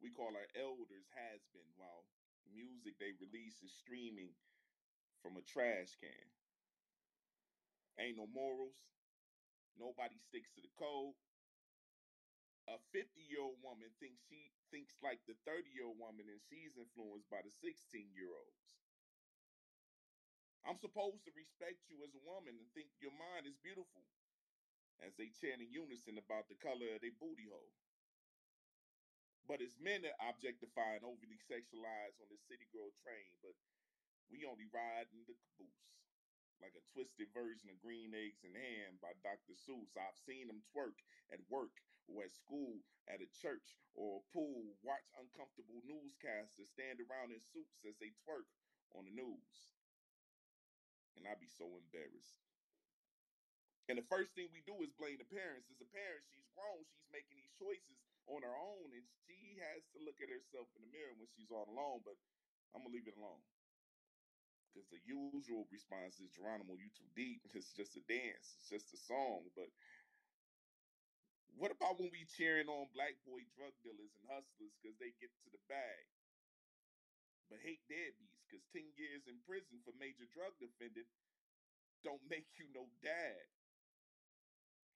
we 0.00 0.12
call 0.12 0.36
our 0.36 0.48
elders 0.52 1.08
has 1.16 1.40
been 1.52 1.72
while 1.76 2.04
music 2.52 3.00
they 3.00 3.16
release 3.16 3.62
is 3.64 3.72
streaming 3.72 4.36
from 5.22 5.36
a 5.36 5.42
trash 5.42 5.96
can. 5.96 6.28
Ain't 7.98 8.18
no 8.20 8.26
morals. 8.28 8.76
Nobody 9.78 10.18
sticks 10.20 10.52
to 10.52 10.60
the 10.60 10.72
code. 10.76 11.16
A 12.68 12.76
50 12.92 13.22
year 13.22 13.40
old 13.40 13.62
woman 13.62 13.88
thinks 14.00 14.20
she 14.28 14.52
thinks 14.70 14.98
like 15.00 15.22
the 15.24 15.38
30 15.46 15.70
year 15.72 15.86
old 15.86 15.98
woman 15.98 16.28
and 16.28 16.42
she's 16.42 16.76
influenced 16.76 17.30
by 17.30 17.40
the 17.40 17.50
16 17.50 18.12
year 18.12 18.28
olds. 18.36 18.76
I'm 20.66 20.76
supposed 20.82 21.22
to 21.24 21.32
respect 21.32 21.86
you 21.86 22.02
as 22.02 22.12
a 22.12 22.22
woman 22.26 22.58
and 22.58 22.68
think 22.74 22.90
your 22.98 23.14
mind 23.14 23.46
is 23.46 23.54
beautiful 23.62 24.02
as 25.04 25.16
they 25.16 25.32
chant 25.32 25.60
in 25.60 25.72
unison 25.72 26.16
about 26.16 26.48
the 26.48 26.58
color 26.60 26.96
of 26.96 27.02
their 27.02 27.16
booty 27.16 27.48
hole. 27.48 27.74
But 29.46 29.62
it's 29.62 29.78
men 29.78 30.02
that 30.02 30.18
objectify 30.18 30.98
and 30.98 31.06
overly 31.06 31.38
sexualize 31.46 32.18
on 32.18 32.28
the 32.32 32.40
city 32.50 32.66
girl 32.74 32.90
train, 33.04 33.30
but 33.44 33.54
we 34.26 34.42
only 34.42 34.66
ride 34.74 35.06
in 35.14 35.22
the 35.28 35.38
caboose 35.38 35.86
like 36.60 36.72
a 36.76 36.88
twisted 36.92 37.28
version 37.36 37.68
of 37.68 37.82
Green 37.84 38.16
Eggs 38.16 38.40
and 38.44 38.56
Ham 38.56 38.96
by 39.04 39.12
Dr. 39.20 39.52
Seuss. 39.52 39.92
I've 39.96 40.16
seen 40.16 40.48
them 40.48 40.64
twerk 40.72 40.96
at 41.28 41.42
work 41.52 41.72
or 42.08 42.24
at 42.24 42.32
school, 42.32 42.80
at 43.10 43.20
a 43.20 43.28
church 43.28 43.76
or 43.92 44.22
a 44.22 44.26
pool, 44.32 44.78
watch 44.80 45.04
uncomfortable 45.18 45.82
newscasters 45.84 46.70
stand 46.70 47.02
around 47.02 47.34
in 47.34 47.42
suits 47.42 47.82
as 47.84 47.98
they 47.98 48.14
twerk 48.24 48.48
on 48.94 49.04
the 49.04 49.14
news. 49.14 49.52
And 51.16 51.26
I'd 51.26 51.40
be 51.40 51.50
so 51.50 51.66
embarrassed. 51.76 52.45
And 53.86 53.98
the 53.98 54.06
first 54.10 54.34
thing 54.34 54.50
we 54.50 54.66
do 54.66 54.74
is 54.82 54.90
blame 54.98 55.22
the 55.22 55.30
parents. 55.30 55.70
As 55.70 55.78
a 55.78 55.86
parent, 55.94 56.26
she's 56.34 56.50
grown, 56.58 56.82
she's 56.90 57.06
making 57.14 57.38
these 57.38 57.54
choices 57.54 58.02
on 58.26 58.42
her 58.42 58.56
own, 58.58 58.90
and 58.90 59.06
she 59.26 59.62
has 59.62 59.86
to 59.94 60.02
look 60.02 60.18
at 60.18 60.30
herself 60.30 60.66
in 60.74 60.82
the 60.82 60.90
mirror 60.90 61.14
when 61.14 61.30
she's 61.30 61.54
all 61.54 61.70
alone, 61.70 62.02
but 62.02 62.18
I'm 62.74 62.82
gonna 62.82 62.94
leave 62.94 63.06
it 63.06 63.14
alone. 63.14 63.42
Because 64.74 64.90
the 64.90 65.00
usual 65.06 65.64
response 65.70 66.18
is 66.20 66.34
Geronimo, 66.34 66.74
you 66.76 66.90
too 66.92 67.08
deep. 67.14 67.46
It's 67.54 67.72
just 67.72 67.96
a 67.96 68.04
dance. 68.04 68.58
It's 68.58 68.68
just 68.68 68.92
a 68.92 68.98
song. 68.98 69.48
But 69.54 69.70
what 71.56 71.72
about 71.72 71.96
when 71.96 72.10
we 72.12 72.26
cheering 72.28 72.68
on 72.68 72.92
black 72.92 73.16
boy 73.24 73.46
drug 73.56 73.72
dealers 73.80 74.12
and 74.18 74.28
hustlers 74.28 74.74
because 74.76 74.98
they 75.00 75.14
get 75.16 75.32
to 75.46 75.50
the 75.54 75.62
bag? 75.70 76.04
But 77.48 77.62
hate 77.62 77.80
deadbeats 77.88 78.42
because 78.44 78.66
10 78.74 78.90
years 78.98 79.24
in 79.30 79.38
prison 79.46 79.80
for 79.86 79.94
major 79.96 80.26
drug 80.34 80.52
offending 80.60 81.08
don't 82.04 82.22
make 82.28 82.50
you 82.58 82.68
no 82.74 82.90
dad. 83.00 83.46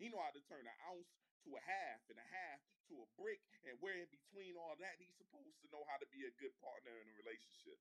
He 0.01 0.09
know 0.09 0.25
how 0.25 0.33
to 0.33 0.41
turn 0.49 0.65
an 0.65 0.79
ounce 0.89 1.13
to 1.45 1.53
a 1.53 1.61
half 1.61 2.01
and 2.09 2.17
a 2.17 2.29
half 2.33 2.61
to 2.89 3.05
a 3.05 3.09
brick 3.21 3.45
and 3.69 3.77
where 3.85 4.01
in 4.01 4.09
between 4.09 4.57
all 4.57 4.73
that 4.81 4.97
he's 4.97 5.13
supposed 5.21 5.61
to 5.61 5.69
know 5.69 5.85
how 5.93 6.01
to 6.01 6.09
be 6.09 6.25
a 6.25 6.33
good 6.41 6.57
partner 6.65 6.97
in 6.97 7.05
a 7.05 7.15
relationship. 7.21 7.77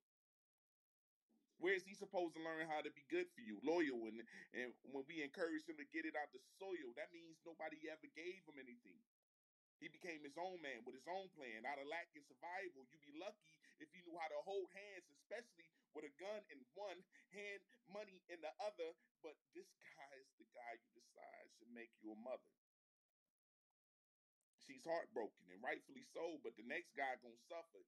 Where 1.64 1.76
is 1.76 1.84
he 1.88 1.96
supposed 1.96 2.36
to 2.36 2.44
learn 2.44 2.68
how 2.72 2.84
to 2.84 2.92
be 2.92 3.04
good 3.12 3.28
for 3.36 3.44
you, 3.44 3.60
loyal? 3.64 4.08
And 4.08 4.24
and 4.56 4.72
when 4.92 5.04
we 5.08 5.24
encourage 5.24 5.68
him 5.68 5.80
to 5.80 5.88
get 5.92 6.08
it 6.08 6.16
out 6.16 6.32
the 6.32 6.40
soil, 6.60 6.92
that 6.96 7.12
means 7.12 7.40
nobody 7.44 7.88
ever 7.88 8.08
gave 8.16 8.44
him 8.48 8.60
anything. 8.60 9.00
He 9.80 9.88
became 9.88 10.24
his 10.24 10.36
own 10.36 10.60
man 10.60 10.84
with 10.84 10.96
his 10.96 11.08
own 11.08 11.32
plan. 11.36 11.64
Out 11.64 11.80
of 11.80 11.88
lack 11.88 12.12
and 12.16 12.24
survival, 12.28 12.84
you'd 12.92 13.04
be 13.08 13.16
lucky 13.16 13.56
if 13.80 13.88
you 13.96 14.04
knew 14.08 14.20
how 14.20 14.28
to 14.28 14.40
hold 14.44 14.68
hands, 14.76 15.08
especially 15.08 15.72
with 15.94 16.06
a 16.06 16.14
gun 16.22 16.42
in 16.54 16.60
one 16.76 17.00
hand, 17.36 17.62
money 17.90 18.22
in 18.30 18.40
the 18.42 18.54
other. 18.62 18.92
But 19.22 19.36
this 19.54 19.70
guy 19.82 20.12
is 20.22 20.30
the 20.40 20.48
guy 20.56 20.72
you 20.80 20.90
decide 20.96 21.48
should 21.58 21.74
make 21.76 21.92
you 22.00 22.14
a 22.14 22.20
mother. 22.20 22.54
She's 24.64 24.86
heartbroken 24.86 25.50
and 25.50 25.60
rightfully 25.66 26.06
so, 26.14 26.38
but 26.46 26.54
the 26.54 26.68
next 26.70 26.94
guy 26.94 27.18
gonna 27.20 27.42
suffer. 27.50 27.82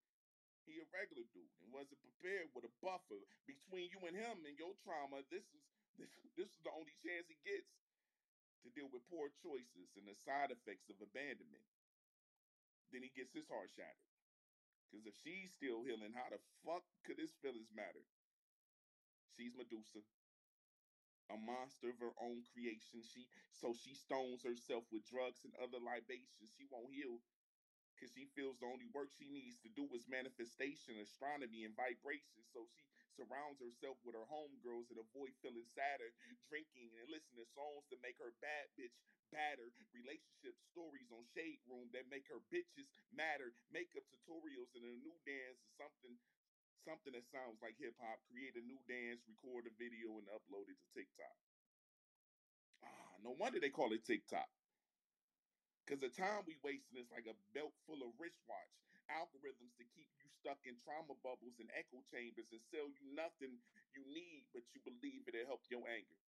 He 0.66 0.78
a 0.78 0.86
regular 0.94 1.26
dude 1.34 1.58
and 1.66 1.74
wasn't 1.74 2.02
prepared 2.06 2.54
with 2.54 2.70
a 2.70 2.74
buffer 2.86 3.18
between 3.50 3.90
you 3.90 3.98
and 4.06 4.14
him 4.14 4.46
and 4.46 4.54
your 4.58 4.78
trauma. 4.86 5.26
This 5.30 5.46
is 5.58 5.64
this, 5.98 6.14
this 6.38 6.50
is 6.54 6.62
the 6.62 6.74
only 6.74 6.94
chance 7.02 7.26
he 7.30 7.38
gets 7.42 7.70
to 8.64 8.70
deal 8.78 8.90
with 8.94 9.02
poor 9.10 9.34
choices 9.42 9.90
and 9.98 10.06
the 10.06 10.14
side 10.14 10.54
effects 10.54 10.90
of 10.94 11.02
abandonment. 11.02 11.66
Then 12.94 13.02
he 13.02 13.10
gets 13.14 13.34
his 13.34 13.50
heart 13.50 13.74
shattered. 13.74 14.11
Because 14.92 15.08
if 15.08 15.16
she's 15.24 15.54
still 15.54 15.84
healing, 15.84 16.14
how 16.14 16.30
the 16.30 16.40
fuck 16.66 16.84
could 17.06 17.18
his 17.20 17.36
feelings 17.42 17.72
matter? 17.74 18.04
She's 19.36 19.56
Medusa, 19.56 20.04
a 21.32 21.38
monster 21.38 21.90
of 21.90 22.00
her 22.00 22.14
own 22.22 22.44
creation. 22.54 23.02
She 23.04 23.28
so 23.52 23.74
she 23.74 23.96
stones 23.96 24.44
herself 24.44 24.86
with 24.92 25.08
drugs 25.08 25.46
and 25.46 25.56
other 25.58 25.80
libations. 25.80 26.52
She 26.58 26.68
won't 26.70 26.94
heal 26.94 27.22
because 27.96 28.14
she 28.14 28.26
feels 28.36 28.60
the 28.60 28.68
only 28.68 28.88
work 28.94 29.10
she 29.12 29.30
needs 29.30 29.58
to 29.64 29.70
do 29.70 29.88
is 29.96 30.08
manifestation, 30.10 31.00
astronomy, 31.02 31.64
and 31.66 31.76
vibration. 31.76 32.44
So 32.44 32.68
she 32.68 32.91
surrounds 33.16 33.60
herself 33.60 33.98
with 34.04 34.16
her 34.16 34.28
homegirls 34.28 34.90
and 34.90 35.00
avoid 35.00 35.36
feeling 35.44 35.68
sadder, 35.76 36.12
drinking 36.48 36.92
and 36.96 37.08
listening 37.12 37.44
to 37.44 37.50
songs 37.56 37.88
that 37.92 38.04
make 38.04 38.18
her 38.20 38.34
bad 38.40 38.72
bitch 38.76 38.96
badder, 39.32 39.72
relationship 39.96 40.56
stories 40.76 41.08
on 41.12 41.24
Shade 41.32 41.64
Room 41.66 41.88
that 41.96 42.12
make 42.12 42.28
her 42.28 42.44
bitches 42.52 42.88
matter, 43.16 43.56
makeup 43.72 44.04
tutorials 44.12 44.72
and 44.76 44.84
a 44.84 44.96
new 45.00 45.16
dance 45.24 45.60
is 45.64 45.74
something 45.80 46.20
something 46.84 47.14
that 47.14 47.30
sounds 47.30 47.62
like 47.62 47.78
hip 47.78 47.94
hop, 48.02 48.18
create 48.26 48.58
a 48.58 48.64
new 48.66 48.82
dance, 48.90 49.22
record 49.30 49.70
a 49.70 49.74
video, 49.78 50.18
and 50.18 50.26
upload 50.34 50.66
it 50.66 50.78
to 50.82 50.88
TikTok. 50.98 51.38
Ah, 52.82 53.14
no 53.22 53.38
wonder 53.38 53.62
they 53.62 53.70
call 53.70 53.94
it 53.94 54.02
TikTok. 54.02 54.50
Because 55.86 56.02
the 56.02 56.10
time 56.14 56.42
we 56.50 56.58
wasting 56.66 56.98
is 56.98 57.10
like 57.14 57.30
a 57.30 57.38
belt 57.54 57.74
full 57.86 58.02
of 58.02 58.14
wristwatch 58.18 58.74
algorithms 59.12 59.76
to 59.78 59.86
keep 59.92 60.10
you 60.20 60.28
stuck 60.40 60.60
in 60.64 60.80
trauma 60.80 61.16
bubbles 61.20 61.60
and 61.60 61.70
echo 61.76 62.00
chambers 62.08 62.50
and 62.50 62.64
sell 62.72 62.88
you 62.88 63.04
nothing 63.12 63.60
you 63.92 64.04
need, 64.08 64.48
but 64.56 64.64
you 64.72 64.80
believe 64.82 65.28
it'll 65.28 65.48
help 65.52 65.64
your 65.68 65.84
anger. 65.86 66.20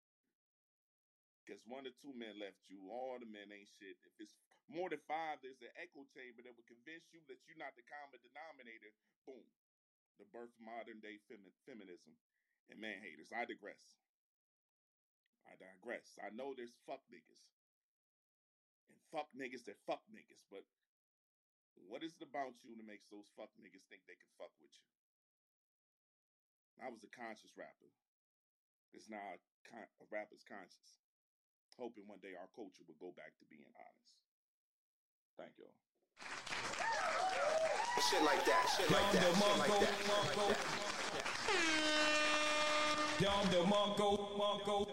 Because 1.44 1.60
one 1.68 1.84
or 1.84 1.92
two 2.00 2.16
men 2.16 2.40
left 2.40 2.64
you, 2.72 2.80
all 2.88 3.20
the 3.20 3.28
men 3.28 3.52
ain't 3.52 3.68
shit. 3.68 4.00
If 4.08 4.16
it's 4.16 4.36
more 4.64 4.88
than 4.88 5.04
five, 5.04 5.44
there's 5.44 5.60
an 5.60 5.76
echo 5.76 6.08
chamber 6.16 6.40
that 6.40 6.56
will 6.56 6.64
convince 6.64 7.04
you 7.12 7.20
that 7.28 7.36
you're 7.44 7.60
not 7.60 7.76
the 7.76 7.84
common 7.84 8.16
denominator. 8.24 8.96
Boom. 9.28 9.44
The 10.16 10.24
birth 10.32 10.56
of 10.56 10.64
modern 10.64 11.04
day 11.04 11.20
femi- 11.28 11.52
feminism 11.68 12.16
and 12.72 12.80
man 12.80 13.04
haters. 13.04 13.28
I 13.28 13.44
digress. 13.44 14.00
I 15.44 15.52
digress. 15.60 16.16
I 16.16 16.32
know 16.32 16.56
there's 16.56 16.80
fuck 16.88 17.04
niggas 17.12 17.44
and 18.88 18.96
fuck 19.12 19.28
niggas 19.36 19.68
that 19.68 19.76
fuck 19.84 20.00
niggas, 20.08 20.48
but 20.48 20.64
what 21.88 22.02
is 22.02 22.14
it 22.18 22.26
about 22.26 22.54
you 22.62 22.74
that 22.74 22.86
makes 22.86 23.06
those 23.10 23.30
fuck 23.38 23.50
niggas 23.58 23.86
think 23.90 24.02
they 24.06 24.18
can 24.18 24.30
fuck 24.34 24.50
with 24.58 24.74
you? 24.74 24.86
I 26.82 26.90
was 26.90 27.06
a 27.06 27.10
conscious 27.14 27.54
rapper. 27.54 27.90
It's 28.90 29.06
now 29.10 29.22
a, 29.22 29.38
con- 29.66 29.92
a 30.02 30.06
rapper's 30.10 30.42
conscious. 30.42 31.02
Hoping 31.78 32.06
one 32.06 32.22
day 32.22 32.34
our 32.38 32.50
culture 32.54 32.86
will 32.86 32.98
go 32.98 33.10
back 33.14 33.34
to 33.38 33.44
being 33.50 33.70
honest. 33.74 34.14
Thank 35.38 35.58
y'all. 35.58 35.74
Shit 38.10 38.22
like 38.22 38.44
that, 38.44 38.64
shit 38.74 38.90
like 38.90 39.10
that, 39.14 39.22
shit 39.22 39.58
like 39.58 39.70
that. 39.80 39.94
Down 43.20 43.46
the 43.50 43.62
Mongo, 43.70 44.18
Mongo. 44.34 44.86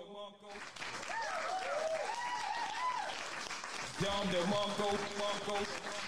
Down 4.02 4.26
the 4.32 4.40
Mongo, 4.50 4.88
Mongo. 5.18 6.01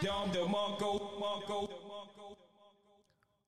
Down 0.00 0.32
the 0.32 0.40
Mongo, 0.40 1.00
Mongo. 1.20 1.68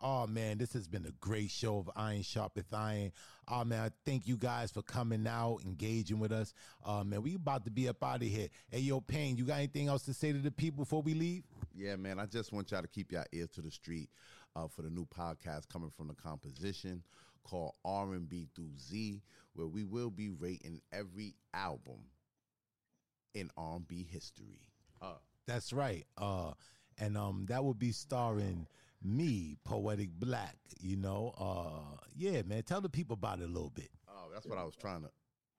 Oh 0.07 0.27
man, 0.27 0.59
this 0.59 0.75
has 0.75 0.87
been 0.87 1.07
a 1.07 1.13
great 1.13 1.51
show 1.51 1.79
of 1.79 1.91
Iron 1.97 2.21
Sharpeth 2.21 2.73
Iron. 2.75 3.11
Oh 3.49 3.65
man, 3.65 3.81
I 3.87 3.91
thank 4.05 4.27
you 4.29 4.37
guys 4.37 4.71
for 4.71 4.83
coming 4.83 5.27
out, 5.27 5.61
engaging 5.65 6.19
with 6.19 6.31
us. 6.31 6.53
Uh 6.85 7.03
man, 7.05 7.23
we 7.23 7.37
about 7.37 7.65
to 7.65 7.71
be 7.71 7.89
up 7.89 8.05
out 8.05 8.17
of 8.17 8.29
here. 8.29 8.49
Hey 8.71 8.81
yo, 8.81 9.01
Pain, 9.01 9.37
you 9.39 9.45
got 9.45 9.57
anything 9.57 9.89
else 9.89 10.03
to 10.05 10.13
say 10.13 10.33
to 10.33 10.39
the 10.39 10.51
people 10.51 10.85
before 10.85 11.01
we 11.01 11.15
leave? 11.15 11.45
Yeah, 11.75 11.97
man. 11.97 12.19
I 12.21 12.27
just 12.27 12.53
want 12.53 12.71
y'all 12.71 12.83
to 12.83 12.89
keep 12.89 13.13
your 13.13 13.25
ear 13.33 13.47
to 13.55 13.63
the 13.63 13.71
street 13.71 14.11
uh, 14.55 14.69
for 14.69 14.83
the 14.83 14.91
new 14.91 15.07
podcast 15.07 15.69
coming 15.73 15.91
from 15.97 16.09
the 16.09 16.15
composition 16.15 17.03
called 17.43 17.73
R 17.85 18.13
and 18.13 18.29
B 18.29 18.49
through 18.55 18.77
Z, 18.79 19.23
where 19.55 19.67
we 19.67 19.85
will 19.85 20.11
be 20.11 20.29
rating 20.29 20.83
every 20.93 21.35
album 21.55 22.01
in 23.35 23.51
R 23.57 23.77
and 23.77 23.89
B 23.89 24.07
history. 24.09 24.61
Uh, 25.05 25.15
That's 25.47 25.73
right. 25.73 26.05
Uh 26.17 26.53
and 26.99 27.17
um 27.17 27.47
that 27.49 27.63
would 27.65 27.79
be 27.79 27.93
starring 27.93 28.67
me, 29.03 29.57
Poetic 29.65 30.11
Black, 30.19 30.57
you 30.81 30.97
know. 30.97 31.35
Uh 31.39 31.97
yeah, 32.17 32.43
man, 32.43 32.63
tell 32.63 32.81
the 32.81 32.89
people 32.89 33.15
about 33.15 33.41
it 33.41 33.45
a 33.45 33.53
little 33.53 33.71
bit. 33.75 33.91
Oh, 34.09 34.29
that's 34.33 34.47
what 34.47 34.59
I 34.59 34.65
was 34.65 34.77
trying 34.77 35.03
to. 35.03 35.11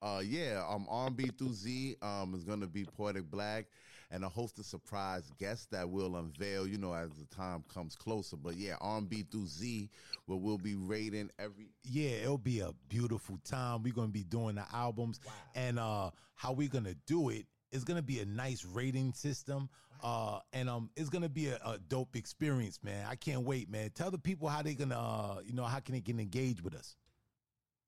Uh, 0.01 0.19
yeah, 0.19 0.63
um, 0.69 0.85
R&B 0.89 1.31
through 1.37 1.53
Z 1.53 1.95
um 2.01 2.33
is 2.35 2.43
gonna 2.43 2.67
be 2.67 2.85
Poetic 2.85 3.29
Black 3.29 3.65
and 4.11 4.23
a 4.23 4.29
host 4.29 4.59
of 4.59 4.65
surprise 4.65 5.31
guests 5.39 5.65
that 5.71 5.89
we'll 5.89 6.15
unveil, 6.17 6.67
you 6.67 6.77
know, 6.77 6.93
as 6.93 7.09
the 7.13 7.25
time 7.35 7.63
comes 7.73 7.95
closer. 7.95 8.37
But 8.37 8.55
yeah, 8.55 8.75
R&B 8.79 9.25
through 9.31 9.47
Z, 9.47 9.89
where 10.27 10.37
we'll 10.37 10.59
be 10.59 10.75
rating 10.75 11.31
every. 11.39 11.69
Yeah, 11.83 12.09
it'll 12.23 12.37
be 12.37 12.59
a 12.59 12.71
beautiful 12.87 13.39
time. 13.43 13.81
We're 13.83 13.93
gonna 13.93 14.09
be 14.09 14.23
doing 14.23 14.55
the 14.55 14.65
albums, 14.73 15.19
and 15.55 15.79
uh, 15.79 16.11
how 16.35 16.53
we're 16.53 16.69
gonna 16.69 16.95
do 17.07 17.29
it 17.29 17.45
is 17.75 17.83
gonna 17.83 18.01
be 18.01 18.19
a 18.19 18.25
nice 18.25 18.65
rating 18.65 19.13
system, 19.13 19.69
uh, 20.01 20.39
and 20.53 20.69
um, 20.69 20.89
it's 20.95 21.09
gonna 21.09 21.29
be 21.29 21.47
a, 21.49 21.55
a 21.57 21.77
dope 21.87 22.15
experience, 22.15 22.79
man. 22.83 23.05
I 23.07 23.15
can't 23.15 23.41
wait, 23.43 23.69
man. 23.69 23.91
Tell 23.93 24.09
the 24.11 24.17
people 24.17 24.47
how 24.47 24.61
they 24.61 24.73
gonna, 24.73 24.97
uh, 24.97 25.39
you 25.45 25.53
know, 25.53 25.63
how 25.63 25.79
can 25.79 25.93
they 25.93 26.01
get 26.01 26.19
engaged 26.19 26.61
with 26.61 26.75
us. 26.75 26.95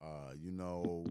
Uh, 0.01 0.33
you 0.37 0.51
know, 0.51 1.05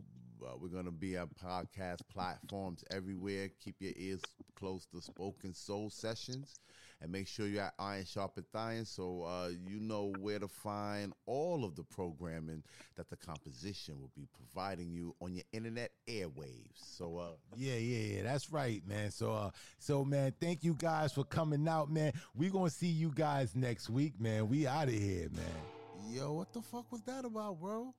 uh, 0.44 0.54
we're 0.60 0.68
gonna 0.68 0.90
be 0.92 1.16
on 1.16 1.28
podcast 1.42 2.00
platforms 2.12 2.84
everywhere. 2.90 3.50
Keep 3.64 3.76
your 3.80 3.92
ears 3.96 4.20
close 4.54 4.86
to 4.86 5.00
Spoken 5.00 5.54
Soul 5.54 5.90
sessions, 5.90 6.54
and 7.00 7.12
make 7.12 7.28
sure 7.28 7.46
you're 7.46 7.62
at 7.62 7.74
Iron 7.78 8.04
Sharpeth 8.04 8.54
Iron, 8.54 8.84
so 8.84 9.22
uh, 9.22 9.48
you 9.68 9.80
know 9.80 10.12
where 10.20 10.38
to 10.38 10.48
find 10.48 11.12
all 11.26 11.64
of 11.64 11.76
the 11.76 11.84
programming 11.84 12.62
that 12.96 13.10
the 13.10 13.16
composition 13.16 14.00
will 14.00 14.10
be 14.16 14.26
providing 14.34 14.90
you 14.90 15.14
on 15.20 15.34
your 15.34 15.44
internet 15.52 15.90
airwaves. 16.08 16.76
So, 16.76 17.18
uh, 17.18 17.36
Yeah, 17.56 17.74
yeah, 17.74 18.16
yeah. 18.16 18.22
That's 18.22 18.50
right, 18.50 18.82
man. 18.86 19.10
So, 19.10 19.32
uh, 19.32 19.50
so 19.78 20.04
man, 20.04 20.32
thank 20.40 20.64
you 20.64 20.74
guys 20.74 21.12
for 21.12 21.24
coming 21.24 21.68
out, 21.68 21.90
man. 21.90 22.12
We 22.34 22.48
gonna 22.48 22.70
see 22.70 22.86
you 22.86 23.12
guys 23.14 23.54
next 23.54 23.90
week, 23.90 24.18
man. 24.20 24.48
We 24.48 24.66
out 24.66 24.88
of 24.88 24.94
here, 24.94 25.28
man. 25.34 26.14
yo, 26.14 26.32
what 26.32 26.52
the 26.52 26.62
fuck 26.62 26.90
was 26.90 27.02
that 27.02 27.24
about, 27.24 27.60
bro? 27.60 27.94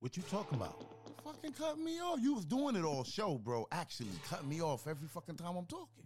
What 0.00 0.16
you 0.16 0.22
talking 0.30 0.58
about? 0.58 0.84
Fucking 1.24 1.52
cut 1.52 1.78
me 1.78 2.00
off. 2.00 2.18
You 2.20 2.34
was 2.34 2.44
doing 2.44 2.74
it 2.76 2.84
all 2.84 3.04
show, 3.04 3.38
bro. 3.38 3.66
Actually, 3.70 4.10
cut 4.28 4.44
me 4.44 4.60
off 4.60 4.86
every 4.88 5.06
fucking 5.08 5.36
time 5.36 5.56
I'm 5.56 5.66
talking. 5.66 6.04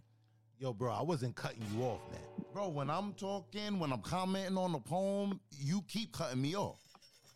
Yo, 0.59 0.73
bro, 0.73 0.91
I 0.91 1.03
wasn't 1.03 1.35
cutting 1.35 1.61
you 1.71 1.83
off, 1.83 1.99
man. 2.11 2.19
Bro, 2.51 2.69
when 2.69 2.89
I'm 2.89 3.13
talking, 3.13 3.77
when 3.77 3.91
I'm 3.91 4.01
commenting 4.01 4.57
on 4.57 4.71
the 4.71 4.79
poem, 4.79 5.39
you 5.51 5.83
keep 5.87 6.11
cutting 6.11 6.41
me 6.41 6.55
off. 6.55 6.81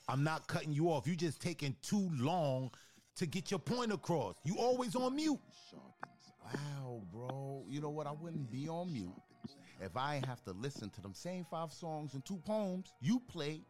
I'm 0.08 0.24
not 0.24 0.48
cutting 0.48 0.74
you 0.74 0.88
off. 0.88 1.06
You 1.06 1.16
just 1.16 1.40
taking 1.40 1.75
too 1.83 2.09
long 2.17 2.72
to 3.17 3.27
get 3.27 3.51
your 3.51 3.59
point 3.59 3.93
across. 3.93 4.35
You 4.43 4.58
always 4.58 4.95
on 4.95 5.16
mute. 5.16 5.40
Wow, 6.43 7.03
bro. 7.14 7.64
You 7.69 7.80
know 7.80 7.91
what? 7.91 8.08
I 8.08 8.11
wouldn't 8.11 8.50
be 8.51 8.67
on 8.67 8.91
mute 8.91 9.14
if 9.80 9.95
I 9.95 10.22
have 10.25 10.43
to 10.45 10.51
listen 10.53 10.90
to 10.90 11.01
them 11.01 11.14
same 11.14 11.45
five 11.50 11.72
songs 11.72 12.14
and 12.14 12.24
two 12.25 12.38
poems 12.45 12.93
you 13.01 13.19
play 13.27 13.61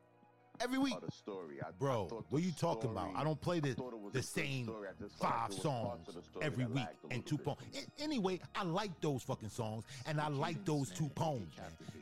every 0.62 0.78
week. 0.78 0.96
the 1.04 1.12
story. 1.12 1.58
I, 1.62 1.72
Bro, 1.78 2.08
I 2.12 2.14
what 2.16 2.26
the 2.32 2.42
you 2.42 2.52
talking 2.60 2.92
about? 2.92 3.10
I 3.16 3.24
don't 3.24 3.40
play 3.40 3.60
the, 3.60 3.74
thought 3.74 3.94
it 3.94 4.00
was 4.00 4.14
the 4.14 4.22
same 4.24 4.66
story. 4.66 4.88
I 4.90 5.04
just 5.04 5.18
felt 5.18 5.32
like 5.32 5.40
five 5.42 5.50
there 5.50 5.58
was 5.58 5.64
parts 5.64 6.06
songs 6.06 6.08
of 6.10 6.16
the 6.16 6.22
story 6.24 6.46
every 6.46 6.66
week 6.66 6.88
and 7.10 7.26
two 7.26 7.38
poems. 7.38 7.60
Anyway, 8.00 8.40
I 8.56 8.64
like 8.64 8.92
those 9.02 9.24
fucking 9.24 9.50
songs 9.50 9.86
and 10.06 10.20
I 10.20 10.28
like 10.28 10.64
those 10.66 10.90
two 10.92 11.10
poems. 11.10 11.54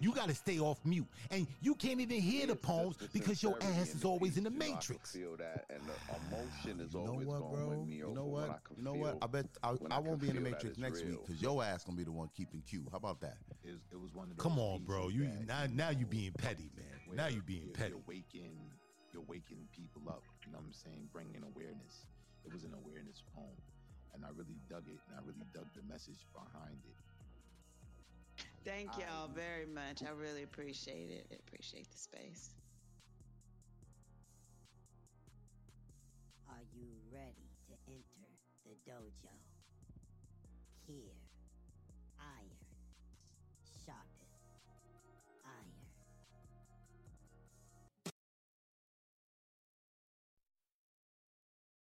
You 0.02 0.14
got 0.14 0.30
to 0.30 0.36
stay 0.36 0.60
off 0.60 0.80
mute. 0.86 1.08
And 1.32 1.48
you 1.62 1.76
can't 1.76 2.00
even 2.00 2.22
hear 2.22 2.48
the 2.48 2.56
poems 2.56 2.98
the- 2.98 3.06
the 3.08 3.20
because 3.20 3.42
your 3.44 3.58
ass 3.62 3.94
is 3.96 4.06
always 4.06 4.38
in 4.38 4.44
the 4.46 4.52
piece, 4.52 4.60
you 4.60 4.60
know, 4.60 4.66
I 4.66 4.70
can 4.70 4.76
matrix. 4.76 5.12
feel 5.12 5.38
that, 5.38 5.66
and 5.70 5.82
the 5.82 6.36
emotion 6.38 6.80
is 6.86 6.94
You 6.94 7.00
know 7.00 7.06
always 7.12 7.28
what, 7.28 7.40
going 7.42 7.56
bro? 7.68 7.70
with 7.80 7.88
me. 7.88 7.96
You 7.98 8.14
know 8.14 8.26
what? 8.26 8.60
You 8.78 8.84
know 8.84 8.94
what? 8.94 9.18
I 9.22 9.28
bet 9.28 9.46
I, 9.64 9.76
I 9.92 10.00
won't 10.00 10.20
be 10.22 10.30
in 10.30 10.36
the 10.36 10.42
matrix 10.42 10.78
next 10.78 11.04
week 11.06 11.20
because 11.26 11.42
your 11.42 11.64
ass 11.64 11.84
gonna 11.84 11.98
be 11.98 12.04
the 12.04 12.12
one 12.12 12.30
keeping 12.36 12.62
cue. 12.62 12.84
How 12.92 12.98
about 12.98 13.20
that? 13.22 13.38
It, 13.64 13.76
it 13.92 14.00
was 14.00 14.14
one 14.14 14.32
of 14.32 14.38
Come 14.38 14.58
on, 14.60 14.84
bro. 14.84 15.08
pieces 15.08 15.16
You 15.40 15.46
that, 15.46 15.72
now 15.74 15.86
now 15.86 15.98
you 15.98 16.06
being 16.06 16.32
petty, 16.34 16.70
man. 16.78 16.86
Where 17.10 17.18
Now 17.18 17.28
you 17.28 17.42
being 17.42 17.66
you're, 17.66 17.74
petty. 17.74 17.98
You're 17.98 18.06
waking, 18.06 18.54
you're 19.12 19.26
waking 19.26 19.66
people 19.74 20.06
up. 20.08 20.22
You 20.46 20.54
know 20.54 20.62
what 20.62 20.70
I'm 20.70 20.78
saying? 20.78 21.10
Bringing 21.12 21.42
awareness. 21.42 22.06
It 22.46 22.54
was 22.54 22.64
an 22.64 22.78
awareness 22.78 23.24
poem, 23.34 23.58
and 24.14 24.24
I 24.24 24.30
really 24.38 24.62
dug 24.70 24.86
it, 24.86 25.02
and 25.10 25.18
I 25.18 25.22
really 25.26 25.46
dug 25.54 25.66
the 25.74 25.82
message 25.92 26.22
behind 26.32 26.78
it. 26.86 26.98
Thank 28.64 28.94
y'all 29.02 29.28
very 29.34 29.66
much. 29.66 30.04
I 30.06 30.12
really 30.12 30.44
appreciate 30.44 31.10
it. 31.10 31.26
I 31.32 31.36
appreciate 31.48 31.90
the 31.90 31.98
space. 31.98 32.54